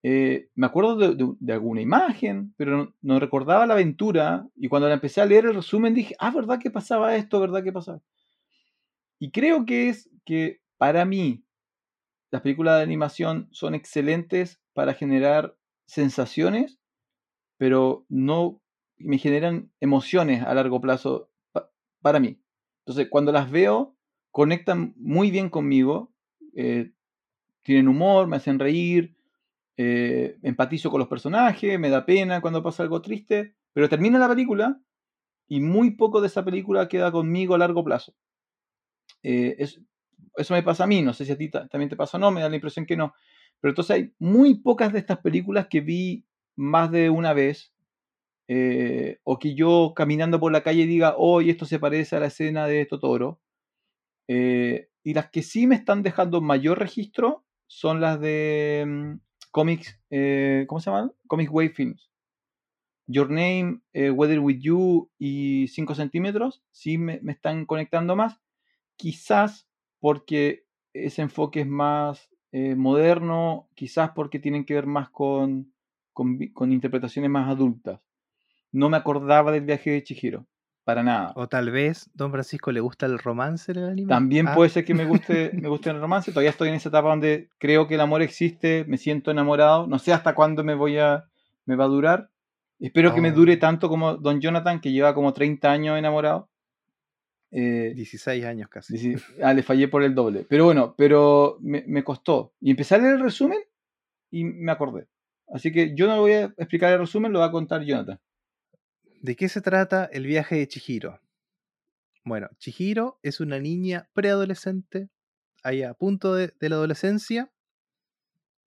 Eh, 0.09 0.47
me 0.55 0.67
acuerdo 0.67 0.95
de, 0.95 1.51
alguna 1.51 1.81
imagen, 1.81 2.53
pero 2.55 2.93
no, 3.01 3.19
recordaba 3.19 3.65
la 3.65 3.73
aventura. 3.73 4.47
Y 4.55 4.69
cuando 4.69 4.87
la 4.87 4.93
empecé 4.93 5.19
a 5.19 5.25
leer 5.25 5.47
el 5.47 5.55
resumen 5.55 5.93
dije, 5.93 6.15
ah, 6.17 6.31
¿verdad 6.31 6.59
que 6.59 6.71
pasaba 6.71 7.17
esto? 7.17 7.41
¿Verdad 7.41 7.61
que 7.61 7.73
pasaba? 7.73 8.01
Y 9.19 9.31
creo 9.31 9.65
que 9.65 9.89
es 9.89 10.09
que 10.23 10.61
para 10.77 11.03
mí 11.03 11.43
las 12.31 12.41
películas 12.41 12.77
de 12.77 12.83
animación 12.83 13.49
son 13.51 13.75
excelentes 13.75 14.61
para 14.71 14.93
generar 14.93 15.57
sensaciones, 15.87 16.79
pero 17.57 18.05
no 18.07 18.61
me 18.95 19.17
generan 19.17 19.73
emociones 19.81 20.41
a 20.41 20.53
largo 20.53 20.79
plazo 20.79 21.29
pa- 21.51 21.69
para 22.01 22.21
mí. 22.21 22.39
Entonces, 22.85 23.09
cuando 23.09 23.33
las 23.33 23.51
veo, 23.51 23.97
conectan 24.31 24.93
muy 24.95 25.31
bien 25.31 25.49
conmigo, 25.49 26.13
eh, 26.55 26.93
tienen 27.63 27.89
humor, 27.89 28.27
me 28.27 28.37
hacen 28.37 28.57
reír, 28.57 29.16
eh, 29.77 30.37
empatizo 30.43 30.89
con 30.91 30.99
los 30.99 31.07
personajes, 31.09 31.79
me 31.79 31.89
da 31.89 32.05
pena 32.05 32.41
cuando 32.41 32.63
pasa 32.63 32.83
algo 32.83 33.01
triste, 33.01 33.55
pero 33.73 33.89
termina 33.89 34.19
la 34.19 34.29
película 34.29 34.79
y 35.47 35.61
muy 35.61 35.91
poco 35.91 36.21
de 36.21 36.27
esa 36.27 36.45
película 36.45 36.87
queda 36.89 37.11
conmigo 37.11 37.55
a 37.55 37.59
largo 37.59 37.83
plazo. 37.83 38.13
Eh, 39.23 39.55
es- 39.59 39.81
eso 40.37 40.53
me 40.53 40.63
pasa 40.63 40.83
a 40.83 40.87
mí, 40.87 41.01
no 41.01 41.13
sé 41.13 41.25
si 41.25 41.31
a 41.31 41.37
ti 41.37 41.49
ta- 41.49 41.67
también 41.67 41.89
te 41.89 41.95
pasa 41.95 42.17
o 42.17 42.19
no, 42.19 42.31
me 42.31 42.41
da 42.41 42.49
la 42.49 42.55
impresión 42.55 42.85
que 42.85 42.97
no. 42.97 43.13
Pero 43.59 43.71
entonces 43.71 43.95
hay 43.95 44.13
muy 44.19 44.55
pocas 44.59 44.93
de 44.93 44.99
estas 44.99 45.19
películas 45.19 45.67
que 45.69 45.81
vi 45.81 46.25
más 46.55 46.91
de 46.91 47.09
una 47.09 47.33
vez, 47.33 47.73
eh, 48.49 49.19
o 49.23 49.39
que 49.39 49.55
yo 49.55 49.93
caminando 49.95 50.39
por 50.39 50.51
la 50.53 50.63
calle 50.63 50.85
diga, 50.87 51.15
hoy 51.17 51.49
esto 51.51 51.65
se 51.65 51.79
parece 51.79 52.17
a 52.17 52.21
la 52.21 52.27
escena 52.27 52.67
de 52.67 52.85
Totoro. 52.87 53.41
Eh, 54.27 54.89
y 55.03 55.13
las 55.13 55.29
que 55.31 55.43
sí 55.43 55.67
me 55.67 55.75
están 55.75 56.03
dejando 56.03 56.41
mayor 56.41 56.79
registro 56.79 57.45
son 57.67 58.01
las 58.01 58.19
de 58.19 58.85
mm, 58.87 59.13
cómics, 59.51 59.99
eh, 60.09 60.65
¿cómo 60.67 60.79
se 60.79 60.89
llaman? 60.89 61.13
Comics 61.27 61.51
Wave 61.51 61.69
Films. 61.69 62.09
Your 63.07 63.29
Name, 63.29 63.81
eh, 63.93 64.11
Weather 64.11 64.39
With 64.39 64.59
You 64.59 65.09
y 65.17 65.67
5 65.69 65.95
centímetros, 65.95 66.63
sí 66.71 66.97
me, 66.97 67.19
me 67.21 67.31
están 67.31 67.65
conectando 67.65 68.15
más. 68.15 68.41
Quizás 68.97 69.67
porque 69.99 70.65
ese 70.93 71.21
enfoque 71.21 71.61
es 71.61 71.67
más 71.67 72.29
eh, 72.51 72.75
moderno, 72.75 73.69
quizás 73.75 74.11
porque 74.11 74.39
tienen 74.39 74.65
que 74.65 74.73
ver 74.73 74.87
más 74.87 75.09
con, 75.09 75.73
con, 76.13 76.37
con 76.53 76.71
interpretaciones 76.71 77.31
más 77.31 77.49
adultas. 77.49 78.01
No 78.71 78.89
me 78.89 78.97
acordaba 78.97 79.51
del 79.51 79.65
viaje 79.65 79.91
de 79.91 80.03
Chihiro, 80.03 80.47
para 80.87 81.03
nada. 81.03 81.33
O 81.35 81.47
tal 81.49 81.69
vez 81.69 82.09
Don 82.13 82.31
Francisco 82.31 82.71
le 82.71 82.79
gusta 82.79 83.05
el 83.05 83.19
romance 83.19 83.71
en 83.73 83.77
el 83.79 83.89
anime. 83.89 84.07
También 84.07 84.47
Ah, 84.47 84.55
puede 84.55 84.69
ser 84.69 84.85
que 84.85 84.93
me 84.93 85.03
guste, 85.05 85.51
me 85.61 85.67
guste 85.67 85.89
el 85.89 85.99
romance. 85.99 86.31
Todavía 86.31 86.49
estoy 86.51 86.69
en 86.69 86.75
esa 86.75 86.87
etapa 86.87 87.09
donde 87.09 87.49
creo 87.57 87.87
que 87.87 87.95
el 87.95 88.01
amor 88.01 88.21
existe, 88.21 88.85
me 88.87 88.97
siento 88.97 89.29
enamorado. 89.29 89.85
No 89.85 89.99
sé 89.99 90.13
hasta 90.13 90.33
cuándo 90.33 90.63
me 90.63 90.75
voy 90.75 90.97
a, 90.97 91.25
me 91.65 91.75
va 91.75 91.83
a 91.83 91.89
durar. 91.89 92.29
Espero 92.79 93.13
que 93.13 93.19
me 93.21 93.31
Oh. 93.31 93.35
dure 93.35 93.57
tanto 93.57 93.89
como 93.89 94.15
Don 94.15 94.39
Jonathan, 94.39 94.79
que 94.79 94.91
lleva 94.93 95.13
como 95.13 95.33
30 95.33 95.69
años 95.69 95.97
enamorado. 95.99 96.49
Eh, 97.51 97.93
16 97.95 98.45
años 98.45 98.69
casi. 98.69 99.15
ah, 99.43 99.53
le 99.53 99.63
fallé 99.63 99.87
por 99.89 100.03
el 100.03 100.15
doble. 100.15 100.45
Pero 100.49 100.65
bueno, 100.65 100.95
pero 100.97 101.57
me, 101.61 101.83
me 101.87 102.03
costó. 102.03 102.53
Y 102.61 102.71
empecé 102.71 102.95
a 102.95 102.97
leer 102.99 103.15
el 103.15 103.21
resumen 103.21 103.59
y 104.31 104.43
me 104.45 104.71
acordé. 104.71 105.07
Así 105.53 105.71
que 105.71 105.93
yo 105.95 106.07
no 106.07 106.19
voy 106.21 106.33
a 106.33 106.45
explicar 106.57 106.93
el 106.93 106.99
resumen, 106.99 107.31
lo 107.33 107.39
va 107.39 107.45
a 107.45 107.51
contar 107.51 107.83
Jonathan. 107.83 108.19
¿De 109.21 109.35
qué 109.35 109.49
se 109.49 109.61
trata 109.61 110.05
el 110.05 110.25
viaje 110.25 110.55
de 110.55 110.67
Chihiro? 110.67 111.19
Bueno, 112.23 112.49
Chihiro 112.59 113.19
es 113.23 113.39
una 113.39 113.59
niña 113.59 114.09
preadolescente, 114.13 115.09
ahí 115.63 115.81
a 115.83 115.93
punto 115.93 116.35
de, 116.35 116.53
la 116.59 116.75
adolescencia, 116.75 117.51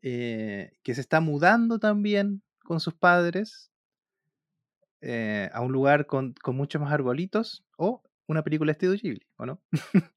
eh, 0.03 0.73
que 0.83 0.95
se 0.95 1.03
está 1.03 1.21
mudando 1.21 1.79
también 1.79 2.43
con 2.65 2.81
sus 2.81 2.95
padres 2.95 3.71
eh, 5.03 5.51
a 5.53 5.61
un 5.61 5.73
lugar 5.73 6.07
con, 6.07 6.35
muchos 6.47 6.81
más 6.81 6.93
arbolitos 6.93 7.65
o 7.77 8.03
una 8.27 8.43
película 8.43 8.73
estilo 8.73 8.95
Ghibli, 8.95 9.27
¿o 9.37 9.47
no? 9.47 9.63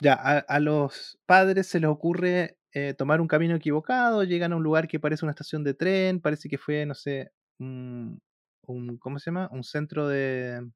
ya, 0.00 0.14
a, 0.14 0.38
a 0.38 0.60
los 0.60 1.18
padres 1.26 1.66
se 1.66 1.80
les 1.80 1.90
ocurre 1.90 2.58
eh, 2.72 2.92
tomar 2.92 3.20
un 3.20 3.28
camino 3.28 3.54
equivocado, 3.54 4.24
llegan 4.24 4.52
a 4.52 4.56
un 4.56 4.62
lugar 4.62 4.88
que 4.88 5.00
parece 5.00 5.24
una 5.24 5.30
estación 5.30 5.64
de 5.64 5.74
tren, 5.74 6.20
parece 6.20 6.48
que 6.48 6.58
fue, 6.58 6.84
no 6.86 6.94
sé, 6.94 7.30
un, 7.58 8.20
un 8.66 8.98
¿cómo 8.98 9.18
se 9.18 9.26
llama? 9.26 9.48
Un 9.52 9.64
centro 9.64 10.08
de... 10.08 10.70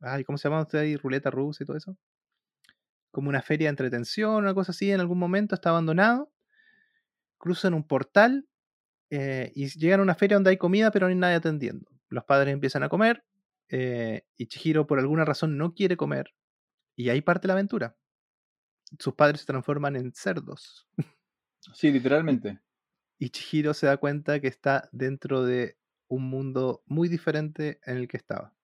Ay, 0.00 0.24
¿cómo 0.24 0.38
se 0.38 0.48
llama 0.48 0.62
usted 0.62 0.78
ahí? 0.78 0.96
Ruleta 0.96 1.30
rusa 1.30 1.64
y 1.64 1.66
todo 1.66 1.76
eso. 1.76 1.96
Como 3.10 3.28
una 3.28 3.42
feria 3.42 3.66
de 3.66 3.70
entretención, 3.70 4.36
una 4.36 4.54
cosa 4.54 4.72
así, 4.72 4.90
en 4.90 5.00
algún 5.00 5.18
momento 5.18 5.54
está 5.54 5.70
abandonado. 5.70 6.30
Cruzan 7.38 7.74
un 7.74 7.86
portal 7.86 8.46
eh, 9.10 9.52
y 9.54 9.68
llegan 9.78 10.00
a 10.00 10.02
una 10.02 10.14
feria 10.14 10.36
donde 10.36 10.50
hay 10.50 10.58
comida, 10.58 10.90
pero 10.90 11.06
no 11.06 11.10
hay 11.10 11.16
nadie 11.16 11.36
atendiendo. 11.36 11.90
Los 12.08 12.24
padres 12.24 12.52
empiezan 12.52 12.82
a 12.82 12.88
comer 12.88 13.24
eh, 13.68 14.26
y 14.36 14.46
Chihiro 14.46 14.86
por 14.86 14.98
alguna 14.98 15.24
razón 15.24 15.56
no 15.56 15.74
quiere 15.74 15.96
comer. 15.96 16.34
Y 16.94 17.08
ahí 17.10 17.20
parte 17.20 17.46
la 17.46 17.54
aventura. 17.54 17.96
Sus 18.98 19.14
padres 19.14 19.40
se 19.40 19.46
transforman 19.46 19.96
en 19.96 20.12
cerdos. 20.12 20.88
Sí, 21.74 21.90
literalmente. 21.90 22.60
Y 23.18 23.30
Chihiro 23.30 23.74
se 23.74 23.86
da 23.86 23.96
cuenta 23.96 24.40
que 24.40 24.48
está 24.48 24.88
dentro 24.92 25.42
de 25.44 25.76
un 26.08 26.28
mundo 26.28 26.82
muy 26.86 27.08
diferente 27.08 27.80
en 27.84 27.98
el 27.98 28.08
que 28.08 28.16
estaba. 28.16 28.54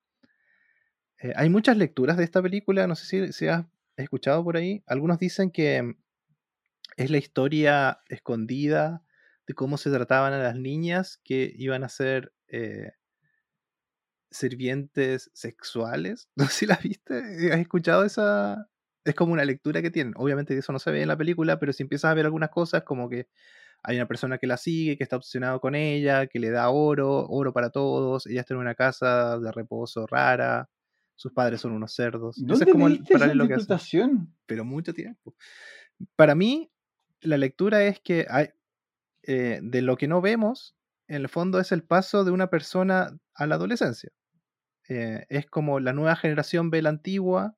Eh, 1.23 1.33
hay 1.37 1.49
muchas 1.49 1.77
lecturas 1.77 2.17
de 2.17 2.25
esta 2.25 2.43
película, 2.43 2.87
no 2.87 2.97
sé 2.97 3.33
si, 3.33 3.47
has 3.47 3.65
escuchado 3.97 4.43
por 4.43 4.57
ahí. 4.57 4.83
Algunos 4.87 5.19
dicen 5.19 5.51
que 5.51 5.95
es 6.97 7.11
la 7.11 7.19
historia 7.19 8.01
escondida 8.09 9.05
de 9.47 9.55
cómo 9.55 9.77
se 9.77 9.91
trataban 9.91 10.33
a 10.33 10.43
las 10.43 10.57
niñas 10.57 11.21
que 11.25 11.53
iban 11.57 11.85
a 11.85 11.89
ser 11.89 12.33
eh, 12.49 12.93
sirvientes 14.31 15.31
sexuales. 15.35 16.29
No 16.37 16.47
sé 16.47 16.53
si 16.53 16.67
la 16.67 16.77
viste, 16.83 17.53
¿has 17.53 17.61
escuchado 17.61 18.05
esa? 18.05 18.69
Es 19.05 19.15
como 19.15 19.33
una 19.33 19.45
lectura 19.45 19.83
que 19.83 19.91
tienen. 19.91 20.15
Obviamente 20.17 20.57
eso 20.57 20.73
no 20.73 20.79
se 20.79 20.91
ve 20.91 21.03
en 21.03 21.09
la 21.09 21.17
película, 21.17 21.59
pero 21.59 21.73
si 21.73 21.83
empiezas 21.83 22.11
a 22.11 22.15
ver 22.15 22.25
algunas 22.25 22.51
cosas 22.51 22.85
como 22.85 23.09
que 23.09 23.29
hay 23.83 23.97
una 23.97 24.07
persona 24.07 24.39
que 24.39 24.47
la 24.47 24.57
sigue, 24.57 24.97
que 24.97 25.03
está 25.03 25.17
obsesionado 25.17 25.61
con 25.61 25.75
ella, 25.75 26.27
que 26.27 26.39
le 26.39 26.51
da 26.51 26.71
oro, 26.71 27.27
oro 27.29 27.53
para 27.53 27.71
todos, 27.71 28.27
ella 28.27 28.41
está 28.41 28.55
en 28.55 28.61
una 28.61 28.75
casa 28.75 29.39
de 29.39 29.51
reposo 29.51 30.07
rara, 30.07 30.69
sus 31.17 31.33
padres 31.33 31.61
son 31.61 31.73
unos 31.73 31.93
cerdos. 31.95 32.37
¿Dónde 32.39 32.65
es 32.65 32.73
como 32.73 32.87
el 32.87 33.03
paralelo 33.03 33.47
que 33.47 33.55
hace. 33.55 33.67
Pero 34.47 34.65
mucho 34.65 34.93
tiempo. 34.93 35.35
Para 36.17 36.35
mí, 36.35 36.71
la 37.21 37.37
lectura 37.37 37.85
es 37.85 38.01
que 38.01 38.27
hay, 38.29 38.49
eh, 39.25 39.61
de 39.63 39.83
lo 39.83 39.97
que 39.97 40.09
no 40.09 40.21
vemos, 40.21 40.77
en 41.09 41.17
el 41.17 41.29
fondo 41.29 41.61
es 41.61 41.73
el 41.73 41.85
paso 41.85 42.25
de 42.25 42.31
una 42.31 42.49
persona 42.49 43.19
a 43.35 43.47
la 43.47 43.57
adolescencia. 43.57 44.11
Eh, 44.89 45.27
es 45.29 45.47
como 45.47 45.81
la 45.81 45.93
nueva 45.93 46.17
generación 46.17 46.71
ve 46.71 46.83
la 46.83 46.89
antigua, 46.89 47.57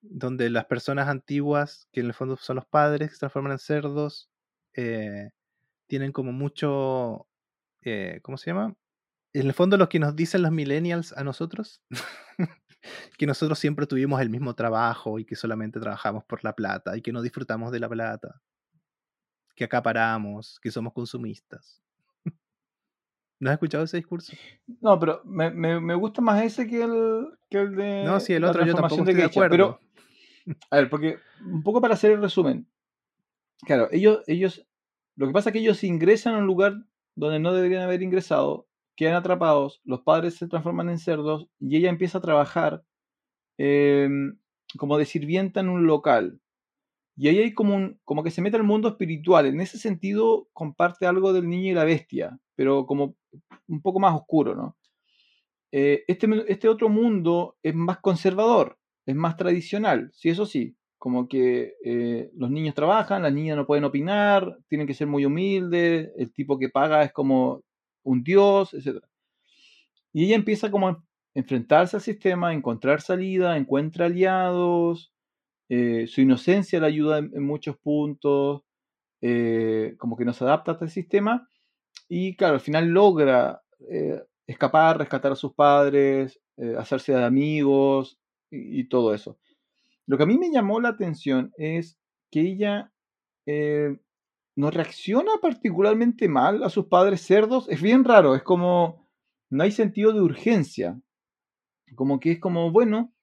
donde 0.00 0.50
las 0.50 0.66
personas 0.66 1.08
antiguas, 1.08 1.88
que 1.92 2.00
en 2.00 2.06
el 2.06 2.14
fondo 2.14 2.36
son 2.36 2.56
los 2.56 2.66
padres, 2.66 3.08
que 3.08 3.14
se 3.14 3.20
transforman 3.20 3.52
en 3.52 3.58
cerdos, 3.58 4.30
eh, 4.80 5.30
tienen 5.88 6.12
como 6.12 6.32
mucho, 6.32 7.26
¿cómo 8.22 8.36
se 8.38 8.50
llama? 8.50 8.76
En 9.32 9.46
el 9.46 9.52
fondo 9.52 9.76
lo 9.76 9.88
que 9.88 9.98
nos 9.98 10.14
dicen 10.14 10.42
los 10.42 10.52
millennials 10.52 11.12
a 11.16 11.24
nosotros, 11.24 11.82
que 13.18 13.26
nosotros 13.26 13.58
siempre 13.58 13.86
tuvimos 13.86 14.20
el 14.20 14.30
mismo 14.30 14.54
trabajo 14.54 15.18
y 15.18 15.24
que 15.24 15.34
solamente 15.34 15.80
trabajamos 15.80 16.24
por 16.24 16.44
la 16.44 16.54
plata 16.54 16.96
y 16.96 17.02
que 17.02 17.12
no 17.12 17.22
disfrutamos 17.22 17.72
de 17.72 17.80
la 17.80 17.88
plata 17.88 18.40
que 19.56 19.64
acaparamos, 19.64 20.60
que 20.62 20.70
somos 20.70 20.92
consumistas. 20.92 21.82
¿No 23.40 23.50
has 23.50 23.54
escuchado 23.54 23.82
ese 23.82 23.96
discurso? 23.96 24.32
No, 24.80 24.96
pero 25.00 25.20
me, 25.24 25.50
me, 25.50 25.94
gusta 25.96 26.22
más 26.22 26.40
ese 26.44 26.68
que 26.68 26.84
el, 26.84 27.36
que 27.50 27.58
el 27.58 27.74
de. 27.74 28.04
No, 28.04 28.20
sí, 28.20 28.34
el 28.34 28.44
otro 28.44 28.64
yo 28.64 28.74
tampoco 28.74 29.02
estoy 29.02 29.14
de, 29.14 29.24
acuerdo. 29.24 29.50
Pero, 29.50 29.80
a 30.70 30.76
ver, 30.76 30.88
porque 30.88 31.18
un 31.44 31.64
poco 31.64 31.80
para 31.80 31.94
hacer 31.94 32.12
el 32.12 32.20
resumen. 32.20 32.68
Claro, 33.62 33.88
ellos, 33.90 34.22
ellos. 34.28 34.64
Lo 35.18 35.26
que 35.26 35.32
pasa 35.32 35.50
es 35.50 35.52
que 35.52 35.58
ellos 35.58 35.82
ingresan 35.82 36.36
a 36.36 36.38
un 36.38 36.46
lugar 36.46 36.76
donde 37.16 37.40
no 37.40 37.52
deberían 37.52 37.82
haber 37.82 38.02
ingresado, 38.02 38.68
quedan 38.94 39.16
atrapados, 39.16 39.80
los 39.82 40.02
padres 40.02 40.36
se 40.36 40.46
transforman 40.46 40.88
en 40.90 41.00
cerdos 41.00 41.48
y 41.58 41.76
ella 41.76 41.88
empieza 41.88 42.18
a 42.18 42.20
trabajar 42.20 42.84
em, 43.58 44.38
como 44.78 44.96
de 44.96 45.06
sirvienta 45.06 45.58
en 45.58 45.70
un 45.70 45.88
local. 45.88 46.40
Y 47.16 47.26
ahí 47.26 47.38
hay 47.38 47.52
como, 47.52 47.74
un, 47.74 48.00
como 48.04 48.22
que 48.22 48.30
se 48.30 48.40
mete 48.40 48.58
al 48.58 48.62
mundo 48.62 48.88
espiritual. 48.90 49.46
En 49.46 49.60
ese 49.60 49.76
sentido, 49.76 50.48
comparte 50.52 51.04
algo 51.04 51.32
del 51.32 51.48
niño 51.48 51.72
y 51.72 51.74
la 51.74 51.82
bestia, 51.84 52.38
pero 52.54 52.86
como 52.86 53.16
un 53.66 53.82
poco 53.82 53.98
más 53.98 54.14
oscuro, 54.14 54.54
¿no? 54.54 54.76
Eh, 55.72 56.04
este, 56.06 56.28
este 56.46 56.68
otro 56.68 56.88
mundo 56.88 57.56
es 57.64 57.74
más 57.74 57.98
conservador, 57.98 58.78
es 59.04 59.16
más 59.16 59.36
tradicional, 59.36 60.12
sí, 60.14 60.28
eso 60.28 60.46
sí. 60.46 60.76
Como 60.98 61.28
que 61.28 61.74
eh, 61.84 62.30
los 62.34 62.50
niños 62.50 62.74
trabajan, 62.74 63.22
las 63.22 63.32
niñas 63.32 63.56
no 63.56 63.66
pueden 63.66 63.84
opinar, 63.84 64.58
tienen 64.68 64.86
que 64.86 64.94
ser 64.94 65.06
muy 65.06 65.24
humildes, 65.24 66.10
el 66.16 66.32
tipo 66.32 66.58
que 66.58 66.68
paga 66.68 67.04
es 67.04 67.12
como 67.12 67.62
un 68.02 68.24
dios, 68.24 68.74
etc. 68.74 69.04
Y 70.12 70.24
ella 70.24 70.36
empieza 70.36 70.70
como 70.70 70.88
a 70.88 71.04
enfrentarse 71.34 71.96
al 71.96 72.02
sistema, 72.02 72.48
a 72.48 72.54
encontrar 72.54 73.00
salida, 73.00 73.56
encuentra 73.56 74.06
aliados, 74.06 75.12
eh, 75.68 76.06
su 76.08 76.20
inocencia 76.20 76.80
le 76.80 76.86
ayuda 76.86 77.18
en, 77.18 77.42
muchos 77.44 77.76
puntos, 77.78 78.62
eh, 79.20 79.94
como 79.98 80.16
que 80.16 80.24
no 80.24 80.32
se 80.32 80.44
adapta 80.44 80.72
a 80.72 80.74
este 80.74 80.88
sistema, 80.88 81.48
y 82.08 82.36
claro, 82.36 82.54
al 82.54 82.60
final 82.60 82.88
logra 82.88 83.62
escapar, 84.46 84.98
rescatar 84.98 85.32
a 85.32 85.36
sus 85.36 85.52
padres, 85.54 86.40
hacerse 86.78 87.12
de 87.12 87.24
amigos 87.24 88.18
y, 88.50 88.88
todo 88.88 89.14
eso. 89.14 89.38
Lo 90.08 90.16
que 90.16 90.24
a 90.24 90.26
mí 90.26 90.38
me 90.38 90.50
llamó 90.50 90.80
la 90.80 90.88
atención 90.88 91.52
es 91.56 92.00
que 92.32 92.40
ella 92.40 92.92
no 94.56 94.70
reacciona 94.70 95.32
particularmente 95.40 96.28
mal 96.28 96.64
a 96.64 96.68
sus 96.68 96.86
padres 96.86 97.22
cerdos. 97.22 97.68
Es 97.68 97.80
bien 97.80 98.04
raro, 98.04 98.34
es 98.34 98.42
como 98.42 99.08
no 99.50 99.62
hay 99.62 99.70
sentido 99.70 100.12
de 100.12 100.20
urgencia. 100.20 101.00
Como 101.94 102.20
que 102.20 102.32
es 102.32 102.38
como, 102.38 102.70
bueno, 102.70 103.14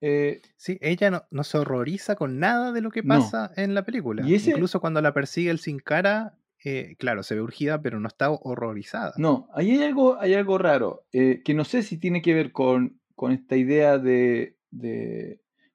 eh, 0.00 0.42
sí, 0.56 0.78
ella 0.80 1.26
no, 1.30 1.44
se 1.44 1.58
horroriza 1.58 2.16
con 2.16 2.38
nada 2.38 2.72
de 2.72 2.80
lo 2.80 2.90
que 2.90 3.02
pasa 3.02 3.50
en 3.56 3.74
la 3.74 3.84
película. 3.84 4.26
Incluso 4.26 4.80
cuando 4.80 5.00
la 5.00 5.14
persigue 5.14 5.50
el 5.50 5.58
sin 5.58 5.78
cara, 5.78 6.38
eh, 6.64 6.96
claro, 6.98 7.22
se 7.22 7.34
ve 7.34 7.40
urgida, 7.40 7.80
pero 7.80 7.98
no 7.98 8.08
está 8.08 8.30
horrorizada. 8.30 9.12
No, 9.16 9.48
ahí 9.54 9.72
hay 9.72 9.84
algo, 9.84 10.18
hay 10.20 10.34
algo 10.34 10.58
raro, 10.58 11.06
eh, 11.12 11.42
que 11.44 11.54
no 11.54 11.64
sé 11.64 11.82
si 11.82 11.98
tiene 11.98 12.20
que 12.22 12.34
ver 12.34 12.52
con, 12.52 13.00
esta 13.30 13.56
idea 13.56 13.98
de, 13.98 14.56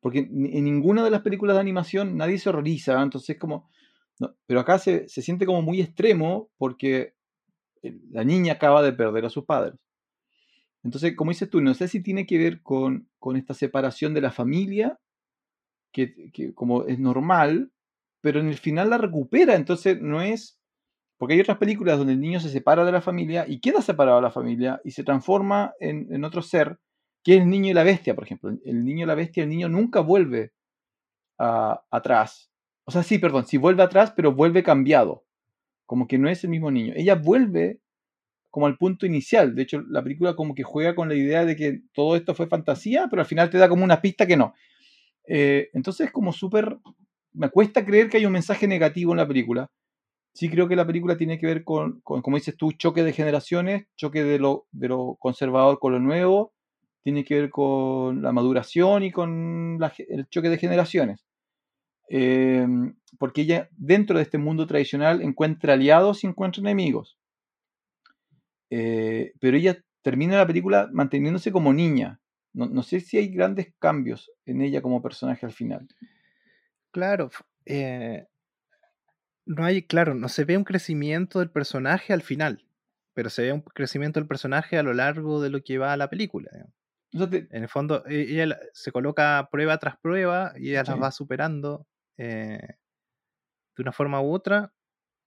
Porque 0.04 0.20
en 0.20 0.64
ninguna 0.64 1.04
de 1.04 1.10
las 1.10 1.22
películas 1.22 1.56
de 1.56 1.62
animación 1.62 2.16
nadie 2.16 2.38
se 2.38 2.50
horroriza, 2.50 3.02
entonces 3.02 3.40
como... 3.40 3.72
pero 4.46 4.60
acá 4.60 4.78
se, 4.78 5.10
se 5.10 5.24
siente 5.24 5.48
como 5.48 5.64
muy 5.64 5.82
extremo 5.82 6.52
porque 6.58 7.16
la 8.12 8.24
niña 8.24 8.54
acaba 8.54 8.84
de 8.84 8.94
perder 8.94 9.26
a 9.26 9.30
sus 9.30 9.46
padres. 9.46 9.80
Entonces, 10.84 11.16
como 11.16 11.32
dices 11.32 11.50
tú, 11.50 11.62
no 11.62 11.74
sé 11.74 11.88
si 11.88 12.04
tiene 12.04 12.26
que 12.26 12.38
ver 12.38 12.62
con, 12.62 13.08
esta 13.36 13.54
separación 13.54 14.14
de 14.14 14.22
la 14.22 14.32
familia, 14.32 15.00
que, 15.92 16.54
como 16.56 16.86
es 16.86 17.00
normal, 17.00 17.72
pero 18.22 18.40
en 18.40 18.48
el 18.48 18.58
final 18.58 18.90
la 18.90 18.98
recupera, 18.98 19.56
entonces 19.56 20.02
no 20.02 20.22
es... 20.22 20.60
Porque 21.18 21.36
hay 21.36 21.40
otras 21.40 21.58
películas 21.58 21.98
donde 21.98 22.14
el 22.14 22.20
niño 22.20 22.40
se 22.42 22.50
separa 22.50 22.84
de 22.84 22.92
la 22.92 23.02
familia 23.02 23.46
y 23.48 23.62
queda 23.62 23.82
separado 23.82 24.18
de 24.18 24.24
la 24.24 24.32
familia 24.32 24.82
y 24.84 24.92
se 24.92 25.04
transforma 25.04 25.74
en, 25.80 26.24
otro 26.26 26.42
ser, 26.42 26.80
que 27.24 27.36
es 27.36 27.42
el 27.42 27.50
niño 27.50 27.72
y 27.72 27.74
la 27.74 27.84
bestia, 27.84 28.16
por 28.16 28.26
ejemplo. 28.26 28.52
El 28.66 28.84
niño 28.84 29.04
y 29.04 29.08
la 29.08 29.16
bestia, 29.16 29.44
el 29.44 29.50
niño 29.50 29.70
nunca 29.70 30.02
vuelve 30.02 30.52
atrás. 31.38 32.52
O 32.86 32.92
sea, 32.92 33.04
sí, 33.04 33.18
perdón, 33.18 33.46
sí 33.46 33.58
vuelve 33.58 33.84
atrás, 33.84 34.14
pero 34.16 34.34
vuelve 34.34 34.64
cambiado. 34.64 35.26
Como 35.86 36.08
que 36.08 36.18
no 36.18 36.30
es 36.30 36.44
el 36.44 36.50
mismo 36.50 36.72
niño. 36.72 36.94
Ella 36.96 37.16
vuelve 37.16 37.80
como 38.50 38.68
al 38.68 38.78
punto 38.78 39.06
inicial. 39.06 39.56
De 39.56 39.64
hecho, 39.64 39.82
la 39.90 40.04
película 40.04 40.36
como 40.36 40.54
que 40.54 40.64
juega 40.64 40.96
con 40.96 41.10
la 41.10 41.16
idea 41.16 41.46
de 41.46 41.56
que 41.56 41.82
todo 41.94 42.16
esto 42.16 42.36
fue 42.36 42.48
fantasía, 42.48 43.08
pero 43.10 43.22
al 43.22 43.28
final 43.28 43.50
te 43.50 43.58
da 43.58 43.70
como 43.70 43.84
una 43.84 44.02
pista 44.02 44.28
que 44.28 44.38
no. 44.38 44.54
Eh, 45.28 45.70
entonces 45.74 46.08
es 46.08 46.12
como 46.12 46.34
súper... 46.34 46.78
Me 47.32 47.50
cuesta 47.50 47.84
creer 47.84 48.10
que 48.10 48.18
hay 48.18 48.26
un 48.26 48.34
mensaje 48.34 48.68
negativo 48.68 49.14
en 49.14 49.18
la 49.18 49.28
película. 49.28 49.72
Sí 50.36 50.50
creo 50.50 50.68
que 50.68 50.76
la 50.76 50.86
película 50.86 51.18
tiene 51.18 51.40
que 51.40 51.48
ver 51.48 51.64
con, 51.64 52.02
como 52.02 52.38
dices 52.38 52.56
tú, 52.58 52.72
choque 52.74 53.04
de 53.04 53.14
generaciones, 53.14 53.88
choque 53.96 54.24
de 54.24 54.40
lo 54.40 54.68
conservador 55.20 55.80
con 55.80 55.94
lo 55.94 56.00
nuevo, 56.00 56.53
tiene 57.04 57.26
que 57.26 57.36
ver 57.42 57.50
con 57.50 58.22
la 58.22 58.32
maduración 58.32 59.04
y 59.04 59.12
con 59.12 59.80
el 60.08 60.28
choque 60.30 60.50
de 60.50 60.58
generaciones. 60.58 61.26
Eh, 62.10 62.66
porque 63.20 63.42
ella 63.42 63.70
dentro 63.72 64.18
de 64.18 64.24
este 64.24 64.38
mundo 64.38 64.68
tradicional 64.68 65.22
encuentra 65.22 65.74
aliados 65.74 66.24
y 66.24 66.28
encuentra 66.28 66.62
enemigos. 66.62 67.18
Eh, 68.70 69.34
pero 69.40 69.58
ella 69.58 69.78
termina 70.02 70.38
la 70.38 70.48
película 70.48 70.90
manteniéndose 70.92 71.52
como 71.52 71.74
niña. 71.74 72.20
No, 72.54 72.84
sé 72.84 73.00
si 73.00 73.18
hay 73.18 73.30
grandes 73.30 73.74
cambios 73.80 74.32
en 74.46 74.62
ella 74.62 74.82
como 74.82 75.02
personaje 75.02 75.46
al 75.46 75.52
final. 75.52 75.88
Claro, 76.92 77.32
eh, 77.66 78.28
no 79.46 79.66
hay, 79.66 79.82
claro, 79.82 80.14
no 80.14 80.30
se 80.30 80.46
ve 80.46 80.56
un 80.56 80.64
crecimiento 80.64 81.40
del 81.40 81.50
personaje 81.50 82.14
al 82.14 82.22
final, 82.22 82.68
pero 83.16 83.32
se 83.32 83.42
ve 83.42 83.54
un 83.54 83.62
crecimiento 83.62 84.20
del 84.20 84.28
personaje 84.28 84.78
a 84.78 84.84
lo 84.84 84.94
largo 84.94 85.42
de 85.42 85.50
lo 85.50 85.64
que 85.64 85.80
va 85.80 85.94
a 85.94 85.98
la 85.98 86.12
película. 86.12 86.52
En 87.14 87.64
el 87.64 87.70
fondo, 87.70 88.06
e, 88.08 88.22
ella 88.22 88.58
se 88.74 88.92
coloca 88.92 89.48
prueba 89.52 89.78
tras 89.78 89.98
prueba 89.98 90.54
y 90.58 90.70
ella 90.70 90.84
las 90.84 91.02
va 91.02 91.12
superando 91.12 91.88
eh, 92.18 92.60
de 93.76 93.82
una 93.82 93.92
forma 93.92 94.22
u 94.22 94.34
otra. 94.34 94.74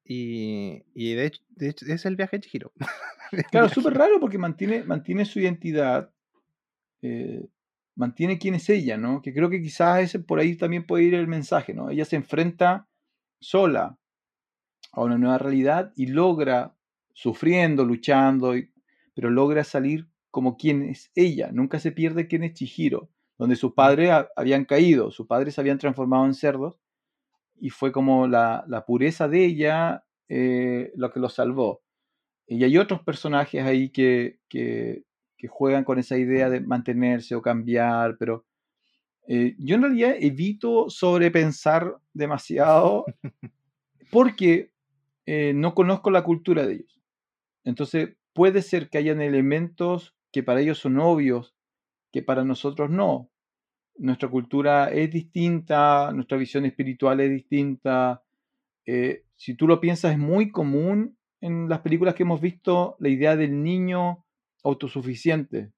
Y, 0.09 0.85
de, 0.95 1.33
hecho, 1.61 1.85
es 1.87 2.07
el 2.07 2.17
viaje 2.17 2.39
de 2.39 2.41
Chihiro. 2.43 2.73
Claro, 3.51 3.69
súper 3.69 3.93
raro 3.95 4.21
porque 4.21 4.39
mantiene, 4.39 4.85
mantiene 4.85 5.25
su 5.25 5.41
identidad, 5.41 6.13
eh, 7.03 7.45
mantiene 7.97 8.39
quién 8.39 8.55
es 8.55 8.69
ella, 8.69 8.97
¿no? 8.97 9.21
Que 9.21 9.35
creo 9.35 9.51
que 9.51 9.61
quizás 9.61 10.01
ese, 10.01 10.21
por 10.21 10.39
ahí 10.39 10.55
también 10.55 10.87
puede 10.87 11.03
ir 11.03 11.15
el 11.15 11.27
mensaje, 11.27 11.75
¿no? 11.75 11.91
Ella 11.91 12.05
se 12.05 12.15
enfrenta 12.15 12.89
sola 13.41 13.99
a 14.93 15.03
una 15.03 15.19
nueva 15.19 15.39
realidad 15.39 15.93
y 15.97 16.07
logra, 16.07 16.77
sufriendo, 17.15 17.85
luchando, 17.85 18.55
pero 19.13 19.29
logra 19.29 19.65
salir 19.65 20.07
como 20.37 20.59
quien 20.59 20.83
es 20.83 21.11
ella. 21.15 21.49
Nunca 21.51 21.79
se 21.79 21.93
pierde 21.93 22.29
quién 22.29 22.45
es 22.45 22.53
Chihiro, 22.53 23.09
donde 23.39 23.57
sus 23.57 23.73
padres 23.73 24.13
habían 24.37 24.67
caído, 24.67 25.11
sus 25.11 25.27
padres 25.27 25.55
se 25.55 25.63
habían 25.63 25.79
transformado 25.79 26.27
en 26.27 26.35
cerdos 26.35 26.79
y 27.59 27.71
fue 27.71 27.91
como 27.91 28.27
la, 28.27 28.85
pureza 28.87 29.29
de 29.29 29.47
ella 29.47 30.05
eh, 30.29 30.93
lo 30.95 31.11
que 31.11 31.21
lo 31.21 31.31
salvó. 31.31 31.81
y 32.47 32.63
hay 32.65 32.77
otros 32.77 33.01
personajes 33.03 33.65
ahí 33.65 33.89
que, 33.89 34.39
que, 34.51 35.05
que 35.39 35.49
juegan 35.49 35.85
con 35.85 35.99
esa 35.99 36.19
idea 36.19 36.51
de 36.51 36.61
mantenerse 36.61 37.35
o 37.35 37.41
cambiar, 37.41 38.19
pero 38.19 38.45
eh, 39.27 39.57
yo 39.59 39.77
en 39.77 39.83
realidad 39.85 40.17
evito 40.21 40.91
sobrepensar 40.91 41.97
demasiado 42.13 43.07
porque 44.13 44.71
eh, 45.25 45.55
no 45.55 45.75
conozco 45.75 46.11
la 46.11 46.25
cultura 46.25 46.67
de 46.67 46.75
ellos. 46.75 47.01
Entonces, 47.65 48.11
puede 48.35 48.61
ser 48.61 48.91
que 48.91 48.99
hayan 48.99 49.23
elementos 49.23 50.16
que 50.37 50.43
para 50.43 50.61
ellos 50.61 50.79
son 50.79 50.99
obvios, 51.01 51.55
que 52.13 52.21
para 52.21 52.45
nosotros 52.45 52.91
no. 52.91 53.31
Nuestra 53.97 54.29
cultura 54.29 54.91
es 54.91 55.11
distinta, 55.11 56.13
nuestra 56.13 56.37
visión 56.37 56.67
espiritual 56.67 57.21
es 57.21 57.31
distinta. 57.31 58.23
Eh, 58.85 59.25
si 59.35 59.55
tú 59.55 59.67
lo 59.67 59.81
piensas, 59.81 60.13
es 60.13 60.19
muy 60.19 60.51
común 60.51 61.17
en 61.41 61.71
las 61.71 61.81
películas 61.81 62.15
que 62.15 62.25
hemos 62.25 62.43
visto 62.43 62.97
la 63.01 63.09
idea 63.09 63.35
del 63.35 63.63
niño 63.63 64.27
autosuficiente. 64.63 65.73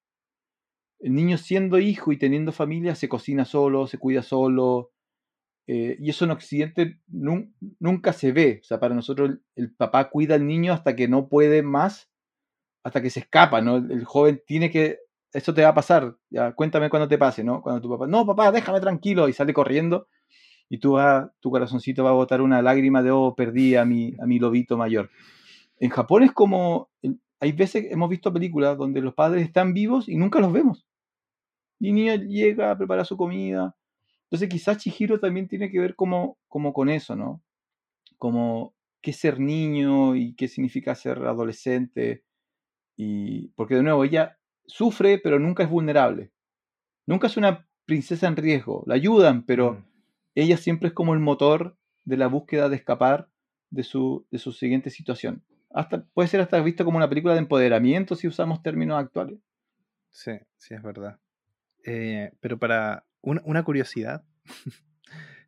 El 0.99 1.15
niño 1.15 1.39
siendo 1.39 1.79
hijo 1.79 2.11
y 2.11 2.19
teniendo 2.19 2.51
familia 2.51 2.97
se 2.97 3.09
cocina 3.09 3.45
solo, 3.45 3.87
se 3.87 3.99
cuida 3.99 4.23
solo, 4.25 4.91
eh, 5.69 5.97
y 6.01 6.11
eso 6.11 6.25
en 6.25 6.33
Occidente 6.33 6.99
nunca 7.07 8.13
se 8.13 8.33
ve. 8.33 8.59
O 8.61 8.65
sea, 8.65 8.81
para 8.81 8.97
nosotros 8.97 9.39
el, 9.55 9.73
papá 9.73 10.11
cuida 10.11 10.35
al 10.35 10.49
niño 10.49 10.73
hasta 10.73 10.97
que 10.97 11.07
no 11.07 11.29
puede 11.29 11.63
más, 11.63 12.08
hasta 12.89 13.03
que 13.03 13.11
se 13.11 13.21
escapa, 13.21 13.61
¿no? 13.61 13.77
El, 13.77 14.05
joven 14.05 14.43
tiene 14.47 14.71
que, 14.71 14.99
eso 15.33 15.55
te 15.55 15.63
va 15.63 15.69
a 15.69 15.75
pasar, 15.75 16.17
ya, 16.31 16.53
cuéntame 16.53 16.91
cuando 16.91 17.09
te 17.09 17.19
pase, 17.19 17.45
¿no? 17.45 17.63
Cuando 17.63 17.81
tu 17.81 17.89
papá, 17.89 18.07
no, 18.07 18.27
papá, 18.27 18.51
déjame 18.51 18.81
tranquilo, 18.81 19.29
y 19.29 19.33
sale 19.33 19.53
corriendo, 19.53 20.09
y 20.69 20.79
tú 20.79 20.93
va, 20.93 21.33
tu 21.41 21.51
corazoncito 21.51 22.05
va 22.05 22.11
a 22.11 22.15
botar 22.15 22.41
una 22.43 22.63
lágrima 22.63 23.03
de, 23.03 23.11
oh, 23.11 23.35
perdí 23.37 23.77
a 23.77 23.85
mi, 23.85 24.15
a 24.21 24.27
mi 24.27 24.39
lobito 24.39 24.77
mayor. 24.77 25.11
En 25.79 25.91
Japón 25.91 26.25
es 26.25 26.33
como, 26.33 26.91
hay 27.41 27.53
veces 27.53 27.87
hemos 27.91 28.11
visto 28.11 28.33
películas 28.33 28.77
donde 28.77 29.01
los 29.01 29.15
padres 29.15 29.45
están 29.45 29.75
vivos 29.75 30.09
y 30.09 30.17
nunca 30.17 30.41
los 30.41 30.53
vemos. 30.53 30.87
Y 31.81 31.93
niño 31.93 32.17
llega 32.17 32.71
a 32.73 32.77
preparar 32.77 33.07
su 33.07 33.17
comida, 33.17 33.77
entonces 34.25 34.49
quizás 34.49 34.79
Chihiro 34.79 35.21
también 35.21 35.49
tiene 35.49 35.71
que 35.71 35.81
ver 35.81 35.95
como, 35.95 36.39
como 36.49 36.73
con 36.73 36.91
eso, 36.91 37.17
¿no? 37.17 37.43
Como 38.19 38.75
qué 39.01 39.13
ser 39.13 39.41
niño 39.41 40.17
y 40.17 40.35
qué 40.35 40.49
significa 40.49 40.95
ser 40.95 41.19
adolescente. 41.25 42.25
Y 43.01 43.49
porque 43.51 43.77
de 43.77 43.85
nuevo, 43.85 44.03
ella 44.03 44.39
sufre, 44.67 45.19
pero 45.19 45.39
nunca 45.39 45.63
es 45.63 45.71
vulnerable. 45.71 46.33
Nunca 47.07 47.29
es 47.29 47.37
una 47.37 47.69
princesa 47.87 48.27
en 48.27 48.37
riesgo. 48.37 48.83
La 48.87 48.97
ayudan, 48.97 49.47
pero 49.47 49.75
mm. 49.75 49.85
ella 50.35 50.57
siempre 50.57 50.89
es 50.89 50.95
como 50.95 51.15
el 51.15 51.21
motor 51.21 51.79
de 52.05 52.17
la 52.17 52.27
búsqueda 52.27 52.69
de 52.69 52.75
escapar 52.75 53.31
de 53.71 53.85
su, 53.85 54.27
de 54.33 54.39
su 54.41 54.51
siguiente 54.51 54.91
situación. 54.91 55.45
Hasta, 55.71 56.05
puede 56.07 56.29
ser 56.29 56.41
hasta 56.41 56.61
visto 56.61 56.85
como 56.85 56.97
una 56.97 57.09
película 57.09 57.35
de 57.35 57.41
empoderamiento 57.41 58.17
si 58.17 58.27
usamos 58.27 58.63
términos 58.63 58.99
actuales. 58.99 59.39
Sí, 60.11 60.33
sí, 60.57 60.75
es 60.75 60.83
verdad. 60.83 61.21
Eh, 61.85 62.33
pero 62.41 62.59
para 62.59 63.07
una, 63.21 63.63
curiosidad. 63.63 64.25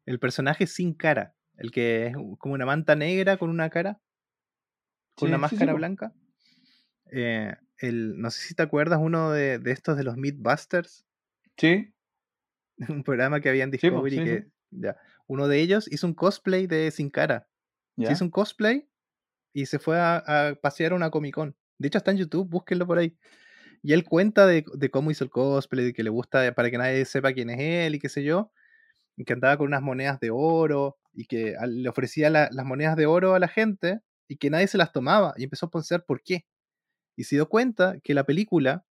el 0.06 0.20
personaje 0.20 0.68
sin 0.68 0.94
cara, 0.94 1.34
el 1.56 1.72
que 1.72 2.06
es 2.06 2.16
como 2.38 2.54
una 2.54 2.66
manta 2.66 2.94
negra 2.94 3.38
con 3.38 3.50
una 3.50 3.70
cara, 3.70 4.00
con 5.16 5.30
una 5.30 5.38
máscara 5.38 5.74
blanca. 5.74 6.14
Eh, 7.12 7.54
el, 7.78 8.20
no 8.20 8.30
sé 8.30 8.40
si 8.42 8.54
te 8.54 8.62
acuerdas 8.62 8.98
uno 9.00 9.30
de, 9.30 9.60
estos 9.66 9.96
de 9.96 10.04
los 10.04 10.16
Mythbusters. 10.16 11.04
Sí. 11.56 11.92
Un 12.88 13.02
programa 13.02 13.40
que 13.40 13.48
había 13.48 13.64
en 13.64 13.70
Discovery 13.70 14.24
que 14.24 14.46
ya, 14.70 14.96
uno 15.26 15.48
de 15.48 15.60
ellos 15.60 15.86
hizo 15.92 16.06
un 16.06 16.14
cosplay 16.14 16.66
de 16.66 16.90
Sin 16.90 17.10
Cara. 17.10 17.48
Hizo 17.96 18.24
un 18.24 18.30
cosplay 18.30 18.88
y 19.52 19.66
se 19.66 19.78
fue 19.78 19.98
a, 19.98 20.16
a, 20.16 20.54
pasear 20.54 20.92
a 20.92 20.94
una 20.94 21.10
Comic 21.10 21.34
Con. 21.34 21.56
De 21.78 21.88
hecho, 21.88 21.98
está 21.98 22.10
en 22.10 22.16
YouTube, 22.16 22.48
búsquenlo 22.48 22.86
por 22.86 22.98
ahí. 22.98 23.16
Y 23.82 23.92
él 23.92 24.04
cuenta 24.04 24.46
de, 24.46 24.64
cómo 24.90 25.10
hizo 25.10 25.24
el 25.24 25.30
cosplay, 25.30 25.86
de 25.86 25.92
que 25.92 26.02
le 26.02 26.10
gusta 26.10 26.52
para 26.54 26.70
que 26.70 26.78
nadie 26.78 27.04
sepa 27.04 27.32
quién 27.32 27.50
es 27.50 27.58
él 27.60 27.94
y 27.94 27.98
qué 27.98 28.08
sé 28.08 28.22
yo. 28.22 28.52
Y 29.16 29.24
que 29.24 29.32
andaba 29.32 29.56
con 29.56 29.68
unas 29.68 29.82
monedas 29.82 30.20
de 30.20 30.30
oro 30.30 30.98
y 31.12 31.26
que 31.26 31.54
le 31.66 31.88
ofrecía 31.88 32.30
las 32.30 32.64
monedas 32.64 32.96
de 32.96 33.06
oro 33.06 33.34
a 33.34 33.38
la 33.38 33.48
gente 33.48 34.00
y 34.28 34.36
que 34.36 34.50
nadie 34.50 34.66
se 34.66 34.78
las 34.78 34.92
tomaba. 34.92 35.34
Y 35.36 35.44
empezó 35.44 35.66
a 35.66 35.70
pensar 35.70 36.04
por 36.04 36.22
qué. 36.22 36.44
Y 37.16 37.24
se 37.24 37.36
dio 37.36 37.48
cuenta 37.48 37.98
que 38.02 38.14
la 38.14 38.24
película, 38.24 38.84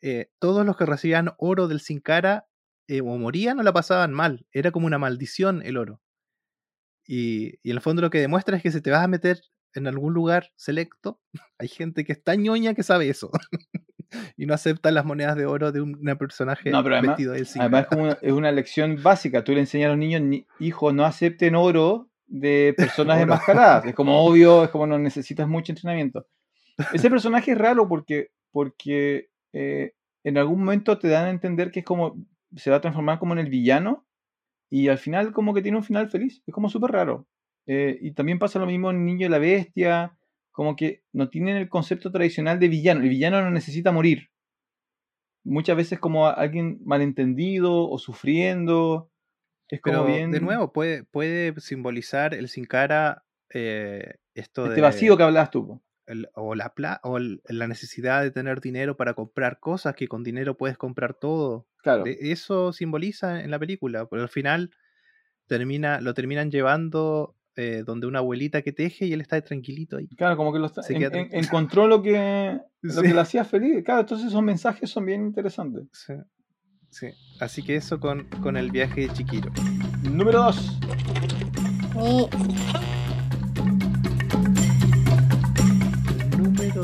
eh, 0.00 0.30
todos 0.38 0.64
los 0.64 0.76
que 0.76 0.86
recibían 0.86 1.32
oro 1.38 1.68
del 1.68 1.80
Sin 1.80 2.00
Cara 2.00 2.46
eh, 2.86 3.00
o 3.00 3.16
morían 3.18 3.58
o 3.58 3.62
la 3.62 3.72
pasaban 3.72 4.12
mal. 4.12 4.46
Era 4.52 4.70
como 4.70 4.86
una 4.86 4.98
maldición 4.98 5.62
el 5.62 5.76
oro. 5.76 6.00
Y, 7.06 7.58
y, 7.62 7.70
en 7.70 7.76
el 7.76 7.80
fondo 7.80 8.02
lo 8.02 8.10
que 8.10 8.20
demuestra 8.20 8.56
es 8.56 8.62
que 8.62 8.70
si 8.70 8.80
te 8.80 8.90
vas 8.90 9.02
a 9.02 9.08
meter 9.08 9.40
en 9.74 9.86
algún 9.86 10.14
lugar 10.14 10.52
selecto, 10.56 11.20
hay 11.58 11.68
gente 11.68 12.04
que 12.04 12.12
está 12.12 12.34
ñoña 12.34 12.74
que 12.74 12.82
sabe 12.82 13.08
eso. 13.08 13.30
y 14.36 14.46
no 14.46 14.54
acepta 14.54 14.90
las 14.90 15.04
monedas 15.04 15.36
de 15.36 15.46
oro 15.46 15.72
de 15.72 15.80
un 15.80 16.00
personaje 16.18 16.70
vestido 16.70 17.32
de 17.32 17.46
Además, 17.56 17.82
es, 17.82 17.88
como 17.88 18.08
es 18.08 18.32
una 18.32 18.52
lección 18.52 19.02
básica. 19.02 19.44
Tú 19.44 19.52
le 19.52 19.60
enseñas 19.60 19.86
a 19.86 19.90
los 19.90 19.98
niños, 19.98 20.44
hijos, 20.58 20.94
no 20.94 21.04
acepten 21.04 21.54
oro 21.54 22.10
de 22.26 22.74
personas 22.76 23.20
enmascaradas. 23.20 23.84
Es 23.86 23.94
como 23.94 24.24
obvio, 24.24 24.64
es 24.64 24.70
como 24.70 24.86
no 24.86 24.98
necesitas 24.98 25.48
mucho 25.48 25.72
entrenamiento. 25.72 26.26
Ese 26.92 27.10
personaje 27.10 27.52
es 27.52 27.58
raro 27.58 27.88
porque, 27.88 28.30
porque 28.52 29.30
eh, 29.52 29.92
en 30.24 30.38
algún 30.38 30.60
momento 30.60 30.98
te 30.98 31.08
dan 31.08 31.26
a 31.26 31.30
entender 31.30 31.70
que 31.70 31.80
es 31.80 31.84
como 31.84 32.16
se 32.56 32.70
va 32.70 32.76
a 32.76 32.80
transformar 32.80 33.18
como 33.18 33.34
en 33.34 33.40
el 33.40 33.50
villano 33.50 34.06
y 34.70 34.88
al 34.88 34.98
final 34.98 35.32
como 35.32 35.54
que 35.54 35.62
tiene 35.62 35.78
un 35.78 35.84
final 35.84 36.08
feliz. 36.10 36.42
Es 36.46 36.54
como 36.54 36.68
súper 36.68 36.92
raro. 36.92 37.26
Eh, 37.66 37.98
y 38.00 38.12
también 38.12 38.38
pasa 38.38 38.58
lo 38.58 38.66
mismo 38.66 38.90
en 38.90 39.04
Niño 39.04 39.26
y 39.26 39.30
la 39.30 39.38
Bestia, 39.38 40.16
como 40.52 40.76
que 40.76 41.02
no 41.12 41.28
tienen 41.28 41.56
el 41.56 41.68
concepto 41.68 42.10
tradicional 42.10 42.58
de 42.58 42.68
villano. 42.68 43.02
El 43.02 43.10
villano 43.10 43.42
no 43.42 43.50
necesita 43.50 43.92
morir. 43.92 44.30
Muchas 45.44 45.76
veces 45.76 45.98
como 45.98 46.26
alguien 46.26 46.78
malentendido 46.84 47.88
o 47.88 47.98
sufriendo. 47.98 49.10
Es 49.68 49.80
como 49.80 50.04
bien... 50.04 50.30
De 50.30 50.40
nuevo, 50.40 50.72
puede, 50.72 51.04
puede 51.04 51.58
simbolizar 51.60 52.34
el 52.34 52.48
sin 52.48 52.64
cara 52.64 53.24
eh, 53.52 54.14
esto 54.34 54.66
este 54.66 54.80
vacío 54.80 55.16
que 55.16 55.22
hablas 55.22 55.50
tú. 55.50 55.80
O 56.34 56.54
la, 56.54 56.72
o 57.02 57.18
la 57.18 57.66
necesidad 57.66 58.22
de 58.22 58.30
tener 58.30 58.60
dinero 58.60 58.96
para 58.96 59.14
comprar 59.14 59.60
cosas 59.60 59.94
que 59.94 60.08
con 60.08 60.22
dinero 60.22 60.56
puedes 60.56 60.78
comprar 60.78 61.14
todo. 61.14 61.66
Claro. 61.82 62.04
Eso 62.06 62.72
simboliza 62.72 63.42
en 63.42 63.50
la 63.50 63.58
película, 63.58 64.06
pero 64.06 64.22
al 64.22 64.28
final 64.28 64.70
termina, 65.46 66.00
lo 66.00 66.14
terminan 66.14 66.50
llevando 66.50 67.36
eh, 67.56 67.82
donde 67.84 68.06
una 68.06 68.20
abuelita 68.20 68.62
que 68.62 68.72
teje 68.72 69.06
y 69.06 69.12
él 69.12 69.20
está 69.20 69.40
tranquilito 69.40 69.96
ahí. 69.96 70.06
Claro, 70.16 70.36
como 70.36 70.52
que 70.52 70.60
lo 70.60 70.66
está, 70.66 70.82
encontró 70.88 71.88
lo 71.88 72.00
que, 72.02 72.60
lo 72.82 73.02
que 73.02 73.14
le 73.14 73.20
hacía 73.20 73.44
feliz. 73.44 73.84
Claro, 73.84 74.02
entonces 74.02 74.28
esos 74.28 74.42
mensajes 74.42 74.88
son 74.88 75.04
bien 75.04 75.22
interesantes. 75.22 75.88
Sí. 75.92 76.14
sí. 76.88 77.08
Así 77.40 77.62
que 77.62 77.76
eso 77.76 77.98
con, 77.98 78.28
con 78.42 78.56
el 78.56 78.70
viaje 78.70 79.02
de 79.02 79.12
Chiquiro. 79.12 79.50
Número 80.04 80.42
2. 80.44 80.78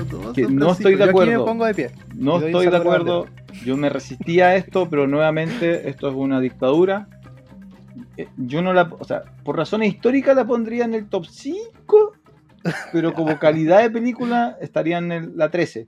2. 0.03 0.39
No 0.51 0.73
estoy 0.73 0.97
de 0.97 1.05
acuerdo. 1.05 1.33
me 1.33 1.45
pongo 1.45 1.65
de 1.65 1.75
pie. 1.75 1.91
No 2.15 2.41
estoy 2.41 2.69
de 2.69 2.77
acuerdo. 2.77 3.27
Yo 3.65 3.77
me 3.77 3.89
resistía 3.89 4.49
a 4.49 4.57
esto, 4.57 4.89
pero 4.91 5.07
nuevamente 5.07 5.89
esto 5.89 6.09
es 6.09 6.15
una 6.15 6.41
dictadura 6.41 7.09
eh, 8.17 8.29
yo 8.37 8.63
no 8.63 8.73
la, 8.73 8.83
o 8.99 9.05
sea, 9.05 9.23
por 9.45 9.57
razones 9.57 9.93
históricas 9.93 10.37
la 10.37 10.47
pondría 10.47 10.85
en 10.85 10.95
el 10.95 11.09
top 11.09 11.27
5, 11.27 12.13
pero 12.93 13.13
como 13.13 13.39
calidad 13.39 13.83
de 13.83 13.91
película 13.91 14.57
estaría 14.61 14.99
en 14.99 15.37
la 15.37 15.51
13. 15.51 15.87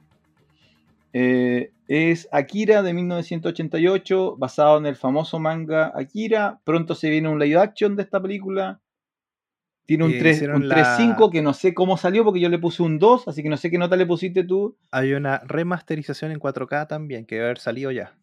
Eh, 1.12 1.70
es 1.88 2.28
Akira 2.32 2.82
de 2.82 2.92
1988, 2.92 4.36
basado 4.36 4.78
en 4.78 4.86
el 4.86 4.96
famoso 4.96 5.38
manga 5.38 5.92
Akira. 5.94 6.60
Pronto 6.64 6.94
se 6.94 7.10
viene 7.10 7.28
un 7.28 7.38
live 7.38 7.58
action 7.58 7.96
de 7.96 8.02
esta 8.02 8.20
película. 8.20 8.80
Tiene 9.86 10.04
un 10.04 10.12
3.5 10.12 11.30
que 11.30 11.42
no 11.42 11.54
sé 11.54 11.72
cómo 11.72 11.96
salió 11.96 12.24
porque 12.24 12.40
yo 12.40 12.48
le 12.48 12.58
puse 12.58 12.82
un 12.82 12.98
2, 12.98 13.28
así 13.28 13.42
que 13.42 13.48
no 13.48 13.56
sé 13.56 13.70
qué 13.70 13.78
nota 13.78 13.96
le 13.96 14.04
pusiste 14.04 14.42
tú. 14.42 14.76
Hay 14.90 15.12
una 15.12 15.38
remasterización 15.38 16.32
en 16.32 16.40
4K 16.40 16.88
también 16.88 17.24
que 17.24 17.36
debe 17.36 17.46
haber 17.46 17.58
salido 17.58 17.92
ya. 17.92 18.16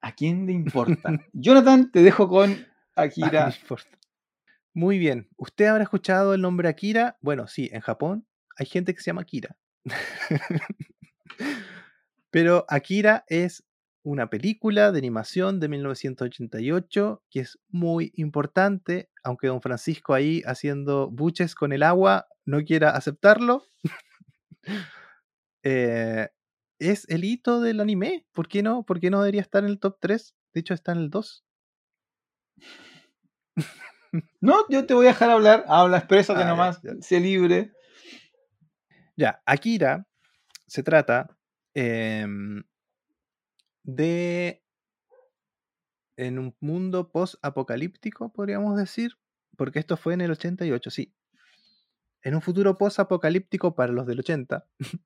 ¿A 0.00 0.12
quién 0.12 0.46
le 0.46 0.52
importa? 0.52 1.20
Jonathan, 1.34 1.90
te 1.92 2.02
dejo 2.02 2.28
con 2.28 2.66
Akira. 2.94 3.52
Muy 4.72 4.98
bien. 4.98 5.28
¿Usted 5.36 5.66
habrá 5.66 5.82
escuchado 5.82 6.32
el 6.32 6.40
nombre 6.40 6.68
Akira? 6.68 7.18
Bueno, 7.20 7.46
sí, 7.46 7.68
en 7.72 7.80
Japón 7.80 8.26
hay 8.56 8.66
gente 8.66 8.94
que 8.94 9.00
se 9.00 9.10
llama 9.10 9.22
Akira. 9.22 9.56
Pero 12.30 12.64
Akira 12.68 13.24
es 13.28 13.64
una 14.06 14.30
película 14.30 14.92
de 14.92 14.98
animación 14.98 15.58
de 15.58 15.68
1988 15.68 17.24
que 17.28 17.40
es 17.40 17.58
muy 17.68 18.12
importante, 18.14 19.10
aunque 19.24 19.48
don 19.48 19.60
Francisco 19.60 20.14
ahí 20.14 20.42
haciendo 20.46 21.10
buches 21.10 21.56
con 21.56 21.72
el 21.72 21.82
agua 21.82 22.28
no 22.44 22.62
quiera 22.62 22.90
aceptarlo. 22.90 23.64
eh, 25.64 26.28
es 26.78 27.08
el 27.08 27.24
hito 27.24 27.60
del 27.60 27.80
anime. 27.80 28.24
¿Por 28.32 28.46
qué 28.46 28.62
no? 28.62 28.84
¿Por 28.84 29.00
qué 29.00 29.10
no 29.10 29.22
debería 29.22 29.40
estar 29.40 29.64
en 29.64 29.70
el 29.70 29.80
top 29.80 29.98
3? 30.00 30.36
De 30.54 30.60
hecho, 30.60 30.72
está 30.72 30.92
en 30.92 30.98
el 30.98 31.10
2. 31.10 31.44
No, 34.40 34.64
yo 34.70 34.86
te 34.86 34.94
voy 34.94 35.06
a 35.06 35.10
dejar 35.10 35.28
hablar. 35.28 35.66
Habla, 35.68 35.98
exprésate 35.98 36.42
ah, 36.42 36.46
nomás. 36.46 36.80
Sé 37.02 37.20
libre. 37.20 37.72
Ya, 39.14 39.42
Akira 39.44 40.06
se 40.66 40.82
trata 40.82 41.36
em, 41.74 42.62
de 43.86 44.62
en 46.16 46.38
un 46.38 46.56
mundo 46.60 47.10
post-apocalíptico, 47.10 48.32
podríamos 48.32 48.76
decir, 48.76 49.12
porque 49.56 49.78
esto 49.78 49.96
fue 49.96 50.14
en 50.14 50.22
el 50.22 50.32
88, 50.32 50.90
sí. 50.90 51.14
En 52.22 52.34
un 52.34 52.42
futuro 52.42 52.76
post-apocalíptico 52.76 53.74
para 53.74 53.92
los 53.92 54.06
del 54.06 54.20
80, 54.20 54.66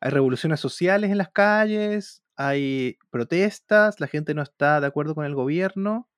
hay 0.00 0.10
revoluciones 0.10 0.60
sociales 0.60 1.10
en 1.10 1.18
las 1.18 1.30
calles, 1.30 2.22
hay 2.36 2.98
protestas, 3.10 3.98
la 3.98 4.06
gente 4.06 4.34
no 4.34 4.42
está 4.42 4.80
de 4.80 4.86
acuerdo 4.86 5.14
con 5.14 5.24
el 5.24 5.34
gobierno. 5.34 6.08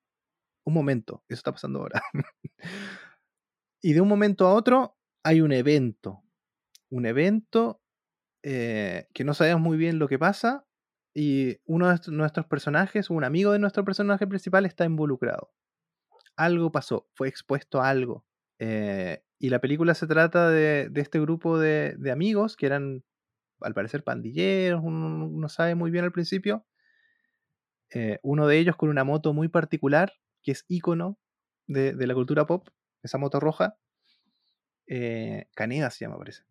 Un 0.63 0.73
momento, 0.73 1.23
eso 1.27 1.39
está 1.39 1.51
pasando 1.51 1.79
ahora. 1.79 2.01
y 3.81 3.93
de 3.93 4.01
un 4.01 4.07
momento 4.07 4.47
a 4.47 4.53
otro 4.53 4.97
hay 5.23 5.41
un 5.41 5.51
evento. 5.51 6.23
Un 6.89 7.05
evento 7.05 7.81
eh, 8.43 9.07
que 9.13 9.23
no 9.23 9.33
sabemos 9.33 9.61
muy 9.61 9.77
bien 9.77 9.97
lo 9.97 10.07
que 10.07 10.19
pasa 10.19 10.64
y 11.17 11.61
uno 11.65 11.87
de 11.87 12.11
nuestros 12.11 12.45
personajes, 12.45 13.09
un 13.09 13.23
amigo 13.23 13.53
de 13.53 13.59
nuestro 13.59 13.85
personaje 13.85 14.27
principal 14.27 14.65
está 14.65 14.83
involucrado. 14.83 15.53
Algo 16.35 16.73
pasó, 16.73 17.07
fue 17.13 17.29
expuesto 17.29 17.81
a 17.81 17.89
algo. 17.89 18.25
Eh, 18.59 19.23
y 19.39 19.49
la 19.49 19.59
película 19.59 19.93
se 19.93 20.07
trata 20.07 20.49
de, 20.49 20.91
este 20.93 21.21
grupo 21.21 21.57
de, 21.57 21.97
amigos 22.11 22.57
que 22.57 22.65
eran, 22.65 23.05
al 23.61 23.73
parecer, 23.73 24.03
pandilleros, 24.03 24.81
uno 24.83 25.29
no 25.29 25.47
sabe 25.47 25.73
muy 25.73 25.89
bien 25.89 26.03
al 26.03 26.11
principio. 26.11 26.65
Eh, 27.91 28.19
uno 28.21 28.45
de 28.45 28.57
ellos 28.57 28.75
con 28.75 28.89
una 28.89 29.05
moto 29.05 29.31
muy 29.33 29.47
particular, 29.47 30.11
que 30.43 30.51
es 30.51 30.65
ícono 30.67 31.17
de, 31.65 31.93
la 31.95 32.13
cultura 32.13 32.45
pop, 32.45 32.67
esa 33.03 33.17
moto 33.17 33.39
roja. 33.39 33.77
Eh, 34.87 35.47
Caneda 35.55 35.89
se 35.91 36.03
llama, 36.03 36.17
parece. 36.17 36.43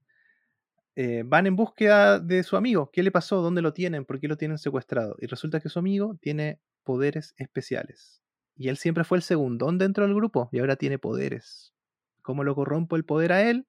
Eh, 0.97 1.25
van 1.27 1.47
en 1.47 1.57
búsqueda 1.57 2.21
de 2.21 2.43
su 2.45 2.57
amigo. 2.57 2.91
¿Qué 2.93 3.03
le 3.03 3.11
pasó? 3.11 3.43
¿Dónde 3.43 3.63
lo 3.63 3.73
tienen? 3.73 4.05
¿Por 4.05 4.21
qué 4.21 4.29
lo 4.29 4.37
tienen 4.37 4.59
secuestrado? 4.59 5.17
Y 5.19 5.27
resulta 5.27 5.61
que 5.61 5.69
su 5.69 5.79
amigo 5.79 6.17
tiene 6.21 6.61
poderes 6.85 7.35
especiales. 7.37 8.23
Y 8.57 8.69
él 8.69 8.77
siempre 8.77 9.03
fue 9.03 9.19
el 9.19 9.23
segundón 9.23 9.79
dentro 9.79 10.05
del 10.05 10.15
grupo 10.15 10.49
y 10.53 10.61
ahora 10.61 10.77
tiene 10.77 10.99
poderes. 10.99 11.75
¿Cómo 12.23 12.45
lo 12.45 12.55
corrompo 12.55 12.95
el 12.95 13.05
poder 13.05 13.33
a 13.33 13.43
él? 13.43 13.67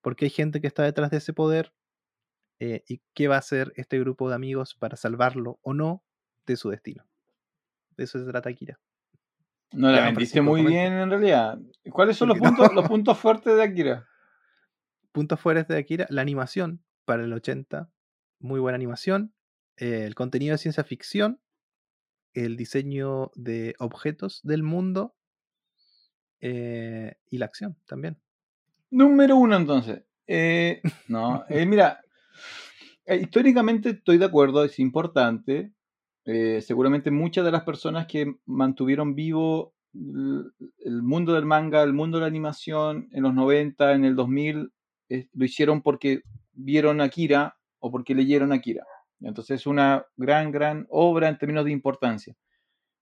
Porque 0.00 0.24
hay 0.26 0.30
gente 0.30 0.60
que 0.60 0.66
está 0.66 0.82
detrás 0.82 1.10
de 1.10 1.18
ese 1.18 1.32
poder. 1.32 1.72
Eh, 2.58 2.82
¿Y 2.88 3.00
qué 3.14 3.28
va 3.28 3.36
a 3.36 3.38
hacer 3.38 3.72
este 3.76 4.00
grupo 4.00 4.28
de 4.28 4.34
amigos 4.34 4.74
para 4.74 4.96
salvarlo 4.96 5.60
o 5.62 5.74
no 5.74 6.02
de 6.46 6.56
su 6.56 6.70
destino? 6.70 7.04
De 7.96 8.04
eso 8.04 8.18
se 8.18 8.26
trata 8.26 8.50
Akira. 8.50 8.80
No 9.72 9.92
la 9.92 10.04
vendiste 10.06 10.40
muy 10.40 10.64
bien 10.64 10.94
en 10.94 11.10
realidad. 11.10 11.58
¿Cuáles 11.92 12.16
son 12.16 12.28
los 12.28 12.38
puntos, 12.38 12.72
los 12.74 12.88
puntos 12.88 13.16
fuertes 13.16 13.54
de 13.54 13.62
Akira? 13.62 14.07
Puntos 15.12 15.40
fuertes 15.40 15.68
de 15.68 15.78
Akira, 15.78 16.06
la 16.10 16.22
animación 16.22 16.82
para 17.04 17.24
el 17.24 17.32
80, 17.32 17.90
muy 18.40 18.60
buena 18.60 18.76
animación, 18.76 19.32
eh, 19.76 20.04
el 20.04 20.14
contenido 20.14 20.52
de 20.52 20.58
ciencia 20.58 20.84
ficción, 20.84 21.40
el 22.34 22.56
diseño 22.56 23.30
de 23.34 23.74
objetos 23.78 24.40
del 24.42 24.62
mundo 24.62 25.14
eh, 26.40 27.16
y 27.30 27.38
la 27.38 27.46
acción 27.46 27.76
también. 27.86 28.18
Número 28.90 29.36
uno 29.36 29.56
entonces. 29.56 30.02
Eh, 30.26 30.82
no, 31.08 31.44
mira, 31.48 32.00
históricamente 33.06 33.90
estoy 33.90 34.18
de 34.18 34.26
acuerdo, 34.26 34.64
es 34.64 34.78
importante. 34.78 35.72
seguramente 36.24 37.10
muchas 37.10 37.44
de 37.44 37.52
las 37.52 37.62
personas 37.62 38.06
que 38.06 38.34
mantuvieron 38.44 39.14
vivo 39.14 39.74
el 39.94 41.02
mundo 41.02 41.32
del 41.32 41.46
manga, 41.46 41.82
el 41.82 41.92
mundo 41.92 42.18
de 42.18 42.22
la 42.22 42.28
animación 42.28 43.08
en 43.12 43.22
los 43.22 43.34
90, 43.34 43.94
en 43.94 44.04
el 44.04 44.14
2000, 44.14 44.72
lo 45.08 45.44
hicieron 45.44 45.82
porque 45.82 46.22
vieron 46.52 47.00
Akira 47.00 47.56
o 47.78 47.90
porque 47.90 48.14
leyeron 48.14 48.52
Akira. 48.52 48.84
Entonces 49.20 49.60
es 49.60 49.66
una 49.66 50.06
gran, 50.16 50.52
gran 50.52 50.86
obra 50.90 51.28
en 51.28 51.38
términos 51.38 51.64
de 51.64 51.72
importancia. 51.72 52.36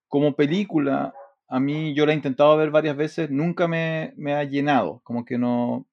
Como 0.08 0.34
película, 0.34 1.14
a 1.48 1.60
mí 1.60 1.94
yo 1.94 2.06
la 2.06 2.12
he 2.12 2.16
intentado 2.16 2.56
ver 2.56 2.70
varias 2.70 2.96
veces, 2.96 3.30
nunca 3.30 3.68
me, 3.68 4.14
ha 4.32 4.44
llenado, 4.44 5.00
como 5.04 5.24
que 5.24 5.38
no... 5.38 5.86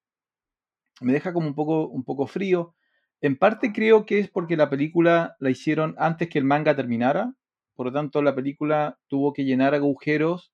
Me 1.01 1.11
deja 1.11 1.33
como 1.33 1.47
un 1.47 1.55
poco, 1.55 1.87
un 1.87 2.03
poco 2.03 2.27
frío. 2.27 2.75
En 3.19 3.37
parte 3.37 3.73
creo 3.73 4.05
que 4.05 4.19
es 4.19 4.29
porque 4.29 4.55
la 4.55 4.69
película 4.69 5.35
la 5.39 5.49
hicieron 5.49 5.95
antes 5.97 6.29
que 6.29 6.39
el 6.39 6.45
manga 6.45 6.75
terminara, 6.75 7.33
por 7.75 7.87
lo 7.87 7.91
tanto 7.91 8.21
la 8.21 8.35
película 8.35 8.99
tuvo 9.07 9.33
que 9.33 9.43
llenar 9.43 9.73
agujeros 9.73 10.53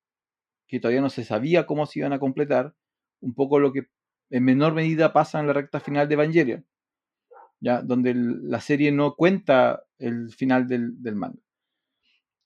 que 0.68 0.80
todavía 0.80 1.02
no 1.02 1.10
se 1.10 1.26
sabía 1.26 1.66
cómo 1.66 1.86
se 1.88 2.00
iban 2.00 2.14
a 2.14 2.20
completar, 2.20 2.76
un 3.22 3.34
poco 3.34 3.60
lo 3.60 3.74
que 3.74 3.88
en 4.30 4.44
menor 4.44 4.74
medida 4.74 5.14
pasa 5.14 5.40
en 5.40 5.48
la 5.48 5.54
recta 5.54 5.80
final 5.80 6.08
de 6.08 6.14
Evangelion, 6.14 6.66
¿ya? 7.60 7.82
donde 7.82 8.14
la 8.16 8.62
serie 8.62 8.92
no 8.92 9.16
cuenta 9.16 9.84
el 9.98 10.32
final 10.34 10.68
del, 10.68 11.16
manga. 11.16 11.40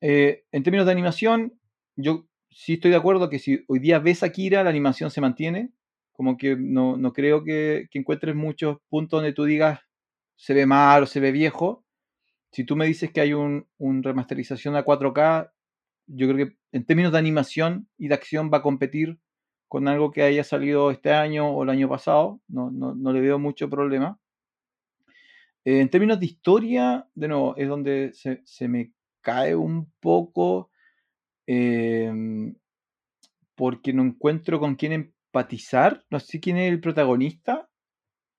Eh, 0.02 0.46
en 0.52 0.64
términos 0.64 0.86
de 0.86 0.92
animación, 0.92 1.54
yo 1.96 2.28
sí 2.50 2.74
estoy 2.74 2.92
de 2.92 2.98
acuerdo 2.98 3.30
que 3.30 3.40
si 3.40 3.64
hoy 3.68 3.80
día 3.80 4.00
ves 4.00 4.24
Akira, 4.24 4.64
la 4.64 4.70
animación 4.70 5.12
se 5.12 5.22
mantiene, 5.22 5.72
como 6.14 6.38
que 6.38 6.56
no, 6.56 6.98
creo 7.14 7.44
que, 7.44 7.88
encuentres 7.94 8.36
muchos 8.36 8.78
puntos 8.90 9.18
donde 9.18 9.34
tú 9.34 9.46
digas 9.46 9.80
se 10.36 10.54
ve 10.54 10.66
mal 10.66 11.04
o 11.04 11.06
se 11.06 11.20
ve 11.20 11.32
viejo. 11.32 11.86
Si 12.52 12.64
tú 12.64 12.76
me 12.76 12.86
dices 12.86 13.12
que 13.12 13.22
hay 13.22 13.34
una 13.34 13.64
un 13.78 14.04
remasterización 14.04 14.76
a 14.76 14.86
4K, 14.86 15.52
yo 16.08 16.28
creo 16.28 16.48
que 16.48 16.58
en 16.72 16.86
términos 16.86 17.12
de 17.12 17.18
animación 17.18 17.88
y 17.98 18.08
de 18.08 18.16
acción 18.16 18.52
va 18.54 18.58
a 18.60 18.62
competir 18.62 19.20
con 19.74 19.88
algo 19.88 20.12
que 20.12 20.22
haya 20.22 20.44
salido 20.44 20.92
este 20.92 21.12
año 21.14 21.50
o 21.50 21.64
el 21.64 21.72
año 21.72 21.90
pasado, 21.90 22.40
no, 22.48 23.12
le 23.12 23.22
veo 23.22 23.40
mucho 23.40 23.72
problema. 23.72 24.20
Eh, 25.66 25.80
en 25.80 25.90
términos 25.90 26.20
de 26.20 26.28
historia, 26.28 27.08
de 27.16 27.28
nuevo, 27.28 27.56
es 27.58 27.68
donde 27.68 28.12
se, 28.14 28.68
me 28.68 28.92
cae 29.22 29.56
un 29.56 29.92
poco 30.00 30.70
em, 31.48 32.54
porque 33.56 33.94
no 33.94 34.04
encuentro 34.04 34.60
con 34.60 34.76
quién 34.76 34.92
empatizar, 34.92 36.06
no 36.12 36.20
sé 36.20 36.40
quién 36.40 36.58
es 36.58 36.72
el 36.72 36.80
protagonista. 36.80 37.68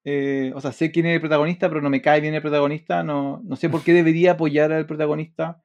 Eh, 0.04 0.52
o 0.54 0.60
sea, 0.60 0.70
sé 0.70 0.92
quién 0.92 1.06
es 1.06 1.14
el 1.16 1.20
protagonista, 1.20 1.68
pero 1.68 1.80
no 1.80 1.90
me 1.90 2.00
cae 2.00 2.20
bien 2.20 2.34
el 2.34 2.42
protagonista. 2.42 3.02
No, 3.02 3.42
no 3.42 3.56
sé 3.56 3.68
por 3.68 3.82
qué 3.82 3.92
debería 3.92 4.32
apoyar 4.34 4.70
al 4.70 4.86
protagonista. 4.86 5.63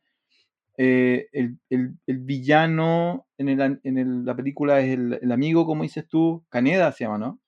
Eh, 0.82 1.28
el, 1.34 2.00
villano 2.08 3.28
en, 3.38 4.26
la 4.26 4.34
película 4.34 4.80
es 4.80 4.94
el, 4.94 5.30
amigo, 5.30 5.66
como 5.66 5.84
dices 5.84 6.08
tú, 6.08 6.46
Caneda 6.48 6.94
se 6.94 7.04
llama, 7.04 7.18
¿no? 7.18 7.42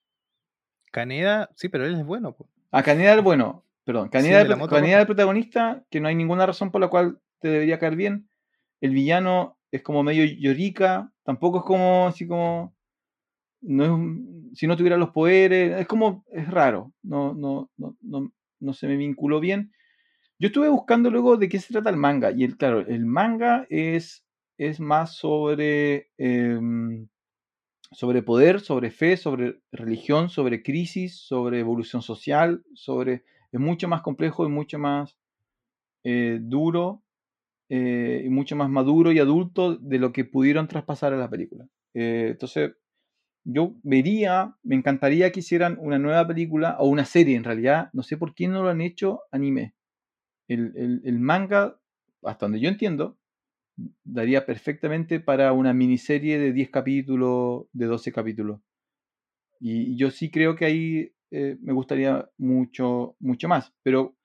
Caneda, 0.91 1.49
sí, 1.55 1.69
pero 1.69 1.85
él 1.85 1.95
es 1.95 2.05
bueno. 2.05 2.35
Ah, 2.71 2.83
Caneda 2.83 3.13
es 3.13 3.23
bueno, 3.23 3.63
perdón. 3.85 4.09
Caneda, 4.09 4.41
es 4.41 4.49
el 4.49 5.05
protagonista, 5.05 5.81
que 5.89 6.01
no 6.01 6.09
hay 6.09 6.15
ninguna 6.15 6.45
razón 6.45 6.71
por 6.71 6.81
la 6.81 6.89
cual 6.89 7.21
te 7.39 7.47
debería 7.47 7.79
caer 7.79 7.95
bien. 7.95 8.27
El 8.81 8.91
villano 8.91 9.57
es 9.71 9.81
como 9.81 10.03
medio 10.03 10.25
llorica, 10.25 11.09
tampoco 11.23 11.59
es 11.59 11.63
como 11.63 12.07
así 12.07 12.27
como. 12.27 12.75
No 13.61 13.97
si 14.53 14.67
no 14.67 14.75
tuviera 14.75 14.97
los 14.97 15.11
poderes, 15.11 15.79
es 15.79 15.87
como. 15.87 16.25
Es 16.33 16.49
raro, 16.49 16.91
no, 17.01 17.33
no, 17.33 17.71
no, 17.77 17.95
no, 18.01 18.33
no 18.59 18.73
se 18.73 18.89
me 18.89 18.97
vinculó 18.97 19.39
bien. 19.39 19.71
Yo 20.41 20.47
estuve 20.47 20.69
buscando 20.69 21.11
luego 21.11 21.37
de 21.37 21.47
qué 21.47 21.59
se 21.59 21.71
trata 21.71 21.91
el 21.91 21.97
manga. 21.97 22.31
Y 22.31 22.43
el, 22.43 22.57
claro, 22.57 22.79
el 22.79 23.05
manga 23.05 23.67
es, 23.69 24.25
es 24.57 24.79
más 24.79 25.15
sobre, 25.15 26.09
em, 26.17 27.07
sobre 27.91 28.23
poder, 28.23 28.59
sobre 28.59 28.89
fe, 28.89 29.17
sobre 29.17 29.59
religión, 29.71 30.29
sobre 30.29 30.63
crisis, 30.63 31.15
sobre 31.19 31.59
evolución 31.59 32.01
social, 32.01 32.63
sobre. 32.73 33.23
Es 33.51 33.59
mucho 33.59 33.87
más 33.87 34.01
complejo 34.01 34.43
y 34.43 34.49
mucho 34.49 34.79
más 34.79 35.15
eh, 36.03 36.39
duro 36.41 37.03
eh, 37.69 38.23
y 38.25 38.29
mucho 38.29 38.55
más 38.55 38.69
maduro 38.69 39.11
y 39.11 39.19
adulto 39.19 39.75
de 39.75 39.99
lo 39.99 40.11
que 40.11 40.25
pudieron 40.25 40.67
traspasar 40.67 41.13
a 41.13 41.17
la 41.17 41.29
película. 41.29 41.67
Eh, 41.93 42.29
entonces, 42.31 42.73
yo 43.43 43.75
vería, 43.83 44.55
me 44.63 44.75
encantaría 44.75 45.31
que 45.31 45.41
hicieran 45.41 45.77
una 45.79 45.99
nueva 45.99 46.27
película 46.27 46.77
o 46.79 46.87
una 46.87 47.05
serie 47.05 47.37
en 47.37 47.43
realidad. 47.43 47.89
No 47.93 48.03
sé 48.03 48.17
por 48.17 48.33
qué 48.33 48.47
no 48.47 48.63
lo 48.63 48.69
han 48.69 48.81
hecho 48.81 49.21
anime 49.31 49.75
el, 50.53 51.19
manga, 51.19 51.79
hasta 52.23 52.45
donde 52.45 52.59
yo 52.59 52.69
entiendo, 52.69 53.17
daría 54.03 54.45
perfectamente 54.45 55.19
para 55.19 55.53
una 55.53 55.73
miniserie 55.73 56.37
de 56.39 56.53
10 56.53 56.69
capítulos, 56.69 57.65
de 57.73 57.85
12 57.85 58.11
capítulos. 58.11 58.61
Y, 59.59 59.95
yo 59.95 60.11
sí 60.11 60.29
creo 60.29 60.55
que 60.55 60.65
ahí 60.65 61.13
eh, 61.31 61.57
me 61.61 61.73
gustaría 61.73 62.29
mucho, 62.37 63.15
mucho 63.19 63.47
más. 63.47 63.73
Pero 63.83 64.15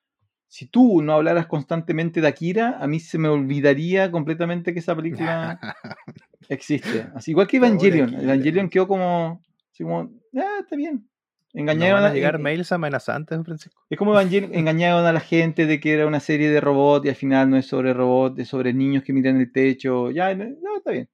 si 0.48 0.66
tú 0.66 1.02
no 1.02 1.14
hablaras 1.14 1.46
constantemente 1.46 2.20
de 2.20 2.28
Akira, 2.28 2.78
a 2.80 2.86
mí 2.86 3.00
se 3.00 3.18
me 3.18 3.28
olvidaría 3.28 4.10
completamente 4.10 4.72
que 4.72 4.80
esa 4.80 4.96
película 4.96 5.58
existe. 6.48 7.06
Así 7.14 7.32
igual 7.32 7.46
que 7.46 7.58
Evangelion. 7.58 8.14
Evangelion 8.14 8.68
quedó 8.68 8.88
como, 8.88 9.42
así 9.72 9.82
como, 9.82 10.10
ah, 10.36 10.58
está 10.60 10.76
bien. 10.76 11.08
Engañaron 11.52 12.04
a, 12.04 12.12
llegar 12.12 12.38
mails 12.38 12.70
amenazantes, 12.72 13.42
Francisco. 13.42 13.82
Es 13.88 13.98
como 13.98 14.18
engañaron 14.20 15.06
a 15.06 15.12
la 15.12 15.20
gente 15.20 15.66
de 15.66 15.80
que 15.80 15.94
era 15.94 16.06
una 16.06 16.20
serie 16.20 16.50
de 16.50 16.60
robots 16.60 17.06
y 17.06 17.08
al 17.08 17.14
final 17.14 17.48
no 17.48 17.56
es 17.56 17.66
sobre 17.66 17.94
robots, 17.94 18.38
es 18.38 18.48
sobre 18.48 18.74
niños 18.74 19.02
que 19.04 19.12
miran 19.12 19.40
el 19.40 19.50
techo. 19.50 20.10
Ya, 20.10 20.34
no, 20.34 20.76
está 20.76 20.90
bien. 20.90 21.08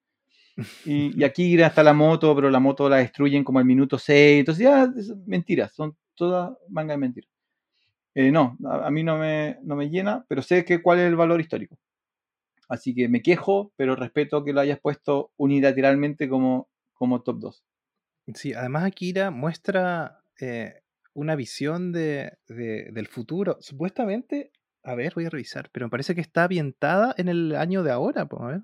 Y, 0.85 1.23
aquí 1.25 1.61
hasta 1.63 1.83
la 1.83 1.93
moto, 1.93 2.35
pero 2.35 2.51
la 2.51 2.59
moto 2.59 2.89
la 2.89 2.97
destruyen 2.97 3.45
como 3.45 3.61
al 3.61 3.65
minuto 3.65 3.99
6. 3.99 4.41
Entonces, 4.41 4.65
ya, 4.65 4.93
mentiras, 5.27 5.73
son 5.73 5.97
todas 6.15 6.53
mangas 6.69 6.95
de 6.97 6.99
mentiras. 6.99 7.31
Eh, 8.15 8.31
no, 8.31 8.59
a, 8.65 8.89
a 8.89 8.91
mí 8.91 9.05
no 9.05 9.17
me, 9.17 9.59
no 9.63 9.77
me 9.77 9.89
llena, 9.89 10.25
pero 10.29 10.43
sé 10.43 10.65
que 10.65 10.83
cuál 10.83 10.99
es 10.99 11.07
el 11.07 11.17
valor 11.17 11.41
histórico. 11.41 11.79
Así 12.69 12.95
que 12.95 13.09
me 13.09 13.23
quejo, 13.23 13.73
pero 13.77 13.97
respeto 13.97 14.43
que 14.45 14.53
lo 14.53 14.61
hayas 14.61 14.81
puesto 14.81 15.31
unilateralmente 15.37 16.29
como, 16.29 16.69
como 16.95 17.23
top 17.23 17.39
2. 17.39 17.65
Sí, 18.35 18.55
además 18.55 18.85
Akira 18.85 19.31
muestra 19.31 20.22
eh, 20.43 20.83
una 21.15 21.37
visión 21.37 21.93
de, 21.93 22.37
de- 22.49 22.91
del 22.93 23.07
futuro. 23.07 23.57
Supuestamente, 23.61 24.51
a 24.83 24.95
ver, 24.95 25.13
voy 25.15 25.27
a 25.27 25.31
revisar, 25.31 25.71
pero 25.73 25.87
me 25.87 25.91
parece 25.91 26.15
que 26.15 26.21
está 26.21 26.45
ambientada 26.45 27.15
en 27.17 27.29
el 27.29 27.55
año 27.55 27.83
de 27.83 27.91
ahora, 27.93 28.27
pues, 28.29 28.43
a 28.43 28.47
ver. 28.47 28.61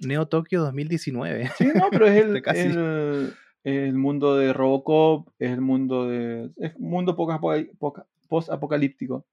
Neo 0.00 0.26
Tokio 0.28 0.62
2019. 0.62 1.50
Sí, 1.58 1.66
no, 1.74 1.88
pero 1.90 2.06
es 2.06 2.24
el, 2.24 2.42
casi- 2.42 2.60
el, 2.68 3.34
el 3.64 3.94
mundo 3.94 4.36
de 4.36 4.52
Robocop, 4.52 5.28
es 5.38 5.50
el 5.50 5.60
mundo 5.60 6.08
de. 6.08 6.50
Es 6.56 6.74
un 6.76 6.88
mundo 6.90 7.16
poca- 7.16 7.40
poca- 7.78 8.06
post-apocalíptico. 8.28 9.26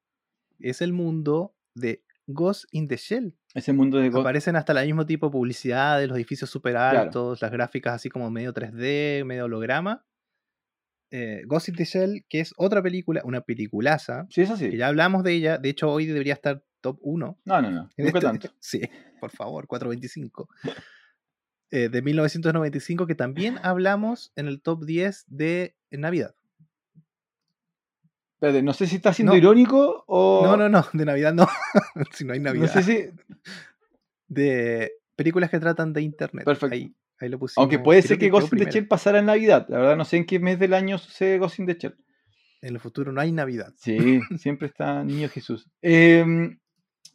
Es 0.59 0.81
el 0.81 0.91
mundo 0.91 1.55
de 1.75 2.03
Ghost 2.25 2.65
in 2.71 2.87
the 2.87 2.97
Shell. 2.97 3.33
Ese 3.53 3.71
mundo 3.71 3.99
de. 3.99 4.09
Go- 4.09 4.21
Aparecen 4.21 4.55
hasta 4.55 4.73
el 4.79 4.85
mismo 4.87 5.05
tipo 5.05 5.27
de 5.27 5.31
publicidades, 5.31 6.09
los 6.09 6.17
edificios 6.17 6.49
Claro. 6.61 6.99
altos, 6.99 7.41
las 7.41 7.51
gráficas 7.51 7.93
así 7.95 8.09
como 8.09 8.29
medio 8.31 8.53
3D, 8.53 9.23
medio 9.23 9.45
holograma. 9.45 10.03
Eh, 11.11 11.43
Ghost 11.45 11.69
in 11.69 11.75
the 11.75 11.85
Shell, 11.85 12.25
que 12.27 12.41
es 12.41 12.53
otra 12.57 12.81
película, 12.83 13.21
una 13.23 13.41
peliculaza, 13.41 14.27
Sí, 14.29 14.41
es 14.41 14.49
así. 14.51 14.69
que 14.69 14.77
ya 14.77 14.87
hablamos 14.87 15.23
de 15.23 15.33
ella. 15.33 15.57
De 15.57 15.69
hecho, 15.69 15.89
hoy 15.89 16.05
debería 16.05 16.33
estar 16.33 16.63
top 16.81 16.99
1. 17.01 17.39
No, 17.45 17.61
no, 17.61 17.71
no. 17.71 17.89
Nunca 17.97 18.17
este- 18.17 18.19
tanto. 18.19 18.49
Sí, 18.59 18.81
por 19.21 19.31
favor, 19.31 19.67
425. 19.67 20.49
Eh, 21.71 21.89
de 21.89 22.01
1995, 22.01 23.07
que 23.07 23.15
también 23.15 23.57
hablamos 23.63 24.31
en 24.35 24.47
el 24.47 24.61
top 24.61 24.85
10 24.85 25.25
de 25.27 25.75
Navidad. 25.91 26.35
Espérate, 28.35 28.61
no 28.61 28.73
sé 28.73 28.85
si 28.85 28.97
está 28.97 29.13
siendo 29.13 29.31
No. 29.33 29.37
irónico 29.37 30.03
o. 30.07 30.43
No, 30.45 30.57
no, 30.57 30.69
no, 30.69 30.85
de 30.93 31.05
Navidad 31.05 31.33
no. 31.33 31.47
si 32.13 32.23
no 32.23 32.33
hay 32.33 32.39
No 32.39 32.45
Navidad. 32.53 32.67
sé 32.71 32.83
si. 32.83 33.09
De 34.27 34.91
películas 35.15 35.49
que 35.49 35.59
tratan 35.59 35.91
de 35.93 36.01
internet. 36.03 36.45
Perfecto. 36.45 36.73
Ahí, 36.75 36.93
ahí 37.19 37.29
lo 37.29 37.39
pusimos. 37.39 37.63
Aunque 37.63 37.79
puede 37.79 38.01
ser 38.01 38.17
que 38.17 38.25
quedó 38.27 38.39
Ghost 38.39 38.53
in 38.53 38.59
the. 38.59 38.71
Shell 38.71 38.87
pasara 38.87 39.19
en 39.19 39.25
Navidad. 39.25 39.65
La 39.69 39.79
verdad, 39.79 39.95
no 39.97 40.05
sé 40.05 40.17
en 40.17 40.25
qué 40.25 40.39
mes 40.39 40.59
del 40.59 40.73
año 40.73 40.97
sucede 40.97 41.37
Ghost 41.39 41.59
in 41.59 41.65
the 41.65 41.73
Shell. 41.79 41.95
En 42.61 42.73
el 42.73 42.79
futuro 42.79 43.11
no 43.11 43.21
hay 43.21 43.31
Navidad. 43.31 43.73
Sí, 43.77 44.19
siempre 44.37 44.67
está 44.67 45.03
Niño 45.03 45.29
Jesús. 45.29 45.69
Em, 45.81 46.59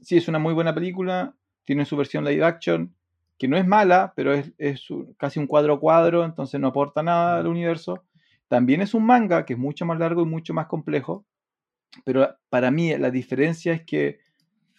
sí, 0.01 0.17
es 0.17 0.29
una 0.29 0.39
muy 0.39 0.55
buena 0.55 0.75
película. 0.75 1.35
Tiene 1.65 1.85
su 1.85 1.97
versión 1.97 2.25
live 2.25 2.45
action, 2.45 2.95
que 3.39 3.49
no 3.49 3.57
es 3.57 3.67
mala, 3.67 4.13
pero 4.17 4.33
es, 4.33 4.53
es 4.59 4.87
casi 5.17 5.39
un 5.41 5.47
cuadro 5.47 5.75
a 5.75 5.81
cuadro, 5.81 6.25
entonces 6.25 6.61
no 6.61 6.69
aporta 6.69 7.03
nada 7.03 7.39
al 7.39 7.47
universo. 7.47 8.05
También 8.49 8.83
es 8.83 8.95
un 8.95 9.05
manga, 9.07 9.45
que 9.45 9.53
es 9.55 9.59
mucho 9.59 9.87
más 9.87 9.99
largo 9.99 10.23
y 10.23 10.27
mucho 10.27 10.55
más 10.55 10.67
complejo. 10.67 11.25
Pero 12.05 12.37
para 12.49 12.71
mí 12.71 12.97
la 12.99 13.11
diferencia 13.11 13.73
es 13.75 13.83
que 13.85 14.21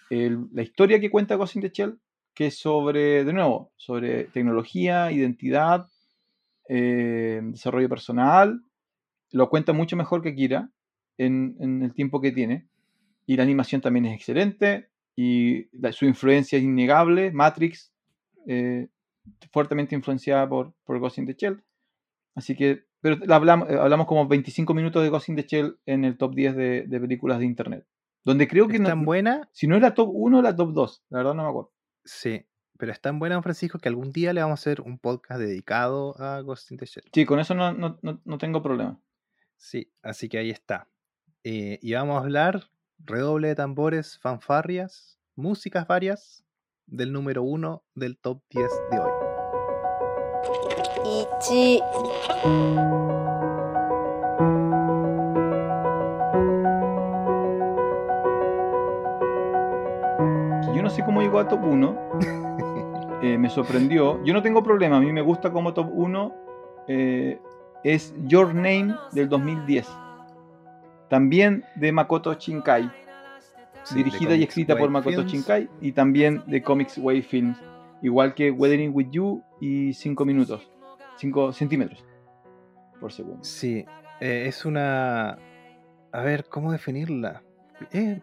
el- 0.10 0.48
la 0.54 0.62
historia 0.62 1.00
que 1.00 1.10
cuenta 1.10 1.36
Ghost 1.36 1.56
in 1.56 1.62
the 1.62 1.70
Shell, 1.70 1.98
que 2.34 2.48
es 2.48 2.58
sobre, 2.60 3.24
de 3.24 3.34
nuevo, 3.34 3.72
sobre 3.76 4.26
tecnología, 4.26 5.12
identidad, 5.12 5.88
eh, 6.70 7.42
desarrollo 7.44 7.90
personal, 7.90 8.62
lo 9.32 9.50
cuenta 9.50 9.74
mucho 9.74 9.96
mejor 9.98 10.22
que 10.22 10.36
Kira 10.36 10.70
en, 11.18 11.56
en 11.60 11.84
el 11.84 11.94
tiempo 11.94 12.22
que 12.22 12.32
tiene. 12.32 12.68
Y 13.26 13.38
la 13.38 13.44
animación 13.44 13.82
también 13.82 14.06
es 14.06 14.16
excelente. 14.16 14.90
Y 15.16 15.68
la- 15.78 15.92
su 15.92 16.06
influencia 16.06 16.58
es 16.58 16.64
innegable. 16.64 17.32
Matrix, 17.32 17.94
eh, 18.48 18.88
fuertemente 19.52 19.96
influenciada 19.96 20.48
por, 20.50 20.74
por 20.84 21.00
Ghost 21.00 21.18
in 21.20 21.26
the 21.28 21.36
Shell. 21.38 21.64
Así 22.36 22.56
que, 22.56 22.86
pero 23.02 23.18
la 23.26 23.36
hablamos, 23.38 23.70
eh, 23.70 23.78
hablamos 23.80 24.08
como 24.08 24.28
25 24.28 24.74
minutos 24.74 25.04
de 25.04 25.10
Ghost 25.10 25.30
in 25.30 25.36
the 25.36 25.44
Shell 25.44 25.78
en 25.86 26.06
el 26.06 26.18
top 26.18 26.36
10 26.36 26.56
de, 26.56 26.84
de 26.88 27.00
películas 27.00 27.40
de 27.40 27.46
internet. 27.46 27.86
Donde 28.26 28.48
creo 28.48 28.68
que 28.68 28.76
Es 28.76 28.82
no- 28.82 28.90
tan 28.90 29.06
buena, 29.06 29.50
si 29.52 29.68
no 29.68 29.76
es 29.76 29.82
la 29.82 29.94
top 29.94 30.10
1, 30.14 30.42
la 30.42 30.56
top 30.56 30.74
2. 30.74 31.04
La 31.10 31.20
verdad 31.20 31.34
no 31.34 31.44
me 31.44 31.50
acuerdo. 31.50 31.72
Sí, 32.06 32.46
pero 32.78 32.92
es 32.92 33.00
tan 33.02 33.20
buena, 33.20 33.36
don 33.36 33.44
Francisco, 33.44 33.80
que 33.80 33.90
algún 33.90 34.12
día 34.12 34.34
le 34.34 34.42
vamos 34.42 34.60
a 34.60 34.62
hacer 34.62 34.82
un 34.82 34.98
podcast 35.00 35.40
dedicado 35.40 36.16
a 36.22 36.42
Ghost 36.42 36.72
in 36.72 36.78
the 36.78 36.86
Shell. 36.86 37.06
Sí, 37.14 37.26
con 37.26 37.40
eso 37.40 37.54
no, 37.56 37.72
no- 37.74 38.00
no- 38.02 38.22
no 38.24 38.38
tengo 38.38 38.62
problema. 38.62 39.00
Sí, 39.58 39.92
así 40.02 40.28
que 40.30 40.38
ahí 40.40 40.50
está. 40.50 40.90
Eh, 41.44 41.80
y 41.82 41.94
vamos 41.94 42.16
a 42.18 42.20
hablar, 42.24 42.70
redoble 43.00 43.50
de 43.50 43.56
tambores, 43.56 44.18
fanfarrias, 44.20 45.20
músicas 45.36 45.88
varias, 45.88 46.44
del 46.86 47.14
número 47.14 47.44
uno 47.44 47.84
del 47.96 48.18
top 48.18 48.42
10 48.50 48.70
de 48.92 49.00
hoy. 49.00 49.12
1 52.46 53.13
sé 60.94 61.04
cómo 61.04 61.22
llegó 61.22 61.40
a 61.40 61.48
top 61.48 61.64
1. 61.64 61.98
eh, 63.24 63.38
me 63.38 63.50
sorprendió. 63.50 64.24
Yo 64.24 64.34
no 64.34 64.42
tengo 64.42 64.64
problema, 64.64 64.98
a 64.98 65.00
mí 65.00 65.12
me 65.12 65.22
gusta 65.22 65.52
como 65.52 65.74
top 65.74 65.90
1. 65.92 66.36
eh, 66.88 67.40
es 67.84 68.14
Your 68.26 68.56
Name 68.56 68.96
del 69.12 69.28
2010. 69.28 69.90
También 71.10 71.66
de 71.76 71.92
Makoto 71.92 72.34
Shinkai. 72.34 72.90
Sí, 73.84 73.96
dirigida 73.96 74.36
y 74.36 74.44
escrita 74.44 74.78
por 74.78 74.90
Makoto 74.90 75.18
Films. 75.18 75.32
Shinkai. 75.32 75.70
Y 75.82 75.92
también 75.92 76.42
de 76.48 76.62
Comics 76.64 76.98
Wave 76.98 77.24
Films. 77.24 77.58
Igual 78.02 78.34
que 78.34 78.52
Weathering 78.52 78.92
with 78.94 79.10
You 79.12 79.44
y 79.60 79.94
5 79.94 80.26
minutos. 80.26 80.72
5 81.18 81.52
centímetros 81.52 82.06
por 83.00 83.12
segundo. 83.12 83.44
Sí, 83.44 83.86
eh, 84.22 84.46
es 84.48 84.66
una... 84.66 85.38
A 86.12 86.22
ver, 86.22 86.46
¿cómo 86.50 86.72
definirla? 86.72 87.44
Es, 87.92 88.22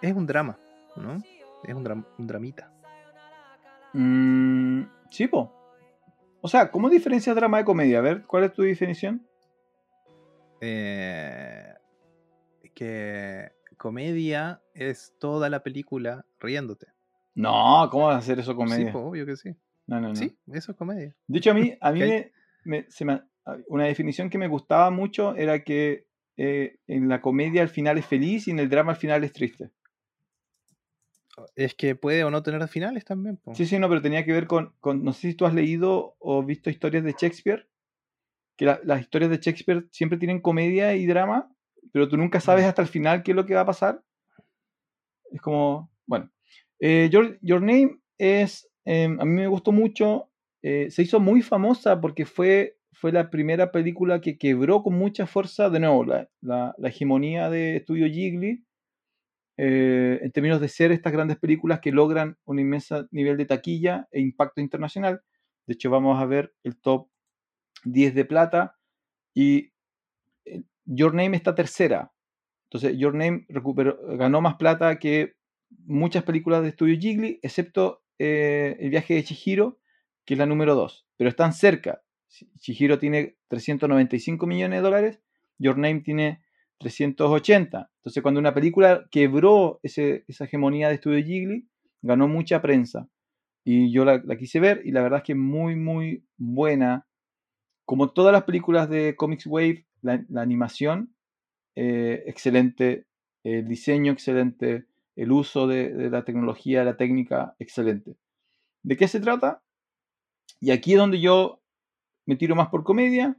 es 0.00 0.12
un 0.14 0.26
drama, 0.26 0.58
¿no? 0.96 1.20
Es 1.62 1.74
un, 1.74 1.84
dram- 1.84 2.06
un 2.18 2.26
dramita. 2.26 2.72
Mm, 3.94 4.82
sí, 5.10 5.26
po. 5.28 5.52
O 6.40 6.48
sea, 6.48 6.70
¿cómo 6.70 6.88
diferencias 6.90 7.36
drama 7.36 7.58
de 7.58 7.64
comedia? 7.64 7.98
A 7.98 8.02
ver, 8.02 8.22
¿cuál 8.26 8.44
es 8.44 8.52
tu 8.52 8.62
definición? 8.62 9.26
Eh, 10.60 11.72
que 12.74 13.50
comedia 13.76 14.60
es 14.74 15.14
toda 15.18 15.48
la 15.50 15.62
película 15.62 16.24
riéndote. 16.40 16.86
No, 17.34 17.88
¿cómo 17.90 18.06
vas 18.06 18.16
a 18.16 18.18
hacer 18.18 18.38
eso 18.38 18.52
Sí, 18.52 18.56
comedia? 18.56 18.92
po, 18.92 19.00
obvio 19.00 19.26
que 19.26 19.36
sí. 19.36 19.50
no, 19.86 20.00
no, 20.00 20.08
no. 20.08 20.14
Sí, 20.14 20.36
eso 20.52 20.72
es 20.72 20.78
comedia. 20.78 21.14
De 21.26 21.38
hecho, 21.38 21.50
a 21.50 21.54
mí, 21.54 21.76
a 21.80 21.92
mí 21.92 22.00
me- 22.64 22.86
se 22.90 23.04
me- 23.04 23.22
una 23.68 23.84
definición 23.84 24.30
que 24.30 24.38
me 24.38 24.46
gustaba 24.48 24.90
mucho 24.90 25.34
era 25.34 25.62
que 25.64 26.06
eh, 26.36 26.78
en 26.86 27.08
la 27.08 27.20
comedia 27.20 27.62
al 27.62 27.68
final 27.68 27.98
es 27.98 28.06
feliz 28.06 28.46
y 28.48 28.52
en 28.52 28.58
el 28.60 28.68
drama 28.68 28.92
al 28.92 28.98
final 28.98 29.24
es 29.24 29.32
triste. 29.32 29.70
Es 31.56 31.74
que 31.74 31.94
puede 31.94 32.24
o 32.24 32.30
no 32.30 32.42
tener 32.42 32.66
finales 32.68 33.04
también. 33.04 33.36
po. 33.36 33.54
Sí, 33.54 33.66
sí, 33.66 33.78
no, 33.78 33.88
pero 33.88 34.02
tenía 34.02 34.24
que 34.24 34.32
ver 34.32 34.46
con, 34.46 34.72
con- 34.80 35.02
no 35.04 35.12
sé 35.12 35.30
si 35.30 35.34
tú 35.34 35.46
has 35.46 35.54
leído 35.54 36.16
o 36.18 36.42
visto 36.42 36.70
historias 36.70 37.04
de 37.04 37.12
Shakespeare, 37.18 37.68
que 38.56 38.64
la- 38.66 38.80
las 38.84 39.00
historias 39.00 39.30
de 39.30 39.38
Shakespeare 39.38 39.86
siempre 39.90 40.18
tienen 40.18 40.40
comedia 40.40 40.94
y 40.94 41.06
drama, 41.06 41.50
pero 41.92 42.08
tú 42.08 42.16
nunca 42.16 42.40
sabes 42.40 42.64
Mm. 42.64 42.68
hasta 42.68 42.82
el 42.82 42.88
final 42.88 43.22
qué 43.22 43.32
es 43.32 43.36
lo 43.36 43.46
que 43.46 43.54
va 43.54 43.62
a 43.62 43.66
pasar. 43.66 44.02
Es 45.30 45.40
como, 45.40 45.90
bueno. 46.06 46.30
Eh, 46.80 47.08
Your, 47.10 47.38
Your 47.42 47.60
Name 47.60 47.98
es, 48.18 48.68
eh, 48.84 49.04
a 49.04 49.24
mí 49.24 49.32
me 49.32 49.46
gustó 49.46 49.72
mucho, 49.72 50.30
eh, 50.62 50.90
se 50.90 51.02
hizo 51.02 51.20
muy 51.20 51.42
famosa 51.42 52.00
porque 52.00 52.26
fue, 52.26 52.76
fue 52.92 53.12
la 53.12 53.30
primera 53.30 53.72
película 53.72 54.20
que 54.20 54.36
quebró 54.38 54.82
con 54.82 54.94
mucha 54.94 55.26
fuerza, 55.26 55.70
de 55.70 55.80
nuevo, 55.80 56.04
la, 56.04 56.28
la- 56.40 56.74
la 56.76 56.88
hegemonía 56.88 57.50
de 57.50 57.76
Estudio 57.76 58.06
Ghibli, 58.06 58.64
eh, 59.56 60.18
en 60.22 60.32
términos 60.32 60.60
de 60.60 60.68
ser 60.68 60.92
estas 60.92 61.12
grandes 61.12 61.38
películas 61.38 61.80
que 61.80 61.92
logran 61.92 62.38
un 62.44 62.58
inmenso 62.58 63.06
nivel 63.10 63.36
de 63.36 63.46
taquilla 63.46 64.08
e 64.10 64.20
impacto 64.20 64.60
internacional. 64.60 65.22
De 65.66 65.74
hecho, 65.74 65.90
vamos 65.90 66.20
a 66.20 66.26
ver 66.26 66.54
el 66.62 66.78
top 66.80 67.08
10 67.84 68.14
de 68.14 68.24
plata 68.24 68.76
y 69.34 69.72
eh, 70.44 70.62
Your 70.84 71.14
Name 71.14 71.36
está 71.36 71.54
tercera. 71.54 72.12
Entonces, 72.70 72.98
Your 72.98 73.14
Name 73.14 73.44
recuperó, 73.48 73.98
ganó 74.16 74.40
más 74.40 74.56
plata 74.56 74.98
que 74.98 75.34
muchas 75.68 76.24
películas 76.24 76.62
de 76.62 76.70
estudio 76.70 76.98
Ghibli, 76.98 77.38
excepto 77.42 78.02
eh, 78.18 78.76
El 78.80 78.90
viaje 78.90 79.14
de 79.14 79.24
Chihiro, 79.24 79.78
que 80.24 80.34
es 80.34 80.38
la 80.38 80.46
número 80.46 80.74
2. 80.74 81.06
Pero 81.16 81.28
están 81.28 81.52
cerca. 81.52 82.02
Chihiro 82.58 82.98
tiene 82.98 83.36
395 83.48 84.46
millones 84.46 84.78
de 84.78 84.82
dólares, 84.82 85.20
Your 85.58 85.76
Name 85.76 86.00
tiene 86.00 86.42
380. 86.82 87.90
Entonces, 87.98 88.22
cuando 88.22 88.40
una 88.40 88.54
película 88.54 89.06
quebró 89.10 89.80
ese- 89.82 90.24
esa 90.28 90.44
hegemonía 90.44 90.88
de 90.88 90.94
estudio 90.96 91.24
Ghibli, 91.24 91.68
ganó 92.02 92.28
mucha 92.28 92.60
prensa. 92.62 93.08
Y 93.64 93.92
yo 93.92 94.04
la, 94.04 94.22
quise 94.38 94.60
ver 94.60 94.82
y 94.84 94.92
la 94.92 95.02
verdad 95.02 95.18
es 95.20 95.24
que 95.24 95.34
muy, 95.36 95.76
muy 95.76 96.24
buena. 96.38 97.06
Como 97.86 98.10
todas 98.12 98.32
las 98.32 98.44
películas 98.44 98.88
de 98.90 99.16
Comics 99.16 99.46
Wave, 99.46 99.86
la, 100.02 100.24
la 100.28 100.42
animación, 100.42 101.14
eh, 101.76 102.24
excelente, 102.26 103.06
el 103.44 103.68
diseño 103.68 104.12
excelente, 104.12 104.86
el 105.16 105.32
uso 105.32 105.66
de, 105.68 105.92
de 105.94 106.10
la 106.10 106.24
tecnología, 106.24 106.84
la 106.84 106.96
técnica, 106.96 107.56
excelente. 107.58 108.16
¿De 108.84 108.96
qué 108.96 109.08
se 109.08 109.20
trata? 109.20 109.62
Y 110.60 110.70
aquí 110.70 110.92
es 110.92 110.98
donde 110.98 111.20
yo 111.20 111.60
me 112.26 112.36
tiro 112.36 112.56
más 112.56 112.68
por 112.68 112.84
comedia. 112.84 113.36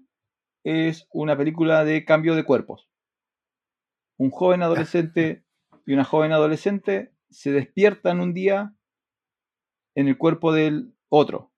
Es 0.64 1.08
una 1.12 1.38
película 1.38 1.86
de 1.86 2.06
cambio 2.06 2.36
de 2.36 2.44
cuerpos. 2.46 2.90
Un 4.24 4.32
joven 4.32 4.64
adolescente 4.64 5.44
y 5.86 5.94
una 5.94 6.06
joven 6.06 6.32
adolescente 6.32 7.12
se 7.30 7.52
despiertan 7.52 8.22
un 8.22 8.34
día 8.34 8.74
en 9.96 10.08
el 10.08 10.18
cuerpo 10.18 10.54
del 10.54 10.94
otro, 11.10 11.52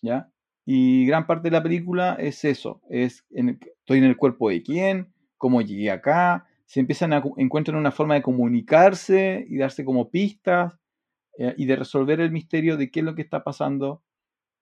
¿ya? 0.00 0.32
Y 0.64 1.04
gran 1.04 1.26
parte 1.26 1.48
de 1.48 1.52
la 1.52 1.62
película 1.62 2.14
es 2.18 2.42
eso, 2.46 2.80
es 2.88 3.26
estoy 3.30 3.98
en 3.98 4.04
el 4.04 4.16
cuerpo 4.16 4.48
de 4.48 4.62
quién, 4.62 5.12
cómo 5.36 5.60
llegué 5.60 5.90
acá, 5.90 6.46
se 6.64 6.80
empiezan 6.80 7.12
a 7.12 7.22
encuentran 7.36 7.76
una 7.76 7.90
forma 7.90 8.14
de 8.14 8.22
comunicarse 8.22 9.44
y 9.46 9.58
darse 9.58 9.84
como 9.84 10.10
pistas 10.10 10.78
eh, 11.36 11.52
y 11.58 11.66
de 11.66 11.76
resolver 11.76 12.18
el 12.20 12.32
misterio 12.32 12.78
de 12.78 12.90
qué 12.90 13.00
es 13.00 13.04
lo 13.04 13.14
que 13.14 13.20
está 13.20 13.44
pasando 13.44 14.02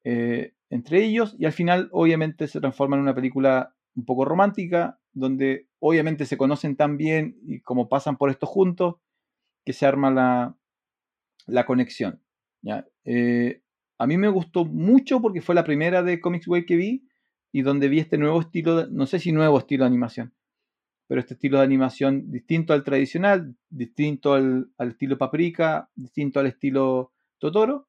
eh, 0.02 0.54
entre 0.70 1.04
ellos 1.04 1.36
y 1.38 1.44
al 1.44 1.52
final 1.52 1.88
obviamente 1.92 2.48
se 2.48 2.58
transforma 2.58 2.96
en 2.96 3.02
una 3.02 3.14
película 3.14 3.76
un 3.94 4.04
poco 4.04 4.24
romántica 4.24 4.98
donde 5.12 5.68
obviamente 5.78 6.26
se 6.26 6.36
conocen 6.36 6.76
tan 6.76 6.96
bien 6.96 7.36
y 7.46 7.60
como 7.60 7.88
pasan 7.88 8.16
por 8.16 8.30
esto 8.30 8.46
juntos 8.46 8.96
que 9.64 9.72
se 9.72 9.86
arma 9.86 10.10
la, 10.10 10.56
la 11.46 11.66
conexión. 11.66 12.20
Eh, 13.04 13.62
a 13.98 14.06
mí 14.06 14.16
me 14.16 14.28
gustó 14.28 14.64
mucho 14.64 15.20
porque 15.20 15.40
fue 15.40 15.54
la 15.54 15.64
primera 15.64 16.02
de 16.02 16.20
Comics 16.20 16.48
Way 16.48 16.66
que 16.66 16.76
vi 16.76 17.08
y 17.52 17.62
donde 17.62 17.88
vi 17.88 18.00
este 18.00 18.18
nuevo 18.18 18.40
estilo, 18.40 18.86
no 18.88 19.06
sé 19.06 19.18
si 19.18 19.32
nuevo 19.32 19.58
estilo 19.58 19.84
de 19.84 19.88
animación, 19.88 20.34
pero 21.06 21.20
este 21.20 21.34
estilo 21.34 21.58
de 21.58 21.64
animación 21.64 22.30
distinto 22.30 22.72
al 22.72 22.84
tradicional, 22.84 23.54
distinto 23.68 24.34
al, 24.34 24.70
estilo 24.78 25.18
Paprika, 25.18 25.90
distinto 25.94 26.40
al 26.40 26.46
estilo 26.46 27.12
Totoro, 27.38 27.88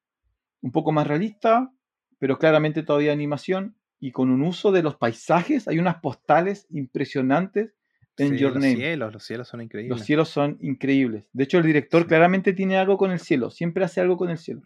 un 0.60 0.72
poco 0.72 0.92
más 0.92 1.06
realista, 1.06 1.72
pero 2.18 2.38
claramente 2.38 2.82
todavía 2.82 3.12
animación 3.12 3.76
y 4.00 4.12
con 4.12 4.30
un 4.30 4.42
uso 4.42 4.72
de 4.72 4.82
los 4.82 4.96
paisajes. 4.96 5.68
Hay 5.68 5.78
unas 5.78 5.96
postales 5.96 6.66
impresionantes 6.70 7.74
en 8.16 8.36
Your 8.36 8.52
los 8.52 8.62
Name. 8.62 8.76
cielos, 8.76 9.12
los 9.12 9.24
cielos 9.24 9.48
son 9.48 9.60
increíbles. 9.60 9.98
Los 9.98 10.06
cielos 10.06 10.28
son 10.28 10.58
increíbles. 10.60 11.28
De 11.32 11.44
hecho, 11.44 11.58
el 11.58 11.64
director 11.64 12.06
claramente 12.06 12.52
tiene 12.52 12.76
algo 12.76 12.96
con 12.96 13.10
el 13.10 13.18
cielo. 13.18 13.50
Siempre 13.50 13.84
hace 13.84 14.00
algo 14.00 14.16
con 14.16 14.30
el 14.30 14.38
cielo. 14.38 14.62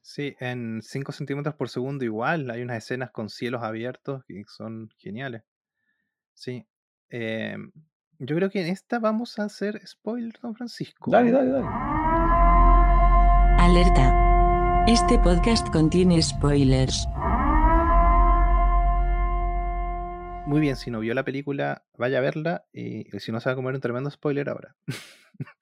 Sí, 0.00 0.36
en 0.38 0.80
5 0.82 1.12
centímetros 1.12 1.54
por 1.54 1.70
segundo 1.70 2.04
igual. 2.04 2.50
Hay 2.50 2.60
unas 2.62 2.76
escenas 2.78 3.10
con 3.10 3.30
cielos 3.30 3.62
abiertos 3.62 4.22
que 4.26 4.44
son 4.46 4.90
geniales. 4.98 5.42
Sí. 6.34 6.66
Em, 7.08 7.72
yo 8.18 8.36
creo 8.36 8.50
que 8.50 8.60
en 8.60 8.66
esta 8.68 8.98
vamos 8.98 9.38
a 9.38 9.44
hacer 9.44 9.80
spoiler, 9.86 10.38
don 10.42 10.54
Francisco. 10.54 11.10
Dale, 11.10 11.30
dale, 11.30 11.50
dale. 11.50 11.66
Alerta. 13.58 14.84
Este 14.86 15.18
podcast 15.20 15.66
contiene 15.72 16.20
spoilers. 16.20 17.08
Muy 20.46 20.60
bien, 20.60 20.76
si 20.76 20.90
no 20.90 21.00
vio 21.00 21.14
la 21.14 21.24
película, 21.24 21.86
vaya 21.96 22.18
a 22.18 22.20
verla 22.20 22.66
y 22.70 23.04
si 23.18 23.32
no 23.32 23.40
se 23.40 23.48
va 23.48 23.52
a 23.54 23.56
comer 23.56 23.74
un 23.74 23.80
tremendo 23.80 24.10
spoiler 24.10 24.50
ahora. 24.50 24.76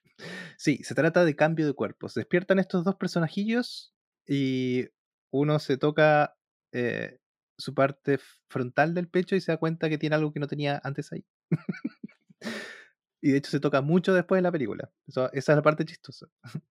sí, 0.56 0.78
se 0.82 0.94
trata 0.96 1.24
de 1.24 1.36
cambio 1.36 1.66
de 1.66 1.72
cuerpos. 1.72 2.14
Despiertan 2.14 2.58
estos 2.58 2.84
dos 2.84 2.96
personajillos 2.96 3.94
y 4.26 4.88
uno 5.30 5.60
se 5.60 5.76
toca 5.76 6.36
eh, 6.72 7.20
su 7.56 7.74
parte 7.74 8.18
frontal 8.48 8.92
del 8.92 9.08
pecho 9.08 9.36
y 9.36 9.40
se 9.40 9.52
da 9.52 9.58
cuenta 9.58 9.88
que 9.88 9.98
tiene 9.98 10.16
algo 10.16 10.32
que 10.32 10.40
no 10.40 10.48
tenía 10.48 10.80
antes 10.82 11.12
ahí. 11.12 11.24
y 13.20 13.30
de 13.30 13.38
hecho 13.38 13.52
se 13.52 13.60
toca 13.60 13.82
mucho 13.82 14.12
después 14.14 14.38
de 14.38 14.42
la 14.42 14.52
película. 14.52 14.90
esa 15.06 15.30
es 15.32 15.48
la 15.48 15.62
parte 15.62 15.84
chistosa. 15.84 16.26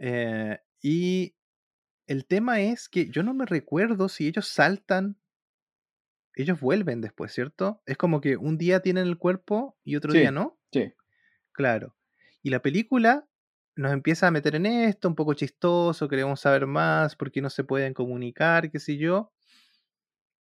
Eh, 0.00 0.56
y 0.80 1.34
el 2.06 2.24
tema 2.24 2.60
es 2.60 2.88
que 2.88 3.10
yo 3.10 3.24
no 3.24 3.34
me 3.34 3.46
recuerdo 3.46 4.08
si 4.08 4.28
ellos 4.28 4.46
saltan 4.46 5.16
ellos 6.42 6.60
vuelven 6.60 7.00
después, 7.00 7.32
¿cierto? 7.32 7.82
Es 7.84 7.96
como 7.96 8.20
que 8.20 8.36
un 8.36 8.58
día 8.58 8.80
tienen 8.80 9.06
el 9.06 9.18
cuerpo 9.18 9.76
y 9.84 9.96
otro 9.96 10.12
día 10.12 10.30
no. 10.30 10.58
Sí. 10.72 10.92
Claro. 11.52 11.96
Y 12.42 12.50
la 12.50 12.62
película 12.62 13.26
nos 13.74 13.92
empieza 13.92 14.26
a 14.26 14.30
meter 14.30 14.54
en 14.54 14.66
esto, 14.66 15.08
un 15.08 15.14
poco 15.14 15.34
chistoso, 15.34 16.08
queremos 16.08 16.40
saber 16.40 16.66
más, 16.66 17.16
por 17.16 17.30
qué 17.30 17.40
no 17.40 17.50
se 17.50 17.64
pueden 17.64 17.94
comunicar, 17.94 18.70
qué 18.70 18.78
sé 18.78 18.96
yo. 18.96 19.32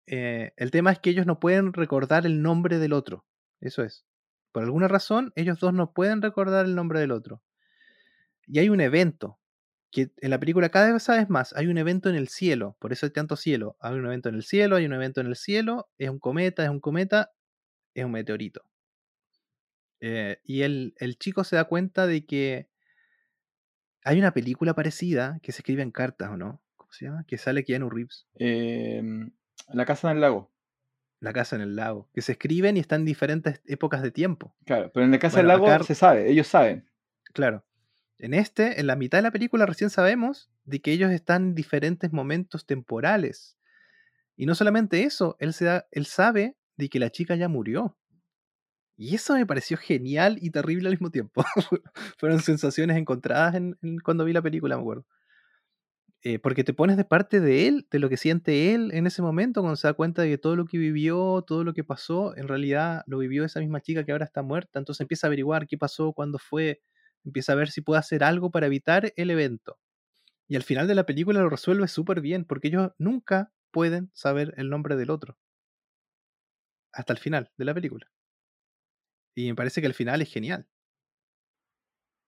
Eh, 0.06 0.52
el 0.56 0.70
tema 0.70 0.92
es 0.92 0.98
que 0.98 1.10
ellos 1.10 1.26
no 1.26 1.40
pueden 1.40 1.72
recordar 1.72 2.26
el 2.26 2.42
nombre 2.42 2.78
del 2.78 2.92
otro. 2.92 3.24
Eso 3.60 3.82
es. 3.82 4.04
Por 4.52 4.62
alguna 4.62 4.88
razón, 4.88 5.32
ellos 5.34 5.58
dos 5.58 5.74
no 5.74 5.92
pueden 5.92 6.22
recordar 6.22 6.66
el 6.66 6.74
nombre 6.74 7.00
del 7.00 7.10
otro. 7.10 7.42
Y 8.46 8.58
hay 8.58 8.68
un 8.68 8.80
evento 8.80 9.38
que 9.90 10.10
en 10.18 10.30
la 10.30 10.38
película 10.38 10.68
cada 10.68 10.92
vez 10.92 11.02
sabes 11.02 11.30
más, 11.30 11.52
hay 11.54 11.66
un 11.66 11.78
evento 11.78 12.08
en 12.08 12.16
el 12.16 12.28
cielo, 12.28 12.76
por 12.80 12.92
eso 12.92 13.06
hay 13.06 13.12
tanto 13.12 13.36
cielo, 13.36 13.76
hay 13.80 13.94
un 13.94 14.06
evento 14.06 14.28
en 14.28 14.34
el 14.34 14.42
cielo, 14.42 14.76
hay 14.76 14.86
un 14.86 14.92
evento 14.92 15.20
en 15.20 15.28
el 15.28 15.36
cielo, 15.36 15.88
es 15.98 16.10
un 16.10 16.18
cometa, 16.18 16.64
es 16.64 16.70
un 16.70 16.80
cometa, 16.80 17.32
es 17.94 18.04
un 18.04 18.12
meteorito. 18.12 18.62
Eh, 20.00 20.38
y 20.44 20.62
el, 20.62 20.94
chico 21.18 21.44
se 21.44 21.56
da 21.56 21.64
cuenta 21.64 22.06
de 22.06 22.26
que 22.26 22.68
hay 24.04 24.18
una 24.18 24.32
película 24.32 24.74
parecida 24.74 25.38
que 25.42 25.52
se 25.52 25.60
escribe 25.60 25.82
en 25.82 25.90
cartas, 25.90 26.30
¿o 26.30 26.36
no? 26.36 26.62
¿Cómo 26.76 26.92
se 26.92 27.06
llama? 27.06 27.24
Que 27.26 27.38
sale 27.38 27.64
Keanu 27.64 27.90
Reeves. 27.90 28.26
Em, 28.34 29.30
la 29.72 29.84
casa 29.84 30.10
en 30.10 30.16
el 30.16 30.20
lago. 30.20 30.52
La 31.20 31.32
casa 31.32 31.56
en 31.56 31.62
el 31.62 31.74
lago. 31.74 32.08
Que 32.12 32.20
se 32.20 32.32
escriben 32.32 32.76
y 32.76 32.80
están 32.80 33.00
en 33.00 33.06
diferentes 33.06 33.62
épocas 33.64 34.02
de 34.02 34.10
tiempo. 34.10 34.54
Claro, 34.64 34.90
pero 34.92 35.04
en 35.04 35.10
la 35.10 35.18
casa 35.18 35.38
del 35.38 35.48
lago 35.48 35.82
se 35.82 35.94
sabe, 35.94 36.30
ellos 36.30 36.46
saben. 36.46 36.88
Claro. 37.32 37.65
En 38.18 38.34
este, 38.34 38.80
en 38.80 38.86
la 38.86 38.96
mitad 38.96 39.18
de 39.18 39.22
la 39.22 39.30
película, 39.30 39.66
recién 39.66 39.90
sabemos 39.90 40.50
de 40.64 40.80
que 40.80 40.92
ellos 40.92 41.10
están 41.10 41.48
en 41.48 41.54
diferentes 41.54 42.12
momentos 42.12 42.66
temporales. 42.66 43.58
Y 44.36 44.46
no 44.46 44.54
solamente 44.54 45.02
eso, 45.04 45.36
él, 45.38 45.52
se 45.52 45.84
él 45.90 46.06
sabe 46.06 46.56
de 46.76 46.88
que 46.88 46.98
la 46.98 47.10
chica 47.10 47.36
ya 47.36 47.48
murió. 47.48 47.96
Y 48.96 49.14
eso 49.14 49.34
me 49.34 49.44
pareció 49.44 49.76
genial 49.76 50.38
y 50.40 50.50
terrible 50.50 50.88
al 50.88 50.94
mismo 50.94 51.10
tiempo. 51.10 51.44
Fueron 52.18 52.40
sensaciones 52.40 52.96
encontradas 52.96 53.54
en, 53.54 53.76
cuando 54.02 54.24
vi 54.24 54.32
la 54.32 54.42
película, 54.42 54.76
me 54.76 54.82
acuerdo. 54.82 55.04
Eh, 56.22 56.38
porque 56.38 56.64
te 56.64 56.72
pones 56.72 56.96
de 56.96 57.04
parte 57.04 57.40
de 57.40 57.68
él, 57.68 57.86
de 57.90 57.98
lo 57.98 58.08
que 58.08 58.16
siente 58.16 58.74
él 58.74 58.90
en 58.94 59.06
ese 59.06 59.22
momento, 59.22 59.60
cuando 59.60 59.76
se 59.76 59.86
da 59.86 59.92
cuenta 59.92 60.22
de 60.22 60.30
que 60.30 60.38
todo 60.38 60.56
lo 60.56 60.64
que 60.64 60.78
vivió, 60.78 61.44
todo 61.46 61.62
lo 61.62 61.72
que 61.74 61.84
pasó, 61.84 62.36
en 62.36 62.48
realidad 62.48 63.04
lo 63.06 63.18
vivió 63.18 63.44
esa 63.44 63.60
misma 63.60 63.80
chica 63.80 64.04
que 64.04 64.12
ahora 64.12 64.24
está 64.24 64.42
muerta. 64.42 64.78
Entonces 64.78 65.02
empieza 65.02 65.26
a 65.26 65.28
averiguar 65.28 65.66
qué 65.66 65.76
pasó, 65.78 66.12
cuándo 66.12 66.38
fue, 66.38 66.80
empieza 67.26 67.52
a 67.52 67.56
ver 67.56 67.70
si 67.70 67.80
puede 67.82 67.98
hacer 67.98 68.24
algo 68.24 68.50
para 68.50 68.66
evitar 68.66 69.12
el 69.16 69.30
evento. 69.30 69.78
Y 70.48 70.56
al 70.56 70.62
final 70.62 70.86
de 70.86 70.94
la 70.94 71.06
película 71.06 71.40
lo 71.40 71.50
resuelve 71.50 71.88
súper 71.88 72.20
bien, 72.20 72.44
porque 72.44 72.68
ellos 72.68 72.92
nunca 72.98 73.52
pueden 73.72 74.10
saber 74.14 74.54
el 74.56 74.70
nombre 74.70 74.96
del 74.96 75.10
otro. 75.10 75.36
Hasta 76.92 77.12
el 77.12 77.18
final 77.18 77.50
de 77.58 77.64
la 77.64 77.74
película. 77.74 78.06
Y 79.34 79.48
me 79.48 79.54
parece 79.54 79.80
que 79.80 79.86
el 79.86 79.94
final 79.94 80.22
es 80.22 80.32
genial. 80.32 80.66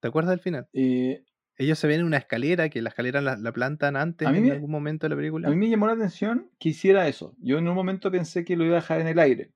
¿Te 0.01 0.09
acuerdas 0.09 0.31
del 0.31 0.41
final? 0.41 0.69
Eh, 0.73 1.25
ellos 1.57 1.79
se 1.79 1.89
ven 1.89 2.01
en 2.01 2.07
una 2.07 2.19
escalera, 2.19 2.69
que 2.69 2.83
la 2.83 2.91
escalera 2.91 3.21
la, 3.21 3.53
plantan 3.53 3.97
antes 3.97 4.29
en 4.29 4.51
algún 4.51 4.71
momento 4.71 5.07
de 5.07 5.11
la 5.11 5.17
película. 5.17 5.49
A 5.49 5.51
mí 5.51 5.57
me 5.57 5.69
llamó 5.69 5.87
la 5.87 5.95
atención 5.95 6.51
que 6.59 6.69
hiciera 6.71 7.09
eso. 7.09 7.35
Yo 7.39 7.59
en 7.59 7.67
un 7.67 7.75
momento 7.75 8.11
pensé 8.11 8.45
que 8.45 8.57
lo 8.57 8.65
iba 8.65 8.77
a 8.77 8.81
dejar 8.81 9.01
en 9.01 9.09
el 9.09 9.19
aire. 9.19 9.53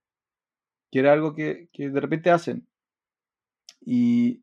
Que 0.91 1.01
era 1.01 1.12
algo 1.12 1.35
que, 1.35 1.69
que 1.73 1.91
de 1.91 2.01
repente 2.01 2.31
hacen. 2.31 2.67
Y 3.81 4.43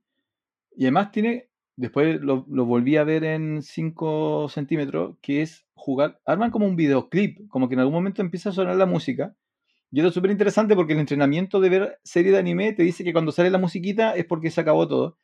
y 0.79 0.85
además 0.85 1.11
tiene, 1.11 1.49
después 1.75 2.21
lo, 2.21 2.45
volví 2.45 2.95
a 2.95 3.03
ver 3.03 3.25
en 3.25 3.61
5 3.61 4.47
centímetros, 4.47 5.17
que 5.21 5.41
es 5.41 5.65
jugar, 5.73 6.21
arman 6.25 6.51
como 6.51 6.65
un 6.67 6.77
videoclip, 6.77 7.49
como 7.49 7.67
que 7.67 7.73
en 7.73 7.81
algún 7.81 7.95
momento 7.95 8.21
empieza 8.21 8.47
a 8.47 8.53
sonar 8.53 8.77
la 8.77 8.85
música. 8.85 9.35
Y 9.91 9.99
esto 9.99 10.07
es 10.07 10.13
súper 10.13 10.31
interesante 10.31 10.77
porque 10.77 10.93
el 10.93 10.99
entrenamiento 10.99 11.59
de 11.59 11.67
ver 11.67 11.99
serie 12.05 12.31
de 12.31 12.37
anime 12.37 12.71
te 12.71 12.83
dice 12.83 13.03
que 13.03 13.11
cuando 13.11 13.33
sale 13.33 13.49
la 13.49 13.57
musiquita 13.57 14.15
es 14.15 14.23
porque 14.23 14.51
se 14.51 14.61
acabó 14.61 14.87
todo. 14.87 15.17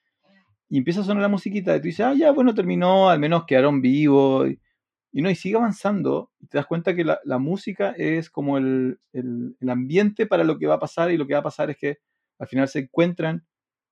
Y 0.68 0.80
empieza 0.80 1.00
a 1.00 1.04
sonar 1.06 1.22
la 1.22 1.30
musiquita 1.30 1.74
y 1.74 1.80
tú 1.80 1.86
dices, 1.86 2.06
ah, 2.06 2.14
ya, 2.14 2.32
bueno, 2.32 2.54
terminó, 2.54 3.10
al 3.10 3.22
menos 3.22 3.46
quedaron 3.46 3.80
vivos. 3.80 4.50
Y, 5.14 5.22
no, 5.22 5.30
y 5.30 5.36
sigue 5.36 5.56
avanzando 5.56 6.32
y 6.42 6.48
te 6.48 6.58
das 6.58 6.68
cuenta 6.68 6.94
que 6.94 7.06
la, 7.06 7.38
música 7.40 7.92
es 7.92 8.30
como 8.30 8.58
el, 8.58 9.00
el, 9.14 9.70
ambiente 9.70 10.26
para 10.26 10.44
lo 10.44 10.60
que 10.60 10.68
va 10.68 10.74
a 10.74 10.80
pasar 10.80 11.12
y 11.12 11.18
lo 11.18 11.26
que 11.26 11.34
va 11.34 11.40
a 11.40 11.44
pasar 11.44 11.70
es 11.70 11.78
que 11.78 12.00
al 12.40 12.48
final 12.48 12.68
se 12.68 12.80
encuentran 12.80 13.46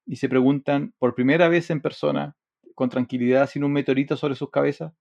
y 0.05 0.17
se 0.17 0.29
preguntan 0.29 0.93
por 0.99 1.15
primera 1.15 1.47
vez 1.47 1.69
en 1.69 1.81
persona, 1.81 2.35
con 2.75 2.89
tranquilidad, 2.89 3.49
sin 3.49 3.63
un 3.63 3.71
meteorito 3.71 4.17
sobre 4.17 4.35
sus 4.35 4.49
cabezas, 4.49 4.93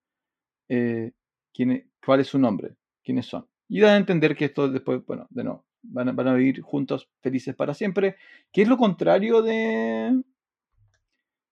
eh, 0.69 1.11
quién, 1.53 1.91
cuál 2.05 2.19
es 2.19 2.27
su 2.27 2.39
nombre, 2.39 2.75
quiénes 3.03 3.25
son. 3.25 3.47
Y 3.67 3.79
dan 3.79 3.93
a 3.93 3.97
entender 3.97 4.35
que 4.35 4.45
esto 4.45 4.69
después, 4.69 5.05
bueno, 5.05 5.27
de 5.29 5.43
no, 5.43 5.65
van 5.81 6.09
a, 6.09 6.11
van 6.11 6.27
a 6.27 6.33
vivir 6.33 6.61
juntos 6.61 7.09
felices 7.21 7.55
para 7.55 7.73
siempre, 7.73 8.17
que 8.51 8.61
es 8.61 8.67
lo 8.67 8.77
contrario 8.77 9.41
de 9.41 10.21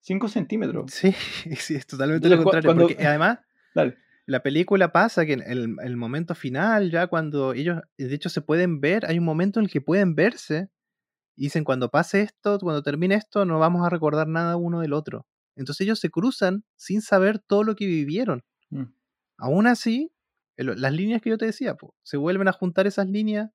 5 0.01 0.27
centímetros. 0.27 0.91
Sí, 0.91 1.11
sí, 1.57 1.75
es 1.75 1.87
totalmente 1.87 2.29
lo 2.29 2.43
contrario. 2.43 2.75
porque 2.75 3.05
además, 3.05 3.39
la 4.25 4.43
película 4.43 4.91
pasa 4.91 5.25
que 5.25 5.33
en 5.33 5.43
el, 5.45 5.75
el, 5.83 5.97
momento 5.97 6.35
final, 6.35 6.91
ya 6.91 7.07
cuando 7.07 7.53
ellos, 7.53 7.81
de 7.97 8.13
hecho, 8.13 8.29
se 8.29 8.41
pueden 8.41 8.79
ver, 8.81 9.05
hay 9.05 9.17
un 9.17 9.25
momento 9.25 9.59
en 9.59 9.65
el 9.65 9.71
que 9.71 9.81
pueden 9.81 10.15
verse 10.15 10.69
dicen, 11.45 11.63
cuando 11.63 11.89
pase 11.89 12.21
esto, 12.21 12.59
cuando 12.59 12.83
termine 12.83 13.15
esto, 13.15 13.45
no 13.45 13.59
vamos 13.59 13.85
a 13.85 13.89
recordar 13.89 14.27
nada 14.27 14.55
uno 14.55 14.79
del 14.81 14.93
otro. 14.93 15.25
Entonces 15.55 15.85
ellos 15.85 15.99
se 15.99 16.09
cruzan 16.09 16.63
sin 16.75 17.01
saber 17.01 17.39
todo 17.39 17.63
lo 17.63 17.75
que 17.75 17.85
vivieron. 17.85 18.43
Mm. 18.69 18.85
Aún 19.37 19.67
así, 19.67 20.11
las 20.55 20.93
líneas 20.93 21.21
que 21.21 21.29
yo 21.31 21.37
te 21.37 21.45
decía, 21.45 21.75
se 22.03 22.17
vuelven 22.17 22.47
a 22.47 22.53
juntar 22.53 22.87
esas 22.87 23.07
líneas 23.07 23.51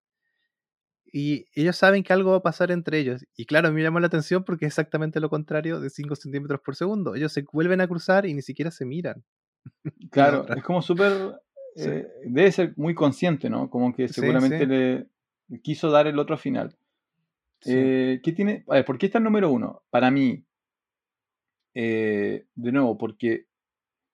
y 1.12 1.46
ellos 1.54 1.76
saben 1.76 2.02
que 2.02 2.12
algo 2.12 2.32
va 2.32 2.38
a 2.38 2.42
pasar 2.42 2.70
entre 2.70 2.98
ellos. 2.98 3.24
Y 3.36 3.46
claro, 3.46 3.72
me 3.72 3.82
llama 3.82 4.00
la 4.00 4.08
atención 4.08 4.44
porque 4.44 4.66
es 4.66 4.72
exactamente 4.72 5.20
lo 5.20 5.30
contrario 5.30 5.80
de 5.80 5.88
5 5.88 6.16
centímetros 6.16 6.60
por 6.60 6.76
segundo. 6.76 7.14
Ellos 7.14 7.32
se 7.32 7.44
vuelven 7.52 7.80
a 7.80 7.88
cruzar 7.88 8.26
y 8.26 8.34
ni 8.34 8.42
siquiera 8.42 8.70
se 8.70 8.84
miran. 8.84 9.24
Claro, 10.10 10.46
es 10.54 10.62
como 10.62 10.82
súper. 10.82 11.12
Sí. 11.74 11.88
eh, 11.88 12.06
debe 12.24 12.52
ser 12.52 12.74
muy 12.76 12.94
consciente, 12.94 13.50
¿no? 13.50 13.68
Como 13.68 13.92
que 13.94 14.08
Sí, 14.08 14.20
seguramente 14.20 14.60
sí. 14.60 14.66
le 14.66 15.60
quiso 15.60 15.90
dar 15.90 16.06
el 16.06 16.18
otro 16.18 16.38
final. 16.38 16.76
Eh, 17.66 18.20
¿qué 18.22 18.32
tiene? 18.32 18.64
A 18.68 18.82
¿por 18.84 18.98
qué 18.98 19.06
está 19.06 19.18
el 19.18 19.24
número 19.24 19.50
uno? 19.50 19.82
Para 19.90 20.10
mí, 20.10 20.44
eh, 21.74 22.46
de 22.54 22.72
nuevo, 22.72 22.96
porque 22.96 23.46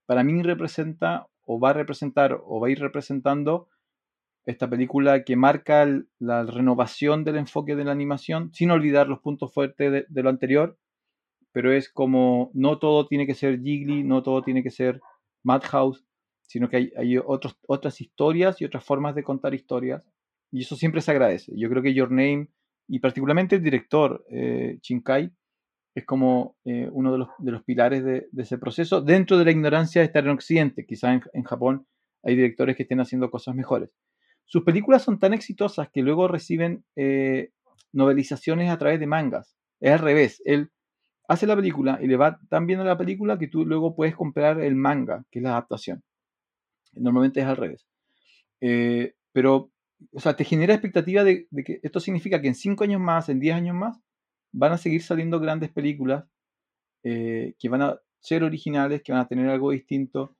para 0.06 0.24
mí 0.24 0.42
representa 0.42 1.28
o 1.44 1.60
va 1.60 1.70
a 1.70 1.74
representar 1.74 2.40
o 2.44 2.60
va 2.60 2.68
a 2.68 2.70
ir 2.70 2.80
representando 2.80 3.68
esta 4.44 4.68
película 4.68 5.24
que 5.24 5.36
marca 5.36 5.86
la 6.18 6.44
renovación 6.44 7.24
del 7.24 7.36
enfoque 7.36 7.76
de 7.76 7.84
la 7.84 7.92
animación, 7.92 8.52
sin 8.52 8.70
olvidar 8.70 9.08
los 9.08 9.20
puntos 9.20 9.52
fuertes 9.52 10.06
de, 10.08 10.22
lo 10.22 10.30
anterior, 10.30 10.78
pero 11.52 11.72
es 11.72 11.88
como 11.90 12.50
no 12.54 12.78
todo 12.78 13.06
tiene 13.06 13.26
que 13.26 13.34
ser 13.34 13.60
Ghibli, 13.60 14.02
no 14.02 14.22
todo 14.22 14.42
tiene 14.42 14.62
que 14.62 14.70
ser 14.70 15.00
Madhouse, 15.44 16.04
sino 16.42 16.68
que 16.68 16.76
hay, 16.76 16.92
hay 16.96 17.18
otros, 17.18 17.56
otras 17.68 18.00
historias 18.00 18.60
y 18.60 18.64
otras 18.64 18.84
formas 18.84 19.14
de 19.14 19.22
contar 19.22 19.54
historias, 19.54 20.04
y 20.50 20.62
eso 20.62 20.76
siempre 20.76 21.00
se 21.00 21.12
agradece. 21.12 21.52
Yo 21.56 21.68
creo 21.68 21.82
que 21.82 21.94
Your 21.94 22.10
Name, 22.10 22.48
y 22.92 22.98
particularmente 22.98 23.56
el 23.56 23.62
director, 23.62 24.22
eh, 24.30 24.78
es 25.94 26.04
como 26.04 26.58
eh, 26.66 26.90
uno 26.92 27.10
de 27.10 27.18
los, 27.20 27.28
de 27.38 27.50
los 27.50 27.62
pilares 27.62 28.04
de, 28.04 28.28
de 28.30 28.42
ese 28.42 28.58
proceso, 28.58 29.00
dentro 29.00 29.38
de 29.38 29.46
la 29.46 29.50
ignorancia 29.50 30.02
de 30.02 30.06
estar 30.08 30.22
en 30.24 30.30
Occidente. 30.30 30.84
Quizás 30.84 31.14
en, 31.14 31.22
en 31.32 31.42
Japón 31.42 31.86
hay 32.22 32.36
directores 32.36 32.76
que 32.76 32.82
estén 32.82 33.00
haciendo 33.00 33.30
cosas 33.30 33.54
mejores. 33.54 33.96
Sus 34.44 34.62
películas 34.62 35.02
son 35.02 35.18
tan 35.18 35.32
exitosas 35.32 35.88
que 35.90 36.02
luego 36.02 36.28
reciben 36.28 36.84
eh, 36.94 37.52
novelizaciones 37.92 38.68
a 38.70 38.76
través 38.76 39.00
de 39.00 39.06
mangas. 39.06 39.56
Es 39.80 39.92
al 39.92 40.00
revés. 40.00 40.42
Él 40.44 40.70
hace 41.28 41.46
la 41.46 41.56
película 41.56 41.98
y 42.02 42.08
le 42.08 42.16
va 42.16 42.40
tan 42.50 42.66
bien 42.66 42.80
a 42.80 42.84
la 42.84 42.98
película 42.98 43.38
que 43.38 43.48
tú 43.48 43.64
luego 43.64 43.96
puedes 43.96 44.14
comprar 44.14 44.60
el 44.60 44.74
manga, 44.74 45.24
que 45.30 45.38
es 45.38 45.42
la 45.42 45.52
adaptación. 45.52 46.02
Normalmente 46.92 47.40
es 47.40 47.46
al 47.46 47.56
revés. 47.56 47.86
Eh, 48.60 49.14
pero, 49.32 49.71
o 50.12 50.20
sea, 50.20 50.34
te 50.34 50.44
genera 50.44 50.74
expectativa 50.74 51.24
de, 51.24 51.46
que 51.64 51.80
esto 51.82 52.00
significa 52.00 52.40
que 52.40 52.48
en 52.48 52.54
5 52.54 52.84
años 52.84 53.00
más, 53.00 53.28
en 53.28 53.40
10 53.40 53.54
años 53.54 53.76
más, 53.76 53.98
van 54.52 54.72
a 54.72 54.78
seguir 54.78 55.02
saliendo 55.02 55.40
grandes 55.40 55.70
películas 55.70 56.24
eh, 57.04 57.54
que 57.58 57.68
van 57.68 57.82
a 57.82 58.00
ser 58.20 58.44
originales, 58.44 59.02
que 59.02 59.12
van 59.12 59.22
a 59.22 59.28
tener 59.28 59.48
algo 59.48 59.70
distinto. 59.70 60.36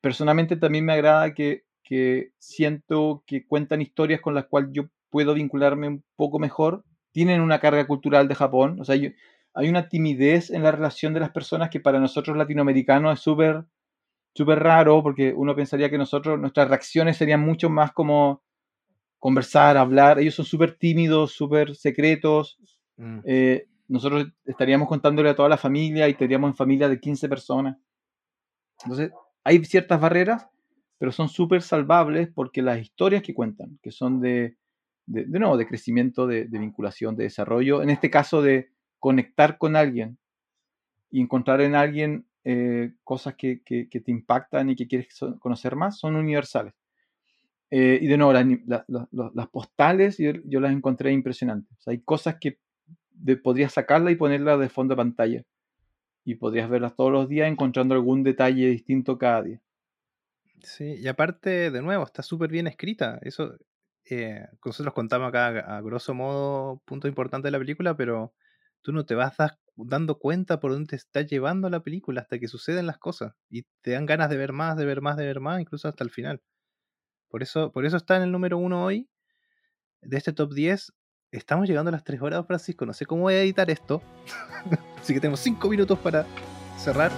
Personalmente 0.00 0.56
también 0.56 0.84
me 0.84 0.92
agrada 0.92 1.34
que, 1.34 1.64
que 1.82 2.32
siento 2.38 3.24
que 3.26 3.46
cuentan 3.46 3.82
historias 3.82 4.20
con 4.20 4.34
las 4.34 4.46
cuales 4.46 4.70
yo 4.72 4.84
puedo 5.10 5.34
vincularme 5.34 5.88
un 5.88 6.04
poco 6.16 6.38
mejor. 6.38 6.84
Tienen 7.12 7.40
una 7.40 7.60
carga 7.60 7.86
cultural 7.86 8.28
de 8.28 8.34
Japón. 8.34 8.80
O 8.80 8.84
sea, 8.84 8.96
hay 8.96 9.68
una 9.68 9.88
timidez 9.88 10.50
en 10.50 10.62
la 10.62 10.72
relación 10.72 11.14
de 11.14 11.20
las 11.20 11.30
personas 11.30 11.70
que 11.70 11.80
para 11.80 12.00
nosotros 12.00 12.36
latinoamericanos 12.36 13.14
es 13.14 13.20
súper 13.20 13.64
súper 14.34 14.58
raro 14.60 15.02
porque 15.02 15.32
uno 15.34 15.54
pensaría 15.54 15.90
que 15.90 15.98
nosotros, 15.98 16.38
nuestras 16.38 16.68
reacciones 16.68 17.16
serían 17.16 17.40
mucho 17.40 17.70
más 17.70 17.92
como 17.92 18.42
conversar, 19.24 19.78
hablar. 19.78 20.18
Ellos 20.18 20.34
son 20.34 20.44
súper 20.44 20.76
tímidos, 20.76 21.32
súper 21.32 21.74
secretos. 21.74 22.58
Mm. 22.98 23.20
Eh, 23.24 23.66
nosotros 23.88 24.26
estaríamos 24.44 24.86
contándole 24.86 25.30
a 25.30 25.34
toda 25.34 25.48
la 25.48 25.56
familia 25.56 26.06
y 26.06 26.12
estaríamos 26.12 26.50
en 26.50 26.56
familia 26.56 26.90
de 26.90 27.00
15 27.00 27.26
personas. 27.26 27.78
Entonces, 28.84 29.10
hay 29.44 29.64
ciertas 29.64 30.00
barreras, 30.00 30.46
pero 30.98 31.12
son 31.12 31.28
súper 31.28 31.62
salvables 31.62 32.28
porque 32.34 32.62
las 32.62 32.80
historias 32.80 33.22
que 33.22 33.34
cuentan, 33.34 33.78
que 33.82 33.90
son 33.90 34.20
de, 34.20 34.56
de, 35.06 35.24
de 35.24 35.38
nuevo, 35.38 35.56
de 35.56 35.66
crecimiento, 35.66 36.26
de, 36.26 36.44
de 36.46 36.58
vinculación, 36.58 37.16
de 37.16 37.24
desarrollo, 37.24 37.82
en 37.82 37.90
este 37.90 38.10
caso 38.10 38.42
de 38.42 38.70
conectar 38.98 39.58
con 39.58 39.76
alguien 39.76 40.18
y 41.10 41.20
encontrar 41.20 41.60
en 41.62 41.74
alguien 41.74 42.26
eh, 42.44 42.92
cosas 43.04 43.36
que, 43.36 43.62
que- 43.64 43.88
que 43.88 44.00
te 44.00 44.10
impactan 44.12 44.70
y 44.70 44.76
que 44.76 44.86
quieres 44.88 45.08
conocer 45.40 45.76
más, 45.76 45.98
son 45.98 46.16
universales. 46.16 46.74
Eh, 47.76 47.98
y 48.00 48.06
de 48.06 48.16
nuevo, 48.16 48.32
las, 48.32 49.48
postales 49.48 50.16
yo, 50.18 50.60
las 50.60 50.70
encontré 50.70 51.10
impresionantes. 51.10 51.76
Hay 51.88 52.02
cosas 52.02 52.36
que 52.40 52.60
podrías 53.42 53.72
sacarla 53.72 54.12
y 54.12 54.14
ponerla 54.14 54.56
de 54.56 54.68
fondo 54.68 54.92
de 54.92 54.98
pantalla. 54.98 55.42
Y 56.24 56.36
podrías 56.36 56.70
verlas 56.70 56.94
todos 56.94 57.10
los 57.10 57.28
días 57.28 57.50
encontrando 57.50 57.96
algún 57.96 58.22
detalle 58.22 58.68
distinto 58.68 59.18
cada 59.18 59.42
día. 59.42 59.60
Sí, 60.62 60.84
y 61.00 61.08
aparte, 61.08 61.72
de 61.72 61.82
nuevo, 61.82 62.04
está 62.04 62.22
súper 62.22 62.48
bien 62.48 62.68
escrita. 62.68 63.18
Eso, 63.22 63.56
eh, 64.08 64.46
nosotros 64.64 64.94
contamos 64.94 65.30
acá 65.30 65.48
a, 65.76 65.80
grosso 65.80 66.14
modo 66.14 66.80
puntos 66.84 67.08
importantes 67.08 67.48
de 67.48 67.50
la 67.50 67.58
película, 67.58 67.96
pero 67.96 68.34
tú 68.82 68.92
no 68.92 69.04
te 69.04 69.16
vas 69.16 69.34
dando 69.74 70.20
cuenta 70.20 70.60
por 70.60 70.70
dónde 70.70 70.90
te 70.90 70.96
está 70.96 71.22
llevando 71.22 71.68
la 71.68 71.80
película 71.80 72.20
hasta 72.20 72.38
que 72.38 72.46
suceden 72.46 72.86
las 72.86 72.98
cosas. 72.98 73.34
Y 73.50 73.64
te 73.82 73.90
dan 73.90 74.06
ganas 74.06 74.30
de 74.30 74.36
ver 74.36 74.52
más, 74.52 74.76
de 74.76 74.84
ver 74.84 75.00
más, 75.00 75.16
de 75.16 75.26
ver 75.26 75.40
más, 75.40 75.60
incluso 75.60 75.88
hasta 75.88 76.04
el 76.04 76.10
final. 76.10 76.40
Por 77.34 77.42
eso, 77.42 77.72
por 77.72 77.84
eso 77.84 77.96
está 77.96 78.16
en 78.16 78.22
el 78.22 78.30
número 78.30 78.58
uno 78.58 78.84
hoy 78.84 79.08
de 80.02 80.18
este 80.18 80.32
top 80.32 80.52
10. 80.52 80.92
Estamos 81.32 81.66
llegando 81.66 81.88
a 81.88 81.90
las 81.90 82.04
3 82.04 82.22
horas, 82.22 82.46
Francisco. 82.46 82.86
No 82.86 82.92
sé 82.92 83.06
cómo 83.06 83.22
voy 83.22 83.34
a 83.34 83.42
editar 83.42 83.68
esto. 83.72 84.00
Así 85.02 85.14
que 85.14 85.18
tenemos 85.18 85.40
5 85.40 85.68
minutos 85.68 85.98
para 85.98 86.26
cerrar. 86.78 87.10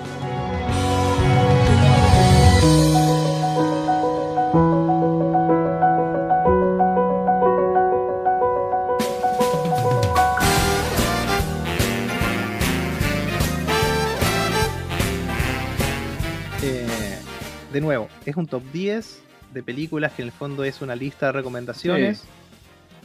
Eh, 16.62 17.18
de 17.70 17.80
nuevo, 17.82 18.08
es 18.24 18.34
un 18.34 18.46
top 18.46 18.62
10 18.72 19.25
de 19.56 19.62
películas 19.62 20.12
que 20.12 20.20
en 20.22 20.28
el 20.28 20.32
fondo 20.32 20.62
es 20.64 20.82
una 20.82 20.94
lista 20.94 21.26
de 21.26 21.32
recomendaciones. 21.32 22.24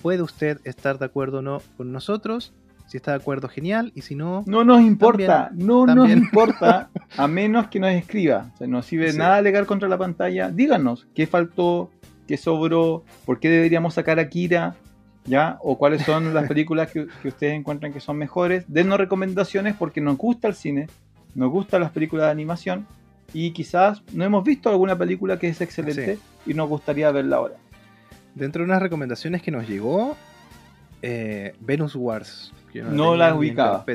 Puede 0.01 0.21
usted 0.21 0.59
estar 0.65 0.99
de 0.99 1.05
acuerdo 1.05 1.39
o 1.39 1.41
no 1.41 1.61
con 1.77 1.91
nosotros. 1.93 2.53
Si 2.87 2.97
está 2.97 3.11
de 3.11 3.17
acuerdo, 3.17 3.47
genial. 3.47 3.93
Y 3.95 4.01
si 4.01 4.15
no, 4.15 4.43
No 4.45 4.65
nos 4.65 4.81
importa, 4.81 5.49
no 5.53 5.85
también. 5.85 6.19
nos 6.19 6.23
importa, 6.27 6.89
a 7.15 7.27
menos 7.27 7.67
que 7.67 7.79
nos 7.79 7.91
escriba. 7.91 8.51
O 8.53 8.57
sea, 8.57 8.67
no 8.67 8.83
sirve 8.83 9.13
Sí. 9.13 9.17
nada 9.17 9.37
alegar 9.37 9.65
contra 9.65 9.87
la 9.87 9.97
pantalla. 9.97 10.49
Díganos 10.51 11.07
qué 11.15 11.25
faltó, 11.25 11.89
qué 12.27 12.35
sobró, 12.35 13.05
por 13.25 13.39
qué 13.39 13.49
deberíamos 13.49 13.93
sacar 13.93 14.19
a 14.19 14.27
Kira, 14.27 14.75
¿ya? 15.23 15.57
O 15.61 15.77
cuáles 15.77 16.01
son 16.01 16.33
las 16.33 16.47
películas 16.49 16.91
que, 16.91 17.07
que 17.21 17.29
ustedes 17.29 17.53
encuentran 17.53 17.93
que 17.93 18.01
son 18.01 18.17
mejores. 18.17 18.65
Dennos 18.67 18.97
recomendaciones 18.97 19.73
porque 19.79 20.01
nos 20.01 20.17
gusta 20.17 20.49
el 20.49 20.55
cine, 20.55 20.87
nos 21.33 21.49
gustan 21.49 21.79
las 21.79 21.91
películas 21.91 22.25
de 22.25 22.31
animación 22.31 22.87
y 23.33 23.51
quizás 23.51 24.01
no 24.13 24.23
hemos 24.23 24.43
visto 24.43 24.69
alguna 24.69 24.97
película 24.97 25.39
que 25.39 25.47
es 25.47 25.61
excelente 25.61 26.19
y 26.45 26.53
nos 26.53 26.67
gustaría 26.69 27.11
verla 27.11 27.37
ahora. 27.37 27.55
dentro 28.35 28.61
de 28.61 28.65
unas 28.65 28.81
recomendaciones 28.81 29.41
que 29.41 29.51
nos 29.51 29.67
llegó, 29.67 30.15
eh, 31.01 31.53
Venus 31.59 31.95
Wars. 31.95 32.53
que 32.71 32.81
No 32.81 33.11
tenía 33.11 33.29
la 33.29 33.35
ubicaba. 33.35 33.85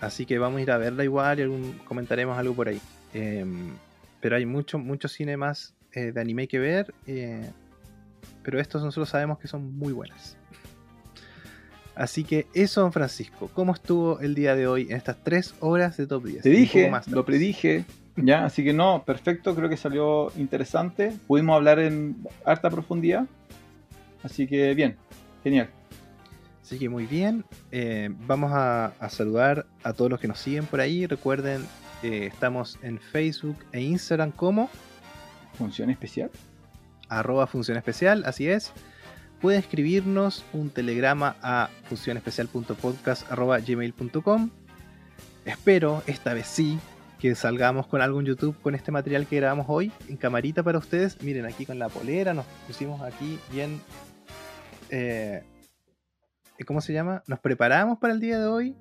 Así 0.00 0.24
que 0.26 0.38
vamos 0.38 0.58
a 0.58 0.62
ir 0.62 0.70
a 0.70 0.78
verla 0.78 1.04
igual 1.04 1.38
y 1.38 1.42
algún, 1.42 1.78
comentaremos 1.84 2.38
algo 2.38 2.54
por 2.54 2.68
ahí. 2.68 2.80
Em, 3.12 3.72
pero 4.20 4.36
hay 4.36 4.46
mucho, 4.46 4.78
mucho 4.78 5.08
cine 5.08 5.36
más 5.36 5.74
eh, 5.92 6.12
de 6.12 6.20
anime 6.20 6.48
que 6.48 6.58
ver. 6.58 6.94
eh, 7.06 7.50
pero 8.42 8.58
estos 8.58 8.82
nosotros 8.82 9.08
sabemos 9.10 9.38
que 9.38 9.48
son 9.48 9.76
muy 9.76 9.92
buenas. 9.92 10.36
Así 11.94 12.24
que 12.24 12.46
eso, 12.54 12.80
don 12.80 12.92
Francisco. 12.92 13.50
¿Cómo 13.52 13.74
estuvo 13.74 14.20
el 14.20 14.34
día 14.34 14.54
de 14.54 14.66
hoy 14.66 14.86
en 14.88 14.96
estas 14.96 15.22
tres 15.22 15.54
horas 15.60 15.96
de 15.98 16.06
top 16.06 16.24
10? 16.24 16.42
Te 16.42 16.48
dije, 16.48 16.90
más, 16.90 17.08
lo 17.08 17.26
predije, 17.26 17.84
ya, 18.24 18.44
así 18.44 18.64
que 18.64 18.72
no, 18.72 19.04
perfecto, 19.04 19.54
creo 19.54 19.68
que 19.68 19.76
salió 19.76 20.32
interesante. 20.36 21.16
Pudimos 21.26 21.56
hablar 21.56 21.78
en 21.78 22.16
harta 22.44 22.70
profundidad. 22.70 23.26
Así 24.22 24.46
que 24.46 24.74
bien, 24.74 24.96
genial. 25.42 25.70
Así 26.62 26.78
que 26.78 26.88
muy 26.88 27.06
bien. 27.06 27.44
eh, 27.72 28.10
vamos 28.26 28.52
a, 28.52 28.86
a 28.98 29.08
saludar 29.08 29.66
a 29.82 29.92
todos 29.92 30.10
los 30.10 30.20
que 30.20 30.28
nos 30.28 30.38
siguen 30.38 30.66
por 30.66 30.80
ahí. 30.80 31.06
Recuerden, 31.06 31.66
eh, 32.02 32.26
estamos 32.26 32.78
en 32.82 32.98
Facebook 33.00 33.56
e 33.72 33.80
Instagram 33.80 34.30
como 34.32 34.68
Función 35.58 35.90
especial. 35.90 36.30
arroba 37.08 37.46
función 37.46 37.76
especial, 37.76 38.22
así 38.24 38.48
es. 38.48 38.72
Pueden 39.40 39.60
escribirnos 39.60 40.44
un 40.52 40.70
telegrama 40.70 41.36
a 41.42 41.70
funcionespecial.podcast.gmail.com 41.88 44.50
Espero, 45.44 46.02
esta 46.06 46.34
vez 46.34 46.46
sí, 46.46 46.78
que 47.20 47.34
salgamos 47.34 47.86
con 47.86 48.00
algo 48.00 48.18
en 48.20 48.26
YouTube 48.26 48.56
con 48.62 48.74
este 48.74 48.90
material 48.90 49.26
que 49.26 49.36
grabamos 49.36 49.66
hoy 49.68 49.92
en 50.08 50.16
camarita 50.16 50.62
para 50.62 50.78
ustedes. 50.78 51.22
Miren 51.22 51.44
aquí 51.46 51.66
con 51.66 51.78
la 51.78 51.88
polera, 51.88 52.32
nos 52.34 52.46
pusimos 52.66 53.00
aquí 53.02 53.38
bien... 53.52 53.80
eh, 54.90 55.44
¿Cómo 56.66 56.80
se 56.80 56.92
llama? 56.92 57.22
Nos 57.26 57.38
preparamos 57.40 57.98
para 57.98 58.12
el 58.12 58.20
día 58.20 58.38
de 58.38 58.46
hoy. 58.46 58.76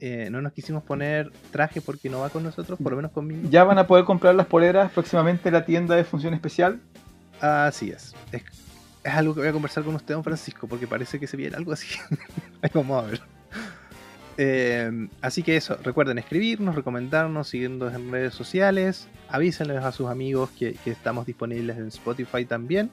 eh, 0.00 0.28
no 0.30 0.40
nos 0.40 0.52
quisimos 0.52 0.82
poner 0.82 1.30
traje 1.50 1.80
porque 1.82 2.08
no 2.08 2.20
va 2.20 2.30
con 2.30 2.42
nosotros, 2.42 2.78
por 2.82 2.92
lo 2.92 2.96
menos 2.96 3.12
conmigo. 3.12 3.42
Ya 3.50 3.64
van 3.64 3.78
a 3.78 3.86
poder 3.86 4.04
comprar 4.06 4.34
las 4.34 4.46
poleras 4.46 4.90
próximamente 4.92 5.48
en 5.50 5.54
la 5.54 5.64
tienda 5.66 5.94
de 5.96 6.04
Función 6.04 6.32
Especial. 6.32 6.80
Así 7.40 7.90
es. 7.90 8.14
Es 8.32 8.42
es 9.02 9.14
algo 9.14 9.32
que 9.34 9.40
voy 9.40 9.48
a 9.48 9.52
conversar 9.52 9.82
con 9.82 9.94
usted, 9.94 10.12
don 10.12 10.22
Francisco, 10.22 10.66
porque 10.66 10.86
parece 10.86 11.18
que 11.18 11.26
se 11.26 11.34
viene 11.34 11.56
algo 11.56 11.72
así. 11.72 11.86
Ahí 12.60 12.70
vamos 12.74 13.02
a 13.02 13.06
ver. 13.06 13.20
Eh, 14.42 15.08
así 15.20 15.42
que 15.42 15.54
eso, 15.54 15.76
recuerden 15.82 16.16
escribirnos, 16.16 16.74
recomendarnos, 16.74 17.48
seguirnos 17.48 17.92
en 17.92 18.10
redes 18.10 18.32
sociales, 18.32 19.06
avísenles 19.28 19.84
a 19.84 19.92
sus 19.92 20.08
amigos 20.08 20.48
que, 20.58 20.72
que 20.82 20.90
estamos 20.90 21.26
disponibles 21.26 21.76
en 21.76 21.88
Spotify 21.88 22.46
también. 22.46 22.90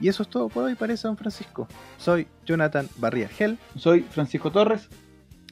Y 0.00 0.06
eso 0.06 0.22
es 0.22 0.28
todo 0.28 0.48
por 0.48 0.62
hoy, 0.62 0.76
parece, 0.76 1.08
don 1.08 1.16
Francisco. 1.16 1.66
Soy 1.98 2.28
Jonathan 2.46 2.88
Barría 2.98 3.26
Gel 3.26 3.58
Soy 3.76 4.02
Francisco 4.02 4.52
Torres. 4.52 4.88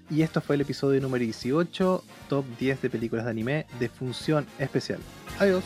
y 0.09 0.23
esto 0.23 0.41
fue 0.41 0.55
el 0.55 0.61
episodio 0.61 1.01
número 1.01 1.25
18, 1.25 2.05
top 2.29 2.45
10 2.61 2.83
de 2.83 2.91
películas 2.91 3.25
de 3.25 3.31
anime 3.33 3.67
de 3.81 3.89
función 3.89 4.47
especial. 4.61 5.01
Adiós. 5.41 5.65